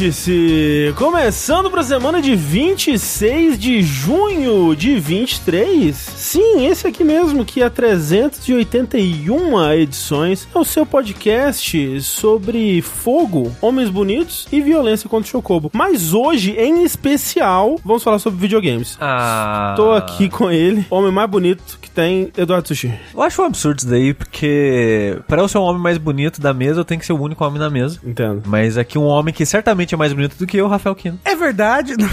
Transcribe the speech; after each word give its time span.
Vértice! 0.00 0.94
Começando 0.96 1.70
para 1.70 1.82
a 1.82 1.84
semana 1.84 2.22
de 2.22 2.34
26 2.34 3.58
de 3.58 3.82
junho 3.82 4.74
de 4.74 4.98
23. 4.98 5.94
Sim, 5.94 6.66
esse 6.66 6.86
aqui 6.86 7.04
mesmo, 7.04 7.44
que 7.44 7.62
há 7.62 7.68
381 7.68 9.72
edições 9.72 10.48
é 10.54 10.58
o 10.58 10.64
seu 10.64 10.86
podcast 10.86 12.00
sobre 12.00 12.80
fogo, 12.80 13.54
homens 13.60 13.90
bonitos 13.90 14.48
e 14.50 14.62
violência 14.62 15.06
contra 15.06 15.28
o 15.28 15.30
Chocobo. 15.30 15.70
Mas 15.74 16.14
hoje, 16.14 16.52
em 16.52 16.82
especial, 16.82 17.78
vamos 17.84 18.02
falar 18.02 18.18
sobre 18.18 18.40
videogames. 18.40 18.96
Ah. 19.02 19.74
Tô 19.76 19.92
aqui 19.92 20.30
com 20.30 20.50
ele, 20.50 20.86
homem 20.88 21.12
mais 21.12 21.28
bonito 21.28 21.78
que 21.78 21.90
tem, 21.90 22.32
Eduardo 22.38 22.68
Sushi. 22.68 22.90
Eu 23.12 23.20
acho 23.20 23.42
um 23.42 23.44
absurdo 23.44 23.80
isso 23.80 23.88
daí, 23.88 24.14
porque 24.14 25.18
pra 25.28 25.42
eu 25.42 25.48
ser 25.48 25.58
um 25.58 25.62
homem 25.62 25.82
mais 25.82 25.98
bonito 25.98 26.40
da 26.40 26.54
mesa, 26.54 26.80
eu 26.80 26.86
tenho 26.86 27.00
que 27.00 27.06
ser 27.06 27.12
o 27.12 27.20
único 27.20 27.44
homem 27.44 27.58
na 27.58 27.68
mesa. 27.68 28.00
Entendo. 28.02 28.44
Mas 28.46 28.78
aqui 28.78 28.98
um 28.98 29.04
homem 29.04 29.34
que 29.34 29.44
certamente 29.44 29.89
é 29.94 29.98
mais 29.98 30.12
bonito 30.12 30.36
do 30.36 30.46
que 30.46 30.56
eu, 30.56 30.68
Rafael 30.68 30.94
Kino. 30.94 31.18
É 31.24 31.34
verdade. 31.34 31.94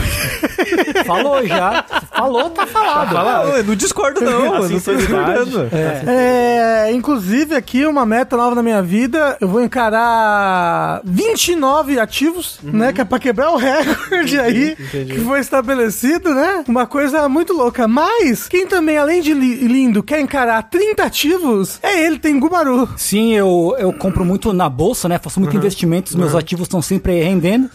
Falou 1.06 1.46
já. 1.46 1.84
Falou, 2.12 2.50
tá 2.50 2.66
falado. 2.66 3.14
Não, 3.48 3.58
eu 3.58 3.64
não 3.64 3.76
discordo 3.76 4.22
não, 4.22 4.56
eu 4.64 4.70
não 4.70 4.80
tô 4.80 4.96
discordando. 4.96 5.70
É, 6.08 6.92
inclusive, 6.94 7.56
aqui 7.56 7.86
uma 7.86 8.06
meta 8.06 8.36
nova 8.38 8.56
na 8.56 8.64
minha 8.64 8.82
vida. 8.82 9.38
Eu 9.40 9.48
vou 9.48 9.62
encarar 9.62 11.02
29 11.04 12.00
ativos, 12.00 12.60
né? 12.64 12.92
Que 12.94 13.02
é 13.02 13.06
pra 13.06 13.20
quebrar 13.20 13.52
o 13.52 13.58
recorde 13.58 14.40
aí 14.40 14.72
entendi. 14.80 15.14
que 15.14 15.20
foi 15.22 15.40
estabelecido, 15.40 16.34
né? 16.34 16.64
Uma 16.68 16.86
coisa 16.86 17.28
muito 17.30 17.54
louca. 17.54 17.88
Mas, 17.88 18.48
quem 18.48 18.68
também, 18.68 18.98
além 18.98 19.22
de 19.22 19.34
li- 19.34 19.68
lindo, 19.68 20.02
quer 20.04 20.20
encarar 20.20 20.64
30 20.64 21.04
ativos, 21.04 21.80
é 21.84 22.04
ele, 22.06 22.20
tem 22.20 22.40
Gumaru. 22.40 22.90
Sim, 22.98 23.34
eu, 23.34 23.76
eu 23.78 23.94
compro 23.94 24.24
muito 24.26 24.52
na 24.54 24.70
bolsa, 24.70 25.08
né? 25.08 25.18
Faço 25.20 25.40
muito 25.40 25.56
investimentos, 25.56 26.16
meus 26.16 26.34
ativos 26.36 26.66
estão 26.66 26.82
sempre 26.82 27.22
rendendo, 27.22 27.70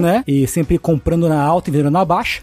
né? 0.00 0.22
E 0.26 0.46
sempre 0.46 0.78
comprando 0.78 1.28
na 1.28 1.40
alta 1.42 1.70
e 1.70 1.72
vendendo 1.72 1.90
na 1.92 2.04
baixa. 2.04 2.40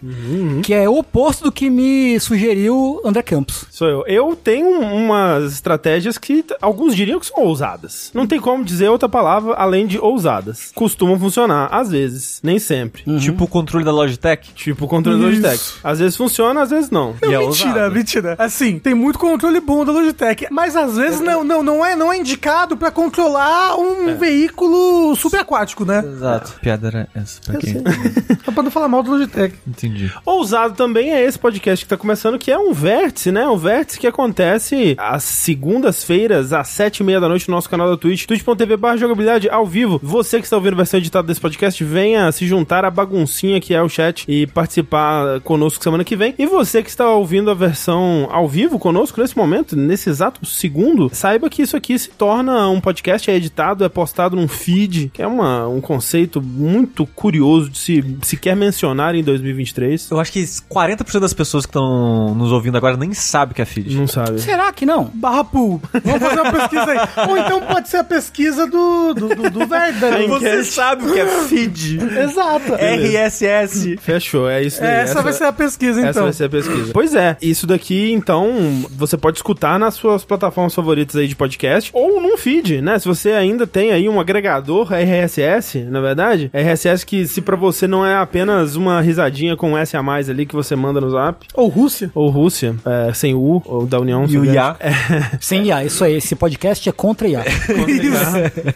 Que 0.62 0.74
é 0.74 0.88
o 0.88 0.98
oposto 0.98 1.44
do 1.44 1.52
que 1.52 1.68
me 1.70 2.18
sugeriu 2.20 3.00
André 3.04 3.22
Campos. 3.22 3.64
Sou 3.70 3.88
eu. 3.88 4.04
Eu 4.06 4.36
tenho 4.36 4.68
umas 4.80 5.52
estratégias 5.52 6.18
que 6.18 6.44
alguns 6.60 6.94
diriam 6.94 7.18
que 7.20 7.26
são 7.26 7.42
ousadas. 7.44 8.10
Não 8.14 8.26
tem 8.26 8.40
como 8.40 8.64
dizer 8.64 8.88
outra 8.88 9.08
palavra 9.08 9.54
além 9.54 9.86
de 9.86 9.98
ousadas. 9.98 10.70
Costumam 10.74 11.18
funcionar, 11.18 11.68
às 11.72 11.90
vezes, 11.90 12.40
nem 12.42 12.58
sempre. 12.58 13.02
Tipo 13.20 13.44
o 13.44 13.48
controle 13.48 13.84
da 13.84 13.92
Logitech. 13.92 14.52
Tipo 14.54 14.84
o 14.84 14.88
controle 14.88 15.20
da 15.20 15.28
Isso. 15.30 15.40
Logitech. 15.42 15.72
Às 15.84 15.98
vezes 15.98 16.16
funciona, 16.16 16.62
às 16.62 16.70
vezes 16.70 16.90
não. 16.90 17.14
Não, 17.22 17.30
E 17.30 17.34
é 17.34 17.38
mentira, 17.38 17.68
ousado. 17.70 17.94
mentira. 17.94 18.34
Assim, 18.38 18.78
tem 18.78 18.94
muito 18.94 19.18
controle 19.18 19.60
bom 19.60 19.84
da 19.84 19.92
Logitech, 19.92 20.46
mas 20.50 20.76
às 20.76 20.96
vezes 20.96 21.20
não, 21.20 21.42
não, 21.44 21.62
não, 21.62 21.84
é, 21.84 21.96
não 21.96 22.12
é 22.12 22.18
indicado 22.18 22.76
pra 22.76 22.90
controlar 22.90 23.76
um 23.76 24.16
veículo 24.16 25.14
subaquático, 25.16 25.84
né? 25.84 26.02
Exato. 26.04 26.52
Piada 26.60 26.86
era 26.88 27.08
essa, 27.14 27.40
pra 27.44 27.56
quem? 27.58 27.74
Só 28.44 28.52
pra 28.52 28.62
não 28.62 28.70
falar 28.70 28.88
mal 28.88 29.02
da 29.02 29.10
Logitech. 29.10 29.54
Entendi. 29.66 30.11
Ousado 30.24 30.74
também 30.74 31.12
é 31.12 31.22
esse 31.22 31.38
podcast 31.38 31.84
que 31.84 31.88
tá 31.88 31.96
começando, 31.96 32.38
que 32.38 32.50
é 32.50 32.58
um 32.58 32.72
vértice, 32.72 33.32
né? 33.32 33.46
Um 33.46 33.56
vértice 33.56 33.98
que 33.98 34.06
acontece 34.06 34.94
às 34.98 35.24
segundas-feiras, 35.24 36.52
às 36.52 36.68
sete 36.68 36.98
e 36.98 37.04
meia 37.04 37.20
da 37.20 37.28
noite, 37.28 37.48
no 37.48 37.54
nosso 37.54 37.68
canal 37.68 37.88
da 37.88 37.96
Twitch, 37.96 38.26
twitch.tv 38.26 38.76
jogabilidade 38.96 39.48
ao 39.48 39.66
vivo. 39.66 40.00
Você 40.02 40.38
que 40.38 40.44
está 40.44 40.56
ouvindo 40.56 40.74
a 40.74 40.76
versão 40.76 40.98
editada 40.98 41.26
desse 41.26 41.40
podcast, 41.40 41.82
venha 41.84 42.30
se 42.32 42.46
juntar 42.46 42.84
à 42.84 42.90
baguncinha 42.90 43.60
que 43.60 43.74
é 43.74 43.82
o 43.82 43.88
chat 43.88 44.24
e 44.28 44.46
participar 44.46 45.40
conosco 45.40 45.82
semana 45.82 46.04
que 46.04 46.16
vem. 46.16 46.34
E 46.38 46.46
você 46.46 46.82
que 46.82 46.90
está 46.90 47.08
ouvindo 47.08 47.50
a 47.50 47.54
versão 47.54 48.28
ao 48.30 48.48
vivo 48.48 48.78
conosco 48.78 49.20
nesse 49.20 49.36
momento, 49.36 49.76
nesse 49.76 50.10
exato 50.10 50.44
segundo, 50.46 51.10
saiba 51.12 51.48
que 51.48 51.62
isso 51.62 51.76
aqui 51.76 51.98
se 51.98 52.10
torna 52.10 52.68
um 52.68 52.80
podcast, 52.80 53.30
é 53.30 53.34
editado, 53.34 53.84
é 53.84 53.88
postado 53.88 54.36
num 54.36 54.48
feed, 54.48 55.10
que 55.12 55.22
é 55.22 55.26
uma, 55.26 55.66
um 55.68 55.80
conceito 55.80 56.40
muito 56.40 57.06
curioso 57.06 57.70
de 57.70 57.78
se 57.78 58.16
sequer 58.22 58.56
mencionar 58.56 59.14
em 59.14 59.22
2023. 59.22 60.01
Eu 60.10 60.20
acho 60.20 60.32
que 60.32 60.42
40% 60.42 61.20
das 61.20 61.32
pessoas 61.32 61.64
que 61.66 61.70
estão 61.70 62.34
nos 62.34 62.52
ouvindo 62.52 62.76
agora 62.76 62.96
nem 62.96 63.12
sabem 63.14 63.52
o 63.52 63.54
que 63.54 63.62
é 63.62 63.64
feed. 63.64 63.96
Não 63.96 64.06
sabe. 64.06 64.40
Será 64.40 64.72
que 64.72 64.86
não? 64.86 65.10
Barra 65.14 65.44
pool. 65.44 65.80
Vamos 66.04 66.20
fazer 66.20 66.40
uma 66.40 66.52
pesquisa 66.52 66.90
aí. 66.90 66.98
Ou 67.28 67.38
então 67.38 67.60
pode 67.62 67.88
ser 67.88 67.98
a 67.98 68.04
pesquisa 68.04 68.66
do, 68.66 69.14
do, 69.14 69.28
do, 69.28 69.50
do 69.50 69.66
Verdão. 69.66 70.28
Você 70.28 70.64
sabe 70.64 71.06
o 71.06 71.12
que 71.12 71.20
é 71.20 71.26
feed. 71.44 71.98
Exato. 72.18 72.74
RSS. 72.74 73.96
Fechou, 73.98 74.48
é 74.48 74.62
isso 74.62 74.80
daí. 74.80 74.90
É, 74.90 75.00
essa 75.02 75.22
vai 75.22 75.32
ser 75.32 75.44
a 75.44 75.52
pesquisa, 75.52 76.00
essa 76.00 76.10
então. 76.10 76.22
vai 76.24 76.32
ser 76.32 76.44
a 76.44 76.48
pesquisa. 76.48 76.92
Pois 76.92 77.14
é, 77.14 77.36
isso 77.40 77.66
daqui, 77.66 78.12
então, 78.12 78.86
você 78.90 79.16
pode 79.16 79.38
escutar 79.38 79.78
nas 79.78 79.94
suas 79.94 80.24
plataformas 80.24 80.74
favoritas 80.74 81.16
aí 81.16 81.28
de 81.28 81.36
podcast 81.36 81.90
ou 81.92 82.20
num 82.20 82.36
feed, 82.36 82.80
né? 82.80 82.98
Se 82.98 83.06
você 83.06 83.32
ainda 83.32 83.66
tem 83.66 83.92
aí 83.92 84.08
um 84.08 84.20
agregador 84.20 84.92
RSS, 84.92 85.80
na 85.84 86.00
verdade, 86.00 86.50
RSS 86.52 87.04
que 87.04 87.26
se 87.26 87.40
pra 87.40 87.56
você 87.56 87.86
não 87.86 88.04
é 88.04 88.16
apenas 88.16 88.76
uma 88.76 89.00
risadinha 89.00 89.56
com 89.56 89.72
um 89.72 89.76
S 89.92 89.96
a 89.96 90.02
mais 90.02 90.30
ali 90.30 90.46
que 90.46 90.54
você 90.54 90.74
manda 90.74 91.00
no 91.00 91.10
zap, 91.10 91.46
Ou 91.54 91.68
Rússia. 91.68 92.10
ou 92.14 92.30
Rússia, 92.30 92.74
é, 92.84 93.12
sem 93.12 93.34
U, 93.34 93.62
ou 93.64 93.86
da 93.86 94.00
União 94.00 94.24
E 94.28 94.38
o 94.38 94.44
IA. 94.44 94.76
Sem 95.40 95.66
IA, 95.66 95.84
isso 95.84 96.02
aí. 96.04 96.14
Esse 96.14 96.34
podcast 96.34 96.88
é 96.88 96.92
contra 96.92 97.28
IA. 97.28 97.44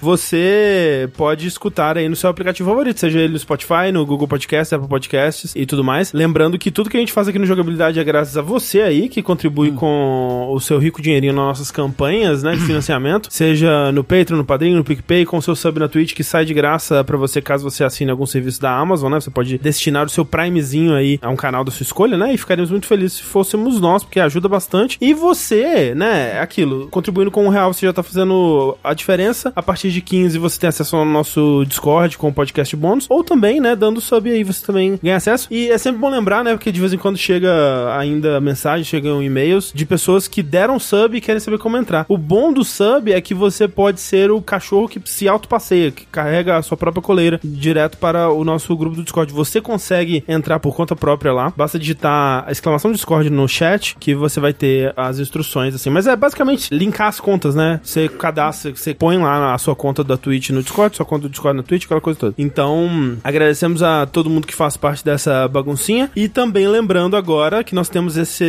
você 0.00 1.08
pode 1.16 1.46
escutar 1.46 1.96
aí 1.96 2.08
no 2.08 2.16
seu 2.16 2.28
aplicativo 2.28 2.68
favorito, 2.68 2.98
seja 3.00 3.18
ele 3.18 3.32
no 3.32 3.38
Spotify, 3.38 3.90
no 3.92 4.04
Google 4.04 4.28
Podcasts, 4.28 4.72
Apple 4.72 4.88
Podcasts 4.88 5.52
e 5.54 5.64
tudo 5.64 5.82
mais. 5.84 6.12
Lembrando 6.12 6.58
que 6.58 6.70
tudo 6.70 6.90
que 6.90 6.96
a 6.96 7.00
gente 7.00 7.12
faz 7.12 7.28
aqui 7.28 7.38
no 7.38 7.46
Jogabilidade 7.46 7.98
é 7.98 8.04
graças 8.04 8.36
a 8.36 8.42
você 8.42 8.80
aí, 8.80 9.08
que 9.08 9.22
contribui 9.22 9.72
com 9.72 10.48
o 10.50 10.60
seu 10.60 10.78
rico 10.78 11.00
dinheirinho 11.00 11.32
nas 11.32 11.44
nossas 11.44 11.70
campanhas, 11.70 12.42
né, 12.42 12.54
de 12.54 12.62
financiamento, 12.62 13.28
seja 13.32 13.90
no 13.92 14.02
Patreon, 14.04 14.38
no 14.38 14.44
Padrinho, 14.44 14.76
no 14.76 14.84
PicPay, 14.84 15.24
com 15.24 15.38
o 15.38 15.42
seu 15.42 15.54
sub 15.54 15.78
na 15.78 15.88
Twitch, 15.88 16.14
que 16.14 16.24
sai 16.24 16.44
de 16.44 16.52
graça 16.54 17.02
pra 17.04 17.16
você 17.16 17.40
caso 17.40 17.64
você 17.68 17.84
assine 17.84 18.10
algum 18.10 18.26
serviço 18.26 18.60
da 18.60 18.76
Amazon, 18.76 19.12
né, 19.12 19.20
você 19.20 19.30
pode 19.30 19.58
destinar 19.58 20.06
o 20.06 20.10
seu 20.10 20.24
Primezinho 20.24 20.94
aí 20.94 21.05
a 21.22 21.28
um 21.28 21.36
canal 21.36 21.64
da 21.64 21.70
sua 21.70 21.84
escolha, 21.84 22.16
né, 22.16 22.34
e 22.34 22.38
ficaríamos 22.38 22.70
muito 22.70 22.86
felizes 22.86 23.18
se 23.18 23.22
fôssemos 23.22 23.80
nós, 23.80 24.02
porque 24.02 24.20
ajuda 24.20 24.48
bastante. 24.48 24.98
E 25.00 25.14
você, 25.14 25.94
né, 25.94 26.36
é 26.36 26.40
aquilo, 26.40 26.88
contribuindo 26.88 27.30
com 27.30 27.44
um 27.44 27.48
real, 27.48 27.72
você 27.72 27.86
já 27.86 27.92
tá 27.92 28.02
fazendo 28.02 28.76
a 28.82 28.94
diferença. 28.94 29.52
A 29.54 29.62
partir 29.62 29.90
de 29.90 30.00
15 30.00 30.38
você 30.38 30.58
tem 30.60 30.68
acesso 30.68 30.96
ao 30.96 31.04
nosso 31.04 31.64
Discord 31.66 32.18
com 32.18 32.28
o 32.28 32.32
podcast 32.32 32.74
bônus, 32.76 33.06
ou 33.08 33.22
também, 33.24 33.60
né, 33.60 33.74
dando 33.76 34.00
sub 34.00 34.30
aí 34.30 34.44
você 34.44 34.64
também 34.64 34.98
ganha 35.02 35.16
acesso. 35.16 35.48
E 35.50 35.70
é 35.70 35.78
sempre 35.78 36.00
bom 36.00 36.10
lembrar, 36.10 36.44
né, 36.44 36.52
porque 36.52 36.72
de 36.72 36.80
vez 36.80 36.92
em 36.92 36.98
quando 36.98 37.16
chega 37.16 37.96
ainda 37.96 38.40
mensagem, 38.40 38.84
chegam 38.84 39.22
e-mails 39.22 39.72
de 39.74 39.86
pessoas 39.86 40.28
que 40.28 40.42
deram 40.42 40.78
sub 40.78 41.16
e 41.16 41.20
querem 41.20 41.40
saber 41.40 41.58
como 41.58 41.76
entrar. 41.76 42.06
O 42.08 42.18
bom 42.18 42.52
do 42.52 42.64
sub 42.64 43.12
é 43.12 43.20
que 43.20 43.34
você 43.34 43.66
pode 43.66 44.00
ser 44.00 44.30
o 44.30 44.40
cachorro 44.40 44.88
que 44.88 45.00
se 45.04 45.28
autopasseia, 45.28 45.90
que 45.90 46.06
carrega 46.06 46.56
a 46.56 46.62
sua 46.62 46.76
própria 46.76 47.02
coleira 47.02 47.40
direto 47.42 47.98
para 47.98 48.30
o 48.30 48.44
nosso 48.44 48.76
grupo 48.76 48.96
do 48.96 49.02
Discord. 49.02 49.32
Você 49.32 49.60
consegue 49.60 50.22
entrar 50.28 50.60
por 50.60 50.74
conta 50.74 50.85
própria 50.94 51.32
lá. 51.32 51.52
Basta 51.56 51.78
digitar 51.78 52.44
a 52.46 52.52
exclamação 52.52 52.92
Discord 52.92 53.30
no 53.30 53.48
chat 53.48 53.96
que 53.98 54.14
você 54.14 54.38
vai 54.38 54.52
ter 54.52 54.92
as 54.96 55.18
instruções 55.18 55.74
assim. 55.74 55.90
Mas 55.90 56.06
é 56.06 56.14
basicamente 56.14 56.72
linkar 56.72 57.08
as 57.08 57.18
contas, 57.18 57.54
né? 57.54 57.80
Você 57.82 58.08
cadastra, 58.08 58.74
você 58.74 58.94
põe 58.94 59.18
lá 59.18 59.54
a 59.54 59.58
sua 59.58 59.74
conta 59.74 60.04
da 60.04 60.16
Twitch 60.16 60.50
no 60.50 60.62
Discord, 60.62 60.96
sua 60.96 61.06
conta 61.06 61.22
do 61.22 61.30
Discord 61.30 61.56
na 61.56 61.62
Twitch, 61.62 61.84
aquela 61.84 62.00
coisa 62.00 62.18
toda. 62.18 62.34
Então, 62.36 63.16
agradecemos 63.24 63.82
a 63.82 64.06
todo 64.06 64.30
mundo 64.30 64.46
que 64.46 64.54
faz 64.54 64.76
parte 64.76 65.04
dessa 65.04 65.48
baguncinha 65.48 66.10
e 66.14 66.28
também 66.28 66.68
lembrando 66.68 67.16
agora 67.16 67.64
que 67.64 67.74
nós 67.74 67.88
temos 67.88 68.16
esse 68.16 68.44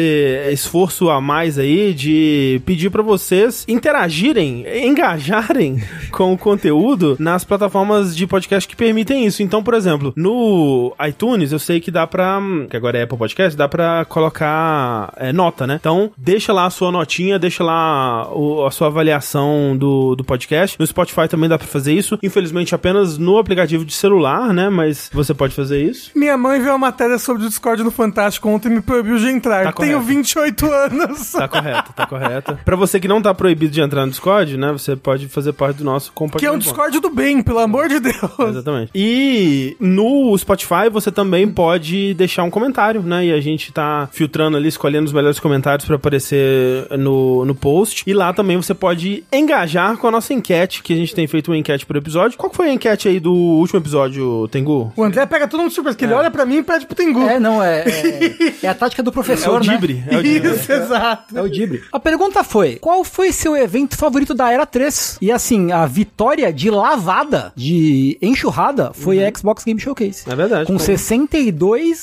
esforço 0.52 1.10
a 1.10 1.22
mais 1.22 1.58
aí 1.58 1.94
de 1.94 2.62
pedir 2.66 2.90
pra 2.90 3.02
vocês 3.02 3.66
interagirem, 3.68 4.66
engajarem 4.86 5.82
com 6.12 6.34
o 6.34 6.38
conteúdo 6.38 7.16
nas 7.20 7.44
plataformas 7.44 8.16
de 8.16 8.28
podcast 8.28 8.68
que 8.68 8.76
permitem 8.76 9.26
isso. 9.26 9.44
Então, 9.44 9.64
por 9.64 9.74
exemplo, 9.74 10.14
no 10.16 10.96
iTunes 11.08 11.52
eu 11.52 11.60
sei 11.60 11.80
que 11.80 11.92
dá 11.92 12.06
pra, 12.28 12.68
que 12.70 12.78
agora 12.78 12.98
é 12.98 13.04
Apple 13.04 13.18
Podcast, 13.18 13.58
dá 13.58 13.68
pra 13.68 14.06
colocar 14.06 15.14
é, 15.18 15.32
nota, 15.32 15.66
né? 15.66 15.76
Então, 15.80 16.12
deixa 16.18 16.52
lá 16.54 16.66
a 16.66 16.70
sua 16.70 16.92
notinha, 16.92 17.40
deixa 17.40 17.64
lá 17.64 18.28
o- 18.34 18.66
a 18.66 18.72
sua 18.72 18.88
avaliação 18.88 19.76
do, 19.78 20.16
do 20.16 20.24
podcast. 20.24 20.78
No 20.80 20.86
Spotify 20.86 21.28
também 21.28 21.50
dá 21.50 21.58
pra 21.58 21.68
fazer 21.68 21.94
isso. 21.94 22.18
Infelizmente, 22.22 22.74
apenas 22.76 23.18
no 23.18 23.38
aplicativo 23.38 23.86
de 23.86 23.94
celular, 23.94 24.54
né? 24.54 24.70
Mas 24.70 25.10
você 25.14 25.34
pode 25.34 25.54
fazer 25.54 25.82
isso. 25.84 26.12
Minha 26.16 26.38
mãe 26.38 26.60
viu 26.60 26.72
uma 26.72 26.78
matéria 26.78 27.18
sobre 27.18 27.44
o 27.44 27.48
Discord 27.48 27.84
no 27.84 27.92
Fantástico 27.92 28.50
ontem 28.50 28.70
e 28.70 28.72
me 28.76 28.82
proibiu 28.82 29.18
de 29.18 29.28
entrar. 29.28 29.66
Tá 29.66 29.72
Tenho 29.74 29.94
correto. 30.00 30.08
28 30.08 30.66
anos. 30.72 31.32
Tá 31.32 31.48
correto, 31.48 31.94
tá 31.94 32.06
correto. 32.08 32.58
Pra 32.66 32.76
você 32.76 33.00
que 33.00 33.08
não 33.08 33.22
tá 33.22 33.34
proibido 33.34 33.72
de 33.74 33.82
entrar 33.82 34.06
no 34.06 34.12
Discord, 34.12 34.58
né? 34.58 34.72
Você 34.72 34.96
pode 34.96 35.28
fazer 35.28 35.54
parte 35.54 35.78
do 35.78 35.84
nosso 35.84 36.08
Que 36.12 36.16
é 36.16 36.20
compartilhamento. 36.20 36.58
um 36.66 36.68
Discord 36.68 37.00
do 37.00 37.10
bem, 37.10 37.42
pelo 37.42 37.60
amor 37.60 37.88
de 37.90 38.00
Deus. 38.00 38.18
Exatamente. 38.50 38.92
E 38.94 39.76
no 39.80 40.38
Spotify 40.38 40.90
você 40.92 41.12
também 41.12 41.48
pode 41.48 42.14
deixar 42.18 42.44
um 42.44 42.50
comentário, 42.50 43.02
né? 43.02 43.26
E 43.28 43.34
a 43.34 43.40
gente 43.40 43.72
tá 43.72 44.10
filtrando 44.12 44.58
ali, 44.58 44.68
escolhendo 44.68 45.06
os 45.06 45.14
melhores 45.14 45.40
comentários 45.40 45.86
pra 45.86 45.96
aparecer 45.96 46.88
no, 46.98 47.46
no 47.46 47.56
post. 47.56 48.04
E 48.06 48.14
lá 48.14 48.34
também 48.34 48.58
você 48.58 48.74
pode 48.74 49.24
engajar 49.32 49.96
com 49.98 50.08
a 50.08 50.12
nossa 50.12 50.34
enquete, 50.34 50.82
que 50.84 50.94
a 50.94 50.96
gente 50.96 51.14
tem 51.14 51.28
feito 51.28 51.52
uma 51.52 51.58
enquete 51.58 51.86
por 51.86 51.96
episódio. 51.96 52.38
Qual 52.38 52.52
foi 52.54 52.70
a 52.70 52.74
enquete 52.74 53.08
aí 53.08 53.20
do 53.20 53.34
último 53.34 53.80
episódio, 53.80 54.48
Tengu? 54.50 54.92
O 54.96 55.04
André 55.04 55.26
pega 55.26 55.48
todo 55.48 55.62
mundo 55.62 55.72
surpresa, 55.72 55.98
que 55.98 56.06
ele 56.06 56.14
olha 56.14 56.32
pra 56.32 56.46
mim 56.46 56.58
e 56.58 56.64
pede 56.64 56.86
pro 56.86 56.96
Tengu. 56.96 57.22
É, 57.22 57.40
não, 57.40 57.62
é, 57.62 57.82
é, 57.82 58.56
é 58.66 58.68
a 58.68 58.74
tática 58.74 59.04
do 59.04 59.10
É 59.10 59.14
professor, 59.14 59.62
o 59.62 59.66
né? 59.66 59.74
Dibre. 59.74 60.04
É 60.08 60.18
o 60.18 60.24
Dibre. 60.24 60.52
Isso, 60.52 60.72
exato. 60.72 61.38
É 61.38 61.42
o 61.42 61.50
Dibre. 61.50 61.84
A 61.92 62.00
pergunta 62.00 62.44
foi: 62.44 62.78
qual 62.78 63.04
foi 63.04 63.32
seu 63.32 63.56
evento 63.56 63.98
favorito 63.98 64.34
da 64.34 64.52
Era 64.52 64.66
3? 64.66 65.18
E 65.22 65.32
assim, 65.32 65.72
a 65.72 65.86
vitória 65.86 66.52
de 66.52 66.70
lavada, 66.70 67.52
de 67.56 68.18
enxurrada, 68.22 68.92
foi 68.94 69.24
a 69.24 69.32
Xbox 69.36 69.64
Game 69.64 69.80
Showcase. 69.80 70.24
É 70.30 70.36
verdade. 70.36 70.68
Com 70.68 70.80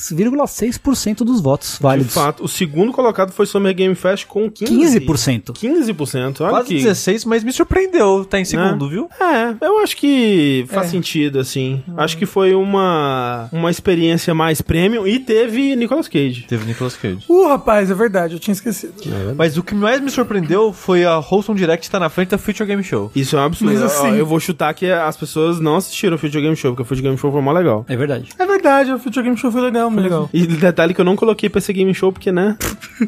62,6% 0.09 1.17
dos 1.23 1.41
votos 1.41 1.75
De 1.77 1.83
válidos. 1.83 2.13
fato, 2.13 2.43
o 2.43 2.47
segundo 2.47 2.91
colocado 2.91 3.31
foi 3.31 3.45
Summer 3.45 3.73
Game 3.73 3.95
Fest 3.95 4.25
com 4.27 4.49
15%. 4.49 5.05
15%. 5.05 5.53
15%. 5.53 6.41
Olha 6.41 6.49
Quase 6.49 6.67
que... 6.69 6.75
16, 6.75 7.25
mas 7.25 7.43
me 7.43 7.51
surpreendeu 7.51 8.25
tá 8.25 8.39
em 8.39 8.45
segundo, 8.45 8.85
É. 8.85 8.89
viu? 8.89 9.09
É, 9.19 9.65
eu 9.65 9.79
acho 9.79 9.97
que 9.97 10.65
faz 10.69 10.89
sentido, 10.89 11.39
assim. 11.39 11.81
Acho 11.97 12.17
que 12.17 12.25
foi 12.25 12.53
uma, 12.53 13.49
uma 13.51 13.71
experiência 13.71 14.33
mais 14.33 14.61
premium 14.61 15.05
e 15.07 15.19
teve 15.19 15.75
Nicolas 15.75 16.07
Cage. 16.07 16.45
Teve 16.47 16.65
Nicolas 16.65 16.95
Cage. 16.95 17.25
Uh, 17.29 17.47
rapaz, 17.47 17.89
é 17.89 17.93
verdade, 17.93 18.33
eu 18.33 18.39
tinha 18.39 18.53
esquecido. 18.53 18.93
Mas 19.35 19.57
o 19.57 19.63
que 19.63 19.73
mais 19.75 20.01
me 20.01 20.09
surpreendeu 20.09 20.71
foi 20.73 21.05
a 21.05 21.17
Wholesome 21.19 21.57
Direct 21.57 21.85
estar 21.85 21.99
na 21.99 22.09
frente 22.09 22.29
da 22.29 22.37
Future 22.37 22.67
Game 22.67 22.83
Show. 22.83 23.11
Isso 23.15 23.35
é 23.35 23.39
um 23.39 23.43
absurdo. 23.43 23.73
Mas 23.73 23.81
assim- 23.81 24.15
Eu 24.15 24.25
vou 24.25 24.39
chutar 24.39 24.73
que 24.73 24.89
as 24.89 25.17
pessoas 25.17 25.59
não 25.59 25.75
assistiram 25.77 26.15
o 26.15 26.19
Future 26.19 26.41
Game 26.41 26.55
Show, 26.55 26.71
porque 26.71 26.83
o 26.83 26.85
Future 26.85 27.03
Game 27.03 27.17
Show 27.17 27.31
foi 27.31 27.41
mó 27.41 27.51
legal. 27.51 27.85
É 27.87 27.95
verdade. 27.95 28.29
É 28.37 28.45
verdade, 28.45 28.91
o 28.91 28.99
Future 28.99 29.23
Game 29.23 29.37
Show 29.37 29.51
foi 29.51 29.61
legal 29.61 29.89
mesmo. 29.95 30.09
Legal. 30.09 30.29
E 30.33 30.45
detalhe 30.45 30.93
que 30.93 31.01
eu 31.01 31.05
não 31.05 31.15
coloquei 31.15 31.49
pra 31.49 31.59
esse 31.59 31.71
Game 31.73 31.93
Show, 31.93 32.11
porque, 32.11 32.31
né? 32.31 32.57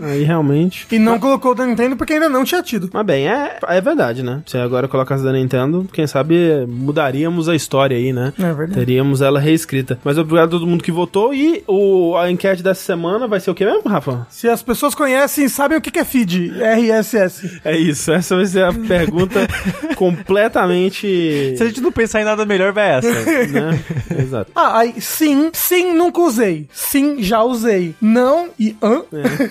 Aí 0.01 0.23
realmente. 0.23 0.87
E 0.91 0.99
não 0.99 1.19
colocou 1.19 1.51
o 1.51 1.55
da 1.55 1.65
Nintendo 1.65 1.95
porque 1.95 2.13
ainda 2.13 2.29
não 2.29 2.43
tinha 2.43 2.61
tido. 2.61 2.89
Mas 2.93 3.05
bem, 3.05 3.27
é, 3.27 3.59
é 3.67 3.81
verdade, 3.81 4.23
né? 4.23 4.41
Se 4.45 4.57
agora 4.57 4.87
colocasse 4.87 5.23
da 5.23 5.31
Nintendo, 5.31 5.87
quem 5.91 6.07
sabe 6.07 6.65
mudaríamos 6.67 7.49
a 7.49 7.55
história 7.55 7.97
aí, 7.97 8.11
né? 8.11 8.33
É 8.37 8.53
verdade. 8.53 8.73
Teríamos 8.73 9.21
ela 9.21 9.39
reescrita. 9.39 9.99
Mas 10.03 10.17
obrigado 10.17 10.47
a 10.47 10.51
todo 10.51 10.67
mundo 10.67 10.83
que 10.83 10.91
votou. 10.91 11.33
E 11.33 11.63
o, 11.67 12.15
a 12.17 12.29
enquete 12.29 12.63
dessa 12.63 12.81
semana 12.81 13.27
vai 13.27 13.39
ser 13.39 13.51
o 13.51 13.55
que 13.55 13.65
mesmo, 13.65 13.89
Rafa? 13.89 14.27
Se 14.29 14.47
as 14.47 14.61
pessoas 14.61 14.95
conhecem, 14.95 15.47
sabem 15.47 15.77
o 15.77 15.81
que 15.81 15.91
que 15.91 15.99
é 15.99 16.05
feed, 16.05 16.51
RSS. 16.59 17.61
É 17.63 17.75
isso, 17.75 18.11
essa 18.11 18.35
vai 18.35 18.45
ser 18.45 18.63
a 18.63 18.73
pergunta 18.73 19.47
completamente. 19.95 21.55
Se 21.57 21.63
a 21.63 21.67
gente 21.67 21.81
não 21.81 21.91
pensar 21.91 22.21
em 22.21 22.25
nada 22.25 22.45
melhor, 22.45 22.71
vai 22.71 22.97
essa. 22.97 23.09
né? 23.47 23.79
Exato. 24.17 24.51
Ah, 24.55 24.79
aí 24.79 24.95
sim, 24.99 25.49
sim, 25.53 25.93
nunca 25.93 26.21
usei. 26.21 26.67
Sim, 26.79 27.23
já 27.23 27.41
usei. 27.43 27.95
Não 27.99 28.49
e 28.59 28.75
hã? 28.83 29.01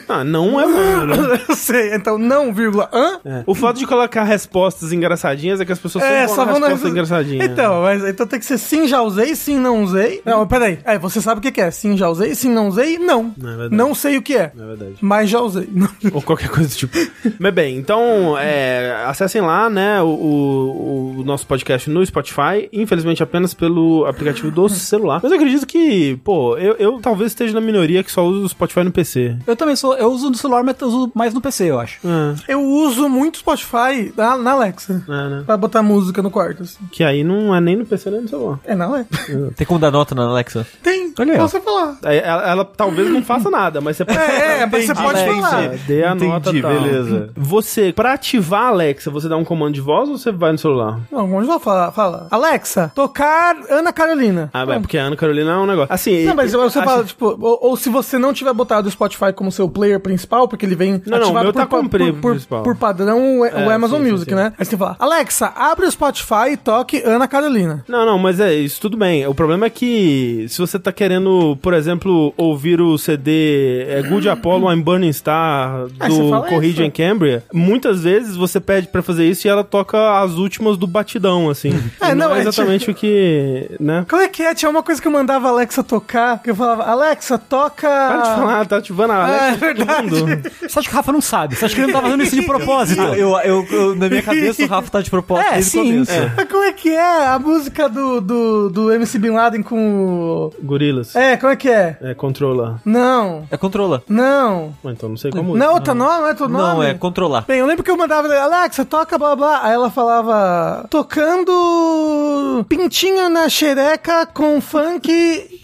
Ah, 0.08 0.23
não 0.23 0.61
é 0.61 0.64
bom, 0.64 1.06
né? 1.06 1.40
Eu 1.49 1.56
sei, 1.56 1.93
então 1.93 2.17
não, 2.17 2.52
vírgula, 2.55 2.88
hã? 2.93 3.19
É. 3.25 3.43
O 3.49 3.52
fato 3.52 3.78
de 3.81 3.87
colocar 3.87 4.23
respostas 4.23 4.93
engraçadinhas 4.93 5.61
é 5.61 5.64
que 5.64 5.73
as 5.73 5.78
pessoas 5.81 6.05
É, 6.05 6.28
só 6.28 6.44
vão 6.44 6.61
na 6.61 6.69
resposta 6.69 6.88
engraçadinha. 6.88 7.44
Então, 7.44 7.82
mas 7.82 8.05
então 8.05 8.28
tem 8.28 8.38
que 8.38 8.44
ser 8.46 8.58
sim, 8.58 8.87
já 8.87 9.02
usei, 9.02 9.34
sim, 9.34 9.58
não 9.58 9.82
usei. 9.82 10.23
Não, 10.25 10.46
peraí. 10.46 10.78
É, 10.84 10.96
você 11.00 11.20
sabe 11.20 11.40
o 11.40 11.43
que 11.43 11.50
que 11.50 11.61
é? 11.61 11.69
Sim, 11.73 11.96
já 11.96 12.08
usei, 12.08 12.32
sim, 12.37 12.49
não 12.49 12.69
usei, 12.69 12.96
não. 12.96 13.34
Não, 13.37 13.64
é. 13.64 13.69
Não 13.70 13.93
sei 13.93 14.17
o 14.19 14.23
que 14.23 14.37
é. 14.37 14.52
É 14.56 14.64
verdade. 14.64 14.94
Mas 15.00 15.28
já 15.28 15.40
usei. 15.40 15.69
Ou 16.14 16.23
qualquer 16.23 16.49
coisa 16.49 16.69
do 16.69 16.75
tipo. 16.76 16.96
Mas 17.40 17.52
bem, 17.52 17.76
então 17.76 18.38
é, 18.38 19.02
acessem 19.05 19.40
lá, 19.40 19.69
né, 19.69 20.00
o, 20.00 20.06
o- 20.06 21.14
o 21.19 21.25
nosso 21.25 21.44
podcast 21.44 21.90
no 21.90 22.06
Spotify, 22.06 22.69
infelizmente 22.73 23.20
apenas 23.20 23.52
pelo 23.52 24.06
aplicativo 24.06 24.52
do 24.52 24.69
celular. 24.69 25.19
Mas 25.20 25.32
eu 25.32 25.38
acredito 25.38 25.67
que, 25.67 26.17
pô, 26.23 26.56
eu, 26.56 26.75
eu 26.75 27.00
talvez 27.00 27.15
esteja 27.24 27.54
na 27.54 27.60
minoria 27.60 28.02
que 28.02 28.10
só 28.12 28.24
usa 28.26 28.44
o 28.44 28.48
Spotify 28.48 28.84
no 28.84 28.92
PC. 28.92 29.36
Eu 29.46 29.56
também 29.56 29.76
sou. 29.76 29.94
Eu 29.94 30.10
uso 30.10 30.28
no 30.30 30.36
celular, 30.36 30.62
mas 30.62 30.76
eu 30.80 30.88
uso 30.88 31.12
mais 31.14 31.32
no 31.32 31.40
PC, 31.40 31.70
eu 31.70 31.80
acho. 31.80 31.98
É, 32.06 32.52
Eu 32.52 32.62
uso 32.62 33.08
muito 33.08 33.38
Spotify 33.38 34.12
na, 34.16 34.36
na 34.36 34.52
Alexa. 34.52 35.02
é, 35.08 35.28
né? 35.28 35.42
Pra 35.46 35.56
botar 35.56 35.82
música 35.82 36.20
no 36.22 36.30
quarto, 36.30 36.62
assim. 36.64 36.78
Que 36.90 37.02
aí 37.04 37.22
não 37.24 37.54
é 37.54 37.60
nem 37.60 37.76
no 37.76 37.86
PC 37.86 38.10
nem 38.10 38.22
no 38.22 38.28
celular. 38.28 38.58
É 38.64 38.74
na 38.74 38.84
Alexa. 38.86 39.52
Tem 39.56 39.66
como 39.66 39.80
dar 39.80 39.90
nota 39.90 40.14
na 40.14 40.24
Alexa? 40.24 40.66
Tem. 40.82 41.12
Olha 41.18 41.32
aí. 41.32 41.38
Posso 41.38 41.60
falar. 41.60 41.96
Aí 42.04 42.18
Ela, 42.18 42.50
ela 42.50 42.64
talvez 42.64 43.08
não 43.10 43.22
faça 43.22 43.48
nada, 43.50 43.80
mas 43.80 43.96
você 43.96 44.04
pode. 44.04 44.18
É, 44.18 44.60
é, 44.62 44.66
mas 44.66 44.84
você 44.86 44.94
pode 44.94 45.20
Alexa, 45.20 45.40
falar. 45.48 45.68
Dê 45.86 46.04
a 46.04 46.10
Entendi, 46.14 46.26
nota 46.30 46.52
tal. 46.60 46.70
beleza. 46.72 47.30
Você, 47.36 47.92
pra 47.92 48.12
ativar 48.14 48.62
a 48.64 48.68
Alexa, 48.68 49.10
você 49.10 49.28
dá 49.28 49.36
um 49.36 49.44
comando 49.44 49.74
de 49.74 49.80
voz 49.80 50.08
ou 50.08 50.18
você 50.18 50.32
vai 50.32 50.52
no 50.52 50.58
celular? 50.58 51.00
Não, 51.10 51.32
onde 51.34 51.46
vai 51.46 51.58
falar? 51.58 51.92
Fala. 51.92 52.26
Alexa, 52.30 52.90
tocar 52.94 53.56
Ana 53.70 53.92
Carolina. 53.92 54.50
Ah, 54.52 54.64
vai, 54.64 54.80
porque 54.80 54.98
a 54.98 55.04
Ana 55.04 55.16
Carolina 55.16 55.52
é 55.52 55.56
um 55.56 55.66
negócio. 55.66 55.92
Assim. 55.92 56.24
Não, 56.24 56.34
mas 56.34 56.52
você 56.52 56.82
fala, 56.82 57.05
tipo, 57.06 57.36
ou, 57.40 57.58
ou 57.62 57.76
se 57.76 57.88
você 57.88 58.18
não 58.18 58.32
tiver 58.32 58.52
botado 58.52 58.88
o 58.88 58.90
Spotify 58.90 59.32
como 59.34 59.50
seu 59.50 59.68
player 59.68 60.00
principal, 60.00 60.48
porque 60.48 60.66
ele 60.66 60.74
vem 60.74 61.02
Não, 61.06 61.18
não, 61.18 61.30
o 61.30 61.40
meu 61.40 61.52
tá 61.52 61.66
por, 61.66 61.78
como 61.78 61.88
por, 61.88 62.38
por, 62.38 62.62
por 62.62 62.76
padrão 62.76 63.40
o, 63.40 63.44
É, 63.44 63.66
o 63.66 63.70
Amazon 63.70 64.00
sim, 64.00 64.06
sim, 64.06 64.12
Music, 64.12 64.30
sim. 64.30 64.36
né? 64.36 64.52
Aí 64.58 64.64
você 64.64 64.76
fala, 64.76 64.96
Alexa, 64.98 65.52
abre 65.56 65.86
o 65.86 65.90
Spotify 65.90 66.52
e 66.52 66.56
toque 66.56 67.02
Ana 67.04 67.26
Carolina. 67.26 67.84
Não, 67.88 68.04
não, 68.04 68.18
mas 68.18 68.40
é 68.40 68.54
isso, 68.54 68.80
tudo 68.80 68.96
bem. 68.96 69.26
O 69.26 69.34
problema 69.34 69.66
é 69.66 69.70
que 69.70 70.46
se 70.48 70.58
você 70.58 70.78
tá 70.78 70.92
querendo, 70.92 71.56
por 71.62 71.74
exemplo, 71.74 72.32
ouvir 72.36 72.80
o 72.80 72.98
CD 72.98 73.84
é, 73.88 74.02
Good 74.02 74.28
Apollo 74.28 74.72
I'm 74.72 74.82
Burning 74.82 75.12
Star 75.12 75.86
você 75.98 76.18
do 76.18 76.62
isso. 76.62 76.82
em 76.82 76.90
Cambria, 76.90 77.44
muitas 77.52 78.02
vezes 78.02 78.36
você 78.36 78.60
pede 78.60 78.88
pra 78.88 79.02
fazer 79.02 79.28
isso 79.28 79.46
e 79.46 79.50
ela 79.50 79.64
toca 79.64 80.20
as 80.20 80.32
últimas 80.32 80.76
do 80.76 80.86
batidão, 80.86 81.48
assim. 81.50 81.72
É, 82.00 82.10
E 82.10 82.14
não, 82.14 82.34
é 82.34 82.38
é 82.38 82.40
exatamente 82.40 82.90
o 82.90 82.94
que, 82.94 83.70
né? 83.80 84.04
Como 84.08 84.20
é 84.20 84.28
que 84.28 84.42
é? 84.42 84.54
Tinha 84.54 84.70
uma 84.70 84.82
coisa 84.82 85.00
que 85.00 85.08
eu 85.08 85.12
mandava 85.12 85.48
a 85.48 85.50
Alexa 85.50 85.82
tocar, 85.82 86.42
que 86.42 86.50
eu 86.50 86.54
falava, 86.54 86.84
Alexa, 86.92 87.38
toca... 87.38 87.88
Para 87.88 88.16
de 88.22 88.28
falar, 88.40 88.66
tá 88.66 88.76
ativando 88.78 89.12
a 89.12 89.24
Alexa. 89.24 89.46
É 89.46 89.56
verdade. 89.74 90.10
mundo. 90.10 90.50
Você 90.60 90.78
acha 90.78 90.88
que 90.88 90.94
o 90.94 90.96
Rafa 90.96 91.12
não 91.12 91.20
sabe? 91.20 91.56
Você 91.56 91.64
acha 91.64 91.74
que 91.74 91.80
ele 91.80 91.92
não 91.92 91.94
tá 92.00 92.02
fazendo 92.06 92.22
isso 92.22 92.36
de 92.36 92.42
propósito? 92.46 93.00
Eu, 93.02 93.36
eu, 93.40 93.66
eu- 93.70 93.94
na 93.96 94.08
minha 94.08 94.22
cabeça, 94.22 94.62
o 94.62 94.66
Rafa 94.66 94.90
tá 94.90 95.00
de 95.00 95.10
propósito 95.10 95.48
É, 95.48 95.52
desde 95.54 95.70
sim. 95.70 95.80
o 95.80 95.84
começo. 95.92 96.12
É. 96.12 96.32
Mas 96.36 96.48
Como 96.48 96.62
é 96.64 96.72
que 96.72 96.90
é 96.90 97.26
a 97.26 97.38
música 97.38 97.88
do, 97.88 98.20
do, 98.20 98.70
do 98.70 98.92
MC 98.92 99.18
Bin 99.18 99.30
Laden 99.30 99.62
com 99.62 100.04
o... 100.06 100.54
Gorilas. 100.62 101.14
É, 101.16 101.36
como 101.36 101.52
é 101.52 101.56
que 101.56 101.68
é? 101.68 101.96
É, 102.00 102.14
controla. 102.14 102.80
Não, 102.84 103.46
É 103.50 103.56
controla. 103.56 104.02
não. 104.08 104.74
Bom, 104.82 104.90
Então 104.90 105.08
não 105.08 105.16
sei 105.16 105.30
como. 105.30 105.56
Não, 105.56 105.74
outra 105.74 105.94
nome, 105.94 106.20
não 106.20 106.28
é 106.28 106.34
teu 106.34 106.48
nome? 106.48 106.64
Não, 106.74 106.82
é 106.82 106.94
controlar. 106.94 107.44
Bem, 107.46 107.58
eu 107.60 107.66
lembro 107.66 107.82
que 107.84 107.90
eu 107.90 107.96
mandava, 107.96 108.28
Alexa, 108.34 108.84
toca 108.84 109.18
blá 109.18 109.34
blá. 109.36 109.60
Aí 109.62 109.72
ela 109.72 109.90
falava, 109.90 110.86
tocando 110.90 112.64
pintinho 112.68 113.28
na 113.28 113.48
xereca 113.48 114.26
com 114.26 114.60
funk 114.60 115.08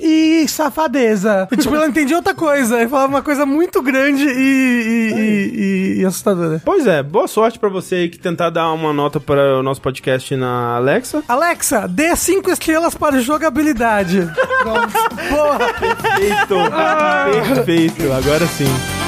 e 0.01 0.47
safadeza. 0.49 1.12
E, 1.51 1.57
tipo, 1.57 1.75
ela 1.75 1.87
entendia 1.87 2.17
outra 2.17 2.35
coisa. 2.35 2.77
Aí 2.77 2.89
falava 2.89 3.09
uma 3.09 3.23
coisa 3.23 3.45
muito 3.47 3.81
grande 3.83 4.25
e, 4.27 4.31
e, 4.31 5.13
e- 5.15 5.97
e- 5.99 6.01
e 6.01 6.05
assustadora. 6.05 6.61
Pois 6.65 6.87
é, 6.87 7.03
boa 7.03 7.29
sorte 7.29 7.59
pra 7.59 7.69
você 7.69 7.95
aí 7.97 8.09
que 8.09 8.19
tentar 8.19 8.51
dar 8.51 8.73
uma 8.73 8.93
nota 8.93 9.21
para 9.21 9.59
o 9.59 9.63
nosso 9.63 9.81
podcast 9.81 10.35
na 10.37 10.77
Alexa. 10.77 11.23
Alexa, 11.29 11.87
dê 11.89 12.15
cinco 12.17 12.51
estrelas 12.51 12.95
para 12.95 13.21
jogabilidade. 13.21 14.29
Pronto. 14.63 14.93
Porra! 15.29 15.73
Perfeito, 15.75 16.57
perfeito, 17.55 18.13
agora 18.13 18.47
sim. 18.47 19.02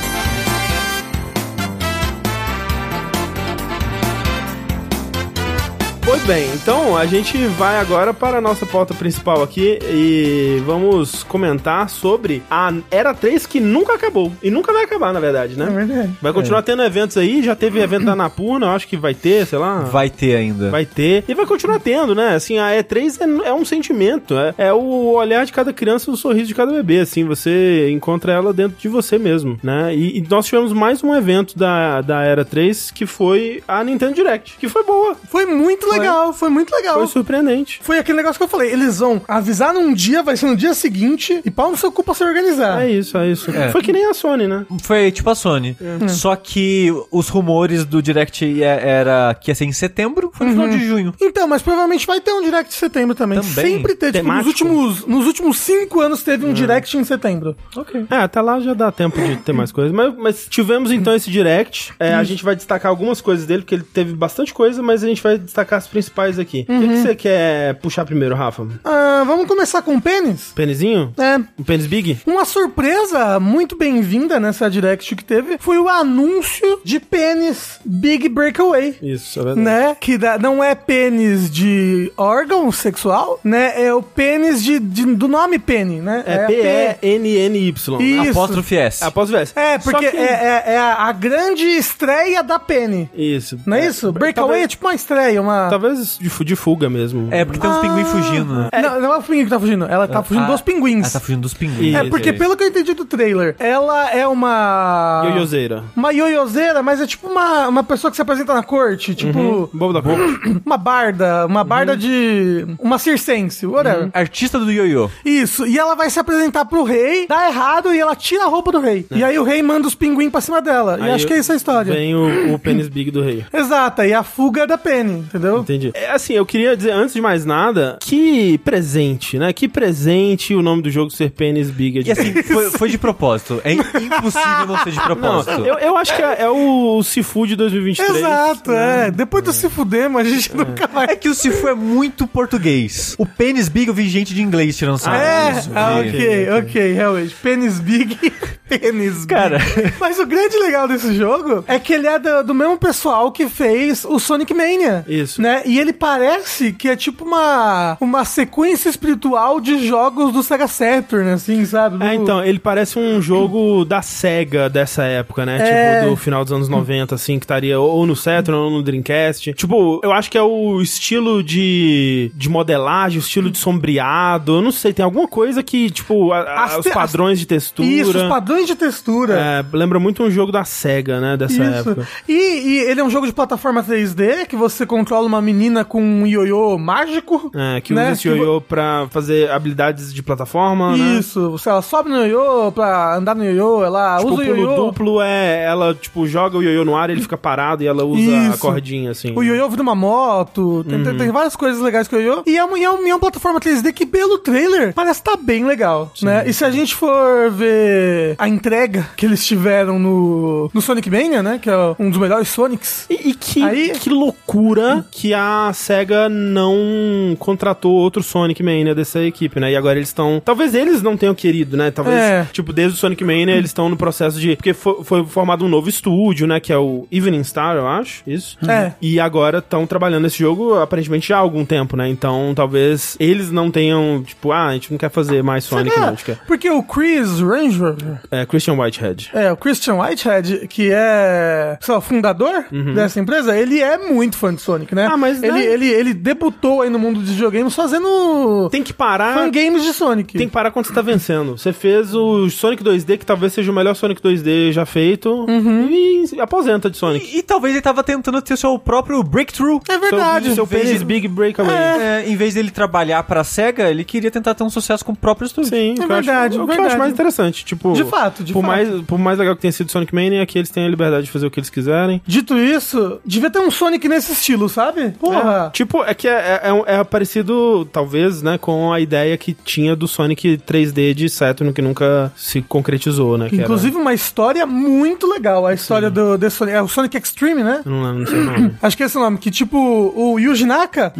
Pois 6.07 6.23
bem, 6.25 6.51
então 6.53 6.95
a 6.99 7.07
gente 7.07 7.39
vai 7.47 7.79
agora 7.79 8.13
para 8.13 8.37
a 8.37 8.41
nossa 8.41 8.67
pauta 8.67 8.93
principal 8.93 9.43
aqui 9.43 9.79
e 9.91 10.63
vamos 10.67 11.23
comentar 11.25 11.89
sobre 11.89 12.43
a 12.51 12.71
Era 12.91 13.15
3 13.15 13.47
que 13.47 13.59
nunca 13.59 13.95
acabou. 13.95 14.31
E 14.43 14.51
nunca 14.51 14.71
vai 14.71 14.85
acabar, 14.85 15.15
na 15.15 15.19
verdade, 15.21 15.55
É 15.55 15.57
né? 15.57 15.71
verdade. 15.71 16.11
Vai 16.21 16.31
continuar 16.35 16.61
tendo 16.61 16.83
eventos 16.83 17.17
aí, 17.17 17.43
já 17.43 17.57
teve 17.57 17.81
evento 17.81 18.05
da 18.05 18.13
Anapurna, 18.13 18.67
eu 18.67 18.71
acho 18.73 18.87
que 18.87 18.99
vai 18.99 19.15
ter, 19.15 19.47
sei 19.47 19.59
lá. 19.59 19.79
Vai 19.81 20.11
ter 20.11 20.37
ainda. 20.37 20.71
Vai 20.71 20.85
ter. 20.85 21.25
E 21.27 21.33
vai 21.33 21.47
continuar 21.47 21.81
tendo, 21.81 22.15
né? 22.15 22.35
Assim, 22.35 22.59
a 22.59 22.69
E3 22.73 23.17
é, 23.43 23.49
é 23.49 23.55
um 23.55 23.65
sentimento. 23.65 24.37
É, 24.37 24.55
é 24.59 24.73
o 24.75 25.13
olhar 25.15 25.47
de 25.47 25.53
cada 25.55 25.73
criança 25.73 26.11
e 26.11 26.13
o 26.13 26.19
sorriso 26.19 26.49
de 26.49 26.55
cada 26.55 26.71
bebê. 26.71 26.99
Assim, 27.01 27.25
você 27.25 27.89
encontra 27.91 28.31
ela 28.31 28.53
dentro 28.53 28.77
de 28.79 28.89
você 28.89 29.17
mesmo, 29.17 29.59
né? 29.63 29.95
E, 29.95 30.19
e 30.19 30.27
nós 30.29 30.45
tivemos 30.45 30.71
mais 30.75 31.03
um 31.03 31.15
evento 31.15 31.59
da, 31.59 32.03
da 32.03 32.23
Era 32.23 32.45
3 32.45 32.91
que 32.91 33.07
foi 33.07 33.63
a 33.67 33.83
Nintendo 33.83 34.13
Direct. 34.13 34.59
Que 34.59 34.69
foi 34.69 34.85
boa. 34.85 35.17
Foi 35.31 35.47
muito 35.47 35.87
legal, 35.87 35.94
foi 36.33 36.49
muito 36.49 36.75
legal. 36.75 36.95
Foi 36.95 37.07
surpreendente. 37.07 37.81
Foi 37.83 37.99
aquele 37.99 38.17
negócio 38.17 38.39
que 38.39 38.45
eu 38.45 38.49
falei, 38.49 38.73
eles 38.73 38.99
vão 38.99 39.21
avisar 39.29 39.73
num 39.75 39.93
dia, 39.93 40.23
vai 40.23 40.37
ser 40.37 40.47
no 40.47 40.57
dia 40.57 40.75
seguinte, 40.75 41.41
e 41.45 41.51
pau 41.51 41.71
no 41.71 41.77
seu 41.77 41.91
cu 41.93 42.03
pra 42.03 42.15
se 42.15 42.25
organizar. 42.25 42.83
É 42.83 42.91
isso, 42.91 43.17
é 43.19 43.29
isso. 43.29 43.51
É. 43.51 43.71
Foi 43.71 43.83
que 43.83 43.93
nem 43.93 44.07
a 44.07 44.15
Sony, 44.15 44.47
né? 44.47 44.67
Foi 44.83 45.11
tipo 45.11 45.29
a 45.31 45.35
Sony. 45.35 45.77
Só 46.09 46.35
que 46.37 46.91
os 47.11 47.29
rumores 47.29 47.85
do 47.85 48.03
Direct 48.03 48.45
ia- 48.45 48.67
era 48.69 49.35
que 49.41 49.51
ia 49.51 49.55
ser 49.55 49.65
em 49.65 49.73
setembro, 49.73 50.31
foi 50.35 50.47
no 50.47 50.53
final 50.53 50.69
de 50.69 50.87
junho. 50.87 51.15
Então, 51.21 51.47
mas 51.47 51.63
provavelmente 51.63 52.07
vai 52.07 52.21
ter 52.21 52.33
um 52.33 52.43
direct 52.43 52.69
de 52.71 52.75
setembro 52.77 53.15
também. 53.15 53.41
Também? 53.41 53.53
Sempre 53.75 53.95
teve. 53.95 54.19
Tipo, 54.19 54.33
nos, 54.33 54.47
últimos, 54.47 55.07
nos 55.07 55.27
últimos 55.27 55.59
cinco 55.59 56.01
anos 56.01 56.23
teve 56.23 56.47
um 56.47 56.53
direct 56.53 56.97
em 56.97 57.05
setembro. 57.05 57.57
Ok. 57.77 58.07
É, 58.11 58.17
até 58.17 58.41
lá 58.41 58.61
já 58.61 58.75
dá 58.75 58.91
tempo 58.93 59.21
de 59.21 59.37
ter 59.37 59.53
mais 59.53 59.71
coisas. 59.73 59.93
Mas, 59.93 60.15
mas 60.17 60.47
tivemos 60.49 60.91
então 60.93 61.15
esse 61.15 61.31
direct. 61.31 61.93
É, 61.99 62.15
a 62.15 62.25
gente 62.25 62.45
vai 62.45 62.55
destacar 62.57 62.91
algumas 62.91 63.21
coisas 63.21 63.47
dele, 63.47 63.63
porque 63.63 63.75
ele 63.75 63.83
teve 63.85 64.13
bastante 64.15 64.53
coisa, 64.53 64.83
mas 64.83 65.03
a 65.03 65.07
gente 65.07 65.23
vai 65.23 65.39
destacar 65.39 65.79
as 65.85 65.89
principais 65.89 66.39
aqui. 66.39 66.67
O 66.69 66.81
que 66.81 66.89
que 66.89 66.97
você 66.99 67.15
quer 67.15 67.75
puxar 67.75 68.05
primeiro, 68.05 68.35
Rafa? 68.35 68.67
Ah, 68.85 69.23
vamos 69.27 69.47
começar 69.47 69.83
com 69.83 69.97
o 69.97 70.01
pênis? 70.01 70.53
Pênisinho? 70.55 71.13
É. 71.19 71.37
Um 71.59 71.63
pênis 71.65 71.87
big? 71.87 72.19
Uma 72.27 72.45
surpresa 72.45 73.39
muito 73.39 73.77
bem-vinda 73.77 74.41
nessa 74.41 74.71
Direct 74.71 75.15
que 75.15 75.25
teve 75.25 75.57
foi 75.59 75.79
o 75.79 75.89
anúncio 75.89 76.81
de 76.85 76.99
pênis 76.99 77.79
Big 77.85 78.29
Breakaway. 78.29 78.97
Isso, 79.03 79.39
é 79.41 79.45
verdade. 79.45 79.61
Né? 79.65 79.97
Que 80.01 80.17
dá- 80.19 80.39
não 80.39 80.63
é 80.65 80.75
pênis 80.75 81.51
de 81.51 82.11
órgão 82.17 82.71
sexual, 82.73 83.39
né? 83.45 83.73
É 83.85 83.93
o 83.93 84.03
pênis 84.03 84.63
de, 84.63 84.79
de- 84.79 85.15
do 85.15 85.29
nome 85.29 85.59
pene, 85.59 86.01
né? 86.01 86.23
É 86.27 86.35
a 86.45 86.47
P-E-N-N-Y. 86.47 88.01
Isso. 88.01 88.31
Apóstrofe 88.31 88.77
S. 88.77 89.05
Após 89.05 89.31
o 89.31 89.37
S. 89.37 89.53
É, 89.57 89.79
porque 89.79 90.11
que- 90.11 90.17
é, 90.17 90.23
é- 90.67 90.73
é 90.75 90.79
a, 90.79 91.13
grande 91.13 91.65
estreia 91.65 92.43
da 92.43 92.59
pene. 92.59 93.11
Isso. 93.15 93.59
Não 93.67 93.77
é, 93.77 93.87
isso? 93.87 94.13
Breakaway 94.13 94.63
é 94.63 94.69
tipo 94.69 94.87
uma 94.87 94.95
estreia, 94.95 95.41
uma. 95.41 95.69
Talvez 95.79 96.19
de, 96.19 96.45
de 96.45 96.57
fuga 96.57 96.89
mesmo. 96.89 97.29
É, 97.31 97.45
porque 97.45 97.59
tem 97.61 97.69
uns 97.71 97.79
pinguins 97.79 98.09
fugindo, 98.09 98.55
né? 98.55 98.69
Não, 98.83 99.01
não 99.01 99.13
é 99.15 99.19
o 99.19 99.23
pinguim 99.23 99.45
que 99.45 99.51
tá 99.51 99.59
fugindo, 99.61 99.85
ela 99.87 100.07
tá 100.09 100.23
fugindo 100.23 100.45
Ah, 100.45 100.51
dos 100.51 100.61
pinguins. 100.61 101.07
Ah, 101.09 101.11
tá 101.19 101.21
fugindo 101.21 101.43
dos 101.43 101.55
pinguins. 101.55 101.95
É 101.95 102.01
Isso, 102.03 102.11
porque, 102.11 102.31
isso. 102.31 102.39
pelo 102.39 102.57
que 102.57 102.65
eu 102.65 102.69
entendi 102.69 102.95
do 102.95 103.05
trailer, 103.05 103.57
ela 103.59 104.11
é 104.11 104.27
uma. 104.27 105.23
Ioiozeira. 105.27 105.85
Uma 105.97 106.13
ioiozeira, 106.13 106.83
mas 106.83 107.01
é 107.01 107.07
tipo 107.07 107.29
uma, 107.29 107.69
uma 107.69 107.83
pessoa 107.83 108.11
que 108.11 108.17
se 108.17 108.23
apresenta 108.23 108.55
na 108.55 108.63
corte, 108.63 109.15
tipo. 109.15 109.69
Bobo 109.73 109.93
da 109.93 110.03
cor. 110.03 110.15
Uma 110.65 110.77
barda, 110.79 111.47
uma 111.47 111.63
barda 111.65 111.97
de. 111.97 112.67
Uma 112.79 112.99
circense, 112.99 113.67
whatever. 113.67 114.11
Artista 114.15 114.59
do 114.59 114.71
ioiô. 114.71 115.11
Isso, 115.25 115.67
e 115.67 115.79
ela 115.79 115.95
vai 115.95 116.09
se 116.11 116.19
apresentar 116.19 116.65
pro 116.65 116.85
rei, 116.85 117.27
dá 117.27 117.49
errado 117.49 117.93
e 117.95 117.99
ela 117.99 118.15
tira 118.17 118.45
a 118.45 118.47
roupa 118.49 118.73
do 118.73 118.81
rei. 118.81 119.07
E 119.11 119.23
aí 119.23 119.39
o 119.39 119.43
rei 119.45 119.63
manda 119.63 119.87
os 119.87 119.95
pinguins 119.95 120.31
pra 120.31 120.41
cima 120.41 120.61
dela. 120.63 120.97
e 120.99 121.03
Aí 121.03 121.11
acho 121.13 121.27
que 121.27 121.33
é 121.33 121.39
essa 121.39 121.53
a 121.53 121.57
história. 121.57 121.93
Vem 121.93 122.15
o, 122.15 122.55
o 122.55 122.59
pênis 122.59 122.89
big 122.89 123.11
do 123.11 123.23
rei. 123.23 123.45
Exata, 123.53 124.07
e 124.07 124.13
a 124.15 124.23
fuga 124.23 124.67
da 124.67 124.79
Penny, 124.79 125.19
entendeu? 125.21 125.64
Entendi. 125.65 125.91
É, 125.95 126.11
assim, 126.11 126.35
eu 126.35 126.47
queria 126.47 126.77
dizer, 126.77 126.93
antes 126.93 127.15
de 127.15 127.21
mais 127.21 127.45
nada, 127.45 127.99
que 128.01 128.59
presente, 128.59 129.39
né? 129.39 129.53
Que 129.53 129.69
presente 129.69 130.55
o 130.55 130.63
nome 130.63 130.83
do 130.83 130.91
jogo 130.91 131.11
ser 131.11 131.31
pênis 131.31 131.71
big. 131.71 132.03
E 132.07 132.11
assim, 132.13 132.33
foi, 132.43 132.71
foi 132.71 132.89
de 132.89 132.99
propósito. 132.99 133.61
É 133.65 133.73
impossível 133.73 134.67
não 134.67 134.79
ser 134.79 134.91
de 134.91 134.97
Não, 135.05 135.05
propósito. 135.05 135.61
eu, 135.67 135.75
eu 135.79 135.97
acho 135.97 136.15
que 136.15 136.23
é, 136.23 136.43
é 136.43 136.49
o 136.49 137.03
Sifu 137.03 137.47
de 137.47 137.57
2023. 137.57 138.17
Exato, 138.19 138.73
é. 138.73 139.11
Depois 139.11 139.43
do 139.45 139.53
se 139.53 139.69
fudemos, 139.69 140.21
a 140.21 140.25
gente 140.25 140.55
nunca 140.57 140.87
vai. 140.87 141.07
É 141.11 141.17
que 141.17 141.29
o 141.29 141.35
Sifu 141.35 141.69
é 141.69 141.75
muito 141.75 142.27
português. 142.27 143.15
O 143.19 143.27
pênis 143.27 143.69
big 143.69 143.89
eu 143.89 143.95
vi 143.95 144.09
gente 144.09 144.35
de 144.35 144.43
inglês 144.43 144.77
tirando 144.77 144.99
sarro. 144.99 145.17
É, 145.17 145.63
ah, 145.75 146.03
E- 146.03 146.09
ok, 146.09 146.51
ok, 146.61 146.93
realmente. 146.93 147.35
Pênis 147.43 147.79
big, 147.81 148.17
pênis 148.69 149.15
big. 149.21 149.27
Cara. 149.27 149.59
Mas 150.01 150.19
o 150.19 150.27
grande 150.27 150.57
legal 150.59 150.87
desse 150.89 151.15
jogo 151.15 151.65
é 151.69 151.79
que 151.79 151.93
ele 151.93 152.07
é 152.07 152.19
do, 152.19 152.43
do 152.45 152.55
mesmo 152.55 152.77
pessoal 152.79 153.31
que 153.33 153.49
fez 153.49 154.05
o 154.05 154.19
Sonic 154.19 154.53
Mania. 154.55 155.05
Isso. 155.09 155.41
Né? 155.41 155.54
E 155.65 155.79
ele 155.79 155.93
parece 155.93 156.73
que 156.73 156.89
é 156.89 156.97
tipo 156.97 157.25
uma, 157.25 157.97
uma 158.01 158.25
sequência 158.25 158.89
espiritual 158.89 159.61
de 159.61 159.87
jogos 159.87 160.33
do 160.33 160.43
Sega 160.43 160.67
Saturn, 160.69 161.31
assim, 161.31 161.65
sabe? 161.65 161.99
Do- 161.99 162.05
É, 162.05 162.15
então, 162.15 162.43
ele 162.45 162.59
parece 162.59 162.99
um 162.99 163.21
jogo 163.21 163.85
da 163.85 164.03
SEGA 164.03 164.69
dessa 164.69 165.05
época, 165.05 165.45
né? 165.47 165.59
É. 165.61 165.99
Tipo, 166.01 166.11
do 166.11 166.17
final 166.17 166.43
dos 166.45 166.53
anos 166.53 166.69
90, 166.69 167.15
assim, 167.15 167.39
que 167.39 167.45
estaria 167.45 167.79
ou 167.79 168.07
no 168.07 168.17
Saturn 168.17 168.59
ou 168.61 168.71
no 168.71 168.83
Dreamcast. 168.83 169.53
Tipo, 169.55 170.01
eu 170.03 170.13
acho 170.13 170.31
que 170.31 170.39
é 170.39 170.43
o 170.43 170.81
estilo 170.81 171.43
de, 171.43 172.31
de 172.35 172.49
modelagem, 172.49 173.19
o 173.19 173.21
estilo 173.21 173.51
de 173.51 173.59
sombreado. 173.59 174.57
Eu 174.57 174.63
não 174.63 174.73
sei, 174.73 174.93
tem 174.93 175.05
alguma 175.05 175.29
coisa 175.29 175.63
que, 175.63 175.91
tipo, 175.91 176.33
a- 176.33 176.65
a- 176.75 176.79
os 176.79 176.87
padrões 176.89 177.39
de 177.39 177.47
textura. 177.47 177.89
Isso, 177.89 178.17
os 178.17 178.23
padrões 178.29 178.67
de 178.67 178.75
textura. 178.75 179.35
É, 179.39 179.65
lembra 179.77 179.99
muito 179.99 180.23
um 180.23 180.31
jogo 180.31 180.51
da 180.53 180.65
SEGA, 180.65 181.21
né? 181.21 181.37
Dessa 181.37 181.55
Isso. 181.63 181.91
época. 181.91 182.09
E, 182.29 182.33
e 182.33 182.79
ele 182.91 183.01
é 183.01 183.05
um 183.05 183.11
jogo 183.11 183.27
de 183.27 183.33
plataforma 183.33 183.83
3D 183.83 184.47
que 184.47 184.57
você 184.57 184.85
controla 184.87 185.27
uma 185.27 185.41
menina 185.45 185.85
com 185.85 186.03
um 186.03 186.27
ioiô 186.27 186.77
mágico. 186.79 187.51
É, 187.55 187.81
que 187.81 187.93
né? 187.95 188.03
usa 188.05 188.13
esse 188.13 188.23
Que 188.23 188.29
ioiô 188.29 188.61
pra 188.61 189.07
fazer 189.11 189.51
habilidades 189.51 190.13
de 190.13 190.23
plataforma, 190.23 190.97
né? 190.97 191.19
Isso, 191.19 191.51
você 191.53 191.69
ela 191.69 191.83
sobe 191.83 192.09
no 192.11 192.17
ioiô 192.27 192.73
pra 192.73 193.17
andar 193.17 193.35
no 193.37 193.45
ioiô, 193.45 193.85
ela 193.85 194.19
Tipo, 194.19 194.33
usa 194.33 194.43
o 194.43 194.45
o 194.45 194.47
pulo 194.47 194.61
ioiô. 194.61 194.77
duplo 194.87 195.23
é 195.23 195.65
ela, 195.65 195.95
tipo, 195.95 196.27
joga 196.27 196.59
o 196.59 196.63
ioiô 196.63 196.85
no 196.85 196.97
ar 196.97 197.11
e 197.11 197.13
ele 197.13 197.23
fica 197.23 197.37
parado 197.37 197.83
e 197.83 197.87
ela 197.87 198.05
usa 198.05 198.31
a 198.37 198.49
Isso. 198.49 198.59
cordinha, 198.59 199.11
assim. 199.13 199.33
O 199.37 199.43
ioiô 199.43 199.69
vira 199.69 199.83
uma 199.83 199.95
moto, 199.95 200.85
tem, 200.89 200.99
Uhum. 200.99 201.05
tem- 201.05 201.17
tem 201.19 201.31
várias 201.31 201.55
coisas 201.55 201.81
legais 201.81 202.09
com 202.09 202.17
o 202.17 202.21
ioiô. 202.21 202.43
E 202.47 202.57
é 202.57 202.65
uma, 202.65 202.79
é 202.79 202.89
uma, 202.91 203.09
é 203.09 203.13
uma 203.15 203.21
plataforma 203.21 203.61
3D 203.61 203.93
que, 203.93 204.07
pelo 204.07 204.39
trailer, 204.39 204.93
parece 204.95 205.21
estar 205.21 205.37
bem 205.37 205.65
legal, 205.65 206.13
né? 206.23 206.45
E 206.47 206.53
se 206.53 206.65
a 206.65 206.71
gente 206.71 206.95
for 206.95 207.51
ver 207.51 208.35
a 208.39 208.49
entrega 208.49 209.07
que 209.17 209.27
eles 209.27 209.45
tiveram 209.47 209.99
no, 209.99 210.71
no 210.73 210.81
Sonic 210.81 211.11
Mania, 211.11 211.43
né? 211.43 211.59
Que 211.61 211.71
é 211.71 211.77
um 211.99 212.09
dos 212.11 212.19
melhores 212.19 212.49
Sonics. 212.49 213.07
E, 213.11 213.31
e 213.31 213.35
que, 213.35 213.63
Aí- 213.63 213.91
que 213.99 214.11
loucura 214.11 215.05
que 215.11 215.24
a 215.33 215.71
SEGA 215.73 216.29
não 216.29 217.37
contratou 217.39 217.93
outro 217.93 218.23
Sonic 218.23 218.63
Mania 218.63 218.95
dessa 218.95 219.21
equipe, 219.21 219.59
né? 219.61 219.73
E 219.73 219.77
agora 219.77 219.97
eles 219.99 220.09
estão. 220.09 220.43
Talvez 220.45 220.75
eles 220.75 221.03
não 221.03 221.17
tenham 221.17 221.35
querido, 221.35 221.77
né? 221.77 221.91
Talvez, 221.91 222.17
É. 222.19 222.47
tipo, 222.53 222.73
desde 222.73 222.97
o 222.97 223.01
Sonic 223.01 223.25
Mania 223.25 223.55
eles 223.57 223.71
estão 223.71 223.89
no 223.89 223.97
processo 223.97 224.39
de. 224.41 224.57
Porque 224.57 224.75
foi, 224.75 225.03
foi 225.05 225.25
formado 225.25 225.65
um 225.65 225.69
novo 225.69 225.89
estúdio, 225.89 226.47
né? 226.47 226.61
Que 226.61 226.73
é 226.73 226.79
o 226.79 227.07
Evening 227.11 227.45
Star, 227.45 227.77
eu 227.77 227.87
acho. 227.87 228.23
Isso. 228.27 228.59
É. 228.69 228.93
E 229.01 229.19
agora 229.21 229.59
estão 229.59 229.87
trabalhando 229.87 230.25
nesse 230.25 230.39
jogo 230.39 230.75
aparentemente 230.81 231.29
já 231.29 231.37
há 231.37 231.41
algum 231.41 231.65
tempo, 231.65 231.97
né? 231.97 232.09
Então 232.09 232.53
talvez 232.55 233.17
eles 233.21 233.51
não 233.51 233.71
tenham, 233.71 234.23
tipo, 234.27 234.53
ah, 234.53 234.67
a 234.67 234.73
gente 234.73 234.91
não 234.91 234.99
quer 234.99 235.11
fazer 235.11 235.43
mais 235.43 235.65
Sonic, 235.65 235.97
não. 235.99 236.09
A 236.09 236.11
gente 236.11 236.25
quer. 236.25 236.39
Porque 236.47 236.69
o 236.71 236.83
Chris 236.83 237.41
Ranger, 237.41 237.95
É, 238.31 238.45
Christian 238.47 238.75
Whitehead. 238.75 239.31
É, 239.35 239.53
o 239.53 239.57
Christian 239.57 239.95
Whitehead, 239.97 240.67
que 240.69 240.91
é 240.93 241.79
sei 241.81 241.95
lá, 241.95 242.01
fundador 242.01 242.65
dessa 242.95 243.21
empresa, 243.21 243.57
ele 243.57 243.81
é 243.81 243.97
muito 243.99 244.37
fã 244.37 244.55
de 244.55 244.61
Sonic, 244.61 244.95
né? 244.95 245.07
Ah, 245.15 245.17
mas, 245.17 245.43
ele, 245.43 245.53
né? 245.53 245.65
ele, 245.65 245.89
ele 245.89 246.15
debutou 246.15 246.83
aí 246.83 246.91
no 246.91 246.99
mundo 246.99 247.21
dos 247.21 247.31
videogames 247.31 247.75
fazendo 247.75 248.69
Tem 248.71 248.83
que 248.83 248.93
parar. 248.93 249.35
fangames 249.35 249.83
de 249.83 249.93
Sonic. 249.93 250.37
Tem 250.37 250.47
que 250.49 250.53
parar 250.53 250.71
quando 250.71 250.87
você 250.87 250.93
tá 250.93 251.03
vencendo. 251.03 251.57
Você 251.57 251.73
fez 251.73 252.15
o 252.15 252.49
Sonic 252.51 252.83
2D, 252.83 253.19
que 253.19 253.27
talvez 253.27 253.53
seja 253.53 253.71
o 253.71 253.75
melhor 253.75 253.95
Sonic 253.95 254.21
2D 254.21 254.73
já 254.73 254.85
feito, 254.85 255.31
Uhum. 255.49 255.89
e 255.91 256.41
aposenta 256.41 256.91
de 256.91 256.97
Sonic. 256.97 257.25
E, 257.35 257.39
e 257.39 257.43
talvez 257.43 257.75
ele 257.75 257.83
tava 257.83 258.03
tentando 258.03 258.41
ter 258.43 258.55
o 258.55 258.57
seu 258.57 258.79
próprio 258.79 259.23
breakthrough. 259.23 259.81
É 259.89 259.99
verdade. 259.99 260.47
Seu, 260.55 260.67
seu 260.67 260.79
Em 260.79 260.83
vez 260.85 261.03
Big 261.03 261.29
Breakaway. 261.29 261.75
É, 261.77 262.25
em 262.27 262.37
vez 262.37 262.55
dele 262.55 262.71
trabalhar 262.71 263.23
pra 263.23 263.45
SEGA, 263.45 263.89
ele 263.91 264.05
queria 264.05 264.31
tentar 264.31 264.55
ter 264.55 264.65
um 264.65 264.71
sucesso 264.71 265.05
com 265.05 265.13
o 265.13 265.17
próprio 265.17 265.47
estúdio. 265.47 265.71
Sim, 265.71 265.93
o 265.93 265.95
que 265.97 266.03
eu 266.03 266.09
verdade, 266.09 266.31
acho, 266.31 266.47
o 266.47 266.51
que 266.51 266.61
eu 266.63 266.67
verdade. 266.67 266.87
acho 266.89 266.99
mais 266.99 267.13
interessante. 267.13 267.65
Tipo, 267.65 267.93
De 267.93 268.05
fato, 268.05 268.43
de 268.43 268.53
por 268.53 268.63
fato. 268.63 268.69
Mais, 268.71 269.03
por 269.03 269.19
mais 269.19 269.39
legal 269.39 269.55
que 269.55 269.63
tenha 269.63 269.73
sido 269.73 269.91
Sonic 269.91 270.15
Mania, 270.15 270.43
é 270.43 270.47
que 270.47 270.59
eles 270.59 270.71
têm 270.71 270.85
a 270.85 270.89
liberdade 270.89 271.27
de 271.27 271.31
fazer 271.31 271.47
o 271.47 271.51
que 271.51 271.61
eles 271.61 271.71
quiserem. 271.71 272.21
Dito 272.27 272.59
isso, 272.59 273.21
devia 273.25 273.51
ter 273.51 273.59
um 273.61 273.71
Sonic 273.71 274.09
nesse 274.09 274.33
estilo, 274.33 274.69
sabe? 274.69 275.04
Porra. 275.11 275.67
É, 275.69 275.71
tipo, 275.71 276.03
é 276.05 276.15
que 276.15 276.29
é, 276.29 276.33
é, 276.33 276.61
é- 276.95 277.01
é 277.01 277.05
parecido, 277.05 277.85
talvez, 277.93 278.43
né, 278.43 278.59
com 278.59 278.93
a 278.93 279.01
ideia 279.01 279.37
que 279.37 279.55
tinha 279.55 279.95
do 279.97 280.07
Sonic 280.07 280.59
3D 280.67 281.15
de 281.15 281.29
Saturn, 281.29 281.73
que 281.73 281.83
nunca 281.83 282.33
se 282.37 282.63
concretizou, 282.63 283.37
né? 283.39 283.49
que 283.49 283.55
era- 283.57 283.65
Inclusive 283.65 283.97
uma 283.97 284.15
história 284.15 284.67
muito 284.67 285.27
legal, 285.27 285.67
a 285.67 285.75
história 285.75 286.11
do, 286.11 286.37
desse 286.39 286.57
Sonic. 286.57 286.77
É 286.77 286.83
o 286.83 286.89
Sonic 286.89 287.17
Extreme, 287.17 287.63
né? 287.63 287.81
Não, 287.85 288.03
lembro, 288.03 288.21
não 288.21 288.27
sei 288.27 288.39
o 288.39 288.45
nome. 288.45 288.75
Acho 288.83 288.97
que 288.97 289.03
é 289.03 289.07
esse 289.07 289.17
nome. 289.19 289.39
Que 289.39 289.51
tipo, 289.51 289.79
o 289.79 290.39
Yuji 290.39 290.65
Naka, 290.67 291.13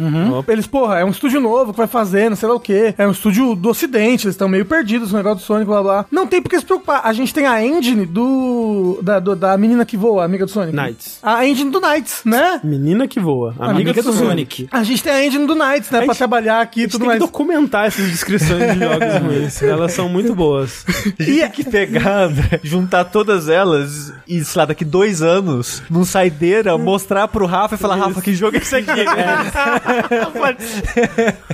eles, 0.47 0.67
porra, 0.67 0.99
é 0.99 1.05
um 1.05 1.09
estúdio 1.09 1.39
novo 1.41 1.71
que 1.71 1.77
vai 1.77 1.87
fazer, 1.87 2.29
não 2.29 2.35
sei 2.37 2.47
lá 2.49 2.55
o 2.55 2.59
quê. 2.59 2.93
É 2.97 3.07
um 3.07 3.11
estúdio 3.11 3.55
do 3.55 3.69
ocidente, 3.69 4.25
eles 4.25 4.35
estão 4.35 4.47
meio 4.47 4.65
perdidos 4.65 5.11
no 5.11 5.17
negócio 5.17 5.39
do 5.39 5.43
Sonic, 5.43 5.65
blá 5.67 5.81
blá. 5.81 6.05
Não 6.11 6.27
tem 6.27 6.41
por 6.41 6.49
que 6.49 6.59
se 6.59 6.65
preocupar. 6.65 7.01
A 7.03 7.13
gente 7.13 7.33
tem 7.33 7.45
a 7.45 7.63
engine 7.65 8.05
do. 8.05 8.99
da, 9.01 9.19
do- 9.19 9.35
da 9.35 9.57
menina 9.57 9.85
que 9.85 9.97
voa, 9.97 10.23
amiga 10.25 10.45
do 10.45 10.51
Sonic. 10.51 10.75
Knights. 10.75 11.19
A 11.21 11.45
engine 11.45 11.69
do 11.71 11.79
Knights, 11.79 12.21
né? 12.25 12.59
Menina 12.63 13.07
que 13.07 13.19
voa. 13.19 13.53
Amiga, 13.75 13.91
Amiga 13.91 14.03
do, 14.03 14.11
do 14.11 14.17
Sonic. 14.17 14.67
A 14.71 14.83
gente 14.83 15.03
tem 15.03 15.11
a 15.13 15.25
engine 15.25 15.45
do 15.45 15.55
Knights, 15.55 15.89
né? 15.91 15.99
A 15.99 16.01
Pra 16.01 16.13
gente- 16.13 16.17
trabalhar 16.17 16.61
aqui 16.61 16.79
A 16.79 16.83
e 16.83 16.85
gente 16.85 16.91
tudo 16.93 17.01
tem 17.01 17.07
mais. 17.07 17.19
que 17.19 17.25
documentar 17.25 17.85
essas 17.87 18.09
descrições 18.09 18.73
de 18.73 18.79
jogos 18.79 19.15
ruins. 19.21 19.61
Elas 19.63 19.91
são 19.93 20.07
muito 20.09 20.33
boas. 20.35 20.85
A 20.87 21.23
gente 21.23 21.39
tem 21.39 21.49
que 21.51 21.63
pegar, 21.65 22.29
juntar 22.63 23.05
todas 23.05 23.49
elas 23.49 24.13
e, 24.27 24.43
sei 24.43 24.59
lá, 24.59 24.65
daqui 24.65 24.83
dois 24.85 25.21
anos, 25.21 25.81
num 25.89 26.05
saideira, 26.05 26.77
mostrar 26.77 27.27
pro 27.27 27.45
Rafa 27.45 27.75
e 27.75 27.77
falar, 27.77 27.95
Rafa, 27.95 28.21
que 28.21 28.33
jogo 28.33 28.55
é 28.57 28.59
esse 28.59 28.75
aqui? 28.75 28.91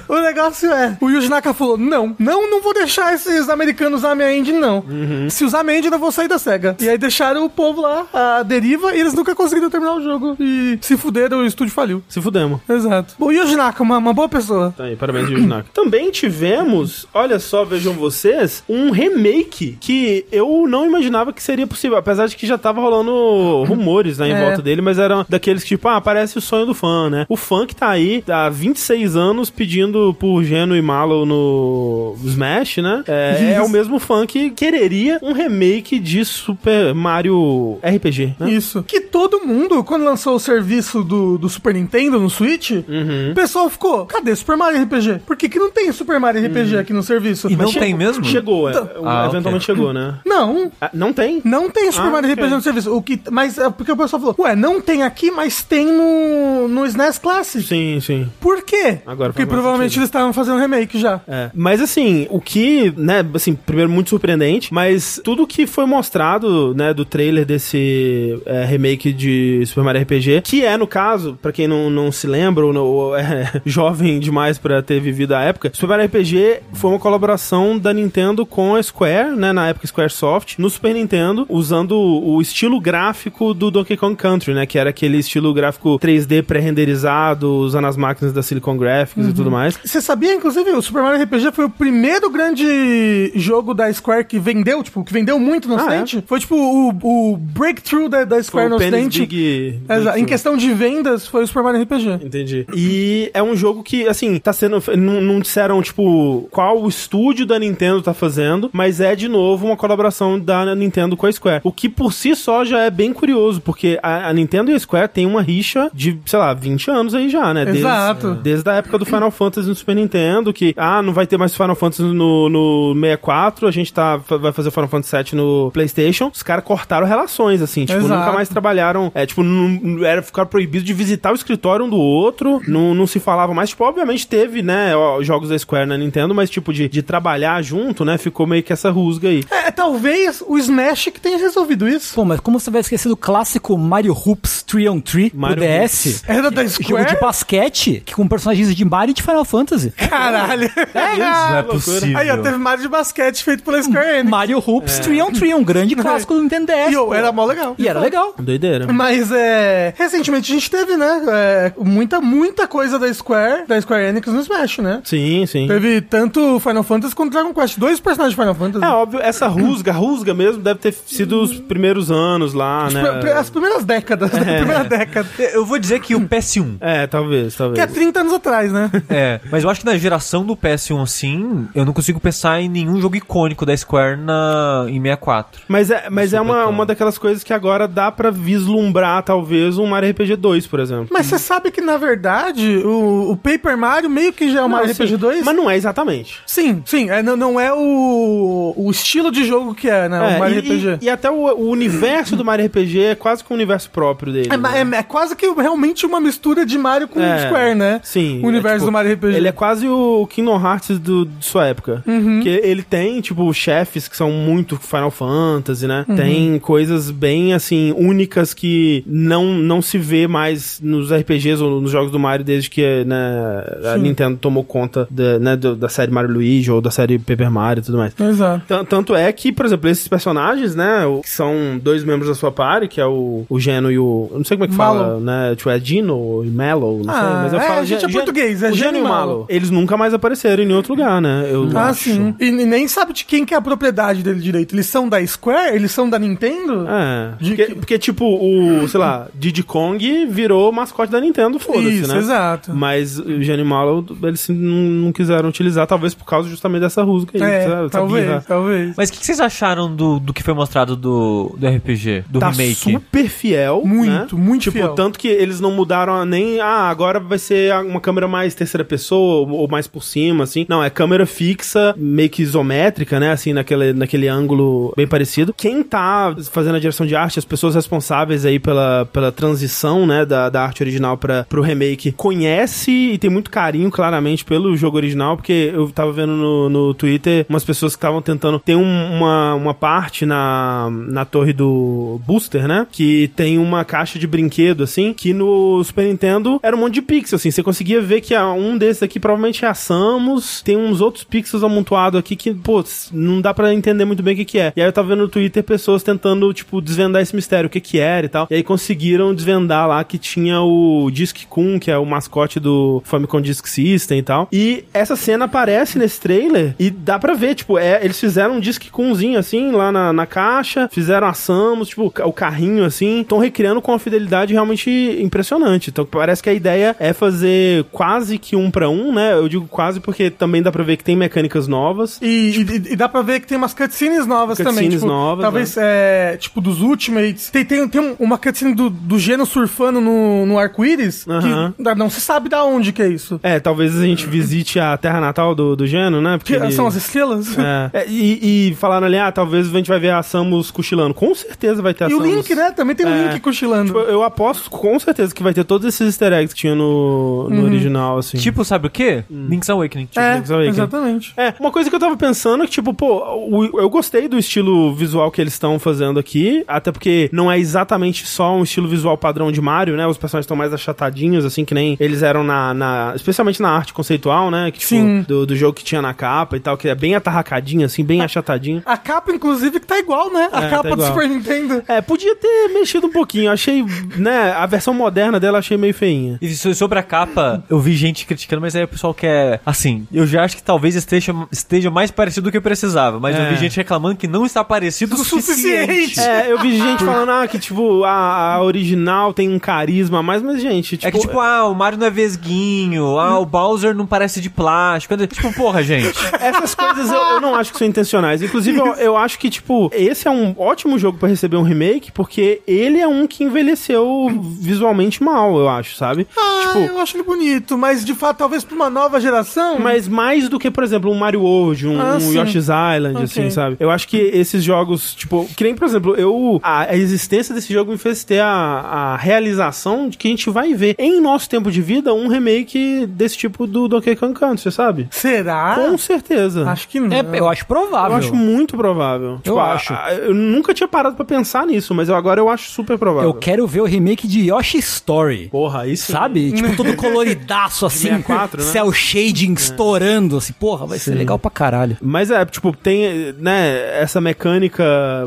O 0.08 0.20
negócio 0.20 0.72
é, 0.72 0.98
o 1.00 1.10
Yuji 1.10 1.30
Naka 1.30 1.54
falou, 1.54 1.78
não, 1.78 2.16
não, 2.20 2.50
não 2.50 2.62
vou 2.62 2.74
deixar 2.74 3.13
esses 3.13 3.48
americanos 3.50 4.00
usar 4.01 4.13
minha 4.16 4.34
engine, 4.36 4.60
não. 4.60 4.80
Uhum. 4.80 5.30
Se 5.30 5.46
usar 5.46 5.63
minha 5.63 5.78
engine, 5.78 5.94
eu 5.94 6.00
vou 6.00 6.12
sair 6.12 6.28
da 6.28 6.38
SEGA. 6.38 6.75
E 6.80 6.90
aí 6.90 6.98
deixaram 6.98 7.46
o 7.46 7.50
povo 7.50 7.82
lá, 7.82 8.06
a 8.13 8.44
deriva, 8.44 8.94
e 8.96 9.00
eles 9.00 9.13
nunca 9.13 9.34
conseguiram 9.36 9.70
terminar 9.70 9.96
o 9.96 10.01
jogo. 10.04 10.36
E 10.40 10.78
se 10.82 10.98
fuderam, 10.98 11.40
o 11.40 11.46
estúdio 11.46 11.74
faliu. 11.74 12.04
Se 12.12 12.22
fudemos. 12.22 12.60
Exato. 12.70 13.15
O 13.18 13.32
Yuji 13.32 13.56
Naka, 13.56 13.82
uma, 13.82 13.98
uma 13.98 14.13
boa 14.13 14.27
pessoa. 14.27 14.74
Tá 14.75 14.84
aí, 14.84 14.96
parabéns, 14.96 15.30
Yuji 15.30 15.48
Naka. 15.48 15.70
Também 15.74 16.12
tivemos, 16.12 17.08
olha 17.13 17.39
só, 17.39 17.63
vejam 17.63 17.94
vocês, 17.94 18.63
um 18.68 18.91
remake 18.91 19.77
que 19.80 20.25
eu 20.32 20.68
não 20.68 20.86
imaginava 20.86 21.32
que 21.32 21.41
seria 21.41 21.65
possível, 21.65 21.98
apesar 21.98 22.27
de 22.27 22.36
que 22.36 22.46
já 22.46 22.58
tava 22.58 22.82
rolando 22.82 23.63
rumores, 23.68 24.18
né, 24.18 24.27
em 24.30 24.34
É. 24.34 24.46
volta 24.46 24.62
dele, 24.62 24.82
mas 24.82 25.00
eram 25.00 25.25
daqueles 25.27 25.63
que, 25.63 25.70
tipo, 25.70 25.88
ah, 25.88 26.01
parece 26.01 26.38
o 26.38 26.41
sonho 26.41 26.65
do 26.65 26.74
fã, 26.74 27.10
né? 27.10 27.25
O 27.30 27.38
fã 27.38 27.65
que 27.65 27.75
tá 27.75 27.89
aí 27.89 28.24
há 28.27 28.50
26 28.50 29.15
anos 29.15 29.50
pedindo 29.50 30.13
por 30.20 30.44
Geno 30.44 30.75
e 30.75 30.82
Malo 30.82 31.25
no 31.25 32.15
Smash, 32.25 32.77
né? 32.77 33.03
É, 33.08 33.53
é 33.56 33.62
o 33.62 33.70
mesmo 33.70 34.00
fã 34.00 34.25
que 34.27 34.50
quereria 34.51 35.18
um 35.22 35.32
remake 35.32 35.98
de 35.98 36.25
Super 36.25 36.94
Mario 36.94 37.80
RPG, 37.84 38.36
né? 38.39 38.51
Isso. 38.51 38.84
Que 38.84 39.00
todo 39.00 39.46
mundo, 39.46 39.82
quando 39.84 40.03
lançou 40.03 40.36
o 40.36 40.39
serviço 40.39 41.03
do, 41.03 41.38
do 41.38 41.48
Super 41.48 41.74
Nintendo, 41.74 42.00
Nintendo, 42.01 42.20
no 42.20 42.29
Switch, 42.29 42.72
o 42.72 43.34
pessoal 43.36 43.70
ficou, 43.70 44.05
cadê 44.05 44.36
Super 44.36 44.58
Mario 44.58 44.81
RPG? 44.84 45.22
Por 45.25 45.36
que, 45.36 45.48
que 45.50 45.60
não 45.60 45.72
tem 45.72 45.91
Super 45.91 46.20
Mario 46.20 46.46
RPG 46.46 46.77
aqui 46.77 46.93
no 46.93 47.03
serviço? 47.03 47.48
E 47.48 47.55
não 47.55 47.65
Mas 47.65 47.75
tem 47.75 47.93
mesmo? 47.93 48.24
Chegou, 48.24 48.70
é, 48.70 48.74
Ah, 49.05 49.27
eventualmente 49.29 49.65
chegou, 49.65 49.93
né? 49.93 50.15
Não, 50.25 50.72
Ah, 50.81 50.89
não 50.93 51.13
tem? 51.13 51.41
não 51.43 51.70
tem 51.70 51.91
Super 51.91 52.08
Ah, 52.08 52.12
Mario 52.12 52.31
ok. 52.31 52.43
RPG 52.43 52.55
no 52.55 52.62
serviço. 52.62 52.96
O 52.96 53.01
que, 53.01 53.20
mas 53.29 53.58
é 53.58 53.70
porque 53.70 53.91
o 53.91 53.98
pessoal 53.98 54.20
falou, 54.20 54.36
ué, 54.39 54.55
não 54.55 54.81
tem 54.81 55.03
aqui, 55.03 55.29
mas 55.31 55.63
tem 55.63 55.86
no, 55.86 56.67
no 56.67 56.86
SNES 56.86 57.17
Classic. 57.17 57.63
Sim, 57.65 58.00
sim. 58.01 58.29
Por 58.39 58.63
quê? 58.63 59.00
Agora 59.05 59.31
Porque 59.31 59.46
provavelmente 59.46 59.89
sentido. 59.91 60.01
eles 60.01 60.10
estavam 60.10 60.34
fazendo 60.34 60.58
remake 60.60 61.00
já. 61.00 61.22
É. 61.27 61.50
Mas 61.53 61.81
assim, 61.81 62.27
o 62.29 62.39
que, 62.41 62.93
né, 62.98 63.25
assim, 63.34 63.53
primeiro 63.53 63.89
muito 63.91 64.10
surpreendente, 64.10 64.74
mas 64.74 65.20
tudo 65.24 65.46
que 65.46 65.67
foi 65.67 65.86
mostrado, 65.86 66.74
né, 66.75 66.93
do 66.93 67.05
trailer 67.05 67.46
desse 67.46 68.41
é, 68.46 68.65
remake 68.65 69.12
de 69.13 69.63
Super 69.65 69.84
Mario 69.84 70.01
RPG, 70.01 70.41
que 70.43 70.63
é, 70.65 70.77
no 70.77 70.88
caso, 70.88 71.38
pra 71.41 71.51
quem 71.51 71.67
não, 71.67 71.89
não 71.92 72.12
se 72.12 72.26
lembra 72.28 72.66
ou, 72.66 72.74
não- 72.74 72.86
ou 72.86 73.16
é 73.16 73.52
jovem 73.66 74.20
demais 74.20 74.58
pra 74.58 74.82
ter 74.82 75.00
vivido 75.00 75.34
a 75.34 75.42
época, 75.42 75.70
Super 75.74 75.90
Mario 75.90 76.06
RPG 76.06 76.60
foi 76.74 76.90
uma 76.92 77.00
colaboração 77.00 77.78
da 77.78 77.94
Nintendo 77.94 78.46
com 78.46 78.76
a 78.76 78.82
Square, 78.84 79.36
né, 79.36 79.52
na 79.54 79.68
época 79.70 79.88
Squaresoft, 79.88 80.58
no 80.60 80.70
Super 80.70 80.94
Nintendo, 80.94 81.46
usando 81.50 81.92
o 82.00 82.42
estilo 82.42 82.80
gráfico 82.80 83.54
do 83.54 83.70
Donkey 83.72 83.98
Kong 83.98 84.16
Country, 84.16 84.54
né, 84.54 84.66
que 84.66 84.78
era 84.78 84.90
aquele 84.90 85.18
estilo 85.18 85.54
gráfico 85.54 86.00
3D 86.00 86.44
pré-renderizado, 86.44 87.48
usando 87.54 87.86
as 87.88 87.98
máquinas 87.98 88.34
da 88.34 88.42
Silicon 88.42 88.78
Graphics 88.78 89.28
e 89.28 89.34
tudo 89.34 89.52
mais. 89.52 89.78
Você 89.84 90.02
sabia, 90.02 90.34
inclusive, 90.34 90.70
o 90.72 90.82
Super 90.82 91.02
Mario 91.04 91.24
RPG 91.24 91.52
foi 91.52 91.66
o 91.66 91.70
primeiro 91.70 92.30
grande 92.30 93.32
jogo 93.36 93.74
da 93.74 93.92
Square 93.94 94.26
que 94.26 94.40
vendeu, 94.40 94.82
tipo, 94.84 95.04
que 95.04 95.14
vendeu 95.14 95.40
muito 95.40 95.68
no 95.68 95.76
Ah, 95.76 95.86
Ocidente? 95.86 96.24
Foi, 96.26 96.40
tipo, 96.40 96.56
o, 96.56 97.32
o 97.34 97.38
breakthrough 97.38 98.10
da, 98.10 98.24
da 98.24 98.36
Foi 98.38 98.44
Square 98.44 98.70
no 98.70 98.76
o 98.76 98.80
Penny's 98.80 99.08
Ocidente. 99.08 99.20
Big... 99.22 99.82
Exato. 99.90 100.18
Em 100.20 100.26
questão 100.26 100.58
de 100.58 100.74
vendas, 100.74 101.28
foi 101.28 101.44
o 101.44 101.48
Super 101.48 101.64
Mario 101.64 101.81
RPG. 101.84 102.26
Entendi. 102.26 102.66
E 102.76 103.32
é 103.34 103.42
um 103.42 103.56
jogo 103.56 103.84
que, 103.84 104.08
assim, 104.08 104.38
tá 104.40 104.54
sendo. 104.54 104.82
Não, 104.98 105.22
não 105.22 105.40
disseram, 105.40 105.82
tipo, 105.82 106.48
qual 106.52 106.82
o 106.82 106.88
estúdio 106.88 107.46
da 107.46 107.58
Nintendo 107.60 108.02
tá 108.02 108.14
fazendo, 108.14 108.70
mas 108.74 109.00
é, 109.00 109.16
de 109.16 109.28
novo, 109.28 109.66
uma 109.66 109.78
colaboração 109.78 110.40
da 110.40 110.76
Nintendo 110.76 111.18
com 111.18 111.26
a 111.26 111.32
Square. 111.32 111.62
O 111.64 111.72
que 111.72 111.90
por 111.90 112.14
si 112.14 112.36
só 112.36 112.64
já 112.64 112.82
é 112.82 112.90
bem 112.90 113.14
curioso, 113.14 113.62
porque 113.62 114.00
a, 114.02 114.30
a 114.30 114.34
Nintendo 114.34 114.72
e 114.72 114.74
a 114.74 114.80
Square 114.80 115.10
tem 115.10 115.26
uma 115.26 115.42
rixa 115.42 115.90
de, 115.94 116.20
sei 116.26 116.40
lá, 116.40 116.54
20 116.54 116.92
anos 116.92 117.16
aí 117.16 117.30
já, 117.30 117.54
né? 117.54 117.66
Desde, 117.66 117.82
Exato. 117.82 118.36
Desde 118.36 118.70
a 118.70 118.74
época 118.74 118.98
do 118.98 119.06
Final 119.06 119.32
Fantasy 119.32 119.68
no 119.68 119.76
Super 119.76 119.96
Nintendo, 119.96 120.54
que, 120.54 120.74
ah, 120.78 121.02
não 121.02 121.14
vai 121.14 121.26
ter 121.26 121.38
mais 121.38 121.56
Final 121.56 121.76
Fantasy 121.76 122.04
no, 122.04 122.50
no 122.50 122.94
64, 122.94 123.68
a 123.68 123.72
gente 123.72 123.94
tá, 123.94 124.18
vai 124.18 124.52
fazer 124.52 124.70
o 124.70 124.72
Final 124.72 124.88
Fantasy 124.88 125.16
VII 125.16 125.42
no 125.42 125.72
PlayStation. 125.72 126.32
Os 126.34 126.44
caras 126.44 126.64
cortaram 126.64 127.06
relações, 127.06 127.62
assim, 127.62 127.86
tipo, 127.86 128.00
Exato. 128.00 128.20
nunca 128.20 128.32
mais 128.34 128.50
trabalharam. 128.50 129.12
É, 129.14 129.26
tipo, 129.26 129.44
não, 129.44 129.70
não 129.70 130.06
era 130.06 130.22
ficar 130.22 130.46
proibido 130.46 130.86
de 130.86 130.94
visitar 130.94 131.32
o 131.32 131.36
escritório 131.36 131.71
um 131.80 131.90
do 131.90 131.98
outro. 131.98 132.60
Não, 132.68 132.96
não 132.96 133.06
se 133.06 133.20
falava 133.20 133.54
mais. 133.54 133.70
Tipo, 133.70 133.84
obviamente 133.84 134.28
teve, 134.28 134.63
né, 134.63 134.96
ó, 134.96 135.22
jogos 135.22 135.50
da 135.50 135.58
Square 135.58 135.86
na 135.86 135.98
Nintendo, 135.98 136.34
mas, 136.34 136.50
tipo, 136.50 136.74
de, 136.74 136.90
de 136.90 137.04
trabalhar 137.04 137.62
junto, 137.62 138.04
né, 138.04 138.18
ficou 138.18 138.48
meio 138.48 138.63
que 138.63 138.74
essa 138.74 138.90
rusga 138.90 139.30
aí. 139.30 139.44
É, 139.51 139.70
talvez 139.70 140.44
o 140.46 140.58
Smash 140.58 141.10
que 141.13 141.22
tenha 141.22 141.38
resolvido 141.38 141.88
isso. 141.88 142.16
Pô, 142.16 142.25
mas 142.25 142.40
como 142.40 142.60
você 142.60 142.72
vai 142.72 142.82
esquecer 142.82 143.08
do 143.08 143.16
clássico 143.16 143.78
Mario 143.78 144.13
Hoops 144.13 144.63
3 144.63 144.90
on 144.90 145.00
3 145.00 145.34
Mario 145.34 145.58
do 145.58 145.62
DS? 145.62 146.24
Era 146.28 146.50
da 146.50 146.63
Jogo 146.63 146.84
Square? 146.84 147.13
de 147.13 147.20
basquete 147.20 148.04
que 148.06 148.16
com 148.16 148.28
personagens 148.28 148.75
de 148.75 148.86
Mario 148.86 149.12
e 149.12 149.13
de 149.13 149.22
Final 149.22 149.46
Fantasy. 149.46 149.92
Caralho. 149.92 150.70
Não 151.18 151.58
é 151.58 151.63
possível. 151.63 152.18
Aí, 152.18 152.30
ó, 152.30 152.38
teve 152.38 152.58
Mario 152.58 152.84
de 152.84 152.90
basquete 152.90 153.44
feito 153.44 153.63
pela 153.63 153.82
Square 153.82 154.20
Enix. 154.20 154.30
Mario 154.30 154.63
Hoops 154.66 155.00
3 155.00 155.22
on 155.22 155.32
3, 155.32 155.54
um 155.54 155.63
grande 155.63 155.96
clássico 155.96 156.34
do 156.34 156.42
Nintendo 156.42 156.68
DS. 156.68 156.92
E, 156.92 156.96
pô. 156.96 157.13
era 157.13 157.32
mó 157.32 157.46
legal. 157.46 157.75
E 157.78 157.88
era 157.88 158.00
legal. 158.00 158.34
Doideira. 158.38 158.92
Mas 158.92 159.32
é. 159.32 159.94
Recentemente 159.98 160.51
a 160.51 160.56
gente 160.56 160.70
teve, 160.70 160.96
né? 160.98 161.22
é, 161.28 161.50
muita, 161.77 162.20
muita 162.22 162.67
coisa 162.67 162.98
da 163.00 163.12
Square, 163.13 163.65
da 163.67 163.79
Square 163.81 164.03
Enix 164.05 164.27
no 164.27 164.39
Smash, 164.41 164.79
né? 164.79 165.01
Sim, 165.03 165.46
sim. 165.46 165.67
Teve 165.67 166.01
tanto 166.01 166.60
Final 166.60 166.84
Fantasy 166.84 167.15
quanto 167.15 167.31
Dragon 167.31 167.53
Quest. 167.53 167.77
Dois 167.79 168.00
personagens 168.00 168.36
de 168.36 168.41
Final 168.41 168.55
Fantasy. 168.55 168.86
É 168.86 168.89
óbvio, 168.89 169.20
essa 169.22 169.48
rusga, 169.48 169.91
rusga 169.91 170.34
mesmo, 170.34 170.62
deve 170.62 170.79
ter 170.79 170.93
sido 170.93 171.41
os 171.41 171.53
primeiros 171.60 172.12
anos 172.12 172.53
lá, 172.53 172.86
As 172.86 172.93
né? 172.93 173.20
pr- 173.20 173.27
As 173.29 173.50
primeiras 173.50 173.84
décadas, 173.86 174.29
da 174.31 174.39
primeira 174.39 174.84
década. 174.84 175.29
Eu 175.53 175.65
vou 175.65 175.77
dizer 175.79 176.00
que 176.01 176.15
o 176.15 176.22
PS1. 176.22 176.77
É, 176.81 177.08
talvez, 177.08 177.55
talvez. 177.55 177.75
Que 177.77 177.81
é 177.81 177.93
30 177.93 178.20
anos 178.22 178.34
atrás, 178.34 178.72
né? 178.72 178.89
É, 179.10 179.39
mas 179.51 179.63
eu 179.63 179.70
acho 179.70 179.81
que 179.81 179.86
na 179.86 179.98
geração 179.98 180.46
do 180.46 180.55
PS1 180.55 181.01
assim, 181.01 181.67
eu 181.75 181.86
não 181.86 181.93
consigo 181.93 182.20
pensar 182.20 182.62
em 182.62 182.70
nenhum 182.70 183.00
jogo 183.01 183.15
icônico 183.15 183.65
da 183.65 183.75
Square 183.75 184.18
na, 184.20 184.85
em 184.87 185.00
64. 185.01 185.64
Mas 185.68 185.90
é, 185.92 186.09
mas 186.09 186.33
é 186.33 186.42
uma, 186.42 186.61
Super 186.61 186.70
uma 186.70 186.85
daquelas 186.85 187.18
coisas 187.18 187.44
que 187.44 187.53
agora 187.53 187.87
dá 187.87 188.11
pra 188.11 188.29
vislumbrar, 188.31 189.24
talvez, 189.24 189.77
um 189.77 189.85
Mario 189.87 190.11
RPG 190.11 190.35
2, 190.35 190.68
por 190.68 190.79
exemplo. 190.79 191.07
Mas 191.11 191.25
você 191.27 191.37
sabe 191.42 191.72
que, 191.72 191.82
na 191.82 191.98
verdade, 191.98 192.77
o, 192.77 193.32
o 193.32 193.38
Paper 193.38 193.77
Mario 193.77 194.10
meio 194.10 194.32
que 194.34 194.51
já 194.51 194.62
é 194.62 194.64
o 194.64 194.70
Mario 194.70 194.88
Não, 194.88 194.94
RPG 194.94 195.08
sim, 195.10 195.18
2? 195.18 195.46
Mas 195.46 195.56
não 195.56 195.70
é 195.70 195.75
exatamente. 195.75 196.40
Sim, 196.46 196.82
sim. 196.86 197.10
É, 197.10 197.22
não, 197.22 197.36
não 197.36 197.60
é 197.60 197.74
o, 197.74 198.74
o 198.75 198.92
estilo 198.92 199.32
de 199.32 199.44
jogo 199.46 199.74
que 199.74 199.90
é, 199.90 200.08
né? 200.08 200.34
É, 200.34 200.36
o 200.36 200.40
Mario 200.40 200.56
e, 200.56 200.60
RPG. 200.60 200.98
E, 201.01 201.06
e 201.06 201.10
até 201.10 201.30
o, 201.30 201.36
o 201.36 201.70
universo 201.70 202.36
do 202.36 202.46
Mario 202.46 202.66
RPG 202.68 203.00
é 203.04 203.16
quase 203.16 203.44
que 203.44 203.51
um 203.51 203.56
universo 203.56 203.90
próprio 203.90 204.32
dele. 204.34 204.50
É, 204.51 204.58
né? 204.58 204.70
é- 204.96 205.00
é 205.00 205.04
quase 205.04 205.36
que 205.36 205.48
realmente 205.51 206.06
uma 206.06 206.20
mistura 206.20 206.66
de 206.66 206.77
Mario 206.77 207.08
com 207.08 207.20
É, 207.22 207.48
Square, 207.48 207.75
né? 207.75 208.00
Sim. 208.04 208.42
O 208.44 208.48
universo 208.48 208.75
é, 208.75 208.80
tipo, 208.80 208.86
do 208.86 208.92
Mario 208.92 209.14
RPG. 209.14 209.36
Ele 209.36 209.48
é 209.48 209.51
quase 209.51 209.88
o 209.88 210.27
Kingdom 210.27 210.62
Hearts 210.62 211.00
do, 211.00 211.25
de 211.25 211.46
sua 211.46 211.68
época. 211.68 212.04
Uhum. 212.06 212.42
Que 212.42 212.50
ele 212.50 212.84
tem, 212.84 213.20
tipo, 213.22 213.51
chefes 213.54 214.08
que 214.08 214.16
são 214.16 214.32
muito 214.32 214.77
Final 214.77 215.12
Fantasy, 215.12 215.88
né? 215.88 216.06
Uhum. 216.08 216.16
Tem 216.16 216.60
coisas 216.60 217.10
bem, 217.10 217.54
assim, 217.54 217.94
únicas 217.98 218.54
que 218.54 219.04
não, 219.08 219.46
não 219.54 219.82
se 219.82 219.98
vê 219.98 220.27
mais 220.27 220.80
nos 220.82 221.12
RPGs 221.12 221.30
ou 221.61 221.81
nos 221.81 221.91
jogos 221.91 222.11
do 222.11 222.20
Mario 222.20 222.44
desde 222.46 222.70
que 222.70 223.03
né, 223.05 223.63
a 223.85 223.96
Sim. 223.96 224.01
Nintendo 224.01 224.37
tomou 224.37 224.63
conta 224.63 225.07
da, 225.09 225.39
né, 225.39 225.55
da 225.55 225.89
série 225.89 226.11
Mario 226.11 226.31
Luigi 226.33 226.72
ou 226.72 226.81
da 226.81 226.91
série 226.91 227.17
Paper 227.20 227.51
Mario 227.51 227.81
e 227.81 227.85
tudo 227.85 227.98
mais. 227.98 228.13
Exato. 228.20 228.63
Tan- 228.67 228.85
Tanto 228.85 229.15
é 229.15 229.31
que, 229.31 229.51
por 229.51 229.65
exemplo, 229.65 229.89
esses 229.89 230.07
personagens, 230.07 230.75
né, 230.75 231.01
que 231.22 231.29
são 231.29 231.79
dois 231.81 232.03
membros 232.03 232.27
da 232.29 232.35
sua 232.35 232.51
party, 232.51 232.87
que 232.87 233.00
é 233.01 233.05
o, 233.05 233.46
o 233.50 233.59
Geno 233.59 233.91
e 233.91 233.98
o... 233.98 234.27
Eu 234.31 234.37
não 234.39 234.46
sei 234.46 234.57
como 234.57 234.65
é 234.65 234.67
que 234.67 234.75
fala, 234.75 235.03
Malo. 235.07 235.20
né? 235.22 235.55
Tipo, 235.55 235.70
é 235.70 235.79
Dino 235.79 236.15
ou 236.17 236.44
Mellow, 236.46 236.98
não 237.03 237.13
sei, 237.13 237.24
Ah, 237.24 237.39
mas 237.44 237.53
eu 237.53 237.59
é, 237.59 237.67
falo... 237.67 237.79
a 237.79 237.83
gente 237.85 238.01
Gen- 238.01 238.09
é 238.09 238.13
português, 238.13 238.63
é 238.63 238.70
o 238.70 238.74
Geno 238.74 238.98
e 238.98 239.00
e 239.00 239.03
Malo. 239.03 239.46
Eles 239.50 239.70
nunca 239.70 239.96
mais 239.98 240.13
apareceram 240.13 240.63
em 240.63 240.65
nenhum 240.65 240.77
outro 240.77 240.94
lugar, 240.94 241.22
né? 241.22 241.48
Eu 241.51 241.70
Ah, 241.75 241.89
acho. 241.89 242.03
sim. 242.09 242.35
E, 242.39 242.48
e 242.48 242.51
nem 242.65 242.87
sabe 242.87 243.13
de 243.13 243.24
quem 243.25 243.46
que 243.46 243.53
é 243.53 243.57
a 243.57 243.61
propriedade 243.61 244.22
dele 244.24 244.39
direito. 244.41 244.75
Eles 244.75 244.85
são 244.87 245.07
da 245.07 245.25
Square? 245.25 245.75
Eles 245.75 245.91
são 245.91 246.09
da 246.09 246.20
Nintendo? 246.20 246.85
É, 246.87 247.31
porque, 247.39 247.65
que- 247.65 247.75
porque, 247.75 248.00
tipo, 248.00 248.25
o, 248.25 248.87
sei 248.87 249.00
lá, 249.00 249.27
Diddy 249.33 249.63
Kong 249.63 250.25
virou 250.25 250.72
mascote 250.72 251.11
da 251.11 251.21
Nintendo, 251.22 251.60
foda-se, 251.60 252.00
Isso, 252.01 252.12
né? 252.14 252.18
exato. 252.20 252.74
Mas 252.74 253.18
o 253.20 253.42
Geno 253.42 253.60
e 253.60 253.64
o 253.64 253.66
Malo, 253.66 254.05
eles 254.24 254.48
não, 254.50 254.57
não 254.57 255.12
quiseram 255.12 255.50
utilizar, 255.50 255.88
talvez 255.88 256.14
por 256.14 256.25
causa 256.25 256.50
justamente 256.50 256.81
dessa 256.81 257.03
rusga 257.03 257.31
aí. 257.36 257.42
É, 257.42 257.55
essa- 257.64 257.74
essa 257.74 257.90
talvez, 257.90 258.46
talvez. 258.46 258.94
Mas 258.98 259.10
o 259.10 259.14
que, 259.14 259.20
que 259.20 259.25
vocês 259.25 259.40
acharam 259.40 259.94
do, 259.94 260.20
do 260.20 260.34
que 260.34 260.44
foi 260.44 260.53
mostrado 260.53 260.96
do, 260.96 261.55
do 261.57 261.68
RPG, 261.68 262.24
do 262.29 262.40
tá 262.40 262.50
remake? 262.50 262.75
super 262.75 263.29
fiel. 263.29 263.81
Muito, 263.86 264.36
né? 264.36 264.44
muito 264.44 264.62
tipo, 264.64 264.77
fiel. 264.77 264.94
tanto 264.96 265.18
que 265.20 265.27
eles 265.27 265.60
não 265.60 265.72
mudaram 265.72 266.25
nem. 266.25 266.60
Ah, 266.60 266.90
agora 266.90 267.20
vai 267.20 267.38
ser 267.38 267.74
uma 267.86 268.00
câmera 268.01 268.27
mais 268.27 268.53
terceira 268.55 268.84
pessoa 268.84 269.48
ou, 269.48 269.50
ou 269.62 269.68
mais 269.68 269.88
por 269.88 270.03
cima, 270.03 270.44
assim. 270.44 270.66
Não, 270.68 270.84
é 270.84 270.90
câmera 270.90 271.25
fixa, 271.25 271.94
meio 271.98 272.29
que 272.29 272.42
isométrica, 272.42 273.20
né? 273.20 273.31
Assim, 273.31 273.53
naquele, 273.53 273.94
naquele 273.94 274.27
ângulo 274.27 274.94
bem 274.96 275.07
parecido. 275.07 275.53
Quem 275.55 275.84
tá 275.84 276.36
fazendo 276.51 276.75
a 276.75 276.79
direção 276.79 277.05
de 277.05 277.16
arte, 277.16 277.40
as 277.40 277.46
pessoas 277.46 277.75
responsáveis 277.75 278.46
aí 278.46 278.60
pela, 278.60 279.05
pela 279.12 279.31
transição, 279.31 280.05
né? 280.05 280.25
Da, 280.25 280.50
da 280.50 280.64
arte 280.64 280.81
original 280.84 281.11
para 281.18 281.46
pro 281.50 281.62
remake, 281.62 282.12
conhece 282.12 282.92
e 282.92 283.18
tem 283.18 283.30
muito 283.30 283.50
carinho, 283.52 283.90
claramente, 283.92 284.44
pelo 284.46 284.76
jogo 284.76 284.98
original, 284.98 285.36
porque 285.38 285.72
eu 285.74 285.90
tava 285.92 286.12
vendo 286.12 286.34
no, 286.34 286.70
no 286.70 286.94
Twitter 286.94 287.46
umas 287.50 287.64
pessoas 287.64 287.94
que 287.94 287.98
estavam 287.98 288.22
tentando. 288.22 288.60
Tem 288.60 288.76
um- 288.76 289.12
uma, 289.12 289.54
uma 289.56 289.74
parte 289.74 290.26
na, 290.26 290.90
na 290.92 291.26
torre 291.26 291.54
do 291.54 292.20
Booster, 292.26 292.68
né? 292.68 292.88
Que 292.92 293.30
tem 293.36 293.58
uma 293.58 293.84
caixa 293.84 294.18
de 294.20 294.28
brinquedo, 294.28 294.84
assim, 294.84 295.14
que 295.14 295.34
no 295.34 295.84
Super 295.84 296.06
Nintendo 296.06 296.60
era 296.64 296.76
um 296.76 296.80
monte 296.80 296.96
de 296.96 297.02
pixels, 297.02 297.42
assim. 297.42 297.52
Você 297.52 297.64
conseguia 297.64 298.02
ver 298.02 298.22
que 298.22 298.36
um 298.38 298.78
desses 298.78 299.04
aqui 299.04 299.20
provavelmente 299.20 299.64
é 299.66 299.68
a 299.68 299.74
Samus, 299.74 300.62
tem 300.62 300.78
uns 300.78 301.02
outros 301.02 301.24
pixels 301.24 301.64
amontoados 301.64 302.20
aqui 302.20 302.36
que, 302.36 302.54
pô, 302.54 302.84
não 303.12 303.42
dá 303.42 303.54
pra 303.54 303.74
entender 303.74 304.06
muito 304.06 304.24
bem 304.24 304.34
o 304.34 304.38
que 304.38 304.46
que 304.46 304.60
é. 304.60 304.74
E 304.76 304.82
aí 304.82 304.88
eu 304.88 304.92
tava 304.94 305.10
vendo 305.10 305.22
no 305.24 305.28
Twitter 305.28 305.64
pessoas 305.64 306.04
tentando, 306.04 306.52
tipo, 306.54 306.82
desvendar 306.82 307.22
esse 307.22 307.36
mistério, 307.36 307.68
o 307.68 307.70
que 307.70 307.80
que 307.80 308.00
era 308.00 308.26
e 308.26 308.30
tal. 308.30 308.48
E 308.50 308.56
aí 308.56 308.64
conseguiram 308.64 309.34
desvendar 309.34 309.88
lá 309.88 310.04
que 310.04 310.18
tinha 310.18 310.62
o 310.62 311.00
Disc 311.09 311.37
Kun, 311.50 311.79
que 311.79 311.90
é 311.90 311.98
o 311.98 312.05
mascote 312.05 312.59
do 312.59 313.01
Famicom 313.05 313.42
Disk 313.42 313.66
System 313.68 314.20
e 314.20 314.24
tal. 314.24 314.48
E 314.51 314.83
essa 314.94 315.16
cena 315.16 315.46
aparece 315.46 315.98
nesse 315.98 316.20
trailer 316.20 316.75
e 316.77 316.90
dá 316.90 317.18
pra 317.18 317.33
ver, 317.33 317.55
tipo, 317.55 317.77
é, 317.77 318.00
eles 318.03 318.20
fizeram 318.20 318.55
um 318.55 318.59
Disc 318.59 318.83
Kunzinho, 318.92 319.40
assim, 319.40 319.72
lá 319.72 319.92
na, 319.92 320.11
na 320.14 320.25
caixa, 320.25 320.90
fizeram 320.92 321.27
a 321.27 321.33
Samus, 321.33 321.90
tipo, 321.90 322.05
o 322.05 322.11
ca- 322.11 322.25
o 322.25 322.33
carrinho, 322.33 322.83
assim, 322.85 323.22
estão 323.22 323.37
recriando 323.37 323.81
com 323.81 323.92
uma 323.92 324.00
fidelidade 324.00 324.53
realmente 324.53 324.90
impressionante. 325.22 325.90
Então 325.90 326.05
parece 326.05 326.44
que 326.44 326.50
a 326.50 326.53
ideia 326.53 326.96
é 327.00 327.14
fazer 327.14 327.85
quase 327.92 328.37
que 328.37 328.55
um 328.55 328.70
pra 328.70 328.90
um, 328.90 329.14
né? 329.14 329.33
Eu 329.33 329.48
digo 329.48 329.68
quase 329.68 330.00
porque 330.00 330.29
também 330.29 330.61
dá 330.61 330.72
pra 330.72 330.83
ver 330.83 330.98
que 330.98 331.03
tem 331.03 331.16
mecânicas 331.16 331.68
novas. 331.68 332.20
E, 332.22 332.27
e- 332.59 332.94
e 332.94 332.96
dá 332.96 333.07
pra 333.07 333.22
ver 333.22 333.40
que 333.40 333.48
tem 333.48 333.57
umas 333.57 333.74
cutscenes 333.74 334.25
novas 334.27 334.57
também. 334.57 334.74
Cutscenes 334.74 334.96
Tipo, 335.01 335.07
novas, 335.07 335.44
talvez, 335.44 335.75
é, 335.77 336.37
tipo, 336.37 336.59
dos 336.59 336.81
Ultimates. 336.81 337.50
Tem, 337.50 337.64
tem, 337.64 337.87
tem 337.87 338.01
um- 338.01 338.16
uma 338.20 338.37
cutscene 338.37 338.74
do, 338.75 338.90
do 338.90 339.18
Geno 339.18 339.46
surfando 339.46 340.01
no, 340.01 340.46
no 340.46 340.57
arco-íris 340.59 340.91
arco-íris, 340.92 341.25
que 341.25 341.96
não 341.96 342.10
se 342.10 342.22
sabe 342.22 342.50
da 342.50 342.64
onde 342.64 342.92
que 342.92 343.01
é 343.01 343.08
isso. 343.08 343.40
É, 343.44 343.60
talvez 343.60 343.98
a 343.98 344.04
gente 344.06 344.25
visite 344.27 344.80
a 344.80 344.98
terra 344.98 345.20
natal 345.20 345.54
do, 345.56 345.75
do 345.75 345.86
Geno, 345.88 346.22
né? 346.22 346.38
Porque 346.38 346.56
Que 346.58 346.64
ele- 346.64 346.72
são 346.72 346.88
as 346.88 346.96
estrelas. 346.96 347.58
É. 347.58 347.82
É, 348.01 348.06
e, 348.08 348.70
e 348.70 348.75
falaram 348.75 349.06
ali, 349.08 349.18
ah, 349.18 349.32
talvez 349.32 349.68
a 349.68 349.77
gente 349.77 349.88
vai 349.88 350.00
ver 350.00 350.12
a 350.12 350.22
Samus 350.24 350.72
cochilando. 350.72 351.14
Com 351.14 351.34
certeza 351.36 351.82
vai 351.82 351.94
ter 351.94 352.06
a 352.06 352.10
E 352.10 352.14
o 352.14 352.18
Samus. 352.20 352.36
Link, 352.36 352.56
né? 352.56 352.72
Também 352.72 352.96
tem 352.96 353.06
o 353.06 353.10
É. 353.10 353.24
Link 353.27 353.40
cochilando. 353.42 353.88
Tipo, 353.88 354.00
eu 354.00 354.24
aposto 354.24 354.70
com 354.70 354.98
certeza 355.00 355.34
que 355.34 355.44
vai 355.44 355.54
ter 355.54 355.64
todos 355.64 355.86
esses 355.88 356.01
easter 356.08 356.32
eggs 356.34 356.54
que 356.54 356.62
tinha 356.62 356.75
no, 356.75 357.50
no 357.50 357.64
original, 357.66 358.18
assim. 358.18 358.38
Tipo, 358.38 358.64
sabe 358.64 358.88
o 358.88 358.90
quê? 358.90 359.24
Link's 359.30 359.70
Awakening. 359.70 360.06
Tipo, 360.06 360.20
é, 360.20 360.36
Link's 360.36 360.51
Awakening. 360.51 360.70
exatamente. 360.74 361.34
É, 361.38 361.54
uma 361.60 361.72
coisa 361.72 361.90
que 361.90 361.96
eu 361.96 362.00
tava 362.00 362.16
pensando 362.18 362.64
é 362.64 362.66
que, 362.68 362.72
tipo, 362.74 362.94
pô, 362.94 363.18
o- 363.50 363.80
eu 363.80 363.90
gostei 363.90 364.27
do 364.27 364.38
estilo 364.38 364.94
visual 364.96 365.30
que 365.32 365.42
eles 365.42 365.54
estão 365.54 365.77
fazendo 365.80 366.20
aqui, 366.20 366.64
até 366.68 366.92
porque 366.92 367.30
não 367.34 367.51
é 367.51 367.60
exatamente 367.60 368.25
só 368.27 368.56
um 368.56 368.64
estilo 368.64 368.88
visual 368.88 369.18
padrão 369.18 369.51
de 369.51 369.60
Mario, 369.62 369.96
né? 369.98 370.06
Os 370.08 370.18
personagens 370.18 370.46
estão 370.46 370.58
mais 370.58 370.74
achatadinhos, 370.81 371.46
assim, 371.46 371.63
que 371.65 371.74
nem 371.74 371.96
eles 372.00 372.24
eram 372.24 372.44
na. 372.44 372.74
na- 372.74 373.13
especialmente 373.15 373.61
na 373.61 373.70
arte 373.70 373.94
conceitual, 373.94 374.50
né? 374.51 374.72
Que, 374.72 374.79
tipo, 374.79 374.89
Sim. 374.89 375.22
Do, 375.27 375.46
do 375.46 375.55
jogo 375.55 375.74
que 375.74 375.83
tinha 375.83 376.01
na 376.01 376.13
capa 376.13 376.57
e 376.57 376.59
tal, 376.59 376.77
que 376.77 376.87
é 376.89 376.96
bem 376.96 377.15
atarracadinho, 377.15 377.85
assim, 377.85 378.03
bem 378.03 378.22
achatadinho. 378.22 378.81
A 378.85 378.98
capa, 378.98 379.31
inclusive, 379.31 379.79
que 379.79 379.85
tá 379.87 379.98
igual, 380.00 380.31
né? 380.31 380.50
A 380.51 380.63
É, 380.65 380.70
capa 380.70 380.89
tá 380.89 380.96
do. 380.96 381.05
Super 381.05 381.29
Nintendo. 381.29 381.83
É, 381.87 382.01
podia 382.01 382.35
ter 382.35 382.67
mexido 382.74 383.07
um 383.07 383.11
pouquinho. 383.11 383.46
Eu 383.46 383.51
Achei, 383.51 383.83
né? 384.17 384.51
A 384.53 384.65
versão 384.65 384.94
moderna 384.94 385.39
dela 385.39 385.57
eu 385.57 385.59
achei 385.59 385.77
meio 385.77 385.94
feinha. 385.94 386.37
E 386.41 386.50
so- 386.55 386.74
sobre 386.74 386.98
a 387.00 387.03
capa, 387.03 387.63
eu 387.70 387.79
vi 387.79 387.94
gente 387.96 388.25
criticando, 388.25 388.61
mas 388.61 388.75
aí 388.75 388.83
o 388.83 388.87
pessoal 388.87 389.13
quer. 389.13 389.61
Assim, 389.65 390.07
eu 390.11 390.25
já 390.25 390.44
acho 390.44 390.55
que 390.57 390.63
talvez 390.63 390.96
esteja, 390.96 391.33
esteja 391.51 391.91
mais 391.91 392.09
parecido 392.11 392.46
do 392.46 392.51
que 392.51 392.57
eu 392.57 392.61
precisava. 392.61 393.20
Mas 393.20 393.35
eu 393.35 393.44
É. 393.44 393.50
vi 393.50 393.57
gente 393.57 393.77
reclamando 393.77 394.15
que 394.15 394.27
não 394.27 394.46
está 394.46 394.63
parecido 394.63 395.15
o 395.15 395.22
O 395.22 395.24
suficiente. 395.25 396.03
suficiente. 396.15 396.20
É, 396.22 396.51
eu 396.51 396.59
vi 396.59 396.77
gente 396.77 397.03
falando, 397.05 397.29
ah, 397.31 397.48
que, 397.48 397.59
tipo, 397.59 398.03
a, 398.03 398.53
a 398.55 398.63
original 398.63 399.33
tem 399.33 399.50
um 399.50 399.59
carisma 399.59 400.20
a 400.20 400.24
mais, 400.24 400.41
mas, 400.41 400.61
gente, 400.62 400.98
tipo... 400.98 401.08
É 401.08 401.12
que 401.12 401.20
tipo, 401.20 401.40
ah, 401.40 401.68
o 401.68 401.74
Mario 401.76 402.00
não 402.00 402.08
é 402.08 402.10
vesguinho, 402.10 403.18
ah, 403.20 403.40
o 403.40 403.46
Bowser 403.46 403.94
não 403.96 404.06
parece 404.06 404.40
de 404.40 404.50
plástico. 404.50 405.16
Tipo, 405.28 405.54
porra, 405.54 405.84
gente. 405.84 406.18
Essas 406.40 406.74
coisas 406.76 407.10
eu, 407.12 407.18
eu 407.22 407.42
não 407.42 407.56
acho 407.56 407.72
que 407.74 407.78
são 407.80 407.88
intencionais. 407.88 408.42
Inclusive, 408.42 408.78
eu, 408.80 408.94
eu 408.96 409.18
acho 409.18 409.38
que, 409.40 409.50
tipo, 409.50 409.90
esse 409.94 410.28
é 410.28 410.32
um 410.32 410.56
ótimo 410.58 410.98
jogo 410.98 411.18
pra 411.18 411.28
receber 411.28 411.58
um 411.58 411.64
remake, 411.64 412.12
porque 412.12 412.62
ele 412.68 413.00
é 413.00 413.08
um 413.08 413.28
que 413.28 413.44
envelheceu 413.44 414.28
visualmente 414.60 415.24
mal, 415.24 415.58
eu 415.58 415.68
acho, 415.70 415.96
sabe? 415.96 416.28
Ah, 416.38 416.62
tipo, 416.68 416.80
eu 416.94 417.00
acho 417.00 417.18
ele 417.18 417.24
bonito, 417.24 417.78
mas 417.78 418.06
de 418.06 418.14
fato, 418.14 418.38
talvez 418.38 418.64
pra 418.64 418.76
uma 418.76 418.90
nova 418.90 419.20
geração. 419.20 419.80
mas 419.80 420.08
mais 420.08 420.48
do 420.50 420.60
que, 420.60 420.70
por 420.72 420.84
exemplo, 420.84 421.12
um 421.12 421.16
Mario 421.18 421.42
World, 421.42 421.88
um, 421.88 422.00
Ah, 422.02 422.18
um. 422.22 422.32
Yoshi's 422.34 422.66
Island, 422.68 423.16
Ok. 423.16 423.24
assim, 423.24 423.50
sabe? 423.50 423.78
Eu 423.80 423.90
acho 423.90 424.08
que 424.08 424.18
esses 424.18 424.64
jogos, 424.64 425.14
tipo, 425.16 425.48
que 425.56 425.64
nem, 425.64 425.76
por 425.76 425.86
exemplo, 425.88 426.16
eu. 426.16 426.60
A, 426.64 426.82
a 426.92 426.96
existência 426.96 427.54
desse 427.56 427.72
jogo 427.74 427.92
me 427.92 427.98
fez 427.98 428.24
ter 428.24 428.40
a, 428.40 428.48
a 428.52 429.18
realização 429.18 430.10
de 430.10 430.18
que 430.18 430.28
a 430.28 430.32
gente 430.32 430.50
vai 430.51 430.74
ver 430.74 430.96
em 431.00 431.20
nosso 431.22 431.50
tempo 431.50 431.72
de 431.72 431.81
vida 431.81 432.14
um 432.14 432.27
remake 432.27 433.05
desse 433.07 433.37
tipo 433.37 433.66
do 433.68 433.87
Donkey 433.87 434.16
Kong 434.16 434.33
Country, 434.37 434.72
sabe? 434.72 435.07
Será? 435.11 435.75
Com 435.75 435.98
certeza. 435.98 436.70
Acho 436.70 436.87
que 436.87 437.00
não. 437.00 437.16
É, 437.16 437.24
eu 437.33 437.48
acho 437.50 437.66
provável. 437.66 438.11
Eu 438.11 438.18
acho 438.18 438.35
muito 438.35 438.75
provável. 438.77 439.40
Tipo, 439.44 439.57
a- 439.59 439.74
acho. 439.74 439.94
a- 439.94 440.14
eu 440.14 440.33
nunca 440.33 440.74
tinha 440.74 440.87
parado 440.87 441.16
pra 441.16 441.25
pensar 441.25 441.66
nisso, 441.66 441.94
mas 441.94 442.09
eu, 442.09 442.16
agora 442.16 442.40
eu 442.40 442.50
acho 442.50 442.70
super 442.72 442.98
provável. 442.98 443.29
Eu 443.29 443.33
quero 443.33 443.66
ver 443.68 443.81
o 443.81 443.85
remake 443.85 444.27
de 444.27 444.50
Yoshi 444.50 444.77
Story. 444.79 445.48
Porra, 445.50 445.87
isso. 445.87 446.11
Sabe? 446.11 446.51
Tipo, 446.51 446.75
todo 446.75 446.96
coloridaço, 446.96 447.85
assim. 447.85 448.09
64, 448.09 448.61
né? 448.61 448.68
Cell 448.68 448.92
shading 448.92 449.53
estourando, 449.53 450.37
assim. 450.37 450.53
Porra, 450.53 450.85
vai 450.85 451.00
ser 451.00 451.16
legal 451.16 451.37
pra 451.40 451.51
caralho. 451.51 451.98
Mas 452.01 452.29
é, 452.31 452.44
tipo, 452.46 452.75
tem, 452.75 453.33
né, 453.40 454.00
essa 454.01 454.20
mecânica 454.22 454.83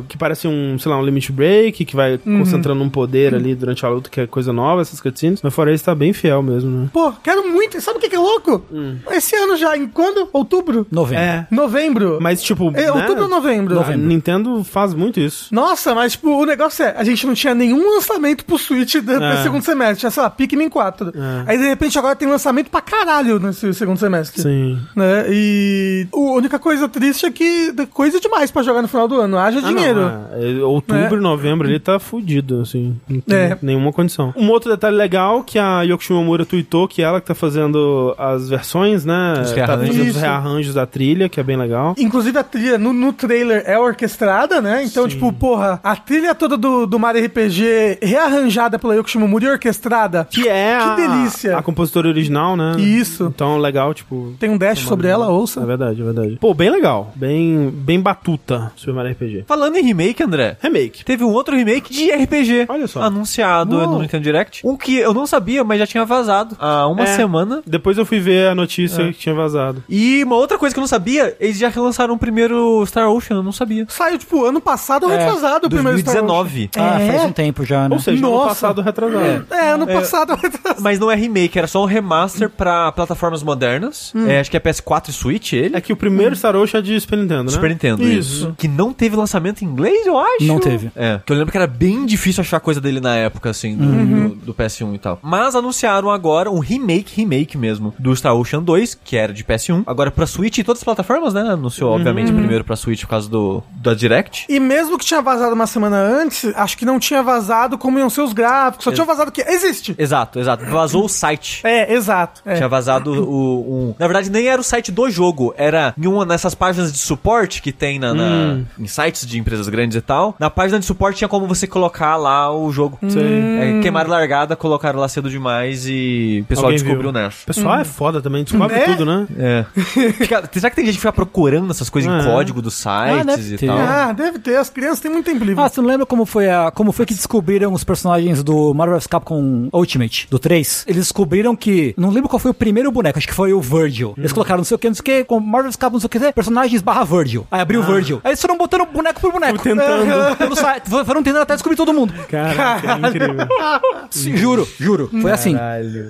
que 0.08 0.16
parece 0.16 0.46
um, 0.48 0.78
sei 0.78 0.90
lá, 0.90 0.98
um 0.98 1.04
limit 1.04 1.32
break, 1.32 1.84
que 1.84 1.96
vai 1.96 2.18
Uhum. 2.24 2.38
concentrando 2.38 2.82
um 2.82 2.88
poder 2.90 3.34
ali 3.34 3.54
durante 3.54 3.84
a 3.84 3.88
luta, 3.88 4.08
que 4.10 4.20
é 4.20 4.26
coisa 4.26 4.52
nova, 4.52 4.80
essas 4.82 5.00
cutscenes. 5.14 5.40
Mas 5.42 5.54
fora 5.54 5.72
isso, 5.72 5.84
tá 5.84 5.94
bem 5.94 6.12
fiel 6.12 6.42
mesmo, 6.42 6.70
né? 6.70 6.88
Pô, 6.92 7.12
quero 7.22 7.48
muito. 7.50 7.80
Sabe 7.80 7.98
o 7.98 8.00
que 8.00 8.08
que 8.08 8.16
é 8.16 8.18
louco? 8.18 8.62
Hum. 8.72 8.96
Esse 9.10 9.36
ano 9.36 9.56
já, 9.56 9.76
em 9.76 9.86
quando? 9.86 10.28
Outubro? 10.32 10.86
Novembro. 10.90 11.22
É. 11.24 11.46
Novembro? 11.50 12.18
Mas, 12.20 12.42
tipo. 12.42 12.68
É, 12.74 12.82
né, 12.82 12.92
outubro 12.92 13.22
ou 13.24 13.28
novembro? 13.28 13.80
A 13.80 13.96
Nintendo 13.96 14.62
faz 14.64 14.92
muito 14.94 15.20
isso. 15.20 15.54
Nossa, 15.54 15.94
mas 15.94 16.12
tipo, 16.12 16.30
o 16.30 16.44
negócio 16.44 16.84
é, 16.84 16.94
a 16.96 17.04
gente 17.04 17.26
não 17.26 17.34
tinha 17.34 17.54
nenhum 17.54 17.94
lançamento 17.94 18.44
pro 18.44 18.58
Switch 18.58 18.96
do 18.96 19.12
É. 19.12 19.42
segundo 19.42 19.62
semestre. 19.62 20.00
Tinha, 20.00 20.10
sei 20.10 20.22
lá, 20.22 20.30
Pikmin 20.30 20.68
4. 20.68 21.12
Aí, 21.46 21.56
de 21.58 21.64
repente, 21.68 21.98
agora 21.98 22.16
tem 22.16 22.28
lançamento 22.28 22.70
pra 22.70 22.80
caralho 22.80 23.38
nesse 23.38 23.72
segundo 23.74 23.98
semestre. 23.98 24.42
Sim. 24.42 24.78
Né? 24.96 25.26
E 25.28 26.06
a 26.12 26.16
única 26.16 26.58
coisa 26.58 26.88
triste 26.88 27.26
é 27.26 27.30
que 27.30 27.72
é 27.76 27.86
coisa 27.86 28.18
demais 28.20 28.50
pra 28.50 28.62
jogar 28.62 28.82
no 28.82 28.88
final 28.88 29.06
do 29.06 29.20
ano. 29.20 29.38
Haja 29.38 29.58
Ah, 29.58 29.68
dinheiro. 29.68 30.00
não, 30.00 30.28
é. 30.32 30.60
É, 30.60 30.64
Outubro 30.64 31.14
É. 31.16 31.18
e 31.18 31.20
novembro 31.22 31.68
ele 31.68 31.78
tá 31.78 31.98
fudido, 31.98 32.60
assim. 32.60 32.98
Não 33.08 33.20
tem 33.20 33.36
É. 33.38 33.58
nenhuma 33.62 33.92
condição. 33.92 34.32
Um 34.36 34.48
outro 34.50 34.70
detalhe 34.70 34.96
legal 35.04 35.42
que 35.44 35.58
a 35.58 35.82
Yoko 35.82 36.02
Shimomura 36.02 36.44
tweetou, 36.46 36.88
que 36.88 37.02
ela 37.02 37.20
que 37.20 37.26
tá 37.26 37.34
fazendo 37.34 38.14
as 38.18 38.48
versões, 38.48 39.04
né? 39.04 39.34
Os 39.42 39.50
tá 39.50 39.56
rearranjos. 39.56 39.88
fazendo 39.96 40.08
os 40.10 40.16
rearranjos 40.16 40.74
da 40.74 40.86
trilha, 40.86 41.28
que 41.28 41.38
é 41.38 41.42
bem 41.42 41.56
legal. 41.56 41.94
Inclusive 41.98 42.38
a 42.38 42.42
trilha 42.42 42.78
no, 42.78 42.92
no 42.92 43.12
trailer 43.12 43.62
é 43.66 43.78
orquestrada, 43.78 44.60
né? 44.60 44.82
Então, 44.84 45.06
tipo, 45.06 45.32
porra, 45.32 45.78
a 45.82 45.94
trilha 45.96 46.34
toda 46.34 46.56
do, 46.56 46.86
do 46.86 46.98
Mario 46.98 47.24
RPG 47.26 47.98
rearranjada 48.02 48.78
pela 48.78 48.94
Yoko 48.96 49.10
Shimomura 49.10 49.44
e 49.44 49.48
orquestrada. 49.50 50.26
Que 50.30 50.48
é 50.48 50.78
Que 50.78 50.84
a, 50.84 50.94
delícia. 50.96 51.58
a 51.58 51.62
compositora 51.62 52.08
original, 52.08 52.56
né? 52.56 52.76
Isso. 52.78 53.30
Então, 53.34 53.58
legal, 53.58 53.92
tipo... 53.92 54.34
Tem 54.38 54.48
um 54.50 54.56
dash 54.58 54.80
sobre 54.80 55.08
ela, 55.08 55.26
É 55.26 55.28
ouça. 55.28 55.64
verdade, 55.66 56.00
é 56.00 56.04
verdade. 56.04 56.38
Pô, 56.40 56.54
bem 56.54 56.70
legal. 56.70 57.12
Bem, 57.14 57.70
bem 57.70 58.00
batuta 58.00 58.72
Super 58.76 58.94
Mario 58.94 59.12
RPG. 59.12 59.44
Falando 59.46 59.76
em 59.76 59.82
remake, 59.84 60.22
André. 60.22 60.56
Remake. 60.62 61.04
Teve 61.04 61.24
um 61.24 61.32
outro 61.32 61.56
remake 61.56 61.92
de 61.92 62.10
RPG. 62.10 62.66
Olha 62.68 62.86
só. 62.86 63.02
Anunciado 63.02 63.76
Uau. 63.76 63.90
no 63.92 63.98
Nintendo 64.00 64.22
Direct. 64.24 64.66
Um 64.66 64.76
que 64.76 64.93
eu 64.96 65.14
não 65.14 65.26
sabia, 65.26 65.62
mas 65.64 65.78
já 65.78 65.86
tinha 65.86 66.04
vazado 66.04 66.56
há 66.58 66.86
uma 66.88 67.02
É. 67.04 67.06
semana. 67.06 67.62
Depois 67.66 67.98
eu 67.98 68.04
fui 68.06 68.18
ver 68.20 68.48
a 68.48 68.54
notícia 68.54 69.04
que 69.12 69.18
tinha 69.18 69.34
vazado. 69.34 69.82
E 69.88 70.22
uma 70.24 70.36
outra 70.36 70.58
coisa 70.58 70.74
que 70.74 70.78
eu 70.78 70.82
não 70.82 70.88
sabia, 70.88 71.36
eles 71.40 71.58
já 71.58 71.68
relançaram 71.68 72.14
o 72.14 72.18
primeiro 72.18 72.84
Star 72.86 73.08
Ocean, 73.10 73.36
eu 73.38 73.42
não 73.42 73.52
sabia. 73.52 73.86
Saiu, 73.88 74.18
tipo, 74.18 74.44
ano 74.44 74.60
passado 74.60 75.04
ou 75.04 75.12
É, 75.12 75.16
retrasado 75.18 75.66
o 75.66 75.70
primeiro 75.70 75.98
Star 75.98 76.14
Wars. 76.14 76.26
2019. 76.26 76.70
Ah, 76.76 77.00
É? 77.00 77.12
faz 77.12 77.24
um 77.24 77.32
tempo 77.32 77.64
já, 77.64 77.88
né? 77.88 77.94
Ou 77.94 78.00
seja, 78.00 78.18
ano 78.18 78.30
Nossa. 78.30 78.48
passado 78.48 78.80
retrasado. 78.82 79.46
É, 79.50 79.70
ano 79.70 79.86
passado 79.86 80.34
retrasado. 80.34 80.80
Mas 80.82 80.98
não 80.98 81.10
é 81.10 81.14
remake, 81.14 81.58
era 81.58 81.66
só 81.66 81.82
um 81.82 81.86
remaster 81.86 82.48
pra 82.50 82.90
plataformas 82.92 83.42
modernas. 83.42 84.12
É, 84.28 84.40
acho 84.40 84.50
que 84.50 84.56
é 84.56 84.60
PS4 84.60 85.08
e 85.08 85.12
Switch 85.12 85.52
ele. 85.52 85.76
É 85.76 85.80
que 85.80 85.92
o 85.92 85.96
primeiro 85.96 86.34
Star 86.36 86.56
Ocean 86.56 86.78
é 86.78 86.82
de 86.82 86.98
Super 87.00 87.18
Nintendo, 87.18 87.44
né? 87.44 87.50
Super 87.50 87.70
Nintendo, 87.70 88.02
Isso. 88.04 88.54
Que 88.58 88.68
não 88.68 88.92
teve 88.92 89.16
lançamento 89.16 89.62
em 89.62 89.66
inglês, 89.68 90.06
eu 90.06 90.18
acho. 90.18 90.44
Não 90.44 90.58
teve. 90.58 90.90
É, 90.96 91.20
que 91.24 91.32
eu 91.32 91.36
lembro 91.36 91.50
que 91.50 91.56
era 91.58 91.66
bem 91.66 92.04
difícil 92.06 92.40
achar 92.40 92.60
coisa 92.60 92.80
dele 92.80 93.00
na 93.00 93.14
época, 93.16 93.50
assim, 93.50 93.76
do, 93.76 93.84
Uhum. 93.84 94.28
do- 94.28 94.34
do 94.46 94.54
PS1 94.54 94.83
e 94.92 94.98
tal. 94.98 95.18
Mas 95.22 95.54
anunciaram 95.54 96.10
agora 96.10 96.50
um 96.50 96.58
remake, 96.58 97.14
remake 97.16 97.56
mesmo, 97.56 97.94
do 97.98 98.14
Star 98.16 98.34
Ocean 98.34 98.62
2, 98.62 98.94
que 99.04 99.16
era 99.16 99.32
de 99.32 99.44
PS1. 99.44 99.84
Agora 99.86 100.10
pra 100.10 100.26
Switch 100.26 100.58
e 100.58 100.64
todas 100.64 100.80
as 100.80 100.84
plataformas, 100.84 101.32
né? 101.32 101.42
Anunciou, 101.42 101.92
obviamente, 101.92 102.30
Uhum. 102.32 102.38
primeiro 102.38 102.64
pra 102.64 102.74
Switch 102.76 103.02
por 103.02 103.08
causa 103.08 103.28
do, 103.28 103.62
da 103.76 103.94
Direct. 103.94 104.46
E 104.48 104.58
mesmo 104.58 104.98
que 104.98 105.04
tinha 105.04 105.22
vazado 105.22 105.54
uma 105.54 105.66
semana 105.66 105.96
antes, 105.96 106.52
acho 106.56 106.76
que 106.76 106.84
não 106.84 106.98
tinha 106.98 107.22
vazado 107.22 107.78
como 107.78 107.98
iam 107.98 108.10
ser 108.10 108.22
os 108.22 108.32
gráficos. 108.32 108.84
Só 108.84 108.90
tinha 108.92 109.06
vazado 109.06 109.30
que 109.30 109.40
existe. 109.42 109.94
Exato, 109.96 110.38
exato. 110.40 110.64
Vazou 110.66 111.04
o 111.04 111.08
site. 111.08 111.60
É, 111.64 111.92
exato. 111.94 112.42
É. 112.44 112.56
Tinha 112.56 112.68
vazado 112.68 113.12
o, 113.24 113.90
um. 113.90 113.94
Na 113.98 114.06
verdade, 114.08 114.30
nem 114.30 114.46
era 114.48 114.60
o 114.60 114.64
site 114.64 114.90
do 114.90 115.08
jogo, 115.10 115.54
era 115.56 115.94
em 115.96 116.06
uma 116.06 116.26
dessas 116.26 116.54
páginas 116.54 116.92
de 116.92 116.98
suporte 116.98 117.62
que 117.62 117.70
tem 117.72 117.98
na, 117.98 118.12
na- 118.14 118.58
em 118.78 118.86
sites 118.86 119.26
de 119.26 119.38
empresas 119.38 119.68
grandes 119.68 119.96
e 119.96 120.00
tal. 120.00 120.34
Na 120.38 120.50
página 120.50 120.78
de 120.80 120.86
suporte 120.86 121.18
tinha 121.18 121.28
como 121.28 121.46
você 121.46 121.66
colocar 121.66 122.16
lá 122.16 122.52
o 122.54 122.72
jogo. 122.72 122.98
É, 123.02 123.80
queimaram 123.80 124.10
largada, 124.10 124.56
colocaram 124.74 124.98
lá 125.00 125.08
cedo 125.08 125.30
demais 125.30 125.86
e 125.88 126.40
o 126.42 126.46
pessoal 126.46 126.66
Alguém 126.66 126.78
descobriu 126.78 127.12
viu. 127.12 127.12
nessa. 127.12 127.42
O 127.42 127.46
pessoal 127.46 127.78
é 127.78 127.84
foda 127.84 128.20
também, 128.20 128.44
descobre 128.44 128.74
É? 128.76 128.84
tudo, 128.84 129.04
né? 129.06 129.26
É. 129.38 129.64
Fica- 130.12 130.48
será 130.52 130.70
que 130.70 130.76
tem 130.76 130.84
gente 130.86 130.94
que 130.94 131.00
fica 131.00 131.12
procurando 131.12 131.70
essas 131.70 131.88
coisas 131.88 132.10
em 132.12 132.18
É. 132.18 132.24
código 132.30 132.60
dos 132.60 132.74
sites 132.74 133.26
deve 133.26 133.54
e 133.54 133.58
ter. 133.58 133.66
tal? 133.66 133.78
Ah, 133.78 134.12
deve 134.12 134.38
ter. 134.38 134.56
As 134.56 134.68
crianças 134.70 135.00
têm 135.00 135.10
muito 135.10 135.26
tempo 135.26 135.44
livre. 135.44 135.62
Ah, 135.62 135.68
você 135.68 135.80
não 135.80 135.88
lembra 135.88 136.04
como 136.06 136.26
foi, 136.26 136.48
a, 136.50 136.70
como 136.70 136.90
foi 136.92 137.06
que 137.06 137.14
descobriram 137.14 137.72
os 137.72 137.84
personagens 137.84 138.42
do 138.42 138.74
Marvel 138.74 138.96
vs 138.96 139.06
Capcom 139.06 139.68
Ultimate, 139.72 140.26
do 140.30 140.38
3? 140.38 140.84
Eles 140.88 141.02
descobriram 141.04 141.54
que. 141.54 141.94
Não 141.96 142.10
lembro 142.10 142.28
qual 142.28 142.38
foi 142.40 142.50
o 142.50 142.54
primeiro 142.54 142.90
boneco, 142.90 143.18
acho 143.18 143.28
que 143.28 143.34
foi 143.34 143.52
o 143.52 143.60
Virgil. 143.60 144.14
Eles 144.18 144.32
colocaram 144.32 144.58
não 144.58 144.64
sei 144.64 144.74
o 144.74 144.78
que, 144.78 144.88
não 144.88 144.94
sei 144.94 145.00
o 145.00 145.04
que, 145.04 145.24
com 145.24 145.38
Marvel 145.40 145.70
vs 145.70 145.76
Capcom, 145.76 145.94
não 145.96 146.00
sei 146.00 146.06
o 146.06 146.10
que, 146.10 146.32
personagens 146.32 146.82
barra 146.82 147.04
Virgil. 147.04 147.46
Aí 147.50 147.60
abriu 147.60 147.80
o 147.80 147.84
Virgil. 147.84 148.20
Aí 148.24 148.30
eles 148.30 148.40
foram 148.40 148.56
botando 148.58 148.86
boneco 148.86 149.20
por 149.20 149.32
boneco. 149.32 149.62
Tentando. 149.62 150.36
Pelo 150.36 150.56
site. 150.56 150.88
Foram 150.88 151.22
tentando 151.22 151.42
até 151.42 151.54
descobrir 151.54 151.76
todo 151.76 151.92
mundo. 151.92 152.12
Caraca, 152.28 152.92
é 152.92 153.08
incrível. 153.08 153.46
Sim, 154.10 154.36
juro, 154.78 155.08
juro. 155.10 155.22
Foi 155.22 155.30
assim. 155.30 155.56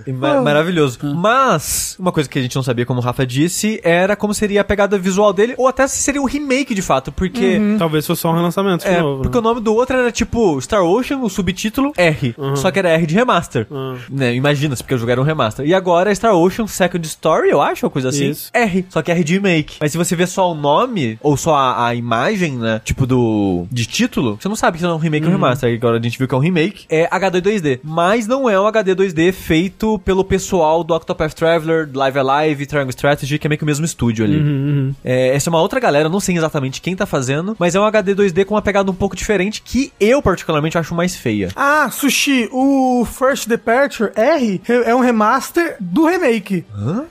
E 0.07 0.12
ma- 0.12 0.40
maravilhoso. 0.40 0.99
Mas, 1.14 1.97
uma 1.99 2.12
coisa 2.12 2.29
que 2.29 2.38
a 2.38 2.43
gente 2.43 2.55
não 2.57 2.62
sabia, 2.62 2.85
como 2.87 3.01
o 3.01 3.03
Rafa 3.03 3.27
disse, 3.27 3.81
era 3.83 4.14
como 4.17 4.33
seria 4.35 4.61
a 4.61 4.64
pegada 4.64 4.99
visual 4.99 5.33
dele, 5.33 5.55
ou 5.57 5.67
até 5.69 5.87
se 5.87 6.03
seria 6.03 6.21
um 6.21 6.27
remake 6.27 6.75
de 6.75 6.83
fato, 6.83 7.11
porque. 7.12 7.59
Talvez 7.79 8.07
fosse 8.07 8.23
só 8.23 8.31
um 8.31 8.35
relançamento 8.35 8.85
de 8.85 8.90
É, 8.90 9.01
novo. 9.01 9.23
porque 9.23 9.37
né? 9.37 9.40
o 9.40 9.43
nome 9.43 9.61
do 9.61 9.75
outro 9.75 9.97
era 9.97 10.11
tipo 10.12 10.61
Star 10.61 10.83
Ocean, 10.83 11.19
o 11.19 11.29
subtítulo 11.29 11.93
R. 11.97 12.35
Só 12.57 12.71
que 12.71 12.79
era 12.79 12.90
R 12.90 13.07
de 13.07 13.14
remaster. 13.14 13.67
Né, 14.11 14.35
Imagina-se, 14.35 14.83
porque 14.83 14.95
eu 14.95 14.99
jogaram 14.99 15.23
um 15.23 15.27
remaster. 15.27 15.67
E 15.67 15.75
agora 15.75 16.11
é 16.11 16.14
Star 16.14 16.35
Ocean 16.35 16.67
Second 16.67 17.07
Story, 17.07 17.51
eu 17.51 17.61
acho, 17.62 17.87
uma 17.87 17.90
coisa 17.90 18.09
assim. 18.09 18.31
Isso. 18.31 18.51
R. 18.53 18.85
Só 18.88 19.03
que 19.03 19.11
R 19.11 19.25
de 19.25 19.35
remake. 19.35 19.77
Mas 19.81 19.93
se 19.93 19.99
você 19.99 20.14
vê 20.17 20.27
só 20.27 20.51
o 20.51 20.55
nome, 20.55 21.19
ou 21.23 21.37
só 21.37 21.55
a, 21.55 21.88
a 21.88 21.95
imagem, 21.95 22.57
né? 22.57 22.81
Tipo 22.85 23.07
do. 23.07 23.67
de 23.71 23.87
título, 23.87 24.37
você 24.40 24.49
não 24.49 24.57
sabe 24.57 24.79
que 24.79 24.85
é 24.85 24.88
um 24.88 24.97
remake 24.97 25.25
ou 25.25 25.31
um 25.31 25.35
remaster. 25.35 25.73
Agora 25.75 25.99
a 25.99 26.03
gente 26.03 26.19
viu 26.19 26.27
que 26.29 26.35
é 26.35 26.38
um 26.38 26.40
remake. 26.40 26.85
É 26.88 27.09
HD 27.11 27.40
2D. 27.43 27.81
Mas 27.83 28.27
não 28.27 28.34
é 28.49 28.61
um 28.61 28.66
HD 28.66 28.94
2D 28.94 29.33
feito 29.33 29.99
pelo 30.01 30.25
pessoal 30.25 30.83
do 30.85 30.94
Octopath 30.94 31.33
Traveler, 31.35 31.88
Live 31.92 32.18
Alive, 32.18 32.66
Triangle 32.66 32.90
Strategy, 32.90 33.38
que 33.38 33.47
é 33.47 33.49
meio 33.49 33.59
que 33.59 33.64
o 33.64 33.66
mesmo 33.66 33.85
estúdio 33.85 34.25
ali. 34.25 34.94
É, 35.05 35.35
essa 35.35 35.49
é 35.49 35.51
uma 35.51 35.61
outra 35.61 35.79
galera, 35.81 36.09
não 36.09 36.20
sei 36.20 36.37
exatamente 36.37 36.81
quem 36.81 36.94
tá 36.97 37.07
fazendo, 37.07 37.57
mas 37.59 37.75
é 37.75 37.81
um 37.81 37.85
HD 37.85 38.14
2D 38.14 38.44
com 38.44 38.55
uma 38.55 38.62
pegada 38.62 38.90
um 38.90 38.94
pouco 38.94 39.16
diferente 39.16 39.62
que 39.62 39.92
eu 40.01 40.20
particularmente 40.20 40.77
acho 40.77 40.94
mais 40.94 41.16
feia. 41.16 41.49
Ah, 41.55 41.88
Sushi, 41.90 42.49
o 42.53 43.05
First 43.05 43.49
Departure 43.49 44.11
R 44.16 44.61
é 44.68 44.94
um 44.94 45.01
remaster 45.01 45.77
do 45.81 46.07
remake. 46.07 46.64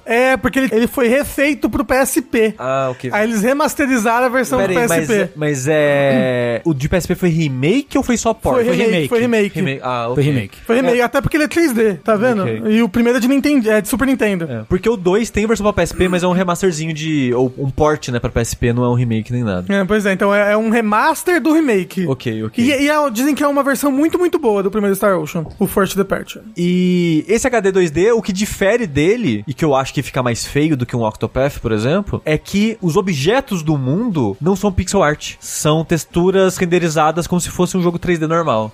É, 0.06 0.36
porque 0.38 0.60
ele, 0.60 0.70
ele 0.72 0.88
foi 0.88 1.08
refeito 1.08 1.70
pro 1.70 1.86
PSP. 1.86 2.54
Ah, 2.58 2.90
ok. 2.92 3.10
Aí 3.14 3.24
eles 3.28 3.42
remasterizaram 3.42 4.26
a 4.26 4.30
versão 4.30 4.60
Pera 4.60 4.74
do 4.74 4.80
aí, 4.80 4.88
PSP. 4.88 5.18
mas, 5.18 5.30
mas 5.36 5.68
é. 5.70 6.62
O 6.66 6.74
de 6.74 6.90
PSP 6.90 7.16
foi 7.16 7.30
remake 7.30 7.98
ou 7.98 8.04
foi 8.04 8.18
só 8.18 8.34
port? 8.34 8.64
Foi 8.64 8.76
remake, 8.76 9.08
foi 9.08 9.20
remake. 9.20 9.56
Remake. 9.56 9.82
Ah, 9.84 10.10
ok. 10.10 10.16
Foi 10.16 10.24
remake. 10.24 10.58
Foi 10.66 10.76
remake, 10.76 11.02
até 11.14 11.22
porque 11.22 11.38
ele 11.38 11.44
é 11.44 11.48
3D, 11.48 12.00
tá 12.04 12.16
vendo? 12.16 12.42
Ok. 12.44 12.64
E 12.68 12.82
o 12.82 12.90
primeiro 12.90 13.18
é 13.18 13.22
de 13.22 13.28
Nintendo, 13.28 13.70
é 13.70 13.82
de 13.82 13.88
Super 13.88 14.08
Nintendo. 14.08 14.46
É, 14.50 14.64
porque 14.68 14.90
o 14.90 14.98
2 14.98 15.30
tem 15.30 15.46
versão 15.46 15.72
pra 15.72 15.84
PSP, 15.84 16.08
mas 16.08 16.24
é 16.24 16.28
um 16.28 16.32
remasterzinho 16.32 16.94
de. 16.94 17.32
ou 17.34 17.54
um 17.58 17.70
port, 17.70 18.10
né, 18.10 18.20
pra 18.20 18.30
PSP, 18.30 18.74
não 18.74 18.84
é 18.84 18.90
um 18.90 18.94
remake 18.96 19.32
nem 19.32 19.44
nada. 19.44 19.72
É, 19.74 19.84
pois 19.86 20.06
é, 20.06 20.14
então 20.14 20.34
é, 20.34 20.54
é 20.54 20.58
um 20.58 20.70
remaster 20.70 21.42
do 21.42 21.54
remake. 21.54 22.08
Ok, 22.08 22.44
ok. 22.44 22.64
E, 22.64 22.70
e 22.84 22.90
é- 22.90 23.10
dizem 23.12 23.36
que 23.36 23.44
é 23.44 23.48
uma 23.48 23.64
versão 23.64 23.92
muito, 23.92 24.18
muito 24.18 24.40
boa 24.40 24.64
do 24.64 24.72
primeiro 24.72 24.96
Star 24.96 25.18
Ocean, 25.20 25.46
o 25.60 25.68
First 25.68 25.96
Departure. 25.96 26.44
E 26.58 27.24
esse 27.28 27.46
HD 27.46 27.72
2D, 27.72 28.12
o 28.14 28.22
que 28.22 28.34
difere 28.34 28.88
dele, 28.88 29.44
e 29.48 29.54
que 29.54 29.64
eu 29.64 29.76
acho 29.76 29.94
que 29.94 30.02
fica 30.02 30.24
mais 30.24 30.46
feio 30.46 30.76
do 30.76 30.86
que 30.86 30.96
um 30.96 31.04
Octopath, 31.04 31.60
por 31.60 31.72
exemplo, 31.72 32.22
é 32.26 32.38
que 32.38 32.78
os 32.82 32.96
objetos 32.96 33.62
do 33.62 33.78
mundo 33.78 34.36
não 34.42 34.56
são 34.56 34.72
pixel 34.72 35.04
art. 35.04 35.34
São 35.40 35.84
texturas 35.86 36.58
renderizadas 36.58 37.28
como 37.28 37.40
se 37.42 37.50
fosse 37.50 37.78
um 37.78 37.82
jogo 37.82 38.00
3D 38.00 38.28
normal. 38.28 38.72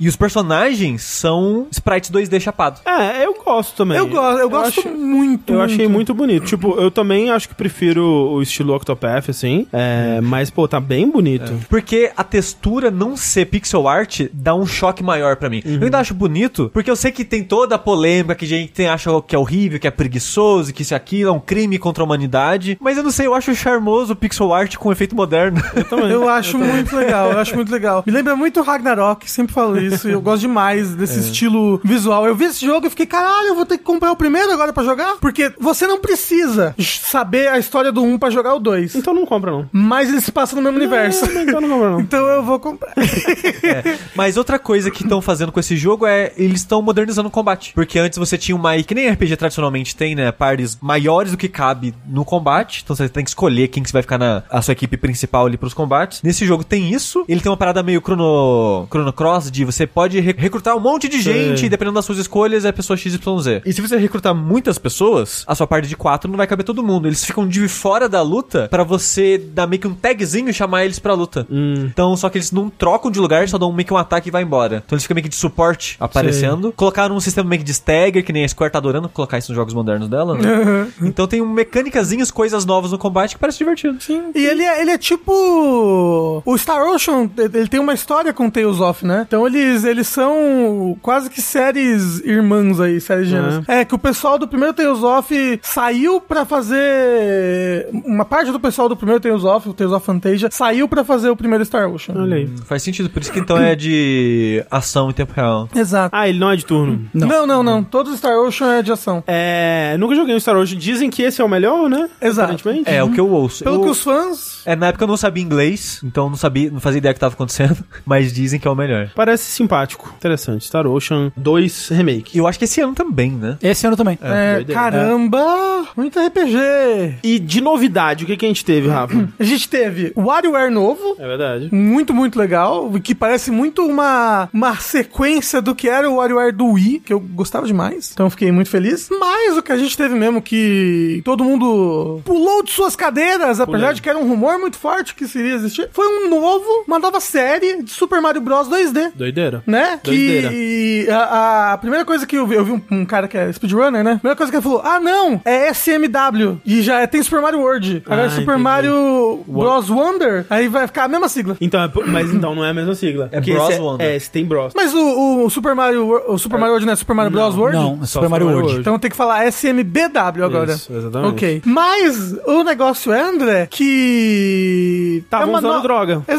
E 0.00 0.08
os 0.08 0.16
personagens 0.16 1.02
são 1.02 1.66
sprites 1.72 2.10
2D 2.10 2.38
chapado. 2.40 2.80
É, 2.84 3.24
eu 3.24 3.34
gosto 3.44 3.74
também. 3.76 3.96
Eu 3.98 4.06
gosto, 4.06 4.38
eu 4.40 4.48
gosto 4.50 4.80
acho- 4.80 4.88
muito. 4.90 5.52
Eu 5.52 5.60
achei 5.62 5.88
muito 5.88 6.14
bonito. 6.14 6.44
Tipo, 6.46 6.78
eu 6.80 6.90
também 6.90 7.30
acho 7.30 7.48
que 7.48 7.54
prefiro 7.54 8.04
o 8.04 8.40
estilo 8.42 8.74
Octopath, 8.74 9.28
assim. 9.30 9.66
É, 9.72 10.20
mas, 10.20 10.50
pô, 10.50 10.68
tá 10.68 10.78
bem 10.78 11.10
bonito. 11.10 11.52
Porque 11.68 12.12
a 12.16 12.22
textura 12.22 12.90
não 12.90 13.16
ser 13.16 13.46
pixel 13.46 13.88
art 13.88 14.20
dá 14.32 14.54
um 14.54 14.66
choque 14.66 15.02
maior 15.02 15.36
pra 15.36 15.48
mim. 15.50 15.62
Eu 15.64 15.82
ainda 15.84 15.98
acho 15.98 16.14
bonito, 16.14 16.70
porque 16.72 16.90
eu 16.90 16.96
sei 16.96 17.10
que 17.10 17.24
tem 17.24 17.42
toda 17.42 17.74
a 17.74 17.78
polêmica 17.78 18.34
que 18.34 18.44
a 18.44 18.48
gente 18.48 18.72
tem, 18.72 18.86
acha 18.88 19.10
que 19.26 19.34
é 19.34 19.38
horrível, 19.38 19.80
que 19.80 19.86
é 19.86 19.90
preguiçoso, 19.90 20.72
que 20.72 20.82
isso 20.82 20.92
e 20.92 20.96
aquilo 20.96 21.30
é 21.30 21.32
um 21.32 21.40
crime 21.40 21.78
contra 21.78 22.02
a 22.02 22.06
humanidade. 22.06 22.76
Mas 22.80 22.96
eu 22.96 23.02
não 23.02 23.10
sei, 23.10 23.26
eu 23.26 23.34
acho 23.34 23.54
charmoso 23.54 24.12
o 24.12 24.16
pixel 24.16 24.52
art 24.52 24.76
com 24.76 24.92
efeito 24.92 25.16
moderno. 25.16 25.62
Eu 25.74 25.84
também. 25.84 26.10
Eu 26.10 26.28
acho 26.28 26.58
muito 26.58 26.94
legal, 26.94 27.30
eu 27.32 27.38
acho 27.38 27.54
muito 27.54 27.72
legal. 27.72 28.02
Me 28.06 28.12
lembra 28.12 28.36
muito 28.36 28.60
Ragnarok, 28.62 29.28
sempre 29.30 29.52
falo 29.54 29.78
isso. 29.80 30.08
e 30.08 30.12
Eu 30.12 30.20
gosto 30.20 30.40
demais 30.42 30.94
desse 30.94 31.18
estilo 31.20 31.61
visual. 31.84 32.26
Eu 32.26 32.34
vi 32.34 32.44
esse 32.46 32.64
jogo 32.64 32.86
e 32.86 32.90
fiquei, 32.90 33.06
caralho, 33.06 33.48
eu 33.48 33.54
vou 33.54 33.66
ter 33.66 33.78
que 33.78 33.84
comprar 33.84 34.12
o 34.12 34.16
primeiro 34.16 34.52
agora 34.52 34.72
pra 34.72 34.84
jogar? 34.84 35.16
Porque 35.20 35.52
você 35.58 35.86
não 35.86 36.00
precisa 36.00 36.74
saber 36.78 37.48
a 37.48 37.58
história 37.58 37.90
do 37.92 38.02
1 38.02 38.18
pra 38.18 38.30
jogar 38.30 38.54
o 38.54 38.60
2. 38.60 38.94
Então 38.94 39.14
não 39.14 39.26
compra, 39.26 39.50
não. 39.50 39.68
Mas 39.72 40.08
ele 40.08 40.20
se 40.20 40.32
passa 40.32 40.54
no 40.56 40.62
mesmo 40.62 40.78
universo. 40.78 41.24
Então 41.26 41.60
não 41.60 41.68
compra, 41.68 41.90
não. 41.90 42.00
Então 42.12 42.26
eu 42.26 42.42
vou 42.42 42.58
comprar. 42.60 42.92
Mas 44.14 44.36
outra 44.36 44.58
coisa 44.58 44.90
que 44.90 45.02
estão 45.02 45.20
fazendo 45.20 45.52
com 45.52 45.60
esse 45.60 45.76
jogo 45.76 46.06
é 46.06 46.32
eles 46.36 46.60
estão 46.60 46.82
modernizando 46.82 47.28
o 47.28 47.30
combate. 47.32 47.72
Porque 47.74 47.98
antes 47.98 48.18
você 48.18 48.36
tinha 48.36 48.54
uma. 48.56 48.76
Que 48.82 48.94
nem 48.94 49.08
RPG 49.08 49.36
tradicionalmente 49.36 49.94
tem, 49.96 50.14
né? 50.14 50.30
Pares 50.32 50.78
maiores 50.80 51.32
do 51.32 51.38
que 51.38 51.48
cabe 51.48 51.94
no 52.06 52.24
combate. 52.24 52.82
Então 52.84 52.94
você 52.94 53.08
tem 53.08 53.24
que 53.24 53.30
escolher 53.30 53.68
quem 53.68 53.82
que 53.82 53.88
você 53.88 53.94
vai 53.94 54.02
ficar 54.02 54.18
na 54.18 54.42
a 54.50 54.60
sua 54.62 54.72
equipe 54.72 54.96
principal 54.96 55.46
ali 55.46 55.56
pros 55.56 55.74
combates. 55.74 56.20
Nesse 56.22 56.44
jogo 56.44 56.64
tem 56.64 56.92
isso. 56.92 57.24
Ele 57.28 57.40
tem 57.40 57.50
uma 57.50 57.56
parada 57.56 57.82
meio 57.82 58.00
chrono, 58.00 58.86
chrono 58.90 59.12
cross 59.12 59.50
de 59.50 59.64
você 59.64 59.86
pode 59.86 60.18
re- 60.20 60.34
recrutar 60.36 60.76
um 60.76 60.80
monte 60.80 61.08
de 61.08 61.20
gente 61.20 61.51
e 61.60 61.68
dependendo 61.68 61.94
das 61.94 62.04
suas 62.04 62.18
escolhas 62.18 62.64
é 62.64 62.68
a 62.68 62.72
pessoa 62.72 62.96
XYZ. 62.96 63.62
E 63.64 63.72
se 63.72 63.80
você 63.80 63.96
recrutar 63.96 64.34
muitas 64.34 64.78
pessoas, 64.78 65.44
a 65.46 65.54
sua 65.54 65.66
parte 65.66 65.88
de 65.88 65.96
quatro 65.96 66.30
não 66.30 66.36
vai 66.36 66.46
caber 66.46 66.64
todo 66.64 66.82
mundo. 66.82 67.06
Eles 67.08 67.24
ficam 67.24 67.46
de 67.46 67.66
fora 67.68 68.08
da 68.08 68.22
luta 68.22 68.68
pra 68.68 68.82
você 68.82 69.38
dar 69.38 69.66
meio 69.66 69.80
que 69.80 69.88
um 69.88 69.94
tagzinho 69.94 70.48
e 70.48 70.52
chamar 70.52 70.84
eles 70.84 70.98
pra 70.98 71.14
luta. 71.14 71.46
Então, 71.50 72.16
só 72.16 72.28
que 72.28 72.38
eles 72.38 72.52
não 72.52 72.68
trocam 72.70 73.10
de 73.10 73.20
lugar, 73.20 73.48
só 73.48 73.58
dão 73.58 73.72
meio 73.72 73.86
que 73.86 73.94
um 73.94 73.96
ataque 73.96 74.28
e 74.28 74.32
vai 74.32 74.42
embora. 74.42 74.82
Então 74.84 74.96
eles 74.96 75.04
ficam 75.04 75.14
meio 75.14 75.24
que 75.24 75.28
de 75.28 75.36
suporte 75.36 75.96
aparecendo. 76.00 76.72
Colocaram 76.72 77.16
um 77.16 77.20
sistema 77.20 77.48
meio 77.48 77.60
que 77.60 77.66
de 77.66 77.72
stagger, 77.72 78.24
que 78.24 78.32
nem 78.32 78.44
a 78.44 78.48
Square 78.48 78.72
tá 78.72 78.78
adorando 78.78 79.08
colocar 79.08 79.38
isso 79.38 79.50
nos 79.50 79.56
jogos 79.56 79.74
modernos 79.74 80.08
dela, 80.08 80.36
né? 80.36 80.88
então 81.02 81.26
tem 81.26 81.42
um 81.42 81.50
mecânicazinhas, 81.50 82.30
coisas 82.30 82.64
novas 82.64 82.92
no 82.92 82.98
combate 82.98 83.34
que 83.34 83.40
parece 83.40 83.58
divertido. 83.58 84.00
Sim. 84.00 84.30
E 84.34 84.44
ele 84.44 84.62
é, 84.62 84.80
ele 84.80 84.90
é 84.90 84.98
tipo. 84.98 86.42
O 86.44 86.58
Star 86.58 86.82
Ocean, 86.84 87.30
ele 87.36 87.68
tem 87.68 87.80
uma 87.80 87.94
história 87.94 88.32
com 88.32 88.50
Tales 88.50 88.80
of, 88.80 89.04
né? 89.04 89.24
Então 89.26 89.46
eles, 89.46 89.84
eles 89.84 90.08
são 90.08 90.96
quase 91.02 91.28
que 91.28 91.41
séries 91.42 92.20
irmãs 92.24 92.80
aí, 92.80 93.00
séries 93.00 93.28
gêmeas. 93.28 93.62
É. 93.68 93.84
que 93.84 93.94
o 93.94 93.98
pessoal 93.98 94.38
do 94.38 94.46
primeiro 94.48 94.72
Tales 94.74 95.02
of 95.02 95.60
saiu 95.62 96.20
pra 96.20 96.44
fazer. 96.44 97.88
Uma 98.04 98.24
parte 98.24 98.50
do 98.50 98.60
pessoal 98.60 98.88
do 98.88 98.96
primeiro 98.96 99.20
Tales 99.20 99.44
of, 99.44 99.68
o 99.68 99.74
Tales 99.74 99.92
of 99.92 100.04
Fantasia, 100.04 100.48
saiu 100.50 100.88
pra 100.88 101.04
fazer 101.04 101.30
o 101.30 101.36
primeiro 101.36 101.64
Star 101.64 101.88
Ocean. 101.90 102.14
Olha 102.16 102.36
aí. 102.36 102.48
Faz 102.64 102.82
sentido, 102.82 103.08
por 103.10 103.22
isso 103.22 103.32
que 103.32 103.38
então 103.38 103.56
é 103.58 103.74
de 103.74 104.64
ação 104.70 105.10
em 105.10 105.12
tempo 105.12 105.32
real. 105.34 105.68
Exato. 105.74 106.14
Ah, 106.14 106.28
ele 106.28 106.38
não 106.38 106.50
é 106.50 106.56
de 106.56 106.64
turno. 106.64 107.08
Não, 107.12 107.46
não, 107.46 107.62
não. 107.62 107.82
Todos 107.82 108.12
os 108.12 108.18
Star 108.18 108.36
Ocean 108.38 108.74
é 108.78 108.82
de 108.82 108.92
ação. 108.92 109.22
É. 109.26 109.96
Nunca 109.98 110.14
joguei 110.14 110.34
um 110.34 110.40
Star 110.40 110.56
Wars. 110.56 110.70
Dizem 110.70 111.10
que 111.10 111.22
esse 111.22 111.40
é 111.40 111.44
o 111.44 111.48
melhor, 111.48 111.88
né? 111.88 112.08
Exato. 112.20 112.52
Aparentemente. 112.52 112.90
É, 112.90 113.02
o 113.02 113.10
que 113.10 113.20
eu 113.20 113.28
ouço. 113.28 113.64
Pelo 113.64 113.76
Eu- 113.76 113.80
que 113.82 113.88
os 113.88 114.02
fãs. 114.02 114.62
É, 114.64 114.76
na 114.76 114.88
época 114.88 115.04
eu 115.04 115.08
não 115.08 115.16
sabia 115.16 115.42
inglês, 115.42 116.00
então 116.04 116.28
não 116.28 116.36
sabia, 116.36 116.70
não 116.70 116.80
fazia 116.80 116.98
ideia 116.98 117.12
do 117.12 117.16
que 117.16 117.20
tava 117.20 117.34
acontecendo, 117.34 117.76
mas 118.06 118.32
dizem 118.32 118.60
que 118.60 118.66
é 118.68 118.70
o 118.70 118.74
melhor. 118.76 119.10
Parece 119.14 119.44
simpático. 119.50 120.12
Interessante. 120.16 120.64
Star 120.64 120.86
Ocean 120.86 121.31
2 121.36 121.88
Remake. 121.88 122.36
E 122.36 122.38
eu 122.38 122.46
acho 122.46 122.58
que 122.58 122.64
esse 122.64 122.80
ano 122.80 122.94
também, 122.94 123.30
né? 123.30 123.58
Esse 123.62 123.86
ano 123.86 123.96
também. 123.96 124.18
É, 124.22 124.56
doideira. 124.56 124.80
caramba! 124.80 125.86
Muito 125.96 126.18
RPG. 126.18 127.18
E 127.22 127.38
de 127.38 127.60
novidade, 127.60 128.24
o 128.24 128.26
que, 128.26 128.36
que 128.36 128.44
a 128.44 128.48
gente 128.48 128.64
teve, 128.64 128.88
Rafa? 128.88 129.12
A 129.38 129.44
gente 129.44 129.68
teve 129.68 130.12
o 130.14 130.26
WarioWare 130.26 130.70
novo. 130.70 131.16
é 131.18 131.26
verdade. 131.26 131.68
Muito, 131.72 132.14
muito 132.14 132.38
legal. 132.38 132.90
Que 133.02 133.14
parece 133.14 133.50
muito 133.50 133.82
uma, 133.84 134.48
uma 134.52 134.76
sequência 134.76 135.60
do 135.60 135.74
que 135.74 135.88
era 135.88 136.08
o 136.08 136.16
WarioWare 136.16 136.52
do 136.52 136.66
Wii, 136.66 137.00
que 137.04 137.12
eu 137.12 137.18
gostava 137.20 137.66
demais. 137.66 138.10
Então 138.12 138.26
eu 138.26 138.30
fiquei 138.30 138.52
muito 138.52 138.70
feliz. 138.70 139.08
Mas 139.10 139.56
o 139.56 139.62
que 139.62 139.72
a 139.72 139.76
gente 139.76 139.96
teve 139.96 140.14
mesmo, 140.14 140.40
que 140.40 141.22
todo 141.24 141.44
mundo 141.44 142.20
pulou 142.24 142.62
de 142.62 142.70
suas 142.70 142.94
cadeiras, 142.94 143.60
apesar 143.60 143.78
Pulei. 143.78 143.94
de 143.94 144.02
que 144.02 144.08
era 144.08 144.18
um 144.18 144.28
rumor 144.28 144.58
muito 144.58 144.78
forte 144.78 145.14
que 145.14 145.26
seria 145.26 145.54
existir, 145.54 145.88
foi 145.92 146.06
um 146.06 146.30
novo, 146.30 146.84
uma 146.86 146.98
nova 146.98 147.20
série 147.20 147.82
de 147.82 147.90
Super 147.90 148.20
Mario 148.20 148.40
Bros 148.40 148.68
2D. 148.68 149.12
Doideira. 149.14 149.62
Né? 149.66 150.00
Doideira. 150.02 150.48
Que 150.48 151.06
a, 151.24 151.72
a 151.72 151.78
primeira 151.78 152.04
coisa 152.04 152.26
que 152.26 152.36
eu 152.36 152.46
vi, 152.46 152.54
eu 152.54 152.64
vi 152.64 152.72
um, 152.72 152.80
um 152.90 153.04
cara 153.04 153.26
que 153.28 153.36
é 153.36 153.52
speedrunner, 153.52 154.02
né? 154.04 154.12
A 154.12 154.16
primeira 154.18 154.36
coisa 154.36 154.50
que 154.50 154.56
ele 154.56 154.62
falou: 154.62 154.80
Ah, 154.84 155.00
não, 155.00 155.40
é 155.44 155.68
SMW. 155.72 156.60
E 156.64 156.82
já 156.82 157.00
é- 157.00 157.06
tem 157.06 157.22
Super 157.22 157.40
Mario 157.40 157.60
World. 157.60 158.02
Agora 158.06 158.22
é 158.22 158.26
Ah, 158.26 158.30
Super 158.30 158.42
entendi. 158.42 158.62
Mario 158.62 159.44
Bros 159.46 159.90
Wonder. 159.90 160.46
Aí 160.50 160.68
vai 160.68 160.86
ficar 160.86 161.04
a 161.04 161.08
mesma 161.08 161.28
sigla. 161.28 161.56
Então, 161.60 161.82
é 161.82 161.90
mas 162.06 162.32
então 162.32 162.54
não 162.54 162.64
é 162.64 162.70
a 162.70 162.74
mesma 162.74 162.94
sigla. 162.94 163.28
É 163.32 163.36
Porque 163.36 163.52
Bros 163.54 163.68
esse 163.70 163.80
Wonder. 163.80 164.06
É, 164.06 164.16
esse 164.16 164.30
tem 164.30 164.44
Bros. 164.44 164.72
Mas 164.74 164.94
o, 164.94 165.44
o 165.44 165.50
Super 165.50 165.74
Mario 165.74 166.22
o 166.28 166.38
Super 166.38 166.58
Mario 166.58 166.72
World 166.72 166.86
não 166.86 166.92
é 166.92 166.96
Super 166.96 167.14
Mario 167.14 167.30
Bros 167.32 167.56
World? 167.56 167.76
Não, 167.76 167.98
é 168.02 168.06
Super 168.06 168.28
Mario 168.28 168.46
World. 168.46 168.62
World. 168.64 168.80
Então 168.80 168.98
tem 168.98 169.10
que 169.10 169.16
falar 169.16 169.46
SMBW 169.46 170.44
agora. 170.44 170.72
Isso, 170.72 170.92
exatamente. 170.92 171.32
Ok. 171.32 171.62
Mas 171.64 172.32
o 172.46 172.62
negócio 172.64 173.12
é, 173.12 173.20
André, 173.22 173.66
que. 173.70 175.24
Tava 175.30 175.44
é 175.44 175.46
uma 175.46 175.58
usando 175.58 175.74
no- 175.76 175.82
droga. 175.82 176.22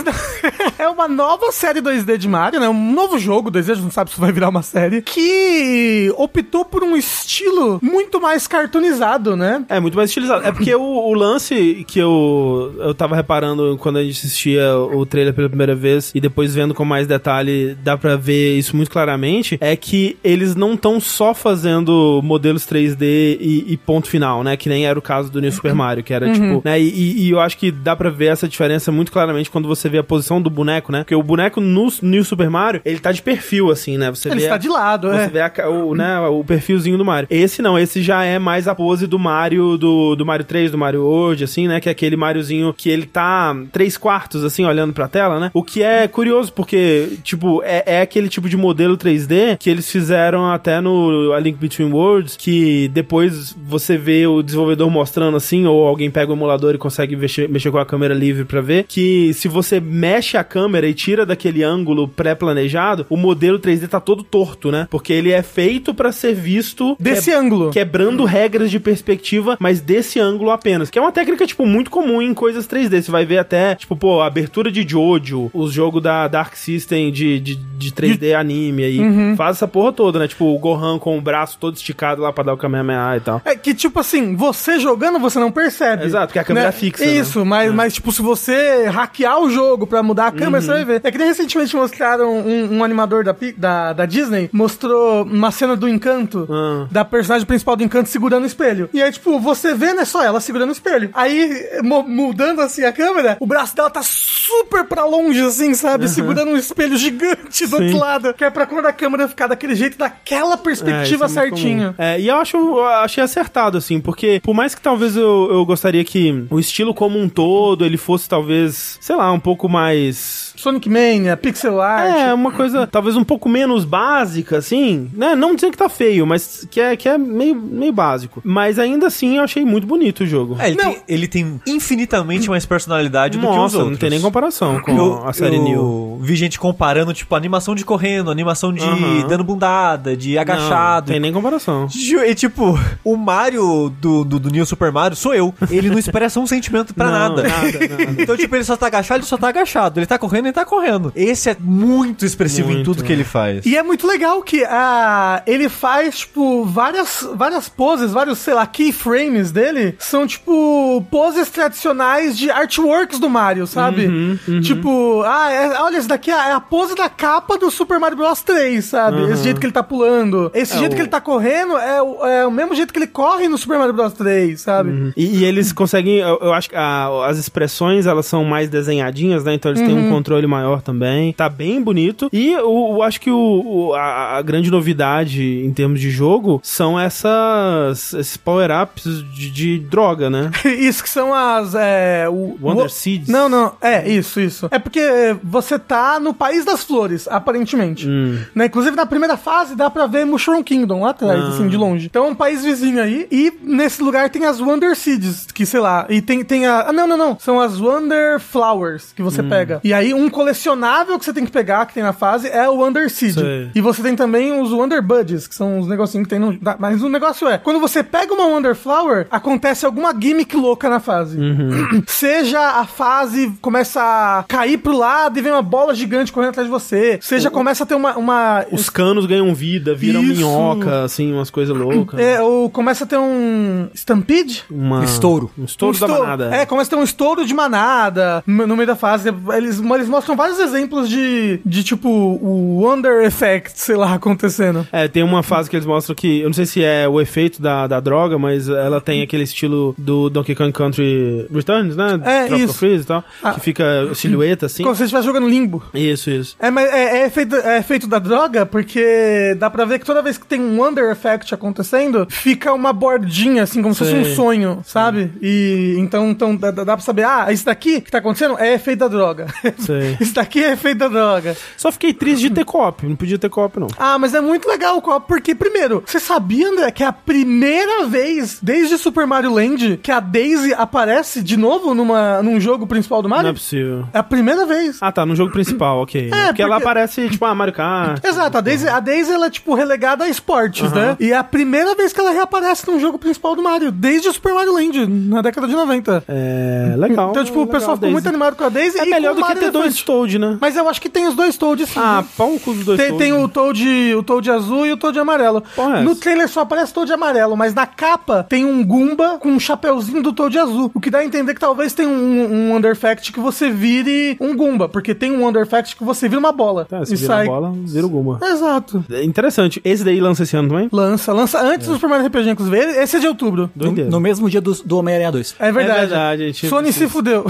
É 0.78 0.88
uma 0.90 1.08
nova 1.08 1.52
série 1.52 1.82
2D 1.82 2.18
de 2.18 2.28
Mario, 2.28 2.60
né? 2.60 2.68
Um 2.68 2.92
novo 2.94 3.18
jogo 3.18 3.50
2D, 3.52 3.72
a 3.72 3.76
gente 3.76 3.84
não 3.84 3.92
sabe 3.92 4.12
se 4.12 4.20
vai 4.20 4.32
virar 4.32 4.50
uma 4.50 4.62
série. 4.74 5.02
Que 5.02 6.14
optou 6.18 6.66
por 6.66 6.84
um 6.84 6.96
estilo 6.96 7.80
muito 7.82 8.20
mais 8.20 8.48
cartoonizado, 8.48 9.36
né? 9.36 9.64
É, 9.70 9.80
muito 9.80 9.96
mais 9.96 10.10
estilizado. 10.10 10.46
É 10.46 10.52
porque 10.52 10.74
o, 10.76 10.82
o 10.82 11.14
lance 11.14 11.84
que 11.88 12.00
eu, 12.00 12.74
eu 12.80 12.94
tava 12.94 13.16
reparando 13.16 13.78
quando 13.80 13.98
a 13.98 14.04
gente 14.04 14.18
assistia 14.18 14.76
o 14.78 15.06
trailer 15.06 15.34
pela 15.34 15.48
primeira 15.50 15.76
vez 15.76 16.12
e 16.14 16.20
depois 16.20 16.54
vendo 16.56 16.74
com 16.74 16.84
mais 16.86 17.08
detalhe, 17.08 17.76
dá 17.84 17.98
pra 17.98 18.16
ver 18.16 18.58
isso 18.58 18.76
muito 18.76 18.92
claramente, 18.92 19.58
é 19.62 19.76
que 19.76 20.18
eles 20.24 20.56
não 20.56 20.74
estão 20.74 21.00
só 21.00 21.34
fazendo 21.34 22.20
modelos 22.24 22.66
3D 22.66 23.38
e, 23.40 23.66
e 23.70 23.78
ponto 23.78 24.08
final, 24.08 24.44
né? 24.44 24.58
Que 24.58 24.70
nem 24.70 24.86
era 24.86 24.98
o 24.98 25.02
caso 25.02 25.32
do 25.32 25.40
New 25.42 25.52
Super 25.52 25.74
Mario, 25.74 26.04
que 26.04 26.14
era 26.14 26.32
tipo, 26.32 26.62
né? 26.66 26.80
E, 26.82 27.28
e- 27.28 27.30
eu 27.34 27.40
acho 27.40 27.58
que 27.58 27.72
dá 27.72 27.96
pra 27.96 28.10
ver 28.10 28.28
essa 28.28 28.48
diferença 28.48 28.92
muito 28.92 29.12
claramente 29.12 29.50
quando 29.50 29.68
você 29.68 29.90
vê 29.90 29.98
a 29.98 30.04
posição 30.04 30.42
do 30.42 30.50
boneco, 30.50 30.92
né? 30.92 31.00
Porque 31.00 31.16
o 31.16 31.24
boneco 31.24 31.60
no 31.62 31.92
New 32.02 32.24
Super 32.24 32.50
Mario, 32.50 32.82
ele 32.86 33.00
tá 33.00 33.12
de 33.12 33.22
perfil, 33.22 33.72
assim, 33.72 33.98
né? 33.98 34.10
Você 34.10 34.30
vê 34.42 34.48
a- 34.56 34.58
de 34.58 34.70
lado, 34.70 35.08
você 35.10 35.24
é. 35.24 35.28
vê 35.28 35.42
a 35.42 35.70
o, 35.70 35.96
né, 35.96 36.20
o 36.22 36.44
perfilzinho 36.44 36.98
do 36.98 37.06
Mario. 37.06 37.28
Esse 37.30 37.62
não, 37.62 37.78
esse 37.78 38.02
já 38.02 38.24
é 38.24 38.38
mais 38.40 38.68
a 38.68 38.76
pose 38.76 39.08
do 39.08 39.18
Mario, 39.20 39.78
do, 39.78 40.16
do 40.16 40.26
Mario 40.26 40.46
3, 40.46 40.72
do 40.72 40.78
Mario 40.78 41.04
World, 41.04 41.44
assim, 41.44 41.68
né? 41.68 41.80
Que 41.80 41.90
é 41.90 41.92
aquele 41.92 42.16
Mariozinho 42.16 42.74
que 42.74 42.90
ele 42.90 43.06
tá 43.06 43.56
três 43.72 43.98
quartos, 43.98 44.44
assim, 44.44 44.66
olhando 44.66 44.94
pra 44.94 45.08
tela, 45.08 45.40
né? 45.40 45.52
O 45.54 45.64
que 45.64 45.82
é 45.84 46.08
curioso, 46.08 46.52
porque, 46.54 47.18
tipo, 47.24 47.62
é, 47.64 47.84
é 47.86 48.02
aquele 48.02 48.30
tipo 48.30 48.48
de 48.50 48.58
modelo 48.58 48.98
3D 48.98 49.58
que 49.58 49.70
eles 49.70 49.90
fizeram 49.90 50.52
até 50.52 50.82
no 50.82 51.32
A 51.34 51.40
Link 51.40 51.58
Between 51.58 51.92
Worlds, 51.92 52.36
que 52.38 52.88
depois 52.90 53.56
você 53.66 53.98
vê 53.98 54.26
o 54.28 54.42
desenvolvedor 54.42 54.90
mostrando 54.90 55.38
assim, 55.38 55.66
ou 55.66 55.88
alguém 55.88 56.10
pega 56.12 56.32
o 56.32 56.36
emulador 56.36 56.76
e 56.76 56.78
consegue 56.78 57.16
mexer, 57.16 57.48
mexer 57.50 57.72
com 57.72 57.78
a 57.78 57.86
câmera 57.86 58.14
livre 58.14 58.46
pra 58.46 58.62
ver, 58.62 58.86
que 58.88 59.34
se 59.34 59.48
você 59.48 59.80
mexe 59.80 60.38
a 60.38 60.44
câmera 60.44 60.88
e 60.88 60.94
tira 60.94 61.26
daquele 61.26 61.64
ângulo 61.64 62.08
pré-planejado, 62.08 63.06
o 63.10 63.18
modelo 63.18 63.60
3D 63.60 63.88
tá 63.88 64.00
todo 64.00 64.24
torto 64.24 64.43
torto, 64.44 64.72
né? 64.72 64.88
Porque 64.90 65.14
ele 65.14 65.32
é 65.32 65.42
feito 65.42 65.94
pra 65.94 66.12
ser 66.12 66.34
visto 66.36 66.96
Desse 67.00 67.32
que- 67.32 67.38
ângulo. 67.38 67.72
quebrando 67.72 68.26
regras 68.26 68.70
de 68.70 68.80
perspectiva, 68.80 69.56
mas 69.60 69.80
desse 69.80 70.20
ângulo 70.20 70.52
apenas. 70.52 70.90
Que 70.90 71.00
é 71.00 71.02
uma 71.02 71.12
técnica, 71.12 71.46
tipo, 71.48 71.66
muito 71.66 71.90
comum 71.90 72.22
em 72.22 72.34
coisas 72.34 72.68
3D. 72.68 73.02
Você 73.02 73.12
vai 73.12 73.26
ver 73.26 73.38
até, 73.38 73.76
tipo, 73.76 73.96
pô, 73.96 74.22
a 74.22 74.28
abertura 74.28 74.70
de 74.72 74.86
Jojo, 74.88 75.50
os 75.54 75.72
jogos 75.72 76.02
da 76.04 76.28
Dark 76.28 76.56
System 76.56 77.12
de, 77.12 77.40
de, 77.40 77.56
de 77.56 77.92
3D 77.92 78.34
anime 78.38 78.84
aí. 78.84 79.00
Uhum. 79.00 79.36
Faz 79.38 79.58
essa 79.58 79.68
porra 79.68 79.94
toda, 79.94 80.20
né? 80.20 80.28
Tipo, 80.28 80.46
o 80.54 80.60
Gohan 80.60 81.00
com 81.00 81.18
o 81.18 81.22
braço 81.22 81.58
todo 81.60 81.76
esticado 81.76 82.22
lá 82.22 82.34
pra 82.34 82.44
dar 82.44 82.54
o 82.54 82.58
Kamehameha 82.58 83.18
e 83.18 83.20
tal. 83.22 83.42
É 83.46 83.56
que, 83.56 83.74
tipo 83.74 84.00
assim, 84.00 84.36
você 84.36 84.80
jogando, 84.80 85.20
você 85.20 85.40
não 85.40 85.52
percebe. 85.52 86.04
Exato, 86.06 86.28
porque 86.28 86.40
a 86.40 86.44
câmera 86.44 86.70
é 86.70 86.72
fixa, 86.72 87.06
né? 87.06 87.12
Isso, 87.14 87.46
mas, 87.46 87.74
mas, 87.74 87.94
tipo, 87.94 88.12
se 88.12 88.22
você 88.22 88.86
hackear 88.88 89.40
o 89.40 89.50
jogo 89.50 89.88
pra 89.88 90.04
mudar 90.04 90.28
a 90.28 90.32
câmera, 90.32 90.62
você 90.62 90.72
vai 90.72 90.86
ver. 90.86 91.02
É 91.04 91.12
que 91.12 91.18
nem 91.18 91.28
recentemente 91.28 91.76
mostraram 91.76 92.38
um, 92.40 92.78
um 92.78 92.84
animador 92.84 93.24
da, 93.24 93.36
da, 93.58 93.94
da 93.94 94.06
Disney, 94.06 94.33
mostrou 94.52 95.24
uma 95.24 95.52
cena 95.52 95.76
do 95.76 95.88
Encanto, 95.88 96.48
Ah. 96.50 96.88
da 96.92 97.06
personagem 97.06 97.46
principal 97.46 97.76
do 97.76 97.84
Encanto 97.84 98.10
segurando 98.10 98.44
o 98.44 98.48
espelho. 98.48 98.90
E 98.94 99.02
aí, 99.02 99.12
tipo, 99.12 99.40
você 99.40 99.74
vê, 99.74 99.94
não 99.94 100.02
é 100.02 100.06
só 100.06 100.24
ela 100.24 100.40
segurando 100.40 100.70
o 100.70 100.74
espelho. 100.74 101.10
Aí, 101.14 101.50
mudando 101.82 102.62
assim 102.62 102.84
a 102.84 102.92
câmera, 102.92 103.38
o 103.40 103.46
braço 103.46 103.76
dela 103.76 103.90
tá 103.90 104.02
super 104.04 104.86
pra 104.86 105.06
longe, 105.06 105.42
assim, 105.42 105.74
sabe? 105.74 106.08
Segurando 106.08 106.52
um 106.52 106.58
espelho 106.58 106.98
gigante 106.98 107.68
do 107.68 107.76
outro 107.78 107.98
lado. 107.98 108.34
Que 108.34 108.44
é 108.46 108.50
pra 108.50 108.66
quando 108.66 108.86
a 108.86 108.94
câmera 108.94 109.28
ficar 109.28 109.48
daquele 109.48 109.76
jeito, 109.76 109.98
daquela 109.98 110.58
perspectiva 110.58 111.26
É, 111.26 111.48
é 111.48 111.50
comum. 111.50 111.94
É, 111.98 112.20
e 112.20 112.28
eu 112.28 112.36
acho, 112.36 112.58
eu 112.58 112.86
achei 112.86 113.24
acertado, 113.24 113.78
assim, 113.78 114.00
porque 114.00 114.40
por 114.44 114.54
mais 114.54 114.74
que 114.76 114.82
talvez 114.82 115.16
eu, 115.16 115.50
eu 115.52 115.66
gostaria 115.66 116.04
que 116.04 116.46
o 116.50 116.60
estilo 116.60 116.94
como 116.94 117.20
um 117.20 117.28
todo, 117.30 117.86
ele 117.86 117.98
fosse 117.98 118.28
talvez, 118.30 118.98
sei 119.02 119.16
lá, 119.16 119.32
um 119.32 119.40
pouco 119.40 119.68
mais... 119.70 120.53
Sonic 120.64 120.90
Mania, 120.90 121.36
pixel 121.38 121.82
art. 121.82 122.16
É, 122.16 122.34
uma 122.34 122.52
coisa 122.52 122.88
talvez 122.88 123.16
um 123.18 123.24
pouco 123.24 123.50
menos 123.50 123.86
básica, 123.86 124.58
assim, 124.58 125.10
né? 125.14 125.36
Não 125.36 125.54
dizendo 125.56 125.72
que 125.72 125.78
tá 125.78 125.90
feio, 125.90 126.26
mas 126.26 126.66
que 126.72 126.80
é, 126.80 126.96
que 126.96 127.08
é 127.10 127.18
meio, 127.18 127.56
meio 127.56 127.92
básico. 127.94 128.42
Mas 128.44 128.80
ainda 128.80 129.08
assim 129.08 129.38
eu 129.38 129.44
achei 129.44 129.66
muito 129.66 129.86
bonito 129.86 130.22
o 130.24 130.26
jogo. 130.28 130.56
É, 130.60 130.68
ele, 130.70 130.78
Não. 130.82 130.92
tem, 130.94 131.02
ele 131.08 131.28
tem 131.28 131.62
infinitamente 131.68 132.50
mais 132.50 132.66
personalidade 132.66 133.38
do 133.38 133.42
que 133.42 133.50
os 133.52 133.56
Nossa, 133.56 133.78
outros. 133.78 133.92
não 133.92 133.98
tem 133.98 134.10
nem 134.10 134.22
comparação 134.22 134.80
com 134.82 134.92
Eu, 134.96 135.28
a 135.28 135.34
série 135.34 135.58
eu 135.58 135.64
New. 135.64 136.20
vi 136.22 136.36
gente 136.36 136.60
comparando, 136.60 137.14
tipo, 137.14 137.36
animação 137.36 137.76
de 137.76 137.84
correndo, 137.84 138.32
animação 138.32 138.72
de 138.74 138.84
dando 139.28 139.44
bundada, 139.44 140.16
de 140.16 140.38
agachado. 140.38 141.08
Não, 141.08 141.14
tem 141.14 141.20
nem 141.20 141.34
comparação. 141.34 141.88
E 142.26 142.36
tipo, 142.36 142.80
o 143.04 143.16
Mario 143.18 143.92
do, 144.00 144.24
do, 144.24 144.40
do 144.40 144.50
New 144.50 144.66
Super 144.66 144.92
Mario 144.92 145.18
sou 145.18 145.34
eu. 145.34 145.54
Ele 145.70 145.90
não 145.90 146.00
expressa 146.00 146.40
um 146.40 146.48
sentimento 146.48 146.94
pra 146.94 147.06
Não, 147.06 147.12
nada. 147.36 147.44
nada, 147.44 147.64
nada. 148.06 148.22
Então, 148.22 148.38
tipo, 148.38 148.56
ele 148.56 148.64
só 148.64 148.76
tá 148.78 148.88
agachado, 148.88 149.20
ele 149.20 149.28
só 149.28 149.38
tá 149.38 149.50
agachado. 149.50 150.00
Ele 150.00 150.06
tá 150.06 150.18
correndo, 150.18 150.46
ele 150.46 150.53
tá 150.54 150.66
correndo. 150.66 151.12
Esse 151.16 151.50
é 151.50 151.56
muito 151.60 152.26
expressivo 152.26 152.70
em 152.72 152.76
Muito, 152.76 152.86
tudo 152.86 153.04
que 153.04 153.12
ele 153.12 153.24
faz. 153.24 153.66
E 153.66 153.76
é 153.76 153.84
muito 153.84 154.06
legal 154.08 154.42
que 154.42 154.64
ah, 154.66 155.42
ele 155.46 155.68
faz, 155.70 156.20
tipo, 156.20 156.64
várias, 156.66 157.28
várias 157.36 157.68
poses, 157.68 158.12
vários, 158.14 158.38
sei 158.40 158.54
lá, 158.54 158.66
keyframes 158.66 159.52
dele 159.52 159.96
são, 160.00 160.26
tipo, 160.28 161.06
poses 161.12 161.50
tradicionais 161.50 162.38
de 162.38 162.50
artworks 162.50 163.20
do 163.20 163.30
Mario, 163.30 163.66
sabe? 163.68 164.08
Uhum, 164.08 164.62
Tipo, 164.62 165.24
ah, 165.26 165.52
é- 165.52 165.82
olha, 165.82 165.98
esse 165.98 166.08
daqui 166.08 166.32
é 166.32 166.52
a 166.54 166.60
pose 166.60 166.96
da 166.96 167.10
capa 167.10 167.58
do 167.58 167.70
Super 167.72 168.00
Mario 168.00 168.18
Bros 168.18 168.42
3, 168.42 168.84
sabe? 168.86 169.32
Esse 169.32 169.44
jeito 169.44 169.60
que 169.60 169.66
ele 169.66 169.74
tá 169.74 169.84
pulando. 169.84 170.52
Esse 170.54 170.76
É, 170.76 170.80
jeito 170.80 170.94
o- 170.94 170.96
que 170.96 171.02
ele 171.02 171.10
tá 171.10 171.20
correndo 171.22 171.78
é, 171.78 172.02
o- 172.02 172.26
é 172.26 172.46
o 172.48 172.52
mesmo 172.52 172.76
jeito 172.76 172.94
que 172.94 173.00
ele 173.00 173.08
corre 173.08 173.48
no 173.48 173.58
Super 173.58 173.78
Mario 173.78 173.94
Bros 173.94 174.14
3, 174.14 174.62
sabe? 174.62 175.14
E, 175.18 175.40
e 175.40 175.46
eles 175.46 175.72
conseguem, 175.72 176.18
eu, 176.20 176.38
eu 176.42 176.54
acho 176.54 176.70
que 176.70 176.76
a- 176.76 177.10
as 177.28 177.38
expressões 177.38 178.06
elas 178.06 178.26
são 178.26 178.44
mais 178.44 178.70
desenhadinhas, 178.70 179.44
né? 179.44 179.54
Então 179.54 179.72
eles 179.72 179.82
têm 179.82 179.94
um 179.98 180.10
controle 180.10 180.43
maior 180.48 180.82
também. 180.82 181.34
Tá 181.34 181.50
bem 181.50 181.82
bonito. 181.82 182.30
E 182.32 182.52
eu, 182.54 182.94
eu 182.96 183.02
acho 183.04 183.20
que 183.20 183.30
o, 183.32 183.64
o- 183.90 183.94
a, 183.94 184.38
a 184.38 184.42
grande 184.42 184.70
novidade 184.72 185.42
em 185.66 185.72
termos 185.74 186.00
de 186.00 186.10
jogo 186.10 186.60
são 186.64 187.00
essas 187.00 188.14
esses 188.14 188.38
power-ups 188.38 189.04
de, 189.34 189.50
de 189.50 189.80
droga, 189.80 190.30
né? 190.30 190.52
Isso 190.66 191.04
que 191.04 191.10
são 191.10 191.34
as. 191.34 191.74
É, 191.76 192.28
o, 192.30 192.58
Wonder 192.62 192.86
o- 192.86 192.90
Seeds? 192.90 193.28
Não, 193.28 193.48
não. 193.50 193.74
É, 193.82 194.08
isso, 194.10 194.40
isso. 194.40 194.68
É 194.72 194.80
porque 194.80 195.36
você 195.44 195.78
tá 195.80 196.20
no 196.20 196.34
país 196.34 196.66
das 196.66 196.84
flores, 196.84 197.28
aparentemente. 197.28 198.08
Hum. 198.08 198.40
Né? 198.54 198.66
Inclusive, 198.66 198.96
na 198.96 199.06
primeira 199.06 199.38
fase, 199.38 199.76
dá 199.76 199.90
pra 199.90 200.06
ver 200.08 200.26
Mushroom 200.26 200.64
Kingdom 200.64 201.02
lá 201.04 201.10
atrás, 201.12 201.40
Ah. 201.44 201.48
assim, 201.50 201.68
de 201.68 201.78
longe. 201.78 202.06
Então 202.08 202.26
é 202.26 202.30
um 202.30 202.36
país 202.36 202.64
vizinho 202.64 203.02
aí. 203.02 203.28
E 203.32 203.52
nesse 203.62 204.02
lugar 204.02 204.30
tem 204.30 204.46
as 204.46 204.60
Wonder 204.60 204.96
Seeds, 204.96 205.48
que 205.54 205.66
sei 205.66 205.80
lá. 205.80 206.06
E 206.10 206.22
tem, 206.22 206.44
tem 206.44 206.66
a. 206.66 206.90
Ah, 206.90 206.94
não, 206.94 207.08
não, 207.08 207.18
não. 207.18 207.38
São 207.40 207.60
as 207.60 207.80
Wonder 207.80 208.40
Flowers 208.40 209.12
que 209.16 209.22
você 209.22 209.42
Hum. 209.42 209.50
pega. 209.50 209.80
E 209.84 209.94
aí, 209.94 210.14
um 210.14 210.30
colecionável 210.34 211.18
que 211.18 211.26
você 211.26 211.32
tem 211.34 211.46
que 211.46 211.52
pegar, 211.52 211.86
que 211.86 211.94
tem 211.94 212.04
na 212.04 212.12
fase, 212.14 212.48
é 212.50 212.68
o 212.68 212.76
Wonder 212.76 213.10
Seed. 213.10 213.36
Sei. 213.36 213.70
E 213.74 213.80
você 213.82 214.02
tem 214.02 214.16
também 214.16 214.60
os 214.60 214.72
Wonder 214.72 215.02
Buds, 215.02 215.48
que 215.48 215.56
são 215.56 215.80
os 215.80 215.88
negocinhos 215.88 216.26
que 216.26 216.30
tem 216.32 216.40
no. 216.40 216.58
Mas 216.80 217.02
o 217.02 217.10
negócio 217.10 217.48
é, 217.48 217.58
quando 217.58 217.80
você 217.80 218.04
pega 218.04 218.34
uma 218.34 218.46
Wonder 218.46 218.76
Flower, 218.76 219.28
acontece 219.32 219.86
alguma 219.86 220.14
gimmick 220.20 220.56
louca 220.56 220.90
na 220.90 221.00
fase. 221.00 221.38
Seja 222.08 222.60
a 222.60 222.86
fase 222.86 223.54
começa 223.62 224.02
a 224.02 224.44
cair 224.48 224.78
pro 224.78 224.98
lado 224.98 225.38
e 225.38 225.42
vem 225.42 225.52
uma 225.52 225.62
bola 225.62 225.94
gigante 225.94 226.32
correndo 226.32 226.50
atrás 226.50 226.68
de 226.68 226.72
você. 226.72 227.20
Seja 227.22 227.50
começa 227.50 227.84
a 227.84 227.88
ter 227.88 227.96
uma. 227.96 228.18
uma 228.18 228.66
Os 228.72 228.90
canos 228.90 229.26
ganham 229.26 229.54
vida, 229.54 229.94
viram 229.94 230.24
Isso. 230.24 230.36
minhoca, 230.38 231.04
assim, 231.04 231.32
umas 231.34 231.50
coisas 231.50 231.76
loucas. 231.76 232.20
é, 232.20 232.42
ou 232.42 232.70
começa 232.70 233.04
a 233.04 233.08
ter 233.08 233.18
um 233.18 233.88
Stampede? 233.94 234.64
Uma- 234.70 235.04
Estouro. 235.04 235.52
Um 235.58 235.66
estouro 235.66 235.96
Um 235.96 236.00
da 236.00 236.08
manada. 236.08 236.56
É, 236.56 236.66
começa 236.66 236.90
a 236.90 236.98
ter 236.98 237.02
um 237.02 237.04
estouro 237.04 237.46
de 237.46 237.54
manada 237.54 238.44
no 238.48 238.64
no 238.68 238.76
meio 238.78 238.88
da 238.88 238.96
fase. 238.96 239.30
Eles, 239.56 239.80
eles 239.80 240.08
mostram 240.14 240.36
vários 240.36 240.60
exemplos 240.60 241.10
de, 241.10 241.60
de 241.66 241.84
tipo, 241.84 242.08
o 242.08 242.82
Wonder 242.84 243.24
Effect, 243.26 243.72
sei 243.80 243.96
lá, 243.96 244.14
acontecendo. 244.14 244.88
É, 244.92 245.08
tem 245.08 245.24
uma 245.24 245.42
fase 245.44 245.70
que 245.70 245.76
eles 245.76 245.86
mostram 245.86 246.16
que, 246.16 246.42
eu 246.42 246.46
não 246.46 246.54
sei 246.54 246.66
se 246.66 246.84
é 246.84 247.08
o 247.08 247.20
efeito 247.20 247.62
da, 247.62 247.88
da 247.88 248.00
droga, 248.00 248.38
mas 248.38 248.70
ela 248.70 249.02
tem 249.02 249.22
aquele 249.24 249.44
estilo 249.44 249.96
do 249.98 250.30
Donkey 250.30 250.54
Kong 250.56 250.72
Country 250.72 251.48
Returns, 251.52 251.96
né? 251.96 252.20
É, 252.24 252.46
Tropical 252.46 252.58
isso. 252.60 252.74
Freeze 252.76 253.04
e 253.04 253.08
tal, 253.08 253.24
Ah. 253.44 253.54
que 253.54 253.60
fica 253.60 253.84
silhueta 254.14 254.68
assim. 254.68 254.84
Como 254.84 254.94
se 254.96 255.00
você 255.00 255.04
estivesse 255.06 255.26
jogando 255.26 255.48
limbo. 255.50 255.84
Isso, 255.94 256.30
isso. 256.30 256.56
É, 256.60 256.70
mas 256.70 256.90
é, 256.92 257.22
é, 257.22 257.26
efeito, 257.26 257.56
é 257.56 257.80
efeito 257.80 258.08
da 258.08 258.20
droga, 258.20 258.66
porque 258.66 259.56
dá 259.58 259.70
pra 259.70 259.86
ver 259.86 260.00
que 260.00 260.06
toda 260.06 260.22
vez 260.22 260.38
que 260.38 260.46
tem 260.46 260.62
um 260.62 260.80
Wonder 260.80 261.10
Effect 261.12 261.54
acontecendo, 261.54 262.28
fica 262.30 262.72
uma 262.74 262.94
bordinha, 262.94 263.64
assim, 263.64 263.82
como 263.82 263.94
se 263.96 264.00
fosse 264.00 264.14
um 264.16 264.26
sonho, 264.36 264.82
sabe? 264.84 265.32
E 265.42 265.96
então, 265.98 266.30
então 266.30 266.56
dá, 266.56 266.70
dá 266.72 266.86
pra 266.86 267.00
saber, 267.00 267.24
ah, 267.26 267.48
isso 267.52 267.66
daqui 267.66 268.00
que 268.02 268.12
tá 268.12 268.20
acontecendo 268.20 268.58
é 268.60 268.74
efeito 268.76 269.00
da 269.00 269.08
droga. 269.08 269.48
Sei. 269.80 270.03
Isso 270.20 270.34
daqui 270.34 270.64
é 270.64 270.74
efeito 270.74 270.98
da 271.00 271.08
droga. 271.08 271.56
Só 271.78 271.92
fiquei 271.92 272.14
triste 272.14 272.50
de 272.50 272.56
ter 272.56 272.66
co-op, 272.66 273.06
não 273.08 273.16
podia 273.16 273.38
ter 273.38 273.50
co-op 273.50 273.80
não. 273.80 273.88
Ah, 273.98 274.18
mas 274.20 274.34
é 274.34 274.42
muito 274.42 274.68
legal 274.68 274.98
o 274.98 275.02
copo, 275.02 275.28
porque, 275.28 275.54
primeiro, 275.56 276.04
você 276.06 276.20
sabia, 276.20 276.70
André, 276.70 276.92
que 276.92 277.04
é 277.04 277.08
a 277.08 277.12
primeira 277.14 278.06
vez 278.06 278.60
desde 278.62 278.98
Super 278.98 279.26
Mario 279.28 279.54
Land 279.54 280.00
que 280.02 280.12
a 280.12 280.20
Daisy 280.20 280.74
aparece 280.74 281.42
de 281.44 281.58
novo 281.58 281.94
numa, 281.94 282.42
num 282.42 282.60
jogo 282.60 282.88
principal 282.88 283.22
do 283.22 283.28
Não 283.30 283.36
é 283.38 283.40
Mario? 283.40 283.54
possível. 283.54 284.06
É 284.14 284.18
a 284.20 284.24
primeira 284.24 284.66
vez. 284.66 284.98
Ah, 285.02 285.12
tá, 285.12 285.26
no 285.26 285.36
jogo 285.36 285.52
principal, 285.52 286.02
ok. 286.02 286.30
porque, 286.48 286.62
ela 286.62 286.72
porque- 286.76 286.84
aparece, 286.84 287.30
tipo, 287.30 287.46
ah, 287.46 287.54
Mario 287.56 287.74
Kart. 287.74 288.24
Exato, 288.24 288.58
a 288.58 288.62
Daisy, 288.62 288.88
a 288.88 289.00
Daisy 289.00 289.32
ela 289.32 289.48
é 289.48 289.50
tipo 289.50 289.74
relegada 289.74 290.24
a 290.26 290.30
esportes, 290.30 290.92
né? 290.92 291.16
E 291.20 291.32
é 291.32 291.36
a 291.38 291.44
primeira 291.44 291.96
vez 291.96 292.14
que 292.14 292.20
ela 292.20 292.32
reaparece 292.32 292.90
num 292.90 293.00
jogo 293.00 293.18
principal 293.18 293.56
do 293.56 293.64
Mario, 293.64 293.92
desde 293.92 294.28
o 294.30 294.34
Super 294.34 294.54
Mario 294.54 294.74
Land, 294.74 295.08
na 295.08 295.42
década 295.42 295.68
de 295.68 295.74
90. 295.74 296.24
É, 296.28 296.96
legal. 296.98 297.32
então, 297.32 297.44
tipo, 297.44 297.58
o 297.60 297.62
legal, 297.62 297.74
pessoal 297.74 297.96
ficou 297.96 298.10
Daisy. 298.10 298.14
muito 298.14 298.28
animado 298.30 298.56
com 298.56 298.64
a 298.64 298.70
Daisy 298.70 299.00
É 299.00 299.06
e 299.06 299.10
melhor 299.10 299.32
o 299.32 299.36
do 299.36 299.42
que 299.42 299.48
Mario 299.48 299.62
ter 299.64 299.72
dois 299.72 299.93
Elefante. 300.02 300.06
Toad, 300.06 300.40
né? 300.40 300.58
Mas 300.60 300.76
eu 300.76 300.88
acho 300.90 301.02
que 301.02 301.10
tem 301.10 301.28
os 301.28 301.36
dois 301.36 301.58
Toads 301.58 301.90
sim. 301.90 302.00
Ah, 302.00 302.22
viu? 302.22 302.30
pão 302.38 302.60
com 302.60 302.72
os 302.72 302.86
dois 302.86 302.98
Tem, 303.00 303.10
Toads. 303.10 303.24
tem 303.24 303.34
o 303.34 303.48
Toad, 303.48 304.16
o 304.16 304.24
Toad 304.24 304.52
azul 304.52 304.86
e 304.86 304.92
o 304.94 304.98
Toad 304.98 305.18
amarelo. 305.20 305.64
Porra, 305.76 306.00
é 306.00 306.02
no 306.02 306.16
trailer 306.16 306.48
só 306.50 306.62
aparece 306.62 306.94
Toad 306.94 307.12
amarelo, 307.12 307.56
mas 307.56 307.74
na 307.74 307.86
capa 307.86 308.46
tem 308.50 308.66
um 308.66 308.84
Goomba 308.86 309.38
com 309.40 309.50
um 309.50 309.60
chapeuzinho 309.60 310.22
do 310.22 310.34
Toad 310.34 310.58
azul. 310.58 310.92
O 310.94 311.00
que 311.00 311.10
dá 311.10 311.20
a 311.20 311.26
entender 311.26 311.54
que 311.54 311.60
talvez 311.60 311.94
tenha 311.94 312.10
um, 312.10 312.54
um 312.70 312.74
Wonder 312.74 312.96
Fact 312.96 313.32
que 313.32 313.40
você 313.40 313.70
vire 313.70 314.38
um 314.40 314.56
Goomba, 314.56 314.88
porque 314.90 315.14
tem 315.16 315.32
um 315.32 315.44
Wonder 315.44 315.66
Fact 315.68 315.96
que 315.96 316.04
você 316.04 316.28
vira 316.28 316.40
uma 316.40 316.52
bola. 316.52 316.86
Tá, 316.86 317.06
se 317.06 317.14
e 317.14 317.18
vira 317.18 317.42
a 317.42 317.46
bola, 317.46 317.74
vira 317.86 318.06
o 318.06 318.10
Guma. 318.10 318.40
Exato. 318.44 319.04
É 319.12 319.24
interessante. 319.24 319.82
Esse 319.84 320.04
daí 320.04 320.20
lança 320.20 320.44
esse 320.44 320.56
ano 320.56 320.70
também? 320.70 320.90
Lança, 320.92 321.32
lança 321.34 321.62
antes 321.62 321.88
do 321.88 321.94
Super 321.96 322.10
Mario 322.10 322.28
RPG, 322.28 322.50
inclusive. 322.50 322.78
Esse 322.78 323.18
é 323.18 323.20
de 323.20 323.28
outubro. 323.28 323.70
No, 323.76 323.86
Doideira. 323.86 324.10
no 324.10 324.20
mesmo 324.20 324.50
dia 324.50 324.62
do, 324.62 324.74
do 324.84 324.98
Homem-Aranha 324.98 325.32
2. 325.32 325.56
É 325.60 325.72
verdade. 325.72 325.98
É 325.98 326.00
verdade, 326.02 326.54
Sony 326.68 326.84
precisa- 326.84 327.06
se 327.06 327.12
fudeu. 327.12 327.46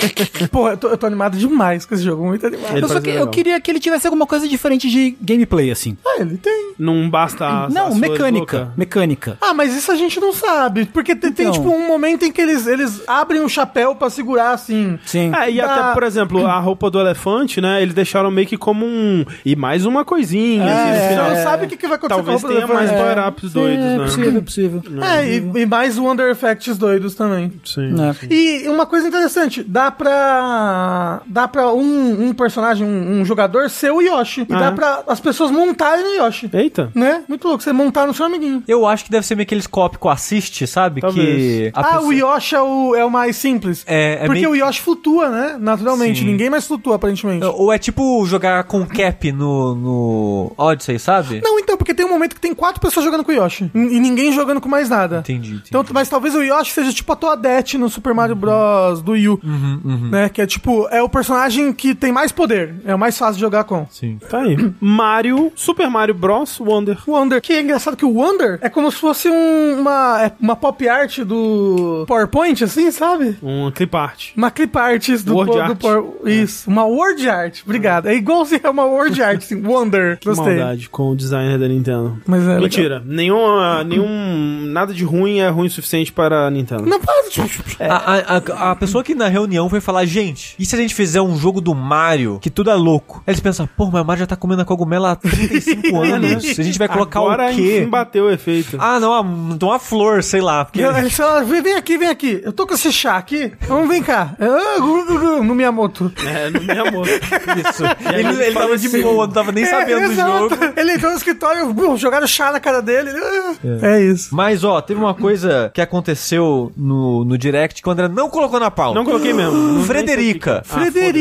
Pô, 0.50 0.68
eu 0.68 0.76
tô, 0.76 0.88
eu 0.88 0.96
tô 0.96 1.06
animado 1.06 1.36
demais 1.36 1.83
com 1.86 1.94
esse 1.94 2.02
jogo, 2.04 2.24
muito 2.24 2.46
animado. 2.46 2.76
Ele 2.76 2.84
Eu, 2.86 3.00
que, 3.02 3.10
eu 3.10 3.26
queria 3.28 3.60
que 3.60 3.70
ele 3.70 3.80
tivesse 3.80 4.06
alguma 4.06 4.26
coisa 4.26 4.46
diferente 4.48 4.88
de 4.90 5.16
gameplay, 5.20 5.70
assim. 5.70 5.96
Ah, 6.06 6.20
ele 6.20 6.36
tem. 6.36 6.74
Não 6.78 7.08
basta 7.08 7.44
a, 7.46 7.68
não, 7.68 7.86
a 7.86 7.90
sua 7.90 7.98
mecânica. 8.00 8.72
Mecânica. 8.76 9.38
Ah, 9.40 9.54
mas 9.54 9.74
isso 9.74 9.90
a 9.92 9.96
gente 9.96 10.18
não 10.20 10.32
sabe. 10.32 10.86
Porque 10.86 11.14
tem, 11.14 11.32
tem, 11.32 11.46
Então. 11.48 11.60
tipo, 11.62 11.74
um 11.74 11.86
momento 11.86 12.24
em 12.24 12.32
que 12.32 12.40
eles, 12.40 12.66
eles 12.66 13.02
abrem 13.06 13.40
um 13.42 13.48
chapéu 13.48 13.94
pra 13.94 14.10
segurar, 14.10 14.52
assim. 14.52 14.98
Sim. 15.04 15.32
É, 15.34 15.50
e 15.50 15.56
Da- 15.56 15.64
até, 15.74 15.94
por 15.94 16.02
exemplo, 16.02 16.46
a 16.46 16.58
roupa 16.58 16.90
do 16.90 16.98
elefante, 17.00 17.60
né? 17.60 17.82
Eles 17.82 17.94
deixaram 17.94 18.30
meio 18.30 18.46
que 18.46 18.56
como 18.56 18.84
um. 18.86 19.24
E 19.44 19.54
mais 19.56 19.84
uma 19.86 20.04
coisinha, 20.04 20.64
assim, 20.64 20.90
no 20.90 20.96
Você 20.98 21.08
final. 21.08 21.30
não 21.30 21.42
sabe 21.42 21.66
o 21.66 21.68
que, 21.68 21.76
que 21.76 21.86
vai 21.86 21.96
acontecer 21.96 22.14
Talvez 22.22 22.40
com 22.42 22.46
a 22.46 22.50
roupa 22.50 22.66
tenha 22.66 22.66
do 22.66 22.74
mais 22.74 22.90
power-ups 23.14 23.52
doidos, 23.52 23.84
é, 23.84 23.98
né? 23.98 24.04
possível, 24.04 24.42
possível. 24.42 24.82
É, 25.02 25.26
e, 25.28 25.62
e 25.62 25.66
mais 25.66 25.98
Wonder 25.98 26.30
Effects 26.30 26.76
doidos 26.78 27.14
também. 27.14 27.52
Sim. 27.64 27.94
E 28.30 28.68
uma 28.68 28.86
coisa 28.86 29.06
interessante, 29.08 29.62
dá 29.62 29.90
pra. 29.90 31.20
Dá 31.26 31.46
pra 31.48 31.72
um, 31.74 32.28
um 32.28 32.32
personagem, 32.34 32.86
um, 32.86 33.20
um 33.20 33.24
jogador, 33.24 33.68
ser 33.70 33.90
o 33.90 34.00
Yoshi. 34.00 34.46
E 34.48 34.52
Ah, 34.54 34.58
dá 34.60 34.66
é? 34.66 34.70
pra 34.72 35.02
as 35.06 35.20
pessoas 35.20 35.50
montarem 35.50 36.04
no 36.04 36.24
Yoshi. 36.24 36.50
Eita. 36.52 36.90
Né? 36.94 37.22
Muito 37.28 37.46
louco. 37.46 37.62
Você 37.62 37.72
montar 37.72 38.06
no 38.06 38.14
seu 38.14 38.26
amiguinho. 38.26 38.62
Eu 38.66 38.86
acho 38.86 39.04
que 39.04 39.10
deve 39.10 39.26
ser 39.26 39.34
meio 39.34 39.44
aqueles 39.44 39.66
cop 39.66 39.98
com 39.98 40.08
assist, 40.08 40.66
sabe? 40.66 41.00
Talvez. 41.00 41.26
Que 41.26 41.72
a 41.74 41.80
ah, 41.80 41.84
pessoa- 41.84 42.02
o 42.04 42.12
Yoshi 42.12 42.54
é 42.54 42.60
o, 42.62 42.94
é 42.94 43.04
o 43.04 43.10
mais 43.10 43.36
simples. 43.36 43.84
É, 43.86 44.14
é 44.22 44.26
Porque 44.26 44.40
meio- 44.46 44.50
o 44.50 44.56
Yoshi 44.56 44.80
flutua, 44.80 45.28
né? 45.28 45.56
Naturalmente. 45.58 46.20
Sim. 46.20 46.26
Ninguém 46.26 46.50
mais 46.50 46.66
flutua, 46.66 46.96
aparentemente. 46.96 47.44
Ou 47.44 47.72
é 47.72 47.78
tipo 47.78 48.24
jogar 48.26 48.64
com 48.64 48.84
cap 48.86 49.30
no, 49.32 49.74
no 49.74 50.52
Odyssey, 50.56 50.98
sabe? 50.98 51.40
Não, 51.42 51.58
então, 51.58 51.76
porque 51.76 51.94
tem 51.94 52.04
um 52.06 52.10
momento 52.10 52.34
que 52.34 52.40
tem 52.40 52.54
quatro 52.54 52.80
pessoas 52.80 53.04
jogando 53.04 53.24
com 53.24 53.32
o 53.32 53.34
Yoshi. 53.34 53.70
E 53.74 53.78
ninguém 54.00 54.32
jogando 54.32 54.60
com 54.60 54.68
mais 54.68 54.88
nada. 54.88 55.18
Entendi, 55.18 55.48
entendi. 55.54 55.62
Então, 55.68 55.84
mas 55.92 56.08
talvez 56.08 56.34
o 56.34 56.42
Yoshi 56.42 56.72
seja 56.72 56.92
tipo 56.92 57.12
a 57.12 57.16
Toadette 57.16 57.76
no 57.78 57.88
Super 57.88 58.14
Mario 58.14 58.36
Bros. 58.36 59.02
do 59.02 59.12
Wii 59.12 59.28
U. 59.28 59.40
Uhum, 59.44 60.08
Né? 60.10 60.28
Que 60.28 60.42
é 60.42 60.46
tipo, 60.46 60.86
é 60.90 61.02
o 61.02 61.08
personagem 61.08 61.63
que 61.72 61.94
tem 61.94 62.12
mais 62.12 62.32
poder. 62.32 62.74
É 62.84 62.94
o 62.94 62.98
mais 62.98 63.16
fácil 63.16 63.34
de 63.36 63.40
jogar 63.40 63.64
com. 63.64 63.86
Sim. 63.90 64.18
Tá 64.28 64.40
aí. 64.42 64.56
Mario, 64.80 65.52
Super 65.54 65.88
Mario 65.88 66.14
Bros. 66.14 66.58
Wonder. 66.60 66.98
Wonder. 67.06 67.40
Que 67.40 67.52
é 67.54 67.62
engraçado 67.62 67.96
que 67.96 68.04
o 68.04 68.12
Wonder 68.14 68.58
é 68.62 68.68
como 68.68 68.90
se 68.90 68.98
fosse 68.98 69.28
um- 69.28 69.80
uma, 69.80 70.24
é 70.24 70.32
uma 70.40 70.56
pop 70.56 70.88
art 70.88 71.18
do 71.20 72.04
PowerPoint, 72.06 72.62
assim, 72.64 72.90
sabe? 72.90 73.36
Um 73.42 73.70
clip 73.70 73.94
art. 73.96 74.30
Uma 74.36 74.50
clip 74.50 74.76
art 74.78 75.08
do, 75.24 75.34
Word 75.36 75.50
po- 75.50 75.56
do 75.56 75.62
art. 75.62 75.78
Power- 75.80 76.04
Isso, 76.26 76.68
uma 76.70 76.84
word 76.84 77.28
art. 77.28 77.60
Obrigado. 77.64 78.06
É 78.06 78.14
igualzinho 78.14 78.60
a 78.64 78.70
uma 78.70 78.84
word 78.84 79.22
art, 79.22 79.38
assim. 79.38 79.60
Wonder. 79.64 80.18
Que 80.18 80.28
Gostei. 80.28 80.56
maldade 80.56 80.88
com 80.88 81.10
o 81.10 81.16
designer 81.16 81.58
da 81.58 81.68
Nintendo. 81.68 82.18
Mas 82.26 82.42
é 82.42 82.46
legal. 82.46 82.60
Mentira. 82.62 83.02
Nenhum, 83.04 83.84
nenhum. 83.86 84.66
Nada 84.72 84.92
de 84.92 85.04
ruim 85.04 85.38
é 85.40 85.48
ruim 85.48 85.66
o 85.66 85.70
suficiente 85.70 86.12
para 86.12 86.46
a 86.46 86.50
Nintendo. 86.50 86.84
Não 86.86 87.00
pode. 87.00 87.40
A, 87.80 87.94
a, 87.96 88.36
a- 88.36 88.70
a 88.72 88.76
pessoa 88.76 89.02
que 89.04 89.14
na 89.14 89.28
reunião 89.28 89.68
foi 89.68 89.80
falar, 89.80 90.04
gente, 90.04 90.54
e 90.58 90.64
se 90.66 90.74
a 90.74 90.78
gente 90.78 90.94
fizer 90.94 91.20
um 91.20 91.36
jogo 91.36 91.53
do 91.60 91.74
Mario, 91.74 92.38
que 92.40 92.50
tudo 92.50 92.70
é 92.70 92.74
louco? 92.74 93.22
Aí 93.26 93.32
eles 93.32 93.40
pensam, 93.40 93.66
pô, 93.76 93.90
mas 93.90 94.02
o 94.02 94.04
Mario 94.04 94.20
já 94.20 94.26
tá 94.26 94.36
comendo 94.36 94.62
a 94.62 94.64
cogumela 94.64 95.12
há 95.12 95.16
35 95.16 95.96
anos. 96.02 96.58
A 96.58 96.62
gente 96.62 96.78
vai 96.78 96.88
colocar 96.88 97.20
Agora, 97.20 97.50
o 97.50 97.54
quê? 97.54 97.78
enfim, 97.80 97.88
bateu 97.88 98.24
o 98.24 98.30
efeito. 98.30 98.76
Ah, 98.80 98.98
não, 99.00 99.10
uma, 99.22 99.54
então 99.54 99.68
uma 99.68 99.78
flor, 99.78 100.22
sei 100.22 100.40
lá. 100.40 100.64
Porque... 100.64 100.80
Ele 100.82 101.10
fala, 101.10 101.42
vem, 101.44 101.62
vem 101.62 101.74
aqui, 101.74 101.96
vem 101.98 102.08
aqui. 102.08 102.40
Eu 102.44 102.52
tô 102.52 102.66
com 102.66 102.74
esse 102.74 102.92
chá 102.92 103.16
aqui. 103.16 103.52
Vamos, 103.68 103.88
vem 103.88 104.02
cá. 104.02 104.34
Ah, 104.40 104.78
gu, 104.80 105.04
gu, 105.06 105.44
No 105.44 105.54
Miyamoto. 105.54 106.12
É, 106.26 106.50
no 106.50 106.62
meu 106.62 106.86
amor. 106.88 107.06
Isso. 107.08 107.84
aí 108.04 108.20
Ele, 108.20 108.42
ele 108.44 108.52
tava 108.54 108.76
de 108.78 108.88
boa, 109.02 109.26
não 109.26 109.32
tava 109.34 109.52
nem 109.52 109.64
sabendo 109.66 110.08
do 110.08 110.14
jogo. 110.14 110.54
Ele 110.76 110.92
entrou 110.92 111.10
no 111.10 111.16
escritório, 111.16 111.72
bum, 111.72 111.96
jogaram 111.96 112.26
chá 112.26 112.50
na 112.52 112.60
cara 112.60 112.80
dele. 112.82 113.10
ele, 113.10 113.18
ah. 113.18 113.54
É. 113.82 114.00
isso. 114.02 114.34
Mas, 114.34 114.64
ó, 114.64 114.80
teve 114.80 115.00
uma 115.00 115.14
coisa 115.14 115.70
que 115.74 115.80
aconteceu 115.80 116.72
no, 116.76 117.24
no 117.24 117.36
Direct 117.38 117.82
que 117.82 117.88
o 117.88 117.92
André 117.92 118.08
não 118.08 118.28
colocou 118.28 118.58
na 118.60 118.70
pauta. 118.70 118.94
Não 118.98 119.04
coloquei 119.04 119.32
mesmo. 119.32 119.52
Não- 119.52 119.84
Frederica. 119.84 120.62
Ah, 120.70 120.74
Frederica, 120.74 121.18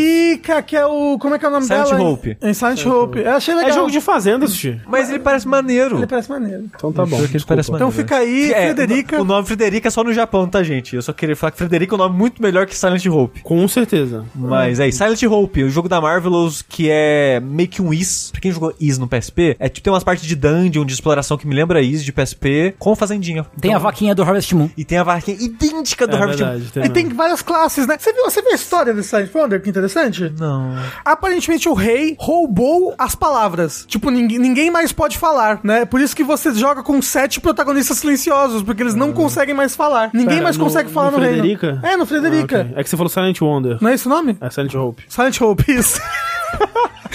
que 0.65 0.75
é 0.75 0.85
o. 0.85 1.17
Como 1.19 1.35
é 1.35 1.39
que 1.39 1.45
é 1.45 1.47
o 1.47 1.51
nome 1.51 1.65
Silent 1.65 1.89
dela? 1.89 2.01
Hope. 2.03 2.37
É 2.41 2.53
Silent 2.53 2.85
Hope. 2.85 3.19
Eu 3.19 3.31
achei 3.31 3.53
legal. 3.53 3.69
É 3.69 3.73
jogo 3.73 3.91
de 3.91 4.01
fazenda, 4.01 4.47
Sushi. 4.47 4.79
Mas 4.87 5.09
ele 5.09 5.19
parece 5.19 5.47
maneiro. 5.47 5.97
Ele 5.97 6.07
parece 6.07 6.29
maneiro. 6.29 6.63
Então 6.75 6.91
tá 6.91 7.05
bom. 7.05 7.17
Ele 7.19 7.27
parece 7.45 7.69
Então 7.71 7.87
maneiro. 7.87 7.91
fica 7.91 8.17
aí, 8.17 8.51
É, 8.53 8.73
Frederica. 8.73 9.21
O 9.21 9.25
nome 9.25 9.45
Frederica 9.47 9.87
é 9.87 9.91
só 9.91 10.03
no 10.03 10.13
Japão, 10.13 10.47
tá, 10.47 10.61
gente? 10.63 10.95
Eu 10.95 11.01
só 11.01 11.13
queria 11.13 11.35
falar 11.35 11.51
que 11.51 11.57
Frederica 11.57 11.93
é 11.93 11.95
um 11.95 11.99
nome 11.99 12.17
muito 12.17 12.41
melhor 12.41 12.65
que 12.65 12.75
Silent 12.77 13.05
Hope. 13.07 13.41
Com 13.41 13.67
certeza. 13.67 14.25
Mas 14.35 14.79
é 14.79 14.87
isso. 14.87 14.97
Silent 14.99 15.23
Hope, 15.23 15.63
o 15.63 15.69
jogo 15.69 15.87
da 15.89 15.99
Marvelous 16.01 16.61
que 16.61 16.87
é 16.89 17.39
meio 17.39 17.69
que 17.69 17.81
um 17.81 17.93
Is. 17.93 18.29
Pra 18.31 18.41
quem 18.41 18.51
jogou 18.51 18.73
Is 18.79 18.97
no 18.97 19.07
PSP, 19.07 19.55
é 19.59 19.69
tipo 19.69 19.83
tem 19.83 19.91
umas 19.93 20.03
partes 20.03 20.25
de 20.25 20.35
dungeon, 20.35 20.85
de 20.85 20.93
exploração 20.93 21.37
que 21.37 21.45
me 21.47 21.53
lembra 21.55 21.81
Is 21.81 22.03
de 22.03 22.11
PSP, 22.13 22.73
com 22.79 22.95
fazendinha. 22.95 23.45
Tem 23.59 23.71
a 23.71 23.73
Então- 23.75 23.83
vaquinha 23.83 24.15
do 24.15 24.23
Harvest 24.23 24.53
Moon. 24.55 24.69
E 24.77 24.85
tem 24.85 24.97
a 24.97 25.03
vaquinha 25.03 25.37
idêntica 25.39 26.07
do 26.07 26.15
É 26.15 26.19
Harvest 26.19 26.39
verdade, 26.43 26.63
Moon. 26.63 26.69
tem 26.71 26.83
E 26.85 26.89
tem 26.89 27.09
várias 27.09 27.41
classes, 27.41 27.85
né? 27.85 27.97
Você 27.99 28.13
viu, 28.13 28.23
você 28.23 28.41
viu 28.41 28.51
a 28.51 28.55
história 28.55 28.93
desse 28.93 29.09
Silent 29.09 29.29
Wonder? 29.35 29.61
Que 29.61 29.69
interessante? 29.69 30.02
Não. 30.39 30.75
Aparentemente 31.05 31.67
o 31.69 31.73
rei 31.73 32.15
roubou 32.19 32.93
as 32.97 33.15
palavras. 33.15 33.85
Tipo, 33.87 34.09
ninguém, 34.09 34.39
ninguém 34.39 34.71
mais 34.71 34.91
pode 34.91 35.17
falar, 35.17 35.59
né? 35.63 35.85
Por 35.85 35.99
isso 36.01 36.15
que 36.15 36.23
você 36.23 36.53
joga 36.53 36.83
com 36.83 37.01
sete 37.01 37.39
protagonistas 37.39 37.97
silenciosos, 37.99 38.63
porque 38.63 38.81
eles 38.83 38.95
não 38.95 39.11
conseguem 39.13 39.53
mais 39.55 39.75
falar. 39.75 40.09
Ninguém 40.13 40.29
Pera, 40.35 40.43
mais 40.43 40.57
no- 40.57 40.63
consegue 40.63 40.89
falar 40.89 41.11
no 41.11 41.17
no, 41.17 41.23
Frederica? 41.23 41.67
reino. 41.73 41.85
É, 41.85 41.97
no 41.97 42.05
Frederica. 42.05 42.57
Ah, 42.57 42.61
ok. 42.65 42.73
É 42.77 42.83
que 42.83 42.89
você 42.89 42.97
falou 42.97 43.09
Silent 43.09 43.41
Wonder. 43.41 43.77
Não 43.81 43.89
é 43.89 43.93
esse 43.93 44.05
o 44.07 44.09
nome? 44.09 44.37
É 44.41 44.49
Silent 44.49 44.73
Hope. 44.75 45.03
Silent 45.07 45.39
Hope, 45.41 45.71
isso. 45.71 46.01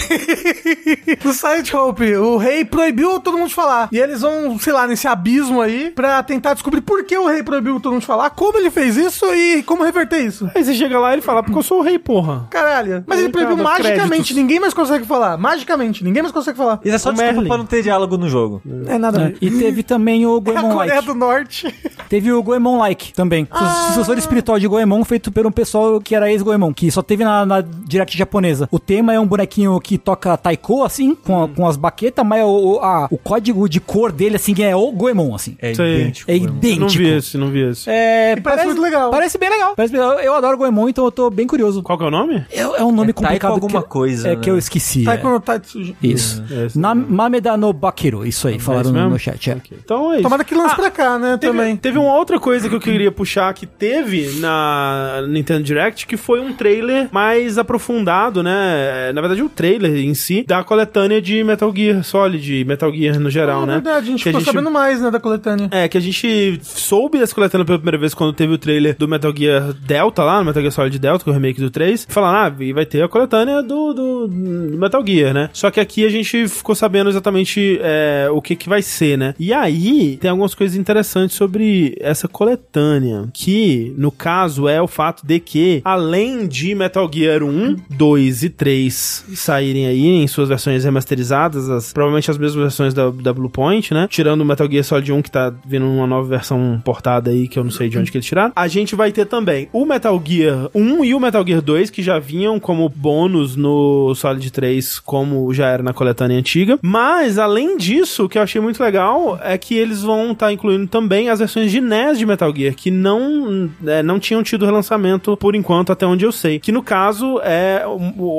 no 1.23 1.33
Silent 1.33 1.73
Hope, 1.73 2.15
o 2.15 2.37
rei 2.37 2.65
proibiu 2.65 3.19
todo 3.19 3.37
mundo 3.37 3.49
de 3.49 3.53
falar. 3.55 3.89
E 3.91 3.99
eles 3.99 4.21
vão, 4.21 4.57
sei 4.59 4.73
lá, 4.73 4.87
nesse 4.87 5.07
abismo 5.07 5.61
aí, 5.61 5.91
pra 5.91 6.21
tentar 6.23 6.53
descobrir 6.53 6.81
por 6.81 7.03
que 7.03 7.17
o 7.17 7.27
rei 7.27 7.43
proibiu 7.43 7.79
todo 7.79 7.93
mundo 7.93 8.01
de 8.01 8.07
falar, 8.07 8.29
como 8.31 8.57
ele 8.57 8.69
fez 8.71 8.97
isso 8.97 9.25
e 9.33 9.61
como 9.63 9.83
reverter 9.83 10.19
isso. 10.25 10.49
Aí 10.55 10.63
você 10.63 10.73
chega 10.73 10.99
lá 10.99 11.11
e 11.11 11.15
ele 11.15 11.21
fala, 11.21 11.43
porque 11.43 11.57
eu 11.57 11.63
sou 11.63 11.79
o 11.79 11.81
rei, 11.83 11.99
porra. 11.99 12.47
Caralho. 12.49 13.03
Mas 13.05 13.19
Aí, 13.19 13.25
ele 13.25 13.31
proibiu 13.31 13.57
cara, 13.57 13.69
magicamente, 13.69 14.07
créditos. 14.07 14.35
ninguém 14.35 14.59
mais 14.59 14.73
consegue 14.73 15.05
falar. 15.05 15.37
Magicamente, 15.37 16.03
ninguém 16.03 16.21
mais 16.23 16.33
consegue 16.33 16.57
falar. 16.57 16.79
Isso 16.83 16.95
é 16.95 16.97
só 16.97 17.09
O 17.09 17.13
desculpa 17.13 17.33
Merlin. 17.33 17.47
pra 17.47 17.57
não 17.57 17.65
ter 17.65 17.83
diálogo 17.83 18.17
no 18.17 18.29
jogo. 18.29 18.61
É 18.87 18.97
nada 18.97 19.17
a 19.17 19.21
né? 19.21 19.27
ver. 19.29 19.37
E 19.41 19.51
teve 19.51 19.83
também 19.83 20.25
o 20.25 20.37
É 20.49 20.51
a 20.51 20.61
Goemon 20.61 20.73
Coreia 20.73 20.95
Like. 20.95 21.07
do 21.07 21.15
Norte. 21.15 21.75
Teve 22.07 22.31
o 22.31 22.41
Goemon 22.41 22.77
Like 22.77 23.13
também. 23.13 23.47
Ah. 23.51 23.89
Sucessor 23.89 24.17
espiritual 24.17 24.57
de 24.59 24.67
Goemon 24.67 25.03
feito 25.03 25.31
por 25.31 25.45
um 25.45 25.51
pessoal 25.51 25.99
que 26.01 26.15
era 26.15 26.31
ex-Goemon, 26.31 26.73
que 26.73 26.89
só 26.91 27.01
teve 27.01 27.23
na, 27.23 27.45
na 27.45 27.61
Direct 27.61 28.17
japonesa. 28.17 28.67
O 28.71 28.79
tema 28.79 29.13
é 29.13 29.19
um 29.19 29.27
bonequinho 29.29 29.79
que 29.79 29.97
toca 29.97 30.35
taiko, 30.37 30.83
assim, 30.83 31.15
com, 31.15 31.43
a- 31.43 31.47
com 31.47 31.67
as 31.67 31.77
baquetas, 31.77 32.25
mas 32.25 32.43
o, 32.43 32.47
o- 32.75 32.79
a- 32.79 33.07
o 33.09 33.17
código 33.17 33.67
de 33.69 33.79
cor 33.79 34.11
dele, 34.11 34.35
assim, 34.35 34.53
é 34.61 34.75
o 34.75 34.91
Goemon, 34.91 35.33
assim. 35.35 35.55
É 35.61 35.73
Sei. 35.73 35.95
idêntico. 36.01 36.31
É. 36.31 36.35
Eu 36.35 36.39
não 36.41 36.47
idêntico. 36.47 37.03
vi 37.03 37.09
esse, 37.09 37.37
não 37.37 37.47
vi 37.49 37.61
esse. 37.69 37.89
É, 37.89 38.33
E 38.37 38.41
parece 38.41 38.65
muito 38.65 38.81
legal. 38.81 39.11
Parece 39.11 39.37
bem 39.37 39.49
legal. 39.49 39.73
Parece 39.75 39.91
bem 39.93 40.01
legal. 40.01 40.19
Eu 40.19 40.33
adoro 40.35 40.57
Goemon, 40.57 40.89
então 40.89 41.05
eu 41.05 41.11
tô 41.11 41.29
bem 41.29 41.47
curioso. 41.47 41.81
Qual 41.83 41.97
que 41.97 42.03
é 42.03 42.07
o 42.07 42.11
nome? 42.11 42.43
É, 42.51 42.59
é 42.61 42.83
um 42.83 42.91
nome 42.91 43.11
É 43.11 43.13
Taiko 43.13 43.21
complicado. 43.23 43.51
alguma 43.53 43.81
que, 43.83 43.89
coisa, 43.89 44.27
É 44.29 44.35
né? 44.35 44.41
que 44.41 44.49
eu 44.49 44.57
esqueci. 44.57 45.03
Tá 45.03 45.13
é. 45.13 45.17
quando 45.17 45.39
tá 45.39 45.53
Tatsuji. 45.53 45.95
Isso. 46.01 46.43
É, 46.51 46.65
esse 46.65 46.77
Na, 46.79 46.93
Mameda 46.95 47.55
no 47.57 47.71
Bakeiro, 47.73 48.25
isso 48.25 48.47
aí, 48.47 48.59
falaram 48.59 48.89
esse 48.89 48.99
no, 48.99 49.09
no 49.09 49.19
chat. 49.19 49.49
É. 49.51 49.57
Então 49.73 50.11
é 50.11 50.15
isso. 50.15 50.23
Tomara 50.23 50.43
que 50.43 50.55
lance 50.55 50.73
Ah, 50.73 50.75
pra 50.75 50.91
cá, 50.91 51.17
né, 51.19 51.37
Teve, 51.37 51.53
também. 51.57 51.75
teve 51.77 51.97
uma 51.97 52.13
outra 52.15 52.39
coisa 52.39 52.67
que 52.69 52.75
eu 52.75 52.79
queria 52.79 53.11
puxar 53.11 53.53
que 53.53 53.65
teve 53.65 54.39
na 54.39 55.23
Nintendo 55.27 55.63
Direct, 55.63 56.05
que 56.07 56.17
foi 56.17 56.39
um 56.39 56.53
trailer 56.53 57.07
mais 57.11 57.57
aprofundado, 57.57 58.41
né? 58.43 59.11
Na 59.19 59.27
verdade, 59.27 59.43
o 59.43 59.49
trailer 59.49 59.97
em 59.97 60.13
si, 60.13 60.45
da 60.47 60.63
coletânea 60.63 61.21
de 61.21 61.43
Metal 61.43 61.73
Gear 61.75 62.05
Solid, 62.05 62.63
Metal 62.63 62.89
Gear 62.93 63.19
no 63.19 63.29
geral, 63.29 63.63
é 63.63 63.65
né? 63.65 63.73
verdade, 63.73 64.07
a 64.07 64.11
gente 64.11 64.23
Que 64.23 64.29
ficou 64.29 64.41
sabendo 64.41 64.71
mais, 64.71 65.01
né, 65.01 65.11
da 65.11 65.19
coletânea. 65.19 65.67
É, 65.71 65.89
que 65.89 65.97
a 65.97 66.01
gente 66.01 66.57
soube 66.63 67.19
dessa 67.19 67.35
coletânea 67.35 67.65
pela 67.65 67.77
primeira 67.77 67.97
vez 67.97 68.13
quando 68.13 68.31
teve 68.31 68.53
o 68.53 68.57
trailer 68.57 68.95
do 68.97 69.09
Metal 69.09 69.33
Gear 69.35 69.73
Delta 69.73 70.23
lá, 70.23 70.39
no 70.39 70.45
Metal 70.45 70.61
Gear 70.61 70.71
Solid 70.71 70.97
Delta, 70.97 71.25
que 71.25 71.29
é 71.29 71.33
o 71.33 71.35
remake 71.35 71.59
do 71.59 71.69
3. 71.69 72.07
Falaram, 72.07 72.55
ah, 72.57 72.63
e 72.63 72.71
vai 72.71 72.85
ter 72.85 73.03
a 73.03 73.09
coletânea 73.09 73.61
do, 73.61 73.93
do, 73.93 74.27
do 74.29 74.77
Metal 74.77 75.05
Gear, 75.05 75.33
né? 75.33 75.49
Só 75.51 75.69
que 75.69 75.81
aqui 75.81 76.05
a 76.05 76.09
gente 76.09 76.47
ficou 76.47 76.73
sabendo 76.73 77.09
exatamente 77.09 77.77
é, 77.81 78.29
o 78.31 78.41
que 78.41 78.55
que 78.55 78.69
vai 78.69 78.81
ser, 78.81 79.17
né? 79.17 79.35
E 79.37 79.51
aí, 79.51 80.17
tem 80.21 80.31
algumas 80.31 80.55
coisas 80.55 80.77
interessantes 80.77 81.35
sobre 81.35 81.93
essa 81.99 82.25
coletânea, 82.29 83.27
que, 83.33 83.93
no 83.97 84.13
caso, 84.13 84.69
é 84.69 84.81
o 84.81 84.87
fato 84.87 85.27
de 85.27 85.41
que, 85.41 85.81
além 85.83 86.47
de 86.47 86.73
Metal 86.73 87.09
Gear 87.13 87.43
1, 87.43 87.75
2 87.89 88.43
e 88.43 88.49
3 88.49 89.08
saírem 89.33 89.87
aí 89.87 90.05
em 90.07 90.27
suas 90.27 90.49
versões 90.49 90.83
remasterizadas, 90.83 91.69
as- 91.69 91.91
provavelmente 91.93 92.29
as 92.31 92.37
mesmas 92.37 92.61
versões 92.63 92.93
da, 92.93 93.09
da 93.09 93.33
Bluepoint, 93.33 93.93
né? 93.93 94.07
Tirando 94.09 94.41
o 94.41 94.45
Metal 94.45 94.69
Gear 94.69 94.83
Solid 94.83 95.11
1, 95.11 95.21
que 95.21 95.31
tá 95.31 95.53
vindo 95.65 95.85
uma 95.85 96.07
nova 96.07 96.27
versão 96.27 96.81
portada 96.83 97.31
aí, 97.31 97.47
que 97.47 97.57
eu 97.57 97.63
não 97.63 97.71
sei 97.71 97.89
de 97.89 97.97
onde 97.97 98.11
que 98.11 98.17
eles 98.17 98.25
tiraram. 98.25 98.51
A 98.55 98.67
gente 98.67 98.95
vai 98.95 99.11
ter 99.11 99.25
também 99.25 99.67
o 99.73 99.85
Metal 99.85 100.21
Gear 100.23 100.69
1 100.73 101.03
e 101.05 101.13
o 101.15 101.19
Metal 101.19 101.45
Gear 101.45 101.61
2, 101.61 101.89
que 101.89 102.01
já 102.03 102.19
vinham 102.19 102.59
como 102.59 102.87
bônus 102.89 103.55
no 103.55 104.13
Solid 104.15 104.51
3, 104.51 104.99
como 104.99 105.53
já 105.53 105.67
era 105.67 105.83
na 105.83 105.93
coletânea 105.93 106.37
antiga. 106.37 106.77
Mas, 106.81 107.37
além 107.37 107.77
disso, 107.77 108.25
o 108.25 108.29
que 108.29 108.37
eu 108.37 108.41
achei 108.41 108.61
muito 108.61 108.81
legal 108.81 109.39
é 109.43 109.57
que 109.57 109.75
eles 109.75 110.01
vão 110.03 110.31
estar 110.31 110.51
incluindo 110.51 110.87
também 110.87 111.29
as 111.29 111.39
versões 111.39 111.71
de 111.71 111.81
NES 111.81 112.17
de 112.19 112.25
Metal 112.25 112.53
Gear, 112.55 112.73
que 112.75 112.91
não, 112.91 113.69
é, 113.85 114.01
não 114.03 114.19
tinham 114.19 114.43
tido 114.43 114.65
relançamento 114.65 115.35
por 115.37 115.55
enquanto, 115.55 115.91
até 115.91 116.05
onde 116.05 116.25
eu 116.25 116.31
sei. 116.31 116.59
Que 116.59 116.71
no 116.71 116.83
caso 116.83 117.39
é 117.43 117.83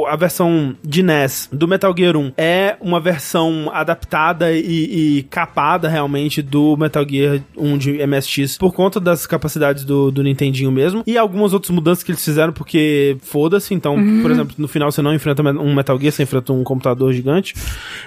a 0.09 0.17
versão 0.17 0.50
de 0.83 1.03
NES 1.03 1.49
do 1.53 1.67
Metal 1.67 1.95
Gear 1.97 2.17
1 2.17 2.33
é 2.37 2.77
uma 2.81 3.01
versão 3.01 3.71
adaptada 3.73 4.53
e, 4.53 5.19
e 5.19 5.23
capada 5.25 5.89
realmente 5.89 6.43
do 6.43 6.77
Metal 6.77 7.07
Gear 7.09 7.41
1 7.57 7.79
de 7.79 8.07
MSX 8.07 8.59
por 8.59 8.73
conta 8.73 9.01
das 9.01 9.27
capacidades 9.27 9.85
do, 9.85 10.11
do 10.11 10.23
Nintendinho 10.23 10.71
mesmo 10.71 11.03
e 11.07 11.17
algumas 11.19 11.53
outras 11.53 11.71
mudanças 11.71 12.03
que 12.05 12.13
eles 12.13 12.25
fizeram 12.25 12.53
porque 12.53 13.17
foda-se. 13.23 13.75
Então, 13.75 13.97
por 14.23 14.31
exemplo, 14.31 14.55
no 14.59 14.69
final 14.69 14.91
você 14.91 15.03
não 15.03 15.15
enfrenta 15.15 15.43
um 15.43 15.75
Metal 15.75 15.99
Gear, 15.99 16.13
você 16.13 16.23
enfrenta 16.23 16.53
um 16.53 16.65
computador 16.65 17.13
gigante. 17.13 17.55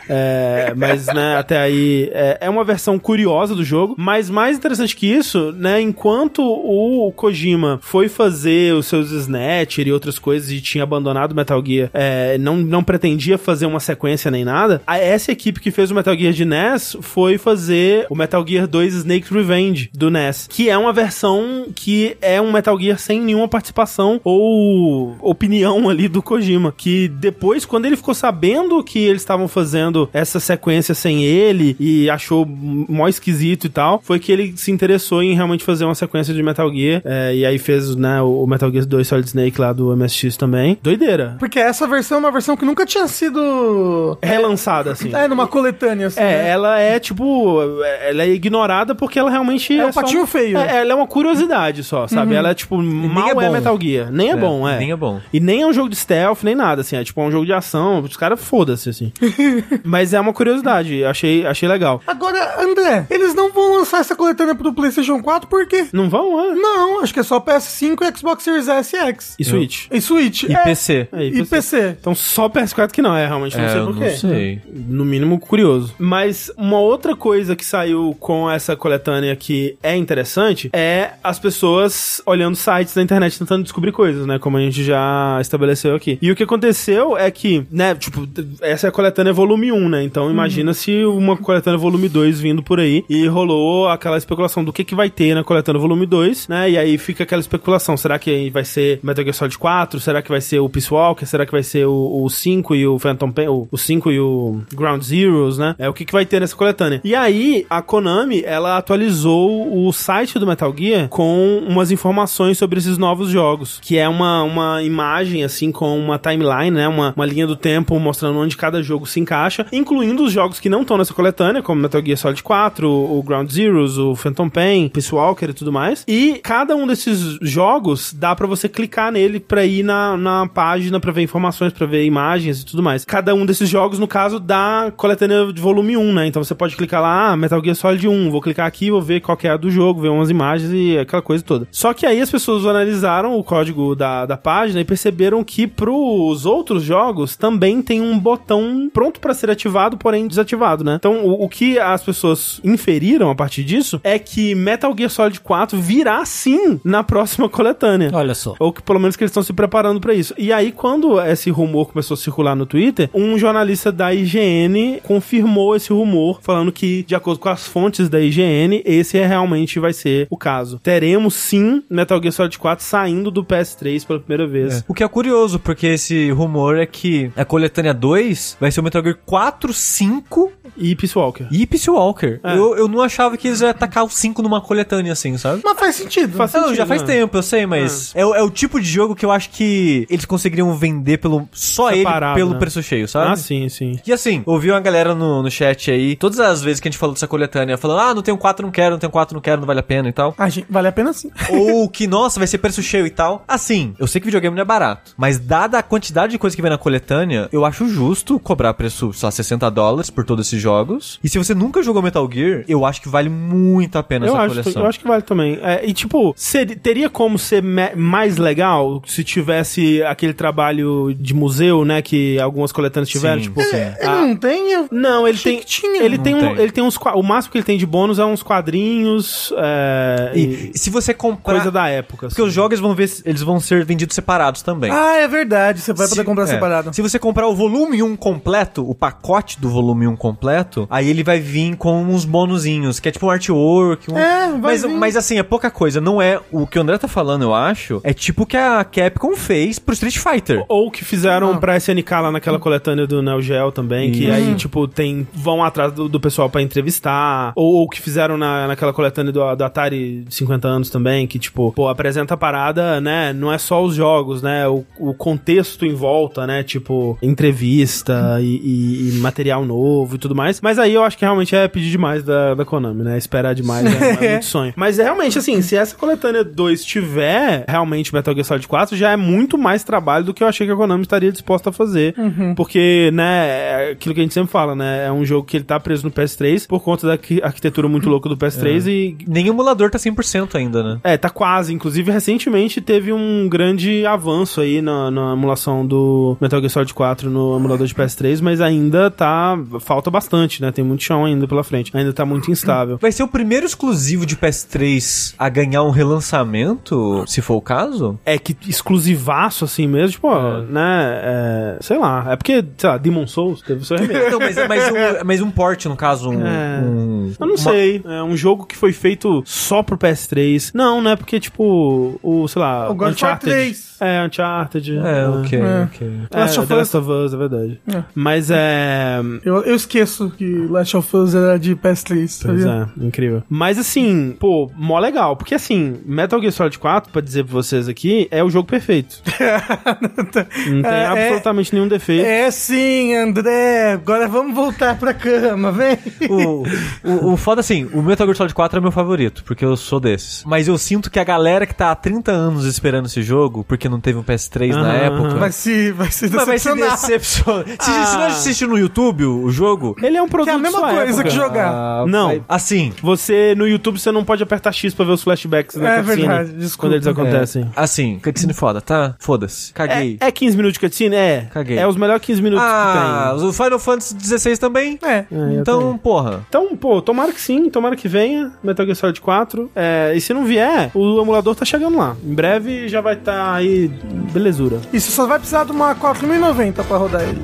É, 0.07 0.73
mas, 0.75 1.07
né, 1.07 1.37
até 1.37 1.57
aí 1.57 2.09
é, 2.13 2.37
é 2.41 2.49
uma 2.49 2.63
versão 2.63 2.97
curiosa 2.99 3.55
do 3.55 3.63
jogo. 3.63 3.95
Mas 3.97 4.29
mais 4.29 4.57
interessante 4.57 4.95
que 4.95 5.07
isso, 5.07 5.51
né, 5.53 5.81
enquanto 5.81 6.41
o 6.43 7.11
Kojima 7.11 7.79
foi 7.81 8.07
fazer 8.07 8.73
os 8.73 8.87
seus 8.87 9.11
Snatcher 9.11 9.87
e 9.87 9.91
outras 9.91 10.19
coisas 10.19 10.51
e 10.51 10.61
tinha 10.61 10.83
abandonado 10.83 11.31
o 11.31 11.35
Metal 11.35 11.63
Gear, 11.65 11.89
é, 11.93 12.32
não, 12.37 12.57
não 12.57 12.83
pretendia 12.83 13.37
fazer 13.37 13.65
uma 13.65 13.79
sequência 13.79 14.29
nem 14.29 14.43
nada, 14.43 14.81
a, 14.85 14.97
essa 14.97 15.31
equipe 15.31 15.59
que 15.59 15.71
fez 15.71 15.91
o 15.91 15.95
Metal 15.95 16.15
Gear 16.17 16.33
de 16.33 16.45
NES 16.45 16.97
foi 17.01 17.37
fazer 17.37 18.05
o 18.09 18.15
Metal 18.15 18.45
Gear 18.47 18.67
2 18.67 18.93
Snake 18.95 19.33
Revenge 19.33 19.89
do 19.93 20.09
NES, 20.09 20.47
que 20.49 20.69
é 20.69 20.77
uma 20.77 20.93
versão 20.93 21.67
que 21.73 22.17
é 22.21 22.41
um 22.41 22.51
Metal 22.51 22.79
Gear 22.79 22.97
sem 22.97 23.19
nenhuma 23.21 23.47
participação 23.47 24.19
ou 24.23 25.15
opinião 25.21 25.89
ali 25.89 26.07
do 26.07 26.21
Kojima, 26.21 26.73
que 26.75 27.07
depois, 27.07 27.65
quando 27.65 27.85
ele 27.85 27.97
ficou 27.97 28.13
sabendo 28.13 28.83
que 28.83 28.99
eles 28.99 29.21
estavam 29.21 29.47
fazendo 29.47 30.09
essa 30.13 30.39
sequência 30.39 30.93
sem 30.93 31.23
ele 31.23 31.75
e 31.79 32.09
achou 32.09 32.45
mó 32.45 33.07
esquisito 33.07 33.65
e 33.67 33.69
tal, 33.69 34.01
foi 34.03 34.19
que 34.19 34.31
ele 34.31 34.53
se 34.55 34.71
interessou 34.71 35.21
em 35.21 35.35
realmente 35.35 35.63
fazer 35.63 35.85
uma 35.85 35.95
sequência 35.95 36.33
de 36.33 36.43
Metal 36.43 36.71
Gear, 36.73 37.01
é, 37.05 37.35
e 37.35 37.45
aí 37.45 37.57
fez, 37.57 37.95
né, 37.95 38.21
o 38.21 38.45
Metal 38.45 38.71
Gear 38.71 38.85
2 38.85 39.07
Solid 39.07 39.27
Snake 39.27 39.59
lá 39.59 39.73
do 39.73 39.95
MSX 39.95 40.37
também. 40.37 40.77
Doideira. 40.81 41.35
Porque 41.39 41.59
essa 41.59 41.87
versão 41.87 42.17
é 42.17 42.21
uma 42.23 42.31
versão 42.31 42.55
que 42.55 42.65
nunca 42.65 42.85
tinha 42.85 43.07
sido. 43.07 44.17
Relançada, 44.21 44.91
assim. 44.91 45.13
É, 45.13 45.27
numa 45.27 45.47
coletânea, 45.47 46.07
assim. 46.07 46.19
É, 46.19 46.23
né? 46.23 46.49
ela 46.49 46.79
é 46.79 46.99
tipo. 46.99 47.61
Ela 48.01 48.23
é 48.23 48.29
ignorada 48.29 48.95
porque 48.95 49.19
ela 49.19 49.29
realmente. 49.29 49.77
É 49.77 49.85
um 49.85 49.91
só 49.91 50.01
patinho 50.01 50.25
feio. 50.25 50.57
É, 50.57 50.77
ela 50.77 50.93
é 50.93 50.95
uma 50.95 51.07
curiosidade 51.07 51.83
só, 51.83 52.07
sabe? 52.07 52.35
Ela 52.35 52.51
é 52.51 52.53
tipo. 52.53 52.77
mal 52.81 53.27
é 53.27 53.31
é, 53.31 53.35
bom. 53.35 53.51
Metal 53.51 53.79
Gear. 53.81 54.11
Nem 54.11 54.31
é, 54.31 54.35
bom, 54.35 54.67
é. 54.67 54.79
Nem 54.79 54.91
é 54.91 54.95
bom. 54.95 55.21
E 55.31 55.39
nem 55.39 55.61
é 55.61 55.67
um 55.67 55.73
jogo 55.73 55.89
de 55.89 55.95
stealth, 55.95 56.43
nem 56.43 56.55
nada, 56.55 56.81
assim. 56.81 56.95
É 56.95 57.03
tipo 57.03 57.21
um 57.21 57.31
jogo 57.31 57.45
de 57.45 57.53
ação. 57.53 57.99
Os 58.01 58.17
caras 58.17 58.41
foda-se, 58.41 58.89
assim. 58.89 59.11
Mas 59.83 60.13
é 60.13 60.19
uma 60.19 60.33
curiosidade. 60.33 61.03
Achei, 61.03 61.45
achei 61.45 61.67
legal. 61.67 62.01
Agora, 62.07 62.61
André, 62.61 63.05
eles 63.09 63.33
não 63.33 63.51
vão 63.51 63.77
lançar 63.77 63.99
essa 63.99 64.15
coletânea 64.15 64.55
pro 64.55 64.73
PlayStation 64.73 65.21
4 65.21 65.47
por 65.47 65.67
quê? 65.67 65.87
Não 65.93 66.09
vão, 66.09 66.39
é? 66.39 66.55
Não, 66.55 67.01
acho 67.01 67.13
que 67.13 67.19
é 67.19 67.23
só 67.23 67.39
PS5 67.39 67.97
e 68.01 68.17
Xbox 68.17 68.43
Series 68.43 68.67
S 68.67 68.95
e 68.95 68.99
X. 68.99 69.35
E 69.39 69.43
Switch. 69.43 69.87
E 69.91 70.01
Switch. 70.01 70.43
E 70.43 70.53
é. 70.53 70.63
PC. 70.63 71.07
É, 71.11 71.23
E 71.25 71.45
PC. 71.45 71.97
Então 71.99 72.12
só 72.15 72.49
PS4 72.49 72.91
que 72.91 73.01
não 73.01 73.15
é, 73.15 73.25
realmente. 73.27 73.57
Não 73.57 73.63
É, 73.63 73.69
sei 73.69 73.79
eu 73.81 73.85
por 73.87 73.95
não 73.95 74.09
sei. 74.09 74.61
No 74.73 75.05
mínimo 75.05 75.39
curioso. 75.39 75.93
Mas 75.97 76.51
uma 76.57 76.79
outra 76.79 77.15
coisa 77.15 77.55
que 77.55 77.65
saiu 77.65 78.15
com 78.19 78.49
essa 78.49 78.75
coletânea 78.75 79.35
que 79.35 79.77
é 79.81 79.95
interessante 79.95 80.69
é 80.73 81.11
as 81.23 81.39
pessoas 81.39 82.21
olhando 82.25 82.55
sites 82.55 82.93
da 82.93 83.01
internet 83.01 83.37
tentando 83.39 83.63
descobrir 83.63 83.91
coisas, 83.91 84.25
né? 84.25 84.39
Como 84.39 84.57
a 84.57 84.61
gente 84.61 84.83
já 84.83 85.37
estabeleceu 85.41 85.95
aqui. 85.95 86.17
E 86.21 86.31
o 86.31 86.35
que 86.35 86.43
aconteceu 86.43 87.17
é 87.17 87.29
que, 87.31 87.65
né, 87.71 87.95
tipo, 87.95 88.27
essa 88.61 88.87
é 88.87 88.89
a 88.89 88.91
coletânea 88.91 89.33
volume 89.33 89.71
1, 89.71 89.89
né? 89.89 90.03
Então 90.03 90.29
imagina 90.29 90.73
se 90.73 91.03
uma 91.05 91.37
coletânea 91.37 91.77
volume 91.77 92.09
2 92.09 92.39
vindo 92.39 92.61
por 92.63 92.79
aí 92.79 93.03
e 93.09 93.27
rolou 93.27 93.87
aquela 93.87 94.17
especulação 94.17 94.63
do 94.63 94.71
que 94.73 94.83
que 94.83 94.95
vai 94.95 95.09
ter 95.09 95.33
na 95.35 95.43
coletânea 95.43 95.79
volume 95.81 96.05
2, 96.05 96.47
né? 96.47 96.69
E 96.71 96.77
aí 96.77 96.97
fica 96.97 97.23
aquela 97.23 97.39
especulação, 97.41 97.95
será 97.97 98.17
que 98.19 98.49
vai 98.49 98.63
ser 98.65 98.99
Metal 99.03 99.23
Gear 99.23 99.33
Solid 99.33 99.57
4? 99.57 99.99
Será 99.99 100.21
que 100.21 100.29
vai 100.29 100.41
ser 100.41 100.59
o 100.59 100.69
Peace 100.69 100.93
Walker? 100.93 101.25
Será 101.25 101.45
que 101.45 101.51
vai 101.51 101.63
ser 101.63 101.85
o, 101.85 102.02
o 102.23 102.29
5 102.29 102.75
e 102.75 102.87
o 102.87 102.99
Phantom 102.99 103.31
Pain? 103.31 103.47
O, 103.47 103.67
o 103.71 103.77
5 103.77 104.11
e 104.11 104.19
o 104.19 104.61
Ground 104.73 105.01
Zeroes, 105.01 105.57
né? 105.57 105.75
É 105.77 105.89
o 105.89 105.93
que 105.93 106.05
que 106.05 106.13
vai 106.13 106.25
ter 106.25 106.39
nessa 106.39 106.55
coletânea. 106.55 107.01
E 107.03 107.15
aí, 107.15 107.65
a 107.69 107.81
Konami, 107.81 108.43
ela 108.45 108.77
atualizou 108.77 109.87
o 109.87 109.91
site 109.91 110.39
do 110.39 110.47
Metal 110.47 110.73
Gear 110.77 111.07
com 111.09 111.63
umas 111.67 111.91
informações 111.91 112.57
sobre 112.57 112.79
esses 112.79 112.97
novos 112.97 113.29
jogos, 113.29 113.79
que 113.81 113.97
é 113.97 114.07
uma, 114.07 114.43
uma 114.43 114.83
imagem, 114.83 115.43
assim, 115.43 115.71
com 115.71 115.97
uma 115.97 116.17
timeline, 116.17 116.71
né? 116.71 116.87
Uma, 116.87 117.13
uma 117.15 117.25
linha 117.25 117.47
do 117.47 117.55
tempo 117.55 117.99
mostrando 117.99 118.39
onde 118.39 118.57
cada 118.57 118.81
jogo 118.81 119.05
se 119.05 119.19
encaixa, 119.19 119.65
incluindo 119.71 120.23
os 120.23 120.31
jogos 120.31 120.59
que 120.59 120.69
não 120.69 120.81
estão 120.81 120.97
nessa 120.97 121.13
coletânea, 121.13 121.61
como 121.61 121.81
Metal 121.81 122.03
Gear 122.03 122.17
Solid 122.17 122.41
4, 122.41 122.89
o, 122.89 123.21
Ground 123.23 123.49
Zeroes, 123.49 123.97
o 123.97 124.15
Phantom 124.15 124.49
Pain, 124.49 124.89
Peace 124.89 125.13
Walker 125.13 125.49
e 125.49 125.53
tudo 125.53 125.71
mais. 125.71 126.03
E 126.07 126.39
cada 126.43 126.75
um 126.75 126.87
desses 126.87 127.37
jogos 127.41 128.13
dá 128.13 128.35
pra 128.35 128.47
você 128.47 128.67
clicar 128.67 129.11
nele 129.11 129.39
pra 129.39 129.65
ir 129.65 129.83
na, 129.83 130.17
na 130.17 130.47
página 130.47 130.99
pra 130.99 131.11
ver 131.11 131.21
informações, 131.21 131.73
pra 131.73 131.85
ver 131.85 131.92
imagens 132.01 132.61
e 132.61 132.65
tudo 132.65 132.81
mais. 132.81 133.05
Cada 133.05 133.35
um 133.35 133.45
desses 133.45 133.69
jogos, 133.69 133.99
no 133.99 134.07
caso, 134.07 134.39
dá 134.39 134.91
coletânea 134.95 135.51
de 135.51 135.61
volume 135.61 135.97
1, 135.97 136.13
né? 136.13 136.27
Então 136.27 136.43
você 136.43 136.55
pode 136.55 136.75
clicar 136.75 137.01
lá, 137.01 137.31
ah, 137.31 137.37
Metal 137.37 137.61
Gear 137.63 137.75
Solid 137.75 138.07
1, 138.07 138.31
vou 138.31 138.41
clicar 138.41 138.65
aqui, 138.65 138.89
vou 138.89 139.01
ver 139.01 139.21
qual 139.21 139.37
que 139.37 139.47
é 139.47 139.51
a 139.51 139.57
do 139.57 139.69
jogo, 139.69 140.01
ver 140.01 140.09
umas 140.09 140.29
imagens 140.29 140.71
e 140.73 140.97
aquela 140.97 141.21
coisa 141.21 141.43
toda. 141.43 141.67
Só 141.71 141.93
que 141.93 142.05
aí 142.05 142.21
as 142.21 142.31
pessoas 142.31 142.65
analisaram 142.65 143.37
o 143.37 143.43
código 143.43 143.95
da, 143.95 144.25
da 144.25 144.37
página 144.37 144.79
e 144.79 144.85
perceberam 144.85 145.43
que 145.43 145.67
pros 145.67 146.45
outros 146.45 146.83
jogos 146.83 147.35
também 147.35 147.81
tem 147.81 148.01
um 148.01 148.17
botão 148.17 148.89
pronto 148.93 149.19
pra 149.19 149.33
ser 149.33 149.49
ativado, 149.49 149.97
porém 149.97 150.27
desativado, 150.27 150.83
né? 150.83 150.95
Então 150.95 151.25
o, 151.25 151.43
o 151.43 151.49
que 151.49 151.79
as 151.79 152.01
pessoas 152.03 152.59
inferiram 152.63 153.29
a 153.29 153.35
partir 153.35 153.63
disso 153.63 153.99
é 154.03 154.17
que 154.17 154.55
Metal 154.55 154.93
Gear 154.97 155.09
Solid 155.09 155.39
4 155.39 155.79
virá 155.79 156.23
sim 156.25 156.79
na 156.83 157.03
próxima 157.03 157.49
coletânea. 157.49 158.09
Olha 158.13 158.35
só. 158.35 158.55
Ou 158.59 158.71
que 158.71 158.81
pelo 158.81 158.99
menos 158.99 159.15
que 159.15 159.23
eles 159.23 159.31
estão 159.31 159.43
se 159.43 159.53
preparando 159.53 159.99
pra 159.99 160.13
isso. 160.13 160.33
E 160.37 160.51
aí, 160.51 160.71
quando 160.71 161.19
esse 161.21 161.49
rumor 161.49 161.82
começou 161.85 162.15
a 162.15 162.17
circular 162.17 162.55
no 162.55 162.65
Twitter, 162.65 163.09
um 163.13 163.37
jornalista 163.37 163.91
da 163.91 164.13
IGN 164.13 164.99
confirmou 165.03 165.75
esse 165.75 165.91
rumor, 165.91 166.39
falando 166.41 166.71
que, 166.71 167.03
de 167.03 167.15
acordo 167.15 167.39
com 167.39 167.49
as 167.49 167.67
fontes 167.67 168.09
da 168.09 168.19
IGN, 168.19 168.81
esse 168.85 169.17
é 169.17 169.25
realmente 169.25 169.79
vai 169.79 169.93
ser 169.93 170.27
o 170.29 170.37
caso. 170.37 170.79
Teremos 170.83 171.33
sim 171.33 171.83
Metal 171.89 172.19
Gear 172.21 172.31
Solid 172.31 172.57
4 172.57 172.83
saindo 172.83 173.29
do 173.31 173.43
PS3 173.43 174.05
pela 174.05 174.19
primeira 174.19 174.47
vez. 174.47 174.83
O 174.87 174.93
que 174.93 175.03
é 175.03 175.07
curioso, 175.07 175.59
porque 175.59 175.87
esse 175.87 176.29
rumor 176.31 176.77
é 176.77 176.85
que 176.85 177.31
a 177.35 177.45
coletânea 177.45 177.93
2 177.93 178.57
vai 178.59 178.71
ser 178.71 178.79
o 178.79 178.83
Metal 178.83 179.01
Gear 179.03 179.17
4, 179.25 179.73
5 179.73 180.51
E 180.77 180.95
Peace 180.95 181.17
Walker. 181.17 181.45
e 181.51 181.65
Peace 181.67 181.89
Walker. 181.89 182.39
É. 182.43 182.57
Eu, 182.57 182.75
eu 182.75 182.87
não 182.87 183.01
achava 183.01 183.37
que 183.37 183.47
eles 183.47 183.61
iam 183.61 183.69
atacar 183.69 184.03
o 184.03 184.09
5 184.09 184.41
numa 184.41 184.61
coletânea 184.61 185.13
assim, 185.13 185.37
sabe? 185.37 185.61
Mas 185.63 185.79
faz 185.79 185.95
sentido. 185.95 186.35
Faz 186.35 186.51
Não, 186.53 186.61
sentido, 186.63 186.75
já 186.77 186.85
faz 186.85 187.01
né? 187.01 187.07
tempo, 187.07 187.37
eu 187.37 187.43
sei, 187.43 187.65
mas 187.65 188.11
é. 188.15 188.25
o- 188.25 188.35
é 188.35 188.41
o 188.41 188.49
tipo 188.49 188.79
de 188.79 188.87
jogo 188.87 189.15
que 189.15 189.25
eu 189.25 189.31
acho 189.31 189.49
que 189.51 190.05
eles 190.09 190.25
conseguiriam 190.25 190.73
vender 190.75 191.17
pelo 191.19 191.47
só 191.73 191.91
Separado, 191.91 192.33
ele 192.33 192.43
pelo 192.45 192.53
né? 192.53 192.59
preço 192.59 192.83
cheio, 192.83 193.07
sabe? 193.07 193.31
Ah, 193.31 193.35
sim, 193.35 193.67
sim. 193.69 193.99
E 194.05 194.11
assim, 194.13 194.43
ouvi 194.45 194.69
uma 194.71 194.79
galera 194.79 195.15
no, 195.15 195.41
no 195.41 195.51
chat 195.51 195.91
aí, 195.91 196.15
todas 196.15 196.39
as 196.39 196.61
vezes 196.61 196.79
que 196.79 196.87
a 196.87 196.91
gente 196.91 196.99
falou 196.99 197.13
dessa 197.13 197.27
coletânea, 197.27 197.77
falando, 197.77 197.99
ah, 197.99 198.13
não 198.13 198.21
tenho 198.21 198.37
4, 198.37 198.65
não 198.65 198.71
quero, 198.71 198.91
não 198.91 198.99
tenho 198.99 199.11
4, 199.11 199.33
não 199.33 199.41
quero, 199.41 199.61
não 199.61 199.67
vale 199.67 199.79
a 199.79 199.83
pena 199.83 200.09
e 200.09 200.13
tal. 200.13 200.33
Ah, 200.37 200.49
gente, 200.49 200.67
vale 200.69 200.87
a 200.87 200.91
pena 200.91 201.13
sim. 201.13 201.31
Ou 201.49 201.89
que, 201.89 202.07
nossa, 202.07 202.39
vai 202.39 202.47
ser 202.47 202.57
preço 202.57 202.81
cheio 202.81 203.05
e 203.05 203.09
tal. 203.09 203.43
Assim, 203.47 203.93
eu 203.99 204.07
sei 204.07 204.19
que 204.21 204.25
videogame 204.25 204.55
não 204.55 204.61
é 204.61 204.65
barato, 204.65 205.13
mas 205.17 205.39
dada 205.39 205.77
a 205.77 205.83
quantidade 205.83 206.31
de 206.31 206.37
coisa 206.37 206.55
que 206.55 206.61
vem 206.61 206.71
na 206.71 206.77
coletânea, 206.77 207.49
eu 207.51 207.65
acho 207.65 207.87
justo 207.87 208.39
cobrar 208.39 208.73
preço, 208.73 209.11
só 209.13 209.29
60 209.29 209.69
dólares 209.71 210.09
por 210.09 210.23
todos 210.25 210.47
esses 210.47 210.61
jogos. 210.61 211.19
E 211.23 211.29
se 211.29 211.37
você 211.37 211.53
nunca 211.53 211.81
jogou 211.81 212.01
Metal 212.01 212.27
Gear, 212.31 212.63
eu 212.67 212.85
acho 212.85 213.01
que 213.01 213.09
vale 213.09 213.29
muito 213.29 213.97
a 213.97 214.03
pena 214.03 214.25
Eu 214.25 214.33
essa 214.33 214.43
acho, 214.43 214.55
coleção. 214.55 214.81
eu 214.81 214.87
acho 214.89 214.99
que 214.99 215.07
vale 215.07 215.21
também. 215.21 215.59
É, 215.61 215.85
e 215.85 215.93
tipo, 215.93 216.35
teria 216.81 217.09
como 217.09 217.37
ser 217.37 217.63
mais 217.95 218.37
legal 218.37 219.01
se 219.05 219.23
tivesse 219.23 220.03
aquele 220.03 220.33
trabalho 220.33 221.13
de 221.13 221.33
museu, 221.33 221.52
né? 221.85 222.01
Que 222.01 222.39
algumas 222.39 222.71
coletâneas 222.71 223.09
tiveram, 223.09 223.37
Sim, 223.37 223.43
tipo. 223.43 223.61
sim. 223.61 223.75
Ele 223.75 223.95
ah, 224.03 224.21
não 224.21 224.35
tem. 224.35 224.71
eu- 224.71 224.87
Não, 224.91 225.27
ele 225.27 225.37
tem. 225.37 225.61
Ele 226.01 226.17
Não 226.17 226.23
tem, 226.23 226.35
um, 226.35 226.39
tem. 226.39 226.57
ele 226.63 226.71
tem 226.71 226.83
uns. 226.83 226.97
O 226.97 227.23
máximo 227.23 227.51
que 227.51 227.57
ele 227.57 227.65
tem 227.65 227.77
de 227.77 227.85
bônus 227.85 228.19
é 228.19 228.25
uns 228.25 228.41
quadrinhos. 228.43 229.53
É, 229.57 230.31
E, 230.35 230.71
e 230.73 230.77
se 230.77 230.89
você 230.89 231.13
comprar... 231.13 231.53
coisa 231.55 231.71
da 231.71 231.87
época. 231.87 232.27
Porque 232.27 232.41
assim. 232.41 232.47
os 232.47 232.53
jogos 232.53 232.79
vão 232.79 232.93
ver, 232.95 233.09
eles 233.25 233.41
vão 233.41 233.59
ser 233.59 233.85
vendidos 233.85 234.15
separados 234.15 234.61
também. 234.61 234.91
Ah, 234.91 235.17
é 235.17 235.27
verdade. 235.27 235.81
Você 235.81 235.93
vai 235.93 236.07
poder 236.07 236.21
Se- 236.21 236.25
comprar 236.25 236.43
é. 236.43 236.47
separado. 236.47 236.93
Se 236.93 237.01
você 237.01 237.17
comprar 237.19 237.47
o 237.47 237.55
volume 237.55 238.01
1 238.03 238.15
completo, 238.15 238.87
o 238.89 238.93
pacote 238.95 239.59
do 239.59 239.69
volume 239.69 240.07
1 240.07 240.15
completo, 240.15 240.87
aí 240.89 241.09
ele 241.09 241.23
vai 241.23 241.39
vir 241.39 241.75
com 241.77 242.03
uns 242.03 242.25
bonuzinhos, 242.25 242.99
que 242.99 243.09
é 243.09 243.11
tipo 243.11 243.25
um 243.25 243.29
artwork. 243.29 244.11
Um... 244.11 244.17
É, 244.17 244.49
vai 244.51 244.59
mas, 244.59 244.81
vir. 244.83 244.89
mas 244.89 245.17
assim, 245.17 245.37
é 245.39 245.43
pouca 245.43 245.69
coisa. 245.71 245.99
Não 246.01 246.21
é 246.21 246.39
o 246.51 246.67
que 246.67 246.77
o 246.77 246.81
André 246.81 246.97
tá 246.97 247.07
falando, 247.07 247.43
eu 247.43 247.53
acho. 247.53 248.01
É 248.03 248.13
tipo 248.13 248.43
o 248.43 248.45
que 248.45 248.57
a 248.57 248.83
Capcom 248.83 249.35
fez 249.35 249.79
pro 249.79 249.93
Street 249.93 250.17
Fighter. 250.17 250.63
Ou 250.67 250.89
que 250.91 251.03
fizeram 251.03 251.42
Ah. 251.51 251.57
pra 251.57 251.77
SNK 251.77 252.11
lá 252.11 252.31
naquela 252.31 252.57
coletânea 252.59 253.05
do 253.05 253.21
Neo 253.21 253.41
Geo 253.41 253.71
também, 253.71 254.11
que 254.11 254.23
Isso. 254.23 254.31
aí, 254.33 254.55
tipo, 254.55 254.87
tem. 254.87 255.27
vão 255.33 255.63
atrás 255.63 255.91
do, 255.91 256.07
do 256.07 256.19
pessoal 256.19 256.49
pra 256.49 256.61
entrevistar. 256.61 257.51
Ou, 257.55 257.73
ou 257.81 257.89
que 257.89 258.01
fizeram 258.01 258.37
na, 258.37 258.67
naquela 258.67 258.93
coletânea 258.93 259.31
do, 259.31 259.55
do 259.55 259.63
Atari 259.63 260.25
50 260.29 260.67
anos 260.67 260.89
também, 260.89 261.27
que, 261.27 261.37
tipo, 261.39 261.71
pô, 261.73 261.87
apresenta 261.87 262.33
a 262.33 262.37
parada, 262.37 263.01
né? 263.01 263.33
Não 263.33 263.51
é 263.51 263.57
só 263.57 263.83
os 263.83 263.95
jogos, 263.95 264.41
né? 264.41 264.67
O, 264.67 264.83
o 264.99 265.13
contexto 265.13 265.85
em 265.85 265.93
volta, 265.93 266.45
né? 266.47 266.63
Tipo, 266.63 267.17
entrevista 267.21 268.37
e, 268.41 268.45
e- 268.63 269.09
e 269.09 269.19
material 269.19 269.65
novo 269.65 270.15
e 270.15 270.17
tudo 270.17 270.35
mais. 270.35 270.61
Mas 270.61 270.79
aí 270.79 270.93
eu 270.93 271.03
acho 271.03 271.17
que 271.17 271.25
realmente 271.25 271.55
é 271.55 271.67
pedir 271.67 271.89
demais 271.91 272.23
da, 272.23 272.53
da 272.53 272.65
Konami, 272.65 273.03
né? 273.03 273.17
Esperar 273.17 273.53
demais 273.55 273.85
é, 273.85 274.25
é 274.25 274.29
muito 274.31 274.45
sonho. 274.45 274.73
Mas 274.75 274.99
é 274.99 275.03
realmente 275.03 275.37
assim, 275.37 275.61
se 275.61 275.75
essa 275.75 275.95
coletânea 275.95 276.43
2 276.43 276.83
tiver 276.85 277.65
realmente 277.67 278.13
Metal 278.13 278.33
Gear 278.33 278.45
Solid 278.45 278.67
4, 278.67 278.95
já 278.97 279.11
é 279.11 279.17
muito 279.17 279.57
mais 279.57 279.83
trabalho 279.83 280.25
do 280.25 280.33
que 280.33 280.43
eu 280.43 280.47
achei 280.47 280.65
que 280.67 280.73
a 280.73 280.75
Konami 280.75 281.03
estaria 281.03 281.31
disposta 281.33 281.69
a 281.69 281.73
fazer. 281.73 282.15
Porque, 282.55 283.09
né, 283.13 283.47
é 283.47 283.91
aquilo 283.91 284.13
que 284.15 284.21
a 284.21 284.23
gente 284.23 284.33
sempre 284.33 284.51
fala, 284.51 284.75
né? 284.75 285.05
É 285.07 285.11
um 285.11 285.25
jogo 285.25 285.45
que 285.45 285.57
ele 285.57 285.63
tá 285.63 285.79
preso 285.79 286.05
no 286.05 286.11
PS3 286.11 286.67
por 286.67 286.81
conta 286.81 287.07
da 287.07 287.13
arqui- 287.13 287.41
arquitetura 287.43 287.87
muito 287.89 288.09
louca 288.09 288.29
do 288.29 288.37
PS3 288.37 288.87
e 288.87 289.17
Nem 289.27 289.45
o 289.49 289.53
emulador 289.53 289.89
tá 289.89 289.97
100% 289.97 290.55
ainda, 290.55 290.81
né? 290.83 290.99
é, 291.03 291.17
tá 291.17 291.29
quase. 291.29 291.73
Inclusive, 291.73 292.11
recentemente 292.11 292.79
teve 292.79 293.11
um 293.11 293.47
grande 293.49 294.05
avanço 294.05 294.61
aí 294.61 294.81
na, 294.81 295.09
na 295.11 295.33
emulação 295.33 295.85
do 295.85 296.37
Metal 296.39 296.59
Gear 296.59 296.69
Solid 296.69 296.93
4 296.93 297.29
no 297.29 297.57
emulador 297.57 297.87
de 297.87 297.93
PS3, 297.93 298.41
mas 298.41 298.61
ainda 298.61 299.09
tá. 299.11 299.57
Falta 299.81 300.09
bastante, 300.11 300.61
né? 300.61 300.71
Tem 300.71 300.83
muito 300.85 301.03
chão 301.03 301.25
ainda 301.25 301.47
pela 301.47 301.63
frente. 301.63 301.91
Ainda 301.95 302.13
tá 302.13 302.25
muito 302.25 302.49
instável. 302.51 302.97
Vai 303.01 303.11
ser 303.11 303.23
o 303.23 303.27
primeiro 303.27 303.65
exclusivo 303.65 304.25
de 304.25 304.35
PS3 304.37 305.33
a 305.37 305.49
ganhar 305.49 305.83
um 305.83 305.89
relançamento, 305.91 307.23
se 307.27 307.41
for 307.41 307.55
o 307.55 307.61
caso? 307.61 308.19
É 308.25 308.37
que 308.37 308.55
exclusivaço 308.67 309.65
assim 309.65 309.87
mesmo, 309.87 310.11
tipo, 310.11 310.29
né? 310.69 311.21
É, 311.23 311.77
sei 311.81 311.97
lá. 311.97 312.25
É 312.31 312.35
porque, 312.35 312.63
sei 312.77 312.89
lá, 312.89 312.97
Demon 312.97 313.25
Souls 313.27 313.61
teve 313.61 313.81
o 313.81 313.85
seu 313.85 313.97
remake. 313.97 314.29
Não, 314.29 314.39
mas, 314.39 314.55
mas, 314.67 314.89
um, 314.91 314.95
mas 315.25 315.41
um 315.41 315.49
port, 315.51 315.85
no 315.85 315.95
caso, 315.95 316.29
um... 316.29 316.45
É. 316.45 316.79
um- 316.83 317.33
Eu 317.39 317.47
não 317.47 317.57
sei. 317.57 318.01
É 318.05 318.21
um 318.23 318.35
jogo 318.35 318.65
que 318.65 318.75
foi 318.75 318.91
feito 318.93 319.41
só 319.45 319.81
pro 319.81 319.97
PS3. 319.97 320.71
Não, 320.73 321.01
não 321.01 321.11
é 321.11 321.15
porque, 321.15 321.39
tipo, 321.39 322.19
o, 322.21 322.47
sei 322.47 322.61
lá, 322.61 322.89
O 322.89 322.95
God 322.95 323.19
War 323.21 323.39
3. 323.39 323.92
É, 324.05 324.25
Uncharted. 324.25 324.97
É, 324.97 325.27
ok, 325.27 325.59
É. 325.59 325.83
ok. 325.83 326.11
É, 326.31 326.39
Last 326.39 326.59
of 326.59 326.67
The 326.67 326.75
Last 326.75 326.97
of 326.97 327.09
Us, 327.09 327.33
é 327.33 327.37
verdade. 327.37 327.81
É. 327.87 328.03
Mas 328.15 328.49
é. 328.51 329.19
Eu, 329.43 329.61
eu 329.63 329.75
esqueço 329.75 330.31
que 330.37 330.45
Last 330.69 330.95
of 330.97 331.15
Us 331.17 331.35
era 331.35 331.57
de 331.57 331.75
PS3, 331.75 332.39
Pois 332.45 332.61
sabia? 332.61 332.89
é, 333.01 333.05
incrível. 333.05 333.43
Mas 333.49 333.77
assim, 333.77 334.35
pô, 334.39 334.69
mó 334.75 334.99
legal. 334.99 335.35
Porque 335.35 335.55
assim, 335.55 335.97
Metal 336.05 336.39
Gear 336.39 336.51
Solid 336.51 336.77
4, 336.79 337.11
pra 337.11 337.21
dizer 337.21 337.43
pra 337.45 337.53
vocês 337.53 337.87
aqui, 337.87 338.27
é 338.31 338.43
o 338.43 338.49
jogo 338.49 338.67
perfeito. 338.67 339.21
Não 340.69 340.81
tem 340.81 340.91
É, 340.91 341.03
é- 341.03 341.05
absolutamente 341.07 341.73
nenhum 341.73 341.87
defeito. 341.87 342.25
É 342.25 342.49
sim, 342.51 343.15
André. 343.15 343.93
Agora 343.93 344.27
vamos 344.27 344.55
voltar 344.55 344.97
pra 344.97 345.13
cama, 345.13 345.71
vem. 345.71 345.97
O, 346.29 346.63
o, 347.03 347.33
o 347.33 347.37
foda 347.37 347.61
assim, 347.61 347.89
o 347.93 348.01
Metal 348.01 348.25
Gear 348.27 348.35
Solid 348.37 348.53
4 348.53 348.77
é 348.77 348.81
meu 348.81 348.91
favorito, 348.91 349.43
porque 349.43 349.63
eu 349.65 349.75
sou 349.75 349.99
desses. 349.99 350.43
Mas 350.45 350.67
eu 350.67 350.77
sinto 350.77 351.09
que 351.11 351.19
a 351.19 351.23
galera 351.23 351.65
que 351.65 351.73
tá 351.75 351.91
há 351.91 351.95
30 351.95 352.31
anos 352.31 352.65
esperando 352.65 353.05
esse 353.05 353.21
jogo, 353.21 353.63
porque 353.63 353.87
não 353.93 353.99
teve 354.01 354.17
um 354.19 354.23
PS3 354.23 354.71
na 354.75 354.93
época. 354.93 355.35
Vai 355.35 355.51
se, 355.51 355.91
vai 355.91 356.11
se 356.11 356.29
Mas 356.29 356.45
vai 356.45 356.59
se 356.59 356.67
decepcionar. 356.69 356.91
decepcionar. 356.95 357.65
Se, 357.79 357.91
se 357.91 357.91
Ah. 357.91 358.17
não 358.17 358.25
assistir 358.27 358.67
no 358.67 358.77
YouTube 358.77 359.23
o 359.25 359.49
jogo. 359.49 359.95
Ele 360.01 360.17
é 360.17 360.21
um 360.21 360.27
produto 360.27 360.45
Que 360.47 360.51
é 360.51 360.55
a 360.55 360.57
mesma 360.59 360.79
sua 360.79 360.89
coisa 360.89 361.03
época. 361.11 361.23
que 361.23 361.29
jogar. 361.29 361.69
ah, 361.71 362.05
Não. 362.07 362.27
vai- 362.27 362.43
Assim. 362.49 362.91
Você, 363.01 363.53
no 363.57 363.67
YouTube, 363.67 363.99
você 363.99 364.11
não 364.11 364.23
pode 364.23 364.41
apertar 364.43 364.71
X 364.71 364.93
pra 364.93 365.05
ver 365.05 365.11
os 365.13 365.23
flashbacks 365.23 365.75
na 365.75 365.93
É 365.93 365.97
cutscene 365.97 366.21
verdade, 366.21 366.51
desculpa. 366.53 366.77
Quando 366.87 366.93
eles 366.93 367.07
acontecem. 367.07 367.63
é, 367.63 367.67
assim, 367.75 368.19
cutscene 368.23 368.53
foda, 368.53 368.81
tá? 368.81 369.15
Foda-se. 369.19 369.73
Caguei. 369.73 370.17
É, 370.19 370.27
é 370.27 370.31
15 370.31 370.57
minutos 370.57 370.73
de 370.73 370.79
cutscene? 370.79 371.15
É. 371.15 371.47
Caguei. 371.53 371.77
É 371.77 371.87
os 371.87 371.95
melhores 371.95 372.21
15 372.23 372.41
minutos 372.41 372.65
ah, 372.65 373.31
que 373.35 373.39
tem. 373.39 373.49
o 373.49 373.53
Final 373.53 373.79
Fantasy 373.79 374.15
XVI 374.19 374.57
também? 374.57 374.99
É. 375.03 375.25
eu 375.31 375.61
então, 375.61 375.79
também. 375.81 375.97
porra. 375.97 376.45
Então, 376.49 376.75
pô, 376.75 377.01
tomara 377.01 377.31
que 377.31 377.41
sim, 377.41 377.69
tomara 377.69 377.95
que 377.95 378.07
venha 378.07 378.51
Metal 378.63 378.85
Gear 378.85 378.95
Solid 378.95 379.19
4. 379.21 379.69
É, 379.75 380.13
e 380.15 380.21
se 380.21 380.33
não 380.33 380.43
vier, 380.45 380.91
o 380.93 381.21
emulador 381.21 381.55
tá 381.55 381.65
chegando 381.65 381.97
lá. 381.97 382.15
Em 382.23 382.33
breve 382.33 382.87
já 382.87 383.01
vai 383.01 383.13
estar 383.15 383.31
tá 383.33 383.53
aí, 383.55 383.82
belezura. 383.87 384.79
E 384.91 384.99
você 384.99 385.11
só 385.11 385.25
vai 385.25 385.39
precisar 385.39 385.63
de 385.65 385.71
uma 385.71 385.95
4090 385.95 386.83
pra 386.83 386.97
rodar 386.97 387.21
ele. 387.21 387.41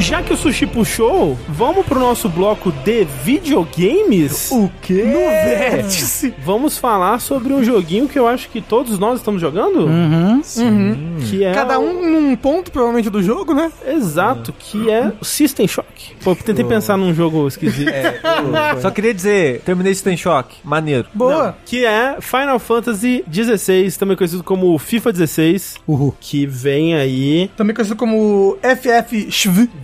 Já 0.00 0.22
que 0.22 0.32
o 0.32 0.36
Sushi 0.36 0.66
puxou, 0.66 1.38
vamos 1.48 1.84
pro 1.84 2.00
nosso 2.00 2.26
bloco 2.28 2.72
de 2.72 3.04
videogames? 3.22 4.50
O 4.50 4.70
quê? 4.80 5.04
No 5.04 5.18
vértice. 5.28 6.34
Vamos 6.42 6.78
falar 6.78 7.20
sobre 7.20 7.52
um 7.52 7.62
joguinho 7.62 8.08
que 8.08 8.18
eu 8.18 8.26
acho 8.26 8.48
que 8.48 8.60
todos 8.62 8.98
nós 8.98 9.18
estamos 9.18 9.40
jogando. 9.40 9.86
Uhum. 9.86 10.40
Que 11.28 11.44
é 11.44 11.52
Cada 11.52 11.78
o- 11.78 11.84
um 11.84 12.10
num 12.10 12.34
ponto, 12.36 12.72
provavelmente, 12.72 13.10
do 13.10 13.22
jogo, 13.22 13.52
né? 13.54 13.70
Exato, 13.86 14.54
que 14.58 14.90
é 14.90 15.12
o 15.20 15.24
System 15.24 15.68
Shock. 15.68 16.16
Pô, 16.24 16.30
eu 16.30 16.36
tentei 16.36 16.64
pensar 16.64 16.96
num 16.96 17.14
jogo 17.14 17.46
esquisito. 17.46 17.90
Só 18.80 18.90
queria 18.90 19.12
dizer, 19.12 19.60
terminei 19.60 19.92
System 19.94 20.16
Shock. 20.16 20.56
Maneiro. 20.64 21.06
Boa. 21.12 21.46
Não, 21.48 21.54
que 21.66 21.84
é 21.84 22.16
Final 22.20 22.58
Fantasy 22.58 23.22
XVI, 23.30 23.92
também 23.98 24.16
conhecido 24.16 24.42
como 24.42 24.76
FIFA 24.78 25.12
16, 25.12 25.76
Uhul. 25.86 26.14
que 26.18 26.46
vem 26.46 26.94
aí, 26.94 27.50
Também 27.56 27.74
conhecido 27.74 27.96
como 27.96 28.56
FF 28.62 29.30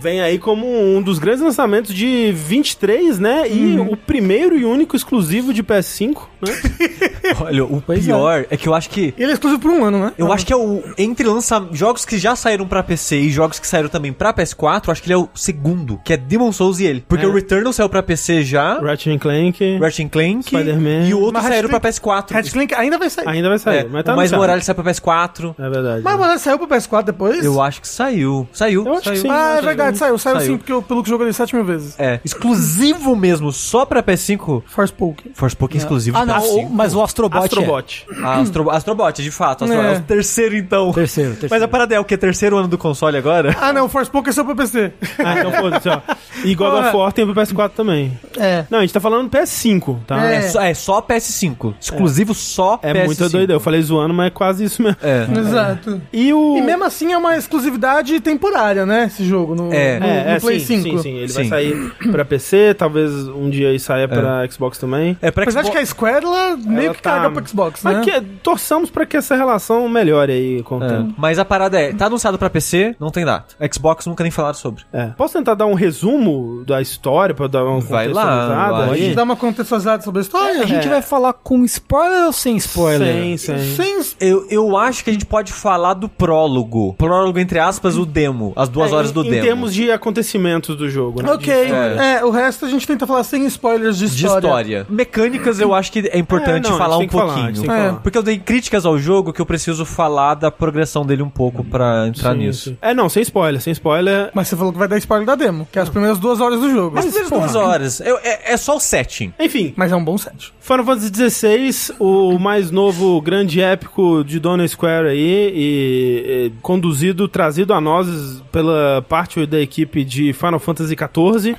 vem 0.07 0.21
aí 0.21 0.39
como 0.39 0.65
um 0.65 1.01
dos 1.01 1.19
grandes 1.19 1.41
lançamentos 1.41 1.93
de 1.93 2.31
23, 2.31 3.19
né? 3.19 3.43
E 3.49 3.77
o 3.77 3.97
primeiro 3.97 4.57
e 4.57 4.63
único 4.63 4.95
exclusivo 4.95 5.53
de 5.53 5.61
PS5, 5.61 6.15
né? 6.41 6.53
Olha, 7.41 7.65
o 7.65 7.81
Pois 7.85 8.05
pior 8.05 8.45
é. 8.49 8.55
que 8.55 8.67
eu 8.69 8.73
acho 8.73 8.89
que. 8.89 9.13
Ele 9.17 9.31
é 9.31 9.33
exclusivo 9.33 9.61
por 9.61 9.69
um 9.71 9.83
ano, 9.83 9.99
né? 9.99 10.13
Eu 10.17 10.31
acho 10.31 10.45
que 10.45 10.53
é 10.53 10.55
o. 10.55 10.81
Entre 10.97 11.27
lança 11.27 11.67
jogos 11.71 12.05
que 12.05 12.17
já 12.17 12.35
saíram 12.35 12.65
pra 12.67 12.81
PC 12.81 13.17
e 13.17 13.29
jogos 13.29 13.59
que 13.59 13.67
saíram 13.67 13.89
também 13.89 14.13
pra 14.13 14.33
PS4, 14.33 14.83
eu 14.87 14.91
acho 14.93 15.01
que 15.03 15.07
ele 15.07 15.13
é 15.15 15.17
o 15.17 15.27
segundo, 15.35 15.99
que 16.05 16.13
é 16.13 16.17
Demon 16.17 16.51
Souls 16.53 16.79
e 16.79 16.85
ele. 16.85 17.03
Porque 17.07 17.25
É. 17.25 17.27
o 17.27 17.33
Returnal 17.33 17.73
saiu 17.73 17.89
pra 17.89 18.01
PC 18.01 18.43
já, 18.43 18.79
Ratchet 18.79 19.17
Clank 19.19 19.77
Ratchet 19.79 20.09
Clank 20.09 20.43
Spider-Man. 20.47 21.07
e 21.07 21.13
o 21.13 21.19
outro 21.19 21.33
Mas 21.33 21.43
saíram 21.47 21.69
pra 21.69 21.79
Ratchet 21.79 22.01
PS4. 22.01 22.31
Ratchet 22.31 22.53
Clank 22.53 22.73
ainda 22.75 22.97
vai 22.97 23.09
sair. 23.09 23.27
ainda 23.27 23.49
vai 23.49 23.59
sair, 23.59 23.77
É, 23.79 23.83
mas 23.89 24.03
tá 24.05 24.13
o 24.13 24.15
Mais. 24.15 24.31
Morales 24.31 24.63
saiu 24.65 24.75
pra 24.75 24.83
PS4. 24.85 25.55
É 25.59 25.69
verdade. 25.69 26.01
Mas 26.03 26.17
Morales 26.17 26.41
saiu 26.41 26.57
pro 26.59 26.67
PS4 26.67 27.03
depois? 27.03 27.43
Eu 27.43 27.61
acho 27.61 27.81
que 27.81 27.87
saiu. 27.87 28.47
Saiu. 28.53 28.85
Eu 28.85 28.93
acho 28.93 29.01
que 29.01 29.09
saiu. 29.09 29.21
sim. 29.21 29.27
Ah, 29.29 29.55
é 29.57 29.61
verdade, 29.61 29.96
saiu. 29.97 30.17
Saiu, 30.17 30.35
Saiu. 30.37 30.51
sim, 30.51 30.57
porque 30.57 30.71
eu, 30.71 30.81
pelo 30.81 31.03
que 31.03 31.09
joguei 31.09 31.31
7 31.31 31.55
mil 31.55 31.63
vezes. 31.65 31.95
É, 31.99 32.19
exclusivo 32.23 33.15
mesmo, 33.15 33.51
só 33.51 33.85
pra 33.85 34.01
PS5. 34.03 34.63
Forspoken. 34.65 35.31
Forspoken 35.33 35.77
exclusivo 35.77 36.17
Ah, 36.17 36.23
pra 36.25 36.33
não, 36.35 36.41
PS5. 36.41 36.65
o- 36.65 36.69
mas 36.69 36.95
o 36.95 37.01
Astrobot, 37.03 37.43
Astrobot. 37.43 38.05
Ah, 38.23 38.39
Astro, 38.39 38.69
Astrobot, 38.69 39.21
de 39.21 39.31
fato. 39.31 39.63
Astrobot. 39.65 39.87
É. 39.87 39.93
É. 39.93 39.97
o 39.97 40.01
terceiro, 40.01 40.55
então. 40.55 40.89
é. 40.89 40.93
Terceiro, 40.93 41.31
terceiro. 41.31 41.53
Mas 41.53 41.61
a 41.63 41.67
parada 41.67 41.95
é 41.95 41.99
o 41.99 42.05
que? 42.05 42.17
Terceiro 42.17 42.57
ano 42.57 42.67
do 42.67 42.77
console 42.77 43.17
agora? 43.17 43.55
Ah, 43.59 43.73
não, 43.73 43.85
o 43.85 43.89
Forspoken 43.89 44.31
saiu 44.33 44.45
pro 44.45 44.55
PC. 44.55 44.91
Ah, 45.19 45.39
então 45.39 45.51
foda-se, 45.51 45.89
ó. 45.89 46.01
E 46.43 46.53
God 46.55 46.73
of. 46.85 46.95
War 46.95 47.11
tem 47.11 47.25
pro 47.25 47.33
PS4 47.35 47.71
também. 47.75 48.17
É. 48.37 48.65
Não, 48.69 48.79
a 48.79 48.81
gente 48.81 48.93
tá 48.93 48.99
falando 48.99 49.29
PS5, 49.29 49.97
tá? 50.05 50.29
É. 50.31 50.35
É, 50.37 50.41
só, 50.43 50.61
é 50.61 50.73
só 50.73 51.01
PS5. 51.01 51.73
Exclusivo 51.79 52.33
só 52.33 52.79
É 52.81 52.93
PS5. 52.93 53.05
muito 53.05 53.29
doido. 53.29 53.53
Eu 53.53 53.59
falei 53.59 53.81
zoando, 53.81 54.13
mas 54.13 54.27
é 54.27 54.29
quase 54.29 54.63
isso 54.63 54.81
mesmo. 54.81 54.97
É. 55.01 55.27
Exato. 55.39 56.01
E 56.13 56.33
o. 56.33 56.57
E 56.57 56.61
mesmo 56.61 56.83
assim 56.83 57.11
é 57.13 57.17
uma 57.17 57.35
exclusividade 57.37 58.19
temporária, 58.19 58.85
né? 58.85 59.05
Esse 59.05 59.23
jogo 59.25 59.55
no, 59.55 59.73
É. 59.73 59.86
no, 59.99 60.05
É, 60.05 60.23
no 60.23 60.29
é, 60.31 60.39
Play 60.39 60.59
sim, 60.59 60.81
5. 60.81 60.97
sim, 60.97 61.03
sim. 61.03 61.15
Ele 61.17 61.33
vai 61.33 61.43
Sim. 61.43 61.49
sair 61.49 61.91
pra 62.11 62.25
PC, 62.25 62.73
talvez 62.77 63.11
um 63.29 63.49
dia 63.49 63.69
aí 63.69 63.79
saia 63.79 64.07
pra 64.07 64.47
Xbox 64.49 64.77
também. 64.77 65.17
É 65.21 65.31
pra 65.31 65.43
Apesar 65.43 65.61
de 65.61 65.67
Xbox- 65.67 65.77
que 65.79 65.83
a 65.83 65.85
Square, 65.85 66.25
ela 66.25 66.57
meio 66.57 66.85
Ela 66.87 66.95
que 66.95 67.01
tá- 67.01 67.11
caga 67.21 67.31
pro 67.31 67.47
Xbox, 67.47 67.83
né? 67.83 67.93
Mas 67.93 68.05
que, 68.05 68.21
torçamos 68.43 68.89
pra 68.89 69.05
que 69.05 69.17
essa 69.17 69.35
relação 69.35 69.87
melhore 69.89 70.31
aí 70.31 70.63
com 70.63 70.77
o 70.79 70.83
É. 70.83 70.87
tempo. 70.87 71.13
Mas 71.17 71.39
a 71.39 71.45
parada 71.45 71.79
é, 71.79 71.93
tá 71.93 72.05
anunciado 72.07 72.37
pra 72.37 72.49
PC, 72.49 72.95
não 72.99 73.09
tem 73.09 73.25
data. 73.25 73.55
Xbox 73.73 74.05
nunca 74.05 74.23
nem 74.23 74.31
falaram 74.31 74.55
sobre. 74.55 74.83
É. 74.91 75.07
Posso 75.17 75.33
tentar 75.33 75.55
dar 75.55 75.65
um 75.65 75.73
resumo 75.73 76.63
da 76.65 76.81
história 76.81 77.33
pra 77.33 77.47
dar 77.47 77.63
uma 77.63 77.79
Vai 77.79 78.07
lá, 78.07 78.21
contextualizada 78.23 78.73
vai. 78.87 78.89
A 78.89 78.97
gente 78.97 79.15
dá 79.15 79.23
uma 79.23 79.35
contextualizada 79.35 80.03
sobre 80.03 80.19
a 80.19 80.21
história? 80.21 80.61
A 80.61 80.65
gente 80.65 80.87
É. 80.87 80.89
vai 80.89 81.01
falar 81.01 81.33
com 81.33 81.63
spoiler 81.65 82.25
ou 82.25 82.33
sem 82.33 82.55
spoiler? 82.57 83.13
Sem, 83.13 83.37
sem. 83.37 83.57
Sem... 83.75 83.97
Eu, 84.19 84.45
eu 84.49 84.77
acho 84.77 85.03
que 85.03 85.09
a 85.09 85.13
gente 85.13 85.25
pode 85.25 85.51
falar 85.51 85.93
do 85.93 86.07
prólogo. 86.09 86.93
Prólogo, 86.97 87.39
entre 87.39 87.59
aspas, 87.59 87.97
o 87.97 88.05
demo. 88.05 88.53
As 88.55 88.69
duas 88.69 88.91
É, 88.91 88.95
horas 88.95 89.11
em- 89.11 89.13
do 89.13 89.23
em 89.25 89.29
demo. 89.29 89.43
termos 89.43 89.73
de 89.85 89.91
acontecimentos 89.91 90.75
do 90.75 90.89
jogo, 90.89 91.21
né? 91.21 91.31
Ok, 91.31 91.45
De- 91.65 91.71
é. 91.71 92.23
o 92.25 92.29
resto 92.31 92.65
a 92.65 92.69
gente 92.69 92.85
tenta 92.87 93.05
falar 93.05 93.23
sem 93.23 93.45
spoilers 93.45 93.97
de 93.97 94.07
de 94.07 94.15
história. 94.25 94.47
história. 94.47 94.87
Mecânicas 94.89 95.59
eu 95.59 95.73
acho 95.73 95.91
que 95.91 95.99
é 96.11 96.17
importante 96.17 96.67
É, 96.67 96.69
não, 96.71 96.77
falar 96.77 96.97
um 96.97 97.07
falar, 97.07 97.33
pouquinho. 97.33 97.63
É. 97.63 97.65
falar. 97.65 97.93
Porque 98.01 98.17
eu 98.17 98.23
dei 98.23 98.39
críticas 98.39 98.85
ao 98.85 98.97
jogo 98.97 99.31
que 99.31 99.39
eu 99.41 99.45
preciso 99.45 99.85
falar 99.85 100.33
da 100.35 100.49
progressão 100.49 101.05
dele 101.05 101.21
um 101.21 101.29
pouco 101.29 101.63
pra 101.63 102.07
entrar 102.07 102.31
Sim, 102.33 102.37
nisso. 102.39 102.69
sim. 102.71 102.77
É, 102.81 102.93
não, 102.93 103.07
sem 103.09 103.21
spoiler, 103.23 103.61
sem 103.61 103.71
spoiler. 103.73 104.29
Mas 104.33 104.47
você 104.47 104.55
falou 104.55 104.71
que 104.73 104.79
vai 104.79 104.87
dar 104.87 104.97
spoiler 104.97 105.25
da 105.25 105.35
demo, 105.35 105.67
que 105.71 105.77
é 105.77 105.81
as 105.81 105.89
primeiras 105.89 106.17
duas 106.19 106.39
horas 106.41 106.59
do 106.59 106.69
jogo. 106.71 106.97
As 106.97 107.05
primeiras 107.05 107.29
duas 107.29 107.55
horas. 107.55 107.99
Eu- 107.99 108.17
é, 108.23 108.53
é 108.53 108.57
só 108.57 108.75
o 108.77 108.79
setting. 108.79 109.33
Enfim, 109.39 109.73
Mas 109.75 109.91
é 109.91 109.95
um 109.95 110.03
bom 110.03 110.17
set. 110.17 110.53
Final 110.59 110.85
Fantasy 110.85 111.29
XVI, 111.29 111.95
o 111.99 112.37
mais 112.37 112.71
novo 112.71 113.21
grande 113.21 113.61
épico 113.61 114.23
de 114.23 114.37
Dona 114.39 114.67
Square 114.67 115.07
aí, 115.07 115.51
e, 115.55 116.47
e 116.47 116.51
conduzido, 116.61 117.27
trazido 117.27 117.73
a 117.73 117.79
nós 117.79 118.41
pela 118.51 119.01
parte 119.07 119.45
da 119.45 119.59
equipe 119.67 120.03
de 120.03 120.33
Final 120.33 120.59
Fantasy 120.59 120.95
XIV. 120.95 121.55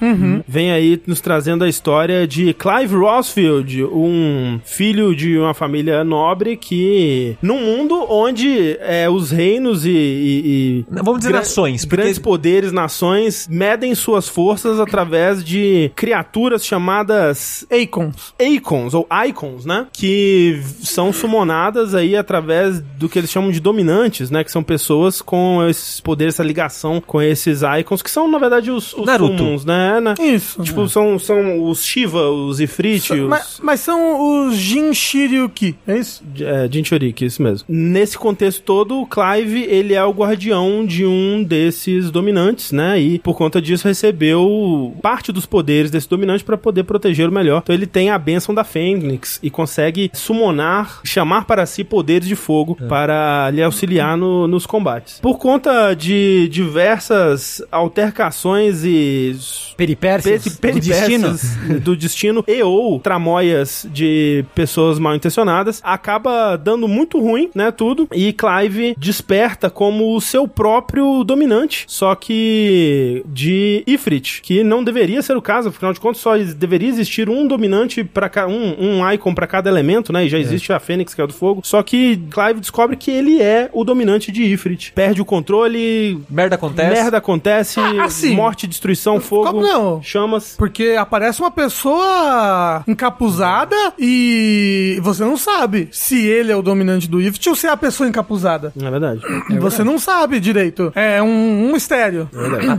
Vem 0.46 0.70
aí 0.72 1.00
nos 1.06 1.20
trazendo 1.20 1.64
a 1.64 1.68
história 1.68 2.26
de 2.26 2.52
Clive 2.54 2.94
Rossfield, 2.96 3.84
um 3.84 4.58
filho 4.64 5.14
de 5.14 5.38
uma 5.38 5.54
família 5.54 6.02
nobre 6.04 6.56
que, 6.56 7.36
num 7.42 7.60
mundo 7.60 8.06
onde 8.08 8.76
é, 8.80 9.08
os 9.08 9.30
reinos 9.30 9.84
e, 9.84 9.90
e- 9.90 10.42
e 10.48 10.84
Vamos 10.90 11.18
dizer 11.20 11.32
nações, 11.32 11.84
porque 11.84 11.98
Grandes 12.02 12.18
poderes, 12.18 12.72
nações, 12.72 13.46
medem 13.50 13.94
suas 13.94 14.28
forças 14.28 14.80
através 14.80 15.44
de 15.44 15.90
criaturas 15.94 16.64
chamadas 16.64 17.66
Acons. 17.70 18.34
Icons, 18.40 18.94
ou 18.94 19.06
Icons, 19.28 19.64
né? 19.66 19.86
Que 19.92 20.60
são 20.82 21.12
sumonadas 21.12 21.94
aí 21.94 22.16
através 22.16 22.80
do 22.80 23.08
que 23.08 23.18
eles 23.18 23.30
chamam 23.30 23.50
de 23.50 23.60
dominantes, 23.60 24.30
né? 24.30 24.42
Que 24.44 24.50
são 24.50 24.62
pessoas 24.62 25.20
com 25.20 25.66
esses 25.68 26.00
poderes, 26.00 26.34
essa 26.34 26.42
ligação 26.42 27.00
com 27.00 27.20
esses 27.20 27.60
Icons, 27.80 27.97
que 28.02 28.10
são, 28.10 28.28
na 28.28 28.38
verdade, 28.38 28.70
os, 28.70 28.92
os 28.94 29.06
Naruto. 29.06 29.38
summons, 29.38 29.64
né? 29.64 30.00
né? 30.00 30.14
Isso. 30.20 30.62
Tipo, 30.62 30.88
são, 30.88 31.18
são 31.18 31.64
os 31.68 31.84
Shiva, 31.84 32.28
os 32.30 32.60
Ifrit, 32.60 33.12
os... 33.12 33.28
Mas, 33.28 33.60
mas 33.62 33.80
são 33.80 34.46
os 34.48 34.56
Jin 34.56 34.92
Shiryuki, 34.94 35.76
é 35.86 35.98
isso? 35.98 36.22
É, 36.40 36.68
Jinchuriki, 36.70 37.24
isso 37.24 37.42
mesmo. 37.42 37.64
Nesse 37.68 38.16
contexto 38.18 38.62
todo, 38.62 39.00
o 39.00 39.06
Clive, 39.06 39.62
ele 39.64 39.94
é 39.94 40.04
o 40.04 40.10
guardião 40.12 40.84
de 40.86 41.04
um 41.04 41.42
desses 41.42 42.10
dominantes, 42.10 42.72
né? 42.72 43.00
E 43.00 43.18
por 43.18 43.34
conta 43.36 43.60
disso 43.60 43.86
recebeu 43.88 44.94
parte 45.02 45.32
dos 45.32 45.46
poderes 45.46 45.90
desse 45.90 46.08
dominante 46.08 46.44
para 46.44 46.56
poder 46.56 46.84
protegê-lo 46.84 47.32
melhor. 47.32 47.60
Então 47.62 47.74
ele 47.74 47.86
tem 47.86 48.10
a 48.10 48.18
bênção 48.18 48.54
da 48.54 48.64
Fênix 48.64 49.38
e 49.42 49.50
consegue 49.50 50.10
summonar, 50.14 51.00
chamar 51.04 51.44
para 51.44 51.64
si 51.66 51.84
poderes 51.84 52.26
de 52.28 52.36
fogo 52.36 52.76
para 52.88 53.50
lhe 53.50 53.62
auxiliar 53.62 54.16
no- 54.16 54.46
nos 54.46 54.66
combates. 54.66 55.18
Por 55.20 55.38
conta 55.38 55.94
de 55.94 56.48
diversas 56.50 57.62
altercações 57.88 58.84
e 58.84 59.36
Peripécias 59.76 60.42
peri- 60.42 60.54
do 60.54 60.60
peripécias 60.60 61.42
destino. 61.42 61.80
do 61.80 61.96
destino 61.96 62.44
e 62.48 62.62
ou 62.62 62.98
tramóias 63.00 63.86
de 63.92 64.44
pessoas 64.54 64.98
mal 64.98 65.14
intencionadas 65.14 65.80
acaba 65.84 66.56
dando 66.56 66.88
muito 66.88 67.20
ruim, 67.20 67.50
né, 67.54 67.70
tudo. 67.70 68.08
E 68.12 68.32
Clive 68.32 68.94
desperta 68.98 69.70
como 69.70 70.14
o 70.16 70.20
seu 70.20 70.48
próprio 70.48 71.22
dominante, 71.24 71.84
só 71.86 72.14
que 72.14 73.22
de 73.26 73.82
Ifrit, 73.86 74.40
que 74.42 74.62
não 74.64 74.82
deveria 74.82 75.22
ser 75.22 75.36
o 75.36 75.42
caso, 75.42 75.68
afinal 75.68 75.92
de 75.92 76.00
contas 76.00 76.20
só 76.20 76.36
deveria 76.36 76.88
existir 76.88 77.28
um 77.28 77.46
dominante 77.46 78.02
para 78.04 78.46
um, 78.46 78.98
um 79.00 79.10
icon 79.12 79.34
para 79.34 79.46
cada 79.46 79.68
elemento, 79.70 80.12
né? 80.12 80.24
E 80.26 80.28
já 80.28 80.38
existe 80.38 80.72
a 80.72 80.80
Fênix 80.80 81.14
que 81.14 81.20
é 81.20 81.24
o 81.24 81.26
do 81.26 81.32
fogo. 81.32 81.60
Só 81.64 81.82
que 81.82 82.16
Clive 82.30 82.60
descobre 82.60 82.96
que 82.96 83.10
ele 83.10 83.40
é 83.40 83.70
o 83.72 83.84
dominante 83.84 84.32
de 84.32 84.42
Ifrit. 84.44 84.92
Perde 84.92 85.20
o 85.20 85.24
controle, 85.24 86.20
Merda 86.28 86.54
acontece. 86.56 86.90
merda 86.94 87.16
acontece, 87.18 87.67
Ah, 87.76 88.04
assim. 88.04 88.34
morte, 88.34 88.66
destruição, 88.66 89.20
fogo, 89.20 89.44
Como 89.46 89.60
não? 89.62 90.02
chamas. 90.02 90.54
Porque 90.56 90.96
aparece 90.98 91.40
uma 91.40 91.50
pessoa 91.50 92.82
encapuzada 92.86 93.76
e 93.98 94.98
você 95.02 95.24
não 95.24 95.36
sabe 95.36 95.88
se 95.90 96.24
ele 96.26 96.52
é 96.52 96.56
o 96.56 96.62
dominante 96.62 97.08
do 97.08 97.20
Ift 97.20 97.48
ou 97.48 97.54
se 97.54 97.66
é 97.66 97.70
a 97.70 97.76
pessoa 97.76 98.08
encapuzada. 98.08 98.72
É 98.80 98.90
verdade. 98.90 99.20
você 99.60 99.82
não 99.84 99.98
sabe 99.98 100.40
direito. 100.40 100.92
É 100.94 101.22
um, 101.22 101.68
um 101.68 101.72
mistério. 101.72 102.28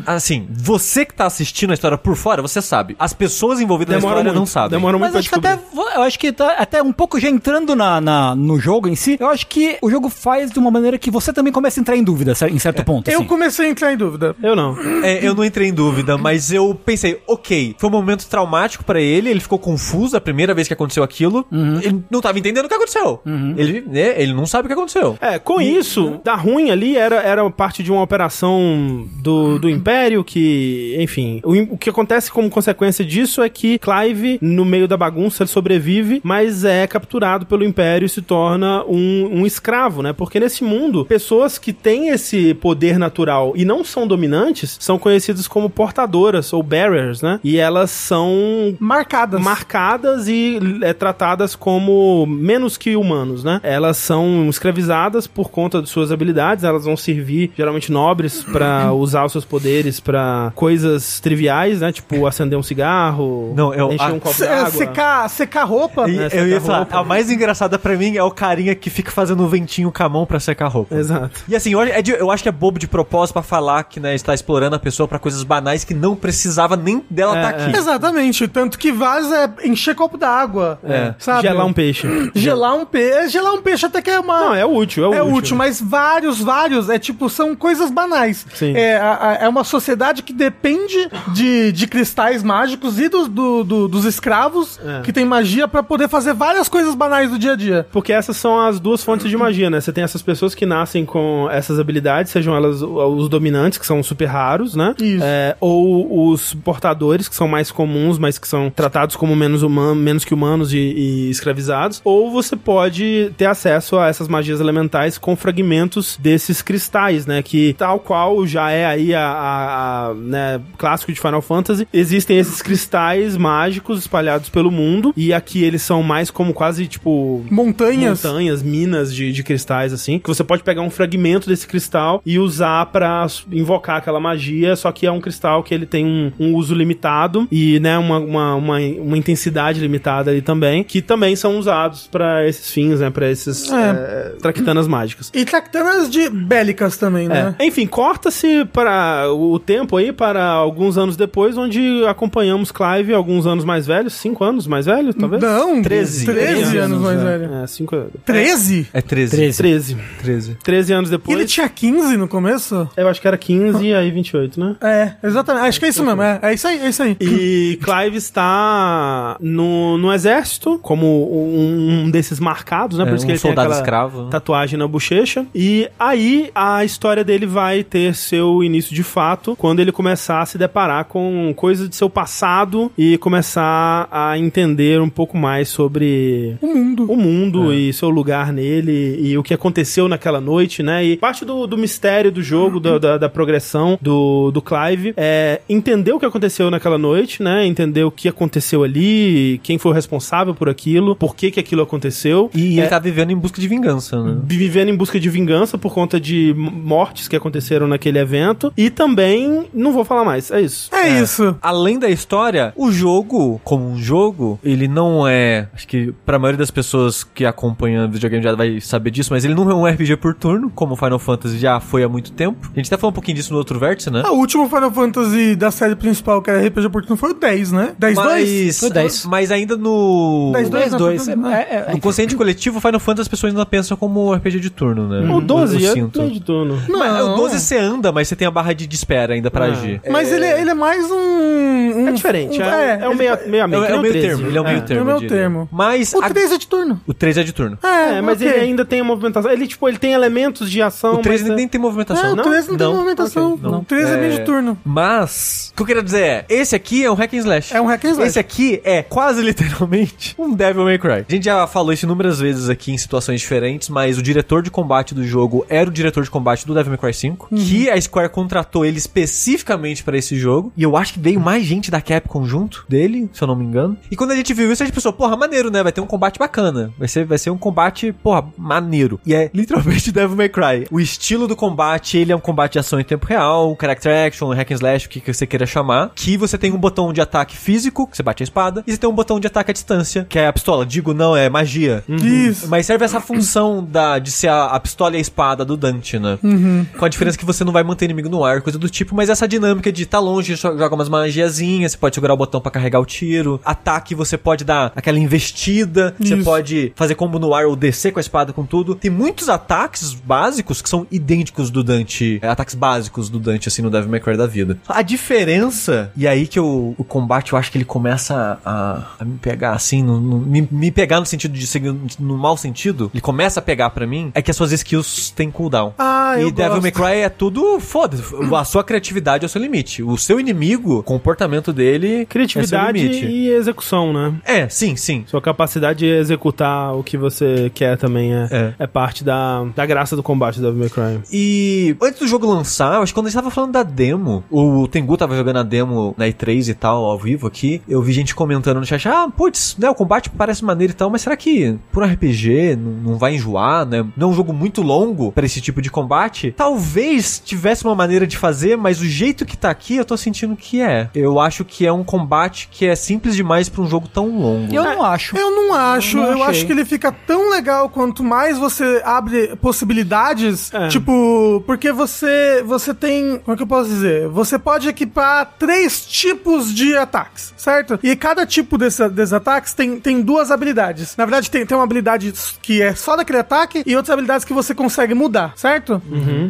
A- 0.05 0.19
Assim, 0.19 0.47
você 0.51 1.05
que 1.05 1.13
tá 1.13 1.25
assistindo 1.25 1.71
a 1.71 1.73
história 1.73 1.97
por 1.97 2.15
fora, 2.15 2.41
você 2.41 2.61
sabe. 2.61 2.95
As 2.99 3.13
pessoas 3.13 3.59
envolvidas 3.61 3.93
na 3.95 3.99
Demora 3.99 4.15
história 4.19 4.31
muito. 4.31 4.39
não 4.39 4.45
sabem. 4.45 4.69
Demora 4.71 4.97
muito 4.97 5.01
Mas 5.01 5.11
pra 5.11 5.19
acho 5.19 5.29
que 5.29 5.47
até, 5.47 5.95
eu 5.97 6.01
acho 6.03 6.19
que 6.19 6.31
tá, 6.31 6.51
até 6.57 6.81
um 6.83 6.91
pouco 6.91 7.19
já 7.19 7.29
entrando 7.29 7.75
na, 7.75 8.01
na- 8.01 8.35
no 8.35 8.59
jogo 8.59 8.87
em 8.87 8.95
si, 8.95 9.17
eu 9.19 9.29
acho 9.29 9.47
que 9.47 9.77
o 9.81 9.89
jogo 9.89 10.09
faz 10.09 10.51
de 10.51 10.59
uma 10.59 10.71
maneira 10.71 10.97
que 10.97 11.11
você 11.11 11.31
também 11.33 11.51
começa 11.53 11.79
a 11.79 11.81
entrar 11.81 11.95
em 11.95 12.03
dúvida 12.03 12.33
em 12.49 12.59
certo 12.59 12.83
ponto. 12.83 13.09
Eu 13.09 13.19
assim. 13.19 13.27
comecei 13.27 13.65
a 13.67 13.69
entrar 13.69 13.93
em 13.93 13.97
dúvida. 13.97 14.35
Eu 14.41 14.55
não. 14.55 14.75
É, 15.03 15.25
eu 15.25 15.35
não 15.35 15.43
entrei 15.43 15.67
em 15.67 15.73
dúvida, 15.73 16.17
mas 16.17 16.51
eu 16.51 16.73
pensei, 16.73 17.19
ok, 17.27 17.75
foi 17.77 17.89
um 17.89 17.91
momento 17.91 18.27
traumático 18.27 18.83
pra 18.83 19.01
ele, 19.01 19.29
ele 19.29 19.39
ficou 19.39 19.59
confuso 19.59 20.15
a 20.15 20.21
primeira 20.21 20.53
vez 20.53 20.67
que 20.67 20.73
aconteceu 20.73 21.03
aquilo, 21.03 21.45
ele 21.81 22.03
não 22.09 22.21
tava 22.21 22.39
entendendo 22.39 22.65
o 22.65 22.67
que 22.67 22.73
aconteceu. 22.73 23.21
Ele, 23.57 23.81
né, 23.81 24.21
ele 24.21 24.33
não 24.33 24.45
sabe 24.45 24.65
o 24.65 24.67
que 24.67 24.73
aconteceu. 24.73 25.17
É, 25.21 25.39
com 25.39 25.61
isso, 25.61 26.19
dar 26.23 26.35
ruim 26.35 26.69
ali 26.69 26.97
era, 26.97 27.17
era 27.17 27.49
parte 27.49 27.83
de 27.83 27.91
uma 27.91 28.01
operação 28.01 29.07
do, 29.21 29.59
do 29.59 29.69
Império 29.69 30.23
que, 30.23 30.95
enfim, 30.99 31.41
o, 31.43 31.73
o 31.73 31.77
que 31.77 31.89
acontece 31.89 32.31
como 32.31 32.49
consequência 32.49 33.03
disso 33.03 33.41
é 33.41 33.49
que 33.49 33.79
Clive, 33.79 34.39
no 34.41 34.65
meio 34.65 34.87
da 34.87 34.97
bagunça, 34.97 35.43
ele 35.43 35.49
sobrevive, 35.49 36.21
mas 36.23 36.63
é 36.63 36.85
capturado 36.87 37.45
pelo 37.45 37.63
Império 37.63 38.05
e 38.05 38.09
se 38.09 38.21
torna 38.21 38.83
um, 38.85 39.39
um 39.39 39.45
escravo, 39.45 40.01
né? 40.01 40.13
Porque 40.13 40.39
nesse 40.39 40.63
mundo, 40.63 41.05
pessoas 41.05 41.57
que 41.57 41.73
têm 41.73 42.09
esse 42.09 42.53
poder 42.53 42.97
natural 42.97 43.53
e 43.55 43.65
não 43.65 43.83
são 43.83 44.07
dominantes 44.07 44.68
são 44.79 44.99
conhecidas 44.99 45.47
como 45.47 45.69
portadoras 45.69 46.51
ou 46.53 46.61
bearers, 46.61 47.21
né? 47.21 47.39
E 47.43 47.57
elas 47.57 47.91
são 47.91 48.75
Marcadas. 48.79 49.41
marcadas 49.41 50.27
e 50.27 50.59
é, 50.81 50.93
tratadas 50.93 51.55
como 51.55 52.25
menos 52.27 52.77
que 52.77 52.95
humanos, 52.95 53.43
né? 53.43 53.59
Elas 53.63 53.97
são 53.97 54.47
escravizadas 54.49 55.27
por 55.27 55.49
conta 55.49 55.81
de 55.81 55.89
suas 55.89 56.11
habilidades, 56.11 56.63
elas 56.63 56.85
vão 56.85 56.95
servir 56.97 57.51
geralmente 57.57 57.91
nobres 57.91 58.43
pra 58.43 58.91
usar 58.93 59.25
os 59.25 59.31
seus 59.31 59.45
poderes 59.45 59.99
pra 59.99 60.51
coisas 60.55 61.19
triviais, 61.19 61.81
né? 61.81 61.91
Tipo 61.91 62.27
acender 62.27 62.57
um 62.57 62.63
cigarro, 62.63 63.53
Não, 63.55 63.73
eu- 63.73 63.91
encher 63.93 64.03
ah, 64.09 64.13
um 64.13 64.19
copo 64.19 64.35
Se- 64.35 64.45
d'água. 64.45 64.69
secar, 64.71 65.29
secar 65.29 65.63
roupa. 65.63 66.09
E 66.09 66.13
né, 66.15 66.25
eu 66.25 66.29
secar 66.29 66.47
ia 66.47 66.61
falar, 66.61 66.77
roupa. 66.79 66.97
a 66.99 67.03
mais 67.03 67.31
engraçada 67.31 67.77
pra 67.79 67.95
mim 67.95 68.15
é 68.17 68.23
o 68.23 68.31
carinha 68.31 68.75
que 68.75 68.89
fica 68.89 69.11
fazendo 69.11 69.43
um 69.43 69.47
ventinho 69.47 69.91
com 69.91 70.03
a 70.03 70.09
mão 70.09 70.25
pra 70.25 70.39
secar 70.39 70.65
a 70.65 70.69
roupa. 70.69 70.95
Exato. 70.95 71.41
E 71.47 71.55
assim, 71.55 71.71
eu, 71.73 71.81
é 71.81 72.01
de- 72.01 72.11
eu 72.11 72.29
acho 72.31 72.43
que 72.43 72.49
é 72.49 72.51
bobo 72.51 72.77
de 72.79 72.87
propósito 72.87 73.33
pra 73.33 73.41
falar 73.43 73.83
que 73.83 73.99
né, 73.99 74.15
está 74.15 74.33
explorando 74.33 74.58
a 74.75 74.79
pessoa 74.79 75.07
pra 75.07 75.19
coisas 75.19 75.43
banais 75.43 75.83
que 75.83 75.93
não 75.93 76.15
precisava 76.15 76.75
nem 76.75 77.03
dela 77.09 77.37
É, 77.37 77.41
estar 77.41 77.49
aqui. 77.65 77.77
Exatamente. 77.77 78.47
Tanto 78.47 78.77
que 78.77 78.91
vaza 78.91 79.35
é 79.61 79.67
encher 79.67 79.95
copo 79.95 80.17
d'água. 80.17 80.79
É. 80.83 81.13
Sabe? 81.17 81.43
Gelar 81.47 81.65
um 81.65 81.73
peixe. 81.73 82.07
Gelar 82.35 82.75
um 82.75 82.85
peixe. 82.85 83.29
Gelar 83.29 83.53
um 83.53 83.61
peixe 83.61 83.85
até 83.85 84.01
que 84.01 84.09
é 84.09 84.19
uma. 84.19 84.39
Não, 84.41 84.55
é 84.55 84.65
útil, 84.65 85.13
é, 85.13 85.17
É 85.17 85.23
útil, 85.23 85.55
mas 85.55 85.81
vários, 85.81 86.39
vários, 86.39 86.89
é 86.89 86.97
tipo, 86.99 87.29
são 87.29 87.55
coisas 87.55 87.89
banais. 87.91 88.45
Sim. 88.53 88.75
É, 88.75 88.97
a- 88.97 89.17
a- 89.29 89.33
é 89.45 89.47
uma 89.49 89.63
sociedade 89.63 90.23
que 90.23 90.33
depende 90.33 91.09
de, 91.33 91.71
de 91.71 91.87
cristais 91.87 92.43
mágicos 92.43 92.99
e 92.99 93.07
dos, 93.09 93.27
do- 93.27 93.63
do- 93.63 93.87
dos 93.87 94.05
escravos 94.05 94.79
É. 94.85 95.01
que 95.01 95.13
tem 95.13 95.25
magia 95.25 95.67
pra 95.67 95.81
poder 95.83 96.07
fazer 96.07 96.33
várias 96.33 96.67
coisas 96.67 96.95
banais 96.95 97.29
do 97.29 97.37
dia 97.39 97.53
a 97.53 97.55
dia. 97.55 97.87
Porque 97.91 98.11
essas 98.13 98.37
são 98.37 98.59
as 98.59 98.79
duas 98.79 99.03
fontes 99.03 99.29
de 99.29 99.37
magia, 99.37 99.69
né? 99.69 99.79
Você 99.79 99.91
tem 99.91 100.03
essas 100.03 100.21
pessoas 100.21 100.53
que 100.55 100.65
nascem 100.65 101.05
com 101.05 101.47
essas 101.51 101.79
habilidades, 101.79 102.31
sejam 102.31 102.55
elas 102.55 102.81
os 102.81 103.29
dominantes, 103.29 103.77
que 103.77 103.85
são 103.85 104.01
super 104.03 104.25
raros, 104.25 104.48
né? 104.75 104.93
Isso. 105.01 105.23
É, 105.23 105.55
ou 105.59 106.29
os 106.31 106.53
portadores, 106.53 107.27
que 107.27 107.35
são 107.35 107.47
mais 107.47 107.71
comuns, 107.71 108.17
mas 108.17 108.37
que 108.37 108.47
são 108.47 108.69
tratados 108.69 109.15
como 109.15 109.35
menos, 109.35 109.63
human, 109.63 109.95
menos 109.95 110.23
que 110.25 110.33
humanos 110.33 110.73
e, 110.73 110.77
e 110.77 111.29
escravizados. 111.29 112.01
Ou 112.03 112.31
você 112.31 112.55
pode 112.55 113.31
ter 113.37 113.45
acesso 113.45 113.97
a 113.97 114.07
essas 114.07 114.27
magias 114.27 114.59
elementais 114.59 115.17
com 115.17 115.35
fragmentos 115.35 116.17
desses 116.19 116.61
cristais, 116.61 117.25
né? 117.25 117.41
Que 117.41 117.73
tal 117.77 117.99
qual 117.99 118.45
já 118.45 118.69
é 118.71 118.85
aí 118.85 119.13
a, 119.13 119.21
a- 119.27 120.09
a, 120.09 120.13
né, 120.13 120.61
clássico 120.77 121.11
de 121.11 121.19
Final 121.19 121.41
Fantasy, 121.41 121.87
existem 121.93 122.37
esses 122.37 122.61
cristais 122.61 123.35
mágicos 123.37 123.99
espalhados 123.99 124.49
pelo 124.49 124.71
mundo. 124.71 125.13
E 125.15 125.33
aqui 125.33 125.63
eles 125.63 125.81
são 125.81 126.01
mais 126.03 126.29
como 126.31 126.53
quase 126.53 126.87
tipo 126.87 127.43
Montanhas. 127.49 128.23
montanhas, 128.23 128.61
minas 128.63 129.13
de, 129.13 129.31
de 129.31 129.43
cristais, 129.43 129.93
assim, 129.93 130.19
que 130.19 130.27
você 130.27 130.43
pode 130.43 130.63
pegar 130.63 130.81
um 130.81 130.89
fragmento 130.89 131.47
desse 131.49 131.67
cristal 131.67 132.21
e 132.25 132.39
usar 132.39 132.85
pra 132.87 133.23
s- 133.25 133.43
invocar 133.51 133.97
aquela 133.97 134.19
magia, 134.19 134.38
só 134.75 134.91
que 134.91 135.05
é 135.05 135.11
um 135.11 135.19
cristal 135.19 135.63
que 135.63 135.73
ele 135.73 135.85
tem 135.85 136.05
um, 136.05 136.31
um 136.39 136.55
uso 136.55 136.73
limitado 136.73 137.47
e, 137.51 137.79
né, 137.79 137.97
uma, 137.97 138.17
uma, 138.19 138.55
uma, 138.55 138.77
uma 138.79 139.17
intensidade 139.17 139.79
limitada 139.79 140.31
ali 140.31 140.41
também, 140.41 140.83
que 140.83 141.01
também 141.01 141.35
são 141.35 141.57
usados 141.57 142.07
pra 142.07 142.47
esses 142.47 142.71
fins, 142.71 142.99
né, 142.99 143.09
pra 143.09 143.29
esses 143.29 143.71
É. 143.71 143.75
é, 143.75 144.35
traquitanas 144.41 144.87
mágicas. 144.87 145.31
E 145.33 145.45
tractanas 145.45 146.09
de 146.09 146.29
bélicas 146.29 146.97
também, 146.97 147.27
né? 147.27 147.55
É. 147.59 147.65
Enfim, 147.65 147.85
corta-se 147.87 148.65
para 148.65 149.31
o 149.31 149.59
tempo 149.59 149.97
aí 149.97 150.11
para 150.11 150.43
alguns 150.45 150.97
anos 150.97 151.15
depois, 151.15 151.57
onde 151.57 152.03
acompanhamos 152.07 152.71
Clive, 152.71 153.13
alguns 153.13 153.45
anos 153.45 153.63
mais 153.65 153.85
velhos, 153.87 154.13
cinco 154.13 154.43
anos 154.43 154.67
mais 154.67 154.85
velho, 154.85 155.13
talvez? 155.13 155.41
Não, 155.41 155.81
13. 155.81 156.25
13 156.25 156.77
anos 156.77 157.01
mais 157.01 157.21
velho. 157.21 157.53
É, 157.55 157.67
cinco, 157.67 157.95
13? 158.25 158.87
É 158.93 159.01
13. 159.01 159.35
13. 159.37 159.57
13. 159.57 159.97
13. 160.21 160.57
13 160.63 160.93
anos 160.93 161.09
depois. 161.09 161.37
Ele 161.37 161.47
tinha 161.47 161.67
15 161.67 162.17
no 162.17 162.27
começo? 162.27 162.89
Eu 162.95 163.07
acho 163.07 163.19
que 163.21 163.27
era 163.27 163.37
15 163.37 163.85
e 163.85 163.93
aí 163.93 164.11
28, 164.29 164.59
né? 164.59 164.75
É, 164.81 165.27
exatamente. 165.27 165.65
Acho 165.67 165.79
que 165.79 165.85
é 165.85 165.89
isso 165.89 166.03
mesmo. 166.03 166.21
É, 166.21 166.39
é 166.43 166.53
isso 166.53 166.67
aí, 166.67 166.79
é 166.79 166.89
isso 166.89 167.03
aí. 167.03 167.17
E 167.19 167.79
Clive 167.81 168.17
está 168.17 169.37
no, 169.39 169.97
no 169.97 170.13
exército, 170.13 170.79
como 170.81 171.05
um, 171.05 172.03
um 172.05 172.11
desses 172.11 172.39
marcados, 172.39 172.97
né? 172.97 173.03
É, 173.03 173.07
Por 173.07 173.15
isso 173.15 173.25
que 173.25 173.31
um 173.31 173.35
ele 173.35 173.41
tem 173.41 173.49
soldado 173.49 173.67
aquela 173.67 173.81
escravo, 173.81 174.23
né? 174.23 174.29
tatuagem 174.31 174.77
na 174.77 174.87
bochecha. 174.87 175.45
E 175.53 175.89
aí 175.99 176.49
a 176.53 176.83
história 176.83 177.23
dele 177.23 177.45
vai 177.45 177.83
ter 177.83 178.15
seu 178.15 178.63
início 178.63 178.93
de 178.95 179.03
fato 179.03 179.55
quando 179.55 179.79
ele 179.79 179.91
começar 179.91 180.41
a 180.41 180.45
se 180.45 180.57
deparar 180.57 181.05
com 181.05 181.53
coisas 181.55 181.89
de 181.89 181.95
seu 181.95 182.09
passado 182.09 182.91
e 182.97 183.17
começar 183.17 184.07
a 184.11 184.37
entender 184.37 185.01
um 185.01 185.09
pouco 185.09 185.37
mais 185.37 185.69
sobre 185.69 186.57
O 186.61 186.67
mundo. 186.67 187.11
o 187.11 187.15
mundo 187.15 187.73
e 187.73 187.91
seu 187.93 188.09
lugar 188.09 188.51
nele 188.53 189.17
e 189.19 189.37
o 189.37 189.43
que 189.43 189.53
aconteceu 189.53 190.07
naquela 190.07 190.39
noite, 190.41 190.83
né? 190.83 191.03
E 191.03 191.17
parte 191.17 191.45
do, 191.45 191.65
do 191.65 191.77
mistério 191.77 192.31
do 192.31 192.41
jogo, 192.41 192.79
da, 192.79 192.97
da, 192.97 193.17
da 193.17 193.29
progressão 193.29 193.97
do, 194.01 194.18
do 194.53 194.61
Clive 194.61 195.13
é 195.17 195.61
entender 195.67 196.11
o 196.13 196.19
que 196.19 196.25
aconteceu 196.25 196.69
naquela 196.69 196.97
noite, 196.97 197.41
né? 197.41 197.65
Entender 197.65 198.03
o 198.03 198.11
que 198.11 198.27
aconteceu 198.27 198.83
ali, 198.83 199.59
quem 199.63 199.77
foi 199.77 199.91
o 199.91 199.95
responsável 199.95 200.53
por 200.53 200.69
aquilo, 200.69 201.15
por 201.15 201.35
que 201.35 201.51
que 201.51 201.59
aquilo 201.59 201.81
aconteceu. 201.81 202.49
E 202.53 202.77
É, 202.79 202.81
ele 202.81 202.87
tá 202.89 202.99
vivendo 202.99 203.31
em 203.31 203.35
busca 203.37 203.59
de 203.61 203.67
vingança, 203.67 204.21
né? 204.21 204.37
vivendo 204.45 204.89
em 204.89 204.95
busca 204.95 205.19
de 205.19 205.29
vingança 205.29 205.77
por 205.77 205.93
conta 205.93 206.19
de 206.19 206.53
mortes 206.55 207.27
que 207.27 207.35
aconteceram 207.35 207.87
naquele 207.87 208.19
evento. 208.19 208.71
E 208.77 208.89
também, 208.89 209.67
não 209.73 209.91
vou 209.91 210.03
falar 210.05 210.23
mais, 210.23 210.51
é 210.51 210.61
isso. 210.61 210.89
É, 210.93 211.21
isso. 211.21 211.55
Além 211.61 211.97
da 211.99 212.09
história, 212.09 212.73
o 212.75 212.91
jogo, 212.91 213.59
como 213.63 213.87
um 213.89 213.97
jogo, 213.97 214.59
ele 214.63 214.87
não 214.87 215.27
é. 215.27 215.67
Acho 215.73 215.87
que 215.87 216.13
pra 216.25 216.39
maioria 216.39 216.57
das 216.59 216.71
pessoas 216.71 217.23
que 217.23 217.45
acompanham 217.45 218.09
videogame 218.09 218.43
já 218.43 218.55
vai 218.55 218.79
saber 218.81 219.11
disso, 219.11 219.31
mas 219.31 219.43
ele 219.45 219.55
não 219.55 219.69
é 219.69 219.73
um 219.73 219.85
RPG 219.85 220.17
por 220.17 220.33
turno, 220.33 220.69
como 220.69 220.95
Final 220.95 221.19
Fantasy 221.19 221.57
já 221.57 221.79
foi 221.79 222.03
há 222.03 222.09
muito 222.09 222.31
tempo. 222.31 222.69
A 222.71 222.75
gente 222.75 222.87
até 222.87 222.97
falou 222.97 223.11
um 223.11 223.13
pouquinho 223.13 223.35
disso 223.35 223.51
no 223.51 223.57
outro 223.59 223.79
vértice, 223.79 223.98
né? 224.07 224.21
Ah, 224.25 224.31
o 224.31 224.37
último 224.37 224.67
Final 224.69 224.91
Fantasy 224.91 225.55
da 225.55 225.71
série 225.71 225.95
principal, 225.95 226.41
que 226.41 226.49
era 226.49 226.65
RPG 226.65 226.89
por 226.89 227.01
turno, 227.01 227.17
foi 227.17 227.31
o 227.31 227.33
10, 227.33 227.71
né? 227.71 227.93
10 227.97 228.15
2? 228.15 228.27
Mas, 228.27 228.79
Foi 228.79 228.89
10. 228.91 229.25
mas 229.25 229.51
ainda 229.51 229.75
no. 229.75 230.51
10 230.53 230.69
2, 230.69 230.93
2. 230.93 231.27
né? 231.27 231.67
É, 231.69 231.75
é, 231.89 231.93
No 231.93 231.99
consciente 231.99 232.35
coletivo, 232.35 232.79
Final 232.79 232.99
Fantasy 232.99 233.21
as 233.23 233.27
pessoas 233.27 233.51
ainda 233.53 233.65
pensam 233.65 233.97
como 233.97 234.33
RPG 234.33 234.59
de 234.59 234.69
turno, 234.69 235.07
né? 235.09 235.33
O 235.33 235.41
12 235.41 235.83
eu, 235.83 235.89
é 235.89 235.93
sinto. 235.93 236.19
meio 236.19 236.31
de 236.31 236.39
turno. 236.39 236.79
Mas, 236.89 237.11
o 237.23 237.27
Não. 237.29 237.35
12 237.37 237.59
você 237.59 237.77
anda, 237.77 238.11
mas 238.11 238.27
você 238.27 238.35
tem 238.35 238.47
a 238.47 238.51
barra 238.51 238.73
de, 238.73 238.85
de 238.87 238.95
espera 238.95 239.33
ainda 239.33 239.49
pra 239.49 239.65
Ah. 239.65 239.69
agir. 239.71 240.01
Mas 240.09 240.31
ele, 240.31 240.45
ele 240.45 240.69
é 240.69 240.73
mais 240.73 241.09
um... 241.09 241.15
um- 241.15 242.07
É 242.07 242.11
diferente, 242.11 242.59
um- 242.61 242.63
é, 242.65 242.99
é, 243.01 243.09
o 243.09 243.15
meio, 243.15 243.37
meio 243.47 243.63
É, 243.63 243.67
meio, 243.67 243.83
é 243.85 243.95
o 243.97 244.01
meio 244.01 244.13
13. 244.13 244.27
termo, 244.27 244.47
ele 244.47 244.57
é 244.57 244.61
o 244.61 244.63
meio 244.63 244.77
É. 244.77 244.81
termo. 244.81 244.99
É 244.99 245.03
o 245.03 245.05
meio 245.17 245.25
eu 245.25 245.29
termo. 245.29 245.69
Mas. 245.71 246.13
O 246.13 246.23
a- 246.23 246.29
3 246.29 246.51
é 246.51 246.57
de 246.57 246.67
turno. 246.67 247.01
O 247.07 247.13
3 247.13 247.37
é 247.37 247.43
de 247.43 247.51
turno. 247.53 247.77
É, 247.83 248.21
mas 248.21 248.41
ele 248.41 248.53
ainda 248.53 248.85
tem 248.85 248.99
a 248.99 249.03
movimentação. 249.03 249.51
Ele, 249.51 249.67
tipo, 249.67 249.87
ele 249.87 249.97
tem 249.97 250.13
elementos 250.13 250.69
de 250.69 250.81
ação. 250.81 251.15
O 251.15 251.17
3 251.19 251.41
mas 251.41 251.51
é- 251.51 251.55
nem 251.55 251.67
tem 251.67 251.79
movimentação. 251.79 252.25
É, 252.29 252.33
o 252.33 252.35
não? 252.35 252.43
3 252.43 252.67
não, 252.67 252.77
tem 252.77 252.87
Não. 252.87 252.93
movimentação. 252.95 253.59
Não. 253.61 253.83
13 253.89 254.11
é 254.11 254.17
bem 254.17 254.29
de 254.29 254.45
turno. 254.45 254.77
Mas, 254.85 255.71
o 255.71 255.75
que 255.75 255.81
eu 255.81 255.85
queria 255.87 256.03
dizer 256.03 256.21
é, 256.21 256.45
esse 256.47 256.75
aqui 256.75 257.03
é 257.03 257.09
um 257.09 257.15
hack 257.15 257.33
and 257.33 257.37
slash. 257.37 257.75
É 257.75 257.81
um 257.81 257.87
hack 257.87 258.05
and 258.05 258.11
slash. 258.11 258.29
Esse 258.29 258.39
aqui 258.39 258.79
é 258.83 259.01
quase 259.01 259.41
literalmente 259.41 260.35
um 260.37 260.53
Devil 260.53 260.83
May 260.83 260.99
Cry. 260.99 261.25
A 261.27 261.31
gente 261.31 261.45
já 261.45 261.65
falou 261.65 261.91
isso 261.91 262.05
inúmeras 262.05 262.39
vezes 262.39 262.69
aqui 262.69 262.91
em 262.91 262.97
situações 262.99 263.41
diferentes, 263.41 263.89
mas 263.89 264.19
o 264.19 264.21
diretor 264.21 264.61
de 264.61 264.69
combate 264.69 265.15
do 265.15 265.25
jogo 265.25 265.65
era 265.67 265.89
o 265.89 265.91
diretor 265.91 266.23
de 266.23 266.29
combate 266.29 266.67
do 266.67 266.75
Devil 266.75 266.91
May 266.91 266.99
Cry 266.99 267.13
5, 267.15 267.47
uhum. 267.49 267.57
que 267.57 267.89
a 267.89 267.99
Square 267.99 268.29
contratou 268.29 268.85
ele 268.85 268.99
especificamente 268.99 270.03
para 270.03 270.15
esse 270.15 270.37
jogo, 270.37 270.71
e 270.77 270.83
eu 270.83 270.95
acho 270.95 271.13
que 271.13 271.19
veio 271.19 271.39
mais 271.39 271.65
gente 271.65 271.89
da 271.89 271.99
Capcom 271.99 272.45
junto 272.45 272.85
dele, 272.87 273.27
se 273.33 273.41
eu 273.41 273.47
não 273.47 273.55
me 273.55 273.65
engano. 273.65 273.97
E 274.11 274.15
quando 274.15 274.31
a 274.31 274.35
gente 274.35 274.53
viu 274.53 274.71
isso, 274.71 274.83
a 274.83 274.85
gente 274.85 274.93
pensou, 274.93 275.11
porra, 275.11 275.35
maneiro, 275.35 275.71
né? 275.71 275.81
Vai 275.81 275.91
ter 275.91 276.01
um 276.01 276.05
combate 276.05 276.37
bacana. 276.37 276.93
Vai 276.95 277.07
ser, 277.07 277.25
vai 277.25 277.39
ser 277.39 277.49
um 277.49 277.57
combate, 277.57 278.13
porra, 278.13 278.45
maneiro. 278.55 279.19
E 279.25 279.33
é 279.33 279.49
literalmente 279.51 280.11
Devil 280.13 280.37
May 280.37 280.49
Cry. 280.49 280.85
O 280.91 280.99
estilo 280.99 281.47
do 281.47 281.55
combate, 281.55 282.19
ele 282.19 282.31
é 282.31 282.35
um 282.35 282.39
combate 282.39 282.73
de 282.73 282.79
ação 282.79 282.99
em 282.99 283.03
tempo 283.03 283.25
real, 283.25 283.75
character 283.79 284.11
action, 284.27 284.49
hack 284.53 284.71
and 284.71 284.75
slash, 284.75 285.07
o 285.07 285.09
que, 285.09 285.19
que 285.19 285.33
você 285.33 285.47
queira 285.47 285.65
chamar, 285.65 286.11
que 286.15 286.37
você 286.37 286.57
tem 286.57 286.71
um 286.71 286.77
botão 286.77 287.13
de 287.13 287.21
ataque 287.21 287.55
físico, 287.55 288.07
que 288.07 288.17
você 288.17 288.23
bate 288.23 288.43
a 288.43 288.45
espada, 288.45 288.83
e 288.85 288.91
você 288.91 288.97
tem 288.97 289.09
um 289.09 289.13
botão 289.13 289.39
de 289.39 289.47
ataque 289.47 289.71
à 289.71 289.73
distância, 289.73 290.25
que 290.27 290.37
é 290.37 290.47
a 290.47 290.53
pistola. 290.53 290.85
Digo, 290.85 291.13
não, 291.13 291.35
é 291.35 291.49
magia. 291.49 292.03
Uhum. 292.07 292.17
Isso. 292.17 292.67
Mas 292.67 292.85
serve 292.85 293.05
essa 293.05 293.19
função 293.19 293.83
da, 293.83 294.19
de 294.19 294.31
ser 294.31 294.47
a, 294.47 294.65
a 294.65 294.79
pistola 294.79 295.15
e 295.15 295.17
a 295.17 295.21
espada 295.21 295.63
do 295.63 295.77
Dante, 295.77 296.19
né? 296.19 296.37
Uhum. 296.43 296.85
Com 296.97 297.05
a 297.05 297.09
diferença 297.09 297.37
que 297.37 297.45
você 297.45 297.63
não 297.63 297.71
vai 297.71 297.83
manter 297.83 298.05
inimigo 298.05 298.29
no 298.29 298.43
ar, 298.43 298.61
coisa 298.61 298.77
do 298.77 298.89
tipo, 298.89 299.15
mas 299.15 299.29
essa 299.29 299.47
dinâmica 299.47 299.91
de 299.91 300.05
tá 300.05 300.19
longe, 300.19 300.55
joga 300.55 300.93
umas 300.93 301.09
magiazinhas, 301.09 301.91
você 301.91 301.97
pode 301.97 302.15
segurar 302.15 302.33
o 302.33 302.37
botão 302.37 302.59
para 302.59 302.71
carregar 302.71 302.99
o 302.99 303.05
tiro. 303.05 303.59
Ataque, 303.63 304.15
você 304.15 304.37
pode 304.37 304.63
dar 304.63 304.91
aquela 304.95 305.19
investida, 305.19 306.15
Isso. 306.19 306.35
você 306.35 306.43
pode 306.43 306.91
fazer 306.95 307.15
combo 307.15 307.39
no 307.39 307.53
ar 307.53 307.65
ou 307.65 307.75
descer 307.75 308.11
com 308.11 308.19
a 308.19 308.21
espada 308.21 308.51
com 308.51 308.65
tudo. 308.65 308.95
Tem 308.95 309.11
muitos 309.11 309.49
ataques 309.49 310.13
básicos 310.13 310.81
que 310.81 310.89
são 310.89 311.07
idênticos 311.11 311.69
do 311.69 311.83
Dante, 311.83 312.39
ataques 312.43 312.75
básicos 312.75 313.29
do 313.29 313.39
Dante, 313.39 313.68
assim, 313.69 313.81
no 313.81 313.89
Devil 313.89 314.09
May 314.09 314.19
Cry 314.19 314.37
da 314.37 314.47
vida. 314.47 314.77
A 314.87 315.01
diferença, 315.01 316.11
e 316.15 316.27
aí 316.27 316.47
que 316.47 316.59
o, 316.59 316.93
o 316.97 317.03
combate 317.03 317.53
eu 317.53 317.59
acho 317.59 317.71
que 317.71 317.77
ele 317.77 317.85
começa 317.85 318.59
a, 318.65 319.03
a 319.19 319.25
me 319.25 319.37
pegar 319.37 319.71
assim, 319.71 320.03
no, 320.03 320.19
no, 320.19 320.39
me, 320.39 320.67
me, 320.69 320.91
pegar 320.91 321.19
no 321.19 321.25
sentido 321.25 321.53
de 321.53 321.65
seguir 321.65 321.95
no 322.19 322.37
mau 322.37 322.57
sentido, 322.57 323.09
ele 323.13 323.21
começa 323.21 323.59
a 323.59 323.63
pegar 323.63 323.89
para 323.91 324.05
mim, 324.05 324.31
é 324.35 324.41
que 324.41 324.51
as 324.51 324.57
suas 324.57 324.71
skills 324.71 325.31
têm 325.31 325.49
cooldown. 325.49 325.93
Ah, 325.97 326.35
e 326.37 326.41
eu 326.41 326.51
Devil 326.51 326.81
gosto. 326.81 326.81
May 326.83 326.91
Cry 326.91 327.21
é 327.21 327.29
tudo 327.29 327.79
foda-se. 327.79 328.23
A 328.55 328.63
sua 328.65 328.83
criatividade 328.83 329.45
é 329.45 329.47
o 329.47 329.49
seu 329.49 329.61
limite. 329.61 330.03
O 330.03 330.17
seu 330.17 330.39
inimigo, 330.39 330.99
o 330.99 331.03
comportamento 331.03 331.71
dele. 331.71 332.25
Criatividade 332.25 332.99
é 332.99 333.25
e 333.25 333.49
execução, 333.49 334.13
né? 334.13 334.33
É, 334.45 334.69
sim, 334.69 334.95
sim. 334.95 335.23
Sua 335.27 335.41
capacidade 335.41 335.99
de 335.99 336.05
executar 336.05 336.95
o 336.95 337.03
que 337.03 337.17
você 337.17 337.71
quer 337.73 337.97
também 337.97 338.33
é, 338.33 338.47
é. 338.51 338.73
é 338.79 338.87
parte 338.87 339.23
da, 339.23 339.65
da 339.75 339.85
graça 339.85 340.15
do 340.15 340.23
combate 340.23 340.59
do 340.59 340.63
Devil 340.63 340.79
May 340.79 340.89
Cry. 340.89 341.23
E 341.31 341.95
antes 342.01 342.19
do 342.19 342.27
jogo 342.27 342.47
lançar, 342.47 343.01
acho 343.01 343.13
que 343.13 343.19
quando 343.19 343.27
a 343.27 343.29
gente 343.29 343.37
tava 343.37 343.51
falando 343.51 343.58
da 343.67 343.83
demo, 343.83 344.43
o 344.49 344.87
Tengu 344.87 345.17
tava 345.17 345.35
jogando 345.35 345.57
a 345.57 345.63
demo 345.63 346.13
na 346.17 346.25
E3 346.27 346.69
e 346.69 346.73
tal, 346.73 347.05
ao 347.05 347.17
vivo 347.17 347.47
aqui, 347.47 347.81
eu 347.87 348.01
vi 348.01 348.13
gente 348.13 348.35
comentando 348.35 348.79
no 348.79 348.85
chat, 348.85 349.07
ah, 349.07 349.27
putz, 349.35 349.75
né, 349.77 349.89
o 349.89 349.95
combate 349.95 350.29
parece 350.29 350.63
maneiro 350.63 350.91
e 350.91 350.95
tal, 350.95 351.09
mas 351.09 351.21
será 351.21 351.35
que 351.35 351.77
por 351.91 352.03
um 352.03 352.05
RPG 352.05 352.75
não, 352.75 353.11
não 353.11 353.17
vai 353.17 353.35
enjoar, 353.35 353.85
né? 353.85 354.05
Não 354.15 354.29
é 354.29 354.31
um 354.31 354.35
jogo 354.35 354.53
muito 354.53 354.81
longo 354.81 355.31
para 355.31 355.45
esse 355.45 355.61
tipo 355.61 355.81
de 355.81 355.89
combate? 355.89 356.53
Talvez 356.55 357.41
tivesse 357.43 357.83
uma 357.85 357.95
maneira 357.95 358.25
de 358.27 358.37
fazer, 358.37 358.77
mas 358.77 359.01
o 359.01 359.05
jeito 359.05 359.45
que 359.45 359.57
tá 359.57 359.69
aqui, 359.69 359.95
eu 359.95 360.05
tô 360.05 360.15
sentindo 360.17 360.55
que 360.55 360.81
é. 360.81 361.09
Eu 361.13 361.39
acho 361.39 361.65
que 361.65 361.85
é 361.85 361.91
um 361.91 362.03
combate 362.03 362.69
que 362.71 362.85
é 362.85 362.95
simples 362.95 363.35
demais 363.35 363.69
para 363.69 363.81
um 363.81 363.87
jogo 363.87 364.07
tão 364.07 364.39
longo. 364.39 364.73
Eu 364.73 364.83
não 364.83 365.03
acho. 365.03 365.37
Eu 365.37 365.51
não 365.51 365.73
acho. 365.73 366.17
Eu 366.17 366.21
não 366.21 366.29
eu 366.29 366.43
achei. 366.43 366.49
acho 366.49 366.65
que 366.65 366.71
ele 366.71 366.85
fica 366.85 367.11
tão 367.11 367.49
legal 367.49 367.89
quanto 367.89 368.23
mais 368.23 368.57
você 368.57 369.01
abre 369.03 369.55
possibilidades. 369.57 370.73
É. 370.73 370.87
Tipo, 370.87 371.63
porque 371.65 371.91
você 371.91 372.63
você 372.65 372.93
tem, 372.93 373.41
como 373.49 373.55
é 373.55 373.57
que 373.57 373.63
eu 373.63 373.67
posso 373.67 373.89
dizer? 373.89 374.27
Você 374.27 374.59
pode 374.59 374.87
equipar 374.87 375.53
três 375.57 376.05
tipos 376.05 376.71
de 376.71 376.95
ataques, 376.95 377.51
certo? 377.57 377.97
E 378.03 378.15
cada 378.15 378.45
tipo 378.45 378.77
desse, 378.77 379.09
desses 379.09 379.33
ataques 379.33 379.73
tem, 379.73 379.99
tem 379.99 380.21
duas 380.21 380.51
habilidades. 380.51 381.15
Na 381.17 381.25
verdade, 381.25 381.49
tem, 381.49 381.65
tem 381.65 381.75
uma 381.75 381.83
habilidade 381.83 382.31
que 382.61 382.79
é 382.79 382.93
só 382.93 383.15
daquele 383.15 383.39
ataque 383.39 383.81
e 383.87 383.95
outras 383.95 384.13
habilidades 384.13 384.45
que 384.45 384.53
você 384.53 384.75
consegue 384.75 385.15
mudar, 385.15 385.53
certo? 385.55 385.99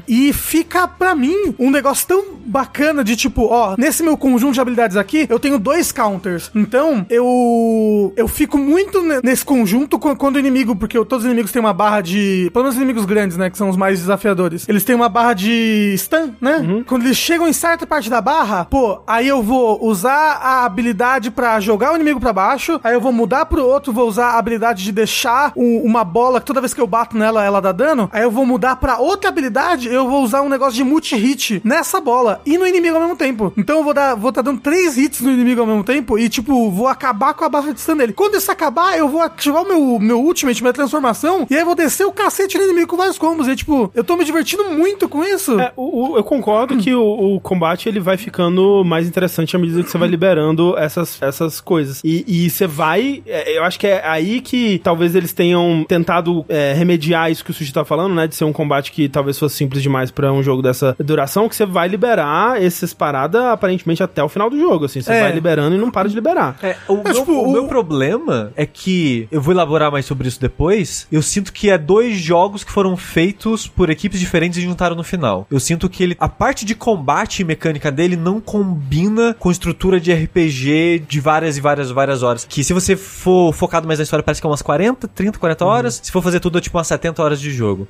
E 0.08 0.34
fica, 0.34 0.88
pra 0.90 1.16
mim, 1.16 1.56
um 1.58 1.72
negócio 1.72 2.06
tão 2.06 2.26
bacana 2.46 3.02
de 3.02 3.16
tipo, 3.16 3.46
ó, 3.46 3.76
nesse 3.78 4.04
meu 4.04 4.18
conjunto 4.18 4.56
de 4.56 4.60
habilidades 4.60 4.98
aqui, 4.98 5.26
eu 5.30 5.40
tenho 5.40 5.58
dois 5.58 5.94
counters. 5.94 6.52
Então, 6.54 7.06
eu 7.10 8.14
eu 8.18 8.28
fico 8.28 8.58
muito 8.58 9.02
ne- 9.02 9.22
nesse 9.24 9.46
conjunto 9.46 9.98
qu- 9.98 10.16
quando 10.18 10.36
o 10.36 10.40
inimigo, 10.40 10.76
porque 10.76 10.98
todos 11.06 11.20
os 11.20 11.26
inimigos 11.26 11.52
têm 11.52 11.62
uma 11.62 11.74
barra 11.74 12.02
de, 12.02 12.50
pelo 12.52 12.64
menos 12.64 12.76
os 12.76 12.82
inimigos 12.82 13.06
grandes, 13.06 13.38
né, 13.38 13.50
que 13.50 13.58
são 13.58 13.70
os 13.70 13.78
mais 13.78 14.00
desafiadores. 14.00 14.68
Eles 14.68 14.84
têm 14.84 14.96
uma 14.96 15.08
barra 15.08 15.34
de 15.34 15.94
stun, 15.98 16.32
né? 16.42 16.84
Quando 16.90 17.06
eles 17.06 17.18
chegam 17.18 17.48
em 17.48 17.54
certa 17.54 17.86
parte 17.86 18.10
da 18.10 18.20
barra, 18.20 18.66
pô, 18.66 19.00
aí 19.06 19.28
eu 19.28 19.44
vou 19.44 19.78
usar 19.86 20.40
a 20.42 20.66
habilidade 20.66 21.30
pra 21.30 21.60
jogar 21.60 21.94
o 21.94 21.96
inimigo 21.96 22.20
pra 22.20 22.34
baixo, 22.34 22.80
aí 22.84 22.96
eu 22.96 23.00
vou 23.00 23.12
mudar 23.12 23.46
pro 23.46 23.64
outro, 23.64 23.94
vou 23.94 24.08
usar 24.08 24.30
a 24.32 24.38
habilidade 24.40 24.84
de 24.84 24.92
deixar 24.92 25.52
um- 25.56 25.84
uma 25.84 26.04
bola 26.04 26.40
que 26.40 26.48
toda 26.48 26.60
vez 26.60 26.74
que 26.74 26.82
eu 26.82 26.88
bato 26.88 27.16
nela, 27.16 27.44
ela 27.46 27.62
dá 27.62 27.72
dano, 27.72 28.10
aí 28.12 28.24
eu 28.24 28.32
vou 28.32 28.44
mudar 28.44 28.78
pra 28.78 28.98
outra 28.98 29.30
habilidade, 29.30 29.88
eu 29.88 30.10
vou 30.10 30.24
usar 30.24 30.42
um 30.42 30.50
negócio 30.50 30.74
de 30.74 30.84
multi-hit 30.84 31.62
nessa 31.64 32.02
bola 32.02 32.42
e 32.44 32.58
no 32.58 32.66
inimigo 32.66 32.96
ao 32.96 33.02
mesmo 33.02 33.16
tempo. 33.16 33.54
Então 33.56 33.78
eu 33.78 33.84
vou 33.84 33.94
dar, 33.94 34.16
vou 34.16 34.32
tá 34.32 34.42
dando 34.42 34.60
três 34.60 34.98
hits 34.98 35.22
no 35.22 35.30
inimigo 35.32 35.62
ao 35.62 35.68
mesmo 35.68 35.84
tempo 35.84 36.18
e, 36.18 36.28
tipo, 36.28 36.72
vou 36.72 36.88
acabar 36.88 37.36
com 37.36 37.46
a 37.46 37.50
barra 37.50 37.72
de 37.72 37.80
stun 37.82 37.98
dele. 37.98 38.14
Quando 38.14 38.36
isso 38.36 38.52
acabar, 38.52 38.98
eu 38.98 39.08
vou 39.08 39.22
ativar 39.22 39.62
o 39.62 39.68
meu, 39.68 40.00
meu 40.00 40.20
ultimate, 40.20 40.64
minha 40.64 40.74
transformação, 40.74 41.46
e 41.50 41.54
aí 41.54 41.62
eu 41.62 41.66
vou 41.68 41.76
descer 41.76 42.06
o 42.08 42.12
cacete 42.12 42.58
no 42.58 42.64
inimigo 42.64 42.88
com 42.88 42.98
vários 42.98 43.20
combos. 43.20 43.48
E, 43.48 43.56
tipo, 43.56 43.92
eu 43.94 44.04
tô 44.04 44.18
me 44.18 44.26
divertindo 44.26 44.64
muito 44.72 45.08
com 45.08 45.24
isso. 45.24 45.60
É, 45.60 45.72
o, 45.76 46.14
o- 46.14 46.18
eu 46.18 46.24
concordo 46.24 46.79
que 46.80 46.94
o, 46.96 47.36
o 47.36 47.40
combate 47.40 47.88
ele 47.90 48.00
vai 48.00 48.18
ficando 48.18 48.84
mais 48.84 49.08
interessante 49.08 49.56
à 49.56 49.60
medida 49.60 49.84
que 49.84 49.90
você 49.90 49.98
vai 49.98 50.08
liberando 50.08 50.78
essas, 50.78 51.22
essas 51.22 51.60
coisas. 51.62 52.02
E, 52.04 52.24
e 52.28 52.50
você 52.50 52.66
vai. 52.68 53.22
é, 53.28 53.58
eu 53.58 53.64
acho 53.64 53.80
que 53.80 53.88
é 53.88 54.02
aí 54.06 54.42
que 54.42 54.80
talvez 54.84 55.16
eles 55.16 55.34
tenham 55.34 55.86
tentado 55.88 56.46
é, 56.50 56.74
remediar 56.74 57.32
isso 57.32 57.44
que 57.44 57.52
o 57.52 57.54
Sushi 57.54 57.74
tá 57.74 57.84
falando, 57.86 58.14
né? 58.16 58.28
De 58.28 58.36
ser 58.36 58.46
um 58.46 58.54
combate 58.54 58.92
que 58.92 59.08
talvez 59.10 59.38
fosse 59.38 59.56
simples 59.56 59.82
demais 59.84 60.12
pra 60.12 60.32
um 60.32 60.42
jogo 60.44 60.62
dessa 60.62 60.96
duração, 61.00 61.48
que 61.50 61.56
você 61.56 61.66
vai 61.66 61.88
liberar 61.88 62.62
essas 62.62 62.94
paradas 62.94 63.42
aparentemente 63.44 64.02
até 64.04 64.24
o 64.24 64.30
final 64.30 64.50
do 64.50 64.60
jogo. 64.60 64.86
Assim, 64.86 65.02
você 65.02 65.12
É. 65.12 65.22
vai 65.22 65.32
liberando 65.32 65.76
e 65.76 65.80
não 65.80 65.92
para 65.92 66.08
de 66.10 66.16
liberar. 66.16 66.58
É, 66.64 66.76
o, 66.88 66.96
meu, 66.96 67.14
tipo, 67.14 67.32
o 67.32 67.50
o- 67.50 67.52
meu 67.52 67.68
problema 67.68 68.52
é 68.56 68.66
que 68.66 69.28
eu 69.32 69.42
vou 69.42 69.54
elaborar 69.54 69.92
mais 69.92 70.06
sobre 70.06 70.28
isso 70.28 70.40
depois. 70.40 71.08
Eu 71.12 71.22
sinto 71.22 71.52
que 71.52 71.70
é 71.70 71.78
dois 71.78 72.18
jogos 72.18 72.64
que 72.64 72.72
foram 72.72 72.96
feitos 72.96 73.68
por 73.68 73.90
equipes 73.90 74.20
diferentes 74.20 74.58
e 74.58 74.62
juntaram 74.62 74.96
no 74.96 75.04
final. 75.04 75.48
Eu 75.50 75.60
sinto 75.60 75.90
que 75.90 76.04
ele, 76.04 76.16
a 76.20 76.30
parte 76.30 76.66
de 76.66 76.69
combate 76.76 77.42
e 77.42 77.46
mecânica 77.46 77.92
dele 77.92 78.16
não 78.16 78.40
combina 78.40 79.36
com 79.38 79.52
estrutura 79.52 80.00
de 80.00 80.14
RPG 80.14 81.06
de 81.08 81.20
várias 81.20 81.58
e 81.58 81.62
várias 81.62 81.92
várias 81.92 82.24
horas. 82.24 82.46
Que 82.46 82.64
se 82.64 82.74
você 82.74 82.96
for 82.96 83.54
focado 83.54 83.88
mais 83.88 84.00
na 84.00 84.04
história, 84.04 84.24
parece 84.24 84.42
que 84.42 84.48
é 84.48 84.50
umas 84.50 84.62
40, 84.62 85.08
30, 85.08 85.40
40 85.40 85.66
horas. 85.66 86.00
Se 86.04 86.12
for 86.12 86.22
fazer 86.22 86.40
tudo, 86.40 86.58
é 86.58 86.62
tipo 86.62 86.78
umas 86.78 86.88
70 86.88 87.22
horas 87.22 87.40
de 87.40 87.52
jogo. 87.52 87.88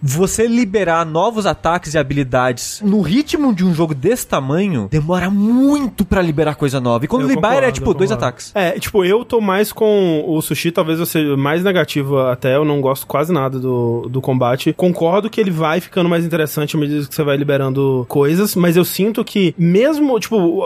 Você 0.00 0.46
liberar 0.46 1.04
novos 1.04 1.46
ataques 1.46 1.94
e 1.94 1.98
habilidades 1.98 2.80
no 2.82 3.00
ritmo 3.00 3.54
de 3.54 3.64
um 3.64 3.74
jogo 3.74 3.94
desse 3.94 4.26
tamanho 4.26 4.88
demora 4.90 5.30
muito 5.30 6.04
pra 6.04 6.22
liberar 6.22 6.54
coisa 6.54 6.80
nova. 6.80 7.04
E 7.04 7.08
quando 7.08 7.22
Eu 7.22 7.28
libera 7.28 7.46
é 7.46 7.54
concordo, 7.56 7.72
tipo 7.72 7.90
eu 7.90 7.94
dois 7.94 8.12
ataques. 8.12 8.52
É, 8.54 8.78
tipo, 8.78 9.04
eu 9.04 9.24
tô 9.24 9.40
mais 9.40 9.72
com 9.72 10.24
o 10.26 10.40
sushi, 10.40 10.70
talvez 10.70 10.98
eu 10.98 11.06
seja 11.06 11.36
mais 11.36 11.64
negativo 11.64 12.18
até, 12.18 12.56
eu 12.56 12.64
não 12.64 12.80
gosto 12.80 13.06
quase 13.06 13.32
nada 13.32 13.58
do, 13.58 14.08
do 14.10 14.20
combate. 14.20 14.72
Concordo 14.72 15.30
que 15.30 15.40
ele 15.40 15.50
vai 15.50 15.80
ficando 15.80 16.08
mais 16.08 16.24
interessante 16.24 16.76
à 16.76 16.80
medida 16.80 17.06
que 17.06 17.14
você 17.14 17.22
vai 17.22 17.36
liberando 17.36 18.04
coisas, 18.12 18.54
mas 18.54 18.76
eu 18.76 18.84
sinto 18.84 19.24
que 19.24 19.54
mesmo, 19.56 20.20
tipo, 20.20 20.62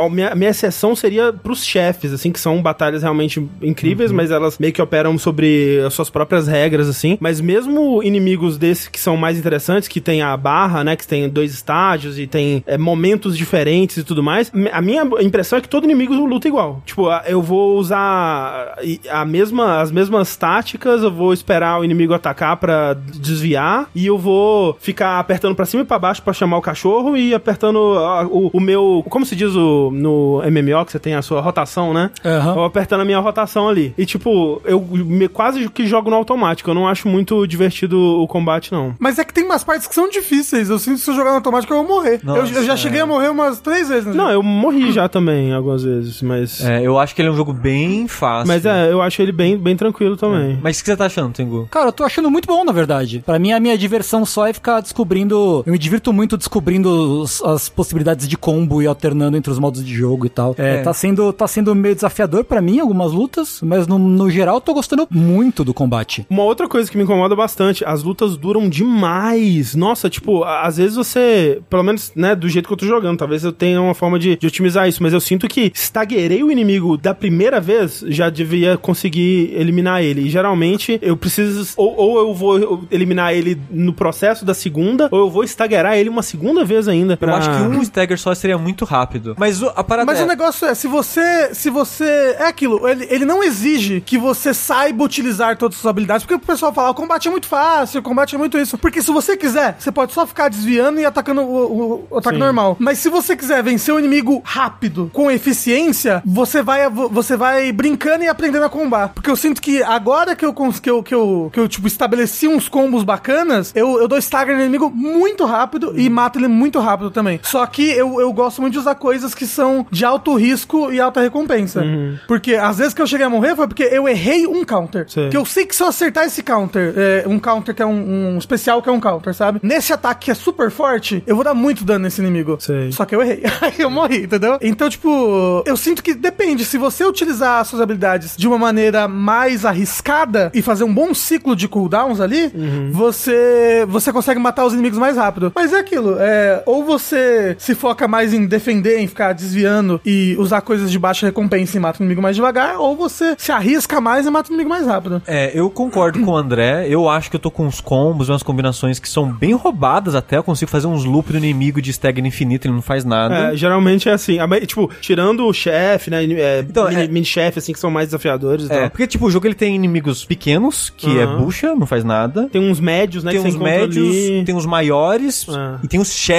a, 0.00 0.08
minha, 0.08 0.30
a 0.30 0.34
minha 0.34 0.48
exceção 0.48 0.96
seria 0.96 1.30
pros 1.30 1.62
chefes, 1.62 2.10
assim, 2.10 2.32
que 2.32 2.40
são 2.40 2.62
batalhas 2.62 3.02
realmente 3.02 3.46
incríveis, 3.60 4.10
mas 4.10 4.30
elas 4.30 4.58
meio 4.58 4.72
que 4.72 4.80
operam 4.80 5.18
sobre 5.18 5.78
as 5.86 5.92
suas 5.92 6.08
próprias 6.08 6.48
regras, 6.48 6.88
assim. 6.88 7.18
Mas 7.20 7.38
mesmo 7.38 8.02
inimigos 8.02 8.56
desses 8.56 8.88
que 8.88 8.98
são 8.98 9.14
mais 9.14 9.36
interessantes, 9.36 9.90
que 9.90 10.00
tem 10.00 10.22
a 10.22 10.34
barra, 10.38 10.82
né, 10.82 10.96
que 10.96 11.06
tem 11.06 11.28
dois 11.28 11.52
estágios 11.52 12.18
e 12.18 12.26
tem 12.26 12.64
é, 12.66 12.78
momentos 12.78 13.36
diferentes 13.36 13.98
e 13.98 14.02
tudo 14.02 14.22
mais, 14.22 14.50
a 14.72 14.80
minha 14.80 15.02
impressão 15.20 15.58
é 15.58 15.60
que 15.60 15.68
todo 15.68 15.84
inimigo 15.84 16.14
luta 16.14 16.48
igual. 16.48 16.82
Tipo, 16.86 17.08
eu 17.26 17.42
vou 17.42 17.76
usar 17.76 18.74
a 19.10 19.24
mesma, 19.26 19.82
as 19.82 19.92
mesmas 19.92 20.34
táticas, 20.34 21.02
eu 21.02 21.12
vou 21.12 21.34
esperar 21.34 21.78
o 21.78 21.84
inimigo 21.84 22.14
atacar 22.14 22.56
pra 22.56 22.94
desviar 22.94 23.90
e 23.94 24.06
eu 24.06 24.16
vou 24.16 24.78
ficar 24.80 25.18
apertando 25.18 25.54
pra 25.54 25.66
cima 25.66 25.82
e 25.82 25.86
pra 25.86 25.98
baixo 25.98 26.22
pra 26.22 26.32
chamar 26.32 26.56
o 26.56 26.62
cachorro 26.62 26.85
e 27.16 27.34
apertando 27.34 27.78
ah, 27.98 28.26
o, 28.30 28.50
o 28.52 28.60
meu, 28.60 29.04
como 29.08 29.24
se 29.26 29.34
diz 29.36 29.54
o, 29.54 29.90
no 29.92 30.42
MMO 30.50 30.84
que 30.84 30.92
você 30.92 30.98
tem 30.98 31.14
a 31.14 31.22
sua 31.22 31.40
rotação, 31.40 31.92
né? 31.92 32.10
Aham. 32.24 32.48
Eu 32.50 32.54
vou 32.54 32.64
apertando 32.64 33.00
a 33.00 33.04
minha 33.04 33.18
rotação 33.18 33.68
ali. 33.68 33.94
E 33.96 34.04
tipo, 34.06 34.60
eu 34.64 34.80
me- 34.80 35.28
quase 35.28 35.68
que 35.68 35.86
jogo 35.86 36.10
no 36.10 36.16
automático. 36.16 36.70
Eu 36.70 36.74
não 36.74 36.86
acho 36.88 37.08
muito 37.08 37.46
divertido 37.46 37.98
o 37.98 38.26
combate, 38.26 38.72
não. 38.72 38.94
Mas 38.98 39.18
é 39.18 39.24
que 39.24 39.32
tem 39.34 39.44
umas 39.44 39.64
partes 39.64 39.86
que 39.86 39.94
são 39.94 40.08
difíceis. 40.08 40.70
Eu 40.70 40.78
sinto 40.78 40.94
que 40.96 41.00
se 41.02 41.10
eu 41.10 41.14
jogar 41.14 41.30
no 41.30 41.36
automático 41.36 41.72
eu 41.72 41.78
vou 41.84 41.86
morrer. 41.96 42.20
Nossa, 42.22 42.52
eu, 42.52 42.60
eu 42.60 42.64
já 42.64 42.76
cheguei 42.76 43.00
a 43.00 43.06
morrer 43.06 43.28
umas 43.30 43.60
três 43.60 43.88
vezes. 43.88 44.06
né? 44.06 44.14
Não, 44.14 44.30
eu 44.30 44.42
morri 44.42 44.92
já 44.92 45.08
também 45.08 45.52
algumas 45.52 45.82
vezes, 45.82 46.20
mas. 46.22 46.64
É, 46.64 46.82
eu 46.82 46.98
acho 46.98 47.14
que 47.14 47.20
ele 47.22 47.28
é 47.28 47.32
um 47.32 47.36
jogo 47.36 47.52
bem 47.52 48.06
fácil. 48.08 48.48
Mas 48.48 48.64
é, 48.66 48.90
eu 48.92 49.00
acho 49.02 49.20
ele 49.22 49.32
bem, 49.32 49.56
bem 49.56 49.76
tranquilo 49.76 50.16
também. 50.16 50.58
Mas 50.62 50.78
o 50.78 50.82
que 50.84 50.90
você 50.90 50.96
tá 50.96 51.06
achando, 51.06 51.32
Tengu? 51.32 51.68
Cara, 51.70 51.88
eu 51.88 51.92
tô 51.92 52.04
achando 52.04 52.30
muito 52.30 52.46
bom, 52.46 52.64
na 52.64 52.72
verdade. 52.72 53.22
Pra 53.24 53.38
mim, 53.38 53.52
a 53.52 53.60
minha 53.60 53.76
diversão 53.76 54.24
só 54.24 54.46
é 54.46 54.52
ficar 54.52 54.80
descobrindo. 54.80 55.62
Eu 55.66 55.72
me 55.72 55.78
divirto 55.78 56.12
muito 56.12 56.36
descobrindo 56.36 56.75
abrindo 56.76 57.20
os- 57.22 57.42
as 57.42 57.68
possibilidades 57.68 58.28
de 58.28 58.36
combo 58.36 58.82
e 58.82 58.86
alternando 58.86 59.36
entre 59.36 59.50
os 59.50 59.58
modos 59.58 59.84
de 59.84 59.94
jogo 59.94 60.26
e 60.26 60.28
tal. 60.28 60.54
É, 60.58 60.76
É. 60.76 60.82
Tá, 60.82 60.92
sendo, 60.92 61.32
tá 61.32 61.46
sendo 61.48 61.74
meio 61.74 61.94
desafiador 61.94 62.44
pra 62.44 62.60
mim 62.60 62.78
algumas 62.80 63.12
lutas, 63.12 63.60
mas 63.62 63.86
no, 63.86 63.98
no 63.98 64.28
geral 64.30 64.56
eu 64.56 64.60
tô 64.60 64.74
gostando 64.74 65.06
muito 65.10 65.64
do 65.64 65.72
combate. 65.72 66.26
Uma 66.28 66.42
outra 66.42 66.68
coisa 66.68 66.90
que 66.90 66.96
me 66.96 67.04
incomoda 67.04 67.34
bastante, 67.34 67.84
as 67.84 68.02
lutas 68.02 68.36
duram 68.36 68.68
demais. 68.68 69.74
Nossa, 69.74 70.10
tipo, 70.10 70.44
às 70.44 70.76
vezes 70.76 70.96
você, 70.96 71.60
pelo 71.70 71.82
menos, 71.82 72.12
né, 72.14 72.34
do 72.34 72.48
jeito 72.48 72.66
que 72.66 72.72
eu 72.72 72.76
tô 72.76 72.86
jogando, 72.86 73.18
talvez 73.18 73.42
eu 73.44 73.52
tenha 73.52 73.80
uma 73.80 73.94
forma 73.94 74.18
de, 74.18 74.36
de 74.36 74.46
otimizar 74.46 74.88
isso, 74.88 75.02
mas 75.02 75.12
eu 75.12 75.20
sinto 75.20 75.48
que 75.48 75.72
estagueirei 75.74 76.42
o 76.42 76.50
inimigo 76.50 76.96
da 76.96 77.14
primeira 77.14 77.60
vez, 77.60 78.04
já 78.08 78.28
devia 78.28 78.76
conseguir 78.76 79.52
eliminar 79.54 80.02
ele. 80.02 80.22
E 80.22 80.28
geralmente 80.30 80.98
eu 81.02 81.16
preciso, 81.16 81.72
ou, 81.76 81.94
ou 81.96 82.18
eu 82.18 82.34
vou 82.34 82.84
eliminar 82.90 83.32
ele 83.34 83.58
no 83.70 83.92
processo 83.92 84.44
da 84.44 84.52
segunda, 84.54 85.08
ou 85.10 85.20
eu 85.20 85.30
vou 85.30 85.42
estagueirar 85.44 85.96
ele 85.96 86.08
uma 86.08 86.22
segunda 86.22 86.64
vez 86.66 86.88
ainda. 86.88 87.14
Eu 87.14 87.18
pra- 87.18 87.36
acho 87.36 87.48
que 87.50 87.62
um 87.62 87.80
stagger 87.82 88.18
só 88.18 88.34
seria 88.34 88.58
muito 88.58 88.84
rápido. 88.84 89.34
Mas 89.38 89.62
o- 89.62 89.72
a 89.74 89.82
parada 89.84 90.04
Mas 90.06 90.20
é... 90.20 90.24
o 90.24 90.26
negócio 90.26 90.66
é, 90.66 90.74
se 90.74 90.86
você. 90.88 91.54
Se 91.54 91.70
você. 91.70 92.36
É 92.38 92.46
aquilo, 92.46 92.86
ele, 92.88 93.06
ele 93.10 93.24
não 93.24 93.42
exige 93.42 94.00
que 94.00 94.18
você 94.18 94.52
saiba 94.52 95.02
utilizar 95.04 95.56
todas 95.56 95.76
as 95.76 95.80
suas 95.80 95.90
habilidades. 95.90 96.24
Porque 96.26 96.34
o 96.34 96.38
pessoal 96.46 96.72
fala, 96.72 96.90
o 96.90 96.94
combate 96.94 97.28
é 97.28 97.30
muito 97.30 97.46
fácil, 97.46 98.00
o 98.00 98.02
combate 98.02 98.34
é 98.34 98.38
muito 98.38 98.58
isso. 98.58 98.76
Porque 98.76 99.00
se 99.00 99.10
você 99.10 99.36
quiser, 99.36 99.76
você 99.78 99.90
pode 99.92 100.12
só 100.12 100.26
ficar 100.26 100.48
desviando 100.48 101.00
e 101.00 101.04
atacando 101.06 101.42
o, 101.42 101.46
o- 101.56 102.06
o 102.10 102.18
ataque 102.18 102.36
Sim. 102.36 102.42
normal. 102.42 102.76
Mas 102.78 102.98
se 102.98 103.08
você 103.08 103.36
quiser 103.36 103.62
vencer 103.62 103.94
o 103.94 103.98
inimigo 103.98 104.40
rápido, 104.44 105.10
com 105.12 105.30
eficiência, 105.30 106.22
você 106.24 106.62
vai, 106.62 106.88
você 106.90 107.36
vai 107.36 107.72
brincando 107.72 108.24
e 108.24 108.28
aprendendo 108.28 108.64
a 108.64 108.68
combar. 108.68 109.08
Porque 109.10 109.30
eu 109.30 109.36
sinto 109.36 109.60
que 109.62 109.82
agora 109.82 110.34
que 110.36 110.44
eu, 110.44 110.52
que 110.52 110.90
eu, 110.90 111.02
que 111.02 111.14
eu, 111.14 111.50
que 111.52 111.60
eu 111.60 111.68
tipo, 111.68 111.86
estabeleci 111.86 112.48
uns 112.48 112.68
combos 112.68 113.04
bacanas, 113.04 113.72
eu, 113.74 113.98
eu 114.00 114.08
dou 114.08 114.18
stagger 114.18 114.54
no 114.56 114.62
inimigo 114.62 114.90
muito 114.90 115.44
rápido 115.44 115.92
e 115.96 116.08
mato 116.10 116.38
ele 116.38 116.48
muito 116.56 116.80
rápido 116.80 117.10
também. 117.10 117.38
Só 117.42 117.64
que 117.66 117.90
eu, 117.90 118.20
eu 118.20 118.32
gosto 118.32 118.60
muito 118.60 118.72
de 118.72 118.78
usar 118.78 118.94
coisas 118.94 119.34
que 119.34 119.46
são 119.46 119.86
de 119.90 120.04
alto 120.04 120.34
risco 120.34 120.92
e 120.92 121.00
alta 121.00 121.20
recompensa. 121.20 121.84
Porque 122.26 122.54
às 122.54 122.78
vezes 122.78 122.94
que 122.94 123.02
eu 123.02 123.06
cheguei 123.06 123.26
a 123.26 123.30
morrer 123.30 123.54
foi 123.54 123.68
porque 123.68 123.84
eu 123.84 124.08
errei 124.08 124.46
um 124.46 124.64
counter. 124.64 125.08
Sei. 125.08 125.28
Que 125.28 125.36
eu 125.36 125.44
sei 125.44 125.66
que 125.66 125.74
se 125.74 125.82
eu 125.82 125.86
acertar 125.86 126.24
esse 126.24 126.42
counter, 126.42 126.94
é, 126.96 127.24
um 127.26 127.38
counter 127.38 127.74
que 127.74 127.82
é 127.82 127.86
um, 127.86 128.34
um 128.34 128.38
especial 128.38 128.82
que 128.82 128.88
é 128.88 128.92
um 128.92 129.00
counter, 129.00 129.34
sabe? 129.34 129.60
Nesse 129.62 129.92
ataque 129.92 130.26
que 130.26 130.30
é 130.30 130.34
super 130.34 130.70
forte, 130.70 131.22
eu 131.26 131.34
vou 131.34 131.44
dar 131.44 131.54
muito 131.54 131.84
dano 131.84 132.04
nesse 132.04 132.20
inimigo. 132.20 132.56
Sei. 132.60 132.90
Só 132.92 133.04
que 133.04 133.14
eu 133.14 133.22
errei. 133.22 133.42
Aí 133.60 133.74
eu 133.78 133.90
morri, 133.90 134.24
entendeu? 134.24 134.58
Então, 134.60 134.88
tipo, 134.88 135.62
eu 135.66 135.76
sinto 135.76 136.02
que 136.02 136.14
depende. 136.14 136.64
Se 136.64 136.78
você 136.78 137.04
utilizar 137.04 137.60
as 137.60 137.68
suas 137.68 137.82
habilidades 137.82 138.36
de 138.36 138.48
uma 138.48 138.58
maneira 138.58 139.06
mais 139.06 139.64
arriscada 139.64 140.50
e 140.54 140.62
fazer 140.62 140.84
um 140.84 140.92
bom 140.92 141.12
ciclo 141.14 141.54
de 141.54 141.68
cooldowns 141.68 142.20
ali, 142.20 142.52
você 142.90 143.84
você 143.88 144.12
consegue 144.12 144.40
matar 144.40 144.64
os 144.64 144.72
inimigos 144.72 144.98
mais 144.98 145.16
rápido. 145.16 145.52
Mas 145.54 145.72
é 145.72 145.78
aquilo, 145.78 146.16
é, 146.18 146.45
ou 146.66 146.84
você 146.84 147.54
se 147.58 147.74
foca 147.74 148.06
mais 148.08 148.32
em 148.32 148.46
defender, 148.46 148.98
em 148.98 149.06
ficar 149.06 149.32
desviando 149.32 150.00
e 150.04 150.34
usar 150.38 150.60
coisas 150.60 150.90
de 150.90 150.98
baixa 150.98 151.26
recompensa 151.26 151.76
e 151.76 151.80
mata 151.80 151.98
o 152.00 152.02
inimigo 152.02 152.22
mais 152.22 152.36
devagar, 152.36 152.78
ou 152.78 152.96
você 152.96 153.34
se 153.38 153.52
arrisca 153.52 154.00
mais 154.00 154.26
e 154.26 154.30
mata 154.30 154.48
o 154.50 154.52
inimigo 154.52 154.70
mais 154.70 154.86
rápido. 154.86 155.22
É, 155.26 155.50
eu 155.54 155.68
concordo 155.70 156.20
com 156.20 156.32
o 156.32 156.36
André. 156.36 156.86
Eu 156.88 157.08
acho 157.08 157.30
que 157.30 157.36
eu 157.36 157.40
tô 157.40 157.50
com 157.50 157.66
uns 157.66 157.80
combos, 157.80 158.28
umas 158.28 158.42
combinações 158.42 158.98
que 158.98 159.08
são 159.08 159.30
bem 159.30 159.52
roubadas 159.54 160.14
até. 160.14 160.36
Eu 160.36 160.44
consigo 160.44 160.70
fazer 160.70 160.86
uns 160.86 161.04
loop 161.04 161.30
do 161.32 161.38
inimigo 161.38 161.80
de 161.82 161.90
stagger 161.90 162.24
infinito, 162.24 162.66
ele 162.66 162.74
não 162.74 162.82
faz 162.82 163.04
nada. 163.04 163.52
É, 163.52 163.56
geralmente 163.56 164.08
é 164.08 164.12
assim. 164.12 164.38
Tipo, 164.66 164.90
tirando 165.00 165.46
o 165.46 165.52
chefe, 165.52 166.10
né? 166.10 166.24
É, 166.24 166.60
Então, 166.68 166.88
mini, 166.88 167.02
é- 167.02 167.08
mini-chefe, 167.08 167.58
assim, 167.58 167.72
que 167.72 167.78
são 167.78 167.90
mais 167.90 168.08
desafiadores 168.08 168.70
É, 168.70 168.80
tal. 168.80 168.90
porque, 168.90 169.06
tipo, 169.06 169.26
o 169.26 169.30
jogo 169.30 169.46
ele 169.46 169.54
tem 169.54 169.74
inimigos 169.74 170.24
pequenos, 170.24 170.90
que 170.96 171.18
é 171.18 171.22
Aham. 171.24 171.38
bucha, 171.38 171.74
não 171.74 171.86
faz 171.86 172.04
nada. 172.04 172.48
Tem 172.50 172.60
uns 172.60 172.80
médios, 172.80 173.24
né? 173.24 173.32
Tem 173.32 173.42
que 173.42 173.48
uns 173.48 173.56
médios, 173.56 174.06
ali. 174.08 174.44
tem 174.44 174.54
uns 174.54 174.66
maiores 174.66 175.46
Ah. 175.48 175.78
e 175.82 175.88
tem 175.88 176.00
os 176.00 176.12
chefes 176.12 176.35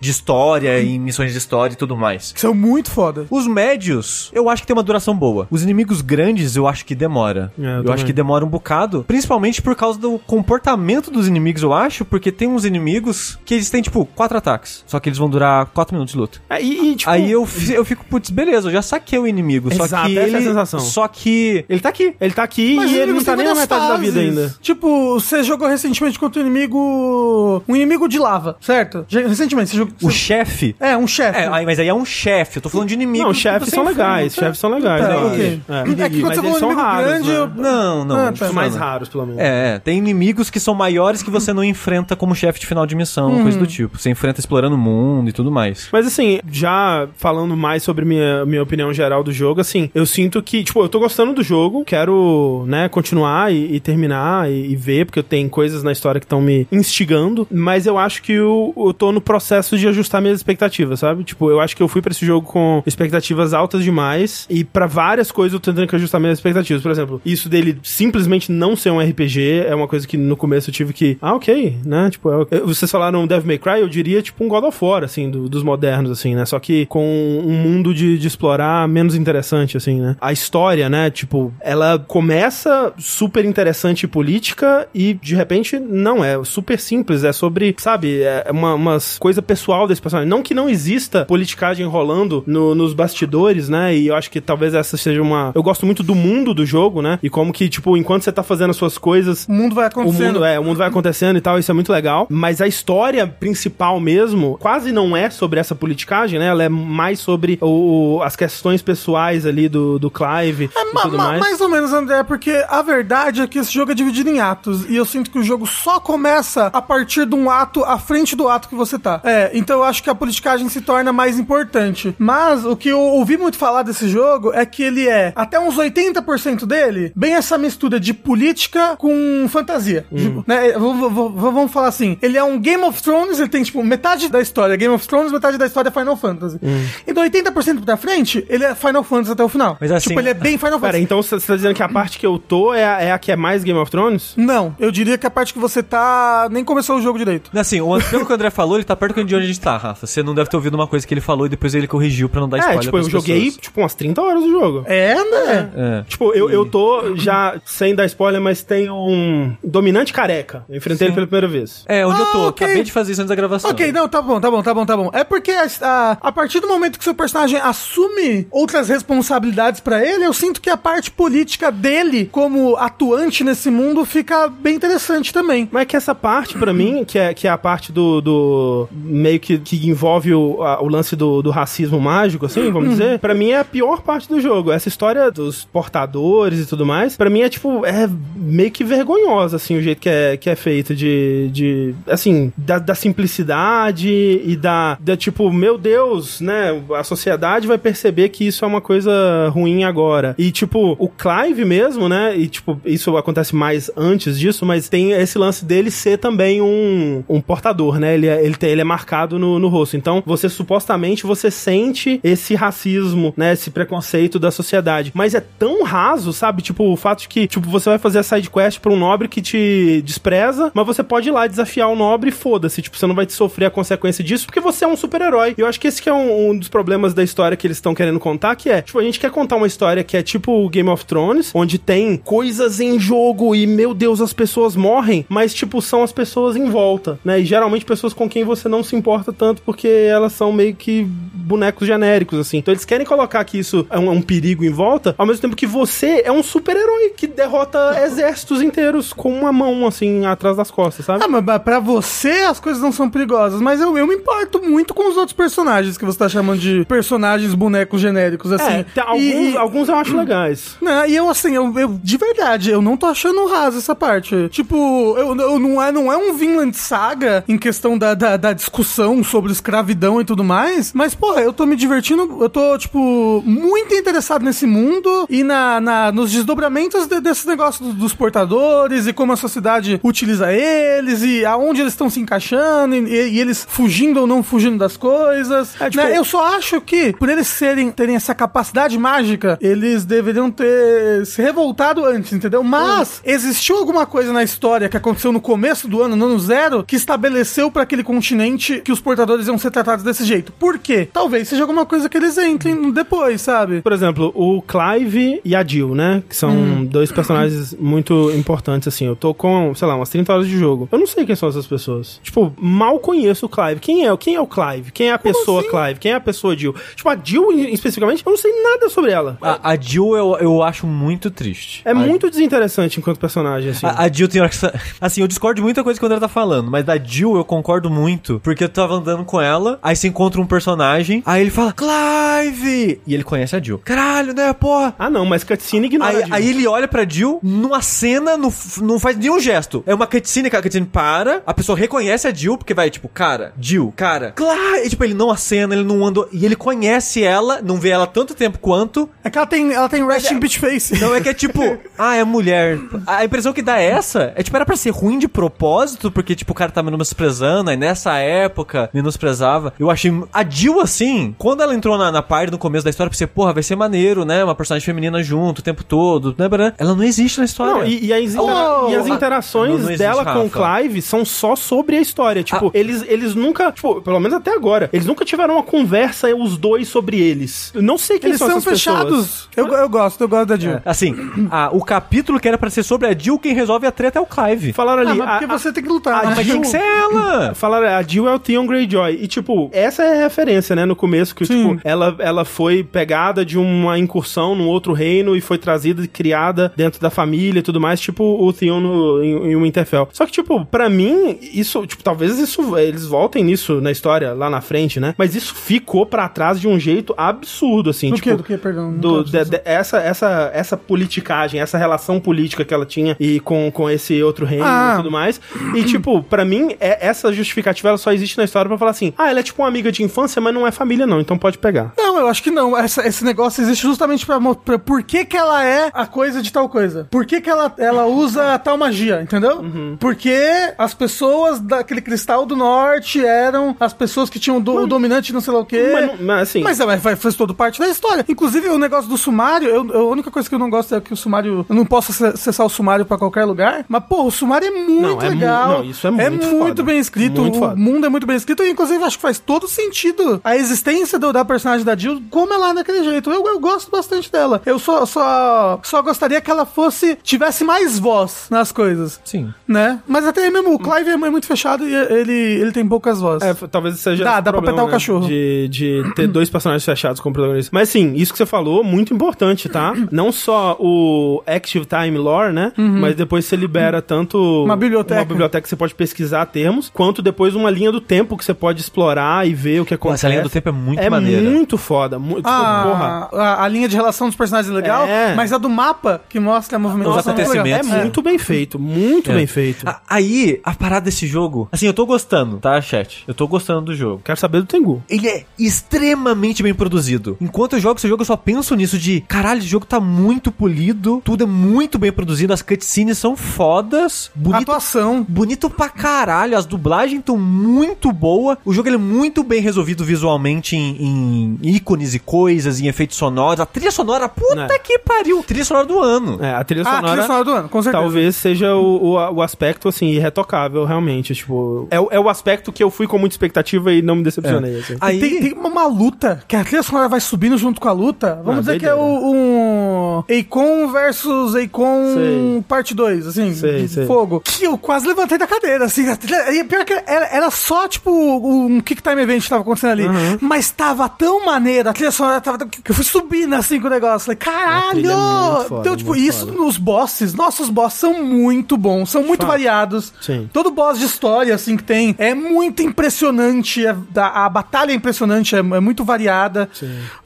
de 0.00 0.10
história 0.10 0.80
e 0.80 0.98
missões 0.98 1.32
de 1.32 1.38
história 1.38 1.74
e 1.74 1.76
tudo 1.76 1.96
mais. 1.96 2.32
Que 2.32 2.40
são 2.40 2.54
muito 2.54 2.90
foda. 2.90 3.26
Os 3.30 3.46
médios, 3.46 4.30
eu 4.32 4.48
acho 4.48 4.62
que 4.62 4.66
tem 4.66 4.74
uma 4.76 4.82
duração 4.82 5.14
boa. 5.16 5.46
Os 5.50 5.62
inimigos 5.62 6.00
grandes, 6.00 6.54
eu 6.56 6.66
acho 6.68 6.84
que 6.84 6.94
demora. 6.94 7.52
É, 7.58 7.62
eu 7.62 7.68
eu 7.68 7.76
também. 7.78 7.94
acho 7.94 8.06
que 8.06 8.12
demora 8.12 8.44
um 8.44 8.48
bocado. 8.48 9.04
Principalmente 9.06 9.60
por 9.60 9.74
causa 9.74 9.98
do 9.98 10.18
comportamento 10.20 11.10
dos 11.10 11.26
inimigos, 11.26 11.62
eu 11.62 11.72
acho. 11.72 12.04
Porque 12.04 12.30
tem 12.30 12.48
uns 12.48 12.64
inimigos 12.64 13.38
que 13.44 13.54
eles 13.54 13.70
têm, 13.70 13.82
tipo, 13.82 14.04
quatro 14.04 14.36
ataques. 14.38 14.84
Só 14.86 15.00
que 15.00 15.08
eles 15.08 15.18
vão 15.18 15.28
durar 15.28 15.66
quatro 15.66 15.94
minutos 15.94 16.12
de 16.14 16.18
luta. 16.20 16.38
É, 16.48 16.62
e, 16.62 16.92
e, 16.92 16.96
tipo, 16.96 17.10
Aí 17.10 17.30
eu, 17.30 17.46
eu 17.74 17.84
fico, 17.84 18.04
putz, 18.04 18.30
beleza, 18.30 18.68
eu 18.68 18.72
já 18.72 18.82
saquei 18.82 19.18
o 19.18 19.26
inimigo. 19.26 19.72
Só 19.74 19.84
Exato, 19.84 20.08
que 20.08 20.18
essa 20.18 20.28
é 20.30 20.34
a 20.34 20.38
ele. 20.38 20.48
sensação. 20.48 20.80
Só 20.80 21.08
que. 21.08 21.64
Ele 21.68 21.80
tá 21.80 21.88
aqui. 21.88 22.14
Ele 22.20 22.32
tá 22.34 22.42
aqui 22.42 22.76
Mas 22.76 22.90
e 22.90 22.96
ele 22.98 23.12
não 23.12 23.24
tá 23.24 23.36
nem 23.36 23.46
na 23.46 23.54
metade 23.54 23.82
da 23.82 23.88
fases. 23.94 24.06
vida 24.06 24.20
ainda. 24.20 24.54
Tipo, 24.60 25.14
você 25.18 25.42
jogou 25.42 25.68
recentemente 25.68 26.18
contra 26.18 26.40
um 26.42 26.46
inimigo. 26.46 27.62
Um 27.68 27.76
inimigo 27.76 28.08
de 28.08 28.18
lava, 28.18 28.56
certo? 28.60 29.04
Recentemente, 29.32 29.70
você 29.70 29.76
jogou. 29.76 29.94
O 30.02 30.10
chefe. 30.10 30.74
É, 30.78 30.96
um 30.96 31.06
chefe. 31.06 31.38
É, 31.38 31.48
aí, 31.48 31.64
mas 31.66 31.78
aí 31.78 31.88
é 31.88 31.94
um 31.94 32.04
chefe. 32.04 32.58
Eu 32.58 32.62
tô 32.62 32.68
falando 32.68 32.88
de 32.88 32.94
inimigo. 32.94 33.24
Não, 33.24 33.30
os 33.30 33.38
chefes 33.38 33.68
são 33.68 33.84
legais. 33.84 34.34
Chefes 34.34 34.58
são 34.58 34.70
legais. 34.70 35.02
Tá, 35.06 35.12
eu 35.12 35.26
ok. 35.28 35.60
acho. 35.68 36.02
É 36.02 36.10
que 36.10 36.20
quando 36.20 36.28
mas 36.28 36.36
você 36.36 36.46
eles 36.46 36.58
falou 36.58 36.58
são 36.58 36.68
inimigo 36.70 36.80
raros, 36.82 37.06
grande, 37.06 37.28
né? 37.28 37.36
eu- 37.36 37.48
Não, 37.48 38.04
não. 38.04 38.16
Ah, 38.16 38.32
tá. 38.32 38.46
São 38.46 38.52
mais 38.54 38.74
raros, 38.76 39.08
pelo 39.08 39.26
menos. 39.26 39.40
É, 39.40 39.74
é, 39.74 39.78
tem 39.78 39.98
inimigos 39.98 40.50
que 40.50 40.58
são 40.60 40.74
maiores 40.74 41.22
que 41.22 41.30
você 41.30 41.52
não 41.52 41.62
enfrenta 41.64 42.14
como 42.16 42.34
chefe 42.34 42.60
de 42.60 42.66
final 42.66 42.86
de 42.86 42.94
missão, 42.94 43.42
coisa 43.42 43.58
do 43.58 43.66
tipo. 43.66 43.98
Você 43.98 44.10
enfrenta 44.10 44.40
explorando 44.40 44.74
o 44.74 44.78
mundo 44.78 45.28
e 45.28 45.32
tudo 45.32 45.50
mais. 45.50 45.88
Mas 45.92 46.06
assim, 46.06 46.40
já 46.50 47.08
falando 47.16 47.56
mais 47.56 47.82
sobre 47.82 48.04
minha, 48.04 48.44
minha 48.46 48.62
opinião 48.62 48.92
geral 48.92 49.22
do 49.22 49.32
jogo, 49.32 49.60
assim, 49.60 49.90
eu 49.94 50.04
sinto 50.06 50.42
que, 50.42 50.64
tipo, 50.64 50.82
eu 50.82 50.88
tô 50.88 50.98
gostando 50.98 51.32
do 51.32 51.42
jogo, 51.42 51.84
quero, 51.84 52.64
né, 52.66 52.88
continuar 52.88 53.52
e, 53.52 53.76
e 53.76 53.80
terminar 53.80 54.50
e, 54.50 54.72
e 54.72 54.76
ver, 54.76 55.06
porque 55.06 55.22
tem 55.22 55.48
coisas 55.48 55.82
na 55.82 55.92
história 55.92 56.20
que 56.20 56.24
estão 56.26 56.40
me 56.40 56.66
instigando, 56.72 57.46
mas 57.50 57.86
eu 57.86 57.98
acho 57.98 58.22
que 58.22 58.32
eu, 58.32 58.72
eu 58.76 58.92
tô 58.92 59.11
no 59.12 59.20
processo 59.20 59.76
de 59.78 59.86
ajustar 59.88 60.20
minhas 60.20 60.38
expectativas, 60.38 61.00
sabe? 61.00 61.24
Tipo, 61.24 61.50
eu 61.50 61.60
acho 61.60 61.76
que 61.76 61.82
eu 61.82 61.88
fui 61.88 62.00
pra 62.02 62.10
esse 62.12 62.24
jogo 62.24 62.46
com 62.46 62.82
expectativas 62.86 63.52
altas 63.54 63.84
demais 63.84 64.46
e 64.50 64.64
pra 64.64 64.86
várias 64.86 65.30
coisas 65.30 65.52
eu 65.54 65.60
tô 65.60 65.70
tentando 65.70 65.88
que 65.88 65.96
ajustar 65.96 66.20
minhas 66.20 66.38
expectativas. 66.38 66.82
Por 66.82 66.90
exemplo, 66.90 67.20
isso 67.24 67.48
dele 67.48 67.78
simplesmente 67.82 68.50
não 68.50 68.74
ser 68.76 68.90
um 68.90 69.00
RPG 69.00 69.64
é 69.66 69.74
uma 69.74 69.86
coisa 69.88 70.06
que 70.06 70.16
no 70.16 70.36
começo 70.36 70.70
eu 70.70 70.74
tive 70.74 70.92
que, 70.92 71.16
ah, 71.20 71.34
ok, 71.34 71.76
né? 71.84 72.10
Tipo, 72.10 72.30
eu- 72.30 72.48
eu- 72.50 72.66
vocês 72.66 72.90
falaram 72.90 73.26
Devil 73.26 73.46
May 73.46 73.58
Cry, 73.58 73.80
eu 73.80 73.88
diria 73.88 74.22
tipo 74.22 74.42
um 74.44 74.48
God 74.48 74.64
of 74.64 74.78
War, 74.84 75.04
assim, 75.04 75.30
do- 75.30 75.48
dos 75.48 75.62
modernos, 75.62 76.10
assim, 76.10 76.34
né? 76.34 76.44
Só 76.44 76.58
que 76.58 76.86
com 76.86 77.04
um 77.44 77.52
mundo 77.52 77.92
de, 77.94 78.18
de 78.18 78.26
explorar 78.26 78.86
menos 78.88 79.14
interessante, 79.14 79.76
assim, 79.76 80.00
né? 80.00 80.16
A 80.20 80.32
história, 80.32 80.88
né? 80.88 81.10
Tipo, 81.10 81.52
ela 81.60 81.98
começa 81.98 82.92
super 82.98 83.44
interessante 83.44 84.04
e 84.04 84.06
política 84.06 84.88
e 84.94 85.14
de 85.14 85.34
repente 85.34 85.78
não, 85.78 86.24
é 86.24 86.42
super 86.44 86.78
simples, 86.78 87.24
é 87.24 87.32
sobre, 87.32 87.74
sabe, 87.78 88.22
é 88.22 88.46
uma 88.50 88.74
coisa 89.18 89.42
pessoal 89.42 89.86
desse 89.86 90.00
personagem. 90.02 90.28
Não 90.28 90.42
que 90.42 90.54
não 90.54 90.68
exista 90.68 91.24
politicagem 91.24 91.86
rolando 91.86 92.42
no- 92.46 92.74
nos 92.74 92.94
bastidores, 92.94 93.68
né? 93.68 93.94
E 93.94 94.08
eu 94.08 94.14
acho 94.16 94.30
que 94.30 94.40
talvez 94.40 94.74
essa 94.74 94.96
seja 94.96 95.20
uma. 95.22 95.52
Eu 95.54 95.62
gosto 95.62 95.84
muito 95.86 96.02
do 96.02 96.14
mundo 96.14 96.52
do 96.54 96.64
jogo, 96.66 97.02
né? 97.02 97.18
E 97.22 97.28
como 97.30 97.52
que, 97.52 97.68
tipo, 97.68 97.96
enquanto 97.96 98.22
você 98.22 98.32
tá 98.32 98.42
fazendo 98.42 98.70
as 98.70 98.76
suas 98.76 98.98
coisas, 98.98 99.46
O 99.48 99.52
mundo 99.52 99.74
vai 99.74 99.84
o 99.84 99.88
acontecendo. 99.88 100.34
mundo, 100.34 100.44
é, 100.44 100.58
o 100.58 100.64
mundo 100.64 100.76
vai 100.78 100.88
acontecendo 100.88 101.36
e 101.36 101.40
tal, 101.40 101.58
isso 101.58 101.70
é 101.70 101.74
muito 101.74 101.92
legal. 101.92 102.26
Mas 102.30 102.60
a 102.60 102.66
história 102.66 103.26
principal 103.26 103.98
mesmo 104.00 104.56
quase 104.60 104.92
não 104.92 105.16
é 105.16 105.30
sobre 105.30 105.58
essa 105.60 105.74
politicagem, 105.74 106.38
né? 106.38 106.46
Ela 106.46 106.64
é 106.64 106.68
mais 106.68 107.18
sobre 107.20 107.58
o, 107.60 108.20
as 108.22 108.36
questões 108.36 108.82
pessoais 108.82 109.46
ali 109.46 109.68
do, 109.68 109.98
do 109.98 110.10
Clive 110.10 110.70
É, 110.74 110.80
e 110.82 111.00
tudo 111.02 111.16
ma- 111.16 111.24
mais. 111.28 111.40
mais 111.40 111.60
ou 111.60 111.68
menos, 111.68 111.92
André, 111.92 112.22
porque 112.22 112.64
a 112.68 112.82
verdade 112.82 113.40
é 113.40 113.46
que 113.46 113.58
esse 113.58 113.72
jogo 113.72 113.92
é 113.92 113.94
dividido 113.94 114.28
em 114.30 114.40
atos. 114.40 114.88
E 114.88 114.96
eu 114.96 115.04
sinto 115.04 115.30
que 115.30 115.38
o 115.38 115.42
jogo 115.42 115.66
só 115.66 116.00
começa 116.00 116.66
a 116.72 116.82
partir 116.82 117.26
de 117.26 117.34
um 117.34 117.50
ato 117.50 117.84
à 117.84 117.98
frente 117.98 118.34
do 118.36 118.48
ato 118.48 118.68
que 118.68 118.74
você 118.74 118.91
tá. 118.98 119.20
É, 119.24 119.50
então 119.54 119.78
eu 119.78 119.84
acho 119.84 120.02
que 120.02 120.10
a 120.10 120.14
politicagem 120.14 120.68
se 120.68 120.80
torna 120.80 121.12
mais 121.12 121.38
importante. 121.38 122.14
Mas 122.18 122.64
o 122.64 122.76
que 122.76 122.88
eu 122.88 123.00
ouvi 123.00 123.36
muito 123.36 123.56
falar 123.56 123.82
desse 123.82 124.08
jogo 124.08 124.52
é 124.52 124.64
que 124.66 124.82
ele 124.82 125.08
é, 125.08 125.32
até 125.36 125.58
uns 125.58 125.76
80% 125.76 126.64
dele, 126.66 127.12
bem 127.14 127.34
essa 127.34 127.56
mistura 127.58 127.98
de 127.98 128.12
política 128.14 128.96
com 128.96 129.46
fantasia. 129.48 130.04
Tipo, 130.14 130.44
né, 130.46 130.72
vamos 130.76 131.72
falar 131.72 131.88
assim, 131.88 132.16
ele 132.22 132.36
é 132.36 132.44
um 132.44 132.58
Game 132.58 132.82
of 132.84 133.02
Thrones, 133.02 133.38
ele 133.38 133.48
tem, 133.48 133.62
tipo, 133.62 133.82
metade 133.82 134.28
da 134.28 134.40
história 134.40 134.74
é 134.74 134.76
Game 134.76 134.94
of 134.94 135.06
Thrones, 135.06 135.32
metade 135.32 135.58
da 135.58 135.66
história 135.66 135.88
é 135.88 135.92
Final 135.92 136.16
Fantasy. 136.16 136.58
E 137.06 137.12
do 137.12 137.20
80% 137.20 137.84
pra 137.84 137.96
frente, 137.96 138.44
ele 138.48 138.64
é 138.64 138.74
Final 138.74 139.02
Fantasy 139.04 139.32
até 139.32 139.44
o 139.44 139.48
final. 139.48 139.76
Mas 139.80 139.90
assim- 139.90 140.08
tipo, 140.10 140.20
ele 140.20 140.30
é 140.30 140.34
bem 140.34 140.56
Final 140.58 140.78
Pera, 140.80 140.92
Fantasy. 140.92 141.02
então 141.04 141.22
você 141.22 141.38
tá 141.40 141.56
dizendo 141.56 141.74
que 141.74 141.82
a 141.82 141.88
parte 141.88 142.18
que 142.18 142.26
eu 142.26 142.38
tô 142.38 142.72
é 142.74 142.84
a, 142.84 143.00
é 143.02 143.12
a 143.12 143.18
que 143.18 143.30
é 143.32 143.36
mais 143.36 143.62
Game 143.64 143.78
of 143.78 143.90
Thrones? 143.90 144.34
Não, 144.36 144.74
eu 144.78 144.90
diria 144.90 145.16
que 145.18 145.26
a 145.26 145.30
parte 145.30 145.52
que 145.52 145.58
você 145.58 145.82
tá 145.82 146.48
nem 146.50 146.64
começou 146.64 146.96
o 146.96 147.02
jogo 147.02 147.18
direito. 147.18 147.50
Assim, 147.54 147.80
o, 147.80 147.98
pelo 148.10 148.24
que 148.26 148.32
o 148.32 148.34
André 148.34 148.50
falou, 148.50 148.78
ele 148.82 148.86
tá 148.86 148.96
perto 148.96 149.24
de 149.24 149.34
onde 149.34 149.44
a 149.44 149.46
gente 149.46 149.60
tá, 149.60 149.76
Rafa. 149.76 150.06
Você 150.06 150.22
não 150.22 150.34
deve 150.34 150.50
ter 150.50 150.56
ouvido 150.56 150.74
uma 150.74 150.86
coisa 150.86 151.06
que 151.06 151.14
ele 151.14 151.20
falou 151.20 151.46
e 151.46 151.48
depois 151.48 151.74
ele 151.74 151.86
corrigiu 151.86 152.28
pra 152.28 152.40
não 152.40 152.48
dar 152.48 152.58
É, 152.58 152.60
spoiler 152.60 152.80
tipo, 152.82 152.96
eu 152.98 153.02
joguei, 153.10 153.44
pessoas. 153.44 153.56
tipo, 153.62 153.80
umas 153.80 153.94
30 153.94 154.20
horas 154.22 154.42
do 154.42 154.50
jogo. 154.50 154.84
É, 154.86 155.14
né? 155.14 155.70
É. 155.76 156.04
Tipo, 156.08 156.32
eu, 156.34 156.50
eu 156.50 156.66
tô 156.66 157.16
já, 157.16 157.60
sem 157.64 157.94
dar 157.94 158.04
spoiler, 158.06 158.40
mas 158.40 158.62
tem 158.62 158.90
um 158.90 159.54
dominante 159.62 160.12
careca. 160.12 160.64
Eu 160.68 160.76
enfrentei 160.76 161.08
ele 161.08 161.14
pela 161.14 161.26
primeira 161.26 161.48
vez. 161.48 161.84
É, 161.88 162.06
onde 162.06 162.20
Ah, 162.20 162.24
eu 162.24 162.26
tô. 162.32 162.48
ok. 162.48 162.66
Acabei 162.66 162.82
de 162.84 162.92
fazer 162.92 163.12
isso 163.12 163.20
antes 163.20 163.28
da 163.28 163.34
gravação. 163.34 163.70
Ok, 163.70 163.90
não, 163.92 164.08
tá 164.08 164.20
bom, 164.20 164.40
tá 164.40 164.50
bom, 164.50 164.62
tá 164.62 164.74
bom, 164.74 164.86
tá 164.86 164.96
bom. 164.96 165.10
É 165.12 165.24
porque 165.24 165.50
a, 165.52 165.66
a, 165.82 166.10
a 166.20 166.32
partir 166.32 166.60
do 166.60 166.68
momento 166.68 166.98
que 166.98 167.04
seu 167.04 167.14
personagem 167.14 167.58
assume 167.60 168.46
outras 168.50 168.88
responsabilidades 168.88 169.80
pra 169.80 170.04
ele, 170.04 170.24
eu 170.24 170.32
sinto 170.32 170.60
que 170.60 170.70
a 170.70 170.76
parte 170.76 171.10
política 171.10 171.70
dele, 171.70 172.28
como 172.30 172.76
atuante 172.76 173.44
nesse 173.44 173.70
mundo, 173.70 174.04
fica 174.04 174.48
bem 174.48 174.74
interessante 174.74 175.32
também. 175.32 175.68
Mas 175.70 175.82
é 175.82 175.84
que 175.86 175.96
essa 175.96 176.14
parte, 176.14 176.56
pra 176.58 176.72
mim, 176.72 177.04
que 177.04 177.18
é, 177.18 177.34
que 177.34 177.46
é 177.46 177.50
a 177.50 177.58
parte 177.58 177.92
do, 177.92 178.20
do 178.20 178.32
do. 178.72 178.88
meio 178.92 179.38
que, 179.40 179.58
que 179.58 179.88
envolve 179.88 180.34
o, 180.34 180.62
a- 180.62 180.82
o 180.82 180.88
lance 180.88 181.14
do, 181.16 181.42
do 181.42 181.50
racismo 181.50 182.00
mágico, 182.00 182.46
assim, 182.46 182.70
vamos 182.70 182.90
dizer, 182.90 183.18
pra 183.18 183.34
mim 183.34 183.50
é 183.50 183.58
a 183.60 183.64
pior 183.64 184.02
parte 184.02 184.28
do 184.28 184.40
jogo. 184.40 184.70
Essa 184.72 184.88
história 184.88 185.30
dos 185.30 185.64
portadores 185.64 186.60
e 186.60 186.66
tudo 186.66 186.84
mais, 186.86 187.16
pra 187.16 187.30
mim 187.30 187.40
é 187.42 187.48
tipo, 187.48 187.84
é 187.86 188.08
meio 188.36 188.70
que 188.70 188.84
vergonhosa, 188.84 189.56
assim, 189.56 189.76
o 189.76 189.82
jeito 189.82 190.00
que 190.00 190.08
é, 190.08 190.36
que 190.36 190.48
é 190.50 190.54
feito 190.56 190.94
de. 190.94 191.48
de 191.52 191.94
assim, 192.06 192.52
da, 192.56 192.78
da 192.78 192.94
simplicidade 192.94 194.08
e 194.44 194.56
da, 194.56 194.96
da. 195.00 195.16
tipo, 195.16 195.52
meu 195.52 195.76
Deus, 195.78 196.40
né? 196.40 196.80
A 196.94 197.04
sociedade 197.04 197.66
vai 197.66 197.78
perceber 197.78 198.28
que 198.28 198.46
isso 198.46 198.64
é 198.64 198.68
uma 198.68 198.80
coisa 198.80 199.12
ruim 199.50 199.84
agora. 199.84 200.34
E, 200.38 200.50
tipo, 200.50 200.96
o 200.98 201.08
Clive 201.08 201.64
mesmo, 201.64 202.08
né? 202.08 202.36
E, 202.36 202.46
tipo, 202.48 202.80
isso 202.84 203.16
acontece 203.16 203.54
mais 203.54 203.90
antes 203.96 204.38
disso, 204.38 204.64
mas 204.64 204.88
tem 204.88 205.12
esse 205.12 205.38
lance 205.38 205.64
dele 205.64 205.90
ser 205.90 206.18
também 206.18 206.60
um, 206.62 207.22
um 207.28 207.40
portador, 207.40 207.98
né? 207.98 208.14
Ele 208.14 208.26
é, 208.26 208.44
ele, 208.44 208.54
tem- 208.54 208.61
ele 208.68 208.80
é 208.80 208.84
marcado 208.84 209.38
no, 209.38 209.58
no 209.58 209.68
rosto. 209.68 209.96
Então, 209.96 210.22
você 210.24 210.48
supostamente 210.48 211.24
você 211.24 211.50
sente 211.50 212.20
esse 212.22 212.54
racismo, 212.54 213.32
né? 213.36 213.52
Esse 213.52 213.70
preconceito 213.70 214.38
da 214.38 214.50
sociedade. 214.50 215.12
Mas 215.14 215.34
é 215.34 215.40
tão 215.40 215.82
raso, 215.82 216.32
sabe? 216.32 216.62
Tipo, 216.62 216.92
o 216.92 216.96
fato 216.96 217.20
de 217.20 217.28
que, 217.28 217.46
tipo, 217.46 217.68
você 217.68 217.90
vai 217.90 217.98
fazer 217.98 218.18
a 218.20 218.22
side 218.22 218.50
quest 218.50 218.80
pra 218.80 218.92
um 218.92 218.98
nobre 218.98 219.28
que 219.28 219.40
te 219.40 220.02
despreza, 220.04 220.70
mas 220.74 220.86
você 220.86 221.02
pode 221.02 221.28
ir 221.28 221.32
lá 221.32 221.46
desafiar 221.46 221.88
o 221.88 221.96
nobre 221.96 222.30
e 222.30 222.32
foda-se. 222.32 222.82
Tipo, 222.82 222.96
você 222.96 223.06
não 223.06 223.14
vai 223.14 223.26
te 223.26 223.32
sofrer 223.32 223.66
a 223.66 223.70
consequência 223.70 224.22
disso 224.22 224.46
porque 224.46 224.60
você 224.60 224.84
é 224.84 224.88
um 224.88 224.96
super-herói. 224.96 225.54
E 225.56 225.60
eu 225.60 225.66
acho 225.66 225.80
que 225.80 225.88
esse 225.88 226.00
que 226.00 226.08
é 226.08 226.14
um, 226.14 226.50
um 226.50 226.58
dos 226.58 226.68
problemas 226.68 227.14
da 227.14 227.22
história 227.22 227.56
que 227.56 227.66
eles 227.66 227.76
estão 227.76 227.94
querendo 227.94 228.20
contar, 228.20 228.54
que 228.56 228.68
é, 228.68 228.82
tipo, 228.82 228.98
a 228.98 229.02
gente 229.02 229.20
quer 229.20 229.30
contar 229.30 229.56
uma 229.56 229.66
história 229.66 230.04
que 230.04 230.16
é 230.16 230.22
tipo 230.22 230.68
Game 230.68 230.88
of 230.88 231.04
Thrones, 231.04 231.50
onde 231.54 231.78
tem 231.78 232.16
coisas 232.16 232.80
em 232.80 232.98
jogo 232.98 233.54
e, 233.54 233.66
meu 233.66 233.94
Deus, 233.94 234.20
as 234.20 234.32
pessoas 234.32 234.76
morrem, 234.76 235.24
mas, 235.28 235.54
tipo, 235.54 235.80
são 235.80 236.02
as 236.02 236.12
pessoas 236.12 236.56
em 236.56 236.68
volta, 236.68 237.18
né? 237.24 237.40
E 237.40 237.44
geralmente 237.44 237.84
pessoas 237.84 238.12
com 238.12 238.28
quem 238.28 238.44
você 238.44 238.51
não 238.68 238.82
se 238.82 238.94
importa 238.96 239.32
tanto 239.32 239.62
porque 239.62 239.88
elas 239.88 240.32
são 240.32 240.52
meio 240.52 240.74
que 240.74 241.04
bonecos 241.04 241.86
genéricos, 241.86 242.38
assim. 242.38 242.58
Então 242.58 242.72
eles 242.72 242.84
querem 242.84 243.06
colocar 243.06 243.44
que 243.44 243.58
isso 243.58 243.86
é 243.90 243.98
um, 243.98 244.06
é 244.06 244.10
um 244.10 244.22
perigo 244.22 244.64
em 244.64 244.70
volta, 244.70 245.14
ao 245.18 245.26
mesmo 245.26 245.42
tempo 245.42 245.56
que 245.56 245.66
você 245.66 246.22
é 246.24 246.30
um 246.32 246.42
super-herói 246.42 247.10
que 247.16 247.26
derrota 247.26 247.78
exércitos 248.04 248.62
inteiros 248.62 249.12
com 249.12 249.32
uma 249.32 249.52
mão, 249.52 249.86
assim, 249.86 250.24
atrás 250.26 250.56
das 250.56 250.70
costas, 250.70 251.04
sabe? 251.06 251.24
Ah, 251.24 251.28
mas 251.28 251.44
pra 251.62 251.78
você 251.80 252.30
as 252.42 252.60
coisas 252.60 252.82
não 252.82 252.92
são 252.92 253.08
perigosas, 253.10 253.60
mas 253.60 253.80
eu, 253.80 253.96
eu 253.98 254.06
me 254.06 254.14
importo 254.14 254.62
muito 254.62 254.94
com 254.94 255.08
os 255.08 255.16
outros 255.16 255.32
personagens 255.36 255.98
que 255.98 256.04
você 256.04 256.18
tá 256.18 256.28
chamando 256.28 256.60
de 256.60 256.84
personagens 256.86 257.54
bonecos 257.54 258.00
genéricos, 258.00 258.52
assim. 258.52 258.72
É, 258.72 258.82
tem 258.94 259.02
alguns, 259.02 259.22
E- 259.22 259.50
e- 259.52 259.56
alguns 259.56 259.88
eu 259.88 259.94
acho 259.96 260.16
legais. 260.16 260.76
Não, 260.82 261.04
e 261.06 261.14
eu, 261.16 261.28
assim, 261.28 261.54
eu, 261.54 261.72
eu- 261.78 262.00
de 262.02 262.16
verdade, 262.16 262.70
eu 262.70 262.80
não 262.82 262.96
tô 262.96 263.06
achando 263.06 263.46
raso 263.46 263.78
essa 263.78 263.94
parte. 263.94 264.48
Tipo, 264.50 265.14
eu, 265.18 265.34
eu- 265.36 265.58
não, 265.58 265.82
é, 265.82 265.92
não 265.92 266.12
é 266.12 266.16
um 266.16 266.34
Vinland 266.34 266.76
Saga 266.76 267.44
em 267.48 267.56
questão 267.58 267.96
da, 267.98 268.14
da, 268.14 268.36
da 268.42 268.52
discussão 268.52 269.22
sobre 269.22 269.52
escravidão 269.52 270.20
e 270.20 270.24
tudo 270.24 270.42
mais, 270.42 270.92
mas, 270.92 271.14
porra, 271.14 271.40
eu 271.42 271.52
tô 271.52 271.64
me 271.64 271.76
divertindo, 271.76 272.38
eu 272.42 272.48
tô, 272.50 272.76
tipo, 272.76 273.40
muito 273.46 273.94
interessado 273.94 274.44
nesse 274.44 274.66
mundo 274.66 275.26
e 275.30 275.44
na, 275.44 275.80
na, 275.80 276.10
nos 276.10 276.32
desdobramentos 276.32 277.06
de, 277.06 277.20
desse 277.20 277.46
negócio 277.46 277.84
do- 277.84 277.92
dos 277.92 278.12
portadores 278.12 279.06
e 279.06 279.12
como 279.12 279.32
a 279.32 279.36
sociedade 279.36 280.00
utiliza 280.02 280.52
eles 280.52 281.22
e 281.22 281.44
aonde 281.44 281.80
eles 281.82 281.92
estão 281.92 282.10
se 282.10 282.18
encaixando 282.18 282.96
e, 282.96 283.30
e 283.34 283.40
eles 283.40 283.64
fugindo 283.68 284.20
ou 284.20 284.26
não 284.26 284.42
fugindo 284.42 284.76
das 284.76 284.96
coisas. 284.96 285.80
É, 285.80 285.88
tipo, 285.88 286.02
né? 286.02 286.18
Eu 286.18 286.24
só 286.24 286.56
acho 286.56 286.80
que, 286.80 287.12
por 287.12 287.28
eles 287.28 287.46
serem, 287.46 287.92
terem 287.92 288.16
essa 288.16 288.34
capacidade 288.34 288.98
mágica, 288.98 289.56
eles 289.60 290.04
deveriam 290.04 290.50
ter 290.50 291.24
se 291.26 291.40
revoltado 291.40 292.04
antes, 292.04 292.32
entendeu? 292.32 292.64
Mas 292.64 293.20
existiu 293.24 293.76
alguma 293.76 294.04
coisa 294.04 294.32
na 294.32 294.42
história 294.42 294.88
que 294.88 294.96
aconteceu 294.96 295.30
no 295.30 295.40
começo 295.40 295.86
do 295.86 296.02
ano, 296.02 296.16
no 296.16 296.24
ano 296.26 296.38
zero, 296.40 296.82
que 296.82 296.96
estabeleceu 296.96 297.70
pra 297.70 297.82
aquele 297.82 298.02
continente 298.22 298.80
que 298.84 298.92
os 298.92 299.00
portadores 299.00 299.48
iam 299.48 299.58
ser 299.58 299.70
tratados 299.72 300.04
desse 300.04 300.24
jeito. 300.24 300.52
Por 300.52 300.78
quê? 300.78 301.08
Talvez 301.12 301.48
seja 301.48 301.62
alguma 301.62 301.84
coisa 301.84 302.08
que 302.08 302.16
eles 302.16 302.38
entrem 302.38 302.92
depois, 302.92 303.40
sabe? 303.40 303.82
Por 303.82 303.92
exemplo, 303.92 304.30
o 304.34 304.62
Clive 304.62 305.40
e 305.44 305.56
a 305.56 305.64
Jill, 305.66 305.92
né? 305.94 306.22
Que 306.28 306.36
são 306.36 306.84
dois 306.84 307.10
personagens 307.10 307.74
muito 307.78 308.30
importantes, 308.30 308.86
assim. 308.86 309.06
Eu 309.06 309.16
tô 309.16 309.34
com, 309.34 309.74
sei 309.74 309.88
lá, 309.88 309.96
umas 309.96 310.08
30 310.08 310.32
horas 310.32 310.46
de 310.46 310.56
jogo. 310.56 310.88
Eu 310.92 310.98
não 311.00 311.06
sei 311.06 311.26
quem 311.26 311.34
são 311.34 311.48
essas 311.48 311.66
pessoas. 311.66 312.20
Tipo, 312.22 312.52
mal 312.60 313.00
conheço 313.00 313.46
o 313.46 313.48
Clive. 313.48 313.80
Quem 313.80 314.06
é? 314.06 314.16
Quem 314.16 314.36
é 314.36 314.40
o 314.40 314.46
Clive? 314.46 314.92
Quem 314.92 315.08
é 315.08 315.12
a 315.12 315.18
pessoa 315.18 315.62
Clive? 315.62 315.98
Quem 315.98 316.12
é 316.12 316.14
a 316.14 316.20
pessoa 316.20 316.56
Jill? 316.56 316.74
Tipo, 316.94 317.08
a 317.08 317.16
Jill, 317.22 317.50
especificamente, 317.70 318.22
eu 318.24 318.30
não 318.30 318.38
sei 318.38 318.52
nada 318.62 318.88
sobre 318.88 319.10
ela. 319.10 319.36
A, 319.42 319.70
a 319.72 319.76
Jill 319.76 320.14
eu, 320.16 320.36
eu 320.40 320.62
acho 320.62 320.86
muito 320.86 321.28
triste. 321.28 321.82
É 321.84 321.90
A- 321.90 321.94
muito 321.94 322.30
desinteressante 322.30 323.00
enquanto 323.00 323.18
personagem, 323.18 323.70
assim. 323.70 323.84
A, 323.86 324.02
a 324.02 324.08
Jill 324.12 324.28
tem 324.28 324.40
hora 324.40 324.48
que. 324.50 324.56
Assim, 325.00 325.20
eu 325.20 325.26
discordo 325.26 325.56
de 325.56 325.62
muita 325.62 325.82
coisa 325.82 325.98
que 325.98 326.04
o 326.04 326.06
André 326.06 326.20
tá 326.20 326.28
falando, 326.28 326.70
mas 326.70 326.84
da 326.84 326.96
Jill 326.96 327.34
eu 327.36 327.44
concordo 327.44 327.90
muito. 327.90 328.11
Porque 328.40 328.64
eu 328.64 328.68
tava 328.68 328.94
andando 328.94 329.24
com 329.24 329.40
ela, 329.40 329.78
aí 329.82 329.94
você 329.96 330.08
encontra 330.08 330.40
um 330.40 330.46
personagem, 330.46 331.22
aí 331.26 331.40
ele 331.40 331.50
fala, 331.50 331.72
Clive! 331.72 333.00
E 333.06 333.14
ele 333.14 333.24
conhece 333.24 333.56
a 333.56 333.60
Jill. 333.60 333.78
Caralho, 333.78 334.34
né, 334.34 334.52
porra? 334.52 334.94
Ah, 334.98 335.10
não, 335.10 335.24
mas 335.24 335.44
cutscene 335.44 335.86
ignora 335.86 336.18
Aí, 336.18 336.24
aí 336.30 336.48
ele 336.48 336.66
olha 336.66 336.88
pra 336.88 337.08
Jill, 337.08 337.40
numa 337.42 337.82
cena, 337.82 338.36
não, 338.36 338.50
faz 338.98 339.16
nenhum 339.16 339.40
gesto. 339.40 339.82
É 339.86 339.94
uma 339.94 340.06
cutscene, 340.06 340.50
que 340.50 340.56
a 340.56 340.62
cutscene 340.62 340.86
para, 340.86 341.42
a 341.46 341.54
pessoa 341.54 341.76
reconhece 341.76 342.26
a 342.26 342.34
Jill, 342.34 342.58
porque 342.58 342.74
vai, 342.74 342.90
tipo, 342.90 343.08
cara, 343.08 343.52
Jill, 343.60 343.92
cara, 343.96 344.32
claro! 344.32 344.84
E, 344.84 344.88
tipo, 344.88 345.04
ele 345.04 345.14
não 345.14 345.30
acena, 345.30 345.74
ele 345.74 345.84
não 345.84 346.04
anda. 346.04 346.26
E 346.32 346.44
ele 346.44 346.56
conhece 346.56 347.22
ela, 347.22 347.60
não 347.62 347.76
vê 347.76 347.90
ela 347.90 348.06
tanto 348.06 348.34
tempo 348.34 348.58
quanto. 348.58 349.08
É 349.22 349.30
que 349.30 349.38
ela 349.38 349.46
tem, 349.46 349.72
ela 349.72 349.88
tem 349.88 350.06
resting 350.06 350.38
bitch 350.38 350.58
face. 350.58 350.98
Não 351.00 351.14
é 351.14 351.20
que 351.20 351.28
é 351.28 351.34
tipo, 351.34 351.60
ah, 351.98 352.16
é 352.16 352.24
mulher. 352.24 352.78
A 353.06 353.24
impressão 353.24 353.52
que 353.52 353.62
dá 353.62 353.80
é 353.80 353.90
essa. 353.90 354.32
É 354.34 354.42
tipo, 354.42 354.56
era 354.56 354.66
pra 354.66 354.76
ser 354.76 354.90
ruim 354.90 355.18
de 355.18 355.28
propósito, 355.28 356.10
porque, 356.10 356.34
tipo, 356.34 356.52
o 356.52 356.54
cara 356.54 356.70
tá 356.70 356.82
menosprezando, 356.82 357.70
aí 357.70 357.76
nessa 357.76 358.01
época 358.10 358.90
menosprezava. 358.92 359.72
Eu 359.78 359.90
achei. 359.90 360.12
A 360.32 360.44
Jill, 360.48 360.80
assim, 360.80 361.34
quando 361.38 361.62
ela 361.62 361.74
entrou 361.74 361.96
na, 361.98 362.10
na 362.10 362.22
parte 362.22 362.50
no 362.50 362.58
começo 362.58 362.84
da 362.84 362.90
história, 362.90 363.08
eu 363.08 363.12
pensei, 363.12 363.26
porra, 363.26 363.52
vai 363.52 363.62
ser 363.62 363.76
maneiro, 363.76 364.24
né? 364.24 364.42
Uma 364.44 364.54
personagem 364.54 364.84
feminina 364.84 365.22
junto 365.22 365.60
o 365.60 365.62
tempo 365.62 365.84
todo, 365.84 366.34
né? 366.38 366.48
Barã? 366.48 366.72
Ela 366.78 366.94
não 366.94 367.02
existe 367.04 367.38
na 367.38 367.44
história. 367.44 367.74
Não, 367.74 367.84
e, 367.86 368.06
e 368.06 368.12
as, 368.12 368.34
Oh! 368.36 368.88
e 368.90 368.96
as 368.96 369.06
Ah, 369.06 369.10
interações 369.10 369.70
não- 369.70 369.78
não 369.78 369.84
existe, 369.84 369.98
dela 369.98 370.24
com 370.24 370.40
o 370.44 370.48
Rafa. 370.48 370.80
Clive 370.80 371.02
são 371.02 371.24
só 371.24 371.54
sobre 371.56 371.96
a 371.96 372.00
história. 372.00 372.42
Tipo, 372.42 372.70
eles, 372.74 373.04
eles 373.08 373.34
nunca, 373.34 373.70
tipo, 373.72 374.00
pelo 374.00 374.18
menos 374.20 374.36
até 374.36 374.52
agora, 374.54 374.88
eles 374.92 375.06
nunca 375.06 375.24
tiveram 375.24 375.54
uma 375.54 375.62
conversa, 375.62 376.34
os 376.34 376.56
dois, 376.56 376.88
sobre 376.88 377.20
eles. 377.20 377.70
Eu 377.74 377.82
não 377.82 377.98
sei 377.98 378.18
quem 378.18 378.30
Eles 378.30 378.38
são 378.38 378.48
são 378.48 378.58
essas 378.58 378.70
fechados. 378.72 379.04
pessoas. 379.10 379.48
Eu, 379.56 379.66
eu 379.68 379.88
gosto, 379.88 380.20
eu 380.20 380.28
gosto 380.28 380.46
da 380.48 380.56
Jill. 380.56 380.80
Assim, 380.84 381.14
a- 381.50 381.70
o 381.72 381.82
capítulo 381.84 382.40
que 382.40 382.48
era 382.48 382.58
pra 382.58 382.70
ser 382.70 382.82
sobre 382.82 383.06
a 383.08 383.16
Jill, 383.16 383.38
quem 383.38 383.54
resolve 383.54 383.86
a 383.86 383.90
treta 383.92 384.18
é 384.18 384.22
o 384.22 384.26
Clive. 384.26 384.72
Falaram 384.72 385.02
Ah, 385.02 385.10
ali. 385.10 385.18
mas 385.18 385.28
porque 385.30 385.44
a- 385.44 385.54
a- 385.54 385.58
você 385.58 385.72
tem 385.72 385.82
que 385.82 385.88
lutar. 385.88 386.24
a 386.24 386.28
né? 386.30 386.34
Mas 386.36 386.46
tem 386.46 386.60
que 386.60 386.66
ser 386.66 386.80
ela! 386.82 387.54
Falaram, 387.54 387.86
a 387.92 388.02
Jill 388.02 388.28
é 388.28 388.34
o 388.34 388.38
Theon 388.38 388.66
Greyjoy. 388.66 389.18
E, 389.22 389.26
tipo, 389.26 389.70
essa 389.72 390.02
é 390.02 390.18
a 390.20 390.22
referência, 390.24 390.74
né, 390.76 390.84
no 390.84 390.96
começo, 390.96 391.34
que, 391.34 391.44
Sim. 391.46 391.76
tipo, 391.76 391.80
ela, 391.84 392.14
ela 392.18 392.44
foi 392.44 392.82
pegada 392.82 393.44
de 393.44 393.58
uma 393.58 393.98
incursão 393.98 394.54
num 394.54 394.66
outro 394.68 394.92
reino 394.92 395.36
e 395.36 395.40
foi 395.40 395.58
trazida 395.58 396.02
e 396.04 396.08
criada 396.08 396.72
dentro 396.76 397.00
da 397.00 397.10
família 397.10 397.60
e 397.60 397.62
tudo 397.62 397.80
mais, 397.80 398.00
tipo 398.00 398.22
o 398.24 398.52
Theon 398.52 398.80
no, 398.80 399.22
em, 399.22 399.52
em 399.52 399.56
Winterfell. 399.62 400.08
Só 400.12 400.26
que, 400.26 400.32
tipo, 400.32 400.64
pra 400.66 400.88
mim, 400.88 401.38
isso, 401.40 401.86
tipo, 401.86 402.02
talvez 402.02 402.38
isso, 402.38 402.76
eles 402.78 403.06
voltem 403.06 403.44
nisso 403.44 403.80
na 403.80 403.90
história, 403.90 404.32
lá 404.32 404.48
na 404.50 404.60
frente, 404.60 404.98
né, 405.00 405.14
mas 405.18 405.34
isso 405.34 405.54
ficou 405.54 406.06
pra 406.06 406.28
trás 406.28 406.60
de 406.60 406.68
um 406.68 406.78
jeito 406.78 407.14
absurdo, 407.16 407.90
assim, 407.90 408.10
Do 408.10 408.16
tipo... 408.16 408.28
que, 408.30 408.36
do 408.36 408.42
que, 408.42 408.56
perdão? 408.58 408.92
do- 408.96 409.24
de- 409.24 409.44
de- 409.44 409.60
essa, 409.64 409.98
essa, 409.98 410.50
essa 410.54 410.76
politicagem, 410.76 411.60
essa 411.60 411.76
relação 411.78 412.20
política 412.20 412.64
que 412.64 412.72
ela 412.72 412.86
tinha 412.86 413.16
e 413.18 413.40
com, 413.40 413.70
com 413.70 413.88
esse 413.90 414.22
outro 414.22 414.46
reino 414.46 414.64
Ah. 414.66 414.92
e 414.94 414.96
tudo 414.98 415.10
mais. 415.10 415.40
E, 415.74 415.82
tipo, 415.84 416.22
pra 416.22 416.44
mim, 416.44 416.74
é, 416.80 417.06
essa 417.06 417.32
justificativa 417.32 417.81
ela 417.88 417.98
só 417.98 418.12
existe 418.12 418.36
na 418.38 418.44
história 418.44 418.68
pra 418.68 418.78
falar 418.78 418.90
assim: 418.92 419.12
ah, 419.16 419.30
ela 419.30 419.40
é 419.40 419.42
tipo 419.42 419.62
uma 419.62 419.68
amiga 419.68 419.90
de 419.92 420.02
infância, 420.02 420.40
mas 420.40 420.52
não 420.54 420.66
é 420.66 420.70
família, 420.70 421.06
não, 421.06 421.20
então 421.20 421.36
pode 421.38 421.58
pegar. 421.58 421.92
Não, 421.96 422.18
eu 422.18 422.28
acho 422.28 422.42
que 422.42 422.50
não. 422.50 422.76
Essa- 422.76 423.06
esse 423.06 423.24
negócio 423.24 423.62
existe 423.62 423.82
justamente 423.82 424.24
pra 424.26 424.38
mostrar 424.40 424.78
por 424.78 425.02
que, 425.02 425.24
que 425.24 425.36
ela 425.36 425.64
é 425.64 425.90
a 425.92 426.06
coisa 426.06 426.42
de 426.42 426.52
tal 426.52 426.68
coisa. 426.68 427.06
Por 427.10 427.24
que, 427.26 427.40
que 427.40 427.50
ela, 427.50 427.72
ela 427.78 428.06
usa 428.06 428.58
tal 428.60 428.76
magia, 428.76 429.20
entendeu? 429.22 429.58
Uhum. 429.60 429.96
Porque 429.98 430.40
as 430.78 430.94
pessoas 430.94 431.60
daquele 431.60 432.00
cristal 432.00 432.44
do 432.46 432.56
norte 432.56 433.24
eram 433.24 433.76
as 433.80 433.92
pessoas 433.92 434.28
que 434.30 434.38
tinham 434.38 434.60
do, 434.60 434.82
o 434.82 434.86
dominante 434.86 435.32
não 435.32 435.40
sei 435.40 435.52
lá 435.52 435.60
o 435.60 435.64
quê. 435.66 435.90
Mas, 435.92 436.20
mas, 436.20 436.42
assim. 436.42 436.62
Mas 436.62 436.80
é, 436.80 436.98
faz, 436.98 437.18
faz 437.22 437.34
todo 437.34 437.54
parte 437.54 437.78
da 437.78 437.88
história. 437.88 438.24
Inclusive, 438.28 438.68
o 438.68 438.78
negócio 438.78 439.08
do 439.08 439.16
sumário, 439.16 439.68
eu, 439.68 440.00
a 440.00 440.04
única 440.10 440.30
coisa 440.30 440.48
que 440.48 440.54
eu 440.54 440.58
não 440.58 440.70
gosto 440.70 440.94
é 440.94 441.00
que 441.00 441.12
o 441.12 441.16
sumário. 441.16 441.64
Eu 441.68 441.74
não 441.74 441.84
posso 441.86 442.12
ac- 442.12 442.34
acessar 442.34 442.66
o 442.66 442.68
sumário 442.70 443.04
pra 443.04 443.16
qualquer 443.18 443.44
lugar. 443.44 443.84
Mas, 443.88 444.02
pô, 444.08 444.24
o 444.24 444.30
sumário 444.30 444.68
é 444.68 444.70
muito 444.70 445.00
Não, 445.02 445.20
é 445.20 445.24
mu- 445.24 445.30
legal. 445.30 445.68
não, 445.68 445.84
isso 445.84 446.06
é 446.06 446.10
muito 446.10 446.46
foda. 446.58 446.82
bem 446.82 446.98
escrito. 446.98 447.40
Muito 447.42 447.58
o 447.58 447.60
mundo 447.76 448.06
é 448.06 448.08
muito 448.08 448.26
bem 448.26 448.36
escrito. 448.36 448.62
E, 448.62 448.70
inclusive, 448.70 449.02
acho 449.04 449.16
que 449.16 449.22
faz 449.22 449.38
todo 449.38 449.68
sentido 449.68 450.40
a 450.44 450.56
existência 450.56 451.18
do- 451.18 451.32
da 451.32 451.44
personagem 451.44 451.84
da 451.84 451.96
Jill, 451.96 452.22
como 452.30 452.52
ela 452.52 452.70
é 452.70 452.74
daquele 452.74 453.04
jeito. 453.04 453.30
Eu, 453.30 453.46
eu 453.46 453.60
gosto 453.60 453.90
bastante 453.90 454.30
dela. 454.30 454.60
Eu 454.64 454.78
só, 454.78 455.04
só, 455.06 455.80
só 455.82 456.02
gostaria 456.02 456.40
que 456.40 456.50
ela 456.50 456.64
fosse. 456.64 457.16
tivesse 457.22 457.64
mais 457.64 457.98
voz 457.98 458.46
nas 458.50 458.72
coisas. 458.72 459.20
Sim. 459.24 459.52
Né? 459.66 460.00
Mas 460.06 460.26
até 460.26 460.48
mesmo, 460.50 460.74
o 460.74 460.78
Clive 460.78 461.10
é 461.10 461.16
muito 461.16 461.46
fechado 461.46 461.86
e 461.86 461.94
ele, 461.94 462.32
ele 462.32 462.72
tem 462.72 462.86
poucas 462.86 463.20
vozes. 463.20 463.42
É, 463.48 463.54
talvez 463.68 463.98
seja. 463.98 464.24
Dá, 464.24 464.40
dá 464.40 464.52
pra 464.52 464.52
problema, 464.52 464.72
petar 464.72 464.84
o 464.84 464.88
né, 464.88 464.92
cachorro. 464.92 465.26
De, 465.26 465.68
de 465.68 466.02
ter 466.14 466.26
dois 466.26 466.48
personagens 466.50 466.84
fechados 466.84 467.20
como 467.20 467.34
protagonistas. 467.34 467.70
Mas 467.72 467.88
assim, 467.88 468.14
isso 468.14 468.32
que 468.32 468.38
você 468.38 468.46
falou, 468.46 468.82
muito 468.82 469.12
importante, 469.14 469.68
tá? 469.68 469.92
Não 470.10 470.32
só 470.32 470.76
o 470.78 471.42
Active 471.46 471.84
Time 471.86 472.16
Lore, 472.18 472.52
né? 472.52 472.72
Mas 472.76 473.14
depois 473.14 473.44
você 473.44 473.56
libera 473.56 474.00
tanto. 474.02 474.64
Uma 474.64 474.76
biblioteca. 474.76 475.20
Uma 475.20 475.26
biblioteca 475.26 475.62
que 475.62 475.68
você 475.68 475.76
pode 475.76 475.94
pesquisar 475.94 476.46
termos, 476.46 476.90
quanto 476.92 477.20
depois 477.22 477.42
depois 477.42 477.54
uma 477.62 477.70
linha 477.70 477.90
do 477.90 478.00
tempo 478.00 478.36
que 478.36 478.44
você 478.44 478.54
pode 478.54 478.80
explorar 478.80 479.46
e 479.46 479.54
ver 479.54 479.80
o 479.80 479.84
que 479.84 479.94
acontece. 479.94 480.26
essa 480.26 480.28
linha 480.28 480.42
do 480.42 480.50
tempo 480.50 480.68
é 480.68 480.72
muito 480.72 481.00
é 481.00 481.08
maneira. 481.10 481.42
muito 481.50 481.76
foda. 481.78 482.18
Muito, 482.18 482.42
porra. 482.44 483.28
Ah, 483.32 483.36
a, 483.60 483.64
a 483.64 483.68
linha 483.68 483.88
de 483.88 483.96
relação 483.96 484.26
dos 484.28 484.36
personagens 484.36 484.72
é 484.72 484.74
legal, 484.76 485.06
É. 485.06 485.34
mas 485.34 485.52
a 485.52 485.58
do 485.58 485.68
mapa, 485.68 486.20
que 486.28 486.38
mostra 486.38 486.76
a 486.76 486.78
movimentação... 486.78 487.18
Os 487.20 487.26
é 487.26 487.30
acontecimentos. 487.30 487.90
É 487.90 488.00
muito 488.00 488.22
bem 488.22 488.38
feito, 488.38 488.78
muito 488.78 489.30
É. 489.30 489.34
bem 489.34 489.46
feito. 489.46 489.88
A- 489.88 490.00
Aí, 490.08 490.60
a 490.64 490.74
parada 490.74 491.06
desse 491.06 491.26
jogo. 491.26 491.68
Assim, 491.72 491.86
eu 491.86 491.94
tô 491.94 492.04
gostando, 492.06 492.58
tá, 492.58 492.80
chat? 492.80 493.24
Eu 493.26 493.34
tô 493.34 493.46
gostando 493.48 493.82
do 493.82 493.94
jogo. 493.94 494.20
Quero 494.24 494.38
saber 494.38 494.60
do 494.60 494.66
Tengu. 494.66 495.02
Ele 495.08 495.26
é 495.28 495.44
extremamente 495.58 496.62
bem 496.62 496.74
produzido. 496.74 497.36
Enquanto 497.40 497.74
eu 497.74 497.80
jogo 497.80 497.98
esse 497.98 498.08
jogo, 498.08 498.22
eu 498.22 498.26
só 498.26 498.36
penso 498.36 498.74
nisso 498.74 498.98
de 498.98 499.20
caralho, 499.22 499.58
esse 499.60 499.68
jogo 499.68 499.84
tá 499.86 500.00
muito 500.00 500.50
polido, 500.50 501.20
tudo 501.24 501.44
é 501.44 501.46
muito 501.46 501.98
bem 501.98 502.12
produzido, 502.12 502.52
as 502.52 502.62
cutscenes 502.62 503.18
são 503.18 503.36
fodas, 503.36 504.30
bonito, 504.34 504.62
Atuação. 504.62 505.24
bonito 505.28 505.68
pra 505.70 505.88
caralho, 505.88 506.56
as 506.56 506.66
dublagens 506.66 507.20
estão 507.20 507.36
muito 507.52 508.10
boa. 508.12 508.56
O 508.64 508.72
jogo 508.72 508.88
ele 508.88 508.96
é 508.96 508.98
muito 508.98 509.42
bem 509.44 509.60
resolvido 509.60 510.04
visualmente 510.04 510.74
em, 510.76 511.58
em 511.62 511.68
ícones 511.74 512.14
e 512.14 512.18
coisas, 512.18 512.80
em 512.80 512.86
efeitos 512.88 513.16
sonoros. 513.16 513.60
A 513.60 513.66
trilha 513.66 513.90
sonora, 513.90 514.28
puta 514.28 514.66
É. 514.72 514.78
que 514.78 514.98
pariu, 514.98 515.42
trilha 515.42 515.64
sonora 515.64 515.86
do 515.86 515.98
ano. 515.98 516.38
É, 516.42 516.54
a 516.54 516.64
trilha 516.64 516.82
Ah, 516.82 516.96
sonora. 516.96 517.06
trilha 517.12 517.26
sonora 517.26 517.44
do 517.44 517.50
ano, 517.52 517.68
com 517.68 517.82
certeza. 517.82 518.02
Talvez 518.02 518.36
seja 518.36 518.74
o, 518.74 519.02
o, 519.14 519.34
o 519.34 519.42
aspecto, 519.42 519.88
assim, 519.88 520.06
irretocável, 520.08 520.84
realmente. 520.84 521.34
Tipo, 521.34 521.86
é, 521.90 522.00
o- 522.00 522.08
é 522.10 522.18
o 522.18 522.28
aspecto 522.28 522.72
que 522.72 522.82
eu 522.82 522.90
fui 522.90 523.06
com 523.06 523.18
muita 523.18 523.34
expectativa 523.34 523.92
e 523.92 524.00
não 524.02 524.16
me 524.16 524.22
decepcionei, 524.22 524.78
assim. 524.78 524.96
Aí, 525.00 525.20
Tem, 525.20 525.40
tem 525.40 525.52
uma, 525.52 525.68
uma 525.68 525.86
luta, 525.86 526.42
que 526.48 526.56
a 526.56 526.64
trilha 526.64 526.82
sonora 526.82 527.08
vai 527.08 527.20
subindo 527.20 527.56
junto 527.58 527.80
com 527.80 527.88
a 527.88 527.92
luta. 527.92 528.40
Vamos 528.44 528.58
Ah, 528.58 528.60
dizer 528.72 528.78
que 528.80 528.86
é 528.86 528.94
o, 528.94 528.98
um 529.00 530.24
Akon 530.38 530.88
versus 530.92 531.54
Akon 531.54 532.14
Sei. 532.14 532.64
parte 532.68 532.94
2, 532.94 533.26
assim, 533.26 533.54
Sei, 533.54 533.88
sei. 533.88 534.06
fogo. 534.06 534.40
Que 534.40 534.64
eu 534.64 534.76
quase 534.78 535.06
levantei 535.06 535.38
da 535.38 535.46
cadeira, 535.46 535.84
assim. 535.84 536.08
A 536.08 536.16
trilha, 536.16 536.52
e 536.54 536.64
pior 536.64 536.84
que 536.84 536.92
era, 536.92 537.26
era 537.42 537.50
só, 537.50 537.86
tipo, 537.88 538.10
um 538.10 538.80
kick 538.80 539.02
time 539.02 539.22
event 539.22 539.42
que 539.42 539.48
tava 539.48 539.62
acontecendo 539.62 539.90
ali. 539.90 540.06
Uhum. 540.06 540.38
Mas 540.40 540.70
tava 540.70 541.08
tão 541.08 541.44
maneiro, 541.44 541.88
a 541.88 541.92
trilha 541.92 542.10
sonora 542.10 542.40
tava. 542.40 542.58
Que 542.66 542.90
eu 542.90 542.94
fui 542.94 543.04
subindo 543.04 543.54
assim 543.54 543.80
com 543.80 543.86
o 543.86 543.90
negócio. 543.90 544.26
Falei, 544.26 544.38
é 544.40 544.44
caralho! 544.44 544.92
muito 544.94 545.68
foda, 545.68 545.80
então, 545.80 545.96
tipo, 545.96 546.16
isso 546.16 546.46
foda. 546.46 546.58
nos 546.58 546.76
bosses, 546.76 547.34
nossos 547.34 547.68
bosses 547.68 547.98
são 548.00 548.22
muito 548.22 548.76
bons, 548.76 549.10
são 549.10 549.22
muito 549.22 549.46
variados. 549.46 550.12
Sim. 550.20 550.48
Todo 550.52 550.70
boss 550.70 550.98
de 550.98 551.04
história, 551.06 551.54
assim, 551.54 551.76
que 551.76 551.82
tem, 551.84 552.14
é 552.18 552.34
muito 552.34 552.82
impressionante. 552.82 553.84
é- 553.86 553.96
a, 554.16 554.44
a 554.46 554.48
batalha 554.48 554.92
é 554.92 554.94
impressionante, 554.94 555.54
é, 555.54 555.58
é 555.58 555.80
muito 555.80 556.04
variada. 556.04 556.68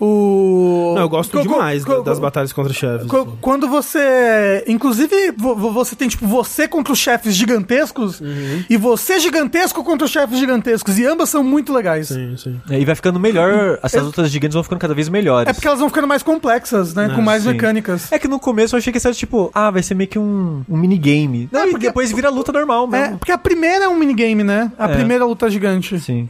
O... 0.01 0.93
Não, 0.95 1.03
eu 1.03 1.09
gosto 1.09 1.33
Co- 1.37 1.43
demais 1.43 1.85
co- 1.85 1.97
da- 1.97 2.01
das 2.03 2.19
batalhas 2.19 2.53
contra 2.53 2.73
chefes. 2.73 3.07
Assim. 3.13 3.37
Quando 3.41 3.69
você. 3.69 4.65
Inclusive, 4.67 5.33
vo- 5.37 5.55
vo- 5.55 5.73
você 5.73 5.95
tem, 5.97 6.09
tipo, 6.09 6.27
você 6.27 6.69
contra 6.69 6.93
os 6.93 6.99
chefes 6.99 7.35
gigantescos 7.35 8.21
Uhum. 8.21 8.65
e 8.69 8.77
você 8.77 9.19
gigantesco 9.19 9.83
contra 9.85 9.96
os 10.05 10.11
chefes 10.11 10.39
gigantescos. 10.39 10.99
E 10.99 11.07
ambas 11.07 11.29
são 11.29 11.43
muito 11.43 11.73
legais. 11.73 12.09
Sim, 12.09 12.37
sim. 12.37 12.61
aí 12.69 12.85
vai 12.85 12.95
ficando 12.95 13.19
melhor, 13.21 13.79
essas 13.83 14.03
lutas 14.03 14.31
gigantes 14.31 14.55
vão 14.55 14.63
ficando 14.63 14.79
cada 14.79 14.95
vez 14.95 15.09
melhores. 15.09 15.49
É 15.49 15.53
porque 15.53 15.67
elas 15.67 15.81
vão 15.81 15.89
ficando 15.89 16.07
mais 16.09 16.23
complexas, 16.23 16.95
né? 16.95 17.11
com 17.15 17.23
mais 17.23 17.43
sim. 17.43 17.51
mecânicas. 17.51 18.11
É 18.13 18.19
que 18.19 18.29
no 18.29 18.39
começo 18.39 18.75
eu 18.75 18.79
achei 18.79 18.93
que 18.93 18.97
ia 18.97 19.01
ser 19.01 19.15
tipo, 19.15 19.51
ah, 19.55 19.71
vai 19.71 19.83
ser 19.83 19.95
meio 19.95 20.09
que 20.09 20.19
um, 20.19 20.63
um 20.69 20.77
minigame. 20.77 21.49
Não, 21.53 21.61
É, 21.63 21.69
e 21.69 21.71
porque- 21.71 21.87
depois 21.87 22.13
vira 22.13 22.29
luta 22.31 22.53
normal 22.53 22.85
É, 22.93 23.01
mesmo. 23.03 23.19
porque 23.19 23.33
a 23.33 23.39
primeira 23.39 23.85
é 23.85 23.89
um 23.89 23.97
minigame, 23.97 24.43
né? 24.45 24.71
A 24.79 24.89
É. 24.91 24.95
primeira 24.95 25.25
luta 25.25 25.49
gigante. 25.51 25.99
Sim. 26.01 26.29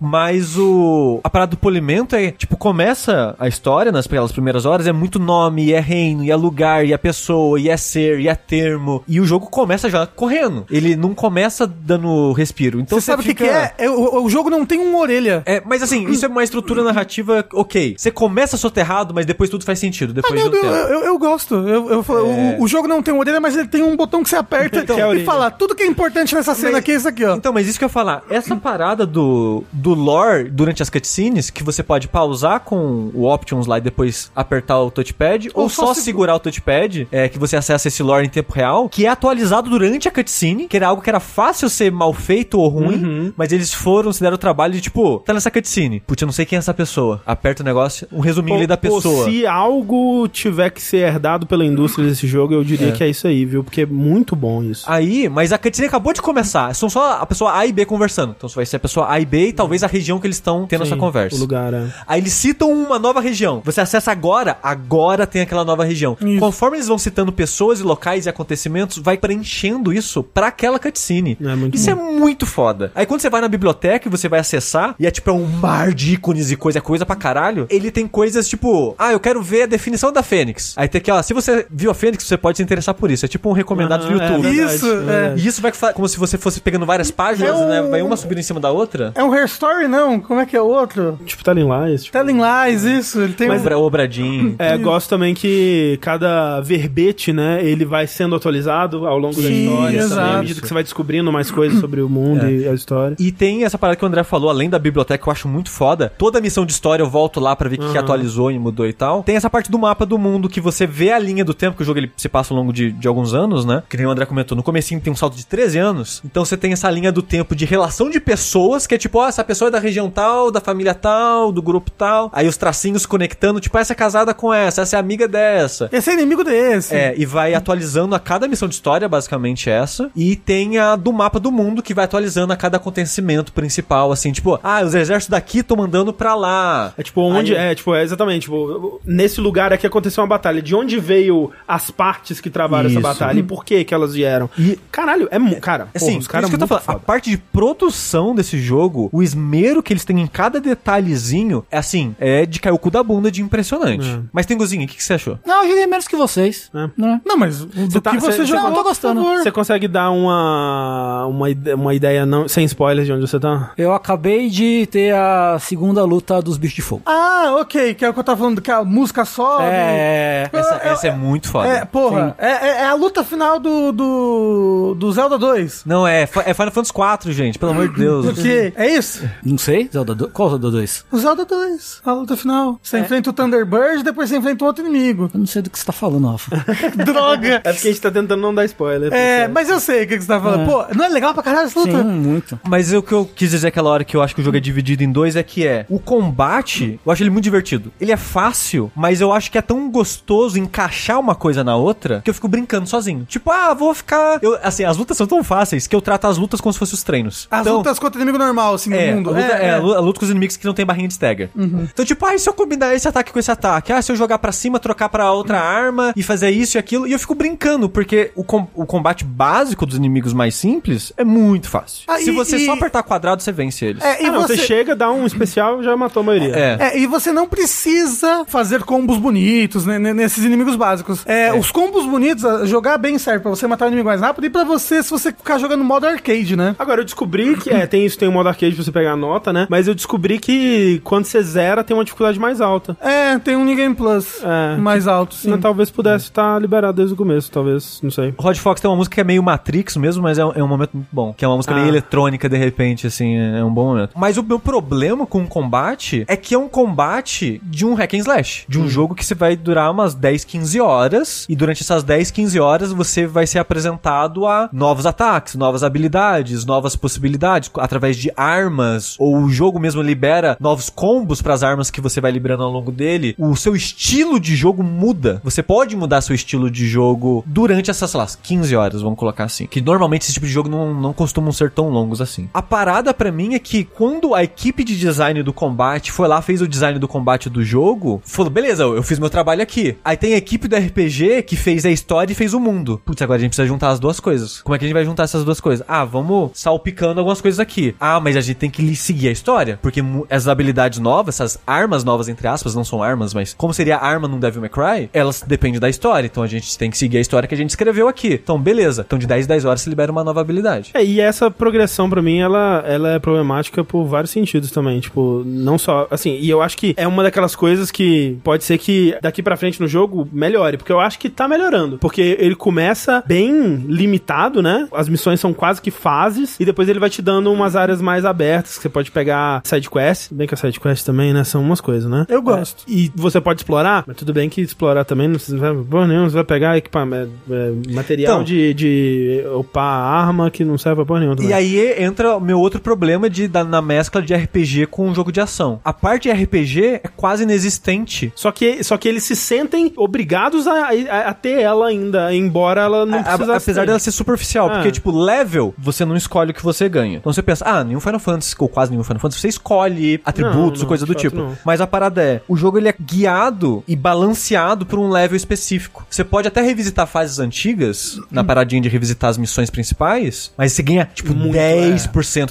Mas 0.00 0.56
o. 0.58 1.20
A 1.24 1.30
parada 1.30 1.50
do 1.50 1.56
polimento 1.56 2.14
é, 2.16 2.30
tipo, 2.30 2.56
começa 2.56 3.34
a 3.38 3.48
história 3.48 3.90
nas 3.92 4.06
pelas 4.06 4.32
primeiras 4.32 4.64
horas, 4.66 4.86
é 4.86 4.92
muito 4.92 5.18
nome, 5.18 5.64
e 5.66 5.72
é 5.72 5.80
reino, 5.80 6.24
e 6.24 6.30
é 6.30 6.36
lugar, 6.36 6.84
e 6.84 6.92
é 6.92 6.96
pessoa, 6.98 7.58
e 7.60 7.68
é 7.68 7.76
ser, 7.76 8.20
e 8.20 8.28
é 8.28 8.34
termo. 8.34 9.02
E 9.08 9.20
o 9.20 9.24
jogo 9.24 9.46
começa 9.46 9.88
já 9.90 10.06
correndo. 10.06 10.64
Ele 10.70 10.96
não 10.96 11.14
começa 11.14 11.66
dando 11.66 12.32
respiro. 12.32 12.80
Então 12.80 13.00
Você 13.00 13.05
sabe 13.06 13.20
o 13.20 13.22
que, 13.22 13.28
fica... 13.30 13.44
que 13.44 13.50
é? 13.50 13.74
É, 13.86 13.90
o, 13.90 14.22
o 14.24 14.28
jogo 14.30 14.50
não 14.50 14.64
tem 14.66 14.78
uma 14.80 14.98
orelha. 14.98 15.42
É, 15.46 15.62
mas 15.64 15.82
assim, 15.82 16.08
isso 16.08 16.24
é 16.24 16.28
uma 16.28 16.44
estrutura 16.44 16.82
narrativa, 16.82 17.44
ok. 17.52 17.94
Você 17.98 18.10
começa 18.10 18.56
soterrado, 18.56 19.14
mas 19.14 19.24
depois 19.26 19.48
tudo 19.50 19.64
faz 19.64 19.78
sentido. 19.78 20.10
Ah, 20.10 20.14
Depois 20.14 20.40
um 20.42 20.44
eu, 20.46 20.50
tempo. 20.50 20.66
eu, 20.66 21.00
eu 21.04 21.18
gosto. 21.18 21.54
Eu, 21.54 21.90
eu 21.90 22.02
falo, 22.02 22.26
É. 22.30 22.56
o, 22.58 22.62
o 22.64 22.68
jogo 22.68 22.86
não 22.88 23.02
tem 23.02 23.12
uma 23.14 23.20
orelha, 23.20 23.40
mas 23.40 23.56
ele 23.56 23.68
tem 23.68 23.82
um 23.82 23.96
botão 23.96 24.22
que 24.22 24.28
você 24.28 24.36
aperta 24.36 24.84
Que 24.84 24.92
é 25.00 25.14
e 25.14 25.24
fala: 25.24 25.50
tudo 25.50 25.74
que 25.74 25.82
é 25.82 25.86
importante 25.86 26.34
nessa 26.34 26.54
cena 26.54 26.78
aqui 26.78 26.92
é 26.92 26.96
isso 26.96 27.08
aqui, 27.08 27.24
ó. 27.24 27.34
Então, 27.36 27.52
mas 27.52 27.66
isso 27.66 27.78
que 27.78 27.84
eu 27.84 27.88
ia 27.88 27.92
falar, 27.92 28.22
essa 28.30 28.54
parada 28.56 29.06
do, 29.06 29.64
do 29.72 29.94
lore 29.94 30.50
durante 30.50 30.82
as 30.82 30.90
cutscenes, 30.90 31.50
que 31.50 31.62
você 31.62 31.82
pode 31.82 32.08
pausar 32.08 32.60
com 32.60 33.10
o 33.14 33.24
options 33.24 33.66
lá 33.66 33.78
e 33.78 33.80
depois 33.80 34.30
apertar 34.34 34.80
o 34.80 34.90
touchpad, 34.90 35.50
ou, 35.54 35.64
Ou 35.64 35.68
só, 35.68 35.86
só 35.86 35.94
segu- 35.94 36.04
segurar 36.04 36.34
o 36.34 36.38
touchpad, 36.40 37.06
é 37.12 37.28
que 37.28 37.38
você 37.38 37.56
acessa 37.56 37.88
esse 37.88 38.02
lore 38.02 38.26
em 38.26 38.30
tempo 38.30 38.52
real, 38.52 38.88
que 38.88 39.06
é 39.06 39.08
atualizado 39.08 39.68
durante 39.70 40.08
a 40.08 40.10
cutscene, 40.10 40.66
que 40.68 40.76
era 40.76 40.88
algo 40.88 41.02
que 41.02 41.10
era 41.10 41.20
fácil 41.20 41.68
ser 41.68 41.90
mal 41.92 42.12
feito 42.12 42.58
ou 42.58 42.68
ruim, 42.68 42.95
mas 43.36 43.52
eles 43.52 43.72
foram, 43.72 44.12
se 44.12 44.20
deram 44.20 44.34
o 44.34 44.38
trabalho 44.38 44.72
de, 44.74 44.80
tipo, 44.80 45.20
tá 45.24 45.32
nessa 45.34 45.50
cutscene, 45.50 46.00
putz, 46.00 46.22
eu 46.22 46.26
não 46.26 46.32
sei 46.32 46.44
quem 46.44 46.56
é 46.56 46.58
essa 46.58 46.74
pessoa. 46.74 47.20
Aperta 47.26 47.62
o 47.62 47.66
negócio, 47.66 48.06
um 48.12 48.20
resuminho 48.20 48.56
ali 48.56 48.66
da 48.66 48.76
pessoa. 48.76 49.24
se 49.30 49.46
algo 49.46 50.28
tiver 50.28 50.70
que 50.70 50.80
ser 50.82 50.98
herdado 50.98 51.46
pela 51.46 51.64
indústria 51.64 52.06
desse 52.06 52.26
jogo, 52.26 52.54
eu 52.54 52.64
diria 52.64 52.88
É. 52.88 52.92
que 52.92 53.04
é 53.04 53.08
isso 53.08 53.26
aí, 53.26 53.44
viu? 53.44 53.62
Porque 53.64 53.82
é 53.82 53.86
muito 53.86 54.34
bom 54.36 54.62
isso. 54.62 54.84
Aí, 54.86 55.28
mas 55.28 55.52
a 55.52 55.58
cutscene 55.58 55.88
acabou 55.88 56.12
de 56.12 56.22
começar. 56.22 56.74
São 56.74 56.88
só 56.88 57.18
a 57.20 57.26
pessoa 57.26 57.56
A 57.56 57.66
e 57.66 57.72
B 57.72 57.84
conversando. 57.84 58.34
Então 58.36 58.48
vai 58.50 58.64
ser 58.66 58.76
a 58.76 58.80
pessoa 58.80 59.10
A 59.10 59.20
e 59.20 59.26
B 59.26 59.48
e 59.48 59.52
talvez 59.52 59.82
a 59.82 59.86
região 59.86 60.18
que 60.18 60.26
eles 60.26 60.36
estão 60.36 60.66
tendo 60.66 60.84
Sim, 60.84 60.92
essa 60.92 60.96
conversa. 60.96 61.36
O 61.36 61.38
lugar, 61.38 61.72
é. 61.74 61.86
Aí 62.06 62.20
eles 62.20 62.32
citam 62.32 62.70
uma 62.72 62.98
nova 62.98 63.20
região. 63.20 63.60
Você 63.64 63.80
acessa 63.80 64.10
agora, 64.10 64.58
agora 64.62 65.26
tem 65.26 65.42
aquela 65.42 65.64
nova 65.64 65.84
região. 65.84 66.16
Isso. 66.20 66.40
Conforme 66.40 66.76
eles 66.76 66.88
vão 66.88 66.98
citando 66.98 67.32
pessoas 67.32 67.80
e 67.80 67.82
locais 67.82 68.26
e 68.26 68.28
acontecimentos, 68.28 68.98
vai 68.98 69.16
preenchendo 69.16 69.92
isso 69.92 70.22
pra 70.22 70.48
aquela 70.48 70.78
cutscene. 70.78 71.36
É 71.40 71.76
isso 71.76 71.90
é 71.90 71.94
muito 71.94 72.46
foda. 72.46 72.85
Aí 72.94 73.06
quando 73.06 73.20
você 73.20 73.30
vai 73.30 73.40
na 73.40 73.48
biblioteca 73.48 74.08
e 74.08 74.10
você 74.10 74.28
vai 74.28 74.40
acessar, 74.40 74.94
e 74.98 75.06
é 75.06 75.10
tipo 75.10 75.30
é 75.30 75.32
um 75.32 75.44
mar 75.46 75.92
de 75.92 76.14
ícones 76.14 76.50
e 76.50 76.56
coisa, 76.56 76.78
é 76.78 76.80
coisa 76.80 77.04
pra 77.06 77.16
caralho, 77.16 77.66
ele 77.70 77.90
tem 77.90 78.06
coisas 78.06 78.48
tipo, 78.48 78.94
ah, 78.98 79.12
eu 79.12 79.20
quero 79.20 79.42
ver 79.42 79.62
a 79.62 79.66
definição 79.66 80.12
da 80.12 80.22
Fênix. 80.22 80.74
Aí 80.76 80.88
tem 80.88 80.98
aqui, 81.00 81.10
ó, 81.10 81.20
se 81.22 81.32
você 81.34 81.66
viu 81.70 81.90
a 81.90 81.94
Fênix, 81.94 82.24
você 82.24 82.36
pode 82.36 82.56
se 82.58 82.62
interessar 82.62 82.94
por 82.94 83.10
isso. 83.10 83.24
É 83.24 83.28
tipo 83.28 83.48
um 83.48 83.52
recomendado 83.52 84.06
do 84.06 84.14
Aham, 84.14 84.22
é 84.22 84.28
YouTube. 84.32 84.42
verdade, 84.50 84.74
Isso, 84.76 84.86
é 84.86 85.16
é. 85.16 85.34
E 85.36 85.46
isso 85.46 85.62
vai 85.62 85.72
como 85.94 86.08
se 86.08 86.18
você 86.18 86.36
fosse 86.38 86.60
pegando 86.60 86.86
várias 86.86 87.10
páginas, 87.10 87.50
É 87.50 87.54
um- 87.54 87.68
né? 87.68 87.82
Vai 87.82 88.02
uma 88.02 88.16
subindo 88.16 88.38
em 88.38 88.42
cima 88.42 88.60
da 88.60 88.70
outra. 88.70 89.12
É 89.14 89.22
um 89.22 89.32
Hair 89.32 89.44
Story, 89.46 89.88
não? 89.88 90.20
Como 90.20 90.40
é 90.40 90.46
que 90.46 90.56
é 90.56 90.60
o 90.60 90.66
outro? 90.66 91.18
Tipo, 91.24 91.42
Telling 91.44 91.66
Lies. 91.68 92.04
Tipo. 92.04 92.18
Telling 92.18 92.38
Lies, 92.40 92.82
isso. 92.84 93.20
Ele 93.20 93.32
tem 93.32 93.48
Mas 93.48 93.64
um... 93.64 93.74
o 93.76 93.90
Bradinho. 93.90 94.54
É, 94.58 94.76
gosto 94.76 95.08
também 95.08 95.34
que 95.34 95.98
cada 96.00 96.60
verbete, 96.60 97.32
né, 97.32 97.60
ele 97.64 97.84
vai 97.84 98.06
sendo 98.06 98.34
atualizado 98.36 99.06
ao 99.06 99.18
longo 99.18 99.36
da 99.40 99.48
Sim, 99.48 99.64
história 99.66 99.98
exato. 99.98 100.14
também, 100.20 100.34
à 100.34 100.38
medida 100.38 100.60
que 100.60 100.68
você 100.68 100.74
vai 100.74 100.82
descobrindo 100.82 101.32
mais 101.32 101.50
coisas 101.50 101.80
sobre 101.80 102.00
o 102.00 102.08
mundo 102.08 102.48
e 102.48 102.68
a 102.68 102.74
história. 102.76 103.16
E 103.18 103.32
tem 103.32 103.64
essa 103.64 103.78
parada 103.78 103.96
que 103.96 104.04
o 104.04 104.08
André 104.08 104.22
falou, 104.22 104.50
além 104.50 104.68
da 104.68 104.78
biblioteca, 104.78 105.22
que 105.22 105.28
eu 105.28 105.32
acho 105.32 105.48
muito 105.48 105.70
foda. 105.70 106.12
Toda 106.16 106.40
missão 106.40 106.64
de 106.64 106.72
história 106.72 107.02
eu 107.02 107.10
volto 107.10 107.40
lá 107.40 107.54
pra 107.56 107.68
ver 107.68 107.76
o 107.76 107.78
que, 107.80 107.92
que 107.92 107.98
atualizou 107.98 108.50
e 108.50 108.58
mudou 108.58 108.86
e 108.86 108.92
tal. 108.92 109.22
Tem 109.22 109.36
essa 109.36 109.50
parte 109.50 109.70
do 109.70 109.78
mapa 109.78 110.06
do 110.06 110.18
mundo 110.18 110.48
que 110.48 110.60
você 110.60 110.86
vê 110.86 111.12
a 111.12 111.18
linha 111.18 111.44
do 111.44 111.54
tempo, 111.54 111.76
que 111.76 111.82
o 111.82 111.86
jogo 111.86 111.98
ele 111.98 112.12
se 112.16 112.28
passa 112.28 112.52
ao 112.52 112.58
longo 112.58 112.72
de, 112.72 112.92
de 112.92 113.08
alguns 113.08 113.34
anos, 113.34 113.64
né? 113.64 113.82
Que 113.88 113.96
nem 113.96 114.06
o 114.06 114.10
André 114.10 114.26
comentou. 114.26 114.56
No 114.56 114.62
comecinho 114.62 115.00
tem 115.00 115.12
um 115.12 115.16
salto 115.16 115.36
de 115.36 115.46
13 115.46 115.78
anos. 115.78 116.22
Então 116.24 116.44
você 116.44 116.56
tem 116.56 116.72
essa 116.72 116.90
linha 116.90 117.10
do 117.10 117.22
tempo 117.22 117.54
de 117.54 117.64
relação 117.64 118.10
de 118.10 118.20
pessoas, 118.20 118.86
que 118.86 118.94
é 118.94 118.98
tipo, 118.98 119.18
ó, 119.18 119.28
essa 119.28 119.44
pessoa 119.44 119.68
é 119.68 119.70
da 119.70 119.78
região 119.78 120.10
tal, 120.10 120.50
da 120.50 120.60
família 120.60 120.94
tal, 120.94 121.52
do 121.52 121.62
grupo 121.62 121.90
tal. 121.90 122.30
Aí 122.32 122.46
os 122.46 122.56
tracinhos 122.56 123.06
conectando, 123.06 123.60
tipo, 123.60 123.76
essa 123.78 123.92
é 123.92 123.96
casada 123.96 124.34
com 124.34 124.52
essa, 124.52 124.82
essa 124.82 124.96
é 124.96 125.00
amiga 125.00 125.28
dessa. 125.28 125.88
Esse 125.92 126.10
é 126.10 126.14
inimigo 126.14 126.44
desse. 126.44 126.94
É, 126.94 127.14
e 127.16 127.24
vai 127.24 127.54
atualizando 127.54 128.14
a 128.14 128.20
cada 128.20 128.48
missão 128.48 128.68
de 128.68 128.74
história, 128.74 129.08
basicamente 129.08 129.70
essa. 129.70 130.10
E 130.14 130.36
tem 130.36 130.78
a 130.78 130.96
do 130.96 131.12
mapa 131.12 131.38
do 131.38 131.52
mundo, 131.52 131.82
que 131.82 131.94
vai 131.94 132.04
atualizando 132.04 132.52
a 132.52 132.56
cada 132.56 132.65
acontecimento 132.74 133.52
principal, 133.52 134.10
assim, 134.10 134.32
tipo, 134.32 134.58
ah, 134.62 134.82
os 134.82 134.94
exércitos 134.94 135.28
daqui 135.30 135.58
estão 135.60 135.76
mandando 135.76 136.12
pra 136.12 136.34
lá. 136.34 136.92
É 136.98 137.02
tipo, 137.02 137.20
onde. 137.20 137.54
Aí- 137.56 137.70
É, 137.70 137.74
tipo, 137.74 137.94
é 137.94 138.02
exatamente. 138.02 138.42
Tipo, 138.42 139.00
nesse 139.04 139.40
lugar 139.40 139.72
aqui 139.72 139.86
aconteceu 139.86 140.22
uma 140.22 140.28
batalha. 140.28 140.60
De 140.60 140.74
onde 140.74 140.98
veio 140.98 141.50
as 141.68 141.90
partes 141.90 142.40
que 142.40 142.50
travaram 142.50 142.88
Isso. 142.88 142.98
essa 142.98 143.08
batalha 143.08 143.38
e 143.38 143.42
por 143.42 143.64
que 143.64 143.84
que 143.84 143.94
elas 143.94 144.14
vieram? 144.14 144.48
E- 144.58 144.78
Caralho, 144.90 145.28
é. 145.30 145.38
Cara, 145.60 145.88
Assim, 145.94 146.06
porra, 146.06 146.18
os 146.18 146.26
caras 146.26 146.48
isso 146.50 146.56
que 146.58 146.62
eu 146.62 146.66
tô 146.68 146.74
muito 146.74 146.84
falando, 146.84 146.98
a 147.02 147.04
parte 147.04 147.30
de 147.30 147.36
produção 147.38 148.34
desse 148.34 148.58
jogo, 148.58 149.08
o 149.12 149.22
esmero 149.22 149.82
que 149.82 149.92
eles 149.92 150.04
têm 150.04 150.20
em 150.20 150.26
cada 150.26 150.60
detalhezinho, 150.60 151.64
é 151.70 151.78
assim, 151.78 152.14
é 152.18 152.46
de 152.46 152.58
cair 152.60 152.72
o 152.72 152.78
cu 152.78 152.90
da 152.90 153.02
bunda 153.02 153.30
de 153.30 153.42
impressionante. 153.42 154.08
É. 154.08 154.20
Mas 154.32 154.46
tem 154.46 154.56
Gozinho, 154.56 154.84
o 154.84 154.86
que, 154.88 154.96
que 154.96 155.02
você 155.04 155.14
achou? 155.14 155.38
Não, 155.46 155.62
eu 155.64 155.68
joguei 155.70 155.86
menos 155.86 156.08
que 156.08 156.16
vocês. 156.16 156.70
É. 156.74 156.88
Né? 156.96 157.20
Não, 157.24 157.36
mas 157.36 157.60
do 157.64 158.00
tá- 158.00 158.10
que 158.12 158.20
você 158.20 158.32
cê- 158.38 158.46
jogou, 158.46 158.62
não, 158.64 158.70
eu 158.70 158.76
tô 158.76 158.82
gostando. 158.84 159.22
Você 159.22 159.50
consegue 159.50 159.86
dar 159.88 160.10
uma, 160.10 161.26
uma, 161.26 161.46
uma 161.74 161.94
ideia 161.94 162.24
não, 162.26 162.48
sem 162.56 162.64
spoilers 162.64 163.06
de 163.06 163.12
onde 163.12 163.20
você 163.28 163.38
tá? 163.38 163.72
Eu 163.76 163.92
acabei 163.92 164.48
de 164.48 164.86
ter 164.86 165.12
a 165.14 165.58
segunda 165.60 166.02
luta 166.04 166.40
dos 166.40 166.56
bichos 166.56 166.76
de 166.76 166.80
fogo. 166.80 167.02
Ah, 167.04 167.54
ok, 167.60 167.92
que 167.92 168.02
é 168.02 168.08
o 168.08 168.14
que 168.14 168.18
eu 168.18 168.24
tava 168.24 168.38
falando, 168.38 168.62
que 168.62 168.70
a 168.70 168.82
música 168.82 169.26
sobe. 169.26 169.64
É. 169.64 170.48
Essa, 170.50 170.74
eu- 170.82 170.92
essa 170.92 171.08
é 171.08 171.10
muito 171.12 171.48
foda. 171.50 171.68
É, 171.68 171.84
porra, 171.84 172.34
é, 172.38 172.48
é- 172.50 172.68
é 172.80 172.86
a 172.86 172.94
luta 172.94 173.22
final 173.22 173.60
do, 173.60 173.92
do, 173.92 174.96
do 174.98 175.12
Zelda 175.12 175.36
2. 175.36 175.82
Não, 175.84 176.08
é, 176.08 176.22
é 176.22 176.54
Final 176.54 176.72
Fantasy 176.72 176.92
4, 176.94 177.30
gente, 177.30 177.58
pelo 177.58 177.72
amor 177.72 177.88
de 177.90 177.98
Deus. 177.98 178.24
O 178.26 178.32
quê? 178.34 178.72
É 178.74 178.86
isso? 178.88 179.28
Não 179.44 179.58
sei, 179.58 179.90
Zelda 179.92 180.14
2. 180.14 180.32
Qual 180.32 180.48
Zelda 180.48 180.70
2? 180.70 181.04
O 181.12 181.18
Zelda 181.18 181.44
2, 181.44 182.00
a 182.06 182.12
luta 182.14 182.36
final. 182.38 182.80
Você 182.82 182.98
enfrenta 183.00 183.28
o 183.28 183.32
Thunderbird, 183.34 184.02
depois 184.02 184.30
você 184.30 184.38
enfrenta 184.38 184.64
um 184.64 184.66
outro 184.68 184.86
inimigo. 184.86 185.30
Eu 185.34 185.40
não 185.40 185.46
sei 185.46 185.60
do 185.60 185.68
que 185.68 185.78
você 185.78 185.84
tá 185.84 185.92
falando, 185.92 186.26
Rafa. 186.30 186.50
Droga! 187.04 187.60
É 187.64 187.72
porque 187.72 187.88
a 187.88 187.90
gente 187.90 188.00
tá 188.00 188.10
tentando 188.10 188.40
não 188.40 188.54
dar 188.54 188.64
spoiler. 188.64 189.12
É, 189.12 189.40
porque- 189.40 189.52
mas 189.52 189.68
eu 189.68 189.78
sei 189.78 190.04
o 190.04 190.08
que 190.08 190.16
que 190.16 190.22
você 190.22 190.28
tá 190.28 190.40
falando. 190.40 190.66
Pô, 190.70 190.84
não 190.94 191.04
é 191.04 191.08
legal 191.08 191.34
pra 191.34 191.42
caralho 191.42 191.66
essa 191.66 191.78
luta? 191.78 191.92
Sim, 191.92 192.04
muito. 192.04 192.45
Muito. 192.54 192.60
Mas 192.68 192.92
o 192.92 193.02
que 193.02 193.12
eu 193.12 193.24
quis 193.24 193.50
dizer 193.50 193.68
aquela 193.68 193.90
hora 193.90 194.04
que 194.04 194.16
eu 194.16 194.22
acho 194.22 194.34
que 194.34 194.40
o 194.40 194.44
jogo 194.44 194.56
é 194.56 194.60
dividido 194.60 195.02
em 195.02 195.10
dois 195.10 195.36
é 195.36 195.42
que 195.42 195.66
é 195.66 195.86
o 195.88 195.98
combate, 195.98 197.00
eu 197.04 197.12
acho 197.12 197.22
ele 197.22 197.30
muito 197.30 197.44
divertido. 197.44 197.92
Ele 198.00 198.12
é 198.12 198.16
fácil, 198.16 198.90
mas 198.94 199.20
eu 199.20 199.32
acho 199.32 199.50
que 199.50 199.58
é 199.58 199.62
tão 199.62 199.90
gostoso 199.90 200.58
encaixar 200.58 201.18
uma 201.18 201.34
coisa 201.34 201.64
na 201.64 201.76
outra 201.76 202.20
que 202.22 202.30
eu 202.30 202.34
fico 202.34 202.48
brincando 202.48 202.86
sozinho. 202.88 203.24
Tipo, 203.28 203.50
ah, 203.50 203.74
vou 203.74 203.94
ficar. 203.94 204.38
Eu, 204.42 204.58
assim, 204.62 204.84
as 204.84 204.96
lutas 204.96 205.16
são 205.16 205.26
tão 205.26 205.42
fáceis 205.42 205.86
que 205.86 205.94
eu 205.96 206.00
trato 206.00 206.26
as 206.26 206.36
lutas 206.38 206.60
como 206.60 206.72
se 206.72 206.78
fossem 206.78 206.94
os 206.94 207.02
treinos. 207.02 207.48
As 207.50 207.62
Então, 207.62 207.78
lutas 207.78 207.98
contra 207.98 208.20
inimigo 208.20 208.38
normal, 208.42 208.74
assim, 208.74 208.92
é, 208.92 209.10
no 209.10 209.16
mundo. 209.16 209.30
Luta, 209.30 209.40
é, 209.40 209.74
a 209.74 209.78
lu- 209.78 209.94
a 209.94 210.00
luta 210.00 210.18
com 210.20 210.24
os 210.24 210.30
inimigos 210.30 210.56
que 210.56 210.64
não 210.66 210.74
tem 210.74 210.84
barrinha 210.84 211.08
de 211.08 211.14
stagger. 211.14 211.50
Então, 211.56 212.04
tipo, 212.04 212.24
ah, 212.26 212.34
e 212.34 212.38
se 212.38 212.48
eu 212.48 212.52
combinar 212.54 212.94
esse 212.94 213.08
ataque 213.08 213.32
com 213.32 213.38
esse 213.38 213.50
ataque? 213.50 213.92
Ah, 213.92 214.00
se 214.02 214.12
eu 214.12 214.16
jogar 214.16 214.38
pra 214.38 214.52
cima, 214.52 214.78
trocar 214.78 215.08
pra 215.08 215.30
outra 215.32 215.60
arma 215.60 216.12
e 216.16 216.22
fazer 216.22 216.50
isso 216.50 216.76
e 216.76 216.78
aquilo. 216.78 217.06
E 217.06 217.12
eu 217.12 217.18
fico 217.18 217.34
brincando, 217.34 217.88
porque 217.88 218.30
o, 218.34 218.44
com- 218.44 218.66
o 218.74 218.86
combate 218.86 219.24
básico 219.24 219.86
dos 219.86 219.96
inimigos 219.96 220.32
mais 220.32 220.54
simples 220.54 221.12
é 221.16 221.24
muito 221.24 221.68
fácil. 221.68 222.04
Ah, 222.06 222.20
se 222.26 222.36
você 222.36 222.56
e- 222.56 222.66
só 222.66 222.72
apertar 222.72 223.02
quadrado, 223.02 223.42
você 223.42 223.52
vence 223.52 223.84
eles. 223.84 224.02
É, 224.02 224.22
e 224.22 224.26
Ah, 224.26 224.32
não, 224.32 224.42
você... 224.42 224.56
você... 224.56 224.66
chega, 224.66 224.94
dá 224.94 225.10
um 225.10 225.26
especial 225.26 225.82
já 225.82 225.96
matou 225.96 226.20
a 226.20 226.24
maioria. 226.24 226.54
É. 226.54 226.76
É, 226.80 226.98
e 226.98 227.06
você 227.06 227.32
não 227.32 227.46
precisa 227.48 228.44
fazer 228.46 228.82
combos 228.84 229.18
bonitos 229.18 229.84
né, 229.86 229.98
né, 229.98 230.12
nesses 230.12 230.44
inimigos 230.44 230.76
básicos. 230.76 231.22
É, 231.26 231.52
Os 231.52 231.70
combos 231.70 232.06
bonitos, 232.06 232.68
jogar 232.68 232.98
bem 232.98 233.18
serve 233.18 233.40
pra 233.40 233.50
você 233.50 233.66
matar 233.66 233.84
o 233.86 233.88
inimigo 233.88 234.08
mais 234.08 234.20
rápido 234.20 234.44
e 234.46 234.50
pra 234.50 234.64
você, 234.64 235.02
se 235.02 235.10
você 235.10 235.32
ficar 235.32 235.58
jogando 235.58 235.82
modo 235.84 236.06
arcade, 236.06 236.56
né? 236.56 236.74
Agora, 236.78 237.00
eu 237.00 237.04
descobri 237.04 237.56
que 237.56 237.70
é, 237.70 237.86
tem 237.86 238.04
isso, 238.06 238.18
tem 238.18 238.28
um 238.28 238.32
modo 238.32 238.48
arcade 238.48 238.74
pra 238.74 238.84
você 238.84 238.92
pegar 238.92 239.12
a 239.12 239.16
nota, 239.16 239.52
né? 239.52 239.66
Mas 239.70 239.86
eu 239.88 239.94
descobri 239.94 240.38
que 240.38 241.00
quando 241.04 241.24
você 241.26 241.42
zera, 241.42 241.82
tem 241.84 241.96
uma 241.96 242.04
dificuldade 242.04 242.38
mais 242.38 242.60
alta. 242.60 242.96
É, 243.00 243.38
tem 243.38 243.56
um 243.56 243.64
New 243.64 243.76
Game 243.76 243.94
Plus 243.94 244.42
É. 244.42 244.76
mais 244.76 245.06
alto, 245.06 245.34
sim. 245.34 245.48
Então, 245.48 245.60
talvez 245.60 245.90
pudesse 245.90 246.24
estar 246.26 246.60
liberado 246.60 246.96
desde 246.96 247.14
o 247.14 247.16
começo, 247.16 247.50
talvez, 247.50 248.00
não 248.02 248.10
sei. 248.10 248.34
Rod 248.38 248.56
Fox 248.58 248.80
tem 248.80 248.90
uma 248.90 248.96
música 248.96 249.14
que 249.14 249.20
é 249.20 249.24
meio 249.24 249.42
Matrix 249.42 249.96
mesmo, 249.96 250.22
mas 250.22 250.38
é, 250.38 250.44
um- 250.44 250.52
é 250.54 250.62
um 250.62 250.68
momento 250.68 250.90
muito 250.94 251.08
bom. 251.12 251.34
Que 251.36 251.44
é 251.44 251.48
uma 251.48 251.56
música 251.56 251.74
Ah. 251.74 251.78
meio 251.78 251.88
eletrônica, 251.88 252.15
de 252.48 252.56
repente, 252.56 253.06
assim, 253.06 253.36
é, 253.36 253.64
um 253.64 253.72
bom 253.72 253.86
momento. 253.86 254.12
Mas 254.16 254.36
o 254.36 254.42
meu 254.42 254.58
problema 254.58 255.26
com 255.26 255.42
o 255.42 255.46
combate 255.46 256.24
é 256.26 256.36
que 256.36 256.54
é 256.54 256.58
um 256.58 256.68
combate 256.68 257.60
de 257.64 257.84
um 257.84 257.94
hack 257.94 258.14
and 258.14 258.18
slash. 258.18 258.64
De 258.68 258.78
um 258.78 258.88
jogo 258.88 259.14
que 259.14 259.24
você 259.24 259.34
vai 259.34 259.56
durar 259.56 259.90
umas 259.90 260.14
10, 260.14 260.44
15 260.44 260.80
horas. 260.80 261.46
E 261.48 261.56
durante 261.56 261.82
essas 261.82 262.02
10, 262.02 262.30
15 262.30 262.60
horas 262.60 262.92
você 262.92 263.26
vai 263.26 263.46
ser 263.46 263.58
apresentado 263.58 264.46
a 264.46 264.68
novos 264.72 265.06
ataques, 265.06 265.54
novas 265.54 265.82
habilidades, 265.82 266.64
novas 266.64 266.96
possibilidades, 266.96 267.70
através 267.76 268.16
de 268.16 268.32
armas. 268.36 269.16
Ou 269.18 269.36
o 269.38 269.50
jogo 269.50 269.78
mesmo 269.78 270.02
libera 270.02 270.56
novos 270.60 270.90
combos 270.90 271.42
para 271.42 271.54
as 271.54 271.62
armas 271.62 271.90
que 271.90 272.00
você 272.00 272.20
vai 272.20 272.30
liberando 272.30 272.64
ao 272.64 272.70
longo 272.70 272.90
dele. 272.92 273.34
O 273.38 273.56
seu 273.56 273.74
estilo 273.74 274.40
de 274.40 274.56
jogo 274.56 274.82
muda. 274.82 275.40
Você 275.44 275.62
pode 275.62 275.96
mudar 275.96 276.20
seu 276.20 276.34
estilo 276.34 276.70
de 276.70 276.86
jogo 276.86 277.44
durante 277.46 277.90
essas, 277.90 278.10
sei 278.10 278.20
lá, 278.20 278.26
15 278.42 278.76
horas, 278.76 279.02
vamos 279.02 279.18
colocar 279.18 279.44
assim. 279.44 279.66
Que 279.66 279.80
normalmente 279.80 280.22
esse 280.22 280.32
tipo 280.32 280.46
de 280.46 280.52
jogo 280.52 280.68
não, 280.68 280.94
não 280.94 281.12
costumam 281.12 281.52
ser 281.52 281.70
tão 281.70 281.90
longos 282.06 282.20
assim. 282.20 282.48
A 282.54 282.62
parada 282.62 283.12
pra 283.12 283.32
mim 283.32 283.54
é 283.54 283.58
que 283.58 283.84
quando 283.84 284.34
a 284.34 284.44
equipe 284.44 284.84
de 284.84 284.96
design 284.96 285.42
do 285.42 285.52
combate 285.52 286.12
foi 286.12 286.28
lá, 286.28 286.40
fez 286.40 286.62
o 286.62 286.68
design 286.68 286.98
do 286.98 287.08
combate 287.08 287.50
do 287.50 287.62
jogo, 287.64 288.22
falou, 288.24 288.50
beleza, 288.50 288.84
eu 288.84 289.02
fiz 289.02 289.18
meu 289.18 289.28
trabalho 289.28 289.62
aqui. 289.62 289.96
Aí 290.04 290.16
tem 290.16 290.34
a 290.34 290.36
equipe 290.36 290.68
do 290.68 290.76
RPG 290.76 291.42
que 291.42 291.56
fez 291.56 291.84
a 291.84 291.90
história 291.90 292.32
e 292.32 292.36
fez 292.36 292.54
o 292.54 292.60
mundo. 292.60 293.00
Putz, 293.04 293.20
agora 293.20 293.38
a 293.38 293.40
gente 293.40 293.50
precisa 293.50 293.66
juntar 293.66 293.88
as 293.88 293.98
duas 293.98 294.20
coisas. 294.20 294.62
Como 294.62 294.74
é 294.74 294.78
que 294.78 294.84
a 294.84 294.88
gente 294.88 294.94
vai 294.94 295.04
juntar 295.04 295.24
essas 295.24 295.44
duas 295.44 295.60
coisas? 295.60 295.84
Ah, 295.88 296.04
vamos 296.04 296.52
salpicando 296.54 297.20
algumas 297.20 297.40
coisas 297.40 297.58
aqui. 297.58 297.94
Ah, 297.98 298.20
mas 298.20 298.36
a 298.36 298.40
gente 298.40 298.56
tem 298.56 298.70
que 298.70 298.94
seguir 298.94 299.28
a 299.28 299.32
história, 299.32 299.78
porque 299.82 300.02
essas 300.28 300.48
habilidades 300.48 300.98
novas, 300.98 301.34
essas 301.34 301.58
armas 301.66 302.04
novas, 302.04 302.28
entre 302.28 302.46
aspas, 302.46 302.74
não 302.74 302.84
são 302.84 303.02
armas, 303.02 303.34
mas 303.34 303.54
como 303.54 303.74
seria 303.74 303.96
a 303.96 304.06
arma 304.06 304.28
num 304.28 304.38
Devil 304.38 304.60
May 304.60 304.70
Cry, 304.70 305.10
elas 305.12 305.42
dependem 305.46 305.80
da 305.80 305.88
história. 305.88 306.26
Então 306.26 306.42
a 306.42 306.46
gente 306.46 306.78
tem 306.78 306.90
que 306.90 306.98
seguir 306.98 307.18
a 307.18 307.20
história 307.20 307.48
que 307.48 307.54
a 307.54 307.58
gente 307.58 307.70
escreveu 307.70 308.08
aqui. 308.08 308.34
Então, 308.34 308.60
beleza. 308.60 309.04
Então 309.06 309.18
de 309.18 309.26
10 309.26 309.46
em 309.46 309.48
10 309.48 309.64
horas 309.64 309.80
se 309.80 309.88
libera 309.88 310.12
uma 310.12 310.22
nova 310.22 310.40
habilidade. 310.40 310.90
É, 310.94 311.04
e 311.04 311.20
essa 311.20 311.50
progressão, 311.50 311.95
pra 312.10 312.20
mim, 312.20 312.38
ela, 312.38 312.84
ela 312.86 313.10
é 313.12 313.18
problemática 313.18 313.82
por 313.82 314.04
vários 314.04 314.30
sentidos 314.30 314.70
também. 314.70 315.00
Tipo, 315.00 315.42
não 315.46 315.78
só. 315.78 316.06
Assim, 316.10 316.36
e 316.40 316.50
eu 316.50 316.60
acho 316.60 316.76
que 316.76 316.94
é 316.96 317.06
uma 317.06 317.22
daquelas 317.22 317.56
coisas 317.56 317.90
que 317.90 318.36
pode 318.44 318.64
ser 318.64 318.76
que 318.78 319.16
daqui 319.22 319.42
pra 319.42 319.56
frente 319.56 319.80
no 319.80 319.88
jogo 319.88 320.28
melhore. 320.32 320.76
Porque 320.76 320.92
eu 320.92 321.00
acho 321.00 321.18
que 321.18 321.28
tá 321.30 321.48
melhorando. 321.48 321.98
Porque 321.98 322.36
ele 322.38 322.54
começa 322.54 323.22
bem 323.26 323.76
limitado, 323.86 324.62
né? 324.62 324.88
As 324.92 325.08
missões 325.08 325.40
são 325.40 325.52
quase 325.52 325.80
que 325.80 325.90
fases. 325.90 326.58
E 326.60 326.64
depois 326.64 326.88
ele 326.88 326.98
vai 326.98 327.08
te 327.10 327.22
dando 327.22 327.52
umas 327.52 327.76
áreas 327.76 328.00
mais 328.02 328.24
abertas 328.24 328.76
que 328.76 328.82
você 328.82 328.88
pode 328.88 329.10
pegar 329.10 329.62
side 329.64 329.88
quest. 329.90 330.32
Bem 330.32 330.46
que 330.46 330.54
a 330.54 330.56
side 330.56 330.78
quest 330.80 331.04
também, 331.04 331.32
né? 331.32 331.44
São 331.44 331.62
umas 331.62 331.80
coisas, 331.80 332.10
né? 332.10 332.26
Eu 332.28 332.42
gosto. 332.42 332.84
E 332.88 333.10
você 333.14 333.40
pode 333.40 333.60
explorar, 333.60 334.04
mas 334.06 334.16
tudo 334.16 334.32
bem 334.32 334.48
que 334.48 334.60
explorar 334.60 335.04
também 335.04 335.28
não 335.28 335.36
precisa 335.36 335.74
porra 335.88 336.06
nenhuma, 336.06 336.28
você 336.28 336.34
vai 336.34 336.44
pegar 336.44 336.76
equipamento, 336.76 337.30
é, 337.50 337.72
material 337.92 338.34
Então. 338.34 338.44
de, 338.44 338.74
de 338.74 339.42
upar 339.54 339.84
arma 339.84 340.50
que 340.50 340.64
não 340.64 340.76
serve 340.76 340.96
pra 340.96 341.04
porra 341.06 341.20
nenhuma 341.20 341.36
também. 341.36 341.50
E 341.50 341.54
aí 341.54 341.85
entra 341.98 342.36
o 342.36 342.40
meu 342.40 342.58
outro 342.60 342.80
problema 342.80 343.28
de, 343.30 343.48
da, 343.48 343.64
na 343.64 343.80
mescla 343.82 344.20
de 344.22 344.34
RPG 344.34 344.86
com 344.86 345.08
um 345.08 345.14
jogo 345.14 345.30
de 345.32 345.40
ação. 345.40 345.80
A 345.84 345.92
parte 345.92 346.30
RPG 346.30 347.00
é 347.04 347.08
quase 347.16 347.42
inexistente. 347.44 348.32
Só 348.34 348.50
que, 348.52 348.82
só 348.84 348.96
que 348.96 349.08
eles 349.08 349.24
se 349.24 349.34
sentem 349.36 349.92
obrigados 349.96 350.66
a, 350.66 350.88
a, 350.90 351.28
a 351.28 351.34
ter 351.34 351.60
ela 351.60 351.88
ainda, 351.88 352.34
embora 352.34 352.82
ela 352.82 353.04
não 353.06 353.18
A- 353.18 353.22
precisasse 353.22 353.64
apesar 353.64 353.80
ter. 353.82 353.86
dela 353.86 353.98
ser 353.98 354.10
superficial, 354.12 354.68
Ah. 354.68 354.74
porque, 354.76 354.90
tipo, 354.92 355.10
level, 355.10 355.74
você 355.78 356.04
não 356.04 356.16
escolhe 356.16 356.50
o 356.50 356.54
que 356.54 356.62
você 356.62 356.88
ganha. 356.88 357.16
Então 357.18 357.32
você 357.32 357.42
pensa, 357.42 357.64
ah, 357.66 357.82
nenhum 357.84 358.00
Final 358.00 358.20
Fantasy, 358.20 358.54
ou 358.58 358.68
quase 358.68 358.90
nenhum 358.90 359.04
Final 359.04 359.20
Fantasy, 359.20 359.40
você 359.40 359.48
escolhe 359.48 360.20
atributos 360.24 360.82
ou 360.82 360.88
coisa 360.88 361.04
do 361.06 361.14
tipo. 361.14 361.36
não. 361.36 361.56
Mas 361.64 361.80
a 361.80 361.86
parada 361.86 362.22
é, 362.22 362.40
o 362.48 362.56
jogo 362.56 362.78
ele 362.78 362.88
é 362.88 362.94
guiado 362.98 363.82
e 363.86 363.96
balanceado 363.96 364.84
por 364.86 364.98
um 364.98 365.08
level 365.08 365.36
específico. 365.36 366.06
Você 366.08 366.24
pode 366.24 366.48
até 366.48 366.60
revisitar 366.60 367.06
fases 367.06 367.38
antigas, 367.38 368.18
na 368.30 368.42
paradinha 368.44 368.80
de 368.82 368.88
revisitar 368.88 369.30
as 369.30 369.38
missões 369.38 369.70
principais, 369.70 370.52
mas 370.56 370.72
você 370.72 370.82
ganha, 370.82 371.08
tipo, 371.14 371.34
Muito, 371.34 371.54
10% 371.56 371.75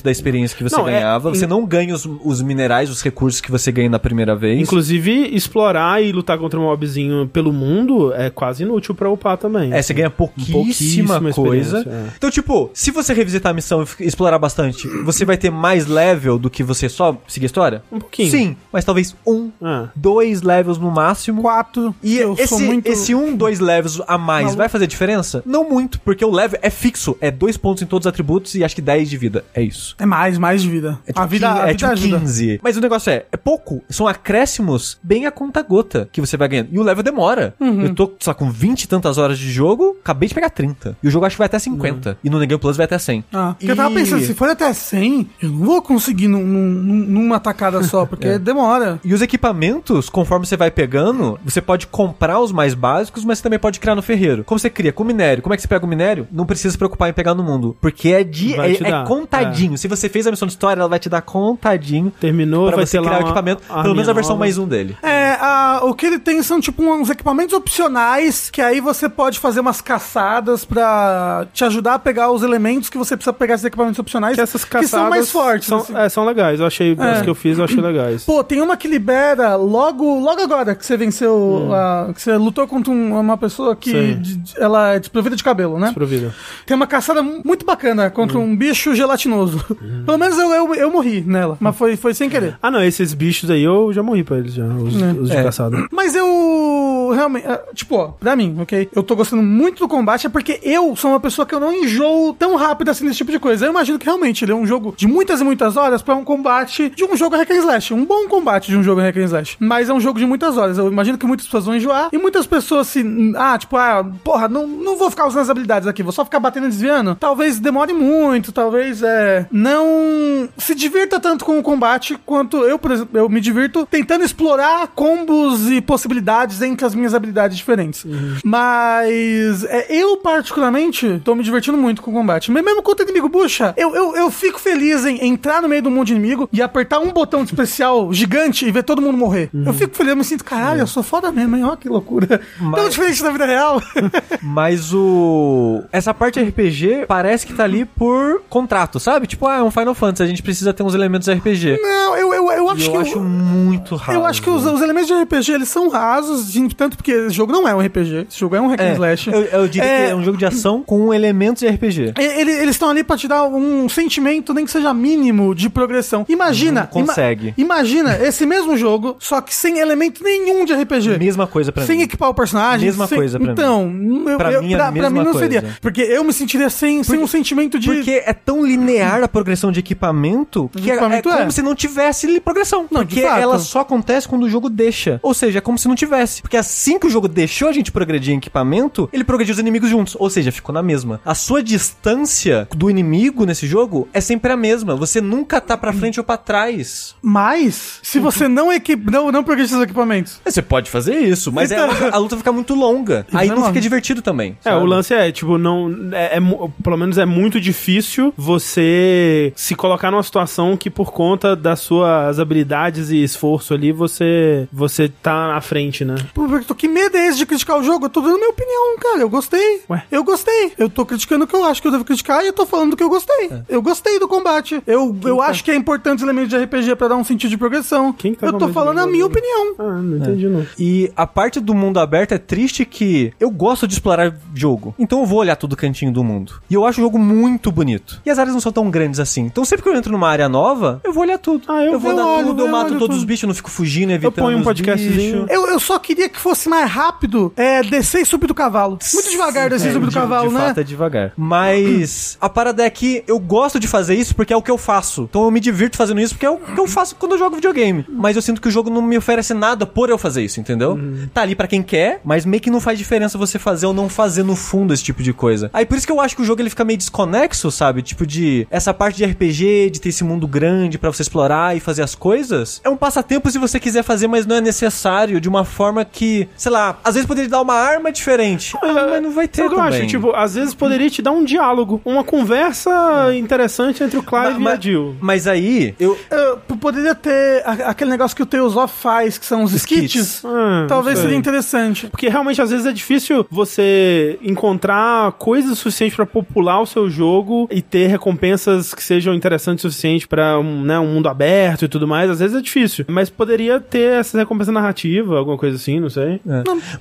da 0.04 0.12
experiência 0.12 0.56
que 0.58 0.64
você 0.64 0.76
Não, 0.76 0.88
é- 0.88 0.92
ganhava. 0.94 1.30
Você 1.30 1.48
não 1.48 1.66
ganha 1.66 1.94
os, 1.94 2.08
os 2.24 2.42
minerais, 2.42 2.90
os 2.90 3.02
recursos 3.02 3.42
que 3.42 3.52
você 3.52 3.72
ganha 3.72 3.90
na 3.90 4.00
primeira 4.00 4.36
vez. 4.36 4.60
Inclusive, 4.60 5.30
explorar 5.36 6.02
e 6.04 6.12
lutar 6.12 6.38
contra 6.38 6.60
um 6.60 6.64
mobzinho 6.64 7.28
pelo 7.28 7.52
mundo 7.54 8.14
é 8.14 8.30
quase 8.30 8.64
inútil 8.64 8.94
pra 8.96 9.10
upar 9.10 9.38
também. 9.38 9.74
É, 9.74 9.82
você 9.82 9.94
ganha 9.94 10.10
pouquíssima, 10.10 11.20
Pouquíssima 11.20 11.32
coisa. 11.34 11.80
é. 11.88 12.14
Então, 12.18 12.30
tipo, 12.30 12.70
se 12.74 12.92
você 12.92 13.14
revisitar 13.14 13.52
a 13.52 13.54
missão 13.56 13.86
e 14.00 14.06
explorar 14.06 14.38
bastante, 14.40 14.88
você 15.04 15.26
vai 15.26 15.38
ter 15.38 15.50
mais 15.50 15.88
level 15.88 16.38
do 16.38 16.50
que 16.50 16.64
você 16.64 16.88
só 16.90 17.18
seguir 17.28 17.46
a 17.46 17.48
história? 17.48 17.84
Um 17.92 18.00
pouquinho. 18.00 18.32
Sim, 18.32 18.56
mas 18.72 18.84
talvez 18.86 19.16
um, 19.26 19.50
Ah. 19.62 19.90
dois 19.96 20.42
levels 20.42 20.78
no 20.78 20.92
máximo. 20.92 21.42
Quatro. 21.42 21.94
E 22.04 22.18
eu 22.18 22.34
esse, 22.34 22.48
sou 22.48 22.60
muito... 22.60 22.88
esse 22.88 23.14
um, 23.16 23.36
dois 23.36 23.60
levels 23.60 24.02
a 24.08 24.18
mais 24.18 24.56
vai 24.56 24.70
fazer 24.70 24.88
diferença? 24.88 25.42
Não 25.46 25.70
muito, 25.70 26.00
porque 26.02 26.24
o 26.24 26.32
level 26.32 26.60
é 26.62 26.70
fixo. 26.70 27.16
É 27.22 27.32
dois 27.32 27.58
pontos 27.58 27.82
em 27.84 27.86
todos 27.86 28.06
os 28.06 28.10
atributos 28.10 28.56
e 28.56 28.64
acho 28.64 28.76
que 28.76 28.82
10 28.82 29.10
de 29.10 29.15
vida. 29.18 29.44
É 29.54 29.62
isso. 29.62 29.96
É 30.00 30.06
mais, 30.06 30.38
mais 30.38 30.62
de 30.62 30.70
vida. 30.70 31.00
É 31.06 31.08
tipo, 31.08 31.20
a 31.22 31.26
vida, 31.26 31.48
15, 31.48 31.60
a 31.60 31.64
é 31.64 31.68
vida 31.68 31.78
tipo 31.78 31.92
ajuda. 31.92 32.20
15. 32.20 32.60
Mas 32.64 32.78
o 32.78 32.82
negócio 32.82 33.10
é, 33.12 33.26
é 33.32 33.38
pouco. 33.38 33.84
São 33.90 34.08
acréscimos 34.08 34.98
bem 35.02 35.26
a 35.26 35.32
conta 35.32 35.62
gota 35.62 36.08
que 36.12 36.20
você 36.22 36.36
vai 36.38 36.48
ganhando. 36.48 36.70
E 36.72 36.80
o 36.80 36.84
level 36.84 37.04
demora. 37.04 37.54
Uhum. 37.60 37.84
Eu 37.84 37.94
tô, 37.96 38.12
sei 38.20 38.32
lá, 38.32 38.34
com 38.34 38.50
20 38.52 38.84
e 38.84 38.88
tantas 38.88 39.18
horas 39.18 39.38
de 39.40 39.52
jogo, 39.52 39.96
acabei 40.02 40.28
de 40.28 40.36
pegar 40.36 40.50
30. 40.50 40.98
E 41.02 41.08
o 41.08 41.12
jogo 41.12 41.26
acho 41.26 41.36
que 41.36 41.40
vai 41.40 41.46
até 41.48 41.60
50. 41.60 42.18
E 42.24 42.30
no 42.30 42.40
The 42.40 42.46
Game 42.46 42.60
Plus 42.62 42.78
vai 42.78 42.86
até 42.86 42.98
100. 42.98 43.24
Ah, 43.34 43.56
porque 43.58 43.72
eu 43.72 43.76
tava 43.76 43.92
E- 43.92 43.96
pensando, 43.96 44.22
se 44.24 44.34
for 44.34 44.50
até 44.50 44.72
100, 44.74 45.30
eu 45.42 45.50
não 45.50 45.60
vou 45.66 45.82
conseguir 45.82 46.28
num- 46.28 46.46
num- 46.46 47.06
numa 47.06 47.40
tacada 47.40 47.82
só, 47.84 48.06
porque 48.08 48.38
demora. 48.40 49.00
E 49.04 49.14
os 49.14 49.22
equipamentos, 49.22 50.10
conforme 50.10 50.46
você 50.46 50.58
vai 50.58 50.72
pegando, 50.72 51.40
você 51.44 51.62
pode 51.62 51.88
comprar 51.88 52.40
os 52.40 52.52
mais 52.52 52.74
básicos, 52.74 53.24
mas 53.24 53.38
você 53.38 53.44
também 53.44 53.60
pode 53.60 53.80
criar 53.80 53.96
no 53.96 54.02
ferreiro. 54.02 54.44
Como 54.44 54.58
você 54.60 54.70
cria? 54.70 54.92
Com 54.92 55.04
minério. 55.04 55.42
Como 55.44 55.54
é 55.54 55.58
que 55.58 55.62
você 55.62 55.68
pega 55.68 55.86
o 55.86 55.88
minério? 55.90 56.28
Não 56.32 56.46
precisa 56.46 56.72
se 56.72 56.78
preocupar 56.78 57.10
em 57.10 57.14
pegar 57.14 57.34
no 57.34 57.44
mundo. 57.44 57.76
Porque 57.80 58.10
é 58.10 58.24
de. 58.24 58.56
Vai 58.56 58.72
É, 58.72 58.76
te 58.76 58.86
é 58.86 58.90
dar, 58.92 59.05
contadinho. 59.08 59.78
Se 59.78 59.88
você 59.88 60.10
fez 60.10 60.28
a 60.28 60.32
missão 60.32 60.48
de 60.48 60.54
história, 60.54 60.80
ela 60.82 60.90
vai 60.90 61.00
te 61.00 61.10
dar 61.10 61.22
contadinho. 61.22 62.12
Terminou, 62.20 62.68
Pra 62.68 62.78
vai 62.78 62.86
você 62.86 62.98
ter 62.98 63.04
criar 63.04 63.20
o 63.20 63.22
equipamento. 63.22 63.64
Pelo 63.82 63.94
menos 63.96 64.10
a 64.10 64.14
versão 64.14 64.32
nova. 64.32 64.40
mais 64.40 64.58
um 64.58 64.68
dele. 64.68 64.98
É, 65.04 65.34
a- 65.40 65.82
o 65.84 65.94
que 65.94 66.06
ele 66.06 66.20
tem 66.20 66.42
são 66.42 66.60
tipo 66.60 66.84
uns 66.84 67.10
equipamentos 67.10 67.54
opcionais 67.54 68.50
que 68.50 68.62
aí 68.62 68.80
você 68.82 69.08
pode 69.10 69.40
fazer 69.40 69.60
umas 69.60 69.82
caçadas 69.82 70.66
pra 70.66 71.46
te 71.54 71.64
ajudar 71.64 71.96
a 71.96 72.00
pegar 72.00 72.32
os 72.32 72.44
elementos 72.44 72.90
que 72.90 72.98
você 72.98 73.16
precisa 73.16 73.34
pegar 73.34 73.56
esses 73.56 73.66
equipamentos 73.66 74.00
opcionais 74.00 74.36
Que 74.36 74.42
essas 74.42 74.64
caçadas 74.64 74.90
que 74.90 74.96
são 74.98 75.10
mais 75.10 75.32
fortes. 75.32 75.68
São, 75.68 75.78
assim. 75.80 75.96
é, 75.98 76.10
são 76.10 76.26
legais. 76.26 76.60
Eu 76.60 76.66
achei, 76.66 76.96
É. 77.00 77.12
as 77.12 77.22
que 77.22 77.30
eu 77.30 77.36
fiz, 77.36 77.58
eu 77.58 77.64
achei 77.66 77.82
legais. 77.82 78.24
Pô, 78.24 78.44
tem 78.44 78.62
uma 78.62 78.76
que 78.78 78.88
libera 78.88 79.56
logo, 79.56 80.20
logo 80.20 80.42
agora 80.42 80.76
que 80.76 80.86
você 80.86 80.98
venceu, 80.98 81.70
a- 81.74 82.12
que 82.14 82.22
você 82.22 82.36
lutou 82.38 82.68
contra 82.68 82.92
um- 82.92 83.20
uma 83.20 83.38
pessoa 83.38 83.76
que 83.76 84.16
de- 84.16 84.38
de- 84.38 84.54
ela 84.62 84.94
é 84.94 85.00
desprovida 85.00 85.36
de 85.36 85.44
cabelo, 85.44 85.78
né? 85.80 85.88
Desprovida. 85.88 86.34
Tem 86.66 86.76
uma 86.76 86.88
caçada 86.88 87.22
mu- 87.22 87.42
muito 87.44 87.66
bacana 87.66 88.10
contra 88.10 88.38
Hum. 88.38 88.44
um 88.52 88.56
bicho 88.56 88.85
gelatinoso. 88.94 89.64
Pelo 90.06 90.18
menos 90.18 90.38
eu, 90.38 90.52
eu, 90.52 90.76
eu 90.76 90.92
morri 90.92 91.22
nela, 91.26 91.58
mas 91.60 91.76
foi, 91.76 91.96
foi 91.96 92.14
sem 92.14 92.30
querer. 92.30 92.58
Ah, 92.62 92.70
não, 92.70 92.84
esses 92.84 93.14
bichos 93.14 93.50
aí 93.50 93.64
eu 93.64 93.92
já 93.94 94.04
morri 94.04 94.24
pra 94.24 94.38
eles 94.38 94.54
já. 94.54 94.66
Os, 94.66 95.02
É. 95.02 95.12
os 95.14 95.30
de 95.30 95.38
É. 95.38 95.44
caçada. 95.44 95.88
Mas 95.92 96.14
eu 96.16 97.12
realmente, 97.14 97.48
ah, 97.48 97.62
tipo, 97.74 97.96
ó, 97.96 98.08
pra 98.10 98.36
mim, 98.36 98.56
ok? 98.60 98.90
Eu 98.96 99.04
tô 99.04 99.16
gostando 99.16 99.42
muito 99.44 99.80
do 99.80 99.88
combate, 99.88 100.28
é 100.28 100.30
porque 100.30 100.60
eu 100.64 100.96
sou 100.96 101.12
uma 101.12 101.20
pessoa 101.20 101.46
que 101.46 101.54
eu 101.56 101.60
não 101.60 101.72
enjoo 101.74 102.34
tão 102.34 102.56
rápido 102.56 102.90
assim 102.90 103.06
desse 103.06 103.18
tipo 103.18 103.32
de 103.32 103.40
coisa. 103.40 103.66
Eu 103.66 103.70
imagino 103.72 103.98
que 104.00 104.06
realmente 104.06 104.44
ele 104.44 104.52
é 104.52 104.56
um 104.56 104.66
jogo 104.66 104.94
de 104.98 105.08
muitas 105.08 105.42
e 105.42 105.44
muitas 105.44 105.78
horas 105.78 106.02
pra 106.02 106.16
um 106.16 106.24
combate 106.24 106.90
de 106.96 107.04
um 107.04 107.16
jogo 107.16 107.36
hack 107.36 107.50
and 107.52 107.56
slash. 107.56 107.94
Um 107.94 108.06
bom 108.06 108.28
combate 108.28 108.68
de 108.72 108.78
um 108.78 108.84
jogo 108.84 109.02
hack 109.02 109.16
and 109.18 109.24
slash. 109.26 109.56
Mas 109.60 109.90
é 109.90 109.94
um 109.94 110.00
jogo 110.00 110.20
de 110.20 110.26
muitas 110.26 110.58
horas. 110.58 110.78
Eu 110.78 110.88
imagino 110.92 111.18
que 111.18 111.26
muitas 111.26 111.46
pessoas 111.46 111.66
vão 111.66 111.76
enjoar 111.76 112.10
e 112.12 112.18
muitas 112.18 112.46
pessoas 112.46 112.88
se. 112.88 113.06
Ah, 113.38 113.58
tipo, 113.58 113.78
ah, 113.78 114.06
porra, 114.24 114.48
não, 114.48 114.68
não 114.68 114.98
vou 114.98 115.10
ficar 115.10 115.28
usando 115.28 115.42
as 115.44 115.50
habilidades 115.50 115.88
aqui, 115.88 116.04
vou 116.04 116.12
só 116.12 116.24
ficar 116.26 116.40
batendo 116.40 116.66
e 116.66 116.70
desviando. 116.70 117.16
Talvez 117.16 117.60
demore 117.60 117.94
muito, 117.94 118.52
talvez 118.52 118.75
é. 119.04 119.48
Não 119.52 120.50
se 120.58 120.76
divirta 120.76 121.20
tanto 121.20 121.46
com 121.46 121.58
o 121.60 121.64
combate 121.64 122.18
quanto 122.26 122.58
eu, 122.58 122.78
por 122.78 122.92
exemplo, 122.92 123.18
eu 123.18 123.30
me 123.30 123.42
divirto 123.42 123.88
tentando 123.90 124.24
explorar 124.24 124.88
combos 124.88 125.70
e 125.70 125.82
possibilidades 125.82 126.62
entre 126.62 126.86
as 126.86 126.96
minhas 126.96 127.14
habilidades 127.14 127.58
diferentes. 127.58 128.06
Mas 128.44 129.64
é, 129.66 129.88
eu, 129.90 130.18
particularmente, 130.18 131.22
tô 131.24 131.36
me 131.36 131.44
divertindo 131.44 131.78
muito 131.78 132.02
com 132.02 132.12
o 132.12 132.14
combate. 132.14 132.52
Mas 132.52 132.64
Mesmo 132.64 132.82
contra 132.82 133.04
inimigo 133.04 133.30
bucha, 133.30 133.74
eu, 133.78 133.96
eu, 133.96 134.16
eu 134.16 134.32
fico 134.32 134.60
feliz 134.60 135.06
em 135.06 135.26
entrar 135.26 135.62
no 135.62 135.68
meio 135.68 135.82
do 135.82 135.92
mundo 135.92 136.10
inimigo 136.10 136.50
e 136.52 136.62
apertar 136.62 137.00
um 137.00 137.12
botão 137.12 137.44
especial 137.44 138.12
gigante 138.14 138.66
e 138.66 138.72
ver 138.72 138.84
todo 138.84 139.02
mundo 139.02 139.18
morrer. 139.18 139.50
Eu 139.54 139.74
fico 139.74 139.96
feliz, 139.96 140.12
eu 140.12 140.18
me 140.18 140.24
sinto, 140.24 140.44
caralho, 140.44 140.82
eu 140.82 140.88
sou 140.88 141.04
foda 141.04 141.32
mesmo, 141.32 141.56
hein? 141.56 141.64
Ó, 141.64 141.76
que 141.76 141.88
loucura. 141.88 142.42
Tão 142.74 142.90
diferente 142.90 143.22
da 143.22 143.32
vida 143.32 143.46
real. 143.46 143.82
Mas 144.42 144.94
o. 144.94 145.84
Essa 145.92 146.14
parte 146.14 146.42
RPG 146.42 147.06
parece 147.08 147.46
que 147.46 147.54
tá 147.54 147.64
ali 147.64 147.86
por 147.86 148.42
contrato, 148.66 149.00
sabe? 149.00 149.28
Tipo, 149.28 149.48
ah, 149.48 149.58
é 149.58 149.64
um 149.64 149.72
Final 149.72 149.94
Fantasy, 149.94 150.24
a 150.24 150.28
gente 150.28 150.42
precisa 150.44 150.74
ter 150.74 150.84
uns 150.84 150.94
elementos 150.96 151.28
RPG. 151.30 151.80
Não, 151.82 152.18
eu, 152.18 152.34
eu, 152.34 152.52
eu 152.52 152.66
E 152.66 152.70
acho 152.72 152.86
eu 152.88 152.92
que. 152.92 152.98
acho 152.98 153.20
muito 153.20 153.96
raro. 153.96 154.20
Eu 154.20 154.26
acho 154.26 154.42
que 154.42 154.50
os, 154.50 154.66
os 154.66 154.82
elementos 154.82 155.08
de 155.08 155.14
RPG 155.14 155.52
eles 155.54 155.70
são 155.70 155.90
rasos, 155.90 156.54
tanto 156.76 156.98
porque 156.98 157.12
esse 157.12 157.36
jogo 157.36 157.52
não 157.52 157.68
é 157.68 157.76
um 157.76 157.80
RPG, 157.80 158.28
esse 158.30 158.40
jogo 158.40 158.56
é 158.56 158.62
um 158.62 158.68
hack 158.68 158.80
and 158.82 158.84
É, 158.84 158.94
slash. 158.94 159.30
eu, 159.30 159.42
eu 159.42 159.68
diria 159.68 159.88
É, 159.88 160.06
que 160.08 160.12
é 160.12 160.16
um 160.16 160.24
jogo 160.24 160.38
de 160.38 160.46
ação 160.46 160.82
com 160.84 161.14
elementos 161.14 161.62
de 161.62 161.68
RPG. 161.68 162.14
E- 162.20 162.24
ele- 162.42 162.52
Eles 162.66 162.76
estão 162.76 162.90
ali 162.90 163.04
pra 163.04 163.18
te 163.18 163.28
dar 163.28 163.46
um 163.46 163.88
sentimento, 163.90 164.54
nem 164.54 164.66
que 164.66 164.72
seja 164.72 164.94
mínimo, 164.94 165.54
de 165.54 165.70
progressão. 165.70 166.26
Imagina. 166.28 166.82
Não 166.82 166.88
consegue. 167.06 167.54
ima- 167.58 167.76
imagina 167.76 168.18
esse 168.22 168.46
mesmo 168.46 168.76
jogo, 168.78 169.16
só 169.20 169.42
que 169.42 169.54
sem 169.54 169.80
elemento 169.80 170.24
nenhum 170.24 170.66
de 170.66 170.74
RPG. 170.74 171.18
Mesma 171.20 171.46
coisa 171.48 171.72
pra 171.72 171.86
sem 171.86 171.98
mim. 171.98 172.04
equipar 172.04 172.30
o 172.30 172.34
personagem. 172.34 172.86
Mesma 172.88 173.06
sem- 173.08 173.18
coisa 173.18 173.40
pra 173.40 173.52
então, 173.52 173.94
eu, 174.28 174.38
Pra 174.38 174.52
eu- 174.52 174.64
mim 174.64 174.72
é 174.72 174.76
a 174.76 174.78
pra, 174.78 174.86
pra 174.86 174.92
mesma 174.94 175.10
mim 175.10 175.18
não 175.26 175.32
coisa. 175.34 175.40
seria. 175.40 175.64
Porque 175.82 176.02
eu 176.02 176.24
me 176.24 176.32
sentiria 176.34 176.70
sem, 176.70 177.04
sem 177.04 177.20
um 177.20 177.28
sentimento 177.28 177.78
de. 177.78 177.88
Porque 177.88 178.24
é 178.26 178.34
tão 178.34 178.55
linear 178.64 179.24
a 179.24 179.28
progressão 179.28 179.72
de 179.72 179.80
equipamento 179.80 180.70
que 180.74 180.90
é- 180.92 180.94
equipamento 180.94 181.30
é, 181.30 181.34
é. 181.34 181.38
como 181.40 181.52
se 181.52 181.62
não 181.64 181.74
tivesse 181.74 182.40
progressão. 182.42 182.86
Não, 182.92 183.04
de 183.04 183.16
porque 183.16 183.28
fato. 183.28 183.42
ela 183.42 183.58
só 183.60 183.80
acontece 183.80 184.28
quando 184.28 184.44
o 184.44 184.50
jogo 184.50 184.70
deixa. 184.70 185.20
Ou 185.24 185.34
seja, 185.34 185.58
é 185.58 185.62
como 185.62 185.78
se 185.80 185.88
não 185.88 185.96
tivesse. 185.96 186.42
Porque 186.42 186.58
assim 186.58 187.00
que 187.00 187.08
o 187.08 187.10
jogo 187.10 187.28
deixou 187.28 187.68
a 187.68 187.72
gente 187.74 187.92
progredir 187.92 188.34
em 188.34 188.38
equipamento, 188.38 189.10
ele 189.12 189.24
progrediu 189.24 189.54
os 189.54 189.60
inimigos 189.60 189.90
juntos. 189.90 190.16
Ou 190.20 190.30
seja, 190.30 190.52
ficou 190.52 190.74
na 190.74 190.84
mesma. 190.84 191.20
A 191.26 191.34
sua 191.34 191.64
distância 191.64 192.68
do 192.76 192.90
inimigo 192.90 193.46
nesse 193.46 193.66
jogo 193.68 194.08
é 194.14 194.22
sempre 194.22 194.52
a 194.52 194.58
mesma. 194.58 194.96
Você 194.96 195.20
nunca 195.22 195.60
tá 195.62 195.76
pra 195.78 195.92
frente 195.94 196.20
ou 196.20 196.24
pra 196.24 196.38
trás. 196.38 197.16
Mas, 197.22 198.00
se 198.04 198.20
você 198.20 198.48
não, 198.48 198.72
equip... 198.72 199.10
não, 199.10 199.32
não 199.32 199.44
progredir 199.44 199.70
seus 199.70 199.82
equipamentos. 199.84 200.40
Você 200.46 200.62
pode 200.62 200.90
fazer 200.90 201.16
isso, 201.16 201.52
mas 201.52 201.72
é- 201.72 201.76
Então- 201.76 202.10
a 202.12 202.18
luta 202.18 202.38
fica 202.38 202.52
muito 202.52 202.76
longa. 202.76 203.26
Aí 203.34 203.48
não 203.50 203.58
Não. 203.58 203.68
fica 203.68 203.82
divertido 203.82 204.22
também. 204.22 204.58
É, 204.64 204.70
sabe? 204.70 204.82
o 204.84 204.86
lance 204.86 205.14
é, 205.14 205.32
tipo, 205.32 205.58
não. 205.58 206.10
É, 206.12 206.38
é 206.38 206.40
pelo 206.84 206.98
menos 206.98 207.18
é 207.18 207.26
muito 207.26 207.60
difícil 207.60 208.34
você 208.46 209.52
se 209.56 209.76
colocar 209.76 210.12
numa 210.12 210.22
situação 210.22 210.78
que, 210.78 210.90
por 210.90 211.12
conta 211.12 211.56
das 211.56 211.80
suas 211.80 212.40
habilidades 212.40 213.10
e 213.10 213.24
esforço 213.24 213.74
ali, 213.74 213.92
você. 213.92 214.68
Você 214.72 215.10
tá 215.10 215.48
na 215.48 215.62
frente, 215.62 216.06
né? 216.06 216.16
Pô, 216.34 216.48
Victor, 216.48 216.76
que 216.76 216.88
medo 216.88 217.18
é 217.18 217.28
esse 217.28 217.38
de 217.40 217.46
criticar 217.46 217.80
o 217.80 217.84
jogo? 217.84 218.06
Eu 218.06 218.10
tô 218.10 218.22
dando 218.22 218.38
minha 218.38 218.50
opinião, 218.50 218.98
cara. 219.00 219.22
Eu 219.22 219.30
gostei. 219.30 219.82
Ué? 219.90 220.04
Eu 220.12 220.24
gostei. 220.24 220.74
Eu 220.78 220.90
tô 220.90 221.06
criticando 221.06 221.46
o 221.46 221.48
que 221.48 221.56
eu 221.56 221.66
acho 221.66 221.82
que 221.82 221.88
eu 221.88 221.92
devo 221.92 222.06
criticar 222.06 222.44
e 222.44 222.48
eu 222.48 222.54
tô 222.54 222.66
falando 222.66 222.92
do 222.92 222.98
que 222.98 223.04
eu 223.04 223.10
gostei. 223.10 223.48
É. 223.52 223.64
Eu 223.68 223.82
gostei 223.82 224.20
do 224.20 224.28
combate. 224.28 224.82
Eu, 224.86 225.18
eu 225.24 225.42
acho 225.42 225.64
que 225.64 225.72
é 225.72 225.76
importante 225.76 226.18
os 226.18 226.24
elementos 226.24 226.50
de 226.50 226.58
RPG 226.58 226.96
pra 226.96 227.08
dar 227.08 227.16
um 227.16 227.24
sentido 227.24 227.50
de 227.50 227.58
progressão. 227.58 228.14
Quem 228.14 228.34
que 228.34 228.40
tá 228.40 228.48
eu 228.48 228.54
tô 228.54 228.70
falando 228.70 229.00
a 229.00 229.08
minha 229.08 229.26
opinião. 229.26 229.76
Ah, 229.80 230.02
não 230.02 230.18
entendi, 230.18 230.48
não. 230.48 230.66
E 230.78 231.12
a 231.16 231.26
parte 231.26 231.60
do 231.60 231.74
mundo 231.74 232.00
aberto 232.00 232.34
é 232.34 232.38
triste 232.38 232.86
que 232.86 233.34
eu 233.40 233.50
gosto 233.50 233.88
de 233.88 233.94
explorar 233.94 234.36
jogo. 234.54 234.94
Então 235.00 235.20
eu 235.22 235.26
vou 235.26 235.40
olhar 235.40 235.56
todo 235.56 235.76
cantinho 235.76 236.12
do 236.12 236.24
mundo. 236.24 236.62
E 236.70 236.74
eu 236.74 236.86
acho 236.86 237.00
o 237.02 237.04
jogo 237.04 237.18
muito 237.18 237.72
bonito. 237.72 238.22
E 238.26 238.30
as 238.36 238.40
áreas 238.40 238.54
não 238.54 238.62
são 238.62 238.72
tão 238.72 238.90
grandes 238.90 239.20
assim. 239.20 239.42
Então 239.42 239.64
sempre 239.66 239.84
que 239.84 239.90
eu 239.90 239.96
entro 239.96 240.12
numa 240.12 240.30
área 240.30 240.48
nova, 240.50 241.02
eu 241.04 241.14
vou 241.14 241.24
olhar 241.24 241.38
tudo. 241.38 241.64
Ah, 241.68 241.84
eu 241.84 241.92
vou 242.00 242.00
vou. 242.00 242.16
dar 242.16 242.22
Eu 242.22 242.28
olho, 242.28 242.48
tudo, 242.48 242.62
eu 242.62 242.66
eu 242.66 242.72
mato 242.72 242.86
olho 242.90 243.00
todos 243.00 243.16
tudo. 243.16 243.20
os 243.20 243.24
bichos, 243.24 243.44
eu 243.44 243.48
não 243.48 243.56
fico 243.56 243.72
fugindo, 243.72 244.12
evitando 244.12 244.46
ponho 244.46 244.58
um 244.58 244.60
os 244.62 244.66
podcastzinho. 244.66 245.44
bichos. 245.44 245.50
Eu, 245.50 245.68
eu 245.68 245.80
só 245.80 245.98
queria 246.00 246.30
que 246.30 246.40
fosse 246.40 246.68
mais 246.70 246.90
rápido 246.90 247.52
é, 247.56 247.82
descer 247.84 248.22
e 248.22 248.26
subir 248.26 248.48
do 248.48 248.54
cavalo. 248.54 249.00
Muito 249.14 249.30
devagar 249.30 249.70
descer 249.70 249.90
e 249.90 249.94
subir 249.94 250.06
do 250.06 250.10
de, 250.12 250.16
cavalo, 250.16 250.50
de 250.50 250.54
né? 250.54 250.68
fato 250.68 250.80
é 250.80 250.84
devagar. 250.84 251.32
Mas 251.38 252.38
a 252.42 252.50
parada 252.50 252.84
é 252.84 252.90
que 252.90 253.24
eu 253.28 253.40
gosto 253.40 253.80
de 253.80 253.88
fazer 253.88 254.16
isso 254.16 254.36
porque 254.36 254.54
é 254.54 254.58
o 254.58 254.62
que 254.62 254.72
eu 254.72 254.78
faço. 254.78 255.24
Então 255.30 255.44
eu 255.46 255.52
me 255.52 255.60
divirto 255.60 255.98
fazendo 255.98 256.20
isso 256.20 256.34
porque 256.34 256.46
é 256.46 256.50
o 256.50 256.58
que 256.58 256.80
eu 256.80 256.88
faço 256.88 257.16
quando 257.16 257.34
eu 257.34 257.38
jogo 257.40 257.56
videogame. 257.56 258.06
Mas 258.10 258.36
eu 258.36 258.42
sinto 258.42 258.62
que 258.62 258.68
o 258.68 258.72
jogo 258.72 258.90
não 258.90 259.02
me 259.02 259.18
oferece 259.18 259.54
nada 259.54 259.86
por 259.86 260.10
eu 260.10 260.18
fazer 260.18 260.44
isso, 260.44 260.60
entendeu? 260.60 261.00
Tá 261.34 261.42
ali 261.42 261.56
pra 261.56 261.68
quem 261.68 261.82
quer, 261.82 262.20
mas 262.24 262.46
meio 262.46 262.62
que 262.62 262.70
não 262.70 262.80
faz 262.82 262.98
diferença 262.98 263.38
você 263.38 263.58
fazer 263.58 263.86
ou 263.86 263.94
não 263.94 264.10
fazer 264.10 264.44
no 264.44 264.56
fundo 264.56 264.94
esse 264.94 265.04
tipo 265.04 265.22
de 265.24 265.34
coisa. 265.34 265.70
Aí 265.74 265.86
por 265.86 265.98
isso 265.98 266.06
que 266.06 266.12
eu 266.12 266.20
acho 266.20 266.36
que 266.36 266.42
o 266.42 266.46
jogo 266.46 266.62
ele 266.62 266.70
fica 266.70 266.84
meio 266.84 266.98
desconexo, 266.98 267.72
sabe? 267.72 268.02
Tipo 268.02 268.25
de 268.26 268.68
essa 268.70 268.94
parte 268.94 269.18
de 269.18 269.26
RPG, 269.26 269.90
de 269.92 270.02
ter 270.02 270.10
esse 270.10 270.24
mundo 270.24 270.48
grande 270.48 270.98
pra 270.98 271.12
você 271.12 271.22
explorar 271.22 271.76
e 271.76 271.80
fazer 271.80 272.02
as 272.04 272.16
coisas. 272.16 272.82
É 272.84 272.90
um 272.90 272.98
passatempo 272.98 273.50
se 273.50 273.58
você 273.58 273.80
quiser 273.80 274.04
fazer, 274.04 274.28
mas 274.28 274.46
não 274.46 274.56
é 274.58 274.62
necessário 274.62 275.40
de 275.42 275.48
uma 275.50 275.64
forma 275.66 276.04
que, 276.06 276.48
sei 276.58 276.72
lá, 276.72 276.98
às 277.04 277.16
vezes 277.16 277.28
poderia 277.28 277.50
dar 277.50 277.62
uma 277.62 277.74
arma 277.76 278.12
diferente. 278.12 278.76
Ah, 278.82 279.08
mas 279.12 279.22
não 279.24 279.32
vai 279.32 279.48
ter 279.48 279.64
o 279.64 279.70
que 279.70 279.74
eu 279.76 279.78
também. 279.78 280.00
acho? 280.00 280.08
Tipo, 280.08 280.32
às 280.36 280.56
vezes 280.56 280.74
poderia 280.74 281.10
te 281.10 281.22
dar 281.22 281.32
um 281.32 281.44
diálogo, 281.44 282.02
uma 282.06 282.24
conversa 282.24 282.92
interessante 283.36 284.04
entre 284.04 284.18
o 284.18 284.24
Clive 284.24 284.60
Ma- 284.60 284.72
e 284.72 284.74
a 284.74 284.80
Jill. 284.80 285.16
Mas 285.20 285.48
aí, 285.48 285.94
eu. 286.00 286.18
Eu 286.32 286.58
poderia 286.78 287.16
ter 287.16 287.64
aquele 287.66 288.10
negócio 288.12 288.36
que 288.36 288.44
o 288.44 288.46
Tales 288.46 288.76
of 288.76 288.94
faz, 288.94 289.38
que 289.38 289.46
são 289.46 289.64
os 289.64 289.74
skits. 289.74 290.44
Ah, 290.46 290.86
Talvez 290.88 291.20
seria 291.20 291.36
interessante. 291.36 292.08
Porque 292.08 292.28
realmente 292.30 292.62
às 292.62 292.70
vezes 292.70 292.86
é 292.86 292.92
difícil 292.92 293.46
você 293.50 294.38
encontrar 294.42 295.32
coisas 295.34 295.78
suficientes 295.78 296.16
pra 296.16 296.26
popular 296.26 296.80
o 296.82 296.86
seu 296.86 297.10
jogo 297.10 297.68
e 297.72 297.82
ter 297.82 298.08
recompensas 298.16 298.94
que 298.94 299.04
sejam 299.04 299.34
interessantes 299.34 299.84
o 299.86 299.90
suficiente 299.90 300.28
pra 300.28 300.60
um, 300.60 300.82
né, 300.82 301.00
um 301.00 301.14
mundo 301.14 301.28
aberto 301.28 301.86
e 301.86 301.88
tudo 301.88 302.08
mais. 302.08 302.30
Às 302.30 302.40
vezes 302.40 302.58
é 302.58 302.62
difícil. 302.62 303.06
Mas 303.08 303.30
poderia 303.30 303.80
ter 303.80 304.20
essa 304.20 304.38
recompensa 304.38 304.72
narrativa, 304.72 305.38
alguma 305.38 305.58
coisa 305.58 305.76
assim, 305.76 306.00
não 306.00 306.10
sei. 306.10 306.40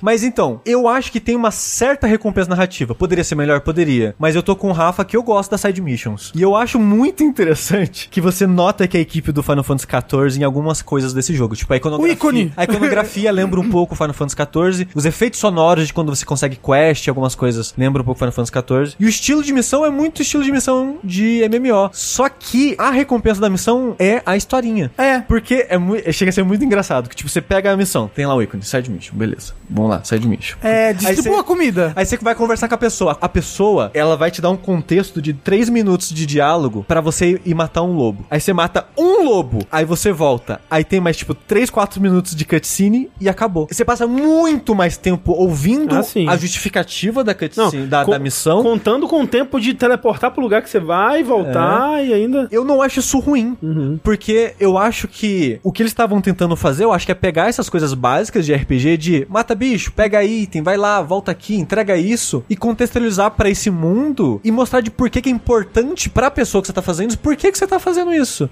Mas 0.01 0.23
então, 0.23 0.61
eu 0.65 0.87
acho 0.87 1.11
que 1.11 1.19
tem 1.19 1.35
uma 1.35 1.51
certa 1.51 2.07
recompensa 2.07 2.49
narrativa. 2.49 2.93
Poderia 2.93 3.23
ser 3.23 3.35
melhor? 3.35 3.61
Poderia. 3.61 4.15
Mas 4.19 4.35
eu 4.35 4.43
tô 4.43 4.55
com 4.55 4.69
o 4.69 4.73
Rafa 4.73 5.03
que 5.05 5.17
eu 5.17 5.23
gosto 5.23 5.51
das 5.51 5.61
side 5.61 5.81
missions. 5.81 6.31
E 6.35 6.41
eu 6.41 6.55
acho 6.55 6.79
muito 6.79 7.23
interessante 7.23 8.09
que 8.09 8.21
você 8.21 8.45
nota 8.45 8.87
que 8.87 8.97
a 8.97 8.99
equipe 8.99 9.31
do 9.31 9.41
Final 9.41 9.63
Fantasy 9.63 9.87
XIV 9.87 10.41
em 10.41 10.43
algumas 10.43 10.81
coisas 10.81 11.13
desse 11.13 11.33
jogo. 11.33 11.55
Tipo, 11.55 11.73
a 11.73 11.77
iconografia. 11.77 12.13
O 12.13 12.15
ícone. 12.15 12.53
A 12.55 12.63
iconografia 12.63 13.31
lembra 13.31 13.59
um 13.59 13.69
pouco 13.69 13.93
o 13.93 13.97
Final 13.97 14.13
Fantasy 14.13 14.35
XIV. 14.35 14.87
Os 14.93 15.05
efeitos 15.05 15.39
sonoros 15.39 15.87
de 15.87 15.93
quando 15.93 16.13
você 16.13 16.25
consegue 16.25 16.57
quest, 16.57 17.07
algumas 17.07 17.35
coisas 17.35 17.73
lembram 17.77 18.01
um 18.01 18.05
pouco 18.05 18.19
Final 18.19 18.31
Fantasy 18.31 18.51
XIV. 18.51 18.95
E 18.99 19.05
o 19.05 19.09
estilo 19.09 19.43
de 19.43 19.53
missão 19.53 19.85
é 19.85 19.89
muito 19.89 20.21
estilo 20.21 20.43
de 20.43 20.51
missão 20.51 20.97
de 21.05 21.41
MMO. 21.49 21.89
Só 21.93 22.27
que 22.29 22.75
a 22.77 22.89
recompensa 22.91 23.39
da 23.39 23.49
missão 23.49 23.95
é 23.99 24.21
a 24.25 24.35
historinha. 24.35 24.91
É. 24.97 25.19
Porque 25.19 25.65
é 25.69 25.77
mui- 25.77 26.03
chega 26.11 26.29
a 26.29 26.33
ser 26.33 26.43
muito 26.43 26.63
engraçado. 26.63 27.07
Que 27.09 27.15
tipo, 27.15 27.29
você 27.29 27.41
pega 27.41 27.71
a 27.71 27.77
missão, 27.77 28.09
tem 28.13 28.25
lá 28.25 28.35
o 28.35 28.41
ícone, 28.41 28.63
side 28.63 28.89
mission, 28.89 29.15
beleza. 29.15 29.53
Vamos 29.69 29.89
lá, 29.91 30.03
side 30.03 30.27
mission. 30.27 30.57
É, 30.63 30.93
distribua 30.93 31.41
a 31.41 31.43
comida. 31.43 31.93
Aí 31.95 32.05
você 32.05 32.17
vai 32.17 32.35
conversar 32.35 32.67
com 32.67 32.75
a 32.75 32.77
pessoa. 32.77 33.17
A 33.21 33.29
pessoa, 33.29 33.91
ela 33.93 34.15
vai 34.17 34.31
te 34.31 34.41
dar 34.41 34.49
um 34.49 34.57
contexto 34.57 35.21
de 35.21 35.33
3 35.33 35.69
minutos 35.69 36.09
de 36.09 36.25
diálogo 36.25 36.83
pra 36.87 37.01
você 37.01 37.39
ir 37.45 37.53
matar 37.53 37.81
um 37.83 37.93
lobo. 37.93 38.25
Aí 38.29 38.39
você 38.39 38.53
mata 38.53 38.85
um 38.97 39.23
lobo, 39.23 39.59
aí 39.71 39.85
você 39.85 40.11
volta. 40.11 40.59
Aí 40.69 40.83
tem 40.83 40.99
mais 40.99 41.17
tipo 41.17 41.33
3, 41.33 41.69
4 41.69 42.01
minutos 42.01 42.35
de 42.35 42.45
cutscene 42.45 43.09
e 43.19 43.27
acabou. 43.29 43.67
Você 43.71 43.83
passa 43.85 44.07
muito 44.07 44.73
mais 44.75 44.97
tempo 44.97 45.31
ouvindo 45.33 45.95
Ah, 45.95 46.31
a 46.31 46.37
justificativa 46.37 47.23
da 47.23 47.31
Não, 47.33 47.39
cutscene, 47.39 47.87
da, 47.87 48.05
co- 48.05 48.11
da 48.11 48.19
missão. 48.19 48.63
Contando 48.63 49.07
com 49.07 49.21
o 49.23 49.27
tempo 49.27 49.59
de 49.59 49.73
teleportar 49.73 50.31
pro 50.31 50.41
lugar 50.41 50.61
que 50.61 50.69
você 50.69 50.79
vai, 50.85 51.23
voltar 51.23 52.03
e 52.05 52.13
ainda. 52.13 52.47
Eu 52.51 52.63
não 52.63 52.81
acho 52.81 52.99
isso 52.99 53.19
ruim, 53.19 53.57
porque 54.03 54.53
eu 54.59 54.77
acho 54.77 55.07
que 55.07 55.59
o 55.63 55.71
que 55.71 55.81
eles 55.81 55.91
estavam 55.91 56.21
tentando 56.21 56.55
fazer, 56.55 56.83
eu 56.85 56.93
acho 56.93 57.05
que 57.05 57.11
é 57.11 57.15
pegar 57.15 57.49
essas 57.49 57.69
coisas 57.69 57.93
básicas 57.93 58.45
de 58.45 58.53
RPG 58.53 58.97
de 58.97 59.27
mata 59.29 59.55
bicho, 59.55 59.91
pega 59.91 60.23
item, 60.23 60.61
vai 60.61 60.77
lá, 60.77 61.01
volta 61.01 61.31
aqui, 61.31 61.55
entrega 61.55 61.97
isso 61.97 62.43
e 62.49 62.55
contextualizar 62.55 63.31
pra 63.31 63.49
esse 63.49 63.69
mundo 63.69 64.39
e 64.43 64.51
mostrar 64.51 64.81
de 64.81 64.91
por 64.91 65.09
que, 65.09 65.21
que 65.21 65.29
é 65.29 65.31
importante 65.31 66.09
pra 66.09 66.29
pessoa 66.31 66.61
que 66.61 66.67
você 66.67 66.73
tá 66.73 66.81
fazendo, 66.81 67.09
isso, 67.09 67.19
por 67.19 67.35
que, 67.35 67.51
que 67.51 67.57
você 67.57 67.67
tá 67.67 67.79
fazendo 67.79 68.13
isso. 68.13 68.49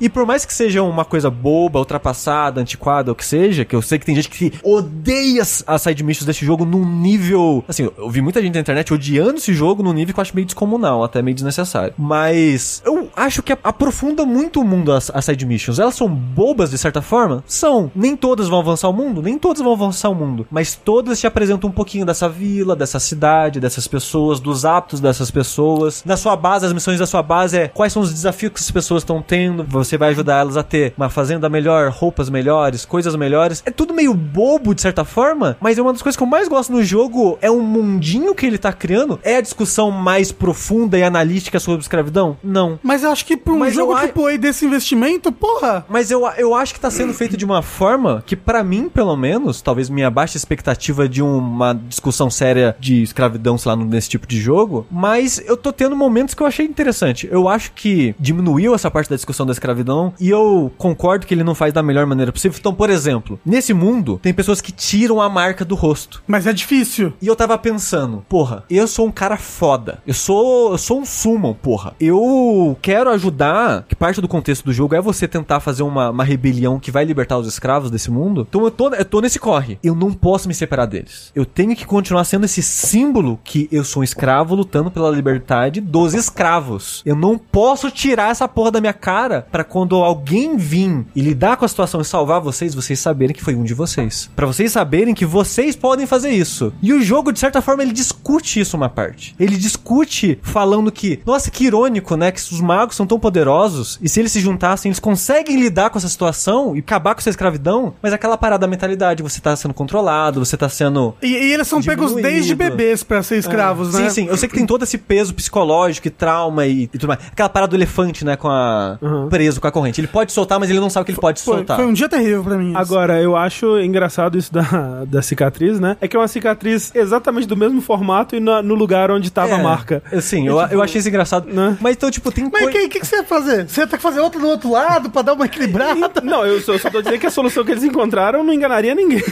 E 0.00 0.08
por 0.08 0.26
mais 0.26 0.44
que 0.44 0.52
seja 0.52 0.82
uma 0.82 1.04
coisa 1.04 1.30
boba, 1.30 1.78
ultrapassada, 1.78 2.60
antiquada, 2.60 3.10
ou 3.10 3.14
que 3.14 3.24
seja, 3.24 3.64
que 3.64 3.74
eu 3.74 3.82
sei 3.82 3.98
que 3.98 4.06
tem 4.06 4.14
gente 4.14 4.28
que 4.28 4.52
odeia 4.62 5.42
as 5.42 5.82
side 5.82 6.02
missions 6.02 6.26
desse 6.26 6.44
jogo 6.44 6.64
num 6.64 6.84
nível. 6.84 7.64
Assim, 7.68 7.88
eu 7.96 8.10
vi 8.10 8.20
muita 8.20 8.42
gente 8.42 8.54
na 8.54 8.60
internet 8.60 8.92
odiando 8.92 9.36
esse 9.36 9.52
jogo 9.54 9.82
num 9.82 9.92
nível 9.92 10.14
que 10.14 10.20
eu 10.20 10.22
acho 10.22 10.34
meio 10.34 10.46
descomunal, 10.46 11.04
até 11.04 11.22
meio 11.22 11.34
desnecessário. 11.34 11.75
Mas 11.98 12.82
eu 12.84 13.08
acho 13.16 13.42
que 13.42 13.52
aprofunda 13.52 14.24
muito 14.24 14.60
o 14.60 14.64
mundo 14.64 14.92
as, 14.92 15.10
as 15.14 15.24
side 15.24 15.46
missions. 15.46 15.78
Elas 15.78 15.94
são 15.94 16.08
bobas 16.08 16.70
de 16.70 16.78
certa 16.78 17.02
forma? 17.02 17.42
São. 17.46 17.90
Nem 17.94 18.16
todas 18.16 18.48
vão 18.48 18.60
avançar 18.60 18.88
o 18.88 18.92
mundo, 18.92 19.22
nem 19.22 19.38
todas 19.38 19.62
vão 19.62 19.72
avançar 19.72 20.10
o 20.10 20.14
mundo. 20.14 20.46
Mas 20.50 20.74
todas 20.74 21.20
te 21.20 21.26
apresentam 21.26 21.70
um 21.70 21.72
pouquinho 21.72 22.06
dessa 22.06 22.28
vila, 22.28 22.76
dessa 22.76 22.98
cidade, 22.98 23.60
dessas 23.60 23.86
pessoas, 23.86 24.40
dos 24.40 24.64
hábitos 24.64 25.00
dessas 25.00 25.30
pessoas. 25.30 26.02
Na 26.04 26.16
sua 26.16 26.36
base, 26.36 26.66
as 26.66 26.72
missões 26.72 26.98
da 26.98 27.06
sua 27.06 27.22
base 27.22 27.58
é 27.58 27.68
quais 27.68 27.92
são 27.92 28.02
os 28.02 28.12
desafios 28.12 28.52
que 28.52 28.58
essas 28.58 28.70
pessoas 28.70 29.02
estão 29.02 29.22
tendo. 29.22 29.64
Você 29.64 29.96
vai 29.96 30.10
ajudar 30.10 30.40
elas 30.40 30.56
a 30.56 30.62
ter 30.62 30.94
uma 30.96 31.08
fazenda 31.08 31.48
melhor, 31.48 31.90
roupas 31.90 32.30
melhores, 32.30 32.84
coisas 32.84 33.14
melhores. 33.16 33.62
É 33.66 33.70
tudo 33.70 33.94
meio 33.94 34.14
bobo 34.14 34.74
de 34.74 34.82
certa 34.82 35.04
forma, 35.04 35.56
mas 35.60 35.78
é 35.78 35.82
uma 35.82 35.92
das 35.92 36.02
coisas 36.02 36.16
que 36.16 36.22
eu 36.22 36.26
mais 36.26 36.48
gosto 36.48 36.72
no 36.72 36.82
jogo 36.82 37.38
é 37.40 37.50
o 37.50 37.60
mundinho 37.60 38.34
que 38.34 38.46
ele 38.46 38.58
tá 38.58 38.72
criando. 38.72 39.18
É 39.22 39.36
a 39.36 39.40
discussão 39.40 39.90
mais 39.90 40.32
profunda 40.32 40.98
e 40.98 41.02
analítica 41.02 41.58
sobre 41.66 41.82
escravidão? 41.82 42.36
Não. 42.42 42.78
Mas 42.82 43.02
eu 43.02 43.10
acho 43.10 43.24
que 43.26 43.36
pra 43.36 43.52
um 43.52 43.58
Mas 43.58 43.74
jogo 43.74 43.92
eu 43.92 43.96
a- 43.96 44.06
tipo 44.06 44.26
aí 44.26 44.38
desse 44.38 44.64
investimento, 44.64 45.30
porra. 45.32 45.84
Mas 45.88 46.10
eu, 46.10 46.26
eu 46.38 46.54
acho 46.54 46.74
que 46.74 46.80
tá 46.80 46.90
sendo 46.90 47.12
feito 47.14 47.36
de 47.36 47.44
uma 47.44 47.62
forma 47.62 48.22
que, 48.26 48.34
pra 48.36 48.62
mim, 48.64 48.88
pelo 48.88 49.16
menos, 49.16 49.60
talvez 49.60 49.88
minha 49.90 50.10
baixa 50.10 50.36
expectativa 50.36 51.08
de 51.08 51.22
uma 51.22 51.74
discussão 51.74 52.30
séria 52.30 52.76
de 52.78 53.02
escravidão, 53.02 53.58
sei 53.58 53.70
lá, 53.70 53.76
nesse 53.76 54.08
tipo 54.08 54.26
de 54.26 54.38
jogo, 54.40 54.86
mas 54.90 55.42
eu 55.46 55.56
tô 55.56 55.72
tendo 55.72 55.96
momentos 55.96 56.34
que 56.34 56.42
eu 56.42 56.46
achei 56.46 56.64
interessante. 56.66 57.28
Eu 57.30 57.48
acho 57.48 57.72
que 57.72 58.14
diminuiu 58.18 58.74
essa 58.74 58.90
parte 58.90 59.10
da 59.10 59.16
discussão 59.16 59.44
da 59.46 59.52
escravidão 59.52 60.12
e 60.20 60.28
eu 60.30 60.70
concordo 60.78 61.26
que 61.26 61.34
ele 61.34 61.44
não 61.44 61.54
faz 61.54 61.72
da 61.72 61.82
melhor 61.82 62.06
maneira 62.06 62.32
possível. 62.32 62.56
Então, 62.58 62.74
por 62.74 62.90
exemplo, 62.90 63.38
nesse 63.44 63.72
mundo, 63.74 64.18
tem 64.22 64.32
pessoas 64.34 64.60
que 64.60 64.72
tiram 64.72 65.20
a 65.20 65.28
marca 65.28 65.64
do 65.64 65.74
rosto. 65.74 66.22
Mas 66.26 66.46
é 66.46 66.52
difícil. 66.52 67.12
E 67.20 67.26
eu 67.26 67.36
tava 67.36 67.56
pensando, 67.58 68.24
porra, 68.28 68.64
eu 68.70 68.86
sou 68.86 69.06
um 69.06 69.10
cara 69.12 69.36
foda. 69.36 69.98
Eu 70.06 70.14
sou, 70.14 70.72
eu 70.72 70.78
sou 70.78 71.00
um 71.00 71.04
summon, 71.04 71.55
porra. 71.56 71.94
Eu 72.00 72.76
quero 72.80 73.10
ajudar, 73.10 73.84
que 73.88 73.94
parte 73.94 74.20
do 74.20 74.28
contexto 74.28 74.64
do 74.64 74.72
jogo 74.72 74.94
é 74.94 75.00
você 75.00 75.26
tentar 75.26 75.60
fazer 75.60 75.82
uma, 75.82 76.10
uma 76.10 76.24
rebelião 76.24 76.78
que 76.78 76.90
vai 76.90 77.04
libertar 77.04 77.38
os 77.38 77.46
escravos 77.46 77.90
desse 77.90 78.10
mundo. 78.10 78.46
Então 78.48 78.64
eu 78.64 78.70
tô, 78.70 78.94
eu 78.94 79.04
tô 79.04 79.20
nesse 79.20 79.38
corre. 79.38 79.78
Eu 79.82 79.94
não 79.94 80.12
posso 80.12 80.48
me 80.48 80.54
separar 80.54 80.86
deles. 80.86 81.32
Eu 81.34 81.44
tenho 81.44 81.74
que 81.74 81.84
continuar 81.84 82.24
sendo 82.24 82.44
esse 82.44 82.62
símbolo 82.62 83.38
que 83.42 83.68
eu 83.72 83.84
sou 83.84 84.00
um 84.00 84.04
escravo 84.04 84.54
lutando 84.54 84.90
pela 84.90 85.10
liberdade 85.10 85.80
dos 85.80 86.14
escravos. 86.14 87.02
Eu 87.04 87.16
não 87.16 87.38
posso 87.38 87.90
tirar 87.90 88.30
essa 88.30 88.48
porra 88.48 88.70
da 88.70 88.80
minha 88.80 88.92
cara 88.92 89.46
pra 89.50 89.64
quando 89.64 89.96
alguém 89.96 90.56
vir 90.56 91.06
e 91.14 91.20
lidar 91.20 91.56
com 91.56 91.64
a 91.64 91.68
situação 91.68 92.00
e 92.00 92.04
salvar 92.04 92.40
vocês, 92.40 92.74
vocês 92.74 92.98
saberem 92.98 93.34
que 93.34 93.42
foi 93.42 93.54
um 93.54 93.64
de 93.64 93.74
vocês. 93.74 94.30
Pra 94.36 94.46
vocês 94.46 94.72
saberem 94.72 95.14
que 95.14 95.26
vocês 95.26 95.74
podem 95.74 96.06
fazer 96.06 96.30
isso. 96.30 96.72
E 96.82 96.92
o 96.92 97.02
jogo, 97.02 97.32
de 97.32 97.38
certa 97.38 97.60
forma, 97.60 97.82
ele 97.82 97.92
discute 97.92 98.60
isso 98.60 98.76
uma 98.76 98.88
parte. 98.88 99.34
Ele 99.38 99.56
discute 99.56 100.38
falando 100.42 100.92
que, 100.92 101.20
nossa, 101.24 101.45
que 101.50 101.64
irônico, 101.66 102.16
né? 102.16 102.30
Que 102.32 102.40
os 102.40 102.60
magos 102.60 102.96
são 102.96 103.06
tão 103.06 103.18
poderosos 103.18 103.98
e 104.02 104.08
se 104.08 104.20
eles 104.20 104.32
se 104.32 104.40
juntassem, 104.40 104.88
eles 104.90 104.98
conseguem 104.98 105.56
lidar 105.60 105.90
com 105.90 105.98
essa 105.98 106.08
situação 106.08 106.74
e 106.76 106.80
acabar 106.80 107.14
com 107.14 107.20
essa 107.20 107.30
escravidão, 107.30 107.94
mas 108.02 108.12
aquela 108.12 108.36
parada 108.36 108.60
da 108.60 108.66
mentalidade, 108.66 109.22
você 109.22 109.40
tá 109.40 109.54
sendo 109.56 109.74
controlado, 109.74 110.44
você 110.44 110.56
tá 110.56 110.68
sendo 110.68 111.14
E, 111.22 111.26
e 111.28 111.52
eles 111.52 111.66
são 111.68 111.82
pegos 111.82 112.08
Diminuído. 112.10 112.28
desde 112.28 112.54
bebês 112.54 113.02
pra 113.02 113.22
ser 113.22 113.36
escravos, 113.38 113.92
né? 113.94 114.08
Sim, 114.08 114.10
sim. 114.24 114.26
Eu 114.28 114.36
sei 114.36 114.48
que 114.48 114.54
tem 114.54 114.66
todo 114.66 114.82
esse 114.82 114.98
peso 114.98 115.34
psicológico 115.34 116.06
e 116.08 116.10
trauma 116.10 116.66
e, 116.66 116.82
e 116.84 116.86
tudo 116.88 117.08
mais. 117.08 117.20
Aquela 117.30 117.48
parada 117.48 117.70
do 117.70 117.76
elefante, 117.76 118.24
né? 118.24 118.36
Com 118.36 118.48
a. 118.48 118.98
preso 119.30 119.60
com 119.60 119.66
a 119.66 119.72
corrente. 119.72 120.00
Ele 120.00 120.08
pode 120.08 120.32
soltar, 120.32 120.58
mas 120.58 120.70
ele 120.70 120.80
não 120.80 120.90
sabe 120.90 121.06
que 121.06 121.12
ele 121.12 121.20
pode 121.20 121.40
Foi, 121.42 121.56
soltar. 121.56 121.76
foi 121.76 121.86
um 121.86 121.92
dia 121.92 122.08
terrível 122.08 122.42
pra 122.44 122.56
mim. 122.56 122.70
isso. 122.70 122.78
Agora, 122.78 123.20
eu 123.20 123.36
acho 123.36 123.78
engraçado 123.80 124.36
isso 124.38 124.52
da, 124.52 125.04
da 125.06 125.22
cicatriz, 125.22 125.78
né? 125.80 125.96
É 126.00 126.08
que 126.08 126.16
é 126.16 126.20
uma 126.20 126.28
cicatriz 126.28 126.90
exatamente 126.94 127.46
do 127.46 127.56
mesmo 127.56 127.80
formato 127.80 128.34
e 128.36 128.40
na- 128.40 128.62
no 128.62 128.74
lugar 128.74 129.10
onde 129.10 129.30
tava 129.30 129.54
a 129.54 129.58
marca. 129.58 130.02
É, 130.10 130.20
Sim, 130.20 130.46
É 130.48 130.50
eu, 130.50 130.60
tipo, 130.62 130.74
eu 130.74 130.82
achei 130.82 130.98
isso 130.98 131.08
engraçado. 131.08 131.35
Né? 131.40 131.76
Mas 131.80 131.96
então, 131.96 132.10
tipo, 132.10 132.30
tem 132.32 132.48
Mas 132.52 132.62
o 132.62 132.64
coi- 132.64 132.72
que, 132.72 132.88
que, 132.88 133.00
que 133.00 133.06
você 133.06 133.16
ia 133.16 133.24
fazer? 133.24 133.68
Você 133.68 133.80
ia 133.80 133.86
ter 133.86 133.96
que 133.96 134.02
fazer 134.02 134.20
outra 134.20 134.40
do 134.40 134.46
outro 134.48 134.70
lado 134.70 135.10
pra 135.10 135.22
dar 135.22 135.34
uma 135.34 135.44
equilibrada? 135.46 136.20
Não, 136.22 136.44
eu 136.44 136.60
só, 136.60 136.72
eu 136.74 136.78
só 136.78 136.90
tô 136.90 137.00
dizendo 137.02 137.18
que 137.18 137.26
a 137.26 137.30
solução 137.30 137.64
que 137.64 137.72
eles 137.72 137.84
encontraram 137.84 138.42
não 138.44 138.52
enganaria 138.52 138.94
ninguém. 138.94 139.22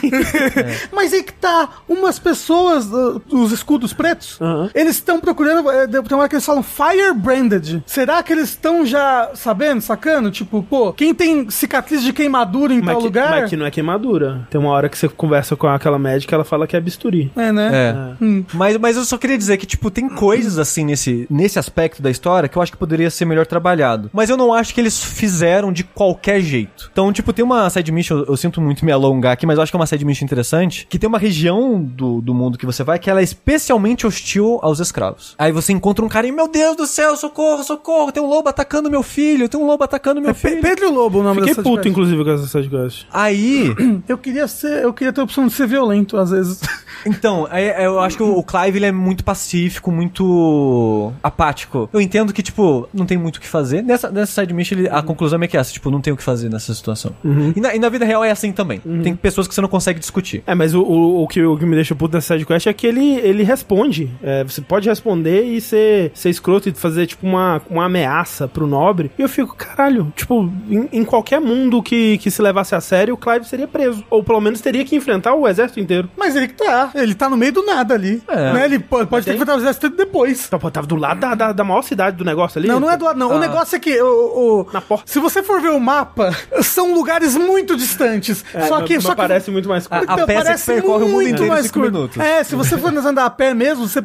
Mas 0.93 1.12
aí 1.12 1.22
que 1.22 1.32
tá, 1.32 1.68
umas 1.89 2.18
pessoas, 2.18 2.86
uh, 2.86 3.20
os 3.31 3.52
escudos 3.52 3.93
pretos, 3.93 4.39
Aham. 4.40 4.70
eles 4.74 4.97
estão 4.97 5.20
procurando, 5.20 5.70
eh, 5.70 5.86
tem 5.86 6.01
uma 6.12 6.20
hora 6.20 6.28
que 6.28 6.35
eles 6.36 6.44
falam 6.44 6.62
Firebranded. 6.62 7.82
Será 7.86 8.22
que 8.22 8.32
eles 8.32 8.51
estão 8.51 8.85
já 8.85 9.31
sabendo, 9.35 9.81
sacando? 9.81 10.31
Tipo, 10.31 10.62
pô, 10.62 10.93
quem 10.93 11.14
tem 11.14 11.48
cicatriz 11.51 12.02
de 12.02 12.12
queimadura 12.12 12.72
em 12.72 12.81
tal 12.81 12.86
mas, 12.94 12.97
que, 12.98 13.05
lugar... 13.05 13.31
mas 13.31 13.51
que 13.51 13.56
não 13.56 13.66
é 13.66 13.70
queimadura. 13.70 14.47
Tem 14.51 14.60
uma 14.60 14.70
hora 14.70 14.89
que 14.89 14.97
você 14.97 15.09
conversa 15.09 15.56
com 15.56 15.66
aquela 15.66 15.98
médica, 15.98 16.35
ela 16.35 16.44
fala 16.44 16.66
que 16.66 16.76
é 16.76 16.81
bisturi. 16.81 17.31
É, 17.36 17.52
né? 17.52 17.70
É. 17.72 18.24
Hum. 18.24 18.44
Mas, 18.52 18.76
mas 18.78 18.97
eu 18.97 19.05
só 19.05 19.16
queria 19.18 19.39
dizer 19.39 19.56
que, 19.56 19.66
tipo, 19.66 19.90
tem 19.90 20.09
coisas 20.09 20.59
assim 20.59 20.85
nesse, 20.85 21.26
nesse 21.31 21.59
aspecto 21.59 21.94
da 22.03 22.11
história 22.11 22.49
que 22.49 22.57
eu 22.59 22.62
acho 22.62 22.73
que 22.73 22.79
poderia 22.79 23.11
ser 23.11 23.25
melhor 23.25 23.47
trabalhado. 23.47 24.11
Mas 24.12 24.31
eu 24.31 24.37
não 24.37 24.53
acho 24.53 24.75
que 24.75 24.81
eles 24.81 25.03
fizeram 25.03 25.73
de 25.73 25.85
qualquer 25.85 26.41
jeito. 26.41 26.89
Então, 26.93 27.12
tipo, 27.12 27.33
tem 27.33 27.45
uma 27.45 27.69
side 27.71 27.91
mission, 27.93 28.19
eu, 28.19 28.25
eu 28.27 28.37
sinto 28.37 28.61
muito 28.61 28.85
me 28.85 28.93
alongar 28.93 29.33
aqui, 29.33 29.47
mas 29.47 29.57
eu 29.57 29.62
acho 29.62 29.73
que 29.73 29.77
é 29.77 29.81
uma 29.81 29.87
side 29.87 30.05
mission 30.05 30.25
interessante, 30.25 30.87
que 30.89 30.99
tem 30.99 31.09
uma 31.09 31.19
região 31.19 31.83
do, 31.83 32.21
do 32.21 32.35
mundo 32.35 32.59
que 32.59 32.66
você 32.66 32.83
vai 32.83 32.99
que 32.99 33.11
ela 33.11 33.21
é 33.21 33.25
especialmente 33.25 34.07
hostil 34.07 34.59
aos 34.62 34.81
escravos. 34.81 35.35
Aí 35.39 35.53
você 35.53 35.73
encontra 35.73 36.05
um 36.05 36.09
cara 36.09 36.27
e, 36.27 36.33
meu 36.33 36.49
Deus 36.49 36.77
do 36.77 36.87
céu, 36.87 37.16
socorro, 37.16 37.62
socorro, 37.62 38.12
tem 38.12 38.23
um 38.23 38.27
lobo 38.29 38.49
atacando 38.49 38.91
meu 38.91 39.03
filho, 39.03 39.49
tem 39.49 39.61
um 39.61 39.66
lobo 39.66 39.85
atacando 39.85 40.21
meu 40.21 40.31
É 40.31 40.35
filho. 40.35 40.61
Pedro 40.61 40.85
e 40.87 40.89
o 40.89 40.93
Lobo 40.95 41.21
o 41.21 41.23
nome 41.23 41.41
Fiquei 41.41 41.55
puto, 41.57 41.77
quest. 41.83 41.87
inclusive, 41.87 42.25
com 42.25 42.31
essa 42.31 42.47
side 42.47 42.69
quest. 42.69 43.05
Aí, 43.12 43.75
Eu 44.09 44.19
queria 44.19 44.47
ser, 44.49 44.83
eu 44.83 44.93
queria 44.93 45.12
ter 45.12 45.21
a 45.21 45.25
opção 45.25 45.47
de 45.47 45.53
ser 45.53 45.66
violento 45.66 46.16
às 46.16 46.31
vezes. 46.31 46.61
Então, 47.07 47.47
é- 47.51 47.83
é- 47.83 47.87
eu 47.87 47.99
acho 48.01 48.16
que 48.16 48.23
o 48.23 48.35
o 48.39 48.43
Clive 48.43 48.79
ele 48.79 48.87
é 48.87 48.93
muito 48.93 49.23
pacífico, 49.25 49.91
muito 49.93 51.12
apático. 51.23 51.84
Eu 51.93 52.01
entendo 52.01 52.32
que, 52.32 52.43
tipo, 52.43 52.89
não 52.93 53.06
tem 53.06 53.16
muito 53.19 53.36
o 53.36 53.40
que 53.40 53.47
fazer. 53.48 53.82
Nessa, 53.82 54.11
nessa 54.11 54.40
side 54.40 54.52
mission, 54.55 54.78
ele- 54.78 54.89
a 54.89 55.02
conclusão 55.02 55.40
é 55.43 55.47
que 55.47 55.56
é 55.56 55.61
essa, 55.61 55.73
tipo, 55.73 55.90
não 55.90 56.01
tem 56.01 56.12
o 56.12 56.16
que 56.16 56.23
fazer 56.23 56.48
nessa 56.48 56.74
situação. 56.74 57.12
E, 57.56 57.61
na, 57.61 57.74
e 57.74 57.78
na 57.78 57.89
vida 57.89 58.05
real 58.05 58.24
é 58.24 58.31
assim 58.31 58.52
também. 58.52 58.81
Tem 59.02 59.15
pessoas 59.15 59.47
que 59.48 59.55
você 59.55 59.61
não 59.61 59.69
consegue 59.69 59.98
discutir. 59.98 60.43
É, 60.47 60.55
mas 60.55 60.74
o, 60.74 60.82
o, 60.82 61.23
o 61.23 61.28
que, 61.28 61.43
o 61.43 61.56
que 61.56 61.65
me 61.66 61.74
deixa 61.74 61.94
puto 61.94 62.15
nessa 62.15 62.35
sidequest 62.35 62.66
é 62.66 62.73
que 62.73 62.86
ele, 62.86 63.15
ele 63.16 63.43
responde. 63.43 64.11
É, 64.23 64.44
você 64.44 64.61
pode 64.61 64.89
responder 64.89 65.43
e 65.44 65.61
ser, 65.61 66.11
ser 66.15 66.31
escroto 66.31 66.69
e 66.69 66.73
fazer, 66.73 67.06
tipo, 67.06 67.27
uma, 67.27 67.61
uma 67.70 67.85
ameaça 67.86 68.47
pro 68.48 68.66
nobre. 68.66 69.11
E 69.19 69.23
eu 69.23 69.28
fico, 69.28 69.55
caralho, 69.56 70.12
tipo, 70.16 70.51
em, 70.69 70.89
em 70.93 71.05
qualquer 71.05 71.40
mundo 71.40 71.82
que, 71.82 72.19
que 72.19 72.31
se 72.31 72.40
levasse 72.43 72.74
a 72.74 72.81
sério, 72.81 73.15
o 73.15 73.16
Clive 73.16 73.44
seria 73.47 73.66
preso. 73.69 74.05
Ou 74.11 74.23
pelo 74.23 74.40
menos 74.40 74.61
teria 74.61 74.85
que 74.85 74.97
enfrentar 74.97 75.35
o 75.35 75.47
exército 75.48 75.81
inteiro. 75.81 76.09
Mas 76.16 76.35
ele 76.36 76.48
que 76.48 76.55
tá, 76.55 76.90
ele 76.94 77.15
tá 77.15 77.28
no 77.28 77.36
meio 77.36 77.52
do 77.52 77.65
nada 77.65 77.94
ali. 77.94 78.23
É. 78.28 78.52
Né? 78.52 78.65
Ele 78.66 78.78
pode, 78.78 79.09
pode 79.09 79.24
ter 79.24 79.32
que 79.32 79.36
enfrentar 79.36 79.56
o 79.56 79.61
exército 79.61 79.90
depois. 79.90 80.44
Então, 80.47 80.59
tava 80.70 80.86
do 80.86 80.97
lado 80.97 81.20
da, 81.20 81.35
da, 81.35 81.52
da 81.52 81.64
maior 81.65 81.82
cidade 81.82 82.16
do 82.16 82.24
negócio 82.24 82.59
ali. 82.59 82.69
Não, 82.69 82.78
não 82.81 82.91
é 82.91 82.97
do 82.97 83.05
lado, 83.05 83.19
não. 83.19 83.31
O 83.35 83.39
negócio 83.39 83.77
é 83.77 83.78
que 83.78 84.01
o, 84.01 84.07
o- 84.07 84.66
Na 84.73 84.81
porta. 84.81 85.05
se 85.11 85.19
você 85.19 85.43
for 85.43 85.61
ver 85.61 85.70
o 85.70 85.81
mapa, 85.81 86.35
são 86.62 86.95
lugares 86.95 87.36
muito 87.36 87.77
distantes. 87.77 88.45
É, 88.55 88.66
só 88.66 88.81
que 88.82 88.95
mas 88.95 89.03
só 89.03 89.11
que 89.11 89.16
parece 89.16 89.51
muito 89.51 89.69
mais 89.69 89.86
curto. 89.86 90.11
A- 90.11 90.15
a 90.23 90.27
peça 90.27 90.55
que 90.55 90.81
percorre 90.81 91.05
o 91.05 91.09
mundo 91.09 91.23
inteiro 91.28 91.55
em 91.59 91.62
cinco 91.62 91.74
curto. 91.81 91.93
minutos. 91.93 92.19
É, 92.20 92.45
se 92.45 92.55
você 92.55 92.77
for 92.78 92.95
andar 92.97 93.24
a 93.24 93.31
pé 93.31 93.53
mesmo, 93.55 93.89
você 93.89 94.03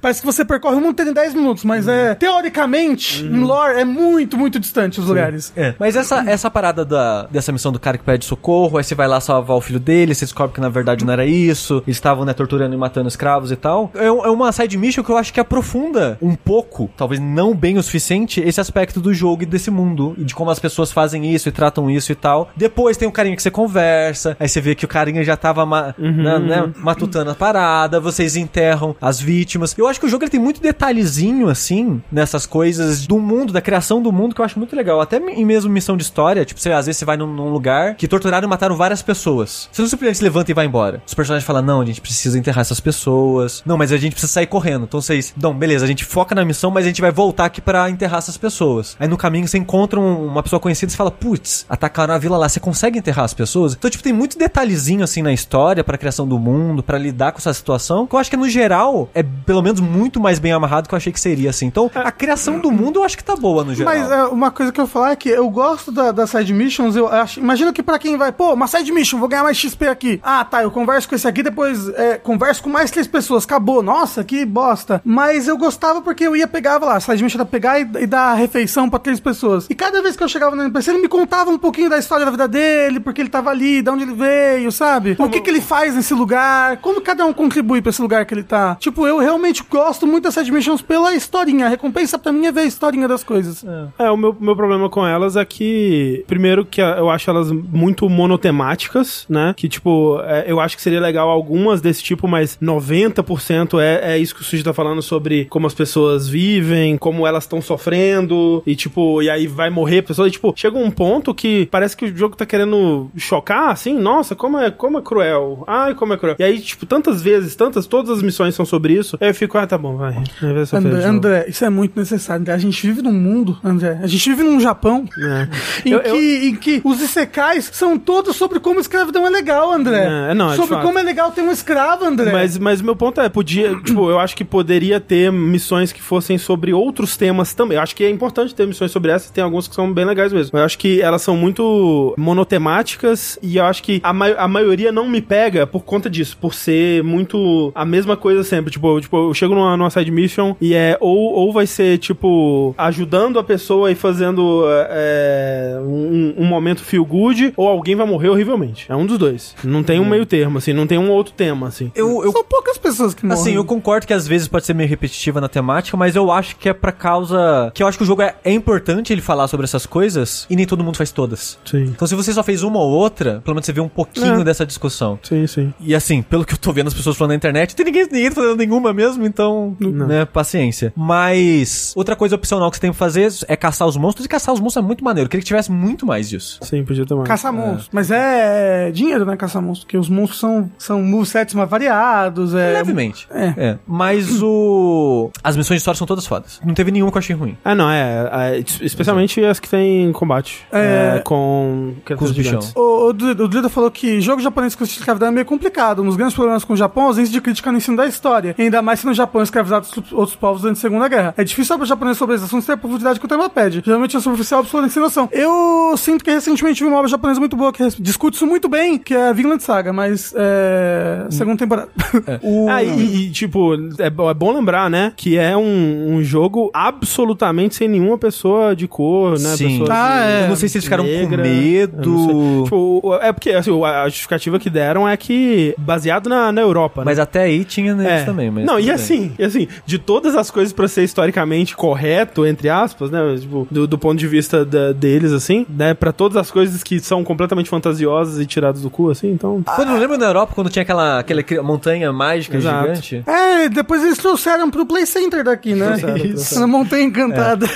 parece 0.00 0.20
que 0.20 0.26
você 0.26 0.44
percorre 0.44 0.76
o 0.76 0.80
mundo 0.80 0.90
inteiro 0.92 1.10
em 1.10 1.14
10 1.14 1.34
minutos, 1.34 1.64
mas 1.64 1.86
é 1.88 2.14
teoricamente, 2.14 3.24
em 3.24 3.40
lore, 3.40 3.80
é 3.80 3.84
muito, 3.84 4.36
muito 4.36 4.58
distante 4.58 5.00
os 5.00 5.06
lugares. 5.06 5.52
É. 5.56 5.74
Mas 5.78 5.96
essa, 5.96 6.22
essa 6.28 6.50
parada 6.50 6.84
da, 6.84 7.24
dessa 7.24 7.52
missão 7.52 7.72
do 7.72 7.78
cara 7.80 7.98
que 7.98 8.04
pede 8.04 8.24
socorro, 8.24 8.78
aí 8.78 8.84
você 8.84 8.94
vai 8.94 9.08
lá 9.08 9.20
salvar 9.20 9.56
o 9.56 9.60
filho 9.60 9.80
dele, 9.80 10.14
você 10.14 10.24
descobre 10.24 10.54
que 10.54 10.60
na 10.60 10.68
verdade 10.68 11.04
não 11.04 11.12
era 11.12 11.24
isso, 11.26 11.82
eles 11.86 11.96
estavam, 11.96 12.24
né, 12.24 12.32
torturando 12.32 12.74
e 12.74 12.78
matando 12.78 13.08
escravos 13.08 13.50
e 13.50 13.56
tal. 13.56 13.90
É, 13.94 14.06
é 14.06 14.10
uma 14.10 14.50
side 14.52 14.76
mission 14.78 15.02
que 15.02 15.10
eu 15.10 15.16
acho 15.16 15.32
que 15.32 15.40
aprofunda 15.40 16.18
um 16.22 16.34
pouco, 16.34 16.88
talvez 16.96 17.20
não 17.20 17.54
bem 17.54 17.78
o 17.78 17.82
suficiente, 17.82 18.40
esse 18.40 18.60
aspecto 18.60 19.00
do 19.00 19.12
jogo 19.12 19.42
e 19.42 19.46
desse 19.46 19.70
mundo, 19.70 20.14
e 20.18 20.24
de 20.24 20.34
como 20.34 20.50
as 20.50 20.58
pessoas 20.58 20.90
fazem 20.92 21.32
isso 21.34 21.48
e 21.48 21.52
tratam 21.52 21.90
isso 21.90 22.12
e 22.12 22.14
tal. 22.14 22.50
Depois 22.56 22.96
tem 22.96 23.06
o 23.08 23.12
carinha 23.12 23.36
que 23.36 23.42
você 23.42 23.50
conversa, 23.50 24.36
aí 24.40 24.48
você 24.48 24.60
vê 24.60 24.74
que 24.74 24.84
o 24.84 24.88
carinha 24.88 25.22
já 25.24 25.36
tava 25.36 25.64
ma- 25.66 25.94
né, 25.98 26.38
né, 26.38 26.72
matutando 26.78 27.30
a 27.30 27.34
parada, 27.34 28.00
vocês 28.00 28.36
enterram 28.36 28.94
as 29.00 29.20
vítimas. 29.20 29.74
Eu 29.76 29.86
acho 29.88 30.00
que 30.00 30.06
o 30.06 30.08
jogo 30.08 30.24
ele 30.24 30.30
tem 30.30 30.40
muito 30.40 30.60
detalhezinho, 30.60 31.48
assim, 31.48 32.00
nessas 32.10 32.46
coisas 32.46 33.06
do 33.06 33.18
mundo, 33.18 33.52
da 33.52 33.60
criação 33.60 34.00
do 34.00 34.12
mundo, 34.12 34.34
que 34.34 34.40
eu 34.40 34.44
acho 34.44 34.58
muito 34.58 34.74
legal. 34.74 35.00
Até 35.00 35.16
em 35.18 35.44
mesmo 35.44 35.70
missão 35.70 35.96
de 35.96 36.02
história, 36.02 36.44
tipo, 36.44 36.60
você, 36.60 36.70
às 36.72 36.86
vezes 36.86 36.98
você 36.98 37.04
vai 37.04 37.16
num, 37.16 37.26
num 37.26 37.50
lugar 37.50 37.94
que 37.96 38.08
torturaram 38.08 38.46
e 38.46 38.50
mataram 38.50 38.76
várias 38.76 39.02
pessoas. 39.02 39.68
Você 39.72 39.82
não 39.82 39.88
simplesmente 39.88 40.18
se 40.18 40.24
levanta 40.24 40.50
e 40.50 40.54
vai 40.54 40.66
embora. 40.66 41.02
Os 41.06 41.14
personagens 41.14 41.46
falam, 41.46 41.62
não, 41.62 41.80
a 41.80 41.84
gente 41.84 42.00
precisa 42.00 42.38
enterrar 42.38 42.60
essas 42.60 42.80
pessoas. 42.80 43.62
Não, 43.66 43.76
mas 43.76 43.92
a 43.92 43.96
gente 43.96 44.12
precisa 44.12 44.32
sair 44.32 44.46
correndo. 44.46 44.84
Então 44.84 45.00
vocês, 45.00 45.34
não, 45.40 45.52
beleza, 45.54 45.84
a 45.84 45.88
gente 45.88 46.04
foca 46.04 46.34
na 46.34 46.44
missão, 46.44 46.70
mas 46.70 46.85
a 46.88 46.90
gente 46.90 47.00
vai 47.00 47.10
voltar 47.10 47.44
aqui 47.46 47.60
pra 47.60 47.88
enterrar 47.90 48.18
essas 48.18 48.36
pessoas. 48.36 48.96
Aí 48.98 49.08
no 49.08 49.16
caminho 49.16 49.46
você 49.46 49.58
encontra 49.58 49.98
um- 50.00 50.26
uma 50.26 50.42
pessoa 50.42 50.58
conhecida 50.60 50.92
e 50.92 50.96
fala, 50.96 51.10
putz, 51.10 51.64
atacaram 51.68 52.14
a 52.14 52.18
vila 52.18 52.36
lá, 52.36 52.48
você 52.48 52.60
consegue 52.60 52.98
enterrar 52.98 53.24
as 53.24 53.34
pessoas? 53.34 53.74
Então, 53.74 53.90
tipo, 53.90 54.02
tem 54.02 54.12
muito 54.12 54.38
detalhezinho 54.38 55.02
assim 55.04 55.22
na 55.22 55.32
história 55.32 55.82
pra 55.84 55.98
criação 55.98 56.26
do 56.26 56.38
mundo, 56.38 56.82
pra 56.82 56.98
lidar 56.98 57.32
com 57.32 57.38
essa 57.38 57.52
situação, 57.52 58.06
que 58.06 58.14
eu 58.14 58.18
acho 58.18 58.30
que 58.30 58.36
no 58.36 58.48
geral 58.48 59.08
é 59.14 59.22
pelo 59.22 59.62
menos 59.62 59.80
muito 59.80 60.20
mais 60.20 60.38
bem 60.38 60.52
amarrado 60.52 60.88
que 60.88 60.94
eu 60.94 60.96
achei 60.96 61.12
que 61.12 61.20
seria 61.20 61.50
assim. 61.50 61.66
Então, 61.66 61.90
a 61.94 62.10
criação 62.12 62.58
do 62.58 62.70
mundo 62.70 63.00
eu 63.00 63.04
acho 63.04 63.16
que 63.16 63.24
tá 63.24 63.36
boa 63.36 63.64
no 63.64 63.74
geral. 63.74 63.94
Mas 63.94 64.10
é, 64.10 64.24
uma 64.24 64.50
coisa 64.50 64.72
que 64.72 64.80
eu 64.80 64.86
vou 64.86 64.92
falar 64.92 65.12
é 65.12 65.16
que 65.16 65.28
eu 65.28 65.48
gosto 65.50 65.90
da, 65.92 66.12
das 66.12 66.30
side 66.30 66.52
missions. 66.52 66.96
Eu 66.96 67.08
acho, 67.08 67.40
imagina 67.40 67.72
que 67.72 67.82
pra 67.82 67.98
quem 67.98 68.16
vai, 68.16 68.32
pô, 68.32 68.52
uma 68.52 68.66
side 68.66 68.90
mission, 68.92 69.18
vou 69.18 69.28
ganhar 69.28 69.42
mais 69.42 69.56
XP 69.56 69.86
aqui. 69.88 70.20
Ah, 70.22 70.44
tá, 70.44 70.62
eu 70.62 70.70
converso 70.70 71.08
com 71.08 71.14
esse 71.14 71.26
aqui, 71.26 71.42
depois 71.42 71.88
é, 71.90 72.16
converso 72.16 72.62
com 72.62 72.70
mais 72.70 72.90
três 72.90 73.06
pessoas. 73.06 73.44
Acabou. 73.44 73.82
Nossa, 73.82 74.24
que 74.24 74.44
bosta. 74.44 75.00
Mas 75.04 75.48
eu 75.48 75.56
gostava 75.56 76.00
porque 76.02 76.24
eu 76.24 76.34
ia 76.36 76.46
pegava 76.76 76.86
lá, 76.86 77.00
side 77.00 77.22
mission 77.22 77.38
era 77.38 77.46
pegar 77.46 77.80
e, 77.80 77.88
e 78.00 78.06
dar 78.06 78.34
refeição 78.34 78.88
pra 78.88 78.98
três 78.98 79.18
pessoas. 79.18 79.66
E 79.68 79.74
cada 79.74 80.02
vez 80.02 80.16
que 80.16 80.22
eu 80.22 80.28
chegava 80.28 80.54
no 80.54 80.62
NPC, 80.62 80.90
ele 80.90 81.00
me 81.00 81.08
contava 81.08 81.50
um 81.50 81.58
pouquinho 81.58 81.88
da 81.88 81.98
história 81.98 82.24
da 82.24 82.30
vida 82.30 82.46
dele, 82.46 83.00
porque 83.00 83.20
ele 83.20 83.28
tava 83.28 83.50
ali, 83.50 83.82
de 83.82 83.90
onde 83.90 84.02
ele 84.02 84.14
veio, 84.14 84.70
sabe? 84.70 85.16
O 85.18 85.28
que 85.28 85.40
que 85.40 85.50
ele 85.50 85.60
faz 85.60 85.94
nesse 85.94 86.14
lugar, 86.14 86.78
como 86.78 87.00
cada 87.00 87.24
um 87.24 87.32
contribui 87.32 87.80
pra 87.80 87.90
esse 87.90 88.02
lugar 88.02 88.24
que 88.26 88.34
ele 88.34 88.42
tá. 88.42 88.76
Tipo, 88.78 89.06
eu 89.06 89.18
realmente 89.18 89.64
gosto 89.68 90.06
muito 90.06 90.24
das 90.24 90.34
side 90.34 90.52
missions 90.52 90.82
pela 90.82 91.14
historinha. 91.14 91.66
A 91.66 91.68
recompensa 91.68 92.18
pra 92.18 92.32
mim 92.32 92.46
é 92.46 92.52
ver 92.52 92.60
a 92.60 92.64
historinha 92.64 93.08
das 93.08 93.24
coisas. 93.24 93.64
É, 93.98 94.10
o 94.10 94.16
meu, 94.16 94.36
meu 94.38 94.56
problema 94.56 94.88
com 94.88 95.06
elas 95.06 95.36
é 95.36 95.44
que, 95.44 96.24
primeiro, 96.26 96.64
que 96.64 96.80
eu 96.80 97.10
acho 97.10 97.28
elas 97.30 97.50
muito 97.50 98.08
monotemáticas, 98.08 99.24
né? 99.28 99.54
Que, 99.56 99.68
tipo, 99.68 100.20
é, 100.24 100.44
eu 100.46 100.60
acho 100.60 100.76
que 100.76 100.82
seria 100.82 101.00
legal 101.00 101.28
algumas 101.28 101.80
desse 101.80 102.02
tipo, 102.02 102.28
mas 102.28 102.58
90% 102.62 103.80
é, 103.80 104.14
é 104.14 104.18
isso 104.18 104.34
que 104.34 104.42
o 104.42 104.44
Suji 104.44 104.62
tá 104.62 104.72
falando 104.72 105.00
sobre 105.00 105.46
como 105.46 105.66
as 105.66 105.74
pessoas 105.74 106.28
vivem, 106.28 106.65
como 106.98 107.26
elas 107.26 107.44
estão 107.44 107.60
sofrendo, 107.60 108.62
e, 108.66 108.74
tipo, 108.76 109.22
e 109.22 109.30
aí 109.30 109.46
vai 109.46 109.70
morrer 109.70 109.98
a 109.98 110.02
pessoa. 110.02 110.28
E, 110.28 110.30
tipo, 110.30 110.52
chega 110.56 110.76
um 110.78 110.90
ponto 110.90 111.34
que 111.34 111.66
parece 111.70 111.96
que 111.96 112.04
o 112.06 112.16
jogo 112.16 112.36
tá 112.36 112.44
querendo 112.46 113.10
chocar, 113.16 113.70
assim, 113.70 113.98
nossa, 113.98 114.34
como 114.34 114.58
é, 114.58 114.70
como 114.70 114.98
é 114.98 115.02
cruel. 115.02 115.64
Ai, 115.66 115.94
como 115.94 116.12
é 116.12 116.16
cruel. 116.16 116.36
E 116.38 116.42
aí, 116.42 116.58
tipo, 116.60 116.86
tantas 116.86 117.22
vezes, 117.22 117.54
tantas, 117.54 117.86
todas 117.86 118.10
as 118.18 118.22
missões 118.22 118.54
são 118.54 118.64
sobre 118.64 118.94
isso, 118.94 119.16
aí 119.20 119.28
eu 119.28 119.34
fico, 119.34 119.56
ah, 119.58 119.66
tá 119.66 119.78
bom, 119.78 119.96
vai. 119.96 120.14
André. 120.42 121.04
André, 121.04 121.46
isso 121.48 121.64
é 121.64 121.70
muito 121.70 121.98
necessário. 121.98 122.40
André. 122.42 122.54
A 122.54 122.58
gente 122.58 122.86
vive 122.86 123.02
num 123.02 123.12
mundo, 123.12 123.58
André. 123.64 123.98
A 124.02 124.06
gente 124.06 124.28
vive 124.30 124.42
num 124.42 124.60
Japão 124.60 125.04
É. 125.18 125.48
em, 125.88 125.92
Eu- 125.92 126.00
que, 126.00 126.08
eu- 126.08 126.16
em 126.48 126.54
que 126.56 126.80
os 126.84 127.00
isekais 127.00 127.70
são 127.72 127.98
todos 127.98 128.36
sobre 128.36 128.60
como 128.60 128.80
escravidão 128.80 129.26
é 129.26 129.30
legal, 129.30 129.72
André. 129.72 130.06
É, 130.30 130.34
não, 130.34 130.52
é 130.52 130.56
sobre 130.56 130.76
como 130.78 130.98
é 130.98 131.02
legal 131.02 131.30
ter 131.32 131.42
um 131.42 131.50
escravo, 131.52 132.04
André. 132.04 132.32
Mas, 132.32 132.58
mas 132.58 132.80
meu 132.82 132.96
ponto 132.96 133.20
é, 133.20 133.28
podia, 133.28 133.74
tipo, 133.80 134.10
eu 134.10 134.18
acho 134.18 134.34
que 134.36 134.44
poderia 134.44 135.00
ter 135.00 135.30
missões 135.32 135.92
que 135.92 136.02
fossem 136.02 136.38
sobre 136.38 136.55
outros 136.72 137.16
temas 137.16 137.54
também. 137.54 137.76
Eu 137.76 137.82
acho 137.82 137.94
que 137.96 138.04
é 138.04 138.10
importante 138.10 138.54
ter 138.54 138.66
missões 138.66 138.90
sobre 138.90 139.10
essas, 139.10 139.30
tem 139.30 139.42
algumas 139.42 139.68
que 139.68 139.74
são 139.74 139.92
bem 139.92 140.04
legais 140.04 140.32
mesmo. 140.32 140.58
Eu 140.58 140.64
acho 140.64 140.78
que 140.78 141.00
elas 141.00 141.22
são 141.22 141.36
muito 141.36 142.14
monotemáticas 142.16 143.38
e 143.42 143.56
eu 143.56 143.64
acho 143.64 143.82
que 143.82 144.00
a, 144.02 144.12
mai- 144.12 144.34
a 144.36 144.48
maioria 144.48 144.92
não 144.92 145.08
me 145.08 145.20
pega 145.20 145.66
por 145.66 145.84
conta 145.84 146.08
disso, 146.08 146.36
por 146.40 146.54
ser 146.54 147.02
muito 147.02 147.72
a 147.74 147.84
mesma 147.84 148.16
coisa 148.16 148.42
sempre. 148.44 148.70
Tipo, 148.70 148.96
eu, 148.96 149.00
tipo, 149.00 149.16
eu 149.28 149.34
chego 149.34 149.54
numa, 149.54 149.76
numa 149.76 149.90
side 149.90 150.10
mission 150.10 150.54
e 150.60 150.74
é 150.74 150.96
ou, 151.00 151.32
ou 151.34 151.52
vai 151.52 151.66
ser, 151.66 151.98
tipo, 151.98 152.74
ajudando 152.78 153.38
a 153.38 153.44
pessoa 153.44 153.90
e 153.90 153.94
fazendo 153.94 154.64
é, 154.90 155.78
um, 155.82 156.34
um 156.38 156.44
momento 156.44 156.82
feel 156.82 157.04
good, 157.04 157.52
ou 157.56 157.68
alguém 157.68 157.94
vai 157.94 158.06
morrer 158.06 158.28
horrivelmente. 158.28 158.86
É 158.88 158.96
um 158.96 159.06
dos 159.06 159.18
dois. 159.18 159.54
Não 159.64 159.82
tem 159.82 160.00
um 160.00 160.04
meio 160.08 160.24
termo, 160.26 160.58
assim, 160.58 160.72
não 160.72 160.86
tem 160.86 160.98
um 160.98 161.10
outro 161.10 161.32
tema, 161.34 161.68
assim. 161.68 161.90
eu, 161.94 162.22
eu 162.24 162.32
São 162.32 162.44
poucas 162.44 162.78
pessoas 162.78 163.14
que 163.14 163.24
morrem. 163.24 163.40
Assim, 163.40 163.54
eu 163.54 163.64
concordo 163.64 164.06
que 164.06 164.12
às 164.12 164.26
vezes 164.26 164.48
pode 164.48 164.64
ser 164.66 164.74
meio 164.74 164.88
repetitiva 164.88 165.40
na 165.40 165.48
temática, 165.48 165.96
mas 165.96 166.14
eu 166.16 166.30
acho 166.30 166.45
que 166.54 166.68
é 166.68 166.72
pra 166.72 166.92
causa. 166.92 167.70
Que 167.74 167.82
eu 167.82 167.86
acho 167.86 167.98
que 167.98 168.04
o 168.04 168.06
jogo 168.06 168.22
é, 168.22 168.34
é 168.44 168.52
importante 168.52 169.12
ele 169.12 169.20
falar 169.22 169.48
sobre 169.48 169.64
essas 169.64 169.86
coisas 169.86 170.46
e 170.48 170.56
nem 170.56 170.66
todo 170.66 170.84
mundo 170.84 170.96
faz 170.96 171.10
todas. 171.10 171.58
Sim. 171.64 171.84
Então, 171.84 172.06
se 172.06 172.14
você 172.14 172.32
só 172.32 172.42
fez 172.42 172.62
uma 172.62 172.78
ou 172.78 172.90
outra, 172.90 173.40
pelo 173.44 173.54
menos 173.54 173.66
você 173.66 173.72
vê 173.72 173.80
um 173.80 173.88
pouquinho 173.88 174.40
É. 174.40 174.44
dessa 174.44 174.64
discussão. 174.66 175.18
Sim, 175.22 175.46
sim. 175.46 175.74
E 175.80 175.94
assim, 175.94 176.22
pelo 176.22 176.44
que 176.44 176.54
eu 176.54 176.58
tô 176.58 176.72
vendo 176.72 176.86
as 176.88 176.94
pessoas 176.94 177.16
falando 177.16 177.30
na 177.30 177.36
internet, 177.36 177.74
tem 177.74 177.84
ninguém, 177.86 178.04
ninguém 178.10 178.28
tá 178.28 178.36
fazendo 178.36 178.56
nenhuma 178.56 178.92
mesmo, 178.92 179.26
então, 179.26 179.76
né, 179.80 180.24
paciência. 180.24 180.92
Mas, 180.96 181.92
outra 181.96 182.14
coisa 182.14 182.34
opcional 182.36 182.70
que 182.70 182.76
você 182.76 182.80
tem 182.82 182.92
que 182.92 182.96
fazer 182.96 183.32
é 183.48 183.56
caçar 183.56 183.88
os 183.88 183.96
monstros, 183.96 184.26
e 184.26 184.28
caçar 184.28 184.54
os 184.54 184.60
monstros 184.60 184.84
é 184.84 184.86
muito 184.86 185.02
maneiro. 185.04 185.26
Eu 185.26 185.30
queria 185.30 185.42
que 185.42 185.46
tivesse 185.46 185.72
muito 185.72 186.04
mais 186.06 186.28
disso. 186.28 186.58
Sim, 186.62 186.84
podia 186.84 187.04
ter 187.06 187.14
mais. 187.14 187.26
Caçar 187.28 187.52
monstros. 187.52 187.88
Mas 187.92 188.10
é 188.10 188.90
dinheiro, 188.92 189.24
né? 189.24 189.36
Caçar 189.36 189.62
monstros. 189.62 189.84
Porque 189.84 189.96
os 189.96 190.08
monstros 190.08 190.40
são, 190.40 190.70
são 190.78 191.02
movesets 191.02 191.54
mais 191.54 191.68
variados. 191.68 192.54
É... 192.54 192.72
Levemente. 192.74 193.26
É. 193.30 193.78
Mas 193.86 194.42
o. 194.42 195.30
As 195.42 195.56
missões 195.56 195.78
de 195.78 195.80
história 195.80 195.96
são 195.98 196.06
todas 196.06 196.26
fodas. 196.36 196.60
Não 196.64 196.74
teve 196.74 196.90
nenhuma 196.90 197.10
que 197.10 197.16
eu 197.16 197.20
achei 197.20 197.36
ruim. 197.36 197.56
Ah, 197.64 197.74
não, 197.74 197.90
é. 197.90 198.56
é, 198.56 198.64
especialmente 198.82 199.42
as 199.44 199.58
que 199.60 199.68
tem 199.68 200.12
combate. 200.12 200.64
É. 200.72 201.16
É, 201.16 201.18
com. 201.20 201.94
Com 202.16 202.24
os 202.24 202.32
bichão. 202.32 202.60
O, 202.74 202.80
o, 202.80 203.08
o 203.08 203.48
Drida 203.48 203.68
falou 203.68 203.90
que 203.90 204.20
jogo 204.20 204.40
japonês 204.42 204.74
com 204.74 204.84
escravidão 204.84 205.28
é 205.28 205.30
meio 205.30 205.46
complicado. 205.46 206.02
Um 206.02 206.06
dos 206.06 206.16
grandes 206.16 206.34
problemas 206.34 206.64
com 206.64 206.72
o 206.72 206.76
Japão 206.76 207.04
é 207.04 207.06
a 207.06 207.08
ausência 207.10 207.32
de 207.32 207.40
crítica 207.40 207.70
no 207.70 207.78
ensino 207.78 207.96
da 207.96 208.06
história. 208.06 208.54
E 208.58 208.62
ainda 208.62 208.82
mais 208.82 209.00
se 209.00 209.06
no 209.06 209.14
Japão 209.14 209.42
escravizado 209.42 209.86
outros- 209.86 210.12
outros 210.12 210.36
povos 210.36 210.62
durante 210.62 210.78
a 210.78 210.80
Segunda 210.80 211.08
Guerra. 211.08 211.34
É 211.36 211.44
difícil 211.44 211.76
para 211.76 211.84
o 211.84 211.86
japonês 211.86 212.16
sobre 212.16 212.34
esses 212.34 212.46
assuntos 212.46 212.66
ter 212.66 212.72
a 212.72 212.76
profundidade 212.76 213.18
que 213.18 213.26
o 213.26 213.28
tema 213.28 213.48
pede. 213.48 213.82
Geralmente 213.84 214.16
é 214.16 214.20
superficial, 214.20 214.60
absoluta 214.60 215.00
noção. 215.00 215.28
Eu 215.32 215.94
sinto 215.96 216.24
que 216.24 216.30
recentemente 216.30 216.82
vi 216.82 216.88
uma 216.88 216.98
obra 216.98 217.08
japonesa 217.08 217.40
muito 217.40 217.56
boa 217.56 217.72
que 217.72 217.86
discute 218.00 218.36
isso 218.36 218.46
muito 218.46 218.68
bem, 218.68 218.98
que 218.98 219.14
é 219.14 219.32
Vinland 219.32 219.62
Saga, 219.62 219.92
mas 219.92 220.32
é. 220.36 221.26
Segunda 221.30 221.56
temporada. 221.58 221.88
O... 222.42 222.68
Ah, 222.68 222.82
e, 222.82 223.26
e, 223.26 223.30
tipo, 223.30 223.74
é, 223.98 224.06
é 224.06 224.10
bom 224.34 224.52
lembrar, 224.52 224.90
né? 224.90 225.12
Que 225.16 225.36
é 225.38 225.56
um, 225.56 226.15
um 226.15 226.15
jogo 226.22 226.70
absolutamente 226.74 227.74
sem 227.74 227.88
nenhuma 227.88 228.18
pessoa 228.18 228.74
de 228.74 228.86
cor, 228.88 229.32
né? 229.38 229.56
Sim. 229.56 229.78
Pessoa 229.78 229.88
Ah, 229.92 230.24
de- 230.26 230.32
é. 230.32 230.44
Eu 230.44 230.48
não 230.48 230.56
sei 230.56 230.68
se 230.68 230.76
eles 230.76 230.84
ficaram 230.84 231.04
negra, 231.04 231.42
com 231.42 231.48
medo. 231.48 232.62
Tipo, 232.64 233.18
é 233.20 233.32
porque 233.32 233.50
assim, 233.50 233.82
a 233.84 234.04
justificativa 234.08 234.58
que 234.58 234.68
deram 234.70 235.08
é 235.08 235.16
que 235.16 235.74
baseado 235.78 236.28
na, 236.28 236.50
na 236.52 236.60
Europa, 236.60 237.00
né? 237.02 237.04
Mas 237.06 237.18
até 237.18 237.42
aí 237.42 237.64
tinha 237.64 237.94
neles 237.94 238.22
É. 238.22 238.24
também. 238.24 238.50
Mas 238.50 238.64
não, 238.64 238.78
e 238.78 238.82
bem. 238.84 238.90
assim, 238.92 239.32
e 239.38 239.44
assim, 239.44 239.68
de 239.84 239.98
todas 239.98 240.34
as 240.36 240.50
coisas 240.50 240.72
pra 240.72 240.88
ser 240.88 241.04
historicamente 241.04 241.76
correto, 241.76 242.46
entre 242.46 242.68
aspas, 242.68 243.10
né? 243.10 243.36
Tipo, 243.40 243.66
do, 243.70 243.86
do 243.86 243.98
ponto 243.98 244.18
de 244.18 244.26
vista 244.26 244.64
da- 244.64 244.92
deles, 244.92 245.32
assim, 245.32 245.66
né? 245.68 245.94
Pra 245.94 246.12
todas 246.12 246.36
as 246.36 246.50
coisas 246.50 246.82
que 246.82 247.00
são 247.00 247.22
completamente 247.24 247.68
fantasiosas 247.70 248.40
e 248.40 248.46
tiradas 248.46 248.82
do 248.82 248.90
cu, 248.90 249.10
assim, 249.10 249.30
então. 249.30 249.62
Quando 249.64 249.90
eu 249.92 249.98
lembro 249.98 250.16
na 250.18 250.26
Europa, 250.26 250.52
quando 250.54 250.70
tinha 250.70 250.82
aquela, 250.82 251.18
aquela 251.20 251.42
montanha 251.62 252.12
mágica 252.12 252.56
Exato. 252.56 252.86
gigante. 252.94 253.22
é, 253.26 253.68
depois 253.68 254.02
eles 254.04 254.18
trouxeram 254.18 254.70
pro 254.70 254.86
Play 254.86 255.06
Center 255.06 255.44
daqui, 255.44 255.74
né? 255.74 255.96
Trouxeram, 256.06 256.34
trouxeram. 256.34 256.60
Na 256.60 256.66
Montanha 256.66 257.04
Encantada. 257.04 257.66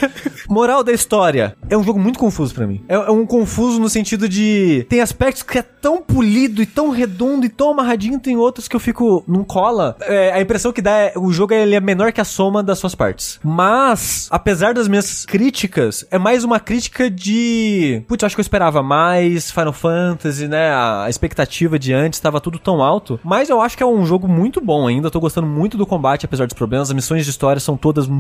Moral 0.49 0.83
da 0.83 0.93
história. 0.93 1.57
É 1.69 1.77
um 1.77 1.83
jogo 1.83 1.99
muito 1.99 2.19
confuso 2.19 2.55
pra 2.55 2.67
mim. 2.67 2.83
É, 2.89 2.95
é 2.95 3.11
um 3.11 3.27
confuso 3.27 3.81
no 3.81 3.89
sentido 3.89 4.29
de. 4.29 4.87
Tem 4.89 5.01
aspectos 5.01 5.43
que 5.43 5.59
é 5.59 5.63
tão 5.63 6.03
polido 6.03 6.63
e 6.63 6.67
tão 6.67 6.91
redondo 6.91 7.47
e 7.47 7.49
tão 7.49 7.71
amarradinho, 7.71 8.19
tem 8.19 8.37
outros 8.37 8.69
que 8.69 8.77
eu 8.77 8.81
fico. 8.81 9.25
Não 9.27 9.45
cola. 9.45 9.97
É, 10.03 10.33
a 10.33 10.41
impressão 10.41 10.73
que 10.73 10.83
dá 10.83 10.91
é. 10.93 11.13
O 11.17 11.33
jogo 11.33 11.53
ele 11.53 11.75
é 11.75 11.81
menor 11.81 12.13
que 12.13 12.21
a 12.21 12.25
soma 12.25 12.63
das 12.63 12.79
suas 12.79 12.95
partes. 12.95 13.39
Mas, 13.43 14.29
apesar 14.31 14.75
das 14.75 14.89
minhas 14.89 15.25
críticas, 15.25 16.07
é 16.11 16.19
mais 16.19 16.45
uma 16.45 16.61
crítica 16.61 17.11
de. 17.11 18.03
Putz, 18.07 18.23
eu 18.23 18.27
acho 18.27 18.37
que 18.37 18.41
eu 18.41 18.43
esperava 18.43 18.83
mais 18.83 19.51
Final 19.51 19.73
Fantasy, 19.73 20.49
né? 20.49 20.73
A 20.73 21.07
expectativa 21.09 21.79
de 21.79 21.93
antes 21.93 22.19
estava 22.19 22.41
tudo 22.41 22.59
tão 22.59 22.83
alto. 22.83 23.19
Mas 23.25 23.49
eu 23.49 23.61
acho 23.61 23.77
que 23.77 23.83
é 23.83 23.87
um 23.87 24.05
jogo 24.05 24.29
muito 24.29 24.61
bom 24.61 24.87
ainda. 24.87 25.07
Eu 25.07 25.11
tô 25.11 25.21
gostando 25.21 25.47
muito 25.47 25.77
do 25.77 25.87
combate, 25.87 26.25
apesar 26.27 26.47
dos 26.47 26.55
problemas. 26.55 26.89
As 26.89 26.95
missões 26.95 27.25
de 27.25 27.31
história 27.31 27.61
são 27.61 27.77
todas 27.77 28.07
muito 28.07 28.20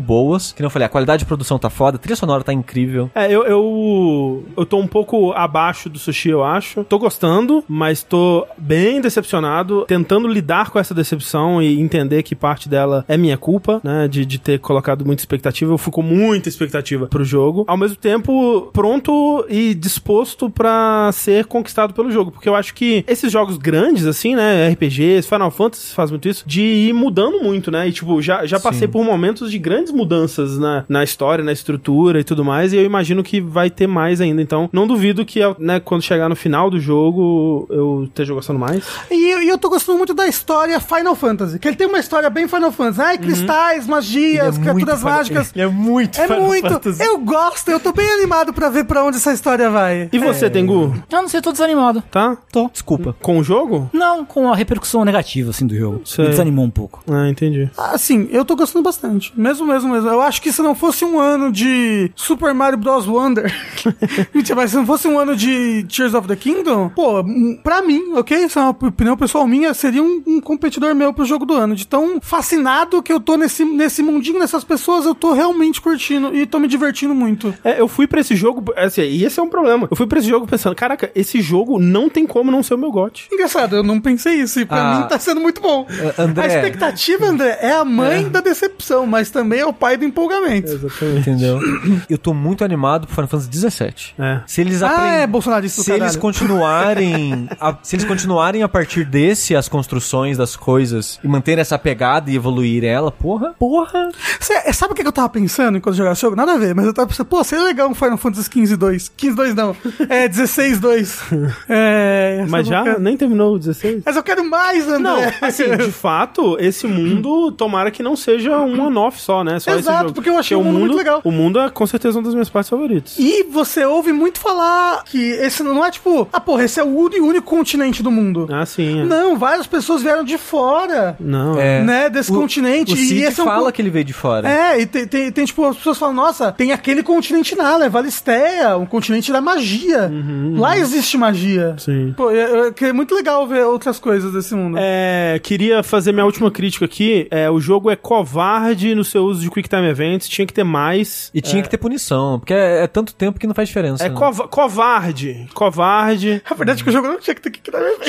boas. 0.00 0.52
Que 0.52 0.62
não 0.62 0.70
falei, 0.70 0.86
a 0.86 0.88
qualidade 0.88 1.20
de 1.20 1.26
produção 1.26 1.58
tá 1.58 1.70
foda, 1.70 1.96
a 1.96 1.98
trilha 1.98 2.16
sonora 2.16 2.42
tá 2.42 2.52
incrível. 2.52 3.10
É, 3.14 3.26
eu, 3.26 3.44
eu, 3.44 4.44
eu 4.56 4.66
tô 4.66 4.78
um 4.78 4.86
pouco 4.86 5.32
abaixo 5.32 5.88
do 5.88 5.98
sushi, 5.98 6.30
eu 6.30 6.44
acho. 6.44 6.84
Tô 6.84 6.98
gostando, 6.98 7.64
mas 7.68 8.02
tô 8.02 8.46
bem 8.58 9.00
decepcionado, 9.00 9.84
tentando 9.86 10.28
lidar 10.28 10.70
com 10.70 10.78
essa 10.78 10.94
decepção 10.94 11.62
e 11.62 11.80
entender 11.80 12.22
que 12.22 12.34
parte 12.34 12.68
dela 12.68 13.04
é 13.08 13.16
minha 13.16 13.36
culpa, 13.36 13.80
né? 13.82 14.08
De, 14.08 14.24
de 14.24 14.38
ter 14.38 14.58
colocado 14.58 15.04
muita 15.04 15.22
expectativa. 15.22 15.72
Eu 15.72 15.78
fui 15.78 15.92
com 15.92 16.02
muita 16.02 16.48
expectativa 16.48 17.06
pro 17.06 17.24
jogo. 17.24 17.64
Ao 17.66 17.76
mesmo 17.76 17.96
tempo, 17.96 18.70
pronto 18.72 19.44
e 19.48 19.74
disposto 19.74 20.50
pra 20.50 21.10
ser 21.12 21.46
conquistado 21.46 21.94
pelo 21.94 22.10
jogo. 22.10 22.30
Porque 22.30 22.48
eu 22.48 22.54
acho 22.54 22.74
que 22.74 23.04
esses 23.06 23.30
jogos 23.30 23.56
grandes, 23.56 24.06
assim, 24.06 24.34
né? 24.34 24.68
RPGs, 24.70 25.28
Final 25.28 25.50
Fantasy 25.50 25.94
faz 25.94 26.10
muito 26.10 26.28
isso, 26.28 26.44
de 26.46 26.62
ir 26.62 26.92
mudando 26.92 27.42
muito, 27.42 27.70
né? 27.70 27.88
E, 27.88 27.92
tipo, 27.92 28.20
já, 28.20 28.46
já 28.46 28.58
passei 28.58 28.86
Sim. 28.86 28.92
por 28.92 29.04
momentos 29.04 29.33
de 29.42 29.58
grandes 29.58 29.92
mudanças 29.92 30.58
na, 30.58 30.84
na 30.88 31.02
história, 31.04 31.42
na 31.44 31.52
estrutura 31.52 32.20
e 32.20 32.24
tudo 32.24 32.44
mais, 32.44 32.72
e 32.72 32.76
eu 32.76 32.84
imagino 32.84 33.22
que 33.22 33.40
vai 33.40 33.70
ter 33.70 33.86
mais 33.86 34.20
ainda. 34.20 34.40
Então, 34.40 34.68
não 34.72 34.86
duvido 34.86 35.24
que, 35.24 35.40
né, 35.58 35.80
quando 35.80 36.02
chegar 36.02 36.28
no 36.28 36.36
final 36.36 36.70
do 36.70 36.78
jogo, 36.80 37.66
eu 37.70 38.04
esteja 38.04 38.32
gostando 38.34 38.58
mais. 38.58 38.84
E, 39.10 39.30
eu- 39.32 39.42
e 39.42 39.48
eu 39.48 39.58
tô 39.58 39.68
gostando 39.68 39.98
muito 39.98 40.14
da 40.14 40.26
história 40.26 40.78
Final 40.80 41.14
Fantasy. 41.14 41.58
Que 41.58 41.68
ele 41.68 41.76
tem 41.76 41.86
uma 41.86 41.98
história 41.98 42.28
bem 42.30 42.46
Final 42.48 42.72
Fantasy. 42.72 43.00
Ai, 43.00 43.18
cristais, 43.18 43.86
magias, 43.86 44.58
criaturas 44.58 45.02
mágicas. 45.02 45.52
Ele 45.54 45.64
é 45.64 45.68
muito 45.68 46.20
É 46.20 46.26
Final 46.26 46.42
muito. 46.42 46.68
Fantasy. 46.68 47.02
Eu 47.02 47.18
gosto, 47.18 47.70
eu 47.70 47.80
tô 47.80 47.92
bem 47.92 48.08
animado 48.10 48.52
pra 48.52 48.68
ver 48.68 48.84
pra 48.84 49.04
onde 49.04 49.16
essa 49.16 49.32
história 49.32 49.68
vai. 49.70 50.08
E 50.12 50.18
você, 50.18 50.48
Tengu? 50.50 50.94
Eu 51.10 51.22
não 51.22 51.28
sei, 51.28 51.38
eu 51.38 51.42
tô 51.42 51.52
desanimado. 51.52 52.02
Tá? 52.10 52.36
Tô. 52.52 52.68
Desculpa. 52.72 53.14
Com 53.22 53.38
o 53.38 53.44
jogo? 53.44 53.88
Não, 53.92 54.24
com 54.24 54.52
a 54.52 54.56
repercussão 54.56 55.04
negativa, 55.04 55.50
assim, 55.50 55.66
do 55.66 55.76
jogo. 55.76 56.00
Sei. 56.04 56.24
Me 56.24 56.30
desanimou 56.30 56.64
um 56.64 56.70
pouco. 56.70 57.02
Ah, 57.10 57.28
entendi. 57.28 57.70
Assim, 57.76 58.28
eu 58.30 58.44
tô 58.44 58.56
gostando 58.56 58.82
bastante. 58.82 59.23
Mesmo, 59.36 59.66
mesmo, 59.66 59.90
mesmo. 59.92 60.08
Eu 60.08 60.20
acho 60.20 60.40
que 60.42 60.52
se 60.52 60.62
não 60.62 60.74
fosse 60.74 61.04
um 61.04 61.18
ano 61.18 61.50
de 61.52 62.10
Super 62.14 62.52
Mario 62.54 62.78
Bros. 62.78 63.06
Wonder, 63.06 63.52
mentira, 64.34 64.56
mas 64.56 64.70
se 64.70 64.76
não 64.76 64.86
fosse 64.86 65.06
um 65.06 65.18
ano 65.18 65.36
de 65.36 65.84
Tears 65.84 66.14
of 66.14 66.26
the 66.26 66.36
Kingdom, 66.36 66.88
pô, 66.90 67.20
hum, 67.20 67.58
pra 67.62 67.82
mim, 67.82 68.14
ok? 68.14 68.44
Isso 68.44 68.58
é 68.58 68.62
uma 68.62 68.70
opinião 68.70 69.16
pessoal 69.16 69.46
minha, 69.46 69.72
seria 69.74 70.02
um, 70.02 70.22
um 70.26 70.40
competidor 70.40 70.94
meu 70.94 71.12
pro 71.12 71.24
jogo 71.24 71.44
do 71.44 71.54
ano. 71.54 71.74
De 71.74 71.86
tão 71.86 72.18
fascinado 72.20 73.02
que 73.02 73.12
eu 73.12 73.20
tô 73.20 73.36
nesse, 73.36 73.64
nesse 73.64 74.02
mundinho, 74.02 74.38
nessas 74.38 74.64
pessoas, 74.64 75.04
eu 75.04 75.14
tô 75.14 75.32
realmente 75.32 75.80
curtindo 75.80 76.34
e 76.34 76.46
tô 76.46 76.58
me 76.58 76.68
divertindo 76.68 77.14
muito. 77.14 77.54
É, 77.64 77.80
eu 77.80 77.88
fui 77.88 78.06
pra 78.06 78.20
esse 78.20 78.34
jogo, 78.34 78.64
assim, 78.76 79.02
e 79.02 79.24
esse 79.24 79.38
é 79.38 79.42
um 79.42 79.48
problema. 79.48 79.86
Eu 79.90 79.96
fui 79.96 80.06
pra 80.06 80.18
esse 80.18 80.28
jogo 80.28 80.46
pensando, 80.46 80.74
caraca, 80.74 81.10
esse 81.14 81.40
jogo 81.40 81.78
não 81.78 82.08
tem 82.08 82.26
como 82.26 82.50
não 82.50 82.62
ser 82.62 82.74
o 82.74 82.78
meu 82.78 82.90
gote. 82.90 83.28
Engraçado, 83.32 83.76
eu 83.76 83.82
não 83.82 84.00
pensei 84.00 84.34
isso, 84.40 84.60
e 84.60 84.64
pra 84.64 84.92
Ah. 84.92 84.98
mim 85.00 85.08
tá 85.08 85.18
sendo 85.18 85.40
muito 85.40 85.60
bom. 85.60 85.86
André. 86.18 86.42
A 86.44 86.46
expectativa, 86.46 87.26
André, 87.26 87.58
é 87.60 87.72
a 87.72 87.84
mãe 87.84 88.28
da 88.28 88.40
decepção, 88.40 89.06
mas 89.14 89.30
também 89.30 89.60
é 89.60 89.66
o 89.66 89.72
pai 89.72 89.96
do 89.96 90.04
empolgamento. 90.04 90.70
Exatamente. 90.72 91.20
Entendeu? 91.30 91.60
Eu 92.10 92.18
tô 92.18 92.34
muito 92.34 92.64
animado 92.64 93.06
pro 93.06 93.14
Final 93.14 93.28
Fantasy 93.28 93.50
XVII. 93.52 93.94
É. 94.18 94.40
Se 94.46 94.60
eles 94.60 94.82
Ah, 94.82 94.88
aprendem. 94.90 95.20
é 95.20 95.26
bolsonarista 95.26 95.82
se 95.82 95.90
eles 95.92 96.00
caralho. 96.00 96.18
continuarem 96.20 97.48
a- 97.60 97.76
se 97.82 97.96
eles 97.96 98.04
continuarem 98.04 98.62
a 98.62 98.68
partir 98.68 99.04
desse 99.04 99.54
as 99.54 99.68
construções 99.68 100.36
das 100.36 100.56
coisas 100.56 101.18
e 101.22 101.28
manterem 101.28 101.60
essa 101.60 101.78
pegada 101.78 102.30
e 102.30 102.34
evoluir 102.36 102.84
ela, 102.84 103.10
porra, 103.12 103.54
porra. 103.58 104.10
Cê- 104.40 104.72
sabe 104.72 104.92
o 104.92 104.96
que 104.96 105.06
eu 105.06 105.12
tava 105.12 105.28
pensando 105.28 105.78
enquanto 105.78 105.94
eu 105.94 105.98
jogava 105.98 106.14
jogo? 106.16 106.36
Nada 106.36 106.52
a 106.54 106.58
ver, 106.58 106.74
mas 106.74 106.86
eu 106.86 106.92
tava 106.92 107.08
pensando, 107.08 107.26
pô, 107.26 107.42
seria 107.44 107.64
legal 107.64 107.88
um 107.88 107.94
Final 107.94 108.16
Fantasy 108.18 108.50
XV 108.50 108.76
2. 108.76 109.12
15 109.16 109.36
2 109.36 109.54
não, 109.54 109.76
é 110.08 110.26
16 110.28 110.80
2. 110.80 111.20
É, 111.68 112.44
Mas 112.48 112.66
já 112.66 112.82
quero- 112.82 113.00
nem 113.00 113.16
terminou 113.16 113.54
o 113.54 113.58
16? 113.58 114.02
Mas 114.04 114.16
eu 114.16 114.22
quero 114.22 114.44
mais, 114.48 114.86
André. 114.88 114.98
Não, 114.98 115.18
assim, 115.40 115.76
de 115.76 115.90
fato, 115.92 116.56
esse 116.60 116.86
mundo, 116.86 117.52
tomara 117.52 117.90
que 117.90 118.02
não 118.02 118.16
seja 118.16 118.58
um 118.58 118.90
one-off 119.04 119.20
só, 119.20 119.44
né? 119.44 119.58
Só 119.60 119.70
esse 119.72 119.80
Exato, 119.80 119.98
jogo. 120.04 120.14
porque 120.14 120.28
eu 120.30 120.38
achei 120.38 120.56
o 120.56 120.62
mundo 120.64 120.78
muito 120.80 120.96
legal. 120.96 121.20
O 121.24 121.30
mundo 121.30 121.58
é 121.60 121.70
com 121.70 121.86
certeza 121.86 122.18
uma 122.18 122.24
das 122.24 122.34
minhas 122.34 122.48
partes 122.48 122.70
favoritas. 122.70 123.16
E 123.18 123.44
você 123.44 123.84
ouve 123.84 124.12
muito 124.12 124.38
falar 124.38 125.04
que 125.04 125.18
esse 125.18 125.62
não 125.62 125.84
é 125.84 125.90
tipo, 125.90 126.28
ah, 126.32 126.40
porra, 126.40 126.64
esse 126.64 126.80
é 126.80 126.84
o 126.84 126.86
único, 126.96 127.24
único 127.26 127.46
continente 127.46 128.02
do 128.02 128.10
mundo. 128.10 128.48
Ah, 128.50 128.64
sim. 128.66 129.00
É. 129.02 129.04
Não, 129.04 129.36
várias 129.36 129.66
pessoas 129.66 130.02
vieram 130.02 130.24
de 130.24 130.38
fora, 130.38 131.16
Não. 131.20 131.58
É. 131.58 131.82
né, 131.82 132.10
desse 132.10 132.30
O- 132.32 132.34
continente. 132.34 132.92
O 132.92 132.96
Cid 132.96 133.14
e 133.14 133.22
esse 133.24 133.40
é 133.40 133.42
um 133.42 133.46
fala 133.46 133.70
que 133.72 133.80
ele 133.82 133.90
veio 133.90 134.04
de 134.04 134.12
fora. 134.12 134.48
É, 134.48 134.80
e 134.80 134.86
tem, 134.86 135.06
tem, 135.06 135.30
tem, 135.32 135.44
tipo, 135.44 135.64
as 135.66 135.76
pessoas 135.76 135.98
falam, 135.98 136.14
nossa, 136.14 136.52
tem 136.52 136.72
aquele 136.72 137.02
continente 137.02 137.54
lá, 137.54 137.78
né? 137.78 137.88
Valistéia, 137.88 138.76
um 138.76 138.86
continente 138.86 139.32
da 139.32 139.40
magia. 139.40 140.10
Lá 140.56 140.76
existe 140.78 141.16
magia. 141.16 141.70
Uhum, 141.70 141.78
Sim. 141.78 142.14
Pô, 142.16 142.30
é, 142.30 142.72
é, 142.80 142.84
é 142.88 142.92
muito 142.92 143.14
legal 143.14 143.46
ver 143.46 143.64
outras 143.64 143.98
coisas 143.98 144.32
desse 144.32 144.54
mundo. 144.54 144.76
É, 144.80 145.38
queria 145.42 145.82
fazer 145.82 146.12
minha 146.12 146.24
última 146.24 146.50
crítica 146.50 146.84
aqui. 146.84 147.26
É, 147.30 147.50
o 147.50 147.60
jogo 147.60 147.90
é 147.90 147.96
covarde 147.96 148.93
no 148.94 149.04
seu 149.04 149.24
uso 149.24 149.40
de 149.40 149.50
Quick 149.50 149.68
Time 149.68 149.86
Events, 149.88 150.28
tinha 150.28 150.46
que 150.46 150.52
ter 150.52 150.64
mais. 150.64 151.30
E 151.34 151.40
tinha 151.40 151.62
que 151.62 151.68
ter 151.68 151.78
punição, 151.78 152.38
porque 152.38 152.54
é, 152.54 152.84
é 152.84 152.86
tanto 152.86 153.14
tempo 153.14 153.38
que 153.38 153.46
não 153.46 153.54
faz 153.54 153.68
diferença. 153.68 154.04
É 154.04 154.08
né? 154.08 154.14
cova- 154.14 154.46
covarde. 154.48 155.46
Covarde. 155.54 156.42
A 156.48 156.54
verdade 156.54 156.80
é 156.80 156.84
que 156.84 156.90
o 156.90 156.92
jogo 156.92 157.08
não 157.08 157.18
tinha 157.20 157.34
que 157.34 157.40
ter 157.42 157.50
que 157.50 157.60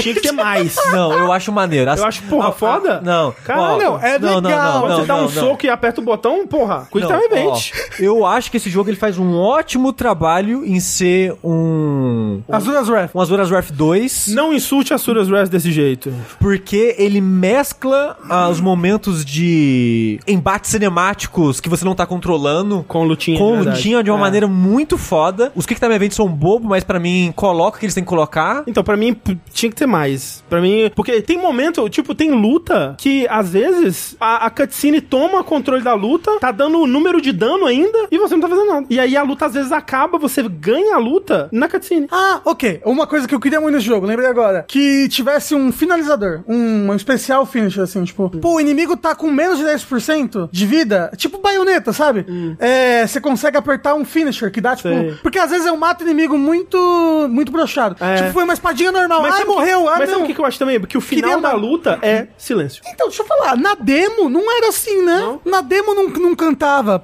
Tinha 0.02 0.14
que 0.16 0.22
ter 0.22 0.32
mais. 0.32 0.76
Não, 0.92 1.12
eu 1.12 1.32
acho 1.32 1.52
maneiro. 1.52 1.90
As- 1.90 2.00
Eu 2.00 2.06
acho, 2.06 2.22
porra, 2.24 2.50
Ah, 2.50 2.52
foda. 2.52 3.02
Não, 3.02 3.32
Caralho, 3.44 3.94
ó, 3.94 3.98
não, 3.98 4.00
é 4.00 4.20
não, 4.20 4.42
não, 4.42 4.50
legal. 4.50 4.74
não, 4.74 4.80
Quando 4.82 4.90
não, 4.92 5.00
você 5.00 5.06
dá 5.06 5.16
um 5.16 5.18
não, 5.18 5.24
não. 5.24 5.30
soco 5.32 5.66
e 5.66 5.70
aperta 5.70 6.02
o 6.02 6.04
botão, 6.04 6.46
porra, 6.48 6.88
Quick 6.92 7.02
Não, 7.08 7.20
Time 7.22 7.26
Event. 7.26 7.72
ó, 7.72 8.04
eu 8.04 8.26
acho 8.26 8.52
que 8.52 8.58
esse 8.58 8.70
jogo 8.70 8.90
ele 8.90 8.98
faz 8.98 9.18
um 9.18 9.36
ótimo 9.38 9.92
trabalho 9.94 10.66
em 10.66 10.80
ser 10.80 11.34
um. 11.44 12.42
Azuras 12.50 12.88
Wrath. 12.90 13.12
Um 13.16 13.22
Azuras 13.22 13.52
Wrath 13.52 13.72
2. 13.72 14.28
Não 14.30 14.54
insulte 14.54 14.94
a 14.94 14.98
Suras 14.98 15.28
Rest 15.30 15.52
desse 15.52 15.72
jeito. 15.72 16.14
Porque 16.40 16.96
ele 16.98 17.20
mescla 17.22 18.18
ah, 18.30 18.50
os 18.50 18.60
momentos 18.60 19.24
de 19.26 20.20
embates 20.28 20.70
cinemáticos 20.76 21.60
que 21.60 21.70
você 21.70 21.84
não 21.86 21.96
tá 21.96 22.06
controlando 22.06 22.84
Com 22.88 23.04
lutinha. 23.06 23.38
com 23.38 23.56
verdade. 23.56 23.78
lutinha 23.78 24.04
de 24.04 24.10
uma 24.12 24.18
É. 24.20 24.22
maneira 24.22 24.48
muito 24.48 24.98
foda. 24.98 25.52
Os 25.56 25.66
Quick 25.66 25.80
Time 25.80 25.94
Events 25.96 26.16
são 26.16 26.28
bobo, 26.28 26.68
mas 26.68 26.84
pra 26.84 27.00
mim 27.00 27.34
coloca 27.36 27.78
o 27.78 27.80
que 27.80 27.86
eles 27.86 27.94
têm 27.96 28.04
que 28.04 28.10
colocar. 28.10 28.64
Então, 28.68 28.84
pra 28.84 28.96
mim, 28.98 29.16
tinha 29.54 29.70
que 29.70 29.76
ter 29.76 29.86
mais. 29.86 30.44
Pra 30.50 30.62
mim, 30.62 30.92
porque 30.96 31.22
tem 31.22 31.38
momento, 31.38 31.88
tipo, 31.90 32.14
tem 32.14 32.32
luta 32.32 32.96
que, 32.98 33.28
às 33.30 33.50
vezes, 33.52 34.16
a, 34.20 34.46
a 34.46 34.50
cutscene 34.50 35.02
toma 35.02 35.44
controle 35.44 35.82
da 35.84 35.94
luta, 35.94 36.40
tá 36.40 36.52
dando 36.52 36.80
o 36.80 36.88
número 36.88 37.22
de 37.22 37.32
dano 37.32 37.66
ainda, 37.66 38.08
e 38.12 38.18
você 38.18 38.34
não 38.36 38.42
tá 38.42 38.50
fazendo 38.50 38.68
nada. 38.68 38.86
E 38.90 39.00
aí 39.00 39.16
a 39.16 39.24
luta, 39.24 39.46
às 39.46 39.54
vezes, 39.54 39.72
acaba, 39.72 40.18
você 40.18 40.44
ganha 40.44 40.96
a 40.96 41.00
luta 41.00 41.50
na 41.52 41.68
cutscene. 41.68 42.08
Ah, 42.12 42.42
ok. 42.46 42.82
Uma 42.86 43.08
coisa 43.08 43.28
que 43.28 43.34
eu 43.36 43.40
queria 43.40 43.60
muito 43.62 43.76
nesse 43.76 43.86
jogo, 43.88 44.06
lembrei 44.06 44.28
agora. 44.30 44.66
Que 44.68 45.08
tivesse 45.10 45.56
um 45.56 45.72
finalizador. 45.72 46.44
Um, 46.48 46.90
um 46.90 46.96
especial 46.96 47.46
finisher, 47.46 47.84
assim, 47.84 48.04
tipo. 48.04 48.30
Pô, 48.30 48.56
o 48.56 48.60
inimigo 48.60 48.96
tá 48.98 49.16
com 49.16 49.30
menos 49.32 49.58
de 49.58 49.64
10% 49.66 50.50
de 50.56 50.66
vida. 50.66 51.12
Tipo 51.18 51.38
baioneta, 51.40 51.92
sabe? 51.92 52.26
É, 52.60 53.06
você 53.06 53.20
consegue 53.20 53.58
apertar 53.58 53.94
um 53.94 54.06
finisher 54.06 54.50
que 54.52 54.62
dá, 54.62 54.76
tipo. 54.76 54.88
Sei. 54.90 55.12
Porque 55.22 55.38
às 55.38 55.50
vezes 55.50 55.66
eu 55.66 55.76
mato 55.76 56.04
inimigo 56.04 56.38
muito. 56.38 57.28
muito 57.30 57.52
broxado. 57.52 57.96
É. 58.00 58.16
Tipo, 58.16 58.32
foi 58.34 58.44
uma 58.44 58.54
espadinha 58.54 58.92
normal. 58.92 59.24
Ai, 59.26 59.32
sabe 59.32 59.44
o 59.44 59.48
que- 59.48 59.52
morreu. 59.54 59.90
Ah, 59.90 59.96
mas 60.00 60.10
sabe 60.10 60.22
não. 60.22 60.30
o 60.30 60.34
que 60.34 60.40
eu 60.40 60.46
acho 60.46 60.58
também? 60.60 60.80
Porque 60.80 60.98
o 60.98 61.02
final 61.02 61.32
Queria 61.32 61.42
da 61.42 61.54
luta 61.56 62.00
é 62.02 62.28
silêncio. 62.38 62.82
Então, 62.88 63.08
deixa 63.08 63.22
eu 63.24 63.28
falar, 63.28 63.58
na 63.58 63.76
demo 63.76 64.30
não 64.30 64.50
era 64.58 64.70
assim, 64.70 65.02
né? 65.04 65.38
Na 65.46 65.62
demo 65.62 65.94
não, 65.94 66.08
não 66.10 66.36
cantava. 66.36 67.02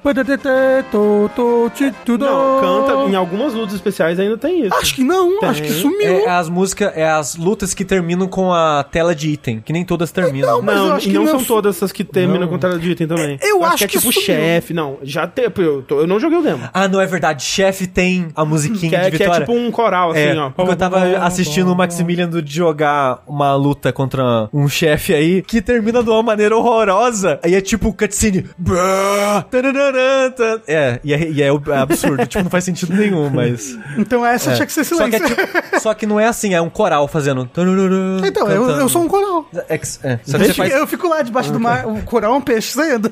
Não, 2.08 2.62
canta, 2.62 3.10
em 3.12 3.16
algumas 3.16 3.54
lutas 3.54 3.76
especiais 3.76 4.20
ainda 4.20 4.38
tem 4.38 4.66
isso. 4.66 4.76
Acho 4.76 4.96
que 4.96 5.04
não, 5.04 5.40
Tem. 5.40 5.50
acho 5.50 5.62
que 5.62 5.72
sumiu. 5.72 6.08
É 6.26 6.30
as 6.30 6.50
músicas, 6.50 6.92
é 6.96 7.10
as 7.10 7.36
lutas 7.36 7.74
que 7.74 7.84
terminam 7.86 8.28
com 8.28 8.54
a 8.54 8.84
tela 8.84 9.14
de 9.16 9.30
item, 9.30 9.62
que 9.62 9.74
nem 9.74 9.84
todas 9.84 10.12
terminam. 10.12 10.50
Então, 10.50 10.62
mas 10.62 10.76
eu 10.78 10.86
Não, 10.86 10.96
acho 10.96 11.08
e 11.08 11.12
que 11.12 11.16
não 11.18 11.24
não 11.26 11.32
são 11.32 11.40
su- 11.42 11.48
todas 11.48 11.76
essas 11.78 11.92
que 11.92 12.04
terminam 12.04 12.48
com 12.48 12.58
tela 12.58 12.78
de 12.78 12.92
item 12.92 13.08
também. 13.08 13.40
Eu 13.42 13.64
acho 13.66 13.78
que 13.78 13.84
é 13.84 13.88
que 13.88 14.00
tipo 14.00 14.12
chefe. 14.12 14.74
Não, 14.74 14.98
já 15.04 15.28
tem. 15.28 15.46
Eu, 15.58 15.82
tô- 15.82 16.00
eu 16.02 16.08
não 16.08 16.20
joguei 16.20 16.38
o 16.38 16.42
demo. 16.42 16.68
Ah, 16.74 16.88
não 16.88 17.00
é 17.02 17.06
verdade. 17.06 17.44
Chefe 17.44 17.88
tem 17.88 18.28
a 18.36 18.44
musiquinha 18.46 18.90
Que 18.90 18.96
é, 18.96 19.10
de 19.10 19.18
que 19.18 19.24
é 19.24 19.26
vitória. 19.26 19.46
tipo 19.46 19.58
um 19.58 19.72
coral, 19.72 20.12
assim, 20.12 20.20
É, 20.20 20.36
ó. 20.38 20.50
porque 20.50 20.72
eu 20.72 20.76
tava 20.76 21.00
assistindo 21.20 21.72
o 21.72 21.76
Maximilian 21.76 22.30
jogar 22.46 23.24
uma 23.28 23.56
luta 23.56 23.92
contra 23.94 24.50
um 24.54 24.68
chefe 24.68 25.14
aí 25.14 25.42
que 25.42 25.62
termina 25.62 26.04
de 26.04 26.10
uma 26.10 26.22
maneira 26.24 26.56
horrorosa. 26.56 27.40
Aí 27.44 27.56
é 27.56 27.62
tipo 27.62 27.94
cutscene. 27.94 28.46
É, 30.68 31.00
e 31.04 31.14
é, 31.14 31.30
e 31.30 31.42
é 31.42 31.50
absurdo. 31.80 32.26
tipo, 32.28 32.44
não 32.44 32.50
faz 32.52 32.64
sentido 32.64 32.94
nenhum, 32.96 33.30
mas. 33.30 33.78
Então 33.98 34.26
essa 34.26 34.52
é. 34.52 34.56
tinha 34.56 34.66
que 34.66 34.72
ser 34.74 34.84
Só 34.84 35.08
que, 35.10 35.16
é, 35.16 35.20
silêncio. 35.20 35.36
tipo- 35.48 35.80
só 35.80 35.94
que 35.94 36.06
não 36.06 36.20
é 36.20 36.28
assim, 36.28 36.54
é 36.54 36.62
um 36.62 36.70
coral 36.70 37.08
fazendo. 37.08 37.50
Então, 38.26 38.48
eu, 38.50 38.70
eu 38.72 38.90
sou 38.90 39.02
um 39.04 39.08
coral. 39.08 39.46
É, 39.70 39.78
que- 39.78 39.88
é, 40.04 40.18
que 40.18 40.30
você 40.32 40.54
faz. 40.54 40.74
Eu 40.74 40.88
fico 40.88 41.08
lá 41.08 41.22
debaixo 41.22 41.52
do 41.52 41.60
mar, 41.60 41.88
o 41.88 42.02
coral 42.04 42.34
é 42.34 42.38
um 42.38 42.42
peixe 42.42 42.72
saindo. 42.74 43.12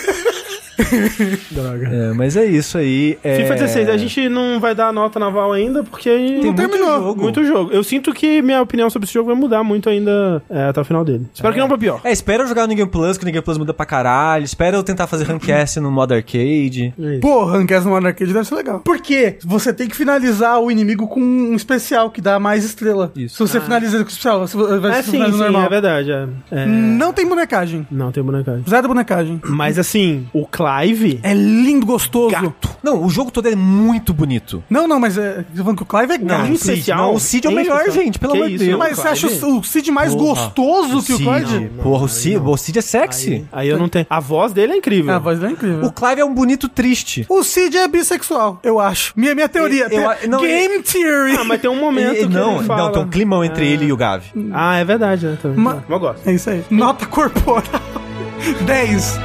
Droga. 1.51 1.87
É, 1.87 2.13
mas 2.13 2.35
é 2.37 2.45
isso 2.45 2.77
aí. 2.77 3.17
É... 3.23 3.37
FIFA 3.37 3.53
16, 3.55 3.89
a 3.89 3.97
gente 3.97 4.29
não 4.29 4.59
vai 4.59 4.73
dar 4.75 4.91
nota 4.93 5.19
naval 5.19 5.51
ainda, 5.53 5.83
porque 5.83 6.09
Tem 6.09 6.37
não 6.37 6.43
muito 6.45 6.55
terminou. 6.55 6.99
jogo. 7.03 7.21
Muito 7.21 7.43
jogo. 7.43 7.71
Eu 7.71 7.83
sinto 7.83 8.13
que 8.13 8.41
minha 8.41 8.61
opinião 8.61 8.89
sobre 8.89 9.05
esse 9.05 9.13
jogo 9.13 9.27
vai 9.27 9.35
mudar 9.35 9.63
muito 9.63 9.89
ainda 9.89 10.41
é, 10.49 10.65
até 10.65 10.81
o 10.81 10.85
final 10.85 11.03
dele. 11.03 11.25
Espero 11.33 11.53
que 11.53 11.59
não 11.59 11.67
pra 11.67 11.77
pior. 11.77 12.01
É, 12.03 12.11
espera 12.11 12.43
eu 12.43 12.47
jogar 12.47 12.67
no 12.67 12.75
Game 12.75 12.89
Plus, 12.89 13.17
que 13.17 13.23
o 13.23 13.25
Game 13.25 13.41
Plus 13.41 13.57
muda 13.57 13.73
pra 13.73 13.85
caralho. 13.85 14.43
Espera 14.43 14.75
eu 14.77 14.83
tentar 14.83 15.07
fazer 15.07 15.25
Rank 15.25 15.47
S 15.49 15.79
no 15.79 15.91
modo 15.91 16.13
arcade. 16.13 16.93
É 16.99 17.11
isso. 17.13 17.19
Pô, 17.21 17.45
Ranked 17.45 17.83
no 17.83 17.89
Modern 17.91 18.07
Arcade 18.07 18.33
deve 18.33 18.47
ser 18.47 18.55
legal. 18.55 18.79
Porque 18.79 19.37
você 19.43 19.73
tem 19.73 19.87
que 19.87 19.95
finalizar 19.95 20.59
o 20.59 20.71
inimigo 20.71 21.07
com 21.07 21.19
um 21.21 21.55
especial 21.55 22.09
que 22.09 22.21
dá 22.21 22.39
mais 22.39 22.63
estrela. 22.63 23.11
Isso. 23.15 23.35
Se 23.35 23.51
você 23.51 23.59
finaliza 23.61 23.97
ele 23.97 24.03
com 24.03 24.09
especial, 24.09 24.39
você 24.47 24.57
vai 24.79 24.99
É 24.99 25.03
sim, 25.03 25.11
sim, 25.11 25.37
normal. 25.37 25.65
é 25.65 25.69
verdade. 25.69 26.11
É. 26.11 26.27
É, 26.51 26.65
Não 26.65 27.13
tem 27.13 27.25
bonecagem. 27.27 27.85
Não 27.91 28.11
tem 28.11 28.23
bonecagem. 28.23 28.63
Zero 28.69 28.87
bonecagem. 28.87 29.39
Mas 29.45 29.77
assim, 29.79 30.27
o 30.33 30.45
Clive. 30.79 31.19
É 31.23 31.33
lindo, 31.33 31.85
gostoso. 31.85 32.53
Não, 32.83 33.03
o 33.03 33.09
jogo 33.09 33.29
todo 33.31 33.47
é 33.47 33.55
muito 33.55 34.13
bonito. 34.13 34.63
Não, 34.69 34.87
não, 34.87 34.99
mas 34.99 35.17
é. 35.17 35.43
Tô 35.55 35.61
falando 35.63 35.77
que 35.77 35.83
o 35.83 35.85
Clive 35.85 36.13
é 36.13 36.17
gato. 36.17 36.47
em 36.47 36.53
o 36.53 36.57
Cid, 36.57 36.71
especial? 36.71 36.97
não, 36.97 37.15
o 37.15 37.19
Cid 37.19 37.45
é 37.47 37.49
o 37.49 37.53
melhor, 37.53 37.79
especial? 37.81 38.03
gente, 38.05 38.19
pelo 38.19 38.33
amor 38.33 38.47
de 38.47 38.55
isso, 38.55 38.63
Deus. 38.65 38.71
não, 38.71 38.79
Mas 38.79 38.97
você 38.97 39.07
acha 39.07 39.27
Clive? 39.27 39.45
o 39.45 39.63
Cid 39.63 39.91
mais 39.91 40.13
gostoso 40.15 41.03
que 41.03 41.13
o 41.13 41.17
Clyde? 41.19 41.71
Porra, 41.83 42.05
o 42.05 42.09
Cid, 42.09 42.37
o 42.37 42.57
Cid 42.57 42.79
é 42.79 42.81
sexy. 42.81 43.45
Aí 43.51 43.67
eu 43.69 43.77
não 43.77 43.89
tenho. 43.89 44.05
A 44.09 44.19
voz 44.19 44.53
dele 44.53 44.73
é 44.73 44.77
incrível. 44.77 45.13
A 45.13 45.19
voz 45.19 45.39
dele 45.39 45.51
é 45.51 45.55
incrível. 45.55 45.85
O 45.85 45.91
Clive 45.91 46.21
é 46.21 46.25
um 46.25 46.33
bonito 46.33 46.67
triste. 46.69 47.25
O 47.29 47.43
Cid 47.43 47.77
é 47.77 47.87
bissexual, 47.87 48.59
eu 48.63 48.79
acho. 48.79 49.13
Minha, 49.15 49.35
minha 49.35 49.49
teoria. 49.49 49.87
Eu- 49.91 50.01
eu- 50.01 50.29
não, 50.29 50.41
Game 50.41 50.81
Theory. 50.83 51.35
Ah, 51.37 51.43
mas 51.43 51.61
tem 51.61 51.69
um 51.69 51.79
momento 51.79 52.15
que 52.15 52.25
não, 52.27 52.57
ele 52.57 52.65
fala... 52.65 52.83
não, 52.83 52.91
tem 52.91 53.01
um 53.03 53.09
climão 53.09 53.43
entre 53.43 53.67
ele 53.67 53.85
e 53.85 53.93
o 53.93 53.97
Gavi. 53.97 54.31
Ah, 54.53 54.77
é 54.77 54.83
verdade, 54.85 55.25
né? 55.25 55.37
Também. 55.41 55.57
Ma- 55.57 55.83
eu 55.87 55.99
gosto. 55.99 56.27
É 56.27 56.33
isso 56.33 56.49
aí. 56.49 56.63
Nota 56.69 57.05
corporal. 57.05 57.63
10. 58.65 59.19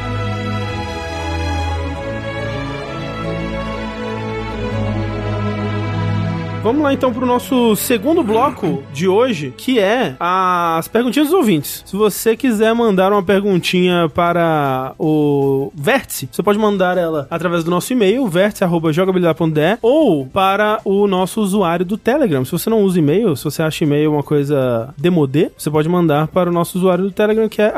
Vamos 6.67 6.83
lá 6.83 6.93
então 6.93 7.13
pro 7.13 7.25
nosso 7.25 7.77
segundo 7.77 8.25
bloco 8.25 8.83
de 8.93 9.07
hoje, 9.07 9.55
que 9.57 9.79
é 9.79 10.17
as 10.19 10.89
perguntinhas 10.89 11.29
dos 11.29 11.37
ouvintes. 11.37 11.85
Se 11.87 11.95
você 11.95 12.37
quiser 12.37 12.75
mandar 12.75 13.13
uma 13.13 13.23
perguntinha 13.23 14.09
para 14.09 14.93
o 14.99 15.71
Vértice, 15.77 16.29
você 16.29 16.43
pode 16.43 16.59
mandar 16.59 16.99
ela 16.99 17.29
através 17.31 17.63
do 17.63 17.71
nosso 17.71 17.93
e-mail, 17.93 18.27
vértice.jogabilidade.de 18.27 19.79
ou 19.81 20.27
para 20.27 20.81
o 20.85 21.07
nosso 21.07 21.41
usuário 21.41 21.87
do 21.87 21.97
Telegram. 21.97 22.45
Se 22.45 22.51
você 22.51 22.69
não 22.69 22.83
usa 22.83 22.99
e-mail, 22.99 23.37
se 23.37 23.45
você 23.45 23.63
acha 23.63 23.85
e-mail 23.85 24.11
uma 24.11 24.25
coisa 24.25 24.93
demodê, 24.99 25.53
você 25.57 25.71
pode 25.71 25.89
mandar 25.89 26.27
para 26.27 26.51
o 26.51 26.53
nosso 26.53 26.79
usuário 26.79 27.05
do 27.05 27.13
Telegram, 27.13 27.49
que 27.49 27.63
é 27.63 27.73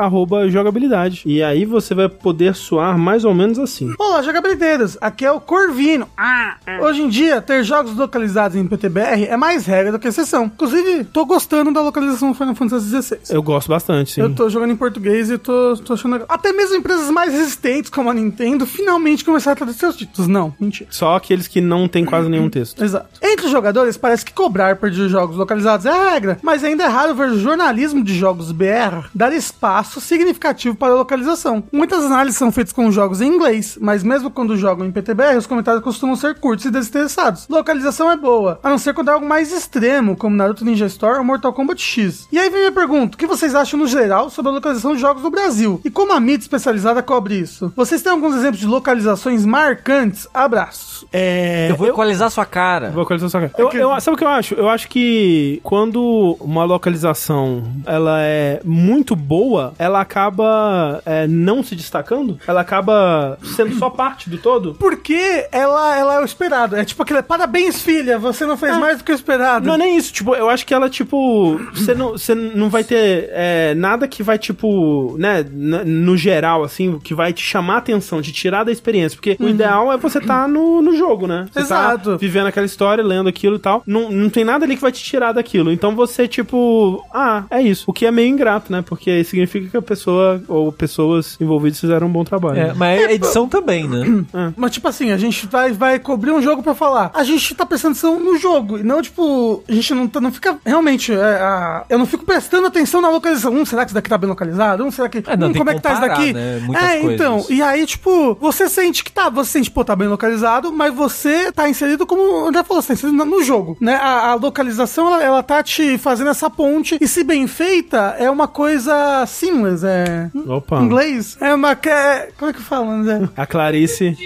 jogabilidade. 0.48 1.24
E 1.26 1.42
aí 1.42 1.66
você 1.66 1.94
vai 1.94 2.08
poder 2.08 2.54
soar 2.54 2.96
mais 2.96 3.26
ou 3.26 3.34
menos 3.34 3.58
assim. 3.58 3.92
Olá, 3.98 4.22
jogabilideiros. 4.22 4.96
Aqui 4.98 5.26
é 5.26 5.30
o 5.30 5.42
Corvino. 5.42 6.08
Ah, 6.16 6.56
hoje 6.80 7.02
em 7.02 7.08
dia, 7.10 7.42
ter 7.42 7.62
jogos 7.62 7.94
localizados 7.94 8.56
em 8.56 8.77
PTBR 8.78 9.26
é 9.26 9.36
mais 9.36 9.66
regra 9.66 9.92
do 9.92 9.98
que 9.98 10.08
exceção. 10.08 10.44
Inclusive, 10.44 11.04
tô 11.04 11.26
gostando 11.26 11.72
da 11.72 11.82
localização 11.82 12.30
do 12.30 12.34
Final 12.34 12.54
Fantasy 12.54 13.02
XVI. 13.02 13.18
Eu 13.30 13.42
gosto 13.42 13.68
bastante, 13.68 14.12
sim. 14.12 14.20
Eu 14.20 14.34
tô 14.34 14.48
jogando 14.48 14.70
em 14.72 14.76
português 14.76 15.30
e 15.30 15.36
tô, 15.36 15.76
tô 15.84 15.94
achando 15.94 16.12
legal. 16.12 16.28
Até 16.30 16.52
mesmo 16.52 16.76
empresas 16.76 17.10
mais 17.10 17.32
resistentes, 17.32 17.90
como 17.90 18.08
a 18.08 18.14
Nintendo, 18.14 18.64
finalmente 18.64 19.24
começaram 19.24 19.54
a 19.54 19.56
traduzir 19.56 19.80
seus 19.80 19.96
títulos. 19.96 20.28
Não, 20.28 20.54
mentira. 20.60 20.88
Só 20.92 21.16
aqueles 21.16 21.48
que 21.48 21.60
não 21.60 21.88
tem 21.88 22.04
quase 22.04 22.28
nenhum 22.28 22.48
texto. 22.48 22.82
Exato. 22.82 23.08
Entre 23.22 23.46
os 23.46 23.52
jogadores, 23.52 23.96
parece 23.96 24.24
que 24.24 24.32
cobrar 24.32 24.76
por 24.76 24.90
jogos 24.92 25.36
localizados 25.36 25.86
é 25.86 25.90
a 25.90 26.10
regra, 26.10 26.38
mas 26.42 26.62
ainda 26.62 26.84
é 26.84 26.88
raro 26.88 27.14
ver 27.14 27.30
o 27.30 27.38
jornalismo 27.38 28.02
de 28.04 28.16
jogos 28.16 28.52
BR 28.52 29.08
dar 29.14 29.32
espaço 29.32 30.00
significativo 30.00 30.76
para 30.76 30.92
a 30.92 30.96
localização. 30.96 31.64
Muitas 31.72 32.04
análises 32.04 32.38
são 32.38 32.52
feitas 32.52 32.72
com 32.72 32.90
jogos 32.90 33.20
em 33.20 33.26
inglês, 33.26 33.78
mas 33.80 34.02
mesmo 34.02 34.30
quando 34.30 34.56
jogam 34.56 34.86
em 34.86 34.92
PTBR, 34.92 35.36
os 35.36 35.46
comentários 35.46 35.82
costumam 35.82 36.16
ser 36.16 36.36
curtos 36.36 36.66
e 36.66 36.70
desinteressados. 36.70 37.46
Localização 37.48 38.10
é 38.10 38.16
boa, 38.16 38.57
a 38.62 38.70
não 38.70 38.78
ser 38.78 38.94
quando 38.94 39.08
é 39.08 39.12
algo 39.12 39.26
mais 39.26 39.52
extremo, 39.52 40.16
como 40.16 40.36
Naruto 40.36 40.64
Ninja 40.64 40.86
Store 40.86 41.18
ou 41.18 41.24
Mortal 41.24 41.52
Kombat 41.52 41.80
X. 41.82 42.28
E 42.32 42.38
aí 42.38 42.48
vem 42.50 42.60
minha 42.60 42.72
pergunta: 42.72 43.14
o 43.14 43.18
que 43.18 43.26
vocês 43.26 43.54
acham 43.54 43.78
no 43.78 43.86
geral 43.86 44.30
sobre 44.30 44.50
a 44.50 44.54
localização 44.54 44.94
de 44.94 45.00
jogos 45.00 45.22
no 45.22 45.30
Brasil? 45.30 45.80
E 45.84 45.90
como 45.90 46.12
a 46.12 46.20
mídia 46.20 46.44
especializada 46.44 47.02
cobre 47.02 47.36
isso? 47.38 47.72
Vocês 47.76 48.02
têm 48.02 48.12
alguns 48.12 48.34
exemplos 48.34 48.60
de 48.60 48.66
localizações 48.66 49.44
marcantes? 49.44 50.26
Abraços. 50.32 51.04
É. 51.12 51.68
Eu 51.70 51.76
vou 51.76 51.88
equalizar 51.88 52.30
sua 52.30 52.44
cara. 52.44 52.90
Vou 52.90 53.02
equalizar 53.02 53.30
sua 53.30 53.40
cara. 53.48 53.52
Eu, 53.58 53.70
eu- 53.72 54.00
sabe 54.00 54.14
o 54.14 54.18
que 54.18 54.24
eu 54.24 54.28
acho? 54.28 54.54
Eu 54.54 54.68
acho 54.68 54.88
que 54.88 55.60
quando 55.62 56.36
uma 56.40 56.64
localização 56.64 57.62
ela 57.86 58.20
é 58.22 58.60
muito 58.64 59.14
boa, 59.14 59.72
ela 59.78 60.00
acaba 60.00 61.00
é, 61.06 61.26
não 61.26 61.62
se 61.62 61.74
destacando. 61.74 62.38
Ela 62.46 62.60
acaba 62.60 63.38
sendo 63.56 63.74
só 63.78 63.88
parte 63.90 64.28
do 64.28 64.38
todo. 64.38 64.74
Porque 64.74 65.46
ela, 65.52 65.96
ela 65.96 66.14
é 66.16 66.20
o 66.20 66.24
esperado. 66.24 66.76
É 66.76 66.84
tipo 66.84 67.02
aquele, 67.02 67.22
parabéns, 67.22 67.80
filha, 67.82 68.18
você 68.18 68.44
não 68.48 68.56
fez 68.56 68.76
mais 68.76 68.98
do 68.98 69.04
que 69.04 69.12
o 69.12 69.14
esperado. 69.14 69.66
Não 69.66 69.74
é 69.74 69.78
nem 69.78 69.96
isso, 69.96 70.12
tipo, 70.12 70.34
eu 70.34 70.48
acho 70.48 70.66
que 70.66 70.74
ela, 70.74 70.88
tipo, 70.88 71.58
você 71.72 71.94
não, 71.94 72.12
você 72.12 72.34
não 72.34 72.68
vai 72.68 72.82
ter 72.82 73.28
é, 73.32 73.74
nada 73.74 74.08
que 74.08 74.22
vai, 74.22 74.38
tipo, 74.38 75.16
né, 75.18 75.44
no 75.52 76.16
geral, 76.16 76.64
assim, 76.64 76.98
que 76.98 77.14
vai 77.14 77.32
te 77.32 77.42
chamar 77.42 77.74
a 77.74 77.78
atenção, 77.78 78.22
te 78.22 78.32
tirar 78.32 78.64
da 78.64 78.72
experiência. 78.72 79.16
Porque 79.16 79.36
o 79.38 79.48
ideal 79.48 79.92
é 79.92 79.96
você 79.96 80.18
estar 80.18 80.48
no, 80.48 80.80
no 80.80 80.96
jogo, 80.96 81.26
né? 81.26 81.46
Você 81.52 81.60
Exato. 81.60 82.12
Tá 82.12 82.16
vivendo 82.16 82.46
aquela 82.46 82.66
história, 82.66 83.04
lendo 83.04 83.28
aquilo 83.28 83.56
e 83.56 83.58
tal. 83.58 83.82
Não, 83.86 84.10
não 84.10 84.30
tem 84.30 84.44
nada 84.44 84.64
ali 84.64 84.76
que 84.76 84.82
vai 84.82 84.92
te 84.92 85.02
tirar 85.02 85.32
daquilo. 85.32 85.70
Então 85.70 85.94
você, 85.94 86.26
tipo, 86.26 87.04
ah, 87.12 87.44
é 87.50 87.60
isso. 87.60 87.84
O 87.86 87.92
que 87.92 88.06
é 88.06 88.10
meio 88.10 88.28
ingrato, 88.28 88.72
né? 88.72 88.82
Porque 88.82 89.22
significa 89.24 89.68
que 89.68 89.76
a 89.76 89.82
pessoa 89.82 90.42
ou 90.48 90.72
pessoas 90.72 91.36
envolvidas 91.40 91.80
fizeram 91.80 92.06
um 92.06 92.10
bom 92.10 92.24
trabalho. 92.24 92.58
É, 92.58 92.74
mas 92.74 93.04
a 93.04 93.12
edição 93.12 93.48
também, 93.48 93.88
né? 93.88 93.98
Mas, 94.56 94.72
tipo 94.72 94.88
assim, 94.88 95.10
a 95.10 95.16
gente 95.16 95.46
vai, 95.46 95.72
vai 95.72 95.98
cobrir 95.98 96.30
um 96.30 96.40
jogo 96.40 96.62
pra 96.62 96.74
falar. 96.74 97.10
A 97.14 97.22
gente 97.22 97.54
tá 97.54 97.66
prestando 97.66 97.92
atenção 97.92 98.20
no 98.20 98.37
jogo. 98.38 98.78
E 98.78 98.82
não, 98.82 99.02
tipo, 99.02 99.62
a 99.68 99.72
gente 99.72 99.94
não, 99.94 100.08
tá- 100.08 100.20
não 100.20 100.32
fica. 100.32 100.56
Realmente, 100.64 101.12
é, 101.12 101.16
a- 101.16 101.84
eu 101.88 101.98
não 101.98 102.06
fico 102.06 102.24
prestando 102.24 102.66
atenção 102.66 103.00
na 103.00 103.08
localização. 103.08 103.52
Hum, 103.52 103.64
será 103.66 103.82
que 103.84 103.88
isso 103.88 103.94
daqui 103.94 104.08
tá 104.08 104.18
bem 104.18 104.28
localizado? 104.28 104.84
Hum, 104.84 104.90
será 104.90 105.08
que. 105.08 105.18
É, 105.26 105.36
não, 105.36 105.48
hum, 105.48 105.52
tem 105.52 105.58
como 105.58 105.70
é 105.70 105.74
que 105.74 105.80
que 105.80 105.82
tá 105.82 105.92
isso 105.92 106.00
comparar, 106.02 106.18
daqui? 106.18 106.32
né, 106.32 106.56
é, 106.74 107.00
coisas. 107.00 107.14
então. 107.14 107.46
E 107.50 107.62
aí, 107.62 107.86
tipo, 107.86 108.34
você 108.40 108.68
sente 108.68 109.02
que 109.04 109.12
tá. 109.12 109.28
Você 109.28 109.50
sente, 109.52 109.70
pô, 109.70 109.84
tá 109.84 109.94
bem 109.96 110.08
localizado, 110.08 110.72
mas 110.72 110.94
você 110.94 111.50
tá 111.52 111.68
inserido 111.68 112.06
como 112.06 112.22
o 112.44 112.48
André 112.48 112.62
falou, 112.64 112.80
você 112.82 112.88
tá 112.88 112.94
inserido 112.94 113.16
no- 113.16 113.24
no 113.24 113.42
jogo. 113.42 113.76
Né? 113.80 113.94
A, 113.96 114.30
a 114.30 114.34
localização, 114.34 115.06
ela, 115.08 115.22
ela 115.22 115.42
tá 115.42 115.62
te 115.62 115.98
fazendo 115.98 116.30
essa 116.30 116.48
ponte. 116.50 116.98
E 117.00 117.08
se 117.08 117.22
bem 117.24 117.46
feita, 117.46 118.16
é 118.18 118.30
uma 118.30 118.46
coisa 118.48 119.24
seamless. 119.26 119.84
É. 119.86 120.30
Opa. 120.46 120.80
Em 120.80 120.84
inglês? 120.84 121.36
É 121.40 121.54
uma. 121.54 121.74
que 121.74 121.88
é- 121.88 122.30
Como 122.38 122.50
é 122.50 122.54
que 122.54 122.62
fala, 122.62 122.92
André? 122.92 123.28
A 123.36 123.46
Clarice. 123.46 124.16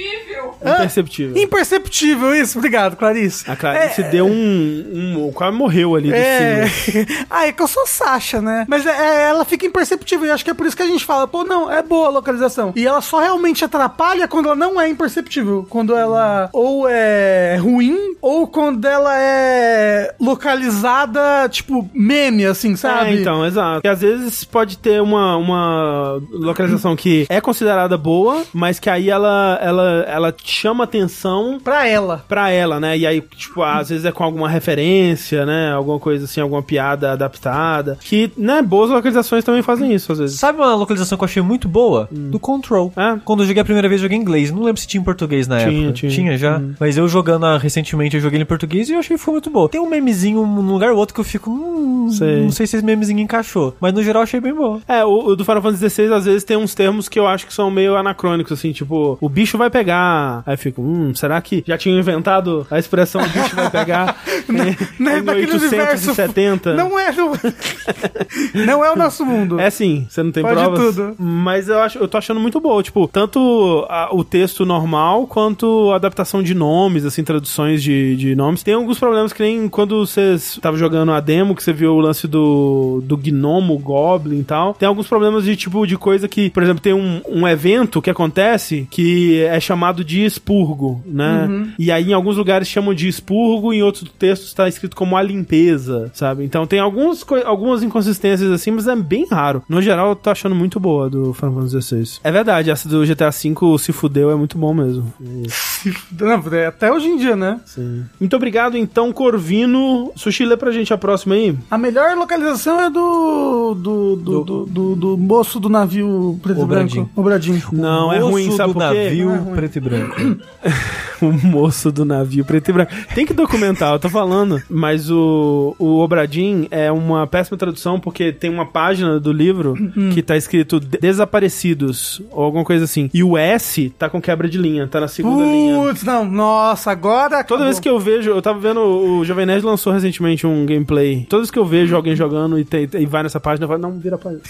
Imperceptível. 0.61 1.37
Imperceptível, 1.43 2.35
isso. 2.35 2.59
Obrigado, 2.59 2.97
Clarice. 2.97 3.51
A 3.51 3.57
Clarice 3.57 4.02
deu 4.05 4.27
um, 4.27 5.27
um. 5.27 5.33
Quase 5.33 5.57
morreu 5.57 5.95
ali 5.95 6.13
É. 6.13 6.65
ah, 7.31 7.47
é 7.47 7.53
que 7.53 7.63
eu 7.63 7.67
sou 7.69 7.87
Sasha, 7.87 8.41
né? 8.41 8.65
Mas 8.69 8.87
é- 8.87 8.91
é, 8.91 9.29
ela 9.31 9.45
fica 9.45 9.67
imperceptível. 9.67 10.27
E 10.27 10.31
acho 10.31 10.45
que 10.45 10.51
é 10.51 10.55
por 10.55 10.67
isso 10.67 10.77
que 10.77 10.83
a 10.83 10.87
gente 10.87 11.05
fala, 11.05 11.27
pô, 11.27 11.45
não, 11.45 11.71
é 11.71 11.83
boa 11.83 12.07
a 12.09 12.11
localização. 12.11 12.73
E 12.77 12.87
ela 12.87 13.01
só 13.01 13.21
realmente 13.21 13.65
atrapalha 13.65 14.27
quando 14.29 14.47
ela 14.47 14.57
não 14.57 14.81
é 14.81 14.89
imperceptível. 14.89 15.67
Quando 15.69 15.95
ela 15.97 16.49
ou 16.53 16.87
é 16.89 17.57
ruim, 17.61 17.97
ou 18.21 18.47
quando 18.47 18.85
ela 18.85 19.17
é 19.19 20.15
localizada, 20.21 21.49
tipo, 21.49 21.89
meme, 21.95 22.45
assim, 22.47 22.77
sabe? 22.77 23.11
É, 23.11 23.15
então, 23.21 23.45
exato. 23.45 23.75
Porque 23.77 23.89
às 23.89 24.01
vezes 24.01 24.45
pode 24.45 24.79
ter 24.79 25.01
uma, 25.01 25.37
uma 25.37 26.21
localização 26.31 26.95
que 26.97 27.27
é 27.29 27.41
considerada 27.41 27.97
boa, 27.97 28.43
mas 28.53 28.79
que 28.79 28.89
aí 28.91 29.11
ela, 29.11 29.59
ela, 29.63 30.05
ela 30.09 30.35
chama 30.45 30.85
atenção 30.85 31.59
Pra 31.63 31.87
ela. 31.87 32.25
pra 32.29 32.51
ela, 32.51 32.79
né? 32.79 32.97
E 32.97 33.07
aí, 33.07 33.21
tipo, 33.21 33.63
às 33.63 33.89
vezes 33.93 34.07
é 34.07 34.13
com 34.13 34.25
alguma 34.25 34.49
referência, 34.49 35.47
né? 35.47 35.73
Alguma 35.73 35.99
coisa 35.99 36.25
assim, 36.25 36.41
alguma 36.41 36.63
piada 36.63 37.13
adaptada. 37.13 37.99
Que, 38.01 38.31
né, 38.37 38.61
boas 38.63 38.91
localizações 38.91 39.45
também 39.45 39.63
fazem 39.63 39.93
isso, 39.93 40.13
às 40.13 40.19
vezes. 40.19 40.39
Sabe 40.39 40.59
uma 40.59 40.75
localização 40.75 41.17
que 41.17 41.25
eu 41.25 41.27
achei 41.27 41.43
muito 41.43 41.69
boa? 41.69 42.09
Do 42.11 42.39
Control. 42.39 42.93
É. 42.97 43.19
Quando 43.25 43.43
eu 43.43 43.47
joguei 43.47 43.63
a 43.63 43.65
primeira 43.65 43.89
vez, 43.89 44.01
eu 44.01 44.05
joguei 44.07 44.19
em 44.19 44.21
inglês. 44.21 44.51
Não 44.51 44.63
lembro 44.63 44.81
se 44.81 44.87
tinha 44.87 45.01
em 45.01 45.05
português 45.05 45.47
na 45.47 45.59
Tinha, 45.59 45.89
época. 45.89 46.09
tinha. 46.09 46.37
já. 46.39 46.61
Mas 46.81 46.97
eu 46.97 47.07
jogando 47.09 47.47
ah, 47.47 47.59
recentemente, 47.59 48.17
eu 48.17 48.23
joguei 48.23 48.37
ele 48.39 48.45
em 48.45 48.47
português 48.47 48.89
e 48.89 48.93
eu 48.93 48.99
achei 48.99 49.17
que 49.17 49.23
foi 49.23 49.33
muito 49.33 49.51
boa. 49.51 49.69
Tem 49.69 49.81
um 49.81 49.89
memezinho 49.89 50.45
num 50.47 50.73
lugar 50.73 50.91
ou 50.93 50.99
outro 50.99 51.15
que 51.15 51.21
eu 51.21 51.25
fico. 51.25 51.51
Hum, 51.51 52.11
Sei. 52.11 52.43
Não 52.43 52.51
sei 52.51 52.67
se 52.67 52.77
esse 52.77 52.85
memezinho 52.85 53.21
encaixou. 53.21 53.77
Mas 53.81 53.93
no 53.93 54.03
geral 54.03 54.21
eu 54.23 54.25
achei 54.25 54.41
bem 54.41 54.55
boa. 54.55 54.81
É, 54.89 55.05
o, 55.05 55.27
o 55.29 55.37
do 55.37 55.45
Final 55.45 55.63
Fantasy 55.63 55.89
XVI 55.91 56.13
às 56.13 56.25
vezes 56.25 56.45
tem 56.45 56.57
uns 56.57 56.75
termos 56.75 57.09
que 57.09 57.19
eu 57.19 57.27
acho 57.27 57.47
que 57.47 57.55
são 57.55 57.71
meio 57.71 57.97
anacrônicos, 57.97 58.53
assim, 58.53 58.73
tipo, 58.73 59.17
o 59.21 59.29
bicho 59.29 59.57
vai 59.59 59.71
pegar. 59.71 60.43
Aí 60.47 60.55
eu 60.55 60.59
fico, 60.59 60.83
hum, 60.83 61.15
será 61.15 61.41
que 61.41 61.63
já 61.67 61.77
tinham 61.79 61.99
inventado 61.99 62.67
a 62.71 62.79
expressão 62.79 63.21
o 63.23 63.29
bicho 63.29 63.55
vai 63.55 63.71
pegar 63.71 63.82
em, 63.89 64.53
Né, 65.03 65.19
em 65.19 65.23
daquele 65.23 65.53
universo. 65.53 66.11
870? 66.11 66.75
Não 66.75 66.99
é, 66.99 67.11
no... 67.13 67.33
não 68.67 68.85
é 68.85 68.93
o 68.93 68.97
nosso 68.97 69.25
mundo. 69.25 69.59
É 69.61 69.71
sim, 69.71 70.07
você 70.09 70.23
não 70.23 70.31
tem 70.33 70.43
Pode 70.43 70.55
provas. 70.57 70.95
tudo. 70.97 71.15
Mas 71.19 71.69
eu 71.69 71.79
acho, 71.81 71.99
eu 71.99 72.09
tô 72.09 72.19
achando 72.19 72.41
muito 72.41 72.61
boa, 72.61 72.83
tipo, 72.83 73.09
tanto 73.09 73.87
a- 73.89 74.09
o 74.13 74.23
texto 74.25 74.65
normal 74.65 75.27
quanto 75.27 75.91
a 75.93 75.97
adaptação 75.97 76.43
de 76.43 76.55
nomes, 76.55 77.05
assim, 77.05 77.23
traduções 77.25 77.83
de, 77.83 78.17
de 78.17 78.35
nomes. 78.35 78.63
Tem 78.63 78.75
alguns 78.75 78.99
problemas 78.99 79.33
que 79.33 79.43
nem 79.43 79.69
quando 79.69 80.07
você 80.07 80.37
tava 80.61 80.77
jogando 80.77 81.13
a 81.13 81.21
demo, 81.21 81.55
que 81.55 81.63
você 81.63 81.73
viu 81.73 81.93
o 81.95 82.01
lance 82.01 82.27
do, 82.29 83.03
do 83.05 83.17
gnomo, 83.17 83.79
goblin 83.79 84.41
e 84.41 84.45
tal. 84.45 84.75
Tem 84.75 84.87
alguns 84.89 85.07
problemas 85.07 85.45
de 85.45 85.57
tipo 85.57 85.87
de 85.87 85.97
coisa 85.97 86.29
que, 86.29 86.51
por 86.51 86.63
exemplo, 86.63 86.83
tem 86.83 86.93
um, 86.93 87.21
um 87.29 87.47
evento 87.49 88.01
que 88.03 88.11
acontece 88.11 88.87
que 88.91 89.41
é 89.43 89.59
chamado 89.61 90.05
de 90.05 90.25
expurgo, 90.25 91.03
né? 91.07 91.49
E 91.79 91.91
aí 91.91 92.11
em 92.11 92.15
alguns 92.15 92.37
lugares 92.37 92.69
chamam 92.69 92.95
de 92.95 93.09
expurgo, 93.09 93.72
em 93.73 93.83
outros 93.83 94.11
textos 94.19 94.49
está 94.49 94.69
escrito 94.69 94.97
como 94.97 95.17
a 95.17 95.23
limpeza, 95.23 96.11
sabe? 96.15 96.45
Então 96.45 96.67
tem 96.67 96.79
alguns, 96.81 97.25
algumas 97.45 97.83
inconsistências 97.83 98.51
assim, 98.51 98.71
mas 98.71 98.87
é 98.87 98.97
bem 98.97 99.27
raro. 99.31 99.63
No 99.69 99.81
geral, 99.83 100.11
eu 100.11 100.17
tô 100.17 100.31
achando 100.31 100.55
muito 100.55 100.79
boa 100.81 101.09
do 101.09 101.33
Final 101.35 101.55
Fantasy 101.55 101.83
XVI. 101.83 102.21
É 102.25 102.31
verdade, 102.33 102.71
essa 102.71 102.89
do 102.89 103.05
GTA 103.07 103.31
V 103.31 103.79
se 103.79 103.93
fudeu 103.93 104.31
é 104.31 104.35
muito 104.35 104.57
bom 104.59 104.73
mesmo. 104.75 105.13
Não, 106.19 106.43
é 106.55 106.67
até 106.67 106.93
hoje 106.93 107.09
em 107.09 107.17
dia, 107.17 107.37
né? 107.37 107.61
Sim. 107.65 108.05
Muito 108.21 108.35
obrigado, 108.37 108.77
então, 108.77 109.13
Corvino. 109.13 110.13
Sushi, 110.17 110.45
lê 110.45 110.57
pra 110.57 110.71
gente 110.71 110.93
a 110.93 110.99
próxima 110.99 111.35
aí. 111.35 111.57
A 111.71 111.77
melhor 111.79 112.17
localização 112.17 112.81
é 112.81 112.91
do. 112.91 113.75
do. 113.75 114.17
do, 114.17 114.45
do, 114.45 114.67
do- 114.67 114.97
do 114.97 115.19
moço 115.19 115.59
do 115.59 115.69
navio 115.69 116.39
preto 116.43 116.63
e 116.63 116.65
branco. 116.67 117.11
O 117.17 117.23
Bradinho. 117.23 117.63
Não, 117.73 118.13
é 118.13 118.19
ruim, 118.19 118.51
sabe 118.53 118.73
do 118.73 118.79
por 118.79 118.89
quê? 118.91 119.05
navio 119.05 119.31
é 119.33 119.55
preto 119.55 119.77
e 119.77 119.81
branco. 119.81 120.17
o 121.29 121.33
moço 121.33 121.91
do 121.93 122.05
navio 122.05 122.45
preto 122.45 122.69
e 122.71 122.73
branco. 122.73 122.93
Tem 123.15 123.25
que 123.27 123.33
documentar, 123.35 123.93
eu 123.93 123.99
tô 123.99 124.09
falando. 124.09 124.63
Mas 124.69 125.11
o, 125.11 125.75
o 125.79 125.99
Obradim 126.01 126.67
é 126.71 126.91
uma 126.91 127.27
péssima 127.27 127.57
tradução 127.59 127.99
porque 128.01 128.33
tem 128.33 128.51
uma 128.51 128.67
página 128.67 129.19
do 129.21 129.33
livro 129.33 129.75
que 130.15 130.23
tá 130.23 130.37
escrito 130.37 130.79
de- 130.81 130.99
Desaparecidos 130.99 132.21
ou 132.31 132.45
alguma 132.45 132.65
coisa 132.65 132.85
assim. 132.85 133.11
E 133.13 133.23
o 133.25 133.37
S 133.37 133.91
tá 133.99 134.09
com 134.09 134.21
quebra 134.21 134.49
de 134.49 134.59
linha, 134.59 134.87
tá 134.87 135.01
na 135.01 135.09
segunda 135.09 135.43
linha. 135.45 135.77
Putz, 135.83 136.03
não, 136.05 136.25
nossa, 136.25 136.91
agora. 136.91 137.43
Toda 137.45 137.65
vez 137.65 137.79
que 137.81 137.89
eu 137.89 137.99
vejo, 137.99 138.31
eu 138.31 138.43
tava 138.43 138.59
vendo, 138.59 138.81
o 138.81 139.25
Jovem 139.25 139.47
Nerd 139.47 139.65
lançou 139.65 139.93
recentemente 139.93 140.47
um 140.47 140.65
gameplay. 140.67 141.27
Toda 141.29 141.43
vez 141.43 141.51
que 141.51 141.59
eu 141.59 141.65
vejo 141.65 141.95
alguém 141.97 142.15
jogando 142.17 142.59
e, 142.59 142.65
tem- 142.65 142.89
e 142.95 143.07
vai 143.07 143.23
nessa 143.23 143.41
página, 143.41 143.65
eu 143.65 143.69
falo, 143.69 143.81
não, 143.81 143.99
vira 143.99 144.17
a 144.17 144.19
página. 144.19 144.41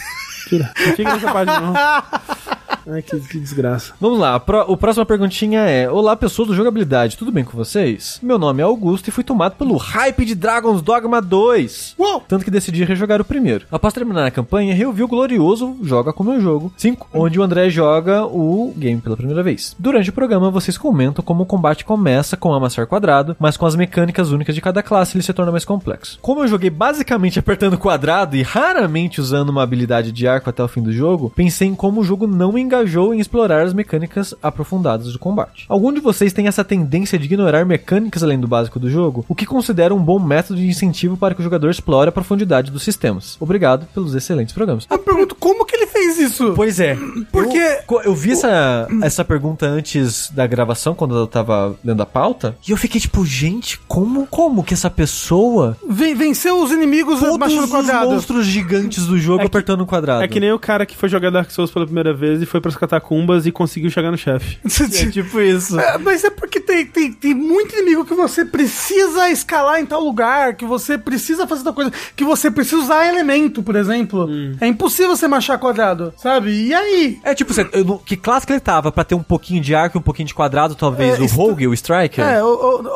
Tira. 0.49 0.70
Não 0.86 0.93
fica 0.97 1.15
nessa 1.15 1.32
página, 1.32 1.61
não. 1.61 1.73
Ai, 2.86 3.00
que, 3.02 3.18
que 3.20 3.38
desgraça. 3.38 3.92
Vamos 4.00 4.18
lá, 4.18 4.34
a 4.34 4.40
pró- 4.40 4.64
o 4.68 4.76
próxima 4.76 5.06
perguntinha 5.06 5.60
é: 5.60 5.88
Olá, 5.90 6.16
pessoas 6.16 6.48
do 6.48 6.54
jogabilidade, 6.54 7.16
tudo 7.16 7.30
bem 7.32 7.44
com 7.44 7.56
vocês? 7.56 8.18
Meu 8.22 8.38
nome 8.38 8.60
é 8.60 8.64
Augusto 8.64 9.09
e 9.09 9.10
fui 9.12 9.22
tomado 9.24 9.56
pelo 9.56 9.76
hype 9.76 10.24
de 10.24 10.34
Dragon's 10.34 10.82
Dogma 10.82 11.20
2. 11.20 11.94
Uou! 11.98 12.22
Tanto 12.26 12.44
que 12.44 12.50
decidi 12.50 12.84
rejogar 12.84 13.20
o 13.20 13.24
primeiro. 13.24 13.66
Após 13.70 13.94
terminar 13.94 14.26
a 14.26 14.30
campanha, 14.30 14.74
reouvi 14.74 15.02
o 15.02 15.09
glorioso 15.09 15.76
Joga 15.82 16.12
com 16.12 16.24
meu 16.24 16.40
jogo 16.40 16.72
5, 16.76 17.09
onde 17.14 17.38
o 17.38 17.42
André 17.42 17.68
joga 17.70 18.24
o 18.24 18.72
game 18.76 19.00
pela 19.00 19.16
primeira 19.16 19.42
vez. 19.42 19.74
Durante 19.78 20.10
o 20.10 20.12
programa, 20.12 20.50
vocês 20.50 20.76
comentam 20.78 21.24
como 21.24 21.42
o 21.44 21.46
combate 21.46 21.84
começa 21.84 22.36
com 22.36 22.52
amassar 22.52 22.86
quadrado, 22.86 23.36
mas 23.38 23.56
com 23.56 23.66
as 23.66 23.76
mecânicas 23.76 24.30
únicas 24.30 24.54
de 24.54 24.60
cada 24.60 24.82
classe 24.82 25.16
ele 25.16 25.22
se 25.22 25.32
torna 25.32 25.52
mais 25.52 25.64
complexo. 25.64 26.18
Como 26.20 26.40
eu 26.42 26.48
joguei 26.48 26.70
basicamente 26.70 27.38
apertando 27.38 27.78
quadrado 27.78 28.36
e 28.36 28.42
raramente 28.42 29.20
usando 29.20 29.50
uma 29.50 29.62
habilidade 29.62 30.10
de 30.12 30.26
arco 30.26 30.50
até 30.50 30.62
o 30.62 30.68
fim 30.68 30.82
do 30.82 30.92
jogo, 30.92 31.30
pensei 31.34 31.68
em 31.68 31.74
como 31.74 32.00
o 32.00 32.04
jogo 32.04 32.26
não 32.26 32.52
me 32.52 32.60
engajou 32.73 33.12
em 33.15 33.20
explorar 33.20 33.62
as 33.62 33.74
mecânicas 33.74 34.35
aprofundadas 34.43 35.12
do 35.12 35.19
combate. 35.19 35.66
Algum 35.69 35.93
de 35.93 36.01
vocês 36.01 36.32
tem 36.32 36.47
essa 36.47 36.65
tendência 36.65 37.19
de 37.19 37.27
ignorar 37.27 37.65
mecânicas 37.66 38.23
além 38.23 38.40
do 38.40 38.49
básico 38.49 38.78
do 38.81 38.89
jogo? 38.90 39.24
O 39.28 39.35
que 39.35 39.44
considera 39.44 39.94
um 39.94 40.03
bom 40.03 40.19
método 40.19 40.59
de 40.59 40.66
incentivo 40.66 41.16
para 41.16 41.35
que 41.35 41.40
o 41.40 41.44
jogador 41.44 41.69
explore 41.70 42.09
a 42.09 42.12
profundidade 42.12 42.70
dos 42.70 42.82
sistemas? 42.82 43.36
Obrigado 43.39 43.86
pelos 43.94 44.15
excelentes 44.15 44.55
programas. 44.55 44.86
Eu 44.90 44.99
pergunto, 44.99 45.35
como 45.35 45.66
que 45.66 45.77
ele 45.77 45.86
fez 45.86 46.19
isso? 46.19 46.53
Pois 46.57 46.81
é. 46.81 46.97
Porque- 47.31 47.59
Eu, 47.89 48.01
eu 48.05 48.15
vi 48.15 48.32
essa, 48.32 48.89
essa 49.03 49.24
pergunta 49.24 49.66
antes 49.66 50.31
da 50.31 50.47
gravação, 50.47 50.94
quando 50.94 51.15
eu 51.16 51.27
tava 51.27 51.77
lendo 51.85 52.03
a 52.03 52.07
pauta, 52.07 52.57
e 52.66 52.70
eu 52.70 52.77
fiquei 52.77 53.01
tipo, 53.01 53.24
gente, 53.27 53.78
como, 53.86 54.27
como 54.27 54.65
que 54.65 54.73
essa 54.73 54.89
pessoa. 54.90 55.77
Ven- 55.89 56.15
venceu 56.15 56.62
os 56.62 56.70
inimigos 56.73 57.20
Todos 57.20 57.53
os 57.53 57.70
quadrado. 57.70 58.11
monstros 58.11 58.47
gigantes 58.47 59.07
do 59.07 59.19
jogo 59.19 59.40
É 59.40 59.43
que- 59.43 59.47
apertando 59.49 59.82
o 59.82 59.86
quadrado. 59.86 60.23
É 60.24 60.28
que 60.28 60.40
nem 60.40 60.53
o 60.53 60.59
cara 60.59 60.86
que 60.86 60.97
foi 60.97 61.09
jogar 61.09 61.31
Dark 61.31 61.51
Souls 61.51 61.70
pela 61.70 61.85
primeira 61.85 62.15
vez 62.15 62.40
e 62.40 62.47
foi 62.47 62.61
pras 62.62 62.76
catacumbas 62.76 63.44
e 63.47 63.52
conseguiu 63.52 63.90
chegar 63.90 64.10
no 64.10 64.16
chefe. 64.18 64.59
É 65.02 65.10
tipo 65.10 65.40
isso. 65.40 65.78
É, 65.78 65.98
mas 65.98 66.22
é 66.24 66.30
porque 66.30 66.60
tem, 66.60 66.86
tem, 66.86 67.12
tem 67.12 67.34
muito 67.34 67.74
inimigo 67.74 68.05
que 68.05 68.14
você 68.14 68.44
precisa 68.44 69.28
escalar 69.30 69.80
em 69.80 69.86
tal 69.86 70.02
lugar, 70.02 70.55
que 70.55 70.64
você 70.64 70.97
precisa 70.97 71.47
fazer 71.47 71.64
tal 71.64 71.74
coisa, 71.74 71.93
que 72.14 72.24
você 72.24 72.51
precisa 72.51 72.76
usar 72.80 73.06
elemento, 73.06 73.62
por 73.62 73.74
exemplo. 73.76 74.28
É 74.60 74.66
impossível 74.66 75.14
você 75.16 75.26
machar 75.28 75.59
quadrado, 75.59 76.12
sabe? 76.16 76.51
E 76.68 76.72
aí? 76.74 77.18
É 77.24 77.34
tipo, 77.34 77.52
você, 77.52 77.64
que 78.06 78.16
classe 78.16 78.47
que 78.47 78.52
ele 78.52 78.60
tava? 78.60 78.93
Pra 78.93 79.05
ter 79.05 79.14
um 79.14 79.22
pouquinho 79.22 79.60
de 79.60 79.74
arco 79.74 79.97
e 79.97 79.98
um 79.98 80.02
pouquinho 80.02 80.26
de 80.28 80.34
quadrado, 80.34 80.74
talvez 80.74 81.18
É, 81.18 81.22
o 81.22 81.26
Rogue, 81.26 81.66
o 81.66 81.74
Striker? 81.74 82.24
É, 82.24 82.43
ou, 82.43 82.59
ou- 82.62 82.86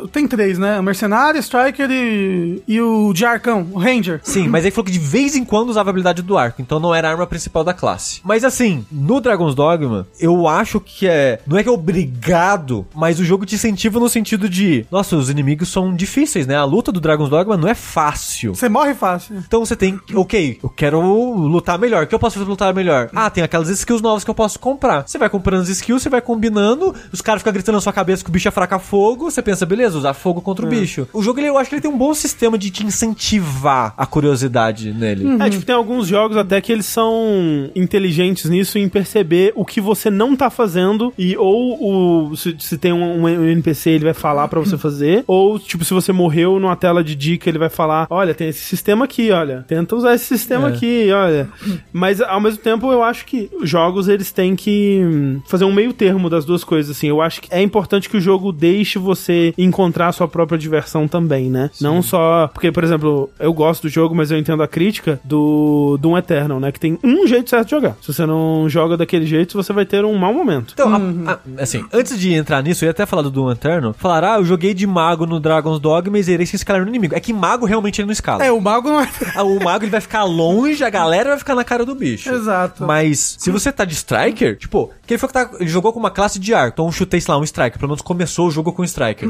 ou- 0.00 0.08
tem 0.08 0.26
três, 0.26 0.58
né? 0.58 0.78
O 0.80 0.82
Mercenário, 0.82 1.38
Striker 1.40 1.88
e, 1.90 2.62
e 2.66 2.80
o 2.80 3.12
de 3.12 3.24
arcão, 3.24 3.68
o 3.72 3.78
Ranger. 3.78 4.20
Sim, 4.22 4.48
mas 4.48 4.64
aí 4.64 4.70
falou 4.70 4.86
que 4.86 4.92
de 4.92 4.98
vez 4.98 5.36
em 5.36 5.44
quando 5.44 5.68
usava 5.70 5.88
a 5.88 5.92
habilidade 5.92 6.22
do 6.22 6.36
arco, 6.36 6.60
então 6.62 6.80
não 6.80 6.94
era 6.94 7.08
a 7.08 7.10
arma 7.12 7.26
principal 7.26 7.62
da 7.64 7.72
classe. 7.74 8.20
Mas 8.24 8.44
assim, 8.44 8.84
no 9.04 9.20
Dragon's 9.20 9.54
Dogma, 9.54 10.06
eu 10.18 10.48
acho 10.48 10.80
que 10.80 11.06
é. 11.06 11.38
Não 11.46 11.58
é 11.58 11.62
que 11.62 11.68
é 11.68 11.72
obrigado, 11.72 12.86
mas 12.94 13.20
o 13.20 13.24
jogo 13.24 13.44
te 13.44 13.54
incentiva 13.54 14.00
no 14.00 14.08
sentido 14.08 14.48
de. 14.48 14.86
Nossa, 14.90 15.16
os 15.16 15.28
inimigos 15.28 15.68
são 15.68 15.94
difíceis, 15.94 16.46
né? 16.46 16.56
A 16.56 16.64
luta 16.64 16.90
do 16.90 17.00
Dragon's 17.00 17.28
Dogma 17.28 17.56
não 17.56 17.68
é 17.68 17.74
fácil. 17.74 18.54
Você 18.54 18.68
morre 18.68 18.94
fácil. 18.94 19.36
Então 19.36 19.64
você 19.64 19.76
tem. 19.76 20.00
Ok, 20.14 20.58
eu 20.62 20.70
quero 20.70 21.00
lutar 21.34 21.78
melhor. 21.78 22.04
O 22.04 22.06
que 22.06 22.14
eu 22.14 22.18
posso 22.18 22.34
fazer 22.34 22.46
pra 22.46 22.52
lutar 22.52 22.74
melhor? 22.74 23.10
Ah, 23.14 23.28
tem 23.28 23.44
aquelas 23.44 23.68
skills 23.68 24.00
novas 24.00 24.24
que 24.24 24.30
eu 24.30 24.34
posso 24.34 24.58
comprar. 24.58 25.06
Você 25.06 25.18
vai 25.18 25.28
comprando 25.28 25.62
as 25.62 25.68
skills, 25.68 26.02
você 26.02 26.08
vai 26.08 26.22
combinando, 26.22 26.94
os 27.12 27.20
caras 27.20 27.42
ficam 27.42 27.52
gritando 27.52 27.74
na 27.74 27.80
sua 27.82 27.92
cabeça 27.92 28.24
que 28.24 28.30
o 28.30 28.32
bicho 28.32 28.48
é 28.48 28.50
fraca 28.50 28.78
fogo. 28.78 29.30
Você 29.30 29.42
pensa, 29.42 29.66
beleza, 29.66 29.98
usar 29.98 30.14
fogo 30.14 30.40
contra 30.40 30.64
o 30.64 30.68
bicho. 30.68 31.06
O 31.12 31.22
jogo, 31.22 31.40
ele, 31.40 31.48
eu 31.48 31.58
acho 31.58 31.68
que 31.68 31.76
ele 31.76 31.82
tem 31.82 31.90
um 31.90 31.98
bom 31.98 32.14
sistema 32.14 32.56
de 32.56 32.70
te 32.70 32.84
incentivar 32.84 33.92
a 33.96 34.06
curiosidade 34.06 34.92
nele. 34.92 35.42
É, 35.42 35.50
tipo, 35.50 35.64
tem 35.64 35.74
alguns 35.74 36.06
jogos 36.06 36.36
até 36.36 36.60
que 36.60 36.72
eles 36.72 36.86
são 36.86 37.70
inteligentes 37.74 38.48
nisso 38.48 38.78
em 38.78 38.88
perceber 38.94 39.52
o 39.56 39.64
que 39.64 39.80
você 39.80 40.08
não 40.08 40.36
tá 40.36 40.48
fazendo 40.48 41.12
e 41.18 41.36
ou 41.36 42.28
o, 42.30 42.36
se, 42.36 42.54
se 42.60 42.78
tem 42.78 42.92
um, 42.92 43.22
um 43.24 43.28
NPC 43.48 43.90
ele 43.90 44.04
vai 44.04 44.14
falar 44.14 44.46
pra 44.46 44.60
você 44.60 44.78
fazer, 44.78 45.24
ou 45.26 45.58
tipo, 45.58 45.84
se 45.84 45.92
você 45.92 46.12
morreu 46.12 46.60
numa 46.60 46.76
tela 46.76 47.02
de 47.02 47.16
dica 47.16 47.48
ele 47.50 47.58
vai 47.58 47.68
falar, 47.68 48.06
olha, 48.08 48.32
tem 48.32 48.48
esse 48.48 48.60
sistema 48.60 49.04
aqui, 49.04 49.32
olha, 49.32 49.64
tenta 49.66 49.96
usar 49.96 50.14
esse 50.14 50.26
sistema 50.26 50.68
É. 50.68 50.72
aqui, 50.72 51.08
olha. 51.12 51.48
Mas 51.92 52.20
ao 52.20 52.40
mesmo 52.40 52.62
tempo 52.62 52.92
eu 52.92 53.02
acho 53.02 53.26
que 53.26 53.50
os 53.60 53.68
jogos 53.68 54.06
eles 54.06 54.30
têm 54.30 54.54
que 54.54 55.00
hum, 55.02 55.40
fazer 55.48 55.64
um 55.64 55.72
meio 55.72 55.92
termo 55.92 56.30
das 56.30 56.44
duas 56.44 56.62
coisas, 56.62 56.96
assim. 56.96 57.08
Eu 57.08 57.20
acho 57.20 57.40
que 57.40 57.48
é 57.52 57.60
importante 57.60 58.08
que 58.08 58.16
o 58.16 58.20
jogo 58.20 58.52
deixe 58.52 58.98
você 58.98 59.52
encontrar 59.58 60.08
a 60.08 60.12
sua 60.12 60.28
própria 60.28 60.56
diversão 60.58 61.08
também, 61.08 61.50
né? 61.50 61.70
Não 61.80 62.00
só. 62.02 62.48
Porque, 62.52 62.70
por 62.70 62.84
exemplo, 62.84 63.28
eu 63.40 63.52
gosto 63.52 63.82
do 63.82 63.88
jogo, 63.88 64.14
mas 64.14 64.30
eu 64.30 64.38
entendo 64.38 64.62
a 64.62 64.68
crítica 64.68 65.18
do 65.24 65.98
Doom 66.00 66.16
Eternal, 66.18 66.60
né? 66.60 66.70
Que 66.70 66.78
tem 66.78 66.98
um 67.02 67.26
jeito 67.26 67.50
certo 67.50 67.64
de 67.66 67.70
jogar. 67.72 67.96
Se 68.00 68.12
você 68.12 68.24
não 68.26 68.68
joga 68.68 68.83
daquele 68.96 69.26
jeito, 69.26 69.56
você 69.56 69.72
vai 69.72 69.84
ter 69.86 70.04
um 70.04 70.16
mau 70.16 70.32
momento. 70.32 70.72
Então, 70.74 70.92
a- 71.26 71.32
a- 71.32 71.62
assim, 71.62 71.84
antes 71.92 72.18
de 72.18 72.32
entrar 72.34 72.62
nisso, 72.62 72.84
eu 72.84 72.86
ia 72.86 72.90
até 72.90 73.06
falar 73.06 73.22
do 73.22 73.30
Doom 73.30 73.50
Eterno. 73.52 73.94
Falar, 73.98 74.24
ah, 74.24 74.36
eu 74.38 74.44
joguei 74.44 74.74
de 74.74 74.86
mago 74.86 75.26
no 75.26 75.40
Dragon's 75.40 75.80
Dogma 75.80 76.18
e 76.18 76.22
zerei 76.22 76.46
sem 76.46 76.56
escalar 76.56 76.82
no 76.82 76.88
inimigo. 76.88 77.14
É 77.14 77.20
que 77.20 77.32
mago 77.32 77.66
realmente 77.66 78.00
ele 78.00 78.06
não 78.06 78.12
escala. 78.12 78.44
É, 78.44 78.52
o 78.52 78.60
mago 78.60 78.88
não 78.88 79.00
é. 79.00 79.08
Ah, 79.34 79.42
O 79.42 79.62
mago 79.62 79.84
ele 79.84 79.90
vai 79.90 80.00
ficar 80.00 80.24
longe, 80.24 80.82
a 80.84 80.90
galera 80.90 81.30
vai 81.30 81.38
ficar 81.38 81.54
na 81.54 81.64
cara 81.64 81.84
do 81.84 81.94
bicho. 81.94 82.30
Exato. 82.30 82.84
Mas 82.84 83.36
se 83.38 83.50
você 83.50 83.70
tá 83.72 83.84
de 83.84 83.94
striker, 83.94 84.56
tipo, 84.58 84.90
que 85.06 85.14
ele, 85.14 85.18
foi 85.18 85.28
que 85.28 85.32
tá, 85.32 85.50
ele 85.58 85.68
jogou 85.68 85.92
com 85.92 85.98
uma 86.00 86.10
classe 86.10 86.38
de 86.38 86.52
arco, 86.54 86.74
então 86.74 86.86
eu 86.86 86.92
chutei, 86.92 87.20
sei 87.20 87.32
lá, 87.32 87.40
um 87.40 87.44
striker. 87.44 87.78
Pelo 87.78 87.88
menos 87.90 88.02
começou 88.02 88.48
o 88.48 88.50
jogo 88.50 88.72
com 88.72 88.82
striker. 88.84 89.28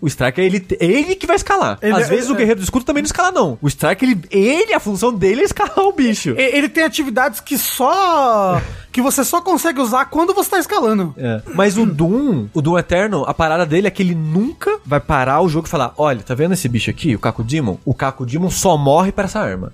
O 0.00 0.06
striker, 0.06 0.44
ele, 0.44 0.66
ele 0.80 1.14
que 1.16 1.26
vai 1.26 1.36
escalar. 1.36 1.78
Ele- 1.82 1.92
Às 1.94 2.08
vezes 2.08 2.28
é- 2.28 2.32
o 2.32 2.36
guerreiro 2.36 2.60
do 2.60 2.64
escudo 2.64 2.84
também 2.84 3.02
não 3.02 3.06
escala, 3.06 3.30
não. 3.32 3.58
O 3.60 3.68
striker, 3.68 4.08
ele, 4.08 4.20
ele, 4.30 4.72
a 4.74 4.80
função 4.80 5.12
dele 5.12 5.42
é 5.42 5.44
escalar 5.44 5.78
o 5.78 5.92
bicho. 5.92 6.34
Ele 6.36 6.68
tem 6.68 6.84
atividades 6.84 7.40
que 7.40 7.56
só. 7.58 8.60
Que 8.96 9.02
você 9.02 9.22
só 9.22 9.42
consegue 9.42 9.78
usar 9.78 10.06
quando 10.06 10.32
você 10.32 10.48
tá 10.50 10.58
escalando. 10.58 11.14
É. 11.18 11.42
Mas 11.54 11.76
o 11.76 11.84
Doom, 11.84 12.46
o 12.54 12.62
Doom 12.62 12.78
Eterno, 12.78 13.24
a 13.26 13.34
parada 13.34 13.66
dele 13.66 13.86
é 13.86 13.90
que 13.90 14.02
ele 14.02 14.14
nunca 14.14 14.78
vai 14.86 14.98
parar 15.00 15.42
o 15.42 15.48
jogo 15.50 15.66
e 15.66 15.70
falar: 15.70 15.92
olha, 15.98 16.20
tá 16.20 16.34
vendo 16.34 16.54
esse 16.54 16.66
bicho 16.66 16.88
aqui, 16.90 17.14
o 17.14 17.18
Caco 17.18 17.44
Demon? 17.44 17.76
O 17.84 17.92
Caco 17.92 18.24
Demon 18.24 18.48
só 18.48 18.74
morre 18.78 19.12
pra 19.12 19.24
essa 19.26 19.38
arma. 19.38 19.70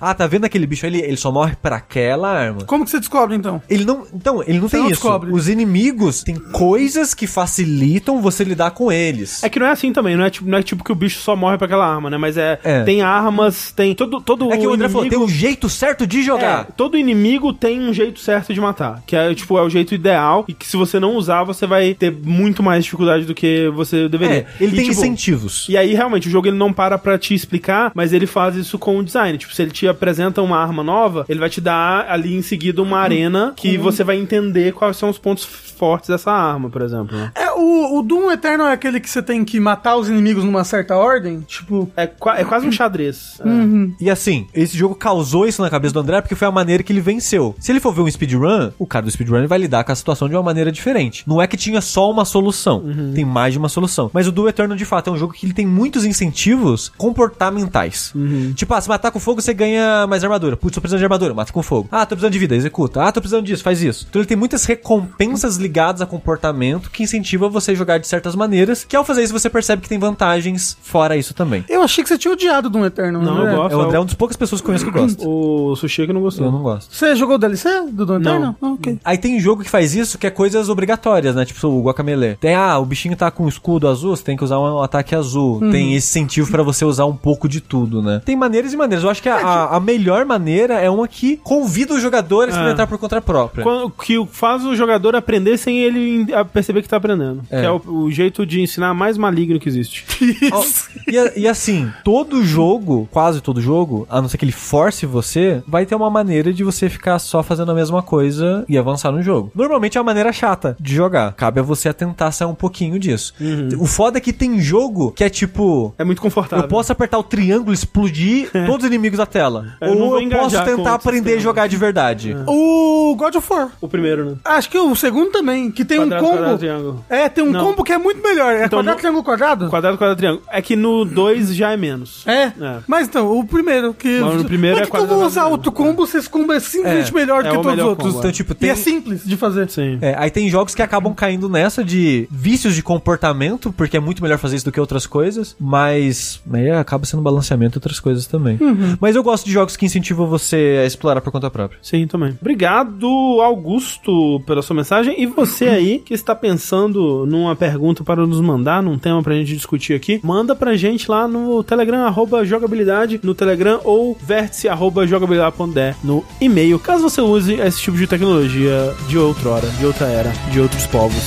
Ah, 0.00 0.12
tá 0.12 0.26
vendo 0.26 0.44
aquele 0.44 0.66
bicho 0.66 0.84
ali? 0.86 1.00
Ele 1.00 1.16
só 1.16 1.30
morre 1.30 1.54
pra 1.62 1.76
aquela 1.76 2.28
arma. 2.30 2.64
Como 2.64 2.84
que 2.84 2.90
você 2.90 2.98
descobre 2.98 3.36
então? 3.36 3.62
Ele 3.70 3.84
não. 3.84 4.04
Então, 4.12 4.42
ele 4.42 4.58
não 4.58 4.68
Você 4.68 4.72
tem 4.76 4.80
não 4.80 4.90
isso. 4.90 5.00
descobre. 5.00 5.30
Os 5.32 5.48
inimigos 5.48 6.24
têm 6.24 6.34
coisas 6.34 7.14
que 7.14 7.28
facilitam 7.28 8.20
você 8.20 8.42
lidar 8.42 8.72
com 8.72 8.90
eles. 8.90 9.42
É 9.44 9.48
que 9.48 9.60
não 9.60 9.66
é 9.66 9.70
assim 9.70 9.92
também, 9.92 10.16
não 10.16 10.24
é 10.24 10.30
tipo, 10.30 10.48
não 10.48 10.58
é 10.58 10.62
tipo 10.64 10.82
que 10.82 10.90
o 10.90 10.96
bicho 10.96 11.20
só 11.20 11.36
morre 11.36 11.56
pra 11.58 11.66
aquela 11.66 11.86
arma, 11.86 12.10
né? 12.10 12.16
Mas 12.16 12.36
é, 12.36 12.58
É. 12.64 12.82
tem 12.82 13.02
armas, 13.02 13.70
tem 13.70 13.94
todo 13.94 14.20
todo 14.20 14.52
É 14.52 14.56
que 14.58 14.66
o 14.66 14.72
André 14.72 14.88
falou, 14.88 15.02
tem 15.02 15.12
inimigo- 15.12 15.24
um 15.30 15.34
jeito 15.34 15.68
certo 15.68 16.06
de 16.06 16.22
jogar. 16.24 16.62
É, 16.62 16.72
todo 16.76 16.98
inimigo 16.98 17.52
tem 17.52 17.80
um 17.80 17.92
jeito 17.92 18.18
certo 18.18 18.52
de 18.52 18.60
matar, 18.64 19.02
que 19.06 19.14
é 19.14 19.34
tipo 19.34 19.58
é 19.58 19.62
o 19.62 19.70
jeito 19.70 19.94
ideal 19.94 20.44
e 20.48 20.54
que 20.54 20.66
se 20.66 20.76
você 20.76 20.98
não 20.98 21.16
usar 21.16 21.44
você 21.44 21.66
vai 21.66 21.94
ter 21.94 22.10
muito 22.12 22.62
mais 22.62 22.84
dificuldade 22.84 23.24
do 23.24 23.34
que 23.34 23.68
você 23.74 24.08
deveria. 24.08 24.38
É, 24.38 24.46
ele 24.60 24.72
E, 24.72 24.76
tem 24.76 24.84
tipo, 24.90 24.98
incentivos. 24.98 25.66
E 25.68 25.76
aí 25.76 25.94
realmente 25.94 26.28
o 26.28 26.30
jogo 26.30 26.48
ele 26.48 26.56
não 26.56 26.72
para 26.72 26.98
pra 26.98 27.18
te 27.18 27.34
explicar, 27.34 27.92
mas 27.94 28.12
ele 28.12 28.26
faz 28.26 28.56
isso 28.56 28.78
com 28.78 28.98
o 28.98 29.04
design. 29.04 29.36
Tipo, 29.38 29.54
se 29.54 29.62
ele 29.62 29.70
te 29.70 29.86
apresenta 29.86 30.42
uma 30.42 30.58
arma 30.58 30.82
nova, 30.82 31.24
ele 31.28 31.40
vai 31.40 31.48
te 31.48 31.60
dar 31.60 32.06
ali 32.08 32.34
em 32.34 32.42
seguida 32.42 32.82
uma 32.82 32.98
arena 32.98 33.52
que 33.56 33.76
você 33.78 34.02
vai 34.04 34.16
entender 34.16 34.72
quais 34.72 34.96
são 34.96 35.08
os 35.08 35.18
pontos 35.18 35.44
fortes 35.44 36.08
dessa 36.08 36.30
arma, 36.30 36.70
por 36.70 36.82
exemplo. 36.82 37.16
né? 37.16 37.32
É, 37.34 37.50
o, 37.52 37.98
o 37.98 38.02
Doom 38.02 38.30
Eternal 38.30 38.68
é 38.68 38.72
aquele 38.72 39.00
que 39.00 39.10
você 39.10 39.22
tem 39.22 39.44
que 39.44 39.58
matar 39.60 39.96
os 39.96 40.08
inimigos 40.08 40.44
numa 40.44 40.64
certa 40.64 40.96
ordem? 40.96 41.40
Tipo. 41.40 41.90
É, 41.96 42.04
é 42.04 42.44
quase 42.44 42.66
um 42.66 42.72
xadrez. 42.72 43.40
É. 43.40 44.04
E 44.04 44.10
assim, 44.10 44.46
esse 44.54 44.76
jogo 44.76 44.94
causou 44.94 45.46
isso 45.46 45.60
na 45.62 45.70
cabeça 45.70 45.94
do 45.94 46.00
André 46.00 46.20
porque 46.20 46.34
foi 46.34 46.48
a 46.48 46.50
maneira 46.52 46.82
que 46.82 46.92
ele 46.92 47.00
venceu. 47.00 47.54
Se 47.58 47.72
ele 47.72 47.80
for 47.80 47.92
ver 47.92 48.02
um 48.02 48.10
speedrun, 48.10 48.53
o 48.78 48.86
cara 48.86 49.04
do 49.04 49.10
speedrun 49.10 49.46
vai 49.46 49.58
lidar 49.58 49.84
com 49.84 49.92
a 49.92 49.94
situação 49.94 50.28
de 50.28 50.34
uma 50.34 50.42
maneira 50.42 50.70
diferente. 50.70 51.24
Não 51.26 51.40
é 51.40 51.46
que 51.46 51.56
tinha 51.56 51.80
só 51.80 52.10
uma 52.10 52.24
solução, 52.24 52.82
tem 53.14 53.24
mais 53.24 53.52
de 53.52 53.58
uma 53.58 53.68
solução. 53.68 54.10
Mas 54.12 54.26
o 54.26 54.32
Duo 54.32 54.48
Eterno, 54.48 54.76
de 54.76 54.84
fato, 54.84 55.10
é 55.10 55.12
um 55.12 55.16
jogo 55.16 55.32
que 55.32 55.46
ele 55.46 55.52
tem 55.52 55.66
muitos 55.66 56.04
incentivos 56.04 56.92
comportamentais. 56.96 58.12
Tipo, 58.54 58.74
ah, 58.74 58.80
se 58.80 58.88
matar 58.88 59.10
com 59.10 59.18
fogo, 59.18 59.40
você 59.40 59.54
ganha 59.54 60.06
mais 60.06 60.22
armadura. 60.24 60.56
Putz, 60.56 60.74
tô 60.74 60.80
precisando 60.80 60.98
de 60.98 61.04
armadura, 61.04 61.34
mata 61.34 61.52
com 61.52 61.62
fogo. 61.62 61.88
Ah, 61.90 62.06
tô 62.06 62.14
precisando 62.14 62.32
de 62.32 62.38
vida, 62.38 62.54
executa. 62.54 63.02
Ah, 63.02 63.12
tô 63.12 63.20
precisando 63.20 63.44
disso, 63.44 63.62
faz 63.62 63.82
isso. 63.82 64.06
Então 64.08 64.20
ele 64.20 64.26
tem 64.26 64.36
muitas 64.36 64.64
recompensas 64.64 65.56
ligadas 65.56 66.00
a 66.00 66.06
comportamento 66.06 66.90
que 66.90 67.02
incentiva 67.02 67.48
você 67.48 67.72
a 67.72 67.74
jogar 67.74 67.98
de 67.98 68.06
certas 68.06 68.34
maneiras, 68.34 68.84
que 68.84 68.96
ao 68.96 69.04
fazer 69.04 69.22
isso 69.22 69.32
você 69.32 69.50
percebe 69.50 69.82
que 69.82 69.88
tem 69.88 69.98
vantagens 69.98 70.76
fora 70.82 71.16
isso 71.16 71.34
também. 71.34 71.64
Eu 71.68 71.82
achei 71.82 72.02
que 72.02 72.08
você 72.08 72.18
tinha 72.18 72.32
odiado 72.32 72.70
Doom 72.70 72.86
Eternal. 72.86 73.22
Não, 73.22 73.44
né? 73.44 73.52
eu 73.52 73.56
gosto. 73.56 73.72
É 73.72 73.76
o 73.76 73.80
André 73.80 73.96
é 73.96 74.00
uma 74.00 74.06
das 74.06 74.14
poucas 74.14 74.36
pessoas 74.36 74.60
que 74.60 74.64
eu 74.64 74.68
conheço 74.68 74.84
que 74.84 74.90
gosta. 74.90 75.28
O 75.28 75.76
Sushi 75.76 76.06
que 76.06 76.12
não 76.12 76.20
gostou. 76.20 76.46
Eu 76.46 76.52
não 76.52 76.62
gosto. 76.62 76.94
Você 76.94 77.14
jogou 77.16 77.36
o 77.36 77.38
DLC 77.38 77.68
do 77.90 78.06
Doom 78.06 78.18
Não. 78.18 78.43
Ah, 78.44 78.54
ok. 78.72 78.98
Aí 79.04 79.18
tem 79.18 79.38
jogo 79.40 79.62
que 79.62 79.70
faz 79.70 79.94
isso, 79.94 80.18
que 80.18 80.26
é 80.26 80.30
coisas 80.30 80.68
obrigatórias, 80.68 81.34
né? 81.34 81.44
Tipo 81.44 81.66
o 81.68 81.82
Guacamele. 81.82 82.36
Tem, 82.40 82.54
ah, 82.54 82.78
o 82.78 82.84
bichinho 82.84 83.16
tá 83.16 83.30
com 83.30 83.48
escudo 83.48 83.88
azul, 83.88 84.16
você 84.16 84.22
tem 84.22 84.36
que 84.36 84.44
usar 84.44 84.58
um 84.58 84.82
ataque 84.82 85.14
azul. 85.14 85.60
Tem 85.70 85.94
esse 85.94 86.14
incentivo 86.18 86.50
pra 86.50 86.62
você 86.62 86.84
usar 86.84 87.06
um 87.06 87.16
pouco 87.16 87.48
de 87.48 87.60
tudo, 87.60 88.02
né? 88.02 88.20
Tem 88.24 88.36
maneiras 88.36 88.72
e 88.72 88.76
maneiras. 88.76 89.04
Eu 89.04 89.10
acho 89.10 89.22
que 89.22 89.28
a, 89.28 89.36
a- 89.36 89.76
a 89.76 89.80
melhor 89.80 90.24
maneira 90.24 90.74
é 90.80 90.88
uma 90.90 91.08
que 91.08 91.36
convida 91.38 91.94
o 91.94 92.00
jogador 92.00 92.46
a 92.46 92.48
experimentar 92.50 92.86
por 92.86 92.98
conta 92.98 93.20
própria. 93.20 93.62
Quando- 93.62 93.90
que 93.90 94.24
faz 94.30 94.64
o 94.64 94.74
jogador 94.76 95.14
aprender 95.16 95.56
sem 95.58 95.78
ele 95.80 96.26
perceber 96.52 96.82
que 96.82 96.88
tá 96.88 96.96
aprendendo. 96.96 97.42
É. 97.50 97.60
Que 97.60 97.66
é 97.66 97.70
o, 97.70 97.82
o 97.86 98.10
jeito 98.10 98.44
de 98.46 98.60
ensinar 98.60 98.94
mais 98.94 99.16
maligno 99.18 99.58
que 99.58 99.68
existe. 99.68 100.04
Ó, 100.52 100.62
e, 101.08 101.40
e 101.42 101.48
assim, 101.48 101.90
todo 102.04 102.44
jogo, 102.44 103.08
quase 103.10 103.40
todo 103.40 103.60
jogo, 103.60 104.06
a 104.10 104.20
não 104.20 104.28
ser 104.28 104.38
que 104.38 104.44
ele 104.44 104.52
force 104.52 105.04
você, 105.06 105.62
vai 105.66 105.84
ter 105.86 105.94
uma 105.94 106.10
maneira 106.10 106.52
de 106.52 106.62
você 106.64 106.88
ficar 106.88 107.18
só 107.18 107.42
fazendo 107.42 107.70
a 107.72 107.74
mesma 107.74 108.02
coisa 108.02 108.23
coisa 108.24 108.64
e 108.68 108.78
avançar 108.78 109.12
no 109.12 109.22
jogo. 109.22 109.52
Normalmente 109.54 109.98
é 109.98 110.00
uma 110.00 110.06
maneira 110.06 110.32
chata 110.32 110.76
de 110.80 110.94
jogar. 110.94 111.32
Cabe 111.34 111.60
a 111.60 111.62
você 111.62 111.88
atentar 111.90 112.32
sair 112.32 112.48
um 112.48 112.54
pouquinho 112.54 112.98
disso. 112.98 113.34
O 113.78 113.86
foda 113.86 114.18
é 114.18 114.20
que 114.20 114.32
tem 114.32 114.58
jogo 114.60 115.12
que 115.12 115.22
é 115.22 115.28
tipo. 115.28 115.94
É 115.98 116.04
muito 116.04 116.22
confortável. 116.22 116.64
Eu 116.64 116.68
posso 116.68 116.90
apertar 116.92 117.18
o 117.18 117.22
triângulo, 117.22 117.72
explodir 117.72 118.50
todos 118.66 118.84
os 118.84 118.90
inimigos 118.90 119.18
da 119.18 119.26
tela. 119.26 119.74
É, 119.80 119.88
eu 119.88 119.92
Ou 119.92 120.10
vou 120.10 120.20
eu 120.20 120.28
posso 120.30 120.62
tentar 120.64 120.94
aprender 120.94 121.34
a 121.34 121.38
jogar 121.38 121.66
de 121.66 121.76
verdade. 121.76 122.34
O 122.46 123.14
God 123.16 123.34
of 123.36 123.52
War. 123.52 123.68
O 123.80 123.88
primeiro, 123.88 124.24
né? 124.30 124.36
Acho 124.44 124.70
que 124.70 124.78
o 124.78 124.94
segundo 124.94 125.30
também, 125.30 125.70
que 125.70 125.84
tem 125.84 125.98
Quadrado, 125.98 126.24
um 126.24 126.26
combo. 126.26 126.38
quadrado, 126.38 126.58
triângulo. 126.58 127.04
É, 127.10 127.28
tem 127.28 127.44
um 127.44 127.50
Não. 127.50 127.64
combo 127.64 127.84
que 127.84 127.92
é 127.92 127.98
muito 127.98 128.22
melhor. 128.22 128.52
É 128.54 128.64
Então, 128.64 128.78
quadrado, 128.78 128.94
no- 128.96 129.00
triângulo, 129.00 129.24
quadrado? 129.24 129.68
Quadrado, 129.68 129.98
quadrado, 129.98 130.18
triângulo. 130.18 130.42
É 130.50 130.62
que 130.62 130.76
no 130.76 131.04
2 131.04 131.54
já 131.54 131.72
é 131.72 131.76
menos. 131.76 132.26
É. 132.26 132.44
É. 132.44 132.52
Mas 132.86 133.06
então, 133.08 133.30
o 133.38 133.44
primeiro 133.46 133.92
que. 133.92 134.20
Mas 134.20 134.34
no 134.36 134.44
primeiro 134.44 134.78
Mas 134.78 134.88
é 134.88 134.90
que 134.90 134.96
eu 134.96 135.06
vou 135.06 135.24
usar 135.24 135.46
outro 135.46 135.70
combo 135.72 136.06
se 136.06 136.16
esse 136.18 136.28
combo 136.30 136.52
é 136.52 136.60
simplesmente 136.60 137.10
É, 137.10 137.14
melhor 137.14 137.44
é 137.44 137.50
que 137.50 137.54
todos 137.56 137.72
os 137.74 137.84
outros. 137.84 138.13
Combo, 138.14 138.18
Então, 138.20 138.32
tipo, 138.32 138.52
E 138.52 138.56
tem. 138.56 138.70
é 138.70 138.74
simples 138.74 139.24
de 139.24 139.36
fazer. 139.36 139.68
Sim. 139.68 139.98
É, 140.00 140.14
aí 140.18 140.30
tem 140.30 140.48
jogos 140.48 140.74
que 140.74 140.82
acabam 140.82 141.14
caindo 141.14 141.48
nessa 141.48 141.84
de 141.84 142.26
vícios 142.30 142.74
de 142.74 142.82
comportamento, 142.82 143.72
porque 143.72 143.96
é 143.96 144.00
muito 144.00 144.22
melhor 144.22 144.38
fazer 144.38 144.56
isso 144.56 144.64
do 144.64 144.72
que 144.72 144.80
outras 144.80 145.06
coisas, 145.06 145.56
mas 145.60 146.40
aí 146.52 146.70
acaba 146.70 147.04
sendo 147.06 147.22
balanceamento 147.22 147.76
e 147.76 147.78
outras 147.78 148.00
coisas 148.00 148.26
também. 148.26 148.58
Mas 149.00 149.16
eu 149.16 149.22
gosto 149.22 149.44
de 149.46 149.52
jogos 149.52 149.76
que 149.76 149.84
incentivam 149.86 150.26
você 150.26 150.80
a 150.82 150.86
explorar 150.86 151.20
por 151.20 151.30
conta 151.30 151.50
própria. 151.50 151.78
Sim, 151.82 152.06
também. 152.06 152.36
Obrigado, 152.40 153.06
Augusto, 153.42 154.40
pela 154.46 154.62
sua 154.62 154.76
mensagem. 154.76 155.20
E 155.20 155.26
você 155.26 155.66
aí 155.68 155.98
que 156.04 156.14
está 156.14 156.34
pensando 156.34 157.24
numa 157.26 157.54
pergunta 157.56 158.04
para 158.04 158.26
nos 158.26 158.40
mandar, 158.40 158.82
num 158.82 158.98
tema 158.98 159.22
pra 159.22 159.34
gente 159.34 159.54
discutir 159.54 159.94
aqui, 159.94 160.20
manda 160.22 160.54
pra 160.54 160.76
gente 160.76 161.10
lá 161.10 161.26
no 161.26 161.62
Telegram, 161.62 162.04
arroba 162.04 162.44
jogabilidade, 162.44 163.20
no 163.22 163.34
Telegram 163.34 163.80
ou 163.84 164.16
vértice, 164.20 164.68
arroba 164.68 165.06
jogabilidade.de 165.06 165.94
no 166.02 166.24
e-mail, 166.40 166.78
caso 166.78 167.02
você 167.08 167.20
use 167.20 167.54
esse 167.54 167.80
tipo 167.80 167.96
de 167.96 168.03
tecnologia 168.06 168.94
de 169.08 169.18
outrora, 169.18 169.66
de 169.68 169.86
outra 169.86 170.06
era, 170.06 170.30
de 170.50 170.60
outros 170.60 170.86
povos. 170.86 171.22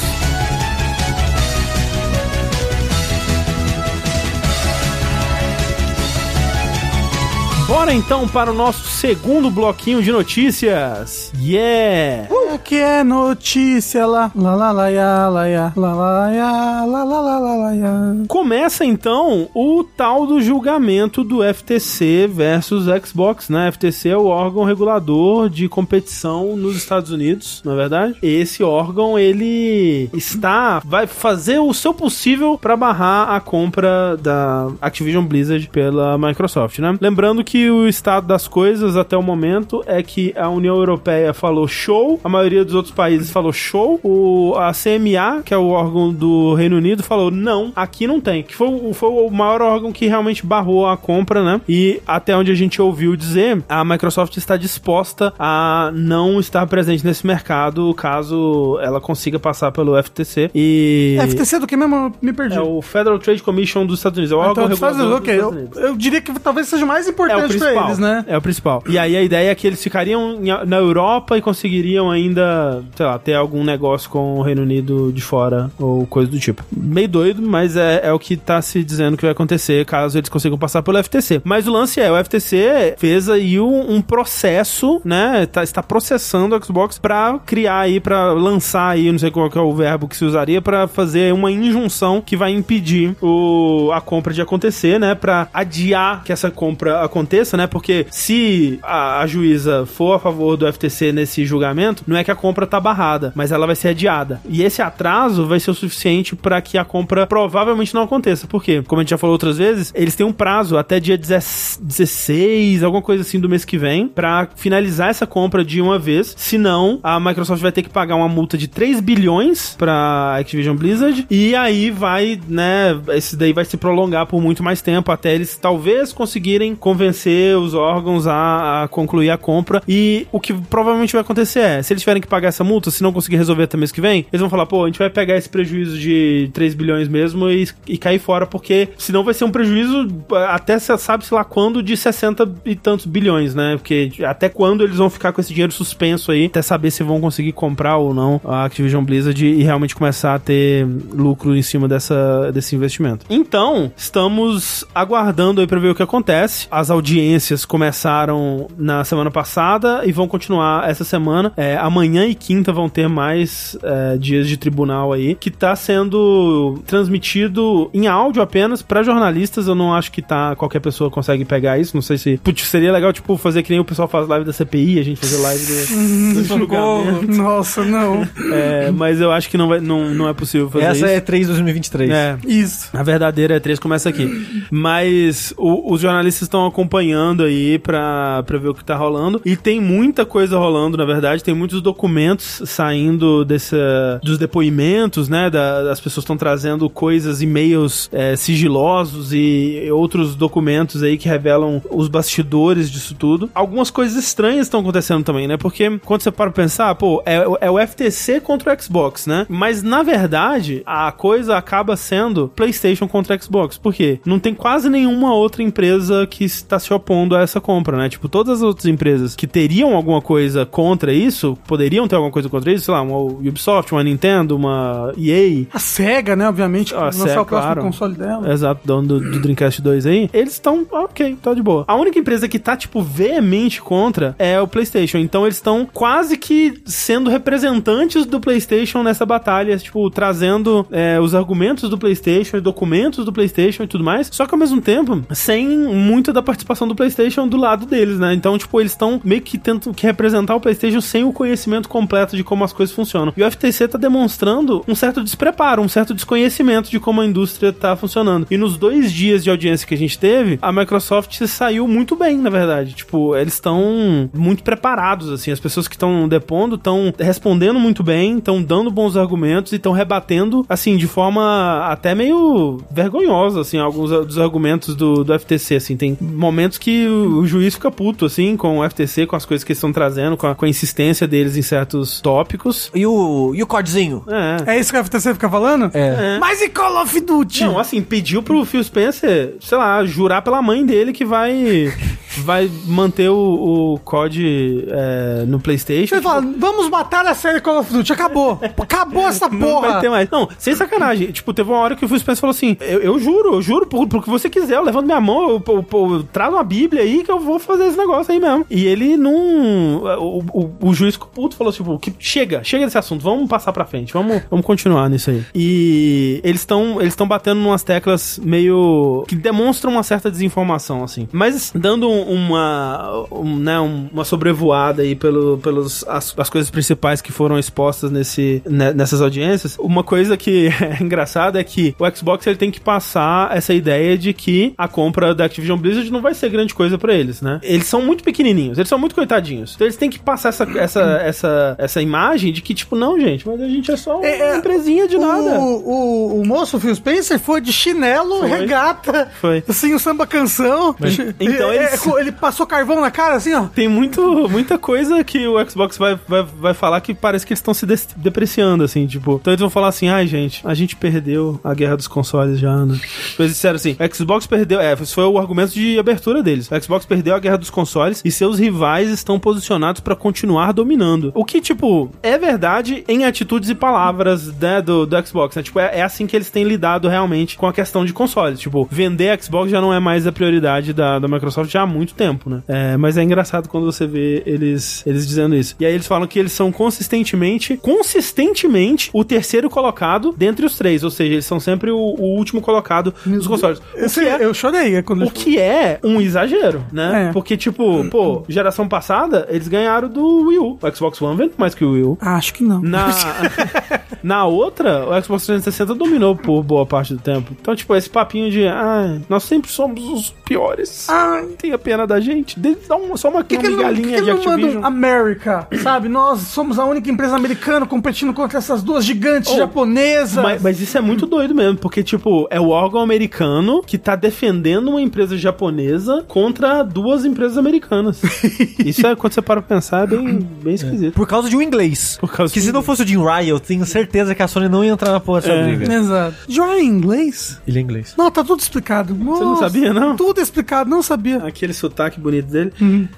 Bora 7.87 7.95
então 7.95 8.27
para 8.27 8.51
o 8.51 8.53
nosso 8.53 8.85
segundo 8.85 9.49
bloquinho 9.49 10.03
de 10.03 10.11
notícias. 10.11 11.31
Yeah! 11.39 12.27
O 12.29 12.59
que 12.59 12.75
é 12.75 13.01
notícia 13.01 14.05
lá? 14.05 14.29
Lá, 14.35 14.55
lá, 14.55 14.71
lá, 14.73 14.89
ya, 14.89 15.29
lá, 15.29 15.47
ya, 15.47 15.71
lá, 15.73 15.93
lá, 15.93 16.29
ya, 16.31 16.85
lá, 16.85 17.03
lá, 17.05 17.21
lá, 17.21 17.39
lá, 17.39 17.55
lá, 17.55 17.71
ya. 17.71 18.25
Começa 18.27 18.83
então 18.83 19.47
o 19.53 19.85
tal 19.85 20.25
do 20.25 20.41
julgamento 20.41 21.23
do 21.23 21.41
FTC 21.41 22.27
versus 22.27 22.87
Xbox, 23.05 23.47
né? 23.47 23.71
FTC 23.71 24.09
é 24.09 24.17
o 24.17 24.25
órgão 24.25 24.65
regulador 24.65 25.49
de 25.49 25.69
competição 25.69 26.57
nos 26.57 26.75
Estados 26.75 27.11
Unidos, 27.11 27.61
não 27.63 27.71
é 27.71 27.75
verdade? 27.77 28.15
Esse 28.21 28.63
órgão 28.63 29.17
ele 29.17 30.09
está 30.13 30.81
vai 30.83 31.07
fazer 31.07 31.59
o 31.59 31.73
seu 31.73 31.93
possível 31.93 32.57
para 32.57 32.75
barrar 32.75 33.29
a 33.29 33.39
compra 33.39 34.17
da 34.17 34.67
Activision 34.81 35.23
Blizzard 35.23 35.69
pela 35.69 36.17
Microsoft, 36.17 36.79
né? 36.79 36.97
Lembrando 36.99 37.43
que 37.45 37.76
o 37.83 37.87
estado 37.87 38.27
das 38.27 38.47
coisas 38.47 38.95
até 38.95 39.15
o 39.17 39.21
momento 39.23 39.83
é 39.85 40.01
que 40.03 40.33
a 40.35 40.49
União 40.49 40.75
Europeia 40.77 41.33
falou 41.33 41.67
show, 41.67 42.19
a 42.23 42.29
maioria 42.29 42.63
dos 42.65 42.73
outros 42.73 42.93
países 42.93 43.29
falou 43.31 43.51
show, 43.53 43.99
o, 44.03 44.53
a 44.57 44.71
CMA, 44.71 45.41
que 45.43 45.53
é 45.53 45.57
o 45.57 45.69
órgão 45.69 46.11
do 46.13 46.53
Reino 46.53 46.77
Unido, 46.77 47.03
falou 47.03 47.29
não, 47.31 47.71
aqui 47.75 48.07
não 48.07 48.19
tem. 48.21 48.43
Que 48.43 48.55
foi, 48.55 48.67
o- 48.67 48.93
foi 48.93 49.09
o 49.09 49.29
maior 49.29 49.61
órgão 49.61 49.91
que 49.91 50.07
realmente 50.07 50.45
barrou 50.45 50.87
a 50.87 50.95
compra, 50.97 51.43
né? 51.43 51.61
E 51.67 52.01
até 52.07 52.35
onde 52.35 52.51
a 52.51 52.55
gente 52.55 52.81
ouviu 52.81 53.15
dizer, 53.15 53.61
a 53.67 53.83
Microsoft 53.83 54.35
está 54.37 54.57
disposta 54.57 55.33
a 55.39 55.91
não 55.93 56.39
estar 56.39 56.65
presente 56.67 57.05
nesse 57.05 57.25
mercado 57.25 57.93
caso 57.93 58.77
ela 58.81 58.99
consiga 59.01 59.39
passar 59.39 59.71
pelo 59.71 60.01
FTC. 60.01 60.49
E. 60.53 61.17
FTC 61.21 61.59
do 61.59 61.67
que 61.67 61.75
mesmo? 61.75 62.13
Me 62.21 62.33
perdi. 62.33 62.57
É 62.57 62.61
o 62.61 62.81
Federal 62.81 63.19
Trade 63.19 63.41
Commission 63.43 63.85
dos 63.85 63.99
Estados 63.99 64.17
Unidos. 64.17 64.31
É 64.31 64.35
o 64.35 64.41
Ah, 64.41 64.47
órgão 64.49 64.65
então, 64.65 64.77
faz- 64.77 64.97
regulador 64.97 65.21
ok, 65.21 65.33
dos 65.35 65.43
eu, 65.43 65.49
Unidos. 65.49 65.77
eu 65.77 65.95
diria 65.97 66.21
que 66.21 66.39
talvez 66.39 66.67
seja 66.67 66.85
mais 66.85 67.07
É 67.07 67.11
importante 67.11 67.57
pra 67.57 67.66
principal. 67.67 67.85
eles, 67.85 67.99
né? 67.99 68.25
É 68.27 68.37
o 68.37 68.41
principal. 68.41 68.83
E 68.87 68.97
aí 68.97 69.15
a 69.15 69.21
ideia 69.21 69.51
é 69.51 69.55
que 69.55 69.67
eles 69.67 69.81
ficariam 69.81 70.39
na 70.65 70.77
Europa 70.77 71.37
e 71.37 71.41
conseguiriam 71.41 72.09
ainda, 72.09 72.83
sei 72.95 73.05
lá, 73.05 73.17
ter 73.19 73.33
algum 73.33 73.63
negócio 73.63 74.09
com 74.09 74.39
o 74.39 74.41
Reino 74.41 74.61
Unido 74.61 75.11
de 75.11 75.21
fora 75.21 75.69
ou 75.79 76.05
coisa 76.05 76.29
do 76.29 76.39
tipo. 76.39 76.63
Meio 76.71 77.07
doido, 77.07 77.41
mas 77.41 77.75
é, 77.75 78.01
é 78.03 78.13
o 78.13 78.19
que 78.19 78.35
tá 78.35 78.61
se 78.61 78.83
dizendo 78.83 79.17
que 79.17 79.23
vai 79.23 79.31
acontecer 79.31 79.85
caso 79.85 80.17
eles 80.17 80.29
consigam 80.29 80.57
passar 80.57 80.81
pelo 80.81 81.01
FTC. 81.03 81.41
Mas 81.43 81.67
o 81.67 81.71
lance 81.71 81.99
é, 81.99 82.11
o 82.11 82.23
FTC 82.23 82.95
fez 82.97 83.29
aí 83.29 83.59
um, 83.59 83.95
um 83.95 84.01
processo, 84.01 85.01
né? 85.03 85.45
Tá, 85.45 85.63
está 85.63 85.81
processando 85.81 86.55
o 86.55 86.63
Xbox 86.63 86.97
pra 86.97 87.39
criar 87.45 87.79
aí, 87.79 87.99
pra 87.99 88.31
lançar 88.33 88.89
aí, 88.89 89.11
não 89.11 89.19
sei 89.19 89.31
qual 89.31 89.49
que 89.49 89.57
é 89.57 89.61
o 89.61 89.73
verbo 89.73 90.07
que 90.07 90.15
se 90.15 90.25
usaria, 90.25 90.61
pra 90.61 90.87
fazer 90.87 91.33
uma 91.33 91.51
injunção 91.51 92.21
que 92.21 92.35
vai 92.35 92.51
impedir 92.51 93.15
o, 93.21 93.91
a 93.93 94.01
compra 94.01 94.33
de 94.33 94.41
acontecer, 94.41 94.99
né? 94.99 95.15
Pra 95.15 95.47
adiar 95.53 96.23
que 96.23 96.31
essa 96.31 96.49
compra 96.51 97.03
aconteça, 97.03 97.56
né? 97.57 97.67
Porque 97.67 98.07
se 98.09 98.79
a, 98.81 99.19
a 99.19 99.27
juíza 99.27 99.85
for 99.85 100.13
a 100.13 100.19
favor 100.19 100.55
do 100.55 100.71
FTC 100.71 101.11
nesse 101.11 101.45
julgamento, 101.45 102.03
não 102.07 102.15
é 102.15 102.23
que 102.23 102.31
a 102.31 102.35
compra 102.35 102.65
tá 102.65 102.79
barrada, 102.79 103.33
mas 103.35 103.51
ela 103.51 103.65
vai 103.65 103.75
ser 103.75 103.89
adiada. 103.89 104.41
E 104.47 104.63
esse 104.63 104.81
atraso 104.81 105.45
vai 105.45 105.59
ser 105.59 105.71
o 105.71 105.73
suficiente 105.73 106.35
pra 106.35 106.61
que 106.61 106.77
a 106.77 106.85
compra 106.85 107.27
provavelmente 107.27 107.93
não 107.93 108.03
aconteça. 108.03 108.47
Por 108.47 108.63
quê? 108.63 108.83
Como 108.85 108.99
a 108.99 109.03
gente 109.03 109.09
já 109.09 109.17
falou 109.17 109.33
outras 109.33 109.57
vezes, 109.57 109.91
eles 109.95 110.15
têm 110.15 110.25
um 110.25 110.31
prazo 110.31 110.77
até 110.77 110.99
dia 110.99 111.17
10 111.17 111.79
16, 111.81 112.83
alguma 112.83 113.01
coisa 113.01 113.21
assim 113.21 113.39
do 113.39 113.49
mês 113.49 113.65
que 113.65 113.77
vem, 113.77 114.07
pra 114.07 114.47
finalizar 114.55 115.09
essa 115.09 115.25
compra 115.25 115.63
de 115.63 115.81
uma 115.81 115.97
vez. 115.97 116.33
Senão, 116.37 116.99
a 117.03 117.19
Microsoft 117.19 117.61
vai 117.61 117.71
ter 117.71 117.81
que 117.81 117.89
pagar 117.89 118.15
uma 118.15 118.27
multa 118.27 118.57
de 118.57 118.67
3 118.67 118.99
bilhões 118.99 119.75
pra 119.77 120.37
Activision 120.37 120.75
Blizzard. 120.75 121.25
E 121.29 121.55
aí 121.55 121.89
vai, 121.89 122.39
né? 122.47 122.99
Esse 123.09 123.35
daí 123.35 123.53
vai 123.53 123.65
se 123.65 123.77
prolongar 123.77 124.25
por 124.27 124.41
muito 124.41 124.63
mais 124.63 124.81
tempo 124.81 125.11
até 125.11 125.33
eles 125.33 125.57
talvez 125.57 126.13
conseguirem 126.13 126.75
convencer 126.75 127.36
os 127.55 127.73
órgãos 127.73 128.27
a, 128.27 128.83
a 128.83 128.87
concluir 128.87 129.29
a 129.29 129.37
compra. 129.37 129.81
E 129.87 130.27
o 130.31 130.39
que 130.39 130.53
provavelmente 130.53 131.13
vai 131.13 131.21
acontecer 131.21 131.59
é, 131.59 131.81
se 131.81 131.93
eles 131.93 132.01
tiverem 132.01 132.21
que 132.21 132.27
pagar 132.27 132.49
essa 132.49 132.63
multa, 132.63 132.91
se 132.91 133.03
não 133.03 133.13
conseguir 133.13 133.37
resolver 133.37 133.63
até 133.63 133.77
mês 133.77 133.91
que 133.91 134.01
vem, 134.01 134.25
eles 134.31 134.41
vão 134.41 134.49
falar, 134.49 134.65
pô, 134.65 134.83
a 134.83 134.87
gente 134.87 134.99
vai 134.99 135.09
pegar 135.09 135.35
esse 135.35 135.49
prejuízo 135.49 135.97
de 135.97 136.49
3 136.53 136.73
bilhões 136.73 137.07
mesmo 137.07 137.49
e, 137.49 137.67
e 137.87 137.97
cair 137.97 138.19
fora, 138.19 138.45
porque 138.45 138.89
senão 138.97 139.23
vai 139.23 139.33
ser 139.33 139.45
um 139.45 139.51
prejuízo 139.51 140.07
até 140.49 140.77
sabe-se 140.79 141.33
lá 141.33 141.43
quando 141.43 141.81
de 141.81 141.95
60 141.95 142.49
e 142.65 142.75
tantos 142.75 143.05
bilhões, 143.05 143.55
né? 143.55 143.75
Porque 143.77 144.11
até 144.25 144.49
quando 144.49 144.83
eles 144.83 144.97
vão 144.97 145.09
ficar 145.09 145.31
com 145.31 145.41
esse 145.41 145.53
dinheiro 145.53 145.71
suspenso 145.71 146.31
aí, 146.31 146.45
até 146.45 146.61
saber 146.61 146.91
se 146.91 147.03
vão 147.03 147.19
conseguir 147.19 147.51
comprar 147.51 147.97
ou 147.97 148.13
não 148.13 148.39
a 148.43 148.65
Activision 148.65 149.03
Blizzard 149.03 149.45
e 149.45 149.63
realmente 149.63 149.95
começar 149.95 150.35
a 150.35 150.39
ter 150.39 150.87
lucro 151.13 151.55
em 151.55 151.61
cima 151.61 151.87
dessa, 151.87 152.51
desse 152.51 152.75
investimento. 152.75 153.25
Então, 153.29 153.91
estamos 153.95 154.85
aguardando 154.93 155.61
aí 155.61 155.67
pra 155.67 155.79
ver 155.79 155.89
o 155.89 155.95
que 155.95 156.03
acontece. 156.03 156.67
As 156.69 156.89
audiências 156.89 157.26
começaram 157.67 158.67
na 158.77 159.03
semana 159.03 159.29
passada 159.31 160.01
e 160.05 160.11
vão 160.11 160.27
continuar 160.27 160.89
essa 160.89 161.03
semana. 161.03 161.51
É, 161.57 161.77
amanhã 161.77 162.25
e 162.25 162.35
quinta 162.35 162.71
vão 162.71 162.89
ter 162.89 163.07
mais 163.07 163.77
é, 163.83 164.17
dias 164.17 164.47
de 164.47 164.57
tribunal 164.57 165.13
aí, 165.13 165.35
que 165.35 165.49
tá 165.51 165.75
sendo 165.75 166.81
transmitido 166.85 167.89
em 167.93 168.07
áudio 168.07 168.41
apenas 168.41 168.81
pra 168.81 169.03
jornalistas. 169.03 169.67
Eu 169.67 169.75
não 169.75 169.93
acho 169.93 170.11
que 170.11 170.21
tá 170.21 170.55
qualquer 170.55 170.79
pessoa 170.79 171.09
consegue 171.09 171.45
pegar 171.45 171.77
isso. 171.79 171.95
Não 171.95 172.01
sei 172.01 172.17
se. 172.17 172.37
Putz, 172.37 172.63
seria 172.67 172.91
legal, 172.91 173.11
tipo, 173.13 173.37
fazer 173.37 173.63
que 173.63 173.69
nem 173.71 173.79
o 173.79 173.85
pessoal 173.85 174.07
faz 174.07 174.27
live 174.27 174.45
da 174.45 174.53
CPI, 174.53 174.99
a 174.99 175.03
gente 175.03 175.19
fazer 175.19 175.37
live 175.37 175.65
do, 175.65 176.65
do. 177.27 177.37
Nossa, 177.37 177.83
não. 177.83 178.27
É, 178.51 178.91
mas 178.91 179.19
eu 179.21 179.31
acho 179.31 179.49
que 179.49 179.57
não, 179.57 179.67
vai, 179.67 179.79
não, 179.79 180.13
não 180.13 180.27
é 180.29 180.33
possível 180.33 180.69
fazer 180.69 180.85
Essa 180.85 180.97
isso. 180.97 181.05
é 181.05 181.19
3 181.19 181.47
2023. 181.47 182.11
É, 182.11 182.37
Isso. 182.45 182.89
a 182.93 183.03
verdadeira 183.03 183.59
E3 183.59 183.79
começa 183.79 184.09
aqui. 184.09 184.27
Mas 184.71 185.53
o- 185.57 185.93
os 185.93 186.01
jornalistas 186.01 186.43
estão 186.43 186.65
acompanhando 186.65 187.16
aí 187.43 187.79
pra, 187.79 188.43
pra 188.43 188.57
ver 188.57 188.69
o 188.69 188.73
que 188.73 188.83
tá 188.83 188.95
rolando. 188.95 189.41
E 189.45 189.55
tem 189.55 189.79
muita 189.81 190.25
coisa 190.25 190.57
rolando, 190.57 190.97
na 190.97 191.05
verdade. 191.05 191.43
Tem 191.43 191.53
muitos 191.53 191.81
documentos 191.81 192.61
saindo 192.65 193.43
desse, 193.45 193.75
dos 194.23 194.37
depoimentos, 194.37 195.29
né? 195.29 195.49
Da- 195.49 195.91
as 195.91 195.99
pessoas 195.99 196.23
estão 196.23 196.37
trazendo 196.37 196.89
coisas, 196.89 197.41
e-mails 197.41 198.09
é, 198.11 198.35
sigilosos 198.35 199.31
e 199.33 199.87
outros 199.91 200.35
documentos 200.35 201.01
aí 201.03 201.17
que 201.17 201.27
revelam 201.27 201.81
os 201.89 202.07
bastidores 202.07 202.89
disso 202.91 203.15
tudo. 203.15 203.49
Algumas 203.53 203.89
coisas 203.89 204.17
estranhas 204.21 204.67
estão 204.67 204.79
acontecendo 204.81 205.23
também, 205.23 205.47
né? 205.47 205.57
Porque 205.57 205.99
quando 206.05 206.21
você 206.21 206.31
para 206.31 206.51
pensar, 206.51 206.93
pô, 206.95 207.21
é, 207.25 207.35
é 207.61 207.71
o 207.71 207.79
FTC 207.79 208.39
contra 208.41 208.73
o 208.73 208.81
Xbox, 208.81 209.25
né? 209.27 209.45
Mas 209.49 209.81
na 209.83 210.03
verdade, 210.03 210.81
a 210.85 211.11
coisa 211.11 211.57
acaba 211.57 211.95
sendo 211.95 212.47
PlayStation 212.55 213.07
contra 213.07 213.39
Xbox. 213.39 213.77
Por 213.77 213.93
quê? 213.93 214.19
Não 214.25 214.39
tem 214.39 214.53
quase 214.53 214.89
nenhuma 214.89 215.33
outra 215.33 215.63
empresa 215.63 216.27
que 216.27 216.43
está 216.43 216.77
se 216.79 216.93
opondo 217.07 217.37
a 217.37 217.41
essa 217.41 217.61
compra, 217.61 217.95
né? 217.95 218.09
Tipo, 218.09 218.27
todas 218.27 218.57
as 218.57 218.61
outras 218.61 218.85
empresas 218.85 219.33
que 219.33 219.47
teriam 219.47 219.95
alguma 219.95 220.21
coisa 220.21 220.65
contra 220.65 221.13
isso, 221.13 221.57
poderiam 221.65 222.05
ter 222.05 222.15
alguma 222.15 222.31
coisa 222.31 222.49
contra 222.49 222.71
isso, 222.73 222.85
sei 222.85 222.93
lá, 222.93 223.01
uma 223.01 223.17
Ubisoft, 223.17 223.93
uma 223.93 224.03
Nintendo, 224.03 224.57
uma 224.57 225.13
EA. 225.17 225.65
A 225.73 225.79
SEGA, 225.79 226.35
né, 226.35 226.49
obviamente, 226.49 226.93
A 226.93 227.05
lançar 227.05 227.29
SEGA, 227.29 227.41
o 227.41 227.45
próximo 227.45 227.73
claro. 227.73 227.81
console 227.81 228.15
dela. 228.15 228.51
Exato, 228.51 228.81
dono 228.83 229.07
do, 229.07 229.19
do 229.31 229.39
Dreamcast 229.39 229.81
2 229.81 230.05
aí. 230.05 230.29
Eles 230.33 230.53
estão, 230.53 230.85
ok, 230.91 231.37
tá 231.41 231.53
de 231.53 231.61
boa. 231.61 231.85
A 231.87 231.95
única 231.95 232.19
empresa 232.19 232.47
que 232.47 232.59
tá, 232.59 232.75
tipo, 232.75 233.01
veemente 233.01 233.81
contra 233.81 234.35
é 234.37 234.59
o 234.59 234.67
PlayStation. 234.67 235.17
Então 235.17 235.45
eles 235.45 235.55
estão 235.55 235.87
quase 235.91 236.35
que 236.35 236.81
sendo 236.85 237.29
representantes 237.29 238.25
do 238.25 238.41
PlayStation 238.41 239.01
nessa 239.01 239.25
batalha, 239.25 239.77
tipo, 239.77 240.09
trazendo 240.09 240.85
é, 240.91 241.19
os 241.21 241.33
argumentos 241.33 241.89
do 241.89 241.97
PlayStation, 241.97 242.59
documentos 242.59 243.23
do 243.23 243.31
PlayStation 243.31 243.83
e 243.83 243.87
tudo 243.87 244.03
mais. 244.03 244.29
Só 244.31 244.45
que 244.45 244.53
ao 244.53 244.59
mesmo 244.59 244.81
tempo, 244.81 245.23
sem 245.31 245.67
muita 245.67 246.33
da 246.33 246.41
participação 246.41 246.87
do 246.87 246.96
PlayStation 246.97 247.47
do 247.47 247.55
lado 247.55 247.85
deles, 247.85 248.19
né? 248.19 248.33
Então, 248.33 248.57
tipo, 248.57 248.79
eles 248.79 248.91
estão 248.91 249.21
meio 249.23 249.41
que 249.41 249.57
tentam 249.57 249.93
que 249.93 250.05
representar 250.05 250.55
o 250.55 250.59
PlayStation 250.59 250.99
sem 250.99 251.23
o 251.23 251.31
conhecimento 251.31 251.87
completo 251.87 252.35
de 252.35 252.43
como 252.43 252.63
as 252.63 252.73
coisas 252.73 252.93
funcionam. 252.93 253.33
E 253.37 253.43
o 253.43 253.51
FTC 253.51 253.87
tá 253.87 253.97
demonstrando 253.97 254.83
um 254.87 254.95
certo 254.95 255.23
despreparo, 255.23 255.81
um 255.81 255.87
certo 255.87 256.13
desconhecimento 256.13 256.89
de 256.89 256.99
como 256.99 257.21
a 257.21 257.25
indústria 257.25 257.71
tá 257.71 257.95
funcionando. 257.95 258.47
E 258.49 258.57
nos 258.57 258.77
dois 258.77 259.11
dias 259.11 259.43
de 259.43 259.49
audiência 259.49 259.87
que 259.87 259.93
a 259.93 259.97
gente 259.97 260.17
teve, 260.17 260.57
a 260.61 260.71
Microsoft 260.71 261.45
saiu 261.45 261.87
muito 261.87 262.15
bem, 262.15 262.37
na 262.37 262.49
verdade. 262.49 262.93
Tipo, 262.93 263.35
eles 263.35 263.53
estão 263.53 264.29
muito 264.33 264.63
preparados, 264.63 265.31
assim. 265.31 265.51
As 265.51 265.59
pessoas 265.59 265.87
que 265.87 265.95
estão 265.95 266.27
depondo 266.27 266.75
estão 266.75 267.13
respondendo 267.17 267.79
muito 267.79 268.03
bem, 268.03 268.37
estão 268.37 268.61
dando 268.61 268.89
bons 268.89 269.15
argumentos 269.15 269.71
e 269.71 269.75
estão 269.75 269.91
rebatendo, 269.91 270.65
assim, 270.67 270.97
de 270.97 271.07
forma 271.07 271.85
até 271.85 272.15
meio 272.15 272.81
vergonhosa, 272.89 273.61
assim, 273.61 273.77
alguns 273.77 274.09
dos 274.09 274.37
argumentos 274.37 274.95
do, 274.95 275.23
do 275.23 275.39
FTC, 275.39 275.75
assim. 275.75 275.97
Tem 275.97 276.17
momentos 276.19 276.77
que 276.77 276.86
o, 277.07 277.39
o 277.39 277.47
juiz 277.47 277.73
fica 277.73 277.89
puto, 277.91 278.25
assim, 278.25 278.55
com 278.55 278.79
o 278.79 278.89
FTC, 278.89 279.25
com 279.25 279.35
as 279.35 279.45
coisas 279.45 279.63
que 279.63 279.71
eles 279.71 279.77
estão 279.77 279.91
trazendo, 279.91 280.37
com 280.37 280.47
a, 280.47 280.55
com 280.55 280.65
a 280.65 280.69
insistência 280.69 281.27
deles 281.27 281.57
em 281.57 281.61
certos 281.61 282.21
tópicos. 282.21 282.91
E 282.93 283.05
o, 283.05 283.53
e 283.55 283.61
o 283.63 283.67
codzinho? 283.67 284.23
É. 284.65 284.75
É 284.75 284.79
isso 284.79 284.91
que 284.91 284.97
a 284.97 285.03
FTC 285.03 285.33
fica 285.33 285.49
falando? 285.49 285.89
É. 285.93 286.37
Mas 286.39 286.61
e 286.61 286.69
Call 286.69 287.01
of 287.01 287.19
Duty? 287.19 287.63
Não, 287.65 287.79
assim, 287.79 288.01
pediu 288.01 288.41
pro 288.41 288.63
Phil 288.65 288.83
Spencer, 288.83 289.55
sei 289.59 289.77
lá, 289.77 290.05
jurar 290.05 290.41
pela 290.41 290.61
mãe 290.61 290.85
dele 290.85 291.11
que 291.13 291.25
vai 291.25 291.91
vai 292.39 292.69
manter 292.85 293.29
o, 293.29 293.93
o 293.95 293.99
COD 293.99 294.85
é, 294.89 295.43
no 295.47 295.59
PlayStation. 295.59 296.15
Ele 296.15 296.21
fala, 296.21 296.41
vamos 296.57 296.89
matar 296.89 297.25
a 297.25 297.33
série 297.33 297.59
Call 297.59 297.79
of 297.79 297.91
Duty. 297.91 298.13
Acabou. 298.13 298.59
Acabou 298.79 299.27
essa 299.27 299.49
Não 299.49 299.81
vai 299.81 299.89
porra. 299.89 300.01
ter 300.01 300.09
mais. 300.09 300.29
Não, 300.29 300.47
sem 300.57 300.75
sacanagem. 300.75 301.31
tipo, 301.31 301.53
teve 301.53 301.69
uma 301.69 301.79
hora 301.79 301.95
que 301.95 302.05
o 302.05 302.07
Phil 302.07 302.19
Spencer 302.19 302.41
falou 302.41 302.51
assim: 302.51 302.77
Eu, 302.79 302.99
eu 303.01 303.19
juro, 303.19 303.55
eu 303.55 303.61
juro, 303.61 303.85
por, 303.87 304.07
por 304.07 304.23
que 304.23 304.29
você 304.29 304.49
quiser, 304.49 304.75
eu 304.75 304.83
levanto 304.83 305.05
minha 305.05 305.21
mão, 305.21 305.49
eu, 305.49 305.63
eu, 305.67 305.85
eu, 305.93 306.13
eu 306.13 306.23
trago 306.23 306.55
uma 306.55 306.63
Bíblia 306.63 306.76
aí 306.99 307.23
que 307.23 307.31
eu 307.31 307.39
vou 307.39 307.59
fazer 307.59 307.85
esse 307.85 307.97
negócio 307.97 308.33
aí 308.33 308.39
mesmo. 308.39 308.65
E 308.69 308.85
ele 308.85 309.15
não. 309.17 310.03
O, 310.19 310.43
o, 310.53 310.75
o 310.89 310.93
juiz 310.93 311.13
ficou 311.15 311.29
puto 311.33 311.55
falou 311.55 311.71
tipo: 311.73 311.97
que, 311.99 312.13
chega, 312.19 312.63
chega 312.63 312.85
desse 312.85 312.97
assunto, 312.97 313.21
vamos 313.21 313.47
passar 313.47 313.71
pra 313.73 313.85
frente, 313.85 314.13
vamos, 314.13 314.41
vamos 314.49 314.65
continuar 314.65 315.09
nisso 315.09 315.29
aí. 315.31 315.43
E 315.53 316.39
eles 316.43 316.61
estão 316.61 316.99
eles 317.01 317.13
estão 317.13 317.27
batendo 317.27 317.59
umas 317.61 317.83
teclas 317.83 318.39
meio. 318.43 319.23
que 319.27 319.35
demonstram 319.35 319.91
uma 319.91 320.03
certa 320.03 320.29
desinformação, 320.31 321.03
assim. 321.03 321.27
Mas 321.31 321.71
dando 321.73 322.09
um- 322.09 322.27
uma. 322.47 323.25
um, 323.31 323.55
né, 323.57 323.79
um- 323.79 324.07
uma 324.11 324.23
sobrevoada 324.25 325.01
aí 325.01 325.15
pelo, 325.15 325.57
pelos 325.57 326.05
as, 326.07 326.33
as 326.37 326.49
coisas 326.49 326.69
principais 326.69 327.21
que 327.21 327.31
foram 327.31 327.57
expostas 327.57 328.11
nesse, 328.11 328.61
ne- 328.69 328.93
nessas 328.93 329.21
audiências, 329.21 329.75
uma 329.79 330.03
coisa 330.03 330.37
que 330.37 330.67
é 330.81 331.01
engraçada 331.03 331.59
é 331.59 331.63
que 331.63 331.95
o 331.99 332.15
Xbox 332.15 332.45
ele 332.47 332.55
tem 332.57 332.71
que 332.71 332.79
passar 332.79 333.55
essa 333.55 333.73
ideia 333.73 334.17
de 334.17 334.33
que 334.33 334.73
a 334.77 334.87
compra 334.87 335.33
da 335.33 335.45
Activision 335.45 335.77
Blizzard 335.77 336.11
não 336.11 336.21
vai 336.21 336.33
ser 336.33 336.49
grande 336.49 336.66
coisa 336.73 336.97
pra 336.97 337.13
eles, 337.13 337.41
né? 337.41 337.59
Eles 337.63 337.87
são 337.87 338.01
muito 338.01 338.23
pequenininhos, 338.23 338.77
eles 338.77 338.89
são 338.89 338.97
muito 338.99 339.15
coitadinhos. 339.15 339.73
Então 339.75 339.85
eles 339.85 339.97
têm 339.97 340.09
que 340.09 340.19
passar 340.19 340.49
essa, 340.49 340.63
essa, 340.77 341.01
essa, 341.23 341.75
essa 341.77 342.01
imagem 342.01 342.51
de 342.53 342.61
que, 342.61 342.73
tipo, 342.73 342.95
não, 342.95 343.19
gente, 343.19 343.47
mas 343.47 343.59
a 343.61 343.67
gente 343.67 343.91
é 343.91 343.97
só 343.97 344.17
uma 344.17 344.25
É, 344.27 344.51
é, 344.53 344.57
empresinha 344.57 345.07
de 345.07 345.17
nada. 345.17 345.59
O, 345.59 345.89
o, 346.37 346.41
o 346.41 346.45
moço, 346.45 346.77
o 346.77 346.79
Phil 346.79 346.93
Spencer, 346.95 347.39
foi 347.39 347.61
de 347.61 347.71
chinelo, 347.73 348.39
Foi. 348.39 348.49
regata, 348.49 349.29
Foi. 349.39 349.63
assim, 349.67 349.93
o 349.93 349.99
samba 349.99 350.25
canção. 350.27 350.95
então 351.39 351.71
É, 351.71 351.75
eles- 351.75 352.05
é, 352.07 352.19
ele 352.19 352.31
passou 352.31 352.65
carvão 352.65 353.01
na 353.01 353.11
cara, 353.11 353.35
assim, 353.35 353.53
ó. 353.53 353.65
Tem 353.67 353.87
muito, 353.87 354.47
muita 354.49 354.77
coisa 354.77 355.23
que 355.23 355.47
o 355.47 355.69
Xbox 355.69 355.97
vai, 355.97 356.17
vai, 356.27 356.43
vai 356.43 356.73
falar 356.73 357.01
que 357.01 357.13
parece 357.13 357.45
que 357.45 357.53
eles 357.53 357.59
estão 357.59 357.73
se 357.73 357.85
des- 357.85 358.07
depreciando, 358.15 358.83
assim, 358.83 359.05
tipo. 359.07 359.37
Então 359.41 359.51
eles 359.53 359.61
vão 359.61 359.69
falar 359.69 359.89
assim, 359.89 360.07
ai, 360.09 360.27
gente, 360.27 360.61
a 360.65 360.73
gente 360.73 360.95
perdeu 360.95 361.59
a 361.63 361.73
guerra 361.73 361.97
dos 361.97 362.07
consoles 362.07 362.59
já, 362.59 362.75
né? 362.85 362.99
Eles 363.39 363.51
disseram 363.53 363.75
assim, 363.75 363.95
o 363.99 364.15
Xbox 364.15 364.45
perdeu, 364.47 364.79
é, 364.79 364.93
esse 364.93 365.13
foi 365.13 365.23
o 365.25 365.37
argumento 365.37 365.71
de 365.73 365.97
abertura 365.99 366.41
deles. 366.57 366.71
O 366.71 366.83
Xbox 366.83 367.05
perdeu 367.05 367.35
a 367.35 367.39
guerra 367.39 367.57
dos 367.57 367.69
consoles 367.69 368.21
e 368.25 368.31
seus 368.31 368.59
rivais 368.59 369.09
estão 369.09 369.39
posicionados 369.39 370.01
pra 370.01 370.15
continuar 370.15 370.71
dominando. 370.73 371.31
O 371.35 371.45
que, 371.45 371.61
tipo, 371.61 372.09
é 372.23 372.37
verdade 372.37 373.03
em 373.07 373.25
atitudes 373.25 373.69
e 373.69 373.75
palavras, 373.75 374.47
né, 374.57 374.81
do, 374.81 375.05
do 375.05 375.25
Xbox, 375.27 375.55
né? 375.55 375.63
Tipo, 375.63 375.79
é, 375.79 375.99
é 375.99 376.01
assim 376.01 376.25
que 376.27 376.35
eles 376.35 376.49
têm 376.49 376.63
lidado 376.63 377.07
realmente 377.07 377.57
com 377.57 377.67
a 377.67 377.73
questão 377.73 378.03
de 378.05 378.13
consoles. 378.13 378.59
Tipo, 378.59 378.87
vender 378.91 379.41
Xbox 379.41 379.69
já 379.71 379.79
não 379.81 379.93
é 379.93 379.99
mais 379.99 380.25
a 380.27 380.31
prioridade 380.31 380.93
da, 380.93 381.19
da 381.19 381.27
Microsoft 381.27 381.71
já 381.71 381.81
há 381.81 381.85
muito 381.87 382.13
tempo, 382.13 382.49
né? 382.49 382.63
É, 382.67 382.97
mas 382.97 383.17
é 383.17 383.23
engraçado 383.23 383.69
quando 383.69 383.85
você 383.85 384.05
vê 384.07 384.43
eles, 384.45 385.05
eles 385.05 385.27
dizendo 385.27 385.55
isso. 385.55 385.75
E 385.79 385.85
aí 385.85 385.93
eles 385.93 386.07
falam 386.07 386.27
que 386.27 386.39
eles 386.39 386.51
são 386.51 386.71
consistentemente, 386.71 387.77
consistentemente, 387.77 389.09
o 389.13 389.23
terceiro 389.23 389.69
colocado 389.69 390.33
dentre 390.37 390.65
os 390.65 390.77
três. 390.77 391.03
Ou 391.03 391.09
seja, 391.09 391.33
eles 391.33 391.45
são 391.45 391.59
sempre 391.59 391.91
o, 391.91 391.97
o 391.97 392.35
último 392.37 392.61
colocado 392.61 393.13
dos 393.25 393.47
consoles. 393.47 393.81
Esse- 393.95 394.25
é 394.27 394.43
Eu 394.43 394.53
chorei 394.53 395.01
quando 395.03 395.25
o 395.25 395.31
que 395.31 395.57
é 395.59 395.99
um 396.03 396.19
exagero, 396.37 396.83
né? 396.91 397.27
É. 397.29 397.33
Porque, 397.33 397.57
tipo, 397.57 398.05
pô, 398.09 398.43
geração 398.47 398.87
passada, 398.87 399.47
eles 399.49 399.67
ganharam 399.67 400.07
do 400.07 400.47
Wii 400.47 400.59
U. 400.59 400.77
O 400.81 400.95
Xbox 400.95 401.21
One 401.21 401.37
vende 401.37 401.53
mais 401.57 401.73
que 401.73 401.83
o 401.83 401.91
Wii 401.93 402.03
U. 402.03 402.17
Ah, 402.21 402.35
acho 402.35 402.53
que 402.53 402.63
não. 402.63 402.81
Na, 402.81 403.07
na 404.23 404.45
outra, 404.45 405.05
o 405.07 405.21
Xbox 405.23 405.45
360 405.45 405.95
dominou 405.95 406.35
por 406.35 406.63
boa 406.63 406.85
parte 406.85 407.13
do 407.13 407.19
tempo. 407.19 407.55
Então, 407.59 407.75
tipo, 407.75 407.95
esse 407.95 408.09
papinho 408.09 408.49
de, 408.51 408.67
ah, 408.67 409.19
nós 409.29 409.43
sempre 409.43 409.69
somos 409.71 410.03
os 410.07 410.29
piores. 410.45 411.07
Ah, 411.09 411.41
Tenha 411.57 411.77
pena 411.77 412.05
da 412.05 412.19
gente. 412.19 412.59
Dá 412.87 412.95
uma, 412.95 413.17
só 413.17 413.29
uma, 413.29 413.43
que, 413.43 413.55
uma 413.55 413.61
por 413.63 413.69
que 413.69 413.75
migalhinha 413.77 414.17
que 414.17 414.23
de 414.23 414.31
Activision. 414.31 414.81
um 414.83 414.85
America? 414.85 415.67
Sabe? 415.81 416.07
Nós 416.09 416.39
somos 416.41 416.77
a 416.79 416.85
única 416.85 417.09
empresa 417.09 417.35
americana 417.35 417.85
competindo 417.85 418.33
contra 418.33 418.57
essas 418.57 418.83
duas 418.83 419.03
gigantes 419.05 419.51
Oh, 419.53 419.57
japonesas. 419.57 420.43
Mas, 420.43 420.61
mas 420.61 420.81
isso 420.81 420.97
é 420.97 421.01
muito 421.01 421.25
doido 421.25 421.53
mesmo, 421.55 421.77
porque, 421.77 422.03
tipo, 422.03 422.47
é 422.49 422.59
o 422.59 422.69
órgão 422.69 423.01
americano 423.01 423.81
que 423.81 423.97
tá 423.97 424.15
defendendo 424.15 424.89
uma 424.89 425.01
empresa 425.01 425.37
japonesa 425.37 426.23
contra 426.27 426.83
duas 426.83 427.25
empresas 427.25 427.57
americanas. 427.57 428.21
isso 428.85 429.05
é, 429.05 429.15
quando 429.15 429.33
você 429.33 429.41
para 429.41 429.61
pra 429.61 429.75
pensar, 429.75 430.03
é 430.03 430.07
bem, 430.07 430.39
bem 430.63 430.73
esquisito. 430.75 431.13
Por 431.13 431.27
causa 431.27 431.49
de 431.49 431.55
um 431.55 431.61
inglês. 431.61 432.17
Por 432.19 432.31
causa 432.31 432.53
que 432.53 432.61
se 432.61 432.69
um 432.69 432.73
não 432.73 432.83
fosse 432.83 433.03
o 433.03 433.07
Jim 433.07 433.17
Ryan, 433.17 433.43
eu 433.45 433.59
tenho 433.59 433.85
certeza 433.85 434.35
que 434.35 434.43
a 434.43 434.47
Sony 434.47 434.69
não 434.69 434.83
ia 434.83 434.91
entrar 434.91 435.11
na 435.11 435.19
porra 435.19 435.41
dessa 435.41 435.53
É. 435.53 435.75
briga. 435.75 435.93
Exato. 435.93 436.35
Joia 436.47 436.81
em 436.81 436.85
inglês? 436.87 437.59
Ele 437.67 437.79
é 437.79 437.81
inglês. 437.81 438.13
Não, 438.17 438.29
tá 438.29 438.43
tudo 438.43 438.59
explicado. 438.59 439.15
Você 439.15 439.43
não 439.43 439.57
sabia, 439.57 439.93
não? 439.93 440.15
Tudo 440.15 440.41
explicado, 440.41 440.89
não 440.89 441.01
sabia. 441.01 441.37
Aquele 441.37 441.73
sotaque 441.73 442.19
bonito 442.19 442.47
dele. 442.47 442.71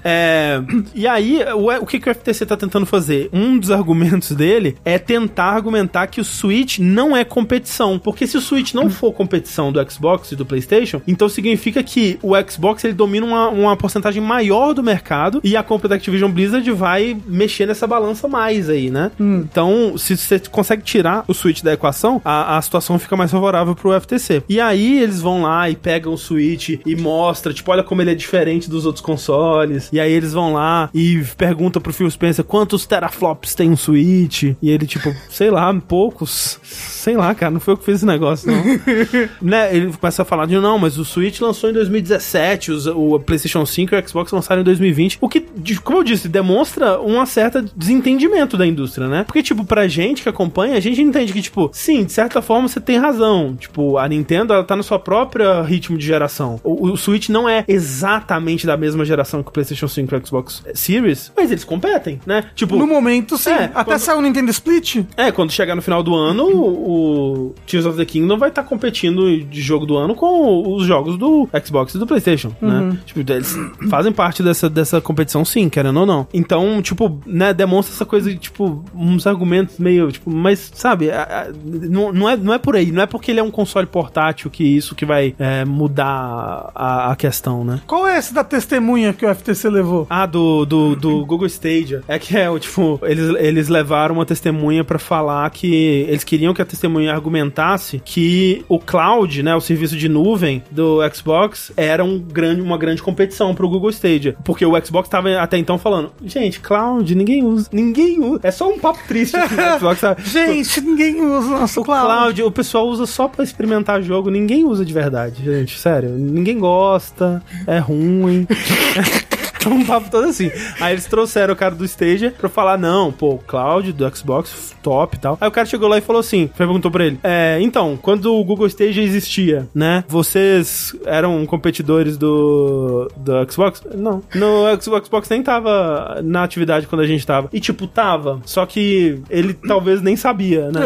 É, 0.04 0.60
e 0.94 1.06
aí, 1.06 1.40
o, 1.54 1.82
o 1.82 1.86
que, 1.86 1.98
que 2.00 2.08
o 2.10 2.14
FTC 2.14 2.46
tá 2.46 2.56
tentando 2.56 2.86
fazer? 2.86 3.28
Um 3.32 3.58
dos 3.58 3.70
argumentos 3.70 4.32
dele 4.32 4.76
é 4.84 4.98
tentar 4.98 5.50
argumentar 5.50 6.06
que 6.06 6.20
o 6.20 6.24
Switch 6.24 6.78
não 6.78 7.16
é 7.16 7.24
competição. 7.24 7.98
Porque 7.98 8.26
se 8.26 8.36
o 8.36 8.40
Switch 8.40 8.74
não 8.74 8.88
for 8.90 9.12
competição 9.12 9.72
do 9.72 9.90
Xbox 9.90 10.32
e 10.32 10.36
do 10.36 10.46
PlayStation, 10.46 11.00
então 11.06 11.28
significa 11.28 11.82
que 11.82 12.18
o 12.22 12.32
Xbox 12.48 12.84
ele 12.84 12.94
domina 13.00 13.24
uma, 13.26 13.48
uma 13.48 13.76
porcentagem 13.76 14.22
maior 14.22 14.74
do 14.74 14.82
mercado 14.82 15.40
e 15.42 15.56
a 15.56 15.62
compra 15.62 15.88
da 15.88 15.94
Activision 15.94 16.30
Blizzard 16.30 16.70
vai 16.72 17.16
mexer 17.26 17.64
nessa 17.66 17.86
balança 17.86 18.28
mais 18.28 18.68
aí, 18.68 18.90
né? 18.90 19.10
Então, 19.18 19.96
se 19.96 20.16
você 20.16 20.38
consegue 20.38 20.82
tirar 20.82 21.24
o 21.26 21.32
Switch 21.32 21.62
da 21.62 21.72
equação, 21.72 22.20
a, 22.24 22.58
a 22.58 22.62
situação 22.62 22.98
fica 22.98 23.16
mais 23.16 23.30
favorável 23.30 23.74
pro 23.74 23.98
FTC. 23.98 24.42
E 24.48 24.60
aí 24.60 25.00
eles 25.02 25.20
vão 25.20 25.42
lá 25.42 25.70
e 25.70 25.74
pegam 25.76 26.12
o 26.12 26.18
Switch 26.18 26.78
e 26.84 26.94
mostra, 26.96 27.52
tipo, 27.54 27.70
olha 27.70 27.82
como 27.82 28.02
ele 28.02 28.10
é 28.10 28.14
diferente 28.14 28.68
dos 28.68 28.84
outros 28.84 29.02
consoles. 29.02 29.88
E 29.92 29.98
aí 29.98 30.12
eles 30.12 30.32
vão 30.34 30.52
lá 30.52 30.90
e 30.92 31.24
perguntam 31.38 31.80
pro 31.80 31.92
Phil 31.94 32.10
Spencer 32.10 32.44
quantos 32.44 32.84
teraflops 32.86 33.54
tem 33.54 33.70
um 33.70 33.76
Switch. 33.76 34.42
E 34.60 34.70
ele, 34.70 34.86
tipo, 34.86 35.14
sei 35.30 35.50
lá, 35.50 35.72
poucos. 35.88 36.58
Sei 36.62 37.16
lá, 37.16 37.34
cara, 37.34 37.50
não 37.50 37.60
foi 37.60 37.72
eu 37.72 37.78
que 37.78 37.84
fiz 37.84 37.96
esse 37.96 38.06
negócio, 38.06 38.50
não. 38.52 38.62
né? 39.40 39.74
Ele 39.74 39.90
começa 39.92 40.20
a 40.22 40.24
falar 40.24 40.46
de 40.46 40.58
não, 40.58 40.78
mas 40.78 40.98
o 40.98 41.04
Switch 41.04 41.40
lançou 41.40 41.70
em 41.70 41.72
2017, 41.72 42.72
os- 42.72 42.86
o 42.94 43.18
PlayStation 43.20 43.64
5 43.64 43.94
e 43.94 43.98
o 43.98 44.08
Xbox 44.08 44.32
lançaram 44.32 44.60
em 44.62 44.64
2020. 44.64 45.18
O 45.20 45.28
que 45.28 45.40
como 45.82 45.98
eu 45.98 46.04
disse, 46.04 46.28
demonstra 46.28 47.00
um 47.00 47.24
certo 47.26 47.62
desentendimento 47.76 48.56
da 48.56 48.66
indústria, 48.66 49.06
né? 49.08 49.24
Porque, 49.24 49.42
tipo, 49.42 49.64
pra 49.64 49.86
gente 49.88 50.22
que 50.22 50.28
acompanha, 50.28 50.76
a 50.76 50.80
gente 50.80 51.00
entende 51.00 51.32
que, 51.32 51.42
tipo, 51.42 51.70
sim, 51.72 52.04
de 52.04 52.12
certa 52.12 52.40
forma 52.42 52.68
você 52.68 52.80
tem 52.80 52.96
razão. 52.98 53.56
Tipo, 53.58 53.98
a 53.98 54.08
Nintendo, 54.08 54.52
ela 54.52 54.64
tá 54.64 54.74
no 54.76 54.82
seu 54.82 54.98
próprio 54.98 55.62
ritmo 55.62 55.96
de 55.98 56.04
geração. 56.06 56.60
O, 56.64 56.88
o 56.90 56.96
Switch 56.96 57.28
não 57.28 57.48
é 57.48 57.64
exatamente 57.68 58.66
da 58.66 58.76
mesma 58.76 59.04
geração 59.04 59.42
que 59.42 59.48
o 59.50 59.52
PlayStation 59.52 59.88
5 59.88 60.14
e 60.14 60.18
o 60.18 60.26
Xbox 60.26 60.62
Series, 60.74 61.32
mas 61.36 61.50
eles 61.50 61.64
competem, 61.64 62.20
né? 62.26 62.44
Tipo, 62.54 62.76
No 62.76 62.86
momento, 62.86 63.36
sim. 63.36 63.50
É, 63.50 63.64
Até 63.74 63.84
quando- 63.84 63.98
saiu 63.98 64.18
o 64.18 64.22
Nintendo 64.22 64.50
Split. 64.50 65.04
é, 65.16 65.30
quando 65.30 65.50
chegar 65.52 65.74
no 65.74 65.82
final 65.82 66.02
do 66.02 66.14
ano, 66.14 66.44
o, 66.46 67.46
o 67.50 67.54
Tears 67.66 67.86
of 67.86 67.96
the 67.96 68.04
Kingdom 68.04 68.38
vai 68.38 68.48
estar 68.48 68.62
competindo 68.64 69.38
de 69.44 69.60
jogo 69.60 69.86
do 69.86 69.96
ano 69.96 70.14
com 70.14 70.74
os 70.74 70.84
jogos 70.86 71.16
do 71.18 71.48
Xbox 71.64 71.94
e 71.94 71.98
do 71.98 72.06
PlayStation, 72.06 72.52
né? 72.60 72.79
Tipo, 73.04 73.20
eles 73.32 73.56
fazem 73.88 74.12
parte 74.12 74.42
dessa, 74.42 74.68
dessa 74.68 75.00
competição, 75.00 75.44
sim, 75.44 75.68
querendo 75.68 76.00
ou 76.00 76.06
não. 76.06 76.26
Então, 76.32 76.80
tipo, 76.82 77.20
né, 77.26 77.52
demonstra 77.52 77.94
essa 77.94 78.04
coisa 78.04 78.30
de, 78.30 78.38
tipo, 78.38 78.84
uns 78.94 79.26
argumentos 79.26 79.78
meio, 79.78 80.10
tipo, 80.10 80.30
mas, 80.30 80.70
sabe, 80.74 81.10
a- 81.10 81.22
a- 81.22 81.52
não, 81.64 82.12
não, 82.12 82.28
é, 82.28 82.36
não 82.36 82.54
é 82.54 82.58
por 82.58 82.76
aí, 82.76 82.90
não 82.92 83.02
é 83.02 83.06
porque 83.06 83.30
ele 83.30 83.40
é 83.40 83.42
um 83.42 83.50
console 83.50 83.86
portátil 83.86 84.50
que 84.50 84.64
isso 84.64 84.94
que 84.94 85.04
vai 85.04 85.34
é, 85.38 85.64
mudar 85.64 86.70
a, 86.74 87.12
a 87.12 87.16
questão, 87.16 87.64
né? 87.64 87.80
Qual 87.86 88.06
é 88.06 88.18
esse 88.18 88.32
da 88.34 88.44
testemunha 88.44 89.12
que 89.12 89.24
o 89.24 89.34
FTC 89.34 89.68
levou? 89.68 90.06
Ah, 90.08 90.26
do, 90.26 90.64
do, 90.64 90.96
do 90.96 91.24
Google 91.26 91.46
Stadia. 91.46 92.02
É 92.08 92.18
que 92.18 92.36
é, 92.36 92.48
o 92.50 92.58
tipo, 92.58 92.98
eles, 93.02 93.28
eles 93.38 93.68
levaram 93.68 94.14
uma 94.14 94.26
testemunha 94.26 94.84
pra 94.84 94.98
falar 94.98 95.48
que 95.50 95.72
eles 96.08 96.24
queriam 96.24 96.52
que 96.54 96.62
a 96.62 96.64
testemunha 96.64 97.12
argumentasse 97.12 98.00
que 98.04 98.64
o 98.68 98.78
cloud, 98.78 99.42
né, 99.42 99.54
o 99.54 99.60
serviço 99.60 99.96
de 99.96 100.08
nuvem 100.08 100.62
do 100.70 100.98
Xbox 101.14 101.72
era 101.76 102.04
um 102.04 102.18
grande, 102.18 102.60
uma 102.70 102.78
grande 102.78 103.02
competição 103.02 103.54
pro 103.54 103.68
Google 103.68 103.90
Stadia. 103.90 104.36
Porque 104.44 104.64
o 104.64 104.84
Xbox 104.84 105.08
tava 105.08 105.38
até 105.40 105.58
então 105.58 105.78
falando, 105.78 106.12
gente, 106.24 106.60
cloud, 106.60 107.14
ninguém 107.14 107.44
usa, 107.44 107.68
ninguém 107.72 108.20
usa. 108.20 108.40
É 108.42 108.50
só 108.50 108.68
um 108.70 108.78
papo 108.78 109.00
triste 109.06 109.36
aqui 109.36 109.54
no 109.54 109.78
Xbox, 109.78 110.00
sabe? 110.00 110.22
Gente, 110.30 110.80
ninguém 110.80 111.20
usa 111.20 111.46
o 111.48 111.50
nosso 111.60 111.80
O 111.80 111.84
cloud. 111.84 112.06
cloud, 112.06 112.42
o 112.42 112.50
pessoal 112.50 112.86
usa 112.88 113.06
só 113.06 113.28
pra 113.28 113.42
experimentar 113.44 114.02
jogo, 114.02 114.30
ninguém 114.30 114.64
usa 114.64 114.84
de 114.84 114.92
verdade, 114.92 115.42
gente, 115.44 115.78
sério. 115.78 116.10
Ninguém 116.10 116.58
gosta, 116.58 117.42
é 117.66 117.78
ruim. 117.78 118.46
Então, 119.60 119.72
um 119.74 119.84
papo 119.84 120.10
todo 120.10 120.24
assim. 120.26 120.50
Aí 120.80 120.94
eles 120.94 121.04
trouxeram 121.04 121.52
o 121.52 121.56
cara 121.56 121.74
do 121.74 121.84
Stadia 121.84 122.30
pra 122.38 122.48
falar: 122.48 122.78
não, 122.78 123.12
pô, 123.12 123.34
o 123.34 123.38
Cloud 123.38 123.92
do 123.92 124.16
Xbox, 124.16 124.74
top 124.82 125.16
e 125.16 125.20
tal. 125.20 125.36
Aí 125.40 125.48
o 125.48 125.50
cara 125.52 125.66
chegou 125.66 125.86
lá 125.88 125.98
e 125.98 126.00
falou 126.00 126.20
assim: 126.20 126.46
perguntou 126.56 126.90
pra 126.90 127.04
ele: 127.04 127.18
é, 127.22 127.58
então, 127.60 127.98
quando 128.00 128.34
o 128.34 128.42
Google 128.44 128.66
Stadia 128.66 129.02
existia, 129.02 129.68
né? 129.74 130.02
Vocês 130.08 130.96
eram 131.04 131.44
competidores 131.44 132.16
do, 132.16 133.10
do 133.16 133.52
Xbox? 133.52 133.82
Não. 133.94 134.22
No 134.34 134.66
X- 134.68 134.86
o 134.86 135.04
Xbox 135.04 135.28
nem 135.28 135.42
tava 135.42 136.20
na 136.24 136.42
atividade 136.42 136.86
quando 136.86 137.02
a 137.02 137.06
gente 137.06 137.26
tava. 137.26 137.48
E 137.52 137.60
tipo, 137.60 137.86
tava. 137.86 138.40
Só 138.46 138.64
que 138.64 139.20
ele 139.28 139.52
talvez 139.52 140.00
nem 140.00 140.16
sabia, 140.16 140.70
né? 140.70 140.80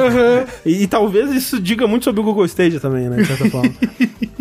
E, 0.66 0.82
e 0.82 0.86
talvez 0.86 1.30
isso 1.32 1.60
diga 1.60 1.86
muito 1.86 2.04
sobre 2.04 2.20
o 2.20 2.24
Google 2.24 2.44
Stadia 2.44 2.80
também, 2.80 3.08
né? 3.08 3.16
De 3.18 3.26
certa 3.26 3.48
forma. 3.50 3.72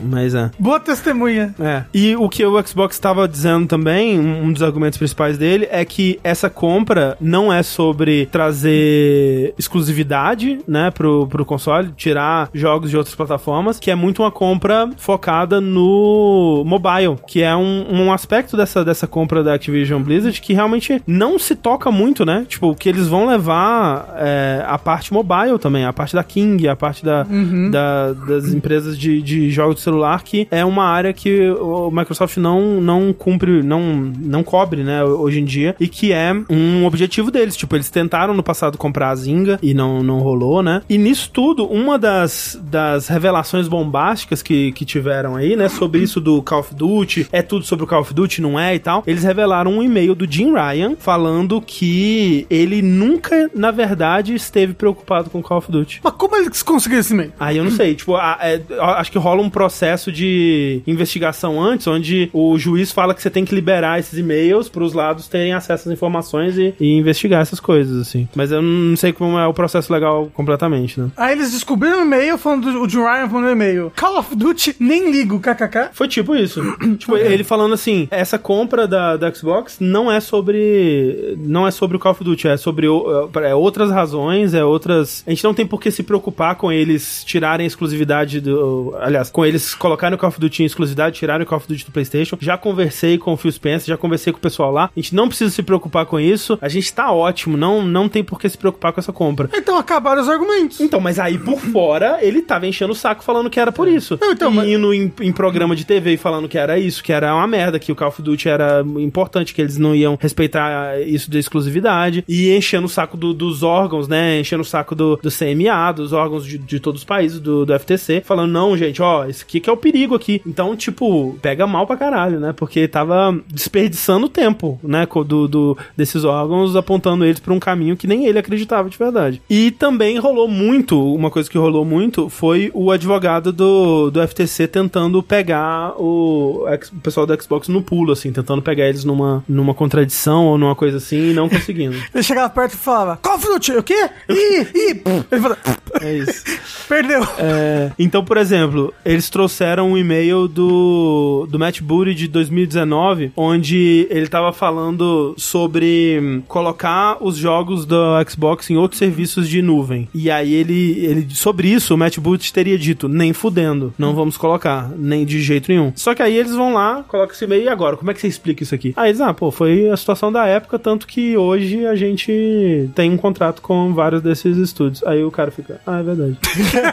Mas 0.00 0.34
é. 0.34 0.50
Boa 0.58 0.78
testemunha. 0.78 1.54
É. 1.58 1.82
E 1.92 2.14
o 2.16 2.28
que 2.28 2.44
o 2.44 2.66
Xbox 2.66 2.94
estava 2.96 3.26
dizendo 3.26 3.66
também, 3.66 3.77
um 4.18 4.38
um 4.48 4.52
dos 4.52 4.62
argumentos 4.62 4.98
principais 4.98 5.36
dele, 5.36 5.66
é 5.70 5.84
que 5.84 6.18
essa 6.24 6.48
compra 6.48 7.16
não 7.20 7.52
é 7.52 7.62
sobre 7.62 8.26
trazer 8.26 9.54
exclusividade, 9.58 10.60
né, 10.66 10.90
pro, 10.90 11.26
pro 11.26 11.44
console, 11.44 11.90
tirar 11.96 12.48
jogos 12.54 12.90
de 12.90 12.96
outras 12.96 13.14
plataformas, 13.14 13.78
que 13.78 13.90
é 13.90 13.94
muito 13.94 14.22
uma 14.22 14.30
compra 14.30 14.88
focada 14.96 15.60
no 15.60 16.62
mobile, 16.66 17.16
que 17.26 17.42
é 17.42 17.54
um, 17.56 17.86
um 17.90 18.12
aspecto 18.12 18.56
dessa, 18.56 18.84
dessa 18.84 19.06
compra 19.06 19.42
da 19.42 19.54
Activision 19.54 20.02
Blizzard 20.02 20.40
que 20.40 20.52
realmente 20.52 21.02
não 21.06 21.38
se 21.38 21.54
toca 21.54 21.90
muito, 21.90 22.24
né? 22.24 22.44
Tipo, 22.48 22.74
que 22.74 22.88
eles 22.88 23.06
vão 23.08 23.26
levar 23.26 24.14
é, 24.18 24.62
a 24.66 24.78
parte 24.78 25.12
mobile 25.12 25.58
também, 25.58 25.84
a 25.84 25.92
parte 25.92 26.14
da 26.14 26.22
King, 26.24 26.68
a 26.68 26.76
parte 26.76 27.04
da, 27.04 27.24
da- 27.70 28.12
das 28.12 28.52
empresas 28.52 28.98
de, 28.98 29.20
de 29.22 29.50
jogos 29.50 29.76
de 29.76 29.80
celular, 29.82 30.22
que 30.22 30.46
é 30.50 30.64
uma 30.64 30.84
área 30.84 31.12
que 31.12 31.50
o 31.50 31.90
Microsoft 31.90 32.36
não, 32.38 32.80
não 32.80 33.12
cumpre, 33.12 33.62
não, 33.68 33.80
não 34.18 34.42
cobre, 34.42 34.82
né, 34.82 35.04
hoje 35.04 35.40
em 35.40 35.44
dia, 35.44 35.76
e 35.78 35.86
que 35.88 36.12
é 36.12 36.32
um 36.50 36.84
objetivo 36.86 37.30
deles. 37.30 37.56
Tipo, 37.56 37.76
eles 37.76 37.90
tentaram 37.90 38.34
no 38.34 38.42
passado 38.42 38.78
comprar 38.78 39.10
a 39.10 39.14
Zynga 39.14 39.58
e 39.62 39.74
não, 39.74 40.02
não 40.02 40.18
rolou, 40.18 40.62
né? 40.62 40.82
E 40.88 40.96
nisso 40.98 41.30
tudo, 41.32 41.64
uma 41.66 41.98
das, 41.98 42.58
das 42.62 43.08
revelações 43.08 43.68
bombásticas 43.68 44.42
que, 44.42 44.72
que 44.72 44.84
tiveram 44.84 45.36
aí, 45.36 45.54
né, 45.56 45.68
sobre 45.68 46.00
isso 46.02 46.20
do 46.20 46.42
Call 46.42 46.60
of 46.60 46.74
Duty, 46.74 47.28
é 47.32 47.42
tudo 47.42 47.64
sobre 47.64 47.84
o 47.84 47.88
Call 47.88 48.00
of 48.00 48.14
Duty, 48.14 48.40
não 48.40 48.58
é 48.58 48.74
e 48.74 48.78
tal, 48.78 49.02
eles 49.06 49.22
revelaram 49.24 49.70
um 49.72 49.82
e-mail 49.82 50.14
do 50.14 50.30
Jim 50.30 50.52
Ryan 50.52 50.94
falando 50.98 51.60
que 51.60 52.46
ele 52.48 52.80
nunca, 52.82 53.50
na 53.54 53.70
verdade, 53.70 54.34
esteve 54.34 54.72
preocupado 54.74 55.30
com 55.30 55.42
Call 55.42 55.58
of 55.58 55.70
Duty. 55.70 56.00
Mas 56.02 56.12
como 56.14 56.36
eles 56.36 56.62
conseguiram 56.62 57.00
esse 57.00 57.12
e-mail? 57.12 57.32
Aí 57.38 57.56
eu 57.56 57.64
não 57.64 57.70
sei, 57.70 57.94
tipo, 57.94 58.14
a- 58.16 58.38
é, 58.40 58.60
acho 58.96 59.12
que 59.12 59.18
rola 59.18 59.42
um 59.42 59.50
processo 59.50 60.10
de 60.10 60.80
investigação 60.86 61.60
antes, 61.60 61.86
onde 61.86 62.30
o 62.32 62.58
juiz 62.58 62.90
fala 62.92 63.14
que 63.14 63.22
você 63.22 63.30
tem 63.30 63.44
que 63.44 63.54
liberar 63.58 63.98
esses 63.98 64.18
e-mails 64.18 64.68
para 64.68 64.82
os 64.84 64.92
lados 64.92 65.28
terem 65.28 65.52
acesso 65.52 65.88
às 65.88 65.92
informações 65.94 66.56
e, 66.56 66.74
e 66.80 66.96
investigar 66.96 67.40
essas 67.42 67.60
coisas, 67.60 68.00
assim. 68.00 68.28
Mas 68.34 68.52
eu 68.52 68.62
não 68.62 68.96
sei 68.96 69.12
como 69.12 69.38
é 69.38 69.46
o 69.46 69.52
processo 69.54 69.92
legal 69.92 70.30
completamente, 70.32 71.00
né? 71.00 71.08
Aí 71.16 71.32
eles 71.32 71.52
descobriram 71.52 72.00
o 72.00 72.02
e-mail 72.02 72.38
falando 72.38 72.72
do 72.72 72.82
o 72.82 72.88
Jim 72.88 72.98
Ryan 72.98 73.28
falando 73.28 73.50
e-mail. 73.50 73.92
Call 73.96 74.18
of 74.18 74.34
Duty, 74.36 74.76
nem 74.78 75.10
ligo, 75.10 75.40
kkk. 75.40 75.88
Foi 75.92 76.06
tipo 76.08 76.34
isso. 76.36 76.62
tipo, 76.98 77.16
ele 77.16 77.42
falando 77.44 77.74
assim, 77.74 78.06
essa 78.10 78.38
compra 78.38 78.86
da, 78.86 79.16
da 79.16 79.32
Xbox 79.34 79.78
não 79.80 80.10
é 80.10 80.20
sobre. 80.20 81.36
Não 81.38 81.66
é 81.66 81.70
sobre 81.70 81.96
o 81.96 82.00
Call 82.00 82.12
of 82.12 82.24
Duty, 82.24 82.48
é 82.48 82.56
sobre 82.56 82.88
o- 82.88 83.28
é 83.42 83.54
outras 83.54 83.90
razões, 83.90 84.54
é 84.54 84.64
outras. 84.64 85.22
A 85.26 85.30
gente 85.30 85.44
não 85.44 85.54
tem 85.54 85.66
por 85.66 85.80
que 85.80 85.90
se 85.90 86.02
preocupar 86.02 86.54
com 86.56 86.70
eles 86.72 87.22
tirarem 87.24 87.66
exclusividade 87.66 88.40
do. 88.40 88.94
Aliás, 89.00 89.30
com 89.30 89.44
eles 89.44 89.74
colocarem 89.74 90.14
o 90.14 90.18
Call 90.18 90.28
of 90.28 90.40
Duty 90.40 90.62
em 90.62 90.66
exclusividade, 90.66 91.16
tirarem 91.18 91.44
o 91.44 91.48
Call 91.48 91.58
of 91.58 91.68
Duty 91.68 91.84
do 91.84 91.92
PlayStation. 91.92 92.36
Já 92.40 92.56
conversei 92.56 93.18
com 93.18 93.32
o 93.32 93.36
Phil 93.36 93.47
Spencer, 93.52 93.88
já 93.88 93.96
conversei 93.96 94.32
com 94.32 94.38
o 94.38 94.42
pessoal 94.42 94.70
lá. 94.70 94.84
A 94.94 95.00
gente 95.00 95.14
não 95.14 95.28
precisa 95.28 95.50
se 95.50 95.62
preocupar 95.62 96.06
com 96.06 96.18
isso. 96.18 96.58
A 96.60 96.68
gente 96.68 96.92
tá 96.92 97.12
ótimo, 97.12 97.56
não, 97.56 97.82
não 97.84 98.08
tem 98.08 98.22
por 98.24 98.38
que 98.40 98.48
se 98.48 98.58
preocupar 98.58 98.92
com 98.92 99.00
essa 99.00 99.12
compra. 99.12 99.48
Então 99.54 99.76
acabaram 99.78 100.20
os 100.22 100.28
argumentos. 100.28 100.80
Então, 100.80 101.00
mas 101.00 101.18
aí 101.18 101.38
por 101.38 101.58
fora, 101.60 102.18
ele 102.22 102.42
tava 102.42 102.66
enchendo 102.66 102.92
o 102.92 102.96
saco 102.96 103.22
falando 103.24 103.50
que 103.50 103.58
era 103.60 103.72
por 103.72 103.88
isso. 103.88 104.18
Não, 104.20 104.32
então, 104.32 104.50
e 104.52 104.54
mas- 104.54 104.68
indo 104.68 104.92
em, 104.94 105.12
em 105.20 105.32
programa 105.32 105.74
de 105.76 105.84
TV 105.84 106.14
e 106.14 106.16
falando 106.16 106.48
que 106.48 106.58
era 106.58 106.78
isso, 106.78 107.02
que 107.02 107.12
era 107.12 107.34
uma 107.34 107.46
merda, 107.46 107.78
que 107.78 107.90
o 107.92 107.96
Call 107.96 108.08
of 108.08 108.22
Duty 108.22 108.48
era 108.48 108.84
importante, 108.98 109.54
que 109.54 109.60
eles 109.60 109.76
não 109.78 109.94
iam 109.94 110.16
respeitar 110.20 111.00
isso 111.00 111.30
de 111.30 111.38
exclusividade. 111.38 112.24
E 112.28 112.54
enchendo 112.54 112.86
o 112.86 112.90
saco 112.90 113.16
do- 113.16 113.34
dos 113.34 113.62
órgãos, 113.62 114.08
né? 114.08 114.40
Enchendo 114.40 114.62
o 114.62 114.66
saco 114.66 114.94
do, 114.94 115.16
do 115.16 115.30
CMA, 115.30 115.92
dos 115.92 116.12
órgãos 116.12 116.44
de, 116.46 116.58
de 116.58 116.80
todos 116.80 117.00
os 117.00 117.04
países, 117.04 117.40
do, 117.40 117.64
do 117.66 117.78
FTC, 117.78 118.22
falando, 118.24 118.50
não, 118.52 118.76
gente, 118.76 119.00
ó, 119.02 119.24
esse 119.26 119.42
aqui 119.44 119.60
que 119.60 119.68
é 119.68 119.72
o 119.72 119.76
perigo 119.76 120.14
aqui. 120.14 120.40
Então, 120.46 120.74
tipo, 120.76 121.36
pega 121.42 121.66
mal 121.66 121.86
pra 121.86 121.96
caralho, 121.96 122.40
né? 122.40 122.52
Porque 122.56 122.86
tava 122.88 123.37
desperdiçando 123.46 124.28
tempo, 124.28 124.78
né? 124.82 125.06
Do, 125.26 125.48
do- 125.48 125.78
desses 125.96 126.24
órgãos, 126.24 126.74
apontando 126.76 127.24
eles 127.24 127.40
pra 127.40 127.52
um 127.54 127.58
caminho 127.60 127.96
que 127.96 128.06
nem 128.06 128.26
ele 128.26 128.38
acreditava 128.38 128.88
de 128.88 128.96
verdade. 128.98 129.40
E 129.48 129.70
também 129.70 130.18
rolou 130.18 130.48
muito, 130.48 131.00
uma 131.14 131.30
coisa 131.30 131.48
que 131.50 131.58
rolou 131.58 131.84
muito 131.84 132.28
foi 132.28 132.70
o 132.74 132.90
advogado 132.90 133.52
do, 133.52 134.10
do 134.10 134.26
FTC 134.26 134.66
tentando 134.68 135.22
pegar 135.22 135.94
o, 136.00 136.64
o 136.66 137.00
pessoal 137.02 137.26
do 137.26 137.42
Xbox 137.42 137.68
no 137.68 137.82
pulo, 137.82 138.12
assim, 138.12 138.32
tentando 138.32 138.62
pegar 138.62 138.88
eles 138.88 139.04
numa, 139.04 139.44
numa 139.48 139.74
contradição 139.74 140.46
ou 140.46 140.58
numa 140.58 140.74
coisa 140.74 140.96
assim 140.98 141.30
e 141.30 141.34
não 141.34 141.48
conseguindo. 141.48 141.96
Ele 142.14 142.22
chegava 142.22 142.48
perto 142.50 142.74
e 142.74 142.76
falava, 142.76 143.16
Call 143.16 143.34
of 143.36 143.46
Duty, 143.46 143.72
o 143.72 143.82
quê? 143.82 144.08
Ih, 144.28 144.60
ih. 144.74 145.02
Ele 145.30 145.40
falava, 145.40 145.58
É 146.02 146.16
isso. 146.18 146.44
perdeu. 146.88 147.22
É, 147.38 147.92
então, 147.98 148.24
por 148.24 148.36
exemplo, 148.36 148.92
eles 149.04 149.28
trouxeram 149.30 149.90
um 149.92 149.98
e-mail 149.98 150.46
do, 150.48 151.46
do 151.50 151.58
Matt 151.58 151.80
Booty 151.80 152.14
de 152.14 152.28
2019, 152.28 153.27
onde 153.36 154.06
ele 154.10 154.28
tava 154.28 154.52
falando 154.52 155.34
sobre 155.36 156.18
hum, 156.20 156.42
colocar 156.46 157.16
os 157.20 157.36
jogos 157.36 157.84
do 157.84 157.96
Xbox 158.28 158.70
em 158.70 158.76
outros 158.76 158.98
serviços 158.98 159.48
de 159.48 159.62
nuvem. 159.62 160.08
E 160.14 160.30
aí 160.30 160.52
ele, 160.52 160.98
ele 160.98 161.34
sobre 161.34 161.68
isso, 161.68 161.94
o 161.94 161.98
Matt 161.98 162.18
Booty 162.18 162.52
teria 162.52 162.78
dito, 162.78 163.08
nem 163.08 163.32
fudendo, 163.32 163.92
não 163.98 164.14
vamos 164.14 164.36
colocar, 164.36 164.90
nem 164.96 165.24
de 165.24 165.40
jeito 165.40 165.70
nenhum. 165.70 165.92
Só 165.94 166.14
que 166.14 166.22
aí 166.22 166.36
eles 166.36 166.54
vão 166.54 166.74
lá, 166.74 167.04
colocam 167.06 167.34
esse 167.34 167.44
e-mail, 167.44 167.64
e 167.64 167.68
agora, 167.68 167.96
como 167.96 168.10
é 168.10 168.14
que 168.14 168.20
você 168.20 168.28
explica 168.28 168.62
isso 168.62 168.74
aqui? 168.74 168.92
Aí 168.96 169.10
eles, 169.10 169.20
ah, 169.20 169.34
pô, 169.34 169.50
foi 169.50 169.88
a 169.88 169.96
situação 169.96 170.30
da 170.30 170.46
época, 170.46 170.78
tanto 170.78 171.06
que 171.06 171.36
hoje 171.36 171.86
a 171.86 171.94
gente 171.94 172.90
tem 172.94 173.10
um 173.10 173.16
contrato 173.16 173.62
com 173.62 173.92
vários 173.94 174.22
desses 174.22 174.56
estúdios. 174.56 175.02
Aí 175.04 175.22
o 175.22 175.30
cara 175.30 175.50
fica, 175.50 175.80
ah, 175.86 176.00
é 176.00 176.02
verdade. 176.02 176.38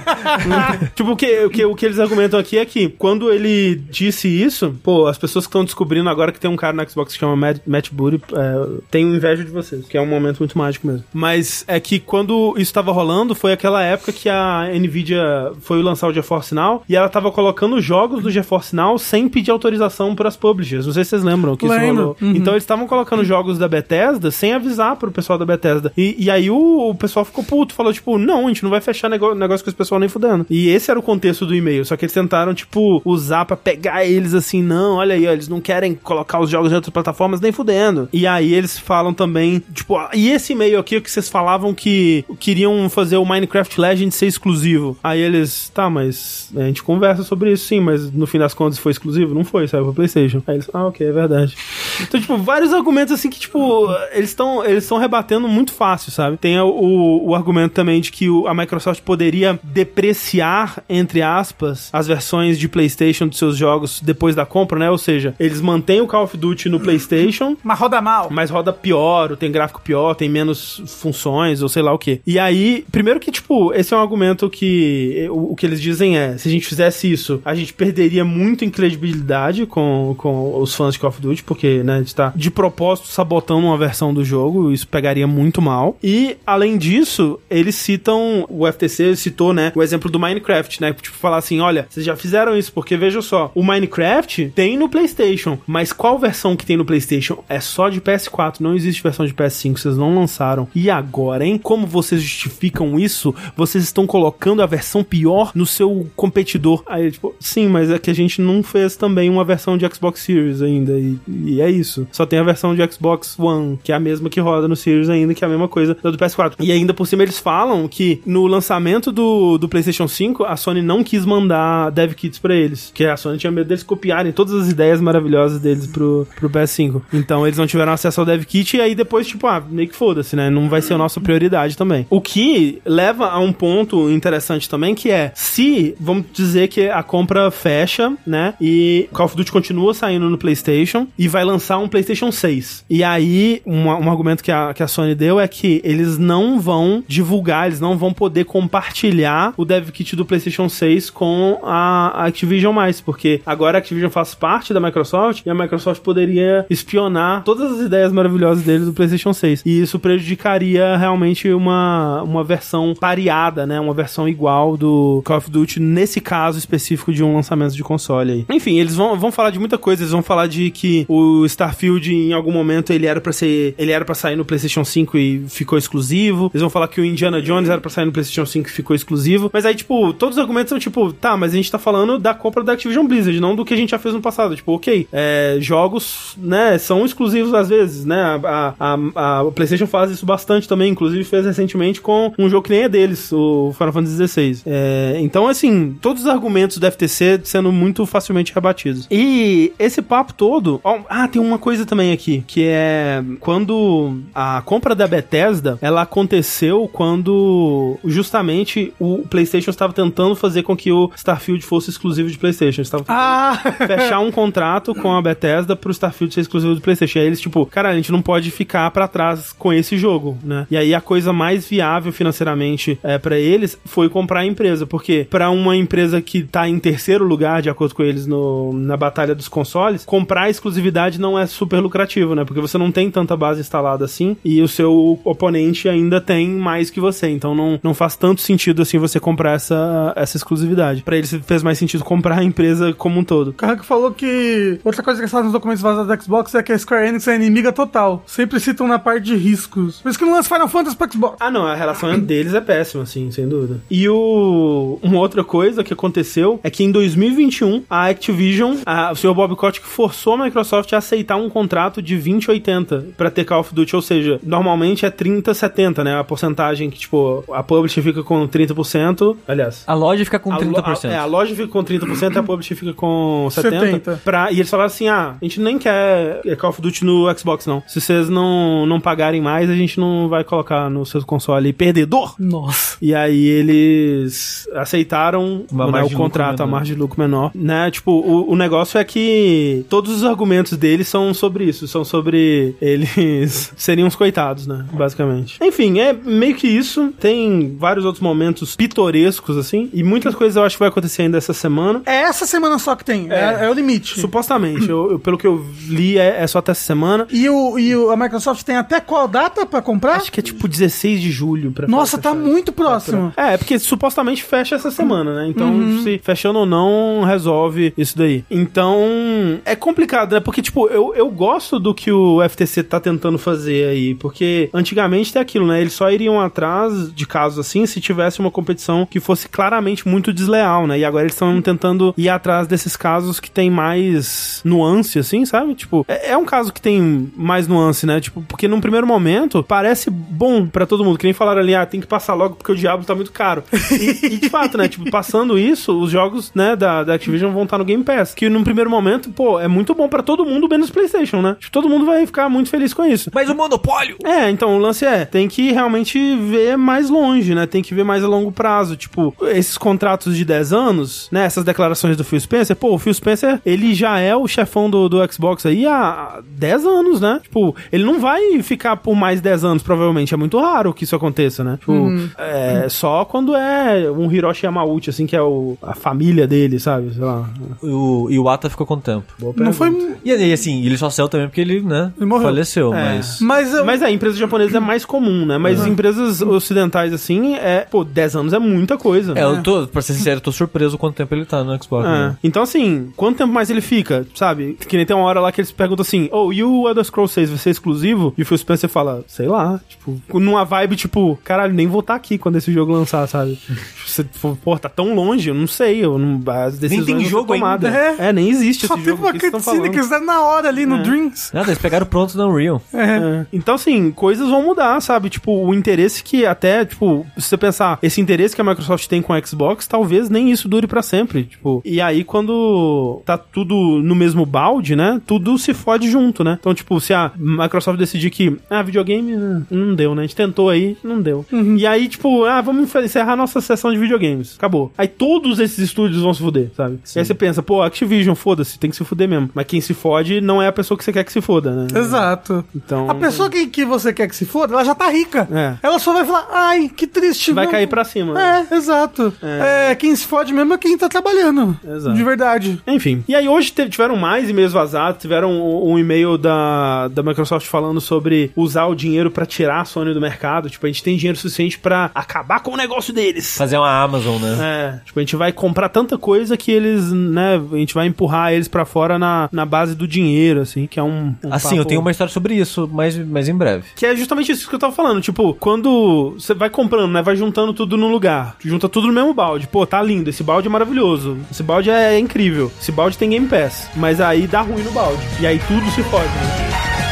tipo, 0.95 1.11
o 1.11 1.15
que, 1.15 1.45
o, 1.45 1.49
que, 1.49 1.65
o 1.65 1.75
que 1.75 1.85
eles 1.85 1.99
argumentam 1.99 2.39
aqui 2.39 2.57
é 2.57 2.65
que 2.65 2.89
quando 2.89 3.31
ele 3.31 3.75
disse 3.89 4.27
isso, 4.27 4.75
pô, 4.83 5.07
as 5.07 5.17
pessoas 5.17 5.45
que 5.45 5.49
estão 5.49 5.63
descobrindo 5.63 6.09
agora 6.09 6.24
que 6.31 6.39
tem 6.39 6.49
um 6.49 6.55
cara 6.55 6.73
no 6.73 6.89
Xbox 6.89 7.13
que 7.13 7.19
chama 7.19 7.35
Matt, 7.35 7.59
Matt 7.65 7.89
Booty, 7.91 8.21
é, 8.33 8.67
tenho 8.91 9.15
inveja 9.15 9.43
de 9.43 9.51
vocês, 9.51 9.85
que 9.87 9.97
é 9.97 10.01
um 10.01 10.05
momento 10.05 10.39
muito 10.39 10.57
mágico 10.57 10.87
mesmo. 10.87 11.03
Mas 11.13 11.63
é 11.67 11.79
que 11.79 11.99
quando 11.99 12.51
isso 12.53 12.63
estava 12.69 12.91
rolando, 12.91 13.35
foi 13.35 13.51
aquela 13.53 13.83
época 13.83 14.11
que 14.11 14.29
a 14.29 14.69
Nvidia 14.73 15.51
foi 15.61 15.81
lançar 15.81 16.07
o 16.07 16.13
GeForce 16.13 16.53
Now 16.55 16.83
e 16.87 16.95
ela 16.95 17.09
tava 17.09 17.31
colocando 17.31 17.79
jogos 17.81 18.23
do 18.23 18.31
GeForce 18.31 18.75
Now 18.75 18.97
sem 18.97 19.27
pedir 19.27 19.51
autorização 19.51 20.15
para 20.15 20.27
as 20.27 20.35
publishers. 20.37 20.85
Não 20.85 20.93
sei 20.93 21.03
se 21.03 21.11
vocês 21.11 21.23
lembram 21.23 21.55
que 21.55 21.65
isso 21.65 21.73
rolou. 21.97 22.17
Uhum. 22.21 22.31
Então 22.35 22.53
eles 22.53 22.63
estavam 22.63 22.87
colocando 22.87 23.23
jogos 23.23 23.57
da 23.57 23.67
Bethesda 23.67 24.31
sem 24.31 24.53
avisar 24.53 24.95
pro 24.95 25.11
pessoal 25.11 25.37
da 25.39 25.45
Bethesda. 25.45 25.91
E, 25.97 26.15
e 26.25 26.29
aí 26.29 26.49
o, 26.49 26.89
o 26.89 26.95
pessoal 26.95 27.25
ficou 27.25 27.43
puto, 27.43 27.73
falou 27.73 27.93
tipo, 27.93 28.17
não, 28.17 28.45
a 28.45 28.47
gente 28.47 28.63
não 28.63 28.69
vai 28.69 28.81
fechar 28.81 29.09
nego- 29.09 29.35
negócio 29.35 29.63
com 29.63 29.69
esse 29.69 29.77
pessoal 29.77 29.99
nem 29.99 30.09
fudendo. 30.09 30.45
E 30.49 30.69
esse 30.69 30.89
era 30.89 30.99
o 30.99 31.03
contexto 31.03 31.45
do 31.45 31.55
e-mail, 31.55 31.85
só 31.85 31.95
que 31.95 32.05
eles 32.05 32.13
tentaram, 32.13 32.53
tipo, 32.53 33.01
usar 33.05 33.45
pra 33.45 33.55
pegar 33.57 34.05
eles 34.05 34.33
assim, 34.33 34.61
não, 34.61 34.95
olha 34.95 35.15
aí, 35.15 35.27
ó, 35.27 35.31
eles 35.31 35.47
não 35.47 35.59
querem 35.61 35.95
colocar 36.05 36.39
os 36.39 36.49
jogos 36.49 36.71
em 36.71 36.75
outras 36.75 36.93
plataformas 36.93 37.41
nem 37.41 37.51
fudendo. 37.51 38.07
E 38.13 38.25
aí 38.27 38.53
eles 38.53 38.77
falam 38.79 39.13
também, 39.13 39.61
tipo, 39.73 39.95
e 40.13 40.29
esse 40.29 40.53
e-mail 40.53 40.79
aqui 40.79 41.01
que 41.01 41.11
vocês 41.11 41.27
falavam 41.27 41.73
que 41.73 42.23
queriam 42.39 42.89
fazer 42.89 43.17
o 43.17 43.25
Minecraft 43.25 43.79
Legends 43.81 44.15
ser 44.15 44.27
exclusivo. 44.27 44.97
Aí 45.03 45.19
eles, 45.19 45.69
tá, 45.73 45.89
mas 45.89 46.49
a 46.55 46.61
gente 46.61 46.83
conversa 46.83 47.23
sobre 47.23 47.51
isso 47.51 47.65
sim, 47.67 47.79
mas 47.79 48.11
no 48.11 48.25
fim 48.27 48.37
das 48.37 48.53
contas 48.53 48.77
foi 48.79 48.91
exclusivo? 48.91 49.33
Não 49.33 49.43
foi, 49.43 49.67
saiu 49.67 49.83
pro 49.85 49.93
PlayStation. 49.93 50.41
Aí 50.47 50.55
eles, 50.55 50.69
ah, 50.73 50.87
ok, 50.87 51.07
é 51.07 51.11
verdade. 51.11 51.55
Então, 52.01 52.19
tipo, 52.19 52.37
vários 52.37 52.73
argumentos 52.73 53.13
assim 53.13 53.29
que, 53.29 53.39
tipo, 53.39 53.87
eles 54.11 54.29
estão 54.29 54.63
eles 54.63 54.83
estão 54.83 54.97
rebatendo 54.97 55.47
muito 55.47 55.73
fácil, 55.73 56.11
sabe? 56.11 56.37
Tem 56.37 56.59
o, 56.59 56.67
o, 56.67 57.29
o 57.29 57.35
argumento 57.35 57.73
também 57.73 57.99
de 57.99 58.11
que 58.11 58.29
o- 58.29 58.47
a 58.47 58.53
Microsoft 58.53 59.01
poderia 59.01 59.59
depreciar, 59.63 60.83
entre 60.87 61.21
aspas, 61.21 61.89
as 61.91 62.07
versões 62.07 62.59
de 62.59 62.67
PlayStation 62.67 63.27
dos 63.27 63.37
seus 63.37 63.57
jogos 63.57 63.99
depois 64.01 64.35
da 64.35 64.45
compra, 64.45 64.77
né? 64.79 64.91
Ou 64.91 64.97
seja, 64.97 65.33
eles 65.39 65.61
mantêm 65.61 65.94
o 66.01 66.07
Call 66.07 66.23
of 66.23 66.37
Duty 66.37 66.69
no 66.69 66.79
PlayStation, 66.79 67.55
Mas 67.63 67.79
roda 67.79 68.01
mal. 68.01 68.27
mas 68.31 68.49
roda 68.49 68.71
pior, 68.73 69.31
ou 69.31 69.37
tem 69.37 69.51
gráfico 69.51 69.81
pior, 69.81 70.13
tem 70.15 70.29
menos 70.29 70.81
funções, 70.87 71.61
ou 71.61 71.69
sei 71.69 71.81
lá 71.81 71.93
o 71.93 71.97
que. 71.97 72.21
E 72.25 72.37
aí, 72.39 72.85
primeiro 72.91 73.19
que, 73.19 73.31
tipo, 73.31 73.73
esse 73.73 73.93
é 73.93 73.97
um 73.97 74.01
argumento 74.01 74.49
que 74.49 75.27
o, 75.31 75.51
o 75.53 75.55
que 75.55 75.65
eles 75.65 75.81
dizem 75.81 76.17
é, 76.17 76.37
se 76.37 76.47
a 76.47 76.51
gente 76.51 76.65
fizesse 76.65 77.11
isso, 77.11 77.41
a 77.45 77.53
gente 77.55 77.73
perderia 77.73 78.23
muito 78.25 78.63
em 78.65 78.69
credibilidade 78.69 79.65
com, 79.65 80.15
com 80.17 80.59
os 80.59 80.73
fãs 80.73 80.93
de 80.93 80.99
Call 80.99 81.09
of 81.09 81.21
Duty, 81.21 81.43
porque, 81.43 81.83
né, 81.83 81.95
a 81.95 81.99
gente 81.99 82.15
tá 82.15 82.33
de 82.35 82.49
propósito 82.51 83.07
sabotando 83.07 83.65
uma 83.65 83.77
versão 83.77 84.13
do 84.13 84.23
jogo, 84.23 84.71
isso 84.71 84.87
pegaria 84.87 85.27
muito 85.27 85.61
mal. 85.61 85.97
E, 86.03 86.37
além 86.45 86.77
disso, 86.77 87.39
eles 87.49 87.75
citam, 87.75 88.45
o 88.49 88.65
FTC 88.71 89.15
citou, 89.15 89.53
né, 89.53 89.71
o 89.75 89.83
exemplo 89.83 90.09
do 90.09 90.19
Minecraft, 90.19 90.81
né, 90.81 90.93
tipo, 90.93 91.15
falar 91.15 91.37
assim, 91.37 91.59
olha, 91.59 91.85
vocês 91.89 92.05
já 92.05 92.15
fizeram 92.15 92.57
isso, 92.57 92.71
porque 92.73 92.97
veja 92.97 93.21
só, 93.21 93.51
o 93.55 93.63
Minecraft 93.63 94.51
tem 94.55 94.77
no 94.77 94.89
PlayStation, 94.89 95.57
mas 95.67 95.84
qual 95.93 96.17
versão 96.17 96.55
que 96.55 96.65
tem 96.65 96.77
no 96.77 96.85
PlayStation? 96.85 97.43
É 97.47 97.59
só 97.59 97.89
de 97.89 98.01
PS4, 98.01 98.59
não 98.59 98.75
existe 98.75 99.03
versão 99.03 99.25
de 99.25 99.33
PS5, 99.33 99.77
vocês 99.77 99.97
não 99.97 100.15
lançaram. 100.15 100.67
E 100.73 100.89
agora, 100.89 101.45
hein? 101.45 101.57
Como 101.61 101.85
vocês 101.85 102.21
justificam 102.21 102.99
isso? 102.99 103.33
Vocês 103.55 103.83
estão 103.83 104.07
colocando 104.07 104.61
a 104.61 104.65
versão 104.65 105.03
pior 105.03 105.51
no 105.53 105.65
seu 105.65 106.07
competidor. 106.15 106.83
Aí, 106.87 107.11
tipo, 107.11 107.35
sim, 107.39 107.67
mas 107.67 107.89
é 107.89 107.99
que 107.99 108.09
a 108.09 108.15
gente 108.15 108.41
não 108.41 108.63
fez 108.63 108.95
também 108.95 109.29
uma 109.29 109.43
versão 109.43 109.77
de 109.77 109.87
Xbox 109.93 110.21
Series 110.21 110.61
ainda, 110.61 110.93
e, 110.93 111.17
e 111.27 111.61
é 111.61 111.69
isso. 111.69 112.07
Só 112.11 112.25
tem 112.25 112.39
a 112.39 112.43
versão 112.43 112.75
de 112.75 112.91
Xbox 112.91 113.37
One, 113.37 113.79
que 113.83 113.91
é 113.91 113.95
a 113.95 113.99
mesma 113.99 114.29
que 114.29 114.39
roda 114.39 114.67
no 114.67 114.75
Series 114.75 115.09
ainda, 115.09 115.33
que 115.33 115.43
é 115.43 115.47
a 115.47 115.49
mesma 115.49 115.67
coisa 115.67 115.95
da 116.01 116.15
do 116.15 116.17
PS4. 116.17 116.55
E 116.59 116.71
ainda 116.71 116.93
por 116.93 117.05
cima 117.05 117.23
eles 117.23 117.39
falam 117.39 117.87
que 117.87 118.21
no 118.25 118.47
lançamento 118.47 119.11
do, 119.11 119.57
do 119.57 119.69
PlayStation 119.69 120.07
5, 120.07 120.43
a 120.43 120.55
Sony 120.55 120.81
não 120.81 121.03
quis 121.03 121.25
mandar 121.25 121.91
dev 121.91 122.13
kits 122.13 122.39
pra 122.39 122.55
eles, 122.55 122.91
que 122.93 123.05
a 123.05 123.17
Sony 123.17 123.37
tinha 123.37 123.51
medo 123.51 123.67
deles 123.67 123.83
copiarem 123.83 124.31
todas 124.31 124.53
as 124.53 124.69
ideias 124.69 125.01
maravilhosas 125.01 125.59
deles 125.59 125.74
pro, 125.87 126.27
pro 126.35 126.49
PS5. 126.49 127.01
Então 127.13 127.45
eles 127.45 127.57
não 127.57 127.67
tiveram 127.67 127.93
acesso 127.93 128.19
ao 128.19 128.25
dev 128.25 128.43
kit 128.43 128.77
e 128.77 128.81
aí 128.81 128.95
depois, 128.95 129.27
tipo, 129.27 129.47
ah, 129.47 129.63
meio 129.67 129.89
que 129.89 129.95
foda-se, 129.95 130.35
né? 130.35 130.49
Não 130.49 130.69
vai 130.69 130.81
ser 130.81 130.93
a 130.93 130.97
nossa 130.97 131.19
prioridade 131.19 131.77
também. 131.77 132.05
O 132.09 132.21
que 132.21 132.81
leva 132.85 133.27
a 133.27 133.39
um 133.39 133.51
ponto 133.51 134.09
interessante 134.09 134.69
também, 134.69 134.95
que 134.95 135.11
é 135.11 135.31
se, 135.35 135.95
vamos 135.99 136.25
dizer 136.33 136.67
que 136.67 136.89
a 136.89 137.03
compra 137.03 137.49
fecha, 137.51 138.13
né? 138.25 138.53
E 138.59 139.07
Call 139.11 139.25
of 139.25 139.35
Duty 139.35 139.51
continua 139.51 139.93
saindo 139.93 140.29
no 140.29 140.37
PlayStation 140.37 141.07
e 141.17 141.27
vai 141.27 141.43
lançar 141.43 141.77
um 141.77 141.87
PlayStation 141.87 142.31
6. 142.31 142.85
E 142.89 143.03
aí, 143.03 143.61
um, 143.65 143.85
um 143.85 144.09
argumento 144.09 144.43
que 144.43 144.51
a, 144.51 144.73
que 144.73 144.83
a 144.83 144.87
Sony 144.87 145.15
deu 145.15 145.39
é 145.39 145.47
que 145.47 145.81
eles 145.83 146.17
não 146.17 146.59
vão 146.59 147.03
divulgar, 147.07 147.67
eles 147.67 147.79
não 147.79 147.97
vão 147.97 148.13
poder 148.13 148.45
compartilhar 148.45 149.53
o 149.57 149.65
dev 149.65 149.89
kit 149.89 150.15
do 150.15 150.25
PlayStation 150.25 150.69
6 150.69 151.09
com 151.09 151.59
a 151.63 152.25
Activision 152.25 152.73
mais, 152.73 153.01
porque 153.01 153.41
agora 153.45 153.77
a 153.77 153.79
Activision 153.79 154.11
faz 154.11 154.35
parte 154.35 154.73
da 154.73 154.79
Microsoft 154.79 155.45
e 155.45 155.49
a 155.49 155.53
Microsoft 155.53 155.64
poderia 156.01 156.65
espionar 156.69 157.43
todas 157.43 157.71
as 157.73 157.85
ideias 157.85 158.11
maravilhosas 158.11 158.63
deles 158.63 158.85
do 158.85 158.93
PlayStation 158.93 159.33
6. 159.33 159.63
E 159.65 159.81
isso 159.81 159.99
prejudicaria 159.99 160.97
realmente 160.97 161.51
uma, 161.51 162.21
uma 162.23 162.43
versão 162.43 162.93
pareada, 162.97 163.65
né? 163.65 163.79
Uma 163.79 163.93
versão 163.93 164.27
igual 164.27 164.77
do 164.77 165.21
Call 165.25 165.37
of 165.37 165.49
Duty 165.49 165.79
nesse 165.79 166.21
caso 166.21 166.57
específico 166.57 167.13
de 167.13 167.23
um 167.23 167.35
lançamento 167.35 167.75
de 167.75 167.83
console 167.83 168.31
aí. 168.31 168.45
Enfim, 168.49 168.79
eles 168.79 168.95
vão, 168.95 169.17
vão 169.17 169.31
falar 169.31 169.49
de 169.49 169.59
muita 169.59 169.77
coisa, 169.77 170.03
eles 170.03 170.11
vão 170.11 170.23
falar 170.23 170.47
de 170.47 170.69
que 170.71 171.05
o 171.07 171.45
Starfield 171.45 172.13
em 172.13 172.33
algum 172.33 172.51
momento 172.51 172.91
ele 172.91 173.05
era 173.05 173.21
para 173.21 173.31
ser, 173.31 173.75
ele 173.77 173.91
era 173.91 174.05
para 174.05 174.15
sair 174.15 174.35
no 174.35 174.45
PlayStation 174.45 174.83
5 174.83 175.17
e 175.17 175.45
ficou 175.47 175.77
exclusivo. 175.77 176.49
Eles 176.53 176.61
vão 176.61 176.69
falar 176.69 176.87
que 176.87 177.01
o 177.01 177.05
Indiana 177.05 177.41
Jones 177.41 177.69
era 177.69 177.81
para 177.81 177.89
sair 177.89 178.05
no 178.05 178.11
PlayStation 178.11 178.45
5 178.45 178.67
e 178.67 178.71
ficou 178.71 178.95
exclusivo. 178.95 179.49
Mas 179.53 179.65
aí 179.65 179.75
tipo, 179.75 180.13
todos 180.13 180.37
os 180.37 180.41
argumentos 180.41 180.69
são 180.69 180.79
tipo, 180.79 181.13
tá, 181.13 181.37
mas 181.37 181.53
a 181.53 181.55
gente 181.55 181.71
tá 181.71 181.79
falando 181.79 182.17
da 182.17 182.33
compra 182.33 182.63
da 182.63 182.73
Activision 182.73 183.05
Blizzard, 183.05 183.39
não 183.39 183.55
do 183.55 183.65
que 183.65 183.73
a 183.73 183.77
gente 183.77 183.91
já 183.91 183.99
fez 183.99 184.13
no 184.13 184.21
passado. 184.21 184.55
Tipo, 184.55 184.73
OK, 184.73 185.07
é, 185.11 185.54
jogos, 185.59 186.35
né, 186.37 186.77
são 186.77 187.05
exclusivos 187.05 187.53
às 187.53 187.69
vezes, 187.69 188.05
né? 188.05 188.21
A, 188.43 188.73
a, 188.79 188.97
a, 189.15 189.39
a 189.41 189.51
PlayStation 189.51 189.87
faz 189.87 190.11
isso 190.11 190.25
bastante 190.25 190.67
também, 190.67 190.91
inclusive 190.91 191.23
fez 191.23 191.45
recentemente 191.45 192.01
com 192.01 192.33
um 192.37 192.49
jogo 192.49 192.63
que 192.63 192.71
nem 192.71 192.83
é 192.83 192.89
deles, 192.89 193.31
o 193.31 193.73
Final 193.77 193.93
Fantasy 193.93 194.27
XVI. 194.27 194.61
É, 194.65 195.17
então, 195.19 195.47
assim, 195.47 195.97
todos 196.01 196.23
os 196.23 196.27
argumentos 196.27 196.77
do 196.77 196.91
FTC 196.91 197.41
sendo 197.43 197.71
muito 197.71 198.05
facilmente 198.05 198.53
rebatidos. 198.53 199.07
E 199.09 199.73
esse 199.79 200.01
papo 200.01 200.33
todo. 200.33 200.79
ó, 200.83 200.99
ah, 201.09 201.27
tem 201.27 201.41
uma 201.41 201.57
coisa 201.57 201.85
também 201.85 202.11
aqui, 202.11 202.43
que 202.47 202.63
é 202.65 203.23
quando 203.39 204.17
a 204.33 204.61
compra 204.65 204.95
da 204.95 205.07
Bethesda 205.07 205.77
ela 205.81 206.01
aconteceu 206.01 206.89
quando 206.91 207.97
justamente 208.03 208.93
o 208.99 209.19
PlayStation 209.29 209.69
estava 209.69 209.93
tentando 209.93 210.35
fazer 210.35 210.63
com 210.63 210.75
que 210.75 210.91
o 210.91 211.11
Starfield 211.15 211.63
fosse 211.65 211.89
exclusivo 211.89 212.29
de 212.29 212.37
PlayStation. 212.37 212.81
Eles 212.81 212.87
estavam 212.87 213.05
Ah, 213.07 213.57
fechar 213.87 214.19
um 214.19 214.31
contrato 214.31 214.93
com 214.95 215.13
a 215.13 215.21
Bethesda 215.21 215.44
pro 215.75 215.91
Starfield 215.91 216.33
ser 216.33 216.41
exclusivo 216.41 216.75
do 216.75 216.81
PlayStation. 216.81 217.19
E 217.19 217.21
aí 217.21 217.27
eles, 217.27 217.41
tipo, 217.41 217.65
cara, 217.65 217.89
a 217.89 217.95
gente 217.95 218.11
não 218.11 218.21
pode 218.21 218.51
ficar 218.51 218.89
pra 218.91 219.07
trás 219.07 219.53
com 219.53 219.71
esse 219.71 219.97
jogo, 219.97 220.37
né? 220.43 220.67
E 220.69 220.77
aí 220.77 220.93
a 220.93 221.01
coisa 221.01 221.31
mais 221.31 221.67
viável 221.67 222.11
financeiramente 222.11 222.99
é, 223.03 223.17
para 223.17 223.37
eles 223.37 223.77
foi 223.85 224.09
comprar 224.09 224.41
a 224.41 224.45
empresa, 224.45 224.85
porque 224.85 225.27
pra 225.29 225.49
uma 225.49 225.75
empresa 225.75 226.21
que 226.21 226.43
tá 226.43 226.67
em 226.67 226.79
terceiro 226.79 227.25
lugar, 227.25 227.61
de 227.61 227.69
acordo 227.69 227.95
com 227.95 228.03
eles, 228.03 228.25
no, 228.25 228.73
na 228.73 228.97
batalha 228.97 229.35
dos 229.35 229.47
consoles, 229.47 230.05
comprar 230.05 230.49
exclusividade 230.49 231.19
não 231.19 231.37
é 231.37 231.45
super 231.45 231.79
lucrativo, 231.79 232.35
né? 232.35 232.43
Porque 232.43 232.61
você 232.61 232.77
não 232.77 232.91
tem 232.91 233.09
tanta 233.09 233.35
base 233.35 233.61
instalada 233.61 234.05
assim 234.05 234.37
e 234.43 234.61
o 234.61 234.67
seu 234.67 235.19
oponente 235.23 235.87
ainda 235.87 236.19
tem 236.21 236.49
mais 236.49 236.89
que 236.89 236.99
você. 236.99 237.29
Então 237.29 237.55
não, 237.55 237.79
não 237.83 237.93
faz 237.93 238.15
tanto 238.15 238.41
sentido 238.41 238.81
assim 238.81 238.97
você 238.97 239.19
comprar 239.19 239.53
essa, 239.53 240.13
essa 240.15 240.37
exclusividade. 240.37 241.01
Pra 241.01 241.17
eles 241.17 241.33
fez 241.45 241.63
mais 241.63 241.77
sentido 241.77 242.03
comprar 242.03 242.39
a 242.39 242.43
empresa 242.43 242.93
como 242.93 243.19
um 243.19 243.23
todo. 243.23 243.49
o 243.49 243.53
Carraco 243.53 243.83
falou 243.83 244.11
que 244.11 244.79
outra 244.83 245.03
coisa 245.03 245.21
que 245.21 245.29
nos 245.43 245.51
documentos 245.53 245.81
vazados 245.81 246.07
da 246.07 246.17
Xbox 246.19 246.53
é 246.55 246.63
que 246.63 246.71
a 246.71 246.77
Square 246.77 247.07
Enix 247.07 247.27
é 247.27 247.35
inimiga 247.35 247.71
total. 247.71 248.23
Sempre 248.25 248.59
citam 248.59 248.87
na 248.87 248.99
parte 248.99 249.23
de 249.25 249.35
riscos. 249.35 249.99
Por 250.01 250.09
isso 250.09 250.17
que 250.19 250.25
não 250.25 250.33
lança 250.33 250.49
Final 250.53 250.67
Fantasy 250.67 250.95
pra 250.95 251.09
Xbox. 251.09 251.37
Ah, 251.39 251.51
não, 251.51 251.65
a 251.65 251.75
relação 251.75 252.17
deles 252.19 252.53
é 252.53 252.61
péssima, 252.61 253.03
assim, 253.03 253.29
sem 253.31 253.47
dúvida. 253.47 253.79
E 253.89 254.07
o... 254.09 254.99
uma 255.01 255.19
outra 255.19 255.43
coisa 255.43 255.83
que 255.83 255.93
aconteceu 255.93 256.59
é 256.63 256.69
que 256.69 256.83
em 256.83 256.91
2021, 256.91 257.83
a 257.89 258.07
Activision, 258.07 258.77
a... 258.85 259.11
o 259.11 259.15
Sr. 259.15 259.33
Bob 259.33 259.55
Kotick 259.55 259.85
forçou 259.85 260.33
a 260.33 260.43
Microsoft 260.45 260.91
a 260.93 260.97
aceitar 260.97 261.35
um 261.37 261.49
contrato 261.49 262.01
de 262.01 262.17
20-80 262.17 263.13
pra 263.17 263.29
ter 263.29 263.45
Call 263.45 263.61
of 263.61 263.73
Duty, 263.73 263.95
ou 263.95 264.01
seja, 264.01 264.39
normalmente 264.43 265.05
é 265.05 265.11
30-70, 265.11 266.03
né? 266.03 266.17
A 266.19 266.23
porcentagem 266.23 266.89
que, 266.89 266.99
tipo, 266.99 267.43
a 267.51 267.63
publisher 267.63 268.01
fica 268.01 268.23
com 268.23 268.47
30%, 268.47 269.35
aliás... 269.47 269.83
A 269.87 269.93
loja 269.93 270.23
fica 270.25 270.39
com 270.39 270.51
A, 270.51 270.57
lo- 270.57 270.73
30%. 270.73 271.09
a, 271.09 271.13
é, 271.13 271.17
a 271.17 271.25
loja 271.25 271.55
fica 271.55 271.67
com 271.67 271.83
30% 271.83 272.35
e 272.35 272.37
a 272.37 272.43
publisher 272.43 272.75
fica 272.75 272.93
com 272.93 273.47
70%. 273.49 273.61
70. 273.85 274.21
Pra, 274.23 274.51
e 274.51 274.55
eles 274.55 274.69
falaram 274.69 274.87
assim: 274.87 275.07
ah, 275.07 275.14
a 275.15 275.37
gente 275.41 275.59
nem 275.59 275.77
quer 275.77 276.41
Call 276.57 276.69
of 276.69 276.81
Duty 276.81 277.05
no 277.05 277.25
Xbox, 277.37 277.65
não. 277.65 277.83
Se 277.87 277.99
vocês 278.01 278.29
não, 278.29 278.85
não 278.85 278.99
pagarem 278.99 279.41
mais, 279.41 279.69
a 279.69 279.75
gente 279.75 279.99
não 279.99 280.27
vai 280.29 280.43
colocar 280.43 280.89
no 280.89 281.05
seu 281.05 281.21
console 281.23 281.71
perdedor. 281.73 282.35
Nossa. 282.39 282.97
E 283.01 283.13
aí 283.13 283.45
eles 283.45 284.67
aceitaram 284.73 285.65
né, 285.71 286.03
o 286.03 286.09
contrato, 286.11 286.61
a 286.61 286.67
margem 286.67 286.93
de 286.95 286.99
lucro 286.99 287.19
menor. 287.19 287.51
Né? 287.53 287.89
Tipo, 287.91 288.11
o, 288.11 288.51
o 288.51 288.55
negócio 288.55 288.97
é 288.99 289.03
que 289.03 289.85
todos 289.89 290.15
os 290.15 290.23
argumentos 290.23 290.77
deles 290.77 291.07
são 291.07 291.33
sobre 291.33 291.65
isso. 291.65 291.87
São 291.87 292.03
sobre 292.03 292.75
eles 292.81 293.73
serem 293.75 294.05
uns 294.05 294.15
coitados, 294.15 294.67
né? 294.67 294.85
Basicamente. 294.93 295.57
Enfim, 295.61 295.99
é 295.99 296.13
meio 296.13 296.55
que 296.55 296.67
isso. 296.67 297.13
Tem 297.19 297.75
vários 297.77 298.05
outros 298.05 298.21
momentos 298.21 298.75
pitorescos, 298.75 299.57
assim. 299.57 299.89
E 299.93 300.03
muitas 300.03 300.35
coisas 300.35 300.55
eu 300.55 300.63
acho 300.63 300.75
que 300.75 300.79
vai 300.79 300.89
acontecer 300.89 301.23
ainda 301.23 301.37
essa 301.37 301.53
semana. 301.53 302.01
É 302.05 302.15
essa 302.23 302.45
semana 302.45 302.77
só 302.79 302.95
que 302.95 303.03
tem. 303.05 303.31
É, 303.31 303.65
é 303.65 303.69
o 303.69 303.73
limite. 303.73 304.19
Supostamente. 304.19 304.89
eu- 304.89 305.04
eu- 305.11 305.19
pelo 305.19 305.37
que 305.37 305.47
eu 305.47 305.65
li, 305.87 306.17
é, 306.17 306.41
é 306.43 306.47
só 306.47 306.59
até 306.59 306.71
essa 306.71 306.81
semana. 306.83 307.27
E, 307.31 307.47
o, 307.49 307.77
e 307.79 307.95
o- 307.95 308.11
a 308.11 308.17
Microsoft 308.17 308.63
tem 308.63 308.75
até 308.75 308.99
qual 308.99 309.27
data 309.27 309.65
pra 309.65 309.81
comprar? 309.81 310.15
Acho 310.15 310.31
que 310.31 310.39
é 310.39 310.43
tipo 310.43 310.67
16 310.67 311.21
de 311.21 311.31
julho. 311.31 311.71
Pra 311.71 311.87
Nossa, 311.87 312.17
tá 312.17 312.33
muito 312.33 312.71
próximo. 312.71 313.33
É, 313.37 313.53
é 313.53 313.57
porque 313.57 313.77
supostamente 313.79 314.43
fecha 314.43 314.75
essa 314.75 314.91
semana, 314.91 315.35
né? 315.35 315.47
Então, 315.47 315.69
Uhum. 315.73 316.03
se 316.03 316.19
fechando 316.23 316.59
ou 316.59 316.65
não, 316.65 317.23
resolve 317.23 317.93
isso 317.97 318.17
daí. 318.17 318.43
Então, 318.49 319.59
é 319.65 319.75
complicado, 319.75 320.33
né? 320.33 320.39
Porque, 320.39 320.61
tipo, 320.61 320.87
eu, 320.87 321.13
eu 321.15 321.29
gosto 321.29 321.79
do 321.79 321.93
que 321.93 322.11
o 322.11 322.41
FTC 322.41 322.83
tá 322.83 322.99
tentando 322.99 323.37
fazer 323.37 323.89
aí. 323.89 324.15
Porque 324.15 324.69
antigamente 324.73 325.31
tem 325.33 325.41
aquilo, 325.41 325.67
né? 325.67 325.81
Eles 325.81 325.93
só 325.93 326.09
iriam 326.11 326.39
atrás 326.39 327.13
de 327.13 327.25
casos 327.25 327.59
assim 327.59 327.85
se 327.85 327.99
tivesse 328.01 328.39
uma 328.39 328.51
competição 328.51 329.05
que 329.09 329.19
fosse 329.19 329.47
claramente 329.49 330.07
muito 330.07 330.31
desleal, 330.33 330.87
né? 330.87 330.99
E 330.99 331.05
agora 331.05 331.23
eles 331.23 331.33
estão 331.33 331.61
tentando 331.61 332.13
ir 332.17 332.29
atrás 332.29 332.67
desses 332.67 332.95
casos 332.95 333.39
que 333.39 333.49
tem 333.51 333.69
mais 333.69 334.61
nuance, 334.95 335.19
assim, 335.19 335.45
sabe? 335.45 335.75
Tipo, 335.75 336.05
é, 336.07 336.31
é 336.31 336.37
um 336.37 336.45
caso 336.45 336.71
que 336.71 336.81
tem 336.81 337.31
mais 337.35 337.67
nuance, 337.67 338.05
né? 338.05 338.19
Tipo, 338.19 338.41
porque 338.41 338.67
num 338.67 338.81
primeiro 338.81 339.05
momento 339.05 339.63
parece 339.63 340.09
bom 340.09 340.67
pra 340.67 340.85
todo 340.85 341.03
mundo. 341.03 341.17
Que 341.17 341.25
nem 341.25 341.33
falaram 341.33 341.61
ali, 341.61 341.75
ah, 341.75 341.85
tem 341.85 342.01
que 342.01 342.07
passar 342.07 342.33
logo 342.33 342.55
porque 342.55 342.71
o 342.71 342.75
Diablo 342.75 343.05
tá 343.05 343.15
muito 343.15 343.31
caro. 343.31 343.63
E, 343.95 344.25
e 344.25 344.37
de 344.37 344.49
fato, 344.49 344.77
né? 344.77 344.87
Tipo, 344.87 345.09
passando 345.09 345.57
isso, 345.57 345.97
os 345.97 346.11
jogos, 346.11 346.51
né, 346.53 346.75
da, 346.75 347.03
da 347.03 347.13
Activision 347.13 347.53
vão 347.53 347.63
estar 347.63 347.77
no 347.77 347.85
Game 347.85 348.03
Pass. 348.03 348.33
Que 348.33 348.49
num 348.49 348.63
primeiro 348.63 348.89
momento, 348.89 349.29
pô, 349.29 349.59
é 349.59 349.67
muito 349.67 349.93
bom 349.95 350.09
pra 350.09 350.21
todo 350.21 350.45
mundo, 350.45 350.67
menos 350.67 350.89
PlayStation, 350.89 351.41
né? 351.41 351.55
Tipo, 351.59 351.71
todo 351.71 351.87
mundo 351.87 352.05
vai 352.05 352.25
ficar 352.25 352.49
muito 352.49 352.69
feliz 352.69 352.93
com 352.93 353.05
isso. 353.05 353.31
Mas 353.33 353.49
o 353.49 353.55
monopólio! 353.55 354.17
É, 354.23 354.49
então 354.49 354.75
o 354.75 354.79
lance 354.79 355.05
é, 355.05 355.23
tem 355.23 355.47
que 355.47 355.71
realmente 355.71 356.19
ver 356.35 356.77
mais 356.77 357.09
longe, 357.09 357.55
né? 357.55 357.65
Tem 357.65 357.81
que 357.81 357.93
ver 357.93 358.03
mais 358.03 358.23
a 358.23 358.27
longo 358.27 358.51
prazo. 358.51 358.95
Tipo, 358.95 359.33
esses 359.43 359.77
contratos 359.77 360.35
de 360.35 360.43
10 360.43 360.73
anos, 360.73 361.29
né? 361.31 361.45
Essas 361.45 361.63
declarações 361.63 362.17
do 362.17 362.23
Phil 362.23 362.39
Spencer, 362.39 362.75
pô, 362.75 362.93
o 362.93 362.99
Phil 362.99 363.13
Spencer, 363.13 363.61
ele 363.65 363.93
já 363.93 364.19
é 364.19 364.35
o 364.35 364.47
chefão 364.47 364.84
do, 364.89 365.07
do 365.09 365.31
Xbox 365.33 365.65
aí 365.65 365.85
há 365.85 366.39
10 366.57 366.85
anos, 366.85 367.21
né? 367.21 367.39
Tipo, 367.43 367.75
ele 367.91 368.03
não 368.03 368.19
vai 368.19 368.61
ficar 368.61 368.95
por 368.97 369.15
mais 369.15 369.41
10 369.41 369.63
anos, 369.63 369.83
provavelmente. 369.83 370.33
É 370.33 370.37
muito 370.37 370.57
raro 370.59 370.93
que 370.93 371.03
isso 371.03 371.15
aconteça, 371.15 371.63
né? 371.63 371.77
Tipo, 371.79 371.93
é 372.37 372.87
só 372.89 373.25
quando 373.25 373.55
é 373.55 374.09
um 374.11 374.31
Hiroshi 374.31 374.65
Yamauchi, 374.65 375.09
assim, 375.09 375.25
que 375.25 375.35
é 375.35 375.41
o, 375.41 375.77
a 375.81 375.93
família 375.95 376.47
dele, 376.47 376.79
sabe? 376.79 377.13
Sei 377.13 377.23
lá. 377.23 377.47
O 377.81 378.27
Iwata 378.29 378.69
ficou 378.69 378.85
quanto 378.85 379.03
tempo? 379.03 379.25
Não 379.57 379.73
foi. 379.73 380.17
E, 380.23 380.31
e 380.31 380.53
assim, 380.53 380.83
ele 380.85 380.97
só 380.97 381.09
saiu 381.09 381.27
também 381.27 381.47
porque 381.47 381.61
ele, 381.61 381.81
né, 381.81 382.11
Ele 382.17 382.25
morreu. 382.25 382.45
faleceu, 382.47 382.93
É. 382.93 383.15
mas... 383.15 383.39
Mas, 383.41 383.73
eu- 383.73 383.85
Mas 383.85 384.01
é, 384.01 384.11
empresas 384.11 384.37
japonesas 384.37 384.73
é 384.75 384.79
mais 384.79 385.05
comum, 385.05 385.45
né? 385.45 385.57
Mas 385.57 385.85
empresas 385.85 386.41
ocidentais, 386.41 387.13
assim, 387.13 387.55
é. 387.55 387.85
Pô, 387.89 388.03
10 388.03 388.35
anos 388.35 388.53
é 388.53 388.59
muita 388.59 388.97
coisa. 388.97 389.33
É, 389.37 389.43
eu 389.43 389.61
tô, 389.61 389.87
pra 389.87 390.01
ser 390.01 390.13
sincero, 390.13 390.37
eu 390.37 390.41
tô 390.41 390.51
surpreso 390.51 390.97
quanto 390.97 391.15
tempo 391.15 391.33
ele 391.33 391.45
tá 391.45 391.63
no 391.63 391.81
Xbox. 391.81 392.05
É. 392.05 392.09
né? 392.09 392.37
Então, 392.43 392.63
assim, 392.63 393.11
quanto 393.15 393.37
tempo 393.37 393.51
mais 393.53 393.69
ele 393.69 393.81
fica, 393.81 394.25
sabe? 394.33 394.74
Que 394.87 394.97
nem 394.97 395.05
tem 395.05 395.15
uma 395.15 395.25
hora 395.25 395.39
lá 395.39 395.51
que 395.51 395.61
eles 395.61 395.71
perguntam 395.71 396.01
assim, 396.03 396.29
oh, 396.31 396.51
e 396.51 396.63
o 396.63 396.87
Elder 396.87 397.03
Scrolls 397.03 397.33
6 397.33 397.49
vai 397.49 397.57
ser 397.59 397.69
exclusivo? 397.71 398.33
E 398.37 398.41
o 398.41 398.45
Phil 398.45 398.57
Spencer 398.57 398.89
fala, 398.89 399.23
sei 399.27 399.47
lá, 399.47 399.79
tipo, 399.87 400.39
numa 400.39 400.63
vibe, 400.63 400.95
tipo, 400.95 401.37
caralho, 401.43 401.73
nem 401.73 401.87
vou 401.87 401.99
estar 402.01 402.15
aqui 402.15 402.37
quando 402.37 402.57
esse 402.57 402.71
jogo 402.71 402.91
lançar, 402.91 403.27
sabe? 403.27 403.59
Você, 404.05 404.25
pô, 404.63 404.77
tá 404.77 404.89
tão 404.89 405.13
longe, 405.15 405.49
eu 405.49 405.55
não 405.55 405.67
sei, 405.67 406.03
eu 406.03 406.17
não, 406.17 406.41
as 406.51 406.77
decisões 406.77 407.05
tem 407.05 407.15
não 407.15 407.21
são 407.21 407.29
jogo 407.29 407.53
ainda. 407.53 407.87
É, 407.89 408.31
nem 408.33 408.49
existe 408.49 408.87
só 408.87 408.93
esse 408.95 409.03
teve 409.03 409.15
jogo, 409.17 409.23
uma 409.23 409.29
o 409.29 409.33
que 409.33 409.39
vocês 409.39 409.53
estão 409.53 409.73
cutscene 409.73 409.89
que 409.89 409.97
eles 409.97 410.09
deram 410.09 410.25
na 410.25 410.41
hora 410.41 410.67
ali 410.69 410.83
É. 410.83 410.85
no 410.85 411.01
Dreams. 411.03 411.51
Nada, 411.53 411.69
eles 411.69 411.79
pegaram 411.81 412.05
pronto 412.05 412.37
no 412.37 412.47
Unreal. 412.49 412.81
É. 412.93 413.45
Então, 413.51 413.75
assim, 413.75 414.11
coisas 414.11 414.49
vão 414.49 414.63
mudar, 414.63 415.01
sabe? 415.01 415.29
Tipo, 415.29 415.51
o 415.65 415.73
interesse 415.73 416.23
que 416.23 416.45
até, 416.45 416.85
tipo, 416.85 417.25
se 417.37 417.43
você 417.49 417.57
pensar, 417.57 417.99
esse 418.01 418.19
interesse 418.21 418.55
que 418.55 418.61
a 418.61 418.63
Microsoft 418.63 419.07
tem 419.07 419.21
com 419.21 419.33
a 419.33 419.41
Xbox, 419.41 419.87
talvez 419.87 420.29
nem 420.29 420.51
isso 420.51 420.67
dure 420.67 420.87
pra 420.87 421.01
sempre. 421.01 421.43
Tipo, 421.43 421.81
e 421.85 421.99
aí 422.01 422.23
quando 422.23 423.21
tá 423.25 423.37
tudo 423.37 423.75
no 424.03 424.15
mesmo 424.15 424.45
balde, 424.65 424.95
né? 424.95 425.21
Tudo 425.27 425.57
se 425.59 425.73
fode 425.73 426.09
junto, 426.09 426.43
né? 426.43 426.57
Então, 426.59 426.73
tipo, 426.73 426.99
se 426.99 427.13
a 427.13 427.31
Microsoft 427.37 427.99
decidir 427.99 428.31
que, 428.31 428.57
ah, 428.69 428.81
videogame 428.81 429.33
eh, 429.33 429.61
não 429.69 429.93
deu, 429.93 430.15
né? 430.15 430.23
A 430.23 430.25
gente 430.25 430.35
tentou 430.35 430.69
aí, 430.69 430.97
não 431.03 431.21
deu. 431.21 431.45
E 431.77 431.85
aí, 431.85 432.07
tipo, 432.07 432.45
ah, 432.45 432.61
vamos 432.61 432.93
encerrar 432.95 433.35
nossa 433.35 433.61
sessão 433.61 433.91
de 433.91 433.97
videogames. 433.99 434.55
Acabou. 434.57 434.91
Aí 434.97 435.07
todos 435.07 435.59
esses 435.59 435.77
estúdios 435.77 436.21
vão 436.21 436.33
se 436.33 436.41
fuder, 436.41 436.71
sabe? 436.75 436.99
E 437.15 437.19
aí 437.19 437.25
você 437.25 437.33
pensa, 437.35 437.61
pô, 437.61 437.81
Activision, 437.83 438.33
foda-se, 438.35 438.79
tem 438.79 438.89
que 438.89 438.95
se 438.95 439.03
fuder 439.03 439.29
mesmo. 439.29 439.49
Mas 439.53 439.65
quem 439.67 439.79
se 439.79 439.93
fode 439.93 440.41
não 440.41 440.61
é 440.61 440.67
a 440.67 440.71
pessoa 440.71 440.97
que 440.97 441.03
você 441.03 441.13
quer 441.13 441.23
que 441.23 441.31
se 441.31 441.41
foda, 441.41 441.71
né? 441.71 441.87
Exato. 441.99 442.65
Então. 442.75 443.09
A 443.09 443.13
pessoa 443.15 443.49
que, 443.49 443.67
que 443.67 443.85
você 443.85 444.11
quer 444.11 444.27
que 444.27 444.35
se 444.35 444.45
foda, 444.45 444.73
ela 444.73 444.83
já 444.83 444.95
tá 444.95 445.09
rica. 445.09 445.47
É. 445.51 445.75
Ela 445.83 445.99
só 445.99 446.11
vai 446.11 446.25
falar, 446.25 446.47
ai, 446.51 446.89
que 446.89 447.05
triste. 447.05 447.53
vai 447.53 447.65
não- 447.65 447.71
cair 447.71 447.87
pra 447.87 448.03
cima. 448.03 448.41
É, 448.41 448.75
exato. 448.75 449.31
É. 449.41 449.93
quem 449.95 450.15
se 450.15 450.25
fode 450.25 450.51
mesmo 450.53 450.73
é 450.73 450.77
quem 450.77 450.97
tá 450.97 451.07
trabalhando. 451.07 451.77
Exato. 451.87 452.15
De 452.15 452.23
verdade. 452.23 452.81
Enfim. 452.87 453.23
E 453.27 453.35
aí 453.35 453.47
hoje 453.47 453.71
tiveram 453.89 454.15
mais 454.15 454.49
e-mails 454.55 454.73
vazados, 454.73 455.21
tiveram 455.21 455.51
um, 455.51 455.91
um 455.93 455.99
e-mail 455.99 456.37
da, 456.37 457.07
da 457.09 457.21
Microsoft 457.21 457.67
falando 457.67 457.99
sobre 458.01 458.51
usar 458.55 458.85
o 458.85 458.95
dinheiro 458.95 459.29
pra 459.29 459.45
tirar 459.45 459.81
a 459.81 459.85
Sony 459.85 460.13
do 460.13 460.21
mercado. 460.21 460.69
Tipo, 460.69 460.85
a 460.85 460.89
gente 460.89 461.03
tem 461.03 461.17
dinheiro 461.17 461.37
suficiente 461.37 461.77
pra 461.77 462.09
acabar 462.15 462.61
com 462.61 462.71
o 462.71 462.77
negócio 462.77 463.13
deles. 463.13 463.57
Fazer 463.57 463.77
uma 463.77 463.91
Amazon, 464.03 464.41
né? 464.41 464.55
É, 465.01 465.05
tipo, 465.05 465.19
a 465.19 465.21
gente 465.21 465.35
vai 465.35 465.51
comprar 465.51 465.89
tanta 465.89 466.17
coisa 466.17 466.55
que 466.57 466.71
eles, 466.71 467.11
né, 467.11 467.61
a 467.71 467.77
gente 467.77 467.93
vai 467.93 468.07
empurrar 468.07 468.53
eles 468.53 468.67
pra 468.67 468.85
fora 468.85 469.19
na, 469.19 469.49
na 469.51 469.65
base 469.65 469.95
do 469.95 470.07
dinheiro, 470.07 470.61
assim, 470.61 470.87
que 470.87 470.99
é 470.99 471.03
um, 471.03 471.35
um 471.43 471.53
Assim, 471.53 471.75
eu 471.75 471.77
papo- 471.79 471.89
tenho 471.89 472.01
uma 472.01 472.11
história 472.11 472.31
sobre 472.33 472.55
isso, 472.55 472.89
mas, 472.91 473.17
mas 473.17 473.49
em 473.49 473.55
breve. 473.55 473.83
Que 473.95 474.05
é 474.05 474.15
justamente 474.15 474.51
isso 474.51 474.67
que 474.69 474.75
eu 474.75 474.79
tava 474.79 474.93
falando. 474.93 475.21
Tipo, 475.21 475.53
quando 475.55 476.33
você 476.37 476.53
vai 476.53 476.69
comprando, 476.69 477.11
né? 477.11 477.21
Vai 477.21 477.35
juntando 477.35 477.73
tudo 477.73 477.97
num 477.97 478.09
lugar. 478.11 478.55
Junta 478.63 478.87
tudo 478.87 479.07
no 479.07 479.13
mesmo 479.13 479.33
balde. 479.33 479.67
Pô, 479.67 479.85
tá 479.85 480.01
lindo. 480.01 480.29
Esse 480.29 480.43
balde 480.43 480.67
é 480.67 480.71
maravilhoso. 480.71 481.37
Esse 481.51 481.63
balde 481.63 481.89
é, 481.89 482.17
incrível. 482.19 482.71
Esse 482.79 482.91
balde 482.91 483.17
tem 483.17 483.29
Game 483.29 483.47
Pass. 483.47 483.89
Mas 483.95 484.21
aí 484.21 484.44
dá 484.47 484.61
ruim 484.61 484.83
no 484.83 484.91
balde. 484.91 485.21
E 485.39 485.47
aí 485.47 485.59
tudo 485.67 485.89
se 485.91 486.03
fode, 486.03 486.25
né? 486.25 487.04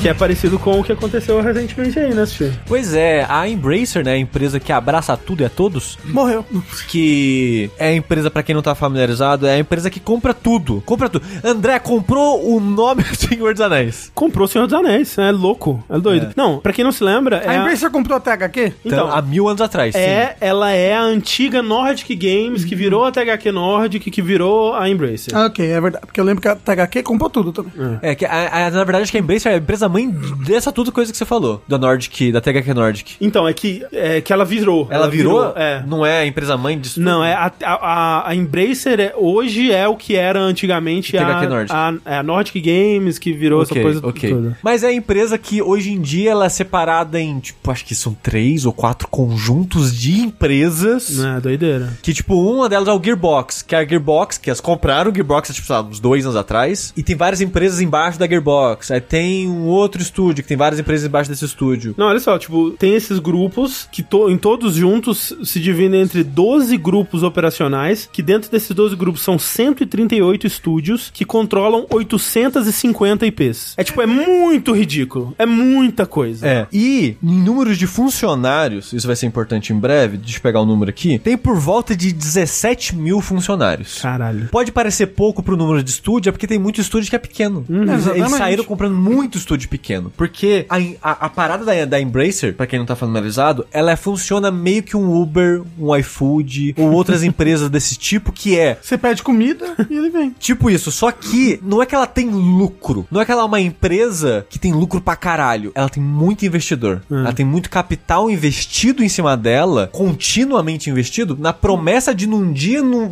Que 0.00 0.08
é 0.08 0.14
parecido 0.14 0.60
com 0.60 0.78
o 0.78 0.84
que 0.84 0.92
aconteceu 0.92 1.40
recentemente 1.42 1.98
aí, 1.98 2.14
né, 2.14 2.24
Steve? 2.24 2.56
Pois 2.66 2.94
é, 2.94 3.26
a 3.28 3.48
Embracer, 3.48 4.04
né, 4.04 4.12
a 4.12 4.16
empresa 4.16 4.60
que 4.60 4.70
abraça 4.72 5.16
tudo 5.16 5.42
e 5.42 5.44
a 5.44 5.50
todos, 5.50 5.98
Morreu. 6.04 6.46
que 6.86 7.68
é 7.76 7.88
a 7.88 7.94
empresa, 7.94 8.30
pra 8.30 8.44
quem 8.44 8.54
não 8.54 8.62
tá 8.62 8.76
familiarizado, 8.76 9.44
é 9.44 9.54
a 9.54 9.58
empresa 9.58 9.90
que 9.90 9.98
compra 9.98 10.32
tudo. 10.32 10.80
Compra 10.86 11.08
tudo. 11.08 11.26
André 11.42 11.80
comprou 11.80 12.48
o 12.48 12.60
nome 12.60 13.02
do 13.02 13.16
Senhor 13.16 13.52
dos 13.52 13.60
Anéis. 13.60 14.12
Comprou 14.14 14.44
o 14.44 14.48
Senhor 14.48 14.66
dos 14.68 14.74
Anéis. 14.78 15.18
É 15.18 15.32
louco. 15.32 15.82
É 15.90 15.98
doido. 15.98 16.32
Não, 16.36 16.60
pra 16.60 16.72
quem 16.72 16.84
não 16.84 16.92
se 16.92 17.02
lembra, 17.02 17.38
é 17.38 17.48
A 17.48 17.50
a- 17.50 17.56
Embracer 17.56 17.90
comprou 17.90 18.16
a 18.16 18.20
THQ? 18.20 18.74
Então, 18.84 18.98
Então, 19.06 19.12
há 19.12 19.20
mil 19.20 19.48
anos 19.48 19.60
atrás. 19.60 19.96
é, 19.96 20.36
ela 20.40 20.70
é 20.70 20.94
a 20.94 21.02
antiga 21.02 21.60
Nordic 21.60 22.14
Games 22.14 22.64
que 22.64 22.76
virou 22.76 23.04
a 23.04 23.10
THQ 23.10 23.50
Nordic, 23.50 24.12
que 24.12 24.22
virou 24.22 24.76
a 24.76 24.88
Embracer. 24.88 25.34
Ah, 25.36 25.46
ok, 25.46 25.66
é 25.68 25.80
verdade. 25.80 26.06
Porque 26.06 26.20
eu 26.20 26.24
lembro 26.24 26.40
que 26.40 26.46
a 26.48 26.54
THQ 26.54 27.02
comprou 27.02 27.28
tudo 27.28 27.52
também. 27.52 27.72
É, 28.00 28.14
que 28.14 28.24
a- 28.24 28.66
a- 28.66 28.70
na 28.70 28.84
verdade, 28.84 29.02
acho 29.02 29.10
que 29.10 29.18
a 29.18 29.20
Embracer 29.20 29.50
é 29.50 29.54
a 29.56 29.58
empresa 29.58 29.87
mãe 29.88 30.08
dessa 30.46 30.70
tudo 30.72 30.92
coisa 30.92 31.10
que 31.12 31.18
você 31.18 31.24
falou. 31.24 31.62
Da 31.68 31.78
Nordic, 31.78 32.32
da 32.32 32.40
THQ 32.40 32.74
Nordic. 32.74 33.16
Então, 33.20 33.46
é 33.48 33.52
que, 33.52 33.84
é 33.92 34.20
que 34.20 34.32
ela 34.32 34.44
virou. 34.44 34.86
Ela, 34.90 35.08
virou? 35.08 35.52
É. 35.56 35.82
Não 35.86 36.04
é 36.04 36.20
a 36.20 36.26
empresa 36.26 36.56
mãe 36.56 36.78
disso 36.78 37.00
Não, 37.00 37.22
é 37.24 37.32
a, 37.34 37.52
a, 37.64 38.28
a 38.30 38.34
Embracer 38.34 39.00
é- 39.00 39.12
hoje 39.16 39.72
é 39.72 39.86
o 39.88 39.96
que 39.96 40.14
era 40.16 40.40
antigamente 40.40 41.16
a, 41.16 41.24
THQ 41.24 41.46
Nordic. 41.48 41.72
a, 41.74 41.94
é 42.04 42.16
a 42.18 42.22
Nordic 42.22 42.60
Games, 42.60 43.18
que 43.18 43.32
virou 43.32 43.62
Ok, 43.62 43.72
essa 43.76 43.82
coisa 43.82 44.06
ok. 44.06 44.30
toda. 44.30 44.58
Mas 44.62 44.82
é 44.84 44.88
a 44.88 44.92
empresa 44.92 45.36
que 45.38 45.60
hoje 45.62 45.92
em 45.92 46.00
dia 46.00 46.30
ela 46.32 46.46
é 46.46 46.48
separada 46.48 47.20
em, 47.20 47.38
tipo, 47.40 47.70
acho 47.70 47.84
que 47.84 47.94
são 47.94 48.14
três 48.14 48.64
ou 48.66 48.72
quatro 48.72 49.08
conjuntos 49.08 49.96
de 49.96 50.20
empresas. 50.20 51.18
É, 51.18 51.40
doideira. 51.40 51.92
Que, 52.02 52.12
tipo, 52.12 52.34
uma 52.34 52.68
delas 52.68 52.88
é 52.88 52.92
o 52.92 53.02
Gearbox, 53.02 53.62
que 53.62 53.74
é 53.74 53.78
a 53.78 53.84
Gearbox, 53.86 54.38
que 54.38 54.50
elas 54.50 54.60
compraram 54.60 55.10
o 55.10 55.14
Gearbox, 55.14 55.52
tipo, 55.54 55.66
sei 55.66 55.76
lá, 55.76 55.82
uns 55.82 56.00
dois 56.00 56.24
anos 56.24 56.36
atrás. 56.36 56.92
E 56.96 57.02
tem 57.02 57.16
várias 57.16 57.40
empresas 57.40 57.80
embaixo 57.80 58.18
da 58.18 58.26
Gearbox. 58.26 58.90
Aí 58.90 59.00
tem 59.00 59.48
um 59.48 59.66
outro 59.78 60.02
estúdio, 60.02 60.42
que 60.42 60.48
tem 60.48 60.56
várias 60.56 60.80
empresas 60.80 61.06
embaixo 61.06 61.30
desse 61.30 61.44
estúdio. 61.44 61.94
Não, 61.96 62.06
olha 62.06 62.20
só, 62.20 62.38
tipo, 62.38 62.70
tem 62.72 62.94
esses 62.94 63.18
grupos 63.18 63.88
que 63.90 64.02
to, 64.02 64.30
em 64.30 64.36
todos 64.36 64.74
juntos 64.74 65.34
se 65.42 65.60
dividem 65.60 66.02
entre 66.02 66.22
12 66.22 66.76
grupos 66.76 67.22
operacionais, 67.22 68.08
que 68.12 68.22
dentro 68.22 68.50
desses 68.50 68.70
12 68.70 68.96
grupos 68.96 69.22
são 69.22 69.38
138 69.38 70.46
estúdios 70.46 71.10
que 71.12 71.24
controlam 71.24 71.86
850 71.90 73.26
IPs. 73.26 73.74
É 73.76 73.84
tipo, 73.84 74.00
é 74.00 74.06
muito 74.06 74.72
ridículo. 74.72 75.34
É 75.38 75.46
muita 75.46 76.06
coisa. 76.06 76.46
É. 76.46 76.66
E 76.72 77.16
em 77.22 77.42
números 77.42 77.78
de 77.78 77.86
funcionários, 77.86 78.92
isso 78.92 79.06
vai 79.06 79.16
ser 79.16 79.26
importante 79.26 79.72
em 79.72 79.78
breve, 79.78 80.16
deixa 80.16 80.38
eu 80.38 80.42
pegar 80.42 80.60
o 80.60 80.66
número 80.66 80.90
aqui, 80.90 81.18
tem 81.18 81.36
por 81.36 81.58
volta 81.58 81.96
de 81.96 82.12
17 82.12 82.96
mil 82.96 83.20
funcionários. 83.20 84.00
Caralho. 84.00 84.48
Pode 84.50 84.72
parecer 84.72 85.06
pouco 85.08 85.42
pro 85.42 85.56
número 85.56 85.82
de 85.82 85.90
estúdio, 85.90 86.30
é 86.30 86.32
porque 86.32 86.46
tem 86.46 86.58
muito 86.58 86.80
estúdio 86.80 87.10
que 87.10 87.16
é 87.16 87.18
pequeno. 87.18 87.64
Uhum. 87.68 87.82
Eles, 87.82 88.32
saíram 88.32 88.64
comprando 88.64 88.94
muito 88.94 89.38
estúdio 89.38 89.67
estúdio 89.68 89.70
pequeno. 89.70 90.12
Porque 90.16 90.66
a, 90.68 90.76
a, 91.02 91.26
a 91.26 91.28
parada 91.28 91.64
da, 91.64 91.84
da 91.84 92.00
Embracer, 92.00 92.54
pra 92.54 92.66
quem 92.66 92.78
não 92.78 92.86
tá 92.86 92.96
familiarizado, 92.96 93.66
ela 93.70 93.96
funciona 93.96 94.50
meio 94.50 94.82
que 94.82 94.96
um 94.96 95.20
Uber, 95.20 95.62
um 95.78 95.94
iFood 95.96 96.74
ou 96.76 96.92
outras 96.92 97.22
empresas 97.24 97.68
desse 97.68 97.96
tipo, 97.96 98.32
que 98.32 98.58
é 98.58 98.78
Você 98.80 98.96
pede 98.96 99.22
comida 99.22 99.74
e 99.88 99.96
ele 99.96 100.10
vem. 100.10 100.34
Tipo 100.38 100.70
isso, 100.70 100.90
só 100.90 101.10
que 101.12 101.60
não 101.62 101.82
é 101.82 101.86
que 101.86 101.94
ela 101.94 102.06
tem 102.06 102.28
lucro. 102.28 103.06
Não 103.10 103.20
é 103.20 103.24
que 103.24 103.30
ela 103.32 103.42
é 103.42 103.44
uma 103.44 103.60
empresa 103.60 104.46
que 104.48 104.58
tem 104.58 104.72
lucro 104.72 105.00
pra 105.00 105.16
caralho. 105.16 105.70
Ela 105.74 105.88
tem 105.88 106.02
muito 106.02 106.46
investidor. 106.46 107.02
Ela 107.10 107.32
tem 107.32 107.44
muito 107.44 107.70
capital 107.70 108.30
investido 108.30 109.04
em 109.04 109.08
cima 109.08 109.36
dela, 109.36 109.88
continuamente 109.92 110.90
investido, 110.90 111.36
na 111.38 111.52
promessa 111.52 112.14
de 112.14 112.26
num 112.26 112.52
dia, 112.52 112.82
num, 112.82 113.10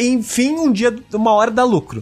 enfim, 0.00 0.52
um 0.52 0.72
dia, 0.72 0.94
uma 1.12 1.32
hora 1.32 1.50
dar 1.50 1.64
lucro. 1.64 2.00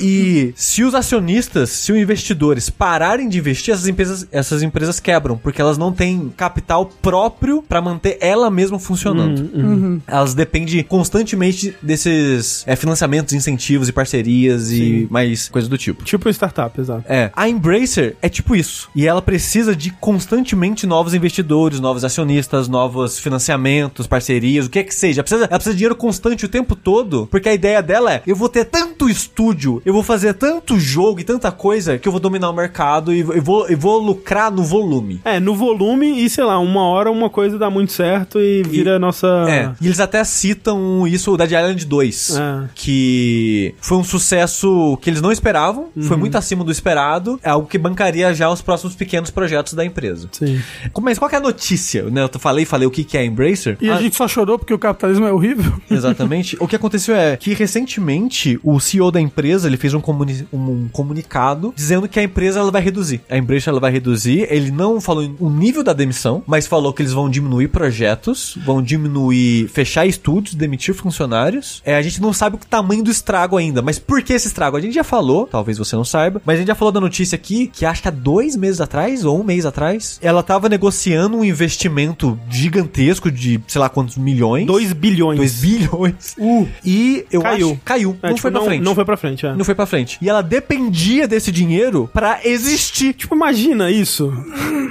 E 0.00 0.52
se 0.56 0.82
os 0.82 0.94
acionistas, 0.94 1.70
se 1.70 1.92
os 1.92 1.98
investidores 1.98 2.70
pararem 2.70 2.91
de 3.28 3.38
investir, 3.38 3.72
essas 3.72 3.86
empresas, 3.86 4.26
essas 4.30 4.62
empresas 4.62 5.00
quebram, 5.00 5.36
porque 5.36 5.60
elas 5.60 5.78
não 5.78 5.92
têm 5.92 6.32
capital 6.36 6.86
próprio 6.86 7.62
pra 7.62 7.80
manter 7.80 8.18
ela 8.20 8.50
mesma 8.50 8.78
funcionando. 8.78 10.02
Elas 10.06 10.34
dependem 10.34 10.82
constantemente 10.82 11.74
desses 11.82 12.64
é, 12.66 12.76
financiamentos, 12.76 13.32
incentivos 13.34 13.88
e 13.88 13.92
parcerias 13.92 14.70
e 14.70 15.06
mais 15.10 15.48
coisas 15.48 15.68
do 15.68 15.78
tipo. 15.78 16.04
Tipo 16.04 16.28
startup, 16.28 16.78
exato. 16.80 17.04
É, 17.08 17.30
a 17.34 17.48
Embracer 17.48 18.16
é 18.20 18.28
tipo 18.28 18.54
isso. 18.54 18.88
E 18.94 19.06
ela 19.06 19.22
precisa 19.22 19.74
de 19.74 19.90
constantemente 19.90 20.86
novos 20.86 21.14
investidores, 21.14 21.80
novos 21.80 22.04
acionistas, 22.04 22.68
novos 22.68 23.18
financiamentos, 23.18 24.06
parcerias, 24.06 24.66
o 24.66 24.70
que 24.70 24.78
é 24.78 24.84
que 24.84 24.94
seja. 24.94 25.20
Ela 25.20 25.24
precisa, 25.24 25.44
ela 25.44 25.58
precisa 25.58 25.74
de 25.74 25.78
dinheiro 25.78 25.96
constante 25.96 26.44
o 26.44 26.48
tempo 26.48 26.76
todo, 26.76 27.26
porque 27.30 27.48
a 27.48 27.54
ideia 27.54 27.82
dela 27.82 28.12
é: 28.12 28.22
eu 28.26 28.36
vou 28.36 28.48
ter 28.48 28.64
tanto 28.64 29.08
estúdio, 29.08 29.82
eu 29.84 29.92
vou 29.92 30.02
fazer 30.02 30.34
tanto 30.34 30.78
jogo 30.78 31.20
e 31.20 31.24
tanta 31.24 31.50
coisa 31.50 31.98
que 31.98 32.06
eu 32.06 32.12
vou 32.12 32.20
dominar 32.20 32.50
o 32.50 32.54
mercado 32.54 32.81
e 33.12 33.20
eu 33.20 33.42
vou, 33.42 33.66
eu 33.68 33.76
vou 33.78 33.98
lucrar 33.98 34.50
no 34.50 34.62
volume. 34.62 35.20
É, 35.24 35.38
no 35.40 35.54
volume 35.54 36.24
e, 36.24 36.28
sei 36.28 36.44
lá, 36.44 36.58
uma 36.58 36.82
hora 36.82 37.10
uma 37.10 37.30
coisa 37.30 37.58
dá 37.58 37.70
muito 37.70 37.92
certo 37.92 38.40
e 38.40 38.62
vira 38.62 38.96
a 38.96 38.98
nossa... 38.98 39.26
É, 39.48 39.70
e 39.80 39.86
eles 39.86 40.00
até 40.00 40.22
citam 40.24 41.06
isso, 41.06 41.36
Dead 41.36 41.50
Island 41.52 41.84
2, 41.86 42.36
É. 42.38 42.68
que 42.74 43.74
foi 43.80 43.98
um 43.98 44.04
sucesso 44.04 44.98
que 45.00 45.08
eles 45.10 45.20
não 45.20 45.30
esperavam, 45.32 45.88
foi 46.02 46.16
muito 46.16 46.36
acima 46.36 46.64
do 46.64 46.72
esperado, 46.72 47.38
é 47.42 47.50
algo 47.50 47.66
que 47.68 47.78
bancaria 47.78 48.32
já 48.34 48.50
os 48.50 48.60
próximos 48.62 48.94
pequenos 48.94 49.30
projetos 49.30 49.74
da 49.74 49.84
empresa. 49.84 50.28
Sim. 50.32 50.60
Mas 51.00 51.18
qual 51.18 51.28
que 51.28 51.34
é 51.34 51.38
a 51.38 51.42
notícia? 51.42 52.02
Né, 52.04 52.22
eu 52.32 52.38
falei, 52.40 52.64
falei 52.64 52.86
o 52.86 52.90
que 52.90 53.04
que 53.04 53.16
é 53.16 53.20
a 53.20 53.24
Embracer. 53.24 53.76
E 53.80 53.88
Ah, 53.90 53.96
a 53.96 54.02
gente 54.02 54.16
só 54.16 54.26
chorou 54.26 54.58
porque 54.58 54.72
o 54.74 54.78
capitalismo 54.78 55.26
é 55.26 55.32
horrível. 55.32 55.72
Exatamente. 55.90 56.56
o 56.60 56.66
que 56.66 56.76
aconteceu 56.76 57.14
é 57.14 57.36
que 57.36 57.54
recentemente 57.54 58.58
o 58.62 58.80
CEO 58.80 59.10
da 59.10 59.20
empresa 59.20 59.68
ele 59.68 59.76
fez 59.76 59.94
um, 59.94 60.00
comuni- 60.00 60.46
um 60.52 60.88
comunicado 60.92 61.72
dizendo 61.76 62.08
que 62.08 62.18
a 62.18 62.22
empresa 62.22 62.58
ela 62.60 62.70
vai 62.72 62.82
reduzir. 62.82 63.20
A 63.28 63.36
empresa 63.36 63.70
ela 63.70 63.80
vai 63.80 63.92
reduzir. 63.92 64.46
Ele 64.50 64.70
não 64.70 65.00
falou 65.00 65.30
o 65.38 65.50
nível 65.50 65.82
da 65.84 65.92
demissão, 65.92 66.42
mas 66.46 66.66
falou 66.66 66.92
que 66.92 67.02
eles 67.02 67.12
vão 67.12 67.28
diminuir 67.30 67.68
projetos, 67.68 68.58
vão 68.64 68.82
diminuir, 68.82 69.68
fechar 69.68 70.06
estúdios, 70.06 70.54
demitir 70.54 70.94
funcionários. 70.94 71.82
É, 71.84 71.96
a 71.96 72.02
gente 72.02 72.20
não 72.20 72.32
sabe 72.32 72.56
o 72.56 72.58
tamanho 72.58 73.02
do 73.02 73.10
estrago 73.10 73.56
ainda, 73.56 73.82
mas 73.82 73.98
por 73.98 74.22
que 74.22 74.32
esse 74.32 74.48
estrago? 74.48 74.76
A 74.76 74.80
gente 74.80 74.94
já 74.94 75.04
falou, 75.04 75.46
talvez 75.46 75.78
você 75.78 75.94
não 75.94 76.04
saiba, 76.04 76.40
mas 76.44 76.56
a 76.56 76.58
gente 76.58 76.68
já 76.68 76.74
falou 76.74 76.92
da 76.92 77.00
notícia 77.00 77.36
aqui 77.36 77.66
que 77.66 77.84
acho 77.84 78.02
que 78.02 78.08
há 78.08 78.10
dois 78.10 78.56
meses 78.56 78.80
atrás 78.80 79.24
ou 79.24 79.40
um 79.40 79.44
mês 79.44 79.66
atrás, 79.66 80.18
ela 80.22 80.42
tava 80.42 80.68
negociando 80.68 81.36
um 81.36 81.44
investimento 81.44 82.38
gigantesco 82.50 83.30
de 83.30 83.60
sei 83.66 83.80
lá 83.80 83.88
quantos 83.88 84.16
milhões. 84.16 84.66
2 84.66 84.92
bilhões. 84.92 85.36
2 85.36 85.54
bilhões. 85.60 86.36
E 86.84 87.24
eu 87.30 87.42
Caiu. 87.42 87.70
acho 87.70 87.80
caiu. 87.84 88.16
É, 88.22 88.28
não 88.28 88.34
tipo, 88.34 88.42
foi 88.42 88.50
pra 88.50 88.60
não, 88.60 88.66
frente. 88.66 88.82
Não 88.82 88.94
foi 88.94 89.04
pra 89.04 89.16
frente, 89.16 89.46
é. 89.46 89.54
Não 89.54 89.64
foi 89.64 89.74
pra 89.74 89.86
frente. 89.86 90.18
E 90.20 90.28
ela 90.28 90.42
dependia 90.42 91.26
desse 91.28 91.50
dinheiro 91.50 92.08
pra 92.12 92.40
existir. 92.66 93.12
Tipo, 93.14 93.34
imagina 93.34 93.90
isso. 93.90 94.32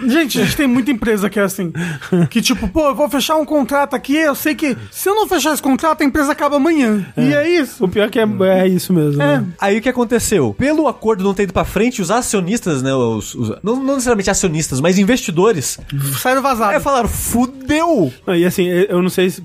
Gente, 0.08 0.40
a 0.40 0.44
gente 0.44 0.56
tem 0.58 0.68
muita 0.68 0.92
empresa 0.92 1.30
que 1.30 1.40
é 1.40 1.44
assim. 1.44 1.72
Que 2.30 2.42
tipo, 2.42 2.68
pô, 2.68 2.88
eu 2.90 2.96
vou 2.96 3.10
fechar 3.10 3.36
um 3.38 3.46
contrato 3.46 3.96
aqui, 3.96 4.16
eu 4.16 4.36
sei 4.36 4.56
que 4.56 4.76
se 4.92 5.08
eu 5.10 5.16
não 5.16 5.28
fechar 5.28 5.54
esse 5.54 5.62
contrato, 5.62 6.02
a 6.02 6.06
empresa 6.06 6.32
acaba 6.32 6.56
amanhã. 6.58 7.06
E 7.18 7.34
é 7.34 7.50
isso. 7.50 7.84
O 7.86 7.88
pior 7.88 8.08
é 8.08 8.10
que 8.10 8.20
é, 8.20 8.24
é 8.64 8.68
isso 8.68 8.92
mesmo. 8.94 9.22
É. 9.22 9.38
né? 9.40 9.46
Aí 9.60 9.78
o 9.78 9.82
que 9.82 9.90
aconteceu? 9.90 10.56
Pelo 10.58 10.88
acordo 10.88 11.24
não 11.24 11.34
ter 11.34 11.44
ido 11.44 11.54
pra 11.54 11.64
frente, 11.66 12.02
os 12.02 12.10
acionistas, 12.12 12.82
né? 12.82 12.94
Os, 12.94 13.36
os- 13.36 13.50
não, 13.64 13.76
não 13.78 13.94
necessariamente 13.94 14.30
acionistas, 14.30 14.80
mas 14.82 14.98
investidores, 14.98 15.80
Saíram 16.22 16.42
vazados. 16.42 16.76
é, 16.76 16.80
falaram: 16.80 17.08
fudeu! 17.10 18.12
Não, 18.26 18.36
E 18.36 18.46
assim, 18.46 18.66
eu 18.68 19.02
não 19.02 19.10
sei 19.10 19.30
se, 19.30 19.42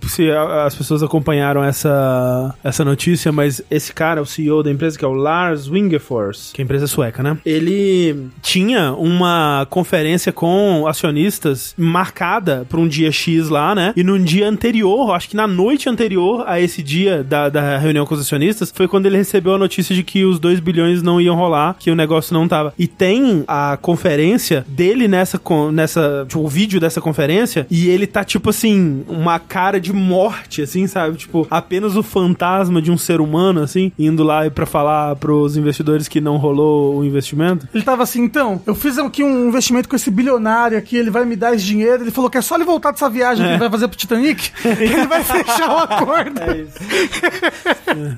as 0.65 0.75
pessoas 0.75 1.03
acompanharam 1.03 1.63
essa, 1.63 2.55
essa 2.63 2.85
notícia, 2.85 3.31
mas 3.33 3.61
esse 3.71 3.93
cara, 3.93 4.21
o 4.23 4.27
CEO 4.27 4.63
da 4.63 4.71
empresa, 4.71 4.99
que 4.99 5.05
é 5.05 5.09
o 5.09 5.13
Lars 5.13 5.69
Wingefors, 5.69 6.51
que 6.53 6.61
é 6.61 6.63
a 6.63 6.65
empresa 6.65 6.87
sueca, 6.87 7.23
né? 7.23 7.37
Ele 7.45 8.06
tinha 8.43 8.93
uma 8.93 9.67
conferência 9.71 10.33
com 10.33 10.87
acionistas 10.87 11.75
marcada 11.77 12.67
para 12.69 12.81
um 12.81 12.89
dia 12.89 13.11
X 13.11 13.49
lá, 13.49 13.75
né? 13.75 13.93
E 13.97 14.03
no 14.03 14.19
dia 14.19 14.49
anterior, 14.49 15.13
acho 15.15 15.29
que 15.29 15.37
na 15.37 15.47
noite 15.47 15.89
anterior 15.89 16.45
a 16.47 16.61
esse 16.61 16.83
dia 16.83 17.23
da, 17.23 17.49
da 17.49 17.79
reunião 17.79 18.07
com 18.07 18.15
os 18.15 18.21
acionistas, 18.21 18.73
foi 18.75 18.89
quando 18.89 19.07
ele 19.07 19.17
recebeu 19.17 19.55
a 19.55 19.59
notícia 19.59 19.95
de 19.95 20.03
que 20.03 20.25
os 20.25 20.39
2 20.39 20.61
bilhões 20.61 21.03
não 21.03 21.21
iam 21.21 21.37
rolar, 21.37 21.77
que 21.79 21.91
o 21.91 21.95
negócio 21.95 22.35
não 22.35 22.47
tava. 22.49 22.73
E 22.79 22.87
tem 22.87 23.45
a 23.47 23.79
conferência 23.81 24.65
dele 24.69 25.09
nessa, 25.09 25.41
nessa 25.73 26.25
tipo, 26.29 26.41
o 26.41 26.49
vídeo 26.49 26.81
dessa 26.81 27.01
conferência, 27.01 27.67
e 27.71 27.89
ele 27.89 28.07
tá, 28.07 28.25
tipo 28.25 28.51
assim, 28.51 29.05
uma 29.09 29.39
cara 29.39 29.81
de 29.81 29.93
morte, 29.93 30.63
assim, 30.63 30.87
sabe? 30.87 31.17
Tipo, 31.17 31.47
apenas 31.51 31.97
o 31.97 32.03
fantasma 32.03 32.81
de 32.81 32.91
um 32.91 32.99
ser 32.99 33.21
humano, 33.21 33.61
assim, 33.61 33.93
indo 33.99 34.23
lá 34.23 34.49
pra 34.51 34.67
falar 34.67 35.17
pros 35.17 35.57
investidores 35.57 36.09
que 36.09 36.21
não 36.21 36.37
rolou 36.37 36.99
o 36.99 37.05
investimento. 37.05 37.69
Ele 37.75 37.85
tava 37.97 38.03
assim, 38.03 38.23
então, 38.23 38.61
eu 38.67 38.75
fiz 38.75 38.99
aqui 38.99 39.23
um 39.25 39.49
investimento 39.49 39.89
com 39.89 39.97
esse 39.97 40.11
bilionário 40.11 40.77
aqui, 40.77 40.97
ele 40.97 41.11
vai 41.11 41.25
me 41.25 41.35
dar 41.35 41.55
esse 41.55 41.65
dinheiro. 41.65 42.03
Ele 42.05 42.11
falou 42.11 42.29
que 42.29 42.37
é 42.37 42.43
só 42.43 42.55
ele 42.57 42.65
voltar 42.65 42.91
dessa 42.91 43.09
viagem 43.09 43.45
que 43.45 43.51
ele 43.53 43.59
vai 43.59 43.71
fazer 43.71 43.89
pro 43.89 43.97
Titanic, 43.97 44.51
ele 44.65 45.07
vai 45.07 45.23
fechar 45.25 45.71
o 45.71 45.79
acordo. 45.79 46.41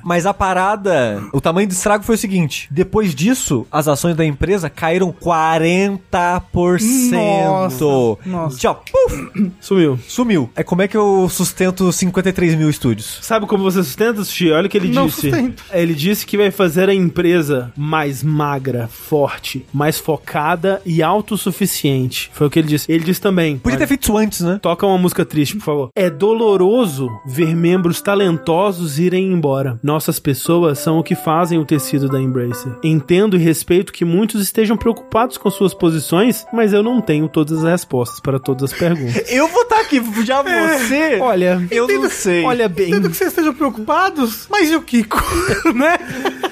Mas 0.03 0.25
a 0.25 0.33
parada, 0.33 1.23
o 1.31 1.39
tamanho 1.39 1.67
do 1.67 1.71
estrago 1.71 2.03
foi 2.03 2.15
o 2.15 2.17
seguinte: 2.17 2.67
depois 2.69 3.15
disso, 3.15 3.65
as 3.71 3.87
ações 3.87 4.15
da 4.15 4.25
empresa 4.25 4.69
caíram 4.69 5.13
40%. 5.13 5.99
Nossa, 7.11 7.85
nossa. 8.25 8.57
Tchau. 8.57 8.83
Puf, 8.91 9.51
Sumiu. 9.61 9.99
sumiu. 10.07 10.49
É 10.55 10.63
como 10.63 10.81
é 10.81 10.87
que 10.87 10.97
eu 10.97 11.27
sustento 11.29 11.91
53 11.91 12.55
mil 12.55 12.69
estúdios? 12.69 13.19
Sabe 13.21 13.45
como 13.45 13.63
você 13.63 13.83
sustenta, 13.83 14.23
Sushi? 14.23 14.51
Olha 14.51 14.67
o 14.67 14.69
que 14.69 14.77
ele 14.77 14.89
Não 14.89 15.05
disse. 15.07 15.21
sustento. 15.29 15.63
Ele 15.71 15.93
disse 15.93 16.25
que 16.25 16.37
vai 16.37 16.51
fazer 16.51 16.89
a 16.89 16.93
empresa 16.93 17.71
mais 17.77 18.23
magra, 18.23 18.87
forte, 18.87 19.65
mais 19.73 19.97
focada 19.97 20.81
e 20.85 21.01
autossuficiente. 21.01 22.29
Foi 22.33 22.47
o 22.47 22.49
que 22.49 22.59
ele 22.59 22.67
disse. 22.67 22.91
Ele 22.91 23.03
disse 23.03 23.21
também. 23.21 23.57
Podia 23.57 23.77
ter 23.77 23.87
feito 23.87 24.03
isso 24.03 24.17
antes, 24.17 24.41
né? 24.41 24.59
Toca 24.61 24.85
uma 24.85 24.97
música 24.97 25.25
triste, 25.25 25.55
por 25.55 25.63
favor. 25.63 25.89
É 25.95 26.09
doloroso 26.09 27.09
ver 27.25 27.55
membros 27.55 28.01
talentosos 28.01 28.99
irem 28.99 29.31
embora. 29.31 29.79
Nossas 29.83 30.19
pessoas 30.19 30.79
são 30.79 30.99
o 30.99 31.03
que 31.03 31.15
fazem 31.15 31.59
o 31.59 31.65
tecido 31.65 32.07
da 32.07 32.19
Embracer. 32.19 32.73
Entendo 32.83 33.35
e 33.35 33.39
respeito 33.39 33.93
que 33.93 34.05
muitos 34.05 34.41
estejam 34.41 34.77
preocupados 34.77 35.37
com 35.37 35.49
suas 35.49 35.73
posições, 35.73 36.45
mas 36.53 36.73
eu 36.73 36.83
não 36.83 37.01
tenho 37.01 37.27
todas 37.27 37.63
as 37.63 37.69
respostas 37.69 38.19
para 38.19 38.39
todas 38.39 38.71
as 38.71 38.77
perguntas. 38.77 39.29
Eu 39.29 39.47
vou 39.47 39.61
estar 39.63 39.81
aqui, 39.81 40.01
já 40.25 40.41
você. 40.41 41.19
Olha, 41.19 41.65
eu 41.71 41.87
não 41.87 42.09
sei. 42.09 42.43
olha 42.43 42.67
bem. 42.67 42.89
Entendo 42.89 43.09
que 43.09 43.15
vocês 43.15 43.29
estejam 43.29 43.53
preocupados, 43.53 44.47
mas 44.49 44.69
e 44.69 44.75
o 44.75 44.81
Kiko? 44.81 45.19
né? 45.75 45.97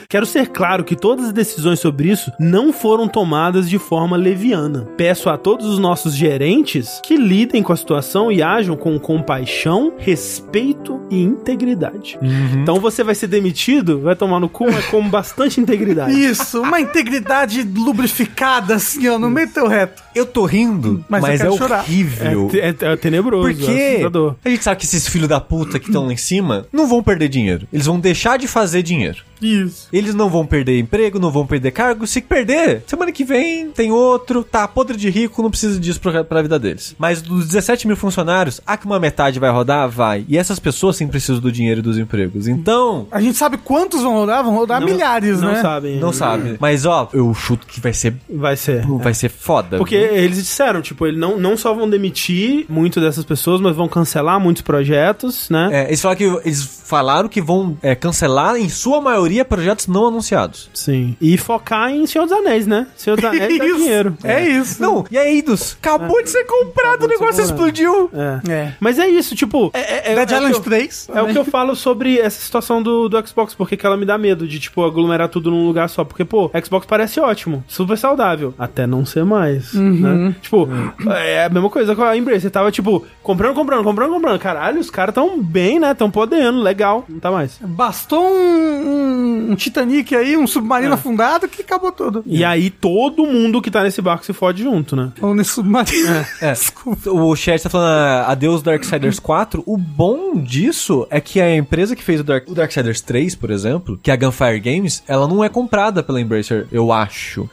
Quero 0.10 0.26
ser 0.26 0.48
claro 0.48 0.86
que 0.86 0.96
todas 0.96 1.26
as 1.26 1.34
decisões 1.34 1.82
sobre 1.82 2.10
isso 2.10 2.32
não 2.40 2.72
foram 2.72 3.10
tomadas 3.10 3.70
de 3.70 3.78
forma 3.78 4.16
leviana. 4.16 4.88
Peço 4.96 5.30
a 5.30 5.38
todos 5.38 5.66
os 5.66 5.80
nossos 5.80 6.16
gerentes 6.16 7.02
que 7.04 7.18
lidem 7.18 7.62
com 7.62 7.74
a 7.74 7.76
situação 7.76 8.32
e 8.32 8.42
ajam 8.42 8.78
com 8.78 8.98
compaixão, 8.98 9.92
respeito 9.98 11.02
e 11.12 11.22
integridade. 11.22 12.18
Então 12.62 12.80
você 12.80 13.04
vai 13.04 13.16
ser 13.16 13.28
demitido, 13.28 14.00
vai 14.00 14.16
tomar 14.16 14.40
no 14.40 14.48
cu, 14.48 14.72
mas 14.72 14.86
com 14.86 15.02
bastante 15.10 15.60
integridade. 15.60 16.18
Isso, 16.18 16.62
uma 16.62 16.80
integridade 16.80 17.62
lubrificada, 17.64 18.76
assim, 18.76 19.10
ó, 19.10 19.20
no 19.20 19.30
meio 19.30 19.48
do 19.48 19.54
teu 19.54 19.68
reto. 19.68 20.02
Eu 20.16 20.26
tô 20.26 20.46
rindo, 20.46 21.04
Mas 21.10 21.22
mas, 21.22 21.42
é 21.42 21.52
chorar. 21.52 21.80
horrível. 21.82 22.50
É, 22.54 22.70
é- 22.70 22.94
é 22.94 22.96
tenebroso, 22.96 23.50
é 23.50 23.54
Porque 23.54 23.72
assustador. 23.72 24.36
a 24.44 24.50
gente 24.50 24.64
sabe 24.64 24.80
que 24.80 24.86
esses 24.86 25.06
filhos 25.06 25.28
da 25.28 25.42
puta 25.42 25.78
que 25.80 25.88
estão 25.88 26.06
lá 26.06 26.14
em 26.14 26.18
cima 26.18 26.66
não 26.72 26.88
vão 26.88 27.04
perder 27.04 27.28
dinheiro. 27.28 27.68
Eles 27.74 27.86
vão 27.86 28.00
deixar 28.00 28.38
de 28.38 28.48
fazer 28.48 28.82
dinheiro. 28.82 29.18
Isso. 29.42 29.88
Eles 29.92 30.14
não 30.16 30.30
vão 30.30 30.46
perder 30.46 30.80
emprego, 30.80 31.20
não 31.20 31.32
vão 31.32 31.46
perder 31.46 31.72
cargo. 31.72 32.06
Se 32.08 32.22
perder, 32.22 32.84
semana 32.88 33.12
que 33.12 33.24
vem 33.24 33.70
tem 33.72 33.92
outro, 33.92 34.44
tá 34.44 34.68
podre 34.68 34.98
de 34.98 35.10
rico, 35.10 35.42
não 35.42 35.50
precisa 35.50 35.80
disso 35.80 36.00
pra, 36.00 36.24
pra 36.24 36.42
vida 36.42 36.58
deles. 36.60 36.96
Mas 36.98 37.22
dos 37.22 37.48
17 37.48 37.88
mil 37.88 37.96
funcionários, 37.96 38.60
há 38.66 38.78
que 38.78 38.86
uma 38.86 39.00
metade 39.00 39.40
vai 39.40 39.52
rodar? 39.52 39.90
Vai. 39.90 40.26
E 40.28 40.38
essas 40.38 40.60
pessoas 40.60 40.96
sim 40.98 41.08
precisam 41.08 41.42
do 41.42 41.52
dinheiro 41.52 41.80
e 41.80 41.84
dos 41.84 41.98
empregos. 41.98 42.48
Então, 42.48 43.08
A 43.12 43.22
gente 43.22 43.38
sabe 43.38 43.58
quantos 43.58 44.02
vão 44.02 44.14
rodar? 44.14 44.44
Vão 44.44 44.56
rodar 44.56 44.80
Não- 44.82 44.88
milhares, 44.88 45.42
não 45.42 45.52
né? 45.54 45.62
sabem. 45.62 46.00
não 46.00 46.12
sabe. 46.14 46.58
Mas 46.60 46.86
ó, 46.86 47.10
eu 47.14 47.34
chuto 47.34 47.66
que 47.68 47.80
vai 47.80 47.94
ser, 47.94 48.16
Vai 48.30 48.56
ser. 48.56 48.86
vai 48.88 49.14
ser 49.14 49.30
foda. 49.30 49.78
Porque 49.78 49.98
viu? 49.98 50.16
eles 50.18 50.38
disseram, 50.38 50.82
tipo, 50.82 51.06
eles 51.08 51.20
não, 51.20 51.38
não 51.38 51.56
só 51.58 51.74
vão 51.74 51.90
demitir 51.90 52.66
muito 52.70 53.00
dessas 53.00 53.24
pessoas, 53.26 53.62
mas 53.62 53.76
vão 53.76 53.88
cancelar 53.88 54.40
muitos 54.40 54.62
projetos, 54.62 55.50
né? 55.50 55.70
É, 55.72 55.88
eles 55.88 56.02
falaram 56.02 56.18
que 56.18 56.24
eles 56.48 56.64
falaram 56.86 57.30
que 57.30 57.42
vão 57.42 57.78
é, 57.82 57.94
cancelar 57.96 58.56
em 58.56 58.70
sua 58.70 59.02
maioria 59.02 59.27
projetos 59.46 59.88
não 59.88 60.08
anunciados. 60.08 60.70
Sim. 60.74 61.16
E 61.22 61.38
focar 61.38 61.92
em 61.92 62.06
Senhor 62.08 62.26
dos 62.26 62.34
Anéis, 62.38 62.66
né? 62.68 62.88
Senhor 62.96 63.16
dos 63.16 63.26
Anéis 63.26 63.58
dá 63.58 63.66
dinheiro. 63.78 64.18
É 64.24 64.48
isso. 64.48 64.82
Não, 64.82 65.06
e 65.10 65.18
a 65.18 65.26
Eidos? 65.26 65.78
Acabou 65.82 66.22
de 66.24 66.30
ser 66.30 66.46
comprado, 66.46 67.04
o 67.04 67.08
de 67.08 67.14
ser 67.16 67.20
negócio 67.20 67.44
explodiu. 67.44 68.10
É. 68.14 68.52
É. 68.52 68.74
Mas 68.80 69.00
é 69.00 69.08
isso, 69.08 69.36
tipo. 69.36 69.72
É, 69.74 70.12
é, 70.12 70.16
Dead 70.16 70.32
é, 70.32 70.34
é, 70.34 70.38
Island 70.38 70.46
o 70.46 70.50
que 70.52 70.58
eu- 70.60 70.64
3. 70.64 71.10
é 71.14 71.22
o 71.22 71.28
que 71.28 71.38
eu 71.38 71.46
falo 71.46 71.76
sobre 71.76 72.20
essa 72.20 72.40
situação 72.42 72.82
do, 72.82 73.08
do 73.10 73.28
Xbox, 73.28 73.54
porque 73.54 73.76
que 73.78 73.86
ela 73.86 73.98
me 73.98 74.06
dá 74.06 74.18
medo 74.18 74.48
de, 74.48 74.60
tipo, 74.60 74.84
aglomerar 74.84 75.30
tudo 75.30 75.52
num 75.52 75.66
lugar 75.66 75.90
só. 75.90 76.04
Porque, 76.04 76.24
pô, 76.26 76.50
Xbox 76.64 76.86
parece 76.88 77.20
ótimo, 77.20 77.64
super 77.68 77.98
saudável. 77.98 78.54
Até 78.58 78.86
não 78.88 79.06
ser 79.06 79.24
mais. 79.26 79.74
Né? 79.74 80.36
Tipo, 80.42 80.68
é 81.12 81.46
a 81.46 81.50
mesma 81.50 81.70
coisa 81.70 81.96
com 81.96 82.04
a 82.04 82.16
Embrace. 82.18 82.42
Você 82.42 82.50
tava, 82.50 82.72
tipo, 82.72 83.06
comprando, 83.24 83.54
comprando, 83.56 83.84
comprando, 83.84 84.12
comprando. 84.14 84.40
Caralho, 84.40 84.80
os 84.80 84.90
caras 84.90 85.14
tão 85.16 85.42
bem, 85.42 85.80
né? 85.80 85.94
Tão 85.94 86.10
podendo, 86.12 86.62
legal. 86.62 87.06
Não 87.10 87.20
tá 87.20 87.32
mais. 87.32 87.58
Bastou 87.62 88.24
um, 88.26 89.17
um, 89.18 89.52
um 89.52 89.56
Titanic 89.56 90.16
aí, 90.16 90.38
um 90.38 90.46
submarino 90.48 90.94
afundado 90.94 91.48
que 91.48 91.62
acabou 91.62 91.92
tudo. 91.92 92.24
E 92.26 92.44
aí 92.44 92.70
todo 92.70 93.26
mundo 93.26 93.62
que 93.62 93.72
tá 93.72 93.84
nesse 93.84 94.02
barco 94.02 94.26
se 94.26 94.34
fode 94.34 94.64
junto, 94.64 94.96
né? 94.96 95.12
Ou 95.22 95.34
nesse 95.34 95.52
submarino. 95.52 96.26
É. 96.42 96.52
Desculpa. 96.54 97.10
O 97.12 97.36
chat 97.36 97.62
tá 97.62 97.70
falando 97.70 97.88
ah, 97.90 98.26
adeus 98.32 98.62
Darksiders 98.62 99.20
4. 99.20 99.64
O 99.66 99.78
bom 99.78 100.36
disso 100.38 101.08
é 101.10 101.20
que 101.20 101.40
a 101.42 101.56
empresa 101.56 101.96
que 101.96 102.04
fez 102.04 102.20
o, 102.22 102.24
Dark, 102.24 102.48
o 102.50 102.54
Darksiders 102.54 103.02
3, 103.02 103.36
por 103.36 103.52
exemplo, 103.52 104.00
que 104.02 104.12
é 104.12 104.14
a 104.14 104.18
Gunfire 104.18 104.60
Games, 104.60 105.04
ela 105.08 105.28
não 105.28 105.44
é 105.44 105.50
comprada 105.50 106.04
pela 106.04 106.20
Embracer, 106.22 106.68
eu 106.72 106.92
acho. 106.92 107.50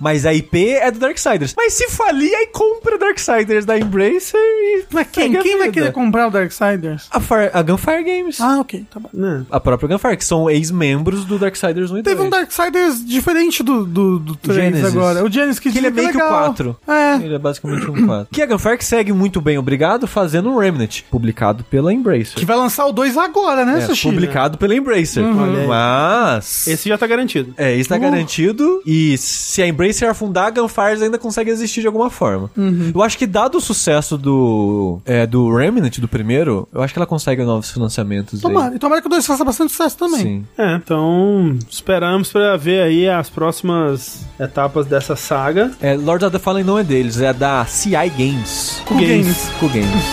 Mas 0.00 0.26
a 0.26 0.34
IP 0.34 0.70
é 0.74 0.90
do 0.90 0.98
Darksiders. 0.98 1.54
Mas 1.56 1.72
se 1.74 1.88
falir, 1.90 2.34
aí 2.34 2.48
compra 2.48 2.96
o 2.96 2.98
Darksiders 2.98 3.64
da 3.64 3.78
Embracer 3.78 4.38
e. 4.40 4.84
Mas 4.92 5.06
quem, 5.10 5.32
quem 5.40 5.58
vai 5.58 5.70
querer 5.70 5.92
comprar 5.92 6.28
o 6.28 6.30
Darksiders? 6.30 7.08
A, 7.10 7.20
Fire- 7.20 7.50
a 7.52 7.62
Gunfire 7.62 8.04
Games. 8.04 8.40
Ah, 8.40 8.60
ok, 8.60 8.84
tá 8.90 9.00
bom. 9.00 9.08
Né? 9.12 9.44
A 9.50 9.60
própria 9.60 9.88
Gunfire, 9.88 10.16
que 10.16 10.24
são 10.24 10.48
ex-membros 10.50 10.97
do 11.02 11.38
Darksiders 11.38 11.90
1 11.90 11.98
e 11.98 12.02
2. 12.02 12.04
Teve 12.04 12.22
um 12.26 12.30
Darksiders 12.30 13.04
diferente 13.04 13.62
do, 13.62 13.84
do, 13.84 14.18
do 14.18 14.36
3 14.36 14.56
Genesis. 14.74 14.84
agora. 14.96 15.24
O 15.24 15.30
Genesis 15.30 15.58
que 15.58 15.70
Que 15.70 15.78
ele 15.78 15.86
é 15.88 15.90
fica 15.90 16.00
meio 16.02 16.12
que 16.12 16.18
o 16.18 16.24
legal. 16.24 16.44
4. 16.46 16.76
É. 16.88 17.14
Ele 17.16 17.34
é 17.34 17.38
basicamente 17.38 17.90
um 17.90 18.06
4. 18.06 18.28
que 18.32 18.42
a 18.42 18.46
Gunfire 18.46 18.78
que 18.78 18.84
segue 18.84 19.12
muito 19.12 19.40
bem, 19.40 19.58
obrigado, 19.58 20.06
fazendo 20.06 20.50
um 20.50 20.58
Remnant, 20.58 21.02
publicado 21.10 21.64
pela 21.64 21.92
Embracer. 21.92 22.34
Que 22.36 22.44
vai 22.44 22.56
lançar 22.56 22.86
o 22.86 22.92
2 22.92 23.16
agora, 23.16 23.64
né, 23.64 23.78
É, 23.78 23.86
Sushi? 23.86 24.08
publicado 24.08 24.58
pela 24.58 24.74
Embracer. 24.74 25.24
Aí. 25.24 25.66
Mas. 25.66 26.66
Esse 26.66 26.88
já 26.88 26.98
tá 26.98 27.06
garantido. 27.06 27.54
É, 27.56 27.74
isso 27.74 27.88
tá 27.88 27.96
Uh. 27.96 28.00
garantido. 28.00 28.82
E 28.86 29.16
se 29.18 29.62
a 29.62 29.66
Embracer 29.66 30.08
afundar, 30.08 30.46
a 30.46 30.50
Gunfire 30.50 31.02
ainda 31.02 31.18
consegue 31.18 31.50
existir 31.50 31.80
de 31.80 31.86
alguma 31.86 32.10
forma. 32.10 32.50
Uhum. 32.56 32.92
Eu 32.94 33.02
acho 33.02 33.16
que, 33.18 33.26
dado 33.26 33.58
o 33.58 33.60
sucesso 33.60 34.16
do. 34.16 35.00
É, 35.04 35.26
do 35.26 35.54
Remnant, 35.54 35.98
do 35.98 36.08
primeiro, 36.08 36.68
eu 36.72 36.82
acho 36.82 36.92
que 36.92 36.98
ela 36.98 37.06
consegue 37.06 37.42
novos 37.44 37.70
financiamentos. 37.70 38.34
aí. 38.34 38.40
Tomara. 38.40 38.74
E 38.74 38.78
tomara 38.78 39.00
que 39.00 39.06
o 39.06 39.10
2 39.10 39.26
faça 39.26 39.44
bastante 39.44 39.70
sucesso 39.72 39.96
também. 39.96 40.18
Sim. 40.20 40.44
É, 40.56 40.78
então 40.88 41.58
esperamos 41.68 42.32
pra 42.32 42.56
ver 42.56 42.80
aí 42.80 43.06
as 43.06 43.28
próximas 43.28 44.24
etapas 44.40 44.86
dessa 44.86 45.14
saga. 45.14 45.70
É, 45.82 45.94
Lords 45.94 46.26
of 46.26 46.32
the 46.34 46.42
Fallen 46.42 46.64
não 46.64 46.78
é 46.78 46.82
deles, 46.82 47.20
é 47.20 47.30
da 47.30 47.62
CI 47.66 47.90
Games. 48.16 48.82
Cool 48.86 48.98
Games. 48.98 49.50
Cool 49.60 49.68
Games. 49.68 50.04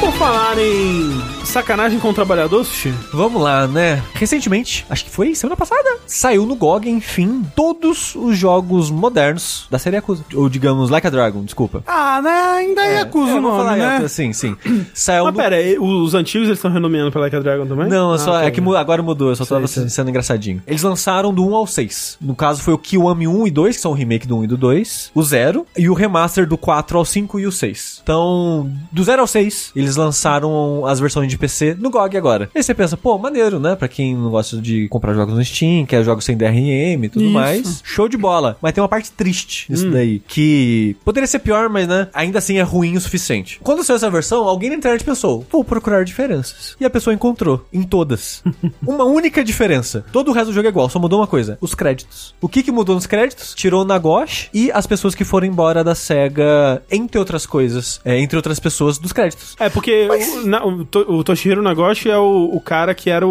Por 0.00 0.12
falar 0.12 0.56
em 0.58 1.39
sacanagem 1.50 1.98
com 1.98 2.08
o 2.10 2.14
trabalhador, 2.14 2.64
Sushi, 2.64 2.92
Vamos 3.12 3.42
lá, 3.42 3.66
né? 3.66 4.02
Recentemente, 4.14 4.86
acho 4.88 5.04
que 5.04 5.10
foi 5.10 5.34
semana 5.34 5.56
passada, 5.56 5.98
saiu 6.06 6.46
no 6.46 6.54
GOG, 6.54 6.88
enfim, 6.88 7.44
todos 7.56 8.14
os 8.14 8.36
jogos 8.38 8.90
modernos 8.90 9.66
da 9.70 9.78
série 9.78 9.96
Yakuza. 9.96 10.24
Ou 10.34 10.48
digamos, 10.48 10.90
Like 10.90 11.06
a 11.06 11.10
Dragon, 11.10 11.42
desculpa. 11.44 11.82
Ah, 11.86 12.20
né? 12.22 12.30
Ainda 12.30 12.82
é, 12.82 12.94
É, 13.00 13.02
o 13.02 13.06
eu 13.06 13.10
vou 13.26 13.40
nome, 13.40 13.56
falar 13.58 13.76
né? 13.76 13.84
Yakuza, 13.94 14.08
Sim, 14.08 14.32
sim. 14.32 14.56
Saiu 14.94 15.24
Mas 15.24 15.34
no... 15.34 15.40
pera, 15.40 15.56
os 15.80 16.14
antigos 16.14 16.48
eles 16.48 16.58
estão 16.58 16.70
renomeando 16.70 17.10
pra 17.10 17.20
Like 17.22 17.36
a 17.36 17.40
Dragon 17.40 17.66
também? 17.66 17.88
Não, 17.88 18.14
é 18.14 18.18
só, 18.18 18.34
Ah, 18.36 18.42
é 18.42 18.44
tá. 18.44 18.50
que 18.50 18.60
agora 18.76 19.02
mudou, 19.02 19.30
eu 19.30 19.36
só 19.36 19.44
tava 19.44 19.66
sei. 19.66 19.88
sendo 19.88 20.10
engraçadinho. 20.10 20.62
Eles 20.66 20.82
lançaram 20.82 21.32
do 21.34 21.44
1 21.46 21.54
ao 21.54 21.66
6. 21.66 22.18
No 22.20 22.34
caso 22.34 22.62
foi 22.62 22.74
o 22.74 22.78
Kiwami 22.78 23.26
1 23.26 23.46
e 23.46 23.50
2, 23.50 23.76
que 23.76 23.82
são 23.82 23.90
o 23.90 23.94
remake 23.94 24.26
do 24.26 24.38
1 24.38 24.44
e 24.44 24.46
do 24.46 24.56
2, 24.56 25.10
o 25.14 25.22
0, 25.22 25.66
e 25.76 25.88
o 25.88 25.94
remaster 25.94 26.46
do 26.46 26.56
4 26.56 26.98
ao 26.98 27.04
5 27.04 27.38
e 27.40 27.46
o 27.46 27.52
6. 27.52 28.00
Então, 28.02 28.70
do 28.92 29.02
0 29.02 29.20
ao 29.22 29.26
6, 29.26 29.72
eles 29.74 29.96
lançaram 29.96 30.84
as 30.86 31.00
versões 31.00 31.28
de 31.28 31.38
PC 31.40 31.76
no 31.78 31.90
GOG 31.90 32.16
agora. 32.16 32.50
E 32.54 32.62
você 32.62 32.74
pensa, 32.74 32.96
pô, 32.96 33.18
maneiro, 33.18 33.58
né? 33.58 33.74
Pra 33.74 33.88
quem 33.88 34.14
não 34.14 34.30
gosta 34.30 34.56
de 34.58 34.88
comprar 34.88 35.14
jogos 35.14 35.34
no 35.34 35.44
Steam, 35.44 35.84
quer 35.86 36.04
jogos 36.04 36.24
sem 36.24 36.36
DRM 36.36 37.04
e 37.04 37.08
tudo 37.08 37.24
Isso. 37.24 37.34
mais. 37.34 37.80
Show 37.84 38.08
de 38.08 38.16
bola. 38.16 38.56
Mas 38.60 38.72
tem 38.72 38.82
uma 38.82 38.88
parte 38.88 39.10
triste 39.10 39.66
nisso 39.70 39.90
daí, 39.90 40.20
que 40.28 40.96
poderia 41.04 41.26
ser 41.26 41.38
pior, 41.40 41.68
mas 41.68 41.88
né, 41.88 42.08
ainda 42.14 42.38
assim 42.38 42.58
é 42.58 42.62
ruim 42.62 42.96
o 42.96 43.00
suficiente. 43.00 43.58
Quando 43.62 43.82
saiu 43.82 43.96
essa 43.96 44.10
versão, 44.10 44.44
alguém 44.46 44.70
na 44.70 44.76
internet 44.76 45.02
pensou, 45.04 45.44
vou 45.50 45.64
procurar 45.64 46.04
diferenças. 46.04 46.76
E 46.80 46.84
a 46.84 46.90
pessoa 46.90 47.14
encontrou, 47.14 47.64
em 47.72 47.82
todas. 47.82 48.42
uma 48.86 49.04
única 49.04 49.42
diferença. 49.42 50.04
Todo 50.12 50.28
o 50.30 50.32
resto 50.32 50.48
do 50.48 50.52
jogo 50.54 50.66
é 50.66 50.70
igual, 50.70 50.88
só 50.90 50.98
mudou 50.98 51.18
uma 51.20 51.26
coisa, 51.26 51.56
os 51.60 51.74
créditos. 51.74 52.34
O 52.40 52.48
que 52.48 52.62
que 52.62 52.70
mudou 52.72 52.94
nos 52.94 53.06
créditos? 53.06 53.54
Tirou 53.54 53.82
o 53.82 53.84
Nagoshi 53.84 54.48
e 54.52 54.70
as 54.72 54.86
pessoas 54.86 55.14
que 55.14 55.24
foram 55.24 55.46
embora 55.46 55.82
da 55.82 55.94
SEGA, 55.94 56.82
entre 56.90 57.18
outras 57.18 57.46
coisas, 57.46 58.00
é, 58.04 58.18
entre 58.18 58.36
outras 58.36 58.58
pessoas, 58.60 58.98
dos 58.98 59.12
créditos. 59.12 59.56
É, 59.58 59.68
porque 59.68 60.08
o, 60.42 60.46
na- 60.46 60.64
o, 60.64 60.86
o 61.08 61.24
Toshihiro 61.30 61.62
Nagoshi 61.62 62.10
é 62.10 62.18
o, 62.18 62.50
o 62.52 62.60
cara 62.60 62.94
que 62.94 63.08
era 63.10 63.26
o... 63.26 63.30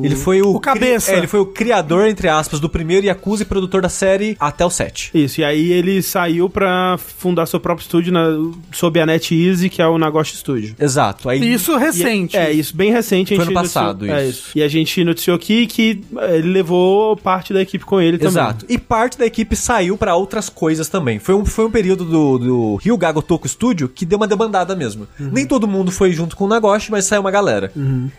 o- 0.00 0.02
Ele 0.04 0.16
foi 0.16 0.40
o, 0.42 0.54
O 0.54 0.60
cabeça. 0.60 1.12
é, 1.12 1.18
ele 1.18 1.26
foi 1.26 1.40
o 1.40 1.46
criador, 1.46 2.06
entre 2.08 2.28
aspas, 2.28 2.58
do 2.60 2.68
primeiro 2.68 3.06
Yakuza 3.06 3.42
e 3.42 3.46
produtor 3.46 3.82
da 3.82 3.88
série 3.88 4.36
até 4.40 4.64
o 4.64 4.70
7. 4.70 5.10
Isso, 5.14 5.40
e 5.40 5.44
aí 5.44 5.70
ele 5.72 6.02
saiu 6.02 6.48
pra 6.48 6.98
fundar 6.98 7.46
seu 7.46 7.60
próprio 7.60 7.82
estúdio 7.84 8.12
na, 8.12 8.26
sob 8.72 8.98
a 9.00 9.06
NetEase, 9.06 9.68
que 9.68 9.82
é 9.82 9.86
o 9.86 9.98
Nagoshi 9.98 10.36
Studio. 10.36 10.74
Exato. 10.78 11.28
Aí 11.28 11.38
Isso 11.52 11.76
recente. 11.76 12.36
É, 12.36 12.50
isso, 12.50 12.74
bem 12.76 12.90
recente. 12.92 13.34
a 13.34 13.36
Foi 13.36 13.44
gente 13.44 13.54
ano 13.54 13.62
passado, 13.62 14.06
noticiou- 14.06 14.18
É, 14.18 14.26
isso. 14.28 14.50
E 14.54 14.62
a 14.62 14.68
gente 14.68 15.04
noticiou 15.04 15.36
aqui 15.36 15.66
que 15.66 16.02
eh, 16.18 16.36
ele 16.38 16.48
levou 16.48 17.16
parte 17.16 17.52
da 17.52 17.60
equipe 17.60 17.84
com 17.84 18.00
ele 18.00 18.16
também. 18.18 18.32
Exato. 18.32 18.64
E 18.68 18.78
parte 18.78 19.18
da 19.18 19.26
equipe 19.26 19.54
saiu 19.54 19.96
pra 19.96 20.14
outras 20.16 20.48
coisas 20.48 20.88
também. 20.88 21.18
Foi 21.18 21.34
um, 21.34 21.44
foi 21.44 21.66
um 21.66 21.70
período 21.70 22.04
do, 22.04 22.38
do 22.38 22.76
Rio 22.76 22.96
Gago 22.96 23.20
Toku 23.22 23.48
Studio 23.48 23.88
que 23.88 24.06
deu 24.06 24.16
uma 24.18 24.26
debandada 24.26 24.74
mesmo. 24.74 25.06
Uhum. 25.20 25.30
Nem 25.32 25.46
todo 25.46 25.66
mundo 25.68 25.90
foi 25.90 26.12
junto 26.12 26.36
com 26.36 26.44
o 26.44 26.48
Nagoshi, 26.48 26.90
mas 26.90 27.04
saiu 27.04 27.17
uma 27.20 27.30
galera. 27.30 27.72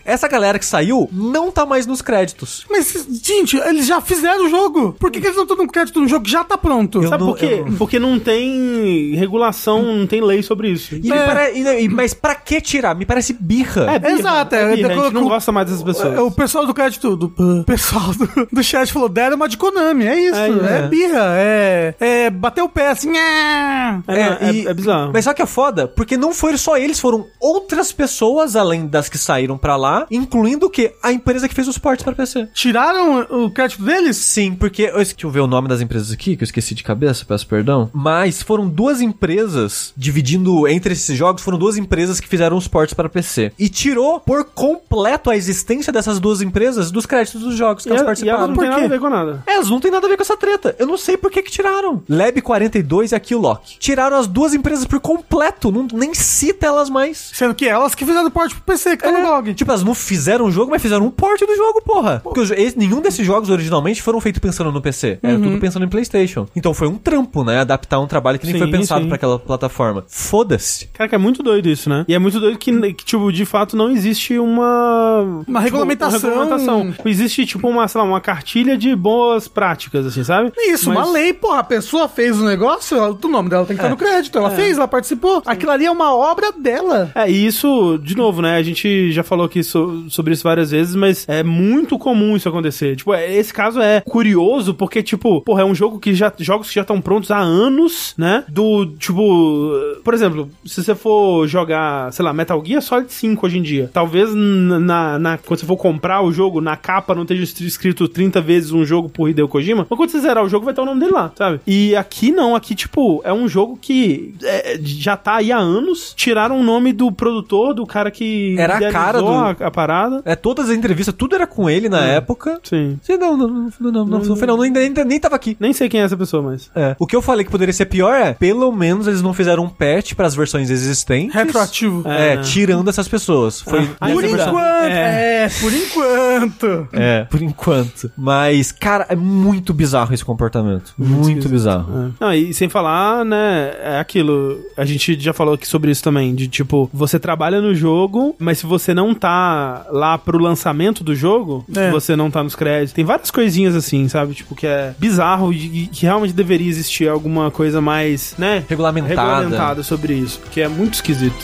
Essa 0.04 0.28
galera 0.28 0.58
que 0.58 0.64
saiu 0.66 1.08
não 1.12 1.50
tá 1.50 1.64
mais 1.66 1.86
nos 1.86 2.02
créditos. 2.02 2.64
Mas, 2.70 3.06
gente, 3.22 3.56
eles 3.56 3.86
já 3.86 4.00
fizeram 4.00 4.46
o 4.46 4.50
jogo. 4.50 4.94
Por 4.98 5.10
que, 5.10 5.20
que 5.20 5.26
eles 5.26 5.36
não 5.36 5.44
estão 5.44 5.56
dando 5.56 5.70
crédito 5.72 6.00
no 6.00 6.08
jogo 6.08 6.24
que 6.24 6.30
já 6.30 6.44
tá 6.44 6.56
pronto? 6.58 7.02
Sabe 7.08 7.22
não- 7.24 7.30
por 7.32 7.38
quê? 7.38 7.62
eu 7.66 7.72
Porque 7.76 7.98
não 7.98 8.18
tem 8.18 9.14
regulação, 9.14 9.82
não 9.82 10.06
tem 10.06 10.20
lei 10.22 10.42
sobre 10.42 10.68
isso. 10.70 10.94
E 10.96 11.12
É. 11.12 11.26
pare- 11.26 11.88
mas 11.88 12.14
pra 12.14 12.34
que 12.34 12.60
tirar? 12.60 12.94
Me 12.94 13.04
parece 13.06 13.32
birra. 13.32 13.98
birra, 13.98 14.10
Exato, 14.12 14.54
é, 14.54 14.74
birra, 14.76 14.88
a 14.92 14.94
gente 15.04 15.12
não 15.14 15.24
gosta 15.24 15.52
mais 15.52 15.66
dessas 15.68 15.82
pessoas. 15.82 16.14
É, 16.14 16.20
O 16.20 16.30
pessoal 16.30 16.66
do 16.66 16.74
crédito, 16.74 17.16
do 17.16 17.32
o 17.60 17.64
pessoal 17.64 18.12
do, 18.14 18.48
do 18.52 18.62
chat 18.62 18.92
falou, 18.92 19.08
deram 19.08 19.36
uma 19.36 19.48
de 19.48 19.56
Konami, 19.56 20.06
é 20.06 20.18
isso, 20.20 20.36
É, 20.38 20.48
é, 20.48 20.78
é. 20.78 20.88
birra, 20.88 21.24
é, 21.36 21.94
é 22.00 22.30
bater 22.30 22.62
o 22.62 22.68
pé 22.68 22.88
assim. 22.90 23.10
É, 23.16 24.00
não, 24.06 24.14
é- 24.14 24.52
e- 24.52 24.66
é 24.66 24.74
bizarro. 24.74 25.10
Mas 25.12 25.24
só 25.24 25.32
que 25.34 25.42
é 25.42 25.46
foda, 25.46 25.88
porque 25.88 26.16
não 26.16 26.32
foram 26.32 26.58
só 26.58 26.76
eles, 26.76 26.98
foram 27.00 27.26
outras 27.40 27.92
pessoas 27.92 28.56
além 28.56 28.86
das 28.90 29.08
que 29.08 29.16
saíram 29.18 29.56
pra 29.56 29.76
lá, 29.76 30.06
incluindo 30.10 30.66
o 30.66 30.70
quê? 30.70 30.94
A 31.02 31.12
empresa 31.12 31.48
que 31.48 31.54
fez 31.54 31.68
os 31.68 31.78
ports 31.78 32.02
pra 32.04 32.14
PC. 32.14 32.48
Tiraram 32.54 33.20
o 33.44 33.50
crédito 33.50 33.82
deles? 33.82 34.16
Sim, 34.16 34.54
porque. 34.54 34.82
eu- 34.84 35.00
Deixa 35.10 35.14
eu 35.26 35.30
ver 35.30 35.40
o 35.40 35.46
nome 35.46 35.66
das 35.68 35.80
empresas 35.80 36.12
aqui, 36.12 36.36
que 36.36 36.42
eu 36.42 36.46
esqueci 36.46 36.74
de 36.74 36.82
cabeça, 36.82 37.24
peço 37.24 37.46
perdão. 37.46 37.90
Mas 37.92 38.42
foram 38.42 38.68
duas 38.68 39.00
empresas, 39.00 39.92
dividindo 39.96 40.66
entre 40.68 40.92
esses 40.92 41.16
jogos, 41.16 41.42
foram 41.42 41.58
duas 41.58 41.76
empresas 41.76 42.20
que 42.20 42.28
fizeram 42.28 42.56
os 42.56 42.66
ports 42.68 42.94
para 42.94 43.08
PC. 43.08 43.52
E 43.58 43.68
tirou 43.68 44.20
por 44.20 44.44
completo 44.44 45.30
a 45.30 45.36
existência 45.36 45.92
dessas 45.92 46.18
duas 46.20 46.40
empresas 46.42 46.90
dos 46.90 47.06
créditos 47.06 47.40
dos 47.42 47.54
jogos 47.56 47.84
que 47.84 47.88
E, 47.88 47.92
elas 47.92 48.02
e 48.02 48.04
participaram. 48.04 48.38
elas 48.38 48.50
não 48.50 48.56
tem 48.56 48.68
nada 48.68 48.84
a 48.84 48.88
ver 48.88 49.00
com 49.00 49.10
nada. 49.10 49.42
É, 49.46 49.54
elas 49.54 49.68
não 49.70 49.80
tem 49.80 49.90
nada 49.90 50.06
a 50.06 50.10
ver 50.10 50.16
com 50.16 50.22
essa 50.22 50.36
treta. 50.36 50.74
Eu 50.78 50.86
não 50.86 50.96
sei 50.96 51.16
por 51.16 51.30
que 51.30 51.42
que 51.42 51.50
tiraram. 51.50 52.02
Lab 52.08 52.40
42 52.40 53.12
e 53.12 53.14
a 53.14 53.20
Killlock. 53.20 53.78
Tiraram 53.78 54.16
as 54.16 54.26
duas 54.26 54.54
empresas 54.54 54.84
por 54.84 55.00
completo. 55.00 55.70
Não, 55.70 55.86
nem 55.92 56.14
cita 56.14 56.66
elas 56.66 56.88
mais. 56.90 57.30
Sendo 57.34 57.54
que 57.54 57.66
elas 57.66 57.94
que 57.94 58.04
fizeram 58.04 58.26
o 58.26 58.30
porte 58.30 58.54
pro 58.54 58.64
PC, 58.64 58.79
que 58.96 58.96
tá 59.02 59.10
no 59.12 59.20
blog. 59.20 59.54
Tipo, 59.54 59.70
elas 59.70 59.82
não 59.84 59.94
fizeram 59.94 60.46
um 60.46 60.50
jogo, 60.50 60.70
mas 60.70 60.80
fizeram 60.82 61.06
um 61.06 61.10
port 61.10 61.40
do 61.40 61.54
jogo, 61.56 61.82
porra. 61.84 62.20
Porque 62.22 62.40
os- 62.40 62.50
nenhum 62.76 63.00
desses 63.00 63.26
jogos 63.26 63.50
originalmente 63.50 64.02
foram 64.02 64.20
feitos 64.20 64.40
pensando 64.40 64.72
no 64.72 64.80
PC. 64.80 65.18
Era 65.22 65.38
tudo 65.38 65.58
pensando 65.58 65.84
em 65.84 65.88
PlayStation. 65.88 66.46
Então 66.56 66.72
foi 66.74 66.88
um 66.88 66.96
trampo, 66.96 67.44
né? 67.44 67.60
Adaptar 67.60 68.00
um 68.00 68.06
trabalho 68.06 68.38
que 68.38 68.46
nem 68.46 68.54
Sim, 68.54 68.60
foi 68.60 68.70
pensado 68.70 69.06
pra 69.06 69.16
aquela 69.16 69.38
plataforma. 69.38 70.04
Foda-se. 70.08 70.86
Cara, 70.92 71.08
que 71.08 71.14
é 71.14 71.18
muito 71.18 71.42
doido 71.42 71.68
isso, 71.68 71.88
né? 71.88 72.04
E 72.08 72.14
é 72.14 72.18
muito 72.18 72.38
doido 72.40 72.58
que, 72.58 72.72
que, 72.94 73.04
tipo, 73.04 73.32
de 73.32 73.44
fato 73.44 73.76
não 73.76 73.90
existe 73.90 74.38
uma... 74.38 75.20
Uma 75.22 75.40
tipo, 75.42 75.58
regulamentação. 75.60 76.18
uma 76.30 76.44
regulamentação. 76.44 76.94
Existe, 77.04 77.46
tipo, 77.46 77.68
uma, 77.68 77.86
sei 77.88 78.00
lá, 78.00 78.06
uma 78.06 78.20
cartilha 78.20 78.76
de 78.76 78.94
boas 78.94 79.48
práticas, 79.48 80.06
assim, 80.06 80.22
sabe? 80.24 80.52
Isso, 80.58 80.88
Mas- 80.90 80.98
uma 80.98 81.12
lei, 81.12 81.32
porra. 81.32 81.60
A 81.60 81.64
pessoa 81.64 82.08
fez 82.08 82.38
o 82.38 82.44
negócio, 82.44 82.96
ela- 82.96 83.10
o 83.22 83.28
nome 83.28 83.48
dela 83.48 83.64
tem 83.66 83.76
que 83.76 83.82
estar 83.82 83.90
no 83.90 83.96
crédito. 83.96 84.36
Ela 84.38 84.50
fez, 84.50 84.76
ela 84.76 84.88
participou. 84.88 85.42
Aquilo 85.46 85.72
ali 85.72 85.84
é 85.86 85.90
uma 85.90 86.14
obra 86.14 86.52
dela. 86.52 87.10
É, 87.14 87.30
e 87.30 87.46
isso, 87.46 87.98
de 88.02 88.16
novo, 88.16 88.40
né? 88.42 88.56
A 88.56 88.62
gente 88.62 88.69
gente 88.70 89.12
já 89.12 89.22
falou 89.22 89.46
aqui 89.46 89.62
so- 89.62 90.04
sobre 90.08 90.32
isso 90.32 90.42
várias 90.44 90.70
vezes, 90.70 90.94
mas 90.94 91.28
é 91.28 91.42
muito 91.42 91.98
comum 91.98 92.36
isso 92.36 92.48
acontecer. 92.48 92.96
Tipo, 92.96 93.14
é- 93.14 93.34
esse 93.36 93.52
caso 93.52 93.80
é 93.80 94.00
curioso 94.00 94.74
porque, 94.74 95.02
tipo, 95.02 95.40
porra, 95.42 95.62
é 95.62 95.64
um 95.64 95.74
jogo 95.74 95.98
que 95.98 96.14
já. 96.14 96.32
Jogos 96.38 96.68
que 96.68 96.74
já 96.74 96.80
estão 96.82 97.00
prontos 97.00 97.30
há 97.30 97.38
anos, 97.38 98.14
né? 98.16 98.44
Do, 98.48 98.86
tipo. 98.86 99.72
Por 100.04 100.14
exemplo, 100.14 100.50
se 100.64 100.82
você 100.82 100.94
for 100.94 101.46
jogar, 101.46 102.12
sei 102.12 102.24
lá, 102.24 102.32
Metal 102.32 102.62
Gear 102.64 102.82
Solid 102.82 103.12
5 103.12 103.46
hoje 103.46 103.58
em 103.58 103.62
dia, 103.62 103.90
talvez 103.92 104.32
na, 104.34 105.18
na- 105.18 105.38
quando 105.38 105.60
você 105.60 105.66
for 105.66 105.76
comprar 105.76 106.22
o 106.22 106.32
jogo, 106.32 106.60
na 106.60 106.76
capa 106.76 107.14
não 107.14 107.22
esteja 107.22 107.42
escrito 107.42 108.08
30 108.08 108.40
vezes 108.40 108.72
um 108.72 108.84
jogo 108.84 109.08
por 109.08 109.28
Hideo 109.28 109.48
Kojima, 109.48 109.86
mas 109.88 109.96
quando 109.96 110.10
você 110.10 110.20
zerar 110.20 110.44
o 110.44 110.48
jogo 110.48 110.64
vai 110.64 110.72
estar 110.72 110.82
o 110.82 110.86
nome 110.86 111.00
dele 111.00 111.12
lá, 111.12 111.32
sabe? 111.36 111.60
E 111.66 111.94
aqui 111.96 112.30
não, 112.30 112.54
aqui, 112.56 112.74
tipo, 112.74 113.20
é 113.24 113.32
um 113.32 113.48
jogo 113.48 113.78
que 113.80 114.34
é, 114.42 114.78
já 114.82 115.16
tá 115.16 115.36
aí 115.36 115.52
há 115.52 115.58
anos, 115.58 116.12
tiraram 116.16 116.60
o 116.60 116.62
nome 116.64 116.92
do 116.92 117.10
produtor, 117.12 117.74
do 117.74 117.86
cara 117.86 118.10
que 118.10 118.49
Era 118.58 118.76
a 118.88 118.92
cara 118.92 119.20
do- 119.20 119.28
a, 119.28 119.50
a 119.50 119.70
parada. 119.70 120.22
É, 120.24 120.34
todas 120.34 120.70
as 120.70 120.76
entrevistas, 120.76 121.14
tudo 121.16 121.34
era 121.34 121.46
com 121.46 121.68
ele 121.68 121.88
na 121.88 122.00
época. 122.04 122.58
Sim. 122.62 122.98
Sim, 123.02 123.16
não, 123.16 123.36
não, 123.36 123.48
não, 123.48 123.70
não, 123.80 123.92
não, 124.06 124.18
não, 124.20 124.36
foi 124.36 124.46
não, 124.46 124.56
nem, 124.58 124.70
nem, 124.70 124.90
nem 124.90 125.20
tava 125.20 125.36
aqui. 125.36 125.56
Nem 125.60 125.72
sei 125.72 125.88
quem 125.88 126.00
é 126.00 126.04
essa 126.04 126.16
pessoa, 126.16 126.42
mas. 126.42 126.70
É. 126.74 126.94
O 126.98 127.06
que 127.06 127.14
eu 127.16 127.22
falei 127.22 127.44
que 127.44 127.50
poderia 127.50 127.72
ser 127.72 127.86
pior 127.86 128.14
é, 128.14 128.32
pelo 128.34 128.70
menos 128.72 129.06
eles 129.06 129.22
não 129.22 129.32
fizeram 129.32 129.64
um 129.64 129.68
patch 129.68 130.14
para 130.14 130.26
as 130.26 130.34
versões 130.34 130.70
existentes. 130.70 131.34
Retroativo. 131.34 132.02
É, 132.08 132.34
É. 132.34 132.36
tirando 132.38 132.88
essas 132.88 133.08
pessoas. 133.08 133.60
Foi 133.60 133.88
Ah, 134.00 134.08
Por 134.10 134.24
enquanto, 134.24 134.58
É. 134.90 135.44
é. 135.44 135.48
por 135.60 135.72
enquanto. 135.72 136.88
É, 136.92 137.24
por 137.24 137.42
enquanto. 137.42 138.10
Mas, 138.16 138.72
cara, 138.72 139.06
é 139.08 139.16
muito 139.16 139.72
bizarro 139.72 140.12
esse 140.14 140.24
comportamento. 140.24 140.92
Muito, 140.98 141.48
bizarro. 141.48 142.14
Não, 142.20 142.32
e 142.32 142.52
sem 142.54 142.68
falar, 142.68 143.24
né, 143.24 143.72
é 143.82 143.98
aquilo, 143.98 144.60
a 144.76 144.84
gente 144.84 145.18
já 145.20 145.32
falou 145.32 145.54
aqui 145.54 145.66
sobre 145.66 145.90
isso 145.90 146.02
também, 146.02 146.34
de 146.34 146.48
tipo, 146.48 146.88
você 146.92 147.18
trabalha 147.18 147.60
no 147.60 147.74
jogo, 147.74 148.34
mas 148.40 148.58
se 148.58 148.66
você 148.66 148.92
não 148.94 149.14
tá 149.14 149.86
lá 149.90 150.16
pro 150.18 150.38
lançamento 150.38 151.04
do 151.04 151.14
jogo, 151.14 151.64
É. 151.76 151.90
você 151.90 152.16
não 152.16 152.30
tá 152.30 152.42
nos 152.42 152.54
créditos, 152.56 152.92
tem 152.92 153.04
várias 153.04 153.30
coisinhas 153.30 153.74
assim, 153.76 154.08
sabe, 154.08 154.34
tipo, 154.34 154.54
que 154.54 154.66
é 154.66 154.94
bizarro 154.98 155.52
e 155.52 155.86
que 155.92 156.06
realmente 156.06 156.32
deveria 156.32 156.68
existir 156.68 157.08
alguma 157.08 157.50
coisa 157.50 157.80
mais, 157.80 158.34
né, 158.38 158.64
Regulamentada. 158.68 159.22
regulamentada 159.36 159.82
sobre 159.82 160.14
isso, 160.14 160.40
que 160.50 160.60
é 160.60 160.68
muito 160.68 160.94
esquisito. 160.94 161.36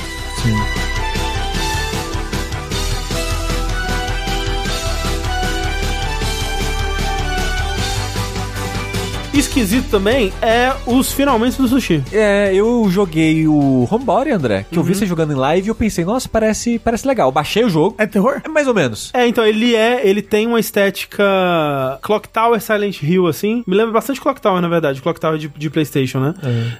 Esquisito 9.57 9.89
também 9.89 10.35
é 10.43 10.70
os 10.85 11.10
finalmente 11.10 11.57
do 11.57 11.67
sushi. 11.67 12.05
É, 12.12 12.55
eu 12.55 12.86
joguei 12.91 13.49
o 13.49 13.89
Homebody, 13.91 14.31
André, 14.31 14.67
que 14.70 14.78
eu 14.78 14.83
vi 14.83 14.94
você 14.94 15.07
jogando 15.07 15.33
em 15.33 15.35
live 15.35 15.68
e 15.68 15.70
eu 15.70 15.75
pensei, 15.75 16.05
nossa, 16.05 16.28
parece, 16.28 16.78
parece 16.78 17.09
legal. 17.09 17.33
Baixei 17.33 17.65
o 17.65 17.70
jogo. 17.70 17.94
É 17.97 18.07
terror? 18.07 18.43
É 18.44 18.49
mais 18.51 18.68
ou 18.68 18.75
menos. 18.75 19.10
É, 19.15 19.26
então, 19.26 19.47
ele 19.47 19.75
é. 19.75 20.07
Ele 20.07 20.20
tem 20.20 20.47
uma 20.47 20.60
estética. 20.60 21.25
Clock 22.02 22.28
Tower 22.28 22.60
Silent 22.60 23.02
Hill, 23.02 23.26
assim. 23.26 23.65
Me 23.67 23.75
lembra 23.75 23.94
bastante 23.94 24.20
Clock 24.20 24.43
Tower, 24.43 24.60
na 24.60 24.68
verdade. 24.68 25.01
Clock 25.01 25.18
Tower 25.18 25.39
de, 25.39 25.49
de 25.49 25.70
PlayStation, 25.70 26.20
né? 26.20 26.35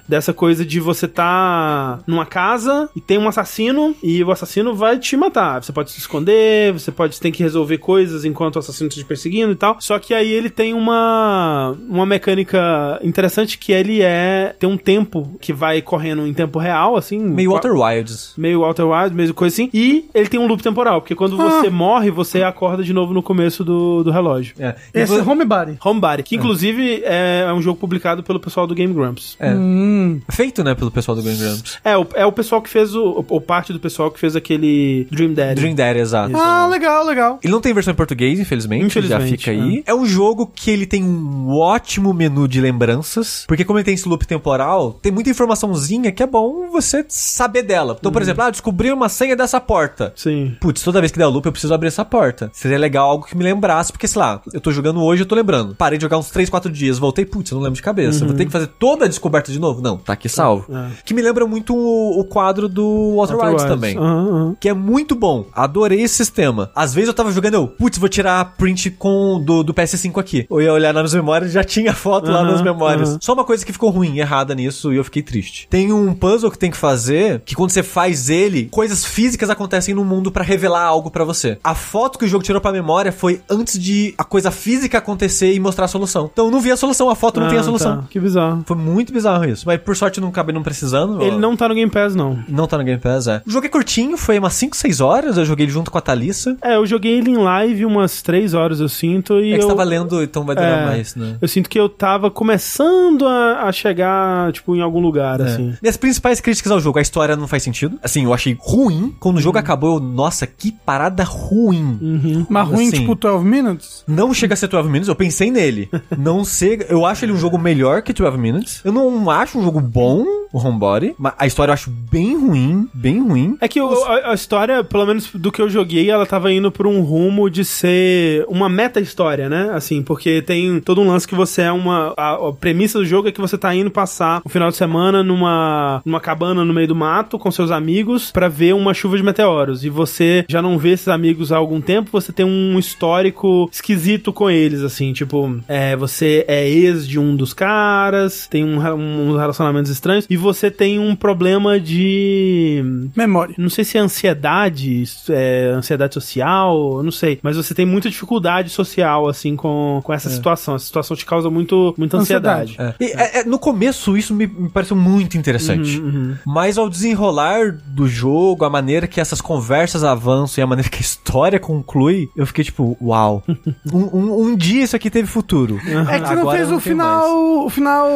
Dessa 0.07 0.31
coisa 0.31 0.63
de 0.63 0.79
você 0.79 1.07
tá 1.07 1.97
numa 2.05 2.27
casa 2.27 2.91
e 2.95 3.01
tem 3.01 3.17
um 3.17 3.27
assassino 3.27 3.95
e 4.03 4.23
o 4.23 4.29
assassino 4.29 4.75
vai 4.75 4.99
te 4.99 5.17
matar. 5.17 5.63
Você 5.63 5.73
pode 5.73 5.89
se 5.89 5.97
esconder, 5.97 6.73
você 6.73 6.91
pode 6.91 7.19
tem 7.19 7.31
que 7.31 7.41
resolver 7.41 7.79
coisas 7.79 8.23
enquanto 8.23 8.57
o 8.57 8.59
assassino 8.59 8.87
tá 8.87 8.95
te 8.97 9.03
perseguindo 9.03 9.51
e 9.51 9.55
tal. 9.55 9.77
Só 9.79 9.97
que 9.97 10.13
aí 10.13 10.31
ele 10.31 10.51
tem 10.51 10.75
uma. 10.75 11.75
Uma 11.89 12.05
mecânica 12.05 12.66
interessante 13.03 13.57
que 13.57 13.71
ele 13.71 14.01
é. 14.01 14.55
Tem 14.59 14.69
um 14.69 14.77
tempo 14.77 15.37
que 15.39 15.53
vai 15.53 15.81
correndo 15.81 16.25
em 16.25 16.33
tempo 16.33 16.59
real, 16.59 16.95
assim. 16.95 17.19
Meio 17.19 17.51
Outer 17.51 17.73
Wilds. 17.73 18.33
meio 18.37 18.61
Outer 18.61 18.87
Wilds, 18.87 19.11
meio 19.11 19.33
coisa 19.33 19.53
assim. 19.53 19.69
E 19.73 20.05
ele 20.13 20.27
tem 20.29 20.39
um 20.39 20.47
loop 20.47 20.61
temporal, 20.61 21.01
porque 21.01 21.15
quando 21.15 21.37
você 21.37 21.69
morre, 21.69 22.09
você 22.11 22.43
acorda 22.43 22.83
de 22.83 22.93
novo 22.93 23.13
no 23.13 23.21
começo 23.23 23.63
do, 23.63 24.03
do 24.03 24.11
relógio. 24.11 24.55
É. 24.59 24.75
E 24.93 24.99
Esse 24.99 25.17
é 25.17 25.21
Homebody. 25.21 25.77
Homebody, 25.83 26.23
que 26.23 26.35
inclusive 26.35 27.01
é, 27.03 27.45
é 27.47 27.53
um 27.53 27.61
jogo 27.61 27.79
publicado 27.79 28.23
pelo 28.23 28.39
pessoal 28.39 28.65
do 28.67 28.75
Game 28.75 28.93
Grumps. 28.93 29.35
é. 29.39 29.53
Hum. 29.53 30.21
Feito, 30.29 30.63
né, 30.63 30.75
pelo 30.75 30.91
pessoal 30.91 31.15
do 31.15 31.23
Game 31.23 31.37
Grumps. 31.37 31.79
É, 31.83 31.97
o, 31.97 32.07
é 32.13 32.25
o 32.25 32.31
pessoal 32.31 32.61
que 32.61 32.69
fez 32.69 32.95
o. 32.95 33.25
Ou 33.27 33.41
parte 33.41 33.73
do 33.73 33.79
pessoal 33.79 34.11
que 34.11 34.19
fez 34.19 34.35
aquele 34.35 35.07
Dream 35.11 35.33
Daddy. 35.33 35.55
Dream 35.55 35.75
Daddy, 35.75 35.99
exato. 35.99 36.35
Ah, 36.35 36.67
legal, 36.67 37.05
legal. 37.05 37.39
Ele 37.43 37.51
não 37.51 37.61
tem 37.61 37.73
versão 37.73 37.91
em 37.91 37.95
português, 37.95 38.39
infelizmente. 38.39 38.85
Infelizmente, 38.85 39.29
Já 39.29 39.37
fica 39.37 39.51
aí. 39.51 39.83
É. 39.85 39.93
um 39.93 40.05
jogo 40.05 40.51
que 40.53 40.69
ele 40.71 40.85
tem 40.85 41.03
um 41.03 41.49
ótimo 41.49 42.13
menu 42.13 42.47
de 42.47 42.56
lembranças. 42.61 43.45
Porque 43.47 43.63
como 43.63 43.79
ele 43.79 43.85
tem 43.85 43.93
esse 43.93 44.07
loop 44.07 44.25
temporal, 44.25 44.93
tem 45.01 45.11
muita 45.11 45.29
informaçãozinha 45.29 46.11
que 46.11 46.23
é 46.23 46.27
bom 46.27 46.69
você 46.69 47.05
saber 47.07 47.63
dela. 47.63 47.95
Então, 47.99 48.11
por 48.11 48.21
exemplo, 48.21 48.43
ah, 48.43 48.49
descobri 48.49 48.91
uma 48.91 49.09
senha 49.09 49.35
dessa 49.35 49.59
porta. 49.59 50.13
Sim. 50.15 50.55
Putz, 50.59 50.81
toda 50.81 50.99
vez 50.99 51.11
que 51.11 51.17
der 51.17 51.27
o 51.27 51.29
loop 51.29 51.45
eu 51.45 51.51
preciso 51.51 51.73
abrir 51.73 51.87
essa 51.87 52.05
porta. 52.05 52.49
Seria 52.53 52.77
legal 52.77 53.09
algo 53.09 53.25
que 53.25 53.35
me 53.35 53.43
lembrasse, 53.43 53.91
porque 53.91 54.07
sei 54.07 54.19
lá, 54.19 54.41
eu 54.53 54.61
tô 54.61 54.71
jogando 54.71 55.01
hoje, 55.01 55.23
eu 55.23 55.25
tô 55.25 55.35
lembrando. 55.35 55.75
Parei 55.75 55.97
de 55.97 56.03
jogar 56.03 56.17
uns 56.17 56.29
3, 56.29 56.49
4 56.49 56.71
dias, 56.71 56.97
voltei, 56.97 57.25
putz, 57.25 57.51
eu 57.51 57.55
não 57.55 57.63
lembro 57.63 57.75
de 57.75 57.81
cabeça. 57.81 58.25
Vou 58.25 58.33
ter 58.35 58.45
que 58.45 58.51
fazer 58.51 58.67
toda 58.67 59.05
a 59.05 59.07
descoberta 59.07 59.51
de 59.51 59.59
novo? 59.59 59.81
Não, 59.81 59.97
tá 59.97 60.13
aqui 60.13 60.29
salvo. 60.29 60.65
É. 60.73 60.89
Que 61.05 61.13
me 61.13 61.21
lembra 61.21 61.45
muito 61.45 61.75
o, 61.75 62.19
o 62.19 62.23
quadro 62.25 62.67
do 62.67 63.17
Wilds 63.17 63.35
Wilds. 63.35 63.63
também. 63.65 63.97
Aham. 63.97 64.55
Que 64.59 64.69
é 64.69 64.73
muito 64.73 65.15
bom. 65.15 65.45
Adorei 65.53 66.01
esse 66.01 66.15
sistema. 66.15 66.71
Às 66.75 66.93
vezes 66.93 67.07
eu 67.07 67.13
tava 67.13 67.31
jogando, 67.31 67.55
eu, 67.55 67.67
putz, 67.67 67.97
vou 67.97 68.09
tirar 68.09 68.39
a 68.39 68.45
print 68.45 68.91
com, 68.91 69.41
do, 69.43 69.63
do 69.63 69.73
PS5 69.73 70.19
aqui. 70.19 70.45
Eu 70.49 70.61
ia 70.61 70.73
olhar 70.73 70.93
nas 70.93 71.13
memórias 71.13 71.51
já 71.51 71.63
tinha 71.63 71.93
foto 71.93 72.31
lá 72.31 72.43
nas 72.51 72.61
memórias. 72.61 73.09
aham. 73.09 73.17
Só 73.21 73.33
uma 73.33 73.43
coisa 73.43 73.65
que 73.65 73.71
ficou 73.73 73.89
ruim, 73.89 74.17
errada 74.19 74.53
nisso, 74.55 74.93
e 74.93 74.97
eu 74.97 75.03
fiquei 75.03 75.21
triste. 75.21 75.67
Tem 75.69 75.91
um 75.93 76.13
puzzle 76.13 76.49
que 76.51 76.57
tem 76.57 76.71
que 76.71 76.77
fazer, 76.77 77.41
que 77.45 77.55
quando 77.55 77.71
você 77.71 77.83
faz 77.83 78.29
ele, 78.29 78.67
coisas 78.71 79.05
físicas 79.05 79.49
acontecem 79.49 79.93
no 79.93 80.03
mundo 80.05 80.31
pra 80.31 80.43
revelar 80.43 80.83
algo 80.83 81.09
pra 81.11 81.23
você. 81.23 81.57
A 81.63 81.75
foto 81.75 82.17
que 82.19 82.25
o 82.25 82.27
jogo 82.27 82.43
tirou 82.43 82.61
pra 82.61 82.71
memória 82.71 83.11
foi 83.11 83.41
antes 83.49 83.77
de 83.79 84.13
a 84.17 84.23
coisa 84.23 84.51
física 84.51 84.97
acontecer 84.97 85.53
e 85.53 85.59
mostrar 85.59 85.85
a 85.85 85.87
solução. 85.87 86.29
Então 86.31 86.45
eu 86.45 86.51
não 86.51 86.59
vi 86.59 86.71
a 86.71 86.77
solução, 86.77 87.09
a 87.09 87.15
foto 87.15 87.39
não 87.39 87.47
tem 87.47 87.57
a 87.57 87.61
Ah, 87.61 87.63
solução. 87.63 87.97
tá. 87.97 88.03
Que 88.09 88.19
bizarro. 88.19 88.63
Foi 88.65 88.75
muito 88.77 89.11
bizarro 89.13 89.45
isso. 89.45 89.63
Mas 89.65 89.79
por 89.81 89.95
sorte 89.95 90.19
não 90.21 90.29
acabei 90.29 90.53
não 90.53 90.63
precisando. 90.63 91.21
Ele 91.21 91.35
ó. 91.35 91.39
não 91.39 91.55
tá 91.55 91.67
no 91.67 91.75
Game 91.75 91.91
Pass, 91.91 92.15
não. 92.15 92.39
Não 92.47 92.67
tá 92.67 92.77
no 92.77 92.83
Game 92.83 92.99
Pass, 93.01 93.27
é. 93.27 93.41
O 93.45 93.51
jogo 93.51 93.65
é 93.65 93.69
curtinho, 93.69 94.17
foi 94.17 94.37
umas 94.39 94.53
5, 94.53 94.75
6 94.75 95.01
horas. 95.01 95.37
Eu 95.37 95.45
joguei 95.45 95.65
ele 95.65 95.71
junto 95.71 95.91
com 95.91 95.97
a 95.97 96.01
Thalissa. 96.01 96.57
É, 96.61 96.75
eu 96.75 96.85
joguei 96.85 97.17
ele 97.17 97.31
em 97.31 97.37
live 97.37 97.85
umas 97.85 98.21
3 98.21 98.53
horas, 98.53 98.79
eu 98.79 98.89
sinto, 98.89 99.39
e 99.39 99.53
É 99.53 99.57
que 99.57 99.63
eu... 99.63 99.67
você 99.67 99.75
tava 99.75 99.83
lendo, 99.83 100.21
então 100.21 100.43
vai 100.45 100.55
durar 100.55 100.83
É. 100.83 100.85
mais, 100.85 101.15
né? 101.15 101.37
Eu 101.41 101.47
sinto 101.47 101.69
que 101.69 101.79
eu 101.79 101.89
tava 101.89 102.26
começando 102.31 103.25
a, 103.25 103.63
a 103.63 103.71
chegar, 103.71 104.51
tipo, 104.51 104.75
em 104.75 104.81
algum 104.81 104.99
lugar, 104.99 105.41
assim. 105.41 105.75
Minhas 105.81 105.97
principais 105.97 106.39
críticas 106.39 106.71
ao 106.71 106.79
jogo, 106.79 106.99
a 106.99 107.01
história 107.01 107.35
não 107.35 107.47
faz 107.47 107.63
sentido. 107.63 107.99
Assim, 108.03 108.23
eu 108.23 108.33
achei 108.33 108.55
ruim. 108.59 109.15
Quando 109.19 109.37
o 109.37 109.41
jogo 109.41 109.57
acabou, 109.57 109.95
eu, 109.95 109.99
nossa, 109.99 110.45
que 110.47 110.71
parada 110.71 111.23
ruim. 111.23 112.45
Mas 112.49 112.67
ruim, 112.67 112.87
Assim, 112.87 112.99
tipo 112.99 113.15
12 113.15 113.45
Minutes? 113.45 114.03
Não 114.07 114.33
chega 114.33 114.53
a 114.53 114.57
ser 114.57 114.67
12 114.67 114.87
Minutes, 114.89 115.07
eu 115.09 115.15
pensei 115.15 115.51
nele. 115.51 115.89
Não 116.17 116.43
chega. 116.43 116.85
Eu 116.89 117.05
acho 117.05 117.25
ele 117.25 117.31
um 117.33 117.37
jogo 117.37 117.57
melhor 117.57 118.01
que 118.01 118.13
12 118.13 118.37
Minutes. 118.37 118.81
Eu 118.83 118.91
não 118.91 119.29
acho 119.29 119.57
um 119.59 119.63
jogo 119.63 119.79
bom, 119.79 120.25
o 120.51 120.57
Homebody. 120.59 121.15
Mas 121.17 121.33
a 121.37 121.47
história 121.47 121.71
eu 121.71 121.73
acho 121.73 121.89
bem 121.89 122.35
ruim, 122.37 122.87
bem 122.93 123.19
ruim. 123.21 123.57
É 123.61 123.67
que 123.67 123.81
o- 123.81 124.03
a, 124.05 124.31
a 124.31 124.33
história, 124.33 124.83
pelo 124.83 125.05
menos 125.05 125.29
do 125.33 125.51
que 125.51 125.61
eu 125.61 125.69
joguei, 125.69 126.09
ela 126.09 126.25
tava 126.25 126.51
indo 126.51 126.71
por 126.71 126.87
um 126.87 127.01
rumo 127.01 127.49
de 127.49 127.63
ser 127.65 128.45
uma 128.47 128.67
meta-história, 128.69 129.49
né? 129.49 129.71
Assim, 129.73 130.01
porque 130.01 130.41
tem 130.41 130.79
todo 130.79 131.01
um 131.01 131.07
lance 131.07 131.27
que 131.27 131.35
você 131.35 131.63
é 131.63 131.71
uma. 131.71 132.13
A, 132.17 132.33
a 132.47 132.53
premissa 132.53 132.97
do 132.97 133.05
jogo 133.05 133.27
é 133.27 133.31
que 133.31 133.39
você 133.39 133.57
tá 133.57 133.73
indo 133.75 133.91
passar 133.91 134.41
o 134.43 134.49
final 134.49 134.69
de 134.71 134.75
semana 134.75 135.23
numa, 135.23 136.01
numa 136.03 136.19
cabana 136.19 136.65
no 136.65 136.73
meio 136.73 136.87
do 136.87 136.95
mato 136.95 137.37
com 137.37 137.51
seus 137.51 137.69
amigos 137.71 138.31
pra 138.31 138.47
ver 138.49 138.73
uma 138.73 138.93
chuva 138.93 139.15
de 139.17 139.23
meteoros. 139.23 139.83
E 139.85 139.89
você 139.89 140.43
já 140.49 140.61
não 140.61 140.77
vê 140.77 140.89
esses 140.93 141.07
amigos 141.07 141.51
há 141.51 141.57
algum 141.57 141.79
tempo, 141.79 142.09
você 142.11 142.31
tem 142.33 142.45
um 142.45 142.79
histórico 142.79 143.69
esquisito 143.71 144.33
com 144.33 144.49
eles, 144.49 144.81
assim, 144.81 145.13
tipo, 145.13 145.59
é, 145.67 145.95
você 145.95 146.43
é 146.47 146.67
ex 146.67 147.07
de 147.07 147.19
um 147.19 147.35
dos 147.35 147.53
caras, 147.53 148.47
tem 148.47 148.63
um, 148.63 148.79
um- 148.79 149.29
uns 149.31 149.37
relacionamentos 149.37 149.91
estranhos, 149.91 150.25
e 150.29 150.35
você 150.35 150.71
tem 150.71 150.97
um 150.99 151.15
problema 151.15 151.79
de 151.79 152.83
Memória. 153.15 153.53
não 153.57 153.69
sei 153.69 153.83
se 153.83 153.97
é 153.97 154.01
ansiedade, 154.01 155.03
é 155.29 155.71
ansiedade 155.75 156.13
social, 156.13 157.01
não 157.03 157.11
sei. 157.11 157.39
Mas 157.41 157.55
você 157.57 157.73
tem 157.73 157.85
muita 157.85 158.09
dificuldade 158.09 158.69
social, 158.69 159.27
assim, 159.27 159.55
com, 159.55 160.01
com 160.03 160.13
essa 160.13 160.29
situação. 160.29 160.75
Essa 160.75 160.85
situação 160.85 161.15
te 161.15 161.25
causa 161.25 161.49
muito, 161.49 161.93
muita 162.15 162.17
ansiedade. 162.17 162.71
Ansiedade. 162.79 162.95
É. 162.99 163.03
E, 163.03 163.11
é, 163.11 163.39
é, 163.39 163.43
no 163.43 163.59
começo, 163.59 164.17
isso 164.17 164.33
me, 164.33 164.47
me 164.47 164.69
pareceu 164.69 164.95
muito 164.97 165.37
interessante. 165.37 166.01
Mas 166.45 166.77
ao 166.77 166.89
desenrolar 166.89 167.71
do 167.71 168.07
jogo, 168.07 168.65
a 168.65 168.69
maneira 168.69 169.07
que 169.07 169.19
essas 169.19 169.41
conversas 169.41 170.03
avançam 170.03 170.61
e 170.61 170.63
a 170.63 170.67
maneira 170.67 170.89
que 170.89 170.97
a 170.97 171.01
história 171.01 171.59
conclui, 171.59 172.29
eu 172.35 172.45
fiquei 172.45 172.63
tipo, 172.63 172.97
uau. 173.01 173.43
um, 173.93 174.17
um- 174.17 174.37
um 174.47 174.55
dia 174.55 174.83
isso 174.83 174.95
aqui 174.95 175.09
teve 175.09 175.27
futuro. 175.27 175.79
É 176.09 176.19
que 176.19 176.27
você 176.27 176.35
não 176.35 176.51
fez 176.51 176.69
não 176.69 176.77
o 176.77 176.79
final, 176.79 177.19
mais. 177.19 177.65
o 177.65 177.69
final, 177.69 178.07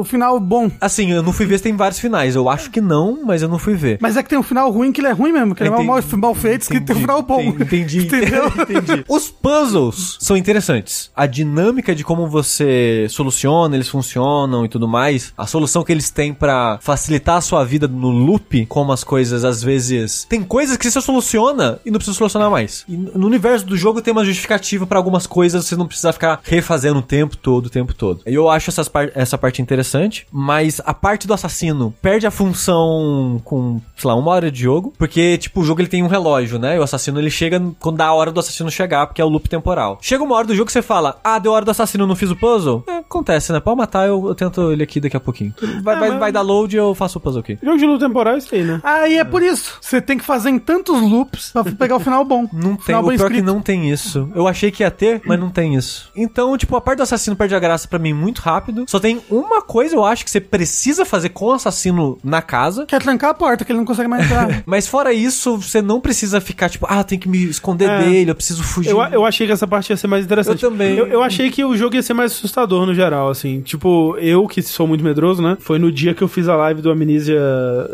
o 0.00 0.04
final 0.04 0.40
bom. 0.40 0.70
Assim, 0.80 1.10
eu 1.12 1.22
não 1.22 1.32
fui 1.32 1.46
ver 1.46 1.58
se 1.58 1.64
tem 1.64 1.76
vários 1.76 1.98
finais. 1.98 2.34
Eu 2.36 2.48
acho 2.48 2.70
que 2.70 2.80
não, 2.80 3.24
mas 3.24 3.42
eu 3.42 3.48
não 3.48 3.58
fui 3.58 3.74
ver. 3.74 3.98
Mas 4.00 4.16
é 4.16 4.22
que 4.22 4.28
tem 4.28 4.38
um 4.38 4.42
final 4.42 4.70
ruim 4.70 4.92
que 4.92 5.00
ele 5.00 5.08
é 5.08 5.12
ruim 5.12 5.32
mesmo, 5.32 5.54
que 5.54 5.62
ele 5.62 5.68
é 5.68 5.72
mal, 5.72 5.84
mal, 5.84 5.98
Entendi. 5.98 6.16
mal 6.16 6.34
feito, 6.34 6.66
que 6.68 6.80
tem 6.80 6.96
um 6.96 7.00
final 7.00 7.22
bom. 7.22 7.40
Entendi. 7.40 7.98
Entendeu? 8.06 8.46
Entendi. 8.58 9.04
Os 9.08 9.28
puzzles 9.28 10.16
são 10.20 10.36
interessantes. 10.36 11.10
A 11.14 11.26
dinâmica 11.26 11.94
de 11.94 12.04
como 12.04 12.28
você 12.28 13.06
soluciona, 13.18 13.74
eles 13.76 13.88
funcionam 13.88 14.64
e 14.64 14.68
tudo 14.68 14.88
mais, 14.88 15.32
a 15.36 15.46
solução 15.46 15.84
que 15.84 15.92
eles 15.92 16.10
têm 16.10 16.32
pra 16.32 16.78
facilitar 16.80 17.36
a 17.36 17.40
sua 17.40 17.64
vida 17.64 17.86
no 17.86 18.10
loop, 18.10 18.66
como 18.66 18.92
as 18.92 19.04
coisas 19.04 19.44
às 19.44 19.62
vezes. 19.62 20.24
Tem 20.28 20.42
coisas 20.42 20.76
que 20.76 20.90
você 20.90 21.00
soluciona 21.00 21.80
e 21.84 21.90
não 21.90 21.98
precisa 21.98 22.16
solucionar 22.16 22.50
mais. 22.50 22.84
E 22.88 22.96
no 22.96 23.26
universo 23.26 23.66
do 23.66 23.76
jogo 23.76 24.00
tem 24.00 24.12
uma 24.12 24.24
justificativa 24.24 24.86
pra 24.86 24.98
algumas 24.98 25.26
coisas, 25.26 25.66
você 25.66 25.76
não 25.76 25.86
precisa 25.86 26.12
ficar 26.12 26.40
refazendo 26.42 27.00
o 27.00 27.02
tempo 27.02 27.36
todo, 27.36 27.66
o 27.66 27.70
tempo 27.70 27.92
todo. 27.92 28.20
Eu 28.24 28.48
acho 28.48 28.70
essas 28.70 28.88
par 28.88 29.10
essa 29.14 29.36
parte 29.36 29.60
interessante, 29.60 30.26
mas 30.30 30.80
a 30.84 30.94
parte 30.94 31.26
do 31.26 31.34
assassino 31.34 31.94
perde 32.00 32.26
a 32.26 32.30
função 32.30 33.40
com, 33.44 33.80
sei 33.96 34.08
lá, 34.08 34.14
uma 34.14 34.30
hora 34.30 34.50
de 34.50 34.60
jogo, 34.62 34.92
porque, 34.98 35.38
tipo, 35.38 35.60
o 35.60 35.64
jogo 35.64 35.80
ele 35.80 35.88
tem 35.88 36.02
um 36.02 36.08
relógio, 36.08 36.58
né? 36.58 36.76
E 36.76 36.78
o 36.78 36.82
assassino 36.82 37.18
ele 37.18 37.30
chega 37.30 37.60
quando 37.80 37.96
dá 37.96 38.06
a 38.06 38.14
hora 38.14 38.30
do 38.30 38.40
assassino 38.40 38.70
chegar, 38.70 39.06
porque 39.06 39.20
é 39.20 39.24
o 39.24 39.28
loop 39.28 39.48
temporal. 39.48 39.98
Chega 40.00 40.22
uma 40.22 40.36
hora 40.36 40.46
do 40.46 40.54
jogo 40.54 40.66
que 40.66 40.72
você 40.72 40.82
fala, 40.82 41.18
ah, 41.24 41.38
deu 41.38 41.52
hora 41.52 41.64
do 41.64 41.70
assassino, 41.70 42.06
não 42.06 42.16
fiz 42.16 42.30
o 42.30 42.36
puzzle? 42.36 42.84
É, 42.86 43.02
acontece, 43.08 43.52
né? 43.52 43.60
Pode 43.60 43.76
matar, 43.78 44.06
eu, 44.06 44.28
eu 44.28 44.34
tento 44.34 44.70
ele 44.72 44.82
aqui 44.82 45.00
daqui 45.00 45.16
a 45.16 45.20
pouquinho. 45.20 45.54
Vai, 45.82 45.96
É, 45.96 45.98
vai, 45.98 46.10
mas- 46.10 46.18
vai 46.18 46.32
dar 46.32 46.42
load 46.42 46.76
eu 46.76 46.94
faço 46.94 47.18
o 47.18 47.20
puzzle 47.20 47.40
aqui. 47.40 47.58
Jogo 47.62 47.78
de 47.78 47.86
luta 47.86 48.06
temporal 48.06 48.34
é 48.34 48.38
isso 48.38 48.54
aí, 48.54 48.62
né? 48.64 48.80
Aí 48.82 49.16
é 49.18 49.24
por 49.24 49.42
isso. 49.42 49.78
Você 49.80 50.00
tem 50.00 50.18
que 50.18 50.24
fazer 50.24 50.50
em 50.50 50.58
tantos 50.58 51.00
loops 51.00 51.50
pra 51.52 51.64
pegar 51.64 51.96
o 51.96 52.00
final 52.00 52.24
bom. 52.24 52.46
Não 52.52 52.76
tem, 52.76 52.84
final 52.86 53.04
o 53.04 53.08
pior 53.08 53.30
é 53.30 53.34
que 53.34 53.42
não 53.42 53.60
tem 53.60 53.90
isso. 53.90 54.28
Eu 54.34 54.46
achei 54.46 54.70
que 54.70 54.82
ia 54.82 54.90
ter, 54.90 55.20
mas 55.24 55.38
não 55.40 55.50
tem 55.50 55.74
isso. 55.74 56.10
Então, 56.16 56.56
tipo, 56.56 56.76
a 56.76 56.80
parte 56.80 56.98
do 56.98 57.02
assassino 57.02 57.36
perde 57.36 57.54
a 57.54 57.58
graça 57.58 57.88
pra 57.88 57.98
mim 57.98 58.12
muito 58.12 58.38
rápido. 58.40 58.84
Só 58.88 58.98
tem 59.00 59.20
uma 59.30 59.62
coisa, 59.62 59.94
eu 59.96 60.04
acho, 60.04 60.24
que 60.24 60.30
você 60.30 60.40
precisa 60.40 61.04
fazer 61.04 61.30
com 61.30 61.46
o 61.46 61.52
assassino 61.52 62.18
na 62.22 62.42
casa. 62.42 62.84
Quer 62.86 63.00
trancar 63.02 63.30
a 63.30 63.34
porta, 63.34 63.64
que 63.64 63.72
ele 63.72 63.78
não 63.78 63.86
consegue 63.86 64.08
mais 64.08 64.24
entrar. 64.24 64.62
Mas 64.66 64.86
fora 64.86 65.12
isso, 65.12 65.56
você 65.56 65.80
não 65.80 66.00
precisa 66.00 66.40
ficar, 66.40 66.68
tipo, 66.68 66.86
ah, 66.88 67.02
tem 67.02 67.18
que 67.18 67.28
me 67.28 67.44
esconder 67.44 67.88
É. 67.88 67.98
dele, 68.04 68.30
eu 68.30 68.34
preciso 68.34 68.62
fugir. 68.62 68.90
Eu, 68.90 69.00
eu 69.02 69.24
achei 69.24 69.46
que 69.46 69.52
essa 69.52 69.66
parte 69.66 69.90
ia 69.90 69.96
ser 69.96 70.06
mais 70.08 70.24
interessante. 70.24 70.62
Eu 70.62 70.70
também. 70.70 70.96
Eu, 70.96 71.06
eu 71.06 71.22
achei 71.22 71.50
que 71.50 71.64
o 71.64 71.76
jogo 71.76 71.94
ia 71.94 72.02
ser 72.02 72.14
mais 72.14 72.32
assustador 72.32 72.84
no 72.86 72.94
geral, 72.98 73.28
assim. 73.30 73.60
Tipo, 73.60 74.16
eu 74.18 74.46
que 74.46 74.60
sou 74.62 74.86
muito 74.86 75.02
medroso, 75.04 75.42
né? 75.42 75.56
Foi 75.60 75.78
no 75.78 75.90
dia 75.90 76.14
que 76.14 76.22
eu 76.22 76.28
fiz 76.28 76.48
a 76.48 76.56
live 76.56 76.82
do 76.82 76.90
Amnesia 76.90 77.40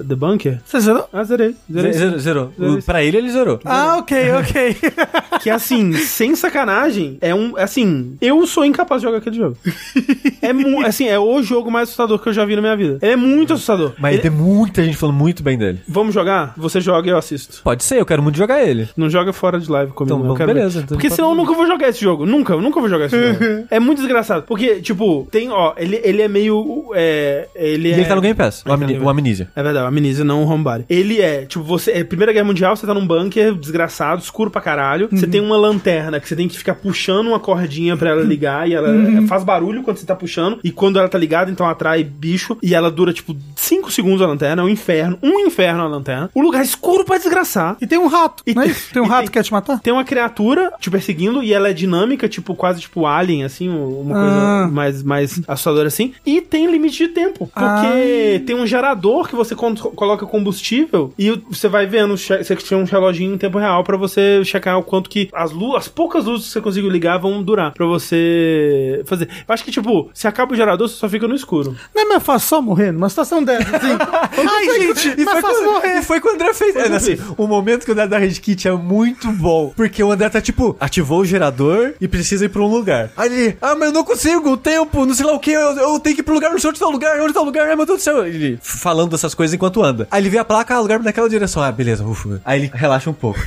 The 0.08 0.14
Bunker. 0.14 0.60
Você 0.64 0.80
zerou? 0.80 1.08
Ah, 1.12 1.24
zerei. 1.24 1.54
Zerei. 1.72 1.92
Zerou, 1.92 2.18
zerou. 2.18 2.52
Pra 2.84 3.02
ele, 3.04 3.18
ele 3.18 3.30
zerou. 3.30 3.60
Ah, 3.64 3.98
ok, 3.98 4.32
ok. 4.32 4.76
Que 5.42 5.50
assim, 5.50 5.92
sem 5.94 6.34
sacanagem, 6.34 7.18
é 7.20 7.34
um. 7.34 7.54
Assim, 7.58 8.16
eu 8.20 8.46
sou 8.46 8.64
incapaz 8.64 9.00
de 9.02 9.06
jogar 9.06 9.18
aquele 9.18 9.36
jogo. 9.36 9.56
É 10.40 10.86
assim, 10.86 11.06
é 11.08 11.18
o 11.18 11.42
jogo 11.42 11.70
mais 11.70 11.88
assustador 11.88 12.18
que 12.18 12.28
eu 12.28 12.32
já 12.32 12.44
vi 12.44 12.54
na 12.56 12.62
minha 12.62 12.76
vida. 12.76 12.98
Ele 13.02 13.12
é 13.12 13.16
muito 13.16 13.52
assustador. 13.52 13.92
Mas 13.98 14.14
Ele- 14.14 14.22
tem 14.22 14.30
muita 14.30 14.82
gente 14.82 14.96
falando 14.96 15.16
muito 15.16 15.42
bem 15.42 15.58
dele. 15.58 15.80
Vamos 15.88 16.14
jogar? 16.14 16.54
Você 16.56 16.80
joga 16.80 17.08
e 17.08 17.10
eu 17.10 17.18
assisto. 17.18 17.60
Pode 17.62 17.84
ser, 17.84 17.98
eu 18.00 18.06
quero 18.06 18.22
muito 18.22 18.36
jogar 18.36 18.62
ele. 18.66 18.88
Não 18.96 19.10
joga 19.10 19.32
fora 19.32 19.58
de 19.58 19.70
live 19.70 19.92
comigo. 19.92 20.14
Então, 20.16 20.26
não, 20.28 20.46
beleza, 20.46 20.78
então 20.80 20.96
Porque 20.96 21.08
pode- 21.08 21.16
senão 21.16 21.30
eu 21.30 21.34
nunca 21.36 21.52
vou 21.52 21.66
jogar 21.66 21.88
esse 21.88 22.00
jogo. 22.00 22.24
Nunca, 22.24 22.52
eu 22.54 22.62
nunca 22.62 22.80
vou 22.80 22.88
jogar 22.88 23.06
esse 23.06 23.16
jogo. 23.20 23.34
É 23.70 23.80
muito 23.80 23.98
desgraçado. 23.98 24.44
Porque, 24.46 24.76
tipo, 24.80 24.93
tem, 25.30 25.50
ó, 25.50 25.72
ele, 25.76 26.00
ele 26.02 26.22
é 26.22 26.28
meio. 26.28 26.90
É, 26.94 27.48
ele 27.54 27.88
E 27.88 27.92
é. 27.92 27.94
ele 27.96 28.04
tá 28.04 28.14
no 28.14 28.20
Game 28.20 28.34
Pass, 28.34 28.62
o, 28.64 28.68
Ele 28.68 28.78
tá 28.78 28.84
Amni- 28.84 28.98
o 28.98 29.08
Amnesia. 29.08 29.48
É 29.54 29.62
verdade, 29.62 29.84
o 29.84 29.88
Amnesia, 29.88 30.24
não 30.24 30.42
o 30.44 30.48
Homebody. 30.48 30.84
Ele 30.88 31.20
é, 31.20 31.44
tipo, 31.46 31.64
você. 31.64 31.92
É 31.92 32.04
Primeira 32.04 32.32
Guerra 32.32 32.44
Mundial, 32.46 32.76
você 32.76 32.86
tá 32.86 32.94
num 32.94 33.06
bunker 33.06 33.54
desgraçado, 33.54 34.20
escuro 34.22 34.50
pra 34.50 34.60
caralho. 34.60 35.08
Você 35.10 35.26
tem 35.26 35.40
uma 35.40 35.56
lanterna 35.56 36.20
que 36.20 36.28
você 36.28 36.36
tem 36.36 36.48
que 36.48 36.56
ficar 36.56 36.74
puxando 36.74 37.28
uma 37.28 37.40
cordinha 37.40 37.96
pra 37.96 38.10
ela 38.10 38.22
ligar 38.22 38.68
e 38.68 38.74
ela 38.74 38.88
é, 38.88 39.26
faz 39.26 39.42
barulho 39.44 39.82
quando 39.82 39.96
você 39.96 40.06
tá 40.06 40.14
puxando. 40.14 40.58
E 40.62 40.70
quando 40.70 40.98
ela 40.98 41.08
tá 41.08 41.18
ligada, 41.18 41.50
então 41.50 41.66
atrai 41.68 42.02
bicho. 42.04 42.56
E 42.62 42.74
ela 42.74 42.90
dura, 42.90 43.12
tipo, 43.12 43.36
5 43.56 43.90
segundos 43.90 44.20
a 44.22 44.26
lanterna. 44.26 44.62
É 44.62 44.64
um 44.64 44.68
inferno. 44.68 45.18
Um 45.22 45.40
inferno 45.40 45.82
a 45.82 45.88
lanterna. 45.88 46.30
O 46.34 46.40
lugar 46.42 46.60
é 46.60 46.64
escuro 46.64 47.04
pra 47.04 47.16
desgraçar. 47.18 47.76
E 47.80 47.86
tem 47.86 47.98
um 47.98 48.06
rato, 48.06 48.42
E 48.46 48.54
não 48.54 48.62
é 48.62 48.66
tem- 48.66 48.72
isso? 48.72 48.92
Tem 48.92 49.02
um 49.02 49.06
rato 49.06 49.18
tem- 49.20 49.26
que 49.28 49.32
quer 49.32 49.42
te 49.44 49.52
matar? 49.52 49.80
Tem 49.80 49.92
uma 49.92 50.04
criatura 50.04 50.72
te 50.80 50.90
perseguindo 50.90 51.42
e 51.42 51.52
ela 51.52 51.68
é 51.68 51.72
dinâmica, 51.72 52.28
tipo, 52.28 52.54
quase 52.54 52.80
tipo 52.80 53.06
Alien, 53.06 53.44
assim, 53.44 53.68
uma 53.68 54.14
coisa 54.14 54.36
Ah. 54.36 54.68
Mais, 54.84 55.02
mais 55.02 55.40
assustadora 55.48 55.88
assim. 55.88 56.12
E 56.24 56.40
tem 56.40 56.66
limite 56.70 57.06
de 57.06 57.08
tempo. 57.08 57.50
Porque 57.52 58.42
tem 58.46 58.54
um 58.56 58.66
gerador 58.66 59.28
que 59.28 59.34
você 59.36 59.54
coloca 59.54 60.26
combustível 60.26 61.12
e 61.18 61.30
você 61.50 61.68
vai 61.68 61.86
vendo, 61.86 62.16
você 62.16 62.56
tinha 62.56 62.78
um 62.78 62.84
reloginho 62.84 63.34
em 63.34 63.38
tempo 63.38 63.58
real 63.58 63.82
pra 63.84 63.96
você 63.96 64.42
checar 64.44 64.78
o 64.78 64.82
quanto 64.82 65.08
que 65.10 65.28
as 65.32 65.52
luzes, 65.52 65.76
as 65.76 65.88
poucas 65.88 66.24
luzes 66.24 66.46
que 66.46 66.52
você 66.52 66.60
conseguiu 66.60 66.90
ligar 66.90 67.18
vão 67.18 67.42
durar 67.42 67.72
pra 67.72 67.86
você 67.86 69.02
fazer. 69.06 69.28
Eu 69.46 69.52
acho 69.54 69.64
que, 69.64 69.70
tipo, 69.70 70.10
se 70.14 70.26
acaba 70.26 70.52
o 70.52 70.56
gerador, 70.56 70.88
você 70.88 70.96
só 70.96 71.08
fica 71.08 71.26
no 71.26 71.34
escuro. 71.34 71.76
Não 71.94 72.02
é 72.02 72.04
mais 72.06 72.22
fácil 72.22 72.48
só 72.48 72.62
morrer 72.62 72.92
numa 72.92 73.08
situação 73.08 73.42
dessa, 73.42 73.76
assim? 73.76 73.92
Ai, 74.48 74.80
gente, 74.80 75.20
E 75.20 75.24
foi, 75.24 75.40
quando, 75.40 75.64
morrer. 75.64 75.98
e 75.98 76.02
foi 76.02 76.20
quando 76.20 76.32
o 76.32 76.42
André 76.42 76.54
fez. 76.54 76.76
É, 76.76 76.94
assim, 76.94 77.16
o 77.36 77.46
momento 77.46 77.84
que 77.84 77.90
o 77.90 77.92
André 77.92 78.06
da 78.06 78.18
Red 78.18 78.32
Kit 78.34 78.66
é 78.68 78.72
muito 78.72 79.30
bom. 79.32 79.72
Porque 79.76 80.02
o 80.02 80.10
André 80.10 80.28
tá 80.28 80.40
tipo, 80.40 80.76
ativou 80.80 81.20
o 81.20 81.24
gerador 81.24 81.94
e 82.00 82.08
precisa 82.08 82.44
ir 82.44 82.48
pra 82.48 82.62
um 82.62 82.66
lugar. 82.70 83.10
Aí 83.16 83.32
ele, 83.32 83.56
ah, 83.60 83.74
mas 83.74 83.88
eu 83.88 83.92
não 83.94 84.04
consigo, 84.04 84.56
tempo, 84.64 85.04
não 85.04 85.14
sei 85.14 85.26
lá 85.26 85.32
o 85.34 85.38
que, 85.38 85.50
eu, 85.50 85.76
eu 85.76 86.00
tenho 86.00 86.16
que 86.16 86.22
ir 86.22 86.24
pro 86.24 86.34
lugar, 86.34 86.50
não 86.50 86.58
sei 86.58 86.70
onde 86.70 86.80
tá 86.80 86.86
o 86.86 86.90
lugar, 86.90 87.20
onde 87.20 87.34
tá 87.34 87.40
o 87.42 87.44
lugar, 87.44 87.68
ai 87.68 87.76
meu 87.76 87.84
Deus 87.84 87.98
do 87.98 88.02
céu. 88.02 88.26
Ele 88.26 88.58
falando 88.62 89.10
dessas 89.10 89.34
coisas 89.34 89.52
enquanto 89.54 89.82
anda. 89.84 90.08
Aí 90.10 90.22
ele 90.22 90.30
vê 90.30 90.38
a 90.38 90.44
placa, 90.44 90.74
ah, 90.74 90.80
lugar 90.80 90.98
naquela 91.00 91.28
direção. 91.28 91.62
Ah, 91.62 91.70
beleza, 91.70 92.02
ufa. 92.04 92.40
Aí 92.44 92.60
ele 92.62 92.70
relaxa 92.74 93.10
um 93.10 93.14
pouco. 93.14 93.38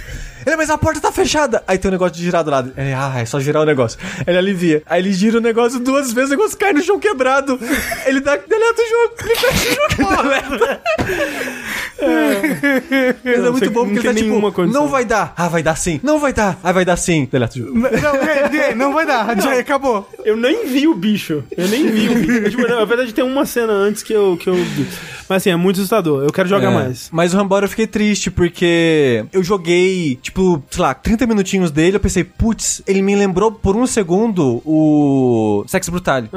Ele, 0.48 0.56
mas 0.56 0.70
a 0.70 0.78
porta 0.78 1.00
tá 1.02 1.12
fechada. 1.12 1.62
Aí 1.68 1.78
tem 1.78 1.90
um 1.90 1.92
negócio 1.92 2.16
de 2.16 2.24
girar 2.24 2.44
do 2.44 2.50
lado. 2.50 2.72
Ele, 2.78 2.94
ah, 2.94 3.14
é 3.18 3.26
só 3.26 3.40
girar 3.40 3.62
o 3.62 3.66
negócio. 3.66 4.00
Ele 4.26 4.38
alivia. 4.38 4.82
Aí 4.86 5.02
ele 5.02 5.12
gira 5.14 5.38
o 5.38 5.42
negócio 5.42 5.80
duas 5.80 6.12
vezes, 6.14 6.30
o 6.32 6.36
negócio 6.38 6.58
cai 6.58 6.74
no 6.74 6.82
chão 6.82 6.98
quebrado. 7.00 7.60
Ele 8.06 8.20
dá, 8.22 8.36
deleta 8.38 8.82
o 8.82 8.90
jogo. 8.90 9.14
Ele 9.26 9.36
fecha 9.36 9.72
o 9.72 10.04
jogo. 10.04 10.24
deleta. 10.24 10.82
Mas 13.24 13.34
é 13.34 13.38
Não, 13.38 13.52
muito 13.52 13.66
você 13.66 13.70
bom 13.70 13.86
porque 13.86 14.04
não 14.04 14.12
ele 14.12 14.20
tá 14.22 14.36
tipo, 14.36 14.52
condição. 14.52 14.82
não 14.84 14.88
vai 14.90 15.06
dar. 15.06 15.34
Ah, 15.36 15.48
vai 15.50 15.64
dar 15.64 15.76
sim. 15.76 16.00
Não 16.04 16.20
vai 16.20 16.34
dar. 16.34 16.58
Ah, 16.64 16.72
vai 16.72 16.86
dar 16.86 16.96
sim. 16.98 17.28
Deleta 17.32 17.56
o 17.56 17.58
jogo. 17.66 17.78
Não, 17.80 17.90
é, 17.90 18.70
é, 18.72 18.76
não 18.76 18.94
vai 18.94 19.06
dar, 19.06 19.40
já 19.42 19.60
acabou. 19.60 20.10
Eu 20.24 20.38
nem 20.38 20.68
vi 20.68 20.88
o 20.88 20.94
bicho. 20.96 21.44
Eu 21.56 21.68
nem 21.68 21.90
vi 21.92 22.10
o 22.10 22.16
bicho. 22.16 22.50
Tipo, 22.52 22.68
na 22.68 22.86
verdade, 22.86 23.14
tem 23.14 23.24
uma 23.24 23.46
cena 23.46 23.74
antes 23.74 24.04
que 24.04 24.14
eu, 24.14 24.38
que 24.40 24.48
eu 24.50 24.56
vi. 24.56 24.88
Mas 25.30 25.38
assim, 25.44 25.50
é 25.50 25.56
muito 25.56 25.78
assustador. 25.78 26.24
Eu 26.24 26.32
quero 26.32 26.48
jogar 26.48 26.72
É. 26.72 26.74
mais. 26.74 27.10
Mas 27.12 27.34
o 27.34 27.38
Rambora 27.38 27.66
eu 27.66 27.70
fiquei 27.70 27.88
triste 27.88 28.32
porque 28.32 29.26
eu 29.34 29.44
joguei, 29.44 30.18
tipo, 30.22 30.37
sei 30.70 30.82
lá, 30.82 30.94
30 30.94 31.26
minutinhos 31.26 31.72
dele. 31.72 31.96
Eu 31.98 32.00
pensei, 32.00 32.24
putz, 32.24 32.82
ele 32.88 33.02
me 33.02 33.16
lembrou 33.16 33.52
por 33.52 33.76
um 33.76 33.86
segundo 33.88 34.62
o 34.66 35.64
Sex 35.68 35.90
Brutale. 35.90 36.30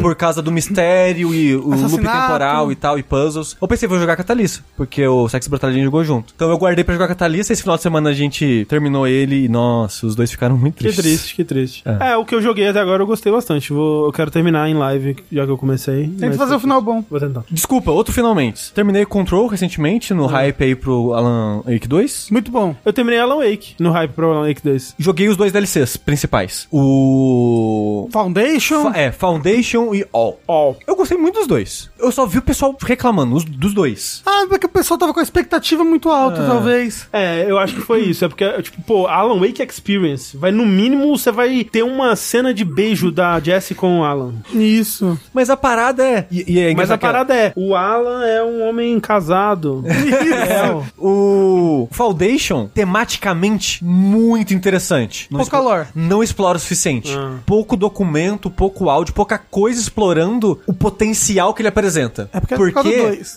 Por 0.00 0.14
causa 0.16 0.40
do 0.42 0.50
mistério 0.52 1.34
e 1.34 1.54
o 1.56 1.70
loop 1.70 1.96
temporal 1.96 2.70
e 2.72 2.74
tal, 2.74 2.98
e 2.98 3.02
puzzles. 3.02 3.56
Eu 3.60 3.68
pensei, 3.68 3.88
vou 3.88 3.98
jogar 3.98 4.16
Catalyst, 4.16 4.60
porque 4.76 5.06
o 5.06 5.28
Sex 5.28 5.46
Brutale 5.48 5.72
a 5.72 5.76
gente 5.76 5.84
jogou 5.84 6.04
junto. 6.04 6.32
Então 6.34 6.50
eu 6.50 6.58
guardei 6.58 6.84
pra 6.84 6.94
jogar 6.94 7.08
Catalyst. 7.08 7.50
Esse 7.50 7.62
final 7.62 7.76
de 7.76 7.82
semana 7.82 8.10
a 8.10 8.12
gente 8.14 8.64
terminou 8.68 9.06
ele 9.06 9.44
e, 9.44 9.48
nossa, 9.48 10.06
os 10.06 10.14
dois 10.14 10.30
ficaram 10.30 10.56
muito 10.56 10.76
Que 10.76 10.84
tristes. 10.84 11.04
triste, 11.04 11.34
que 11.36 11.44
triste. 11.44 11.82
É. 11.86 12.10
É. 12.12 12.16
o 12.16 12.24
que 12.24 12.34
eu 12.34 12.40
joguei 12.42 12.68
até 12.68 12.80
agora 12.80 13.02
eu 13.02 13.06
gostei 13.06 13.32
bastante. 13.32 13.72
Vou, 13.72 14.06
eu 14.06 14.12
quero 14.12 14.30
terminar 14.30 14.68
em 14.68 14.74
live, 14.74 15.16
já 15.30 15.44
que 15.44 15.50
eu 15.50 15.58
comecei. 15.58 16.08
Tem 16.18 16.30
que 16.30 16.36
fazer 16.36 16.54
o 16.54 16.60
final 16.60 16.80
bom. 16.80 17.04
Vou 17.10 17.20
tentar. 17.20 17.44
Desculpa, 17.50 17.90
outro 17.90 18.12
finalmente. 18.12 18.72
Terminei 18.72 19.04
Control 19.04 19.46
recentemente, 19.46 20.12
no 20.14 20.26
hype 20.26 20.62
aí 20.64 20.74
pro 20.74 21.12
Alan 21.14 21.62
Wake 21.66 21.88
2. 21.88 22.28
Muito 22.30 22.50
bom. 22.50 22.74
Eu 22.84 22.92
terminei 22.92 23.20
Alan 23.20 23.29
Wake, 23.38 23.74
no 23.78 23.90
hype 23.90 24.12
pro 24.12 24.30
Alan 24.32 24.46
Wake 24.48 24.62
2. 24.62 24.94
Joguei 24.98 25.28
os 25.28 25.36
dois 25.36 25.52
DLCs 25.52 25.96
principais. 25.96 26.66
O. 26.70 28.08
Foundation. 28.12 28.82
Fa- 28.92 28.98
é, 28.98 29.12
Foundation 29.12 29.94
e 29.94 30.06
All. 30.12 30.40
All. 30.46 30.76
Eu 30.86 30.96
gostei 30.96 31.16
muito 31.16 31.38
dos 31.38 31.46
dois. 31.46 31.90
Eu 31.98 32.10
só 32.12 32.26
vi 32.26 32.38
o 32.38 32.42
pessoal 32.42 32.76
reclamando 32.80 33.34
os- 33.36 33.44
dos 33.44 33.72
dois. 33.74 34.22
Ah, 34.26 34.46
porque 34.48 34.66
o 34.66 34.70
pessoal 34.70 34.98
tava 34.98 35.12
com 35.14 35.20
a 35.20 35.22
expectativa 35.22 35.84
muito 35.84 36.08
alta, 36.10 36.44
talvez. 36.46 37.08
É, 37.12 37.44
eu 37.48 37.58
acho 37.58 37.74
que 37.74 37.80
foi 37.80 38.00
isso. 38.02 38.24
É 38.24 38.28
porque, 38.28 38.62
tipo, 38.62 38.82
pô, 38.82 39.06
Alan 39.06 39.38
Wake 39.40 39.62
Experience. 39.62 40.36
Vai, 40.36 40.50
no 40.50 40.64
mínimo, 40.66 41.16
você 41.16 41.30
vai 41.30 41.64
ter 41.64 41.82
uma 41.82 42.16
cena 42.16 42.52
de 42.52 42.64
beijo 42.64 43.10
da 43.10 43.38
Jessie 43.40 43.74
com 43.74 44.00
o 44.00 44.04
Alan. 44.04 44.34
Isso. 44.52 45.18
Mas 45.32 45.50
a 45.50 45.56
parada 45.56 46.04
é. 46.04 46.26
E, 46.30 46.44
e 46.54 46.58
é 46.60 46.74
Mas 46.74 46.90
a 46.90 46.96
que 46.98 47.02
parada 47.02 47.34
é, 47.34 47.52
o 47.56 47.74
Alan 47.74 48.24
é 48.24 48.42
um 48.42 48.68
homem 48.68 48.98
casado. 49.00 49.84
é, 49.86 50.70
ó. 50.72 50.82
O 50.98 51.88
Foundation, 51.92 52.68
tematicamente, 53.20 53.84
muito 53.84 54.54
interessante. 54.54 55.28
Não 55.30 55.40
Pouca 55.40 55.60
lore. 55.60 55.88
Não 55.94 56.22
explora 56.22 56.56
o 56.56 56.60
suficiente. 56.60 57.12
Ah. 57.16 57.36
Pouco 57.44 57.76
documento, 57.76 58.50
pouco 58.50 58.88
áudio, 58.88 59.12
pouca 59.14 59.38
coisa 59.38 59.80
explorando 59.80 60.58
o 60.66 60.72
potencial 60.72 61.52
que 61.54 61.60
ele 61.62 61.68
apresenta. 61.68 62.28
É 62.32 62.40
porque 62.40 62.54
é 62.54 62.56
Por. 62.56 62.72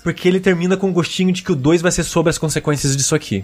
Porque 0.04 0.28
ele 0.28 0.40
termina 0.40 0.78
com 0.78 0.88
um 0.88 0.94
gostinho 0.94 1.32
de 1.32 1.42
que 1.44 1.52
o 1.52 1.56
2 1.56 1.82
vai 1.82 1.92
ser 1.92 2.04
sobre 2.04 2.30
as 2.30 2.38
consequências 2.38 2.96
disso 2.96 3.14
aqui. 3.14 3.44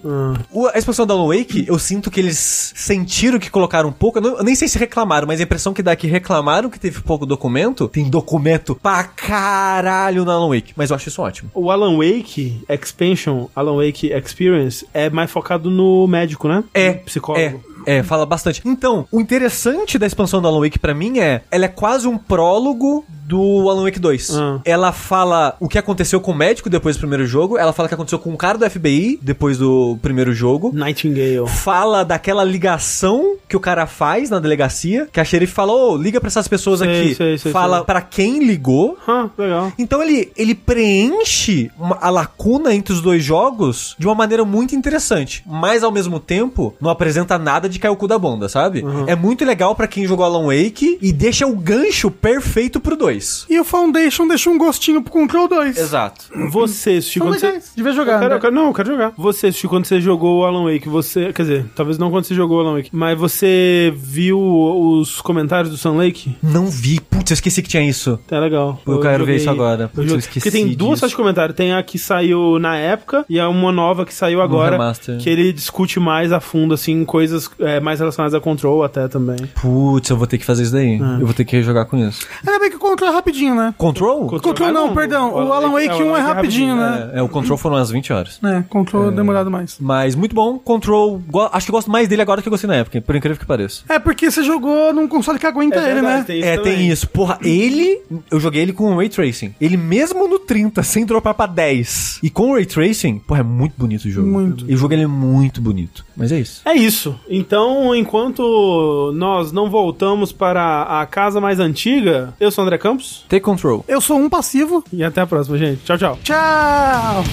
O- 0.51 0.67
a 0.67 0.77
expansão 0.77 1.05
da 1.05 1.13
Alan 1.13 1.27
Wake, 1.35 1.65
eu 1.67 1.77
sinto 1.77 2.09
que 2.09 2.19
eles 2.19 2.71
sentiram 2.75 3.37
que 3.39 3.49
colocaram 3.49 3.91
pouco. 3.91 4.17
Eu, 4.19 4.21
não- 4.21 4.37
eu 4.37 4.43
nem 4.43 4.55
sei 4.55 4.67
se 4.67 4.77
reclamaram, 4.79 5.27
mas 5.27 5.39
a 5.39 5.43
impressão 5.43 5.73
que 5.73 5.83
dá 5.83 5.91
é 5.91 5.95
que 5.95 6.07
reclamaram 6.07 6.69
que 6.69 6.79
teve 6.79 7.01
pouco 7.01 7.25
documento. 7.25 7.87
Tem 7.87 8.09
documento 8.09 8.75
pra 8.75 9.03
caralho 9.03 10.23
na 10.25 10.33
Alan 10.33 10.49
Wake. 10.55 10.73
Mas 10.75 10.89
eu 10.89 10.95
acho 10.95 11.09
isso 11.09 11.21
ótimo. 11.21 11.49
O 11.53 11.69
Alan 11.71 11.97
Wake 11.97 12.61
Expansion, 12.69 13.47
Alan 13.55 13.75
Wake 13.77 14.07
Experience, 14.11 14.85
é 14.93 15.09
mais 15.09 15.29
focado 15.31 15.69
no 15.69 16.07
médico, 16.29 16.47
né? 16.47 16.63
É, 16.73 16.93
psicólogo. 16.93 17.61
É, 17.85 17.97
é, 17.97 18.03
fala 18.03 18.25
bastante. 18.25 18.61
Então, 18.63 19.07
o 19.11 19.19
interessante 19.19 19.97
da 19.97 20.05
expansão 20.05 20.41
do 20.41 20.47
Alan 20.47 20.59
Wake 20.61 20.77
pra 20.77 20.93
mim 20.93 21.19
é, 21.19 21.41
ela 21.49 21.65
é 21.65 21.67
quase 21.67 22.07
um 22.07 22.17
prólogo 22.17 23.03
do 23.29 23.69
Alan 23.69 23.83
Wake 23.83 23.99
2. 23.99 24.31
Ah. 24.35 24.59
Ela 24.65 24.91
fala 24.91 25.55
o 25.59 25.67
que 25.69 25.77
aconteceu 25.77 26.19
com 26.19 26.31
o 26.31 26.35
médico 26.35 26.69
depois 26.69 26.95
do 26.95 26.99
primeiro 26.99 27.25
jogo, 27.27 27.57
ela 27.59 27.71
fala 27.71 27.85
o 27.85 27.89
que 27.89 27.93
aconteceu 27.93 28.17
com 28.17 28.33
o 28.33 28.37
cara 28.37 28.57
do 28.57 28.67
FBI 28.69 29.19
depois 29.21 29.57
do 29.57 29.97
primeiro 30.01 30.33
jogo. 30.33 30.71
Nightingale. 30.73 31.47
Fala 31.47 32.03
daquela 32.03 32.43
ligação 32.43 33.35
que 33.47 33.55
o 33.55 33.59
cara 33.59 33.85
faz 33.85 34.29
na 34.29 34.39
delegacia, 34.39 35.07
que 35.11 35.19
a 35.19 35.23
xerife 35.25 35.53
falou, 35.53 35.95
liga 35.95 36.19
pra 36.19 36.27
essas 36.27 36.47
pessoas 36.47 36.79
Sei, 36.79 36.89
aqui. 36.89 37.15
sei, 37.15 37.37
sei, 37.37 37.51
fala 37.51 37.83
pra 37.85 38.01
quem 38.01 38.43
ligou. 38.43 38.97
Ah, 39.07 39.29
legal. 39.37 39.71
Então 39.77 40.01
ele, 40.01 40.31
ele 40.35 40.55
preenche 40.55 41.69
uma- 41.77 41.97
a 42.01 42.09
lacuna 42.09 42.73
entre 42.73 42.93
os 42.93 43.01
dois 43.01 43.23
jogos 43.23 43.95
de 43.97 44.07
uma 44.07 44.15
maneira 44.15 44.43
muito 44.43 44.75
interessante. 44.75 45.43
Mas 45.45 45.83
ao 45.83 45.91
mesmo 45.91 46.19
tempo, 46.19 46.73
não 46.81 46.89
apresenta 46.89 47.37
nada 47.37 47.69
de 47.69 47.79
cair 47.79 47.91
o 47.91 47.95
cu 47.95 48.07
da 48.07 48.17
bunda, 48.17 48.49
sabe? 48.49 48.81
Uhum. 48.83 49.05
É 49.07 49.15
muito 49.15 49.45
legal 49.45 49.75
pra 49.75 49.87
quem 49.87 50.05
jogou 50.05 50.25
Alan 50.25 50.45
Wake 50.47 50.97
e 51.01 51.11
deixa 51.11 51.45
o 51.47 51.55
gancho 51.55 52.09
perfeito 52.11 52.79
pro 52.79 52.95
2. 52.95 53.18
E 53.49 53.59
o 53.59 53.63
Foundation 53.63 54.27
deixa 54.27 54.49
um 54.49 54.57
gostinho 54.57 55.01
pro 55.01 55.11
Control 55.11 55.47
2. 55.47 55.77
Exato. 55.77 56.25
Você, 56.51 57.01
São 57.01 57.21
quando 57.27 57.39
você... 57.39 57.59
Devia 57.75 57.91
jogar. 57.93 58.13
Eu 58.13 58.19
quero- 58.19 58.29
né? 58.29 58.35
eu 58.35 58.39
quero- 58.41 58.55
não, 58.55 58.67
eu 58.67 58.73
quero 58.73 58.89
jogar. 58.89 59.13
Você, 59.17 59.51
Sushi, 59.51 59.67
quando 59.67 59.85
você 59.85 59.99
jogou 60.01 60.39
o 60.41 60.45
Alan 60.45 60.71
Wake, 60.71 60.87
você... 60.89 61.31
Quer 61.33 61.41
dizer, 61.43 61.65
talvez 61.75 61.97
não 61.97 62.09
quando 62.11 62.25
você 62.25 62.33
jogou 62.35 62.57
o 62.57 62.61
Alan 62.61 62.75
Wake, 62.77 62.89
mas 62.91 63.17
você 63.17 63.93
viu 63.95 64.39
os 64.39 65.21
comentários 65.21 65.71
do 65.71 65.77
Sun 65.77 65.97
Lake? 65.97 66.35
Não 66.41 66.67
vi. 66.67 66.99
Putz, 66.99 67.31
eu 67.31 67.33
esqueci 67.35 67.61
que 67.61 67.69
tinha 67.69 67.83
isso. 67.87 68.19
É 68.29 68.39
legal. 68.39 68.81
Eu 68.85 68.99
quero 68.99 69.25
ver 69.25 69.35
isso 69.37 69.49
agora. 69.49 69.83
Eu 69.83 69.89
Putz, 69.89 69.97
eu 69.99 70.03
joguei- 70.05 70.19
esqueci 70.19 70.39
Porque 70.39 70.51
tem 70.51 70.67
duas 70.75 70.91
disso. 70.91 71.01
faixas 71.01 71.09
de 71.11 71.15
comentário. 71.17 71.53
Tem 71.53 71.73
a 71.73 71.81
que 71.83 71.97
saiu 71.97 72.59
na 72.59 72.75
época 72.77 73.25
e 73.29 73.39
a 73.39 73.47
uma 73.49 73.71
nova 73.71 74.05
que 74.05 74.13
saiu 74.13 74.41
agora. 74.41 74.71
remaster. 74.71 75.17
Que 75.17 75.29
ele 75.29 75.51
discute 75.53 75.99
mais 75.99 76.31
a 76.31 76.39
fundo, 76.39 76.73
assim, 76.73 77.03
coisas 77.05 77.49
é, 77.59 77.79
mais 77.79 77.99
relacionadas 77.99 78.33
a 78.33 78.39
control 78.39 78.83
até 78.83 79.07
também. 79.07 79.37
Putz, 79.61 80.09
eu 80.09 80.17
vou 80.17 80.27
ter 80.27 80.37
que 80.37 80.45
fazer 80.45 80.63
isso 80.63 80.71
daí. 80.73 80.95
É. 80.95 81.21
Eu 81.21 81.25
vou 81.25 81.33
ter 81.33 81.45
que 81.45 81.55
rejogar 81.55 81.85
com 81.85 81.97
isso. 81.97 82.25
Ainda 82.45 82.59
bem 82.59 82.69
que 82.69 82.75
o 82.75 82.79
Control 82.79 83.08
é 83.09 83.13
rapidinho, 83.13 83.55
né? 83.55 83.73
Control? 83.77 84.27
Control 84.27 84.71
não, 84.71 84.93
perdão. 84.93 85.33
O 85.33 85.53
Alan 85.53 85.71
Wake 85.71 86.01
1 86.01 86.15
é 86.17 86.21
rapidinho, 86.21 86.75
né? 86.75 87.11
É, 87.13 87.19
é, 87.19 87.21
o 87.21 87.29
Control 87.29 87.57
foram 87.57 87.75
umas 87.77 87.89
20 87.91 88.13
horas. 88.13 88.39
É, 88.43 88.61
Control 88.69 89.09
é 89.09 89.11
demorado 89.11 89.49
mais. 89.51 89.77
Mas 89.79 90.15
muito 90.15 90.35
bom. 90.35 90.57
Control, 90.59 91.21
go- 91.27 91.49
acho 91.51 91.65
que 91.65 91.71
gosto 91.71 91.89
mais 91.91 92.07
dele 92.07 92.21
agora 92.21 92.41
que 92.41 92.47
eu 92.47 92.51
gostei 92.51 92.67
na 92.67 92.75
época, 92.75 93.01
por 93.01 93.15
incrível 93.15 93.37
que 93.39 93.45
pareça. 93.45 93.83
É 93.89 93.99
porque 93.99 94.29
você 94.29 94.43
jogou 94.43 94.93
num 94.93 95.07
console 95.07 95.39
que 95.39 95.45
aguenta 95.45 95.79
ele, 95.79 96.01
né? 96.01 96.23
tem 96.25 96.41
é, 96.43 96.57
também. 96.57 96.75
tem 96.77 96.89
isso. 96.89 97.07
Porra, 97.09 97.37
ele. 97.43 98.01
Eu 98.29 98.39
joguei 98.39 98.61
ele 98.61 98.73
com 98.73 98.95
Ray 98.95 99.09
Tracing. 99.09 99.55
Ele 99.59 99.77
mesmo 99.77 100.27
no 100.27 100.39
30, 100.39 100.83
sem 100.83 101.05
dropar 101.05 101.33
pra 101.33 101.45
10. 101.45 102.19
E 102.23 102.29
com 102.29 102.53
Ray 102.53 102.65
Tracing, 102.65 103.19
porra, 103.19 103.39
é 103.41 103.43
muito 103.43 103.73
bonito 103.77 104.05
o 104.05 104.09
jogo. 104.09 104.27
Muito. 104.27 104.65
E 104.69 104.73
o 104.73 104.77
jogo 104.77 104.93
ele 104.93 105.03
é 105.03 105.07
muito 105.07 105.61
bonito. 105.61 106.05
Mas 106.15 106.31
é 106.31 106.39
isso. 106.39 106.61
É 106.65 106.73
isso. 106.73 107.15
Então, 107.29 107.95
enquanto 107.95 109.11
nós 109.15 109.51
não 109.51 109.69
voltamos 109.69 110.31
para 110.31 110.83
a 110.83 111.05
casa 111.05 111.39
mais 111.41 111.59
antiga, 111.59 112.33
eu 112.39 112.51
sou 112.51 112.63
o 112.63 112.67
André 112.67 112.77
Campos. 112.77 112.98
Take 113.27 113.43
Control. 113.43 113.83
Eu 113.87 114.01
sou 114.01 114.17
um 114.19 114.29
passivo. 114.29 114.83
E 114.91 115.03
até 115.03 115.21
a 115.21 115.27
próxima, 115.27 115.57
gente. 115.57 115.83
Tchau, 115.83 115.97
tchau. 115.97 116.19
Tchau! 116.23 117.23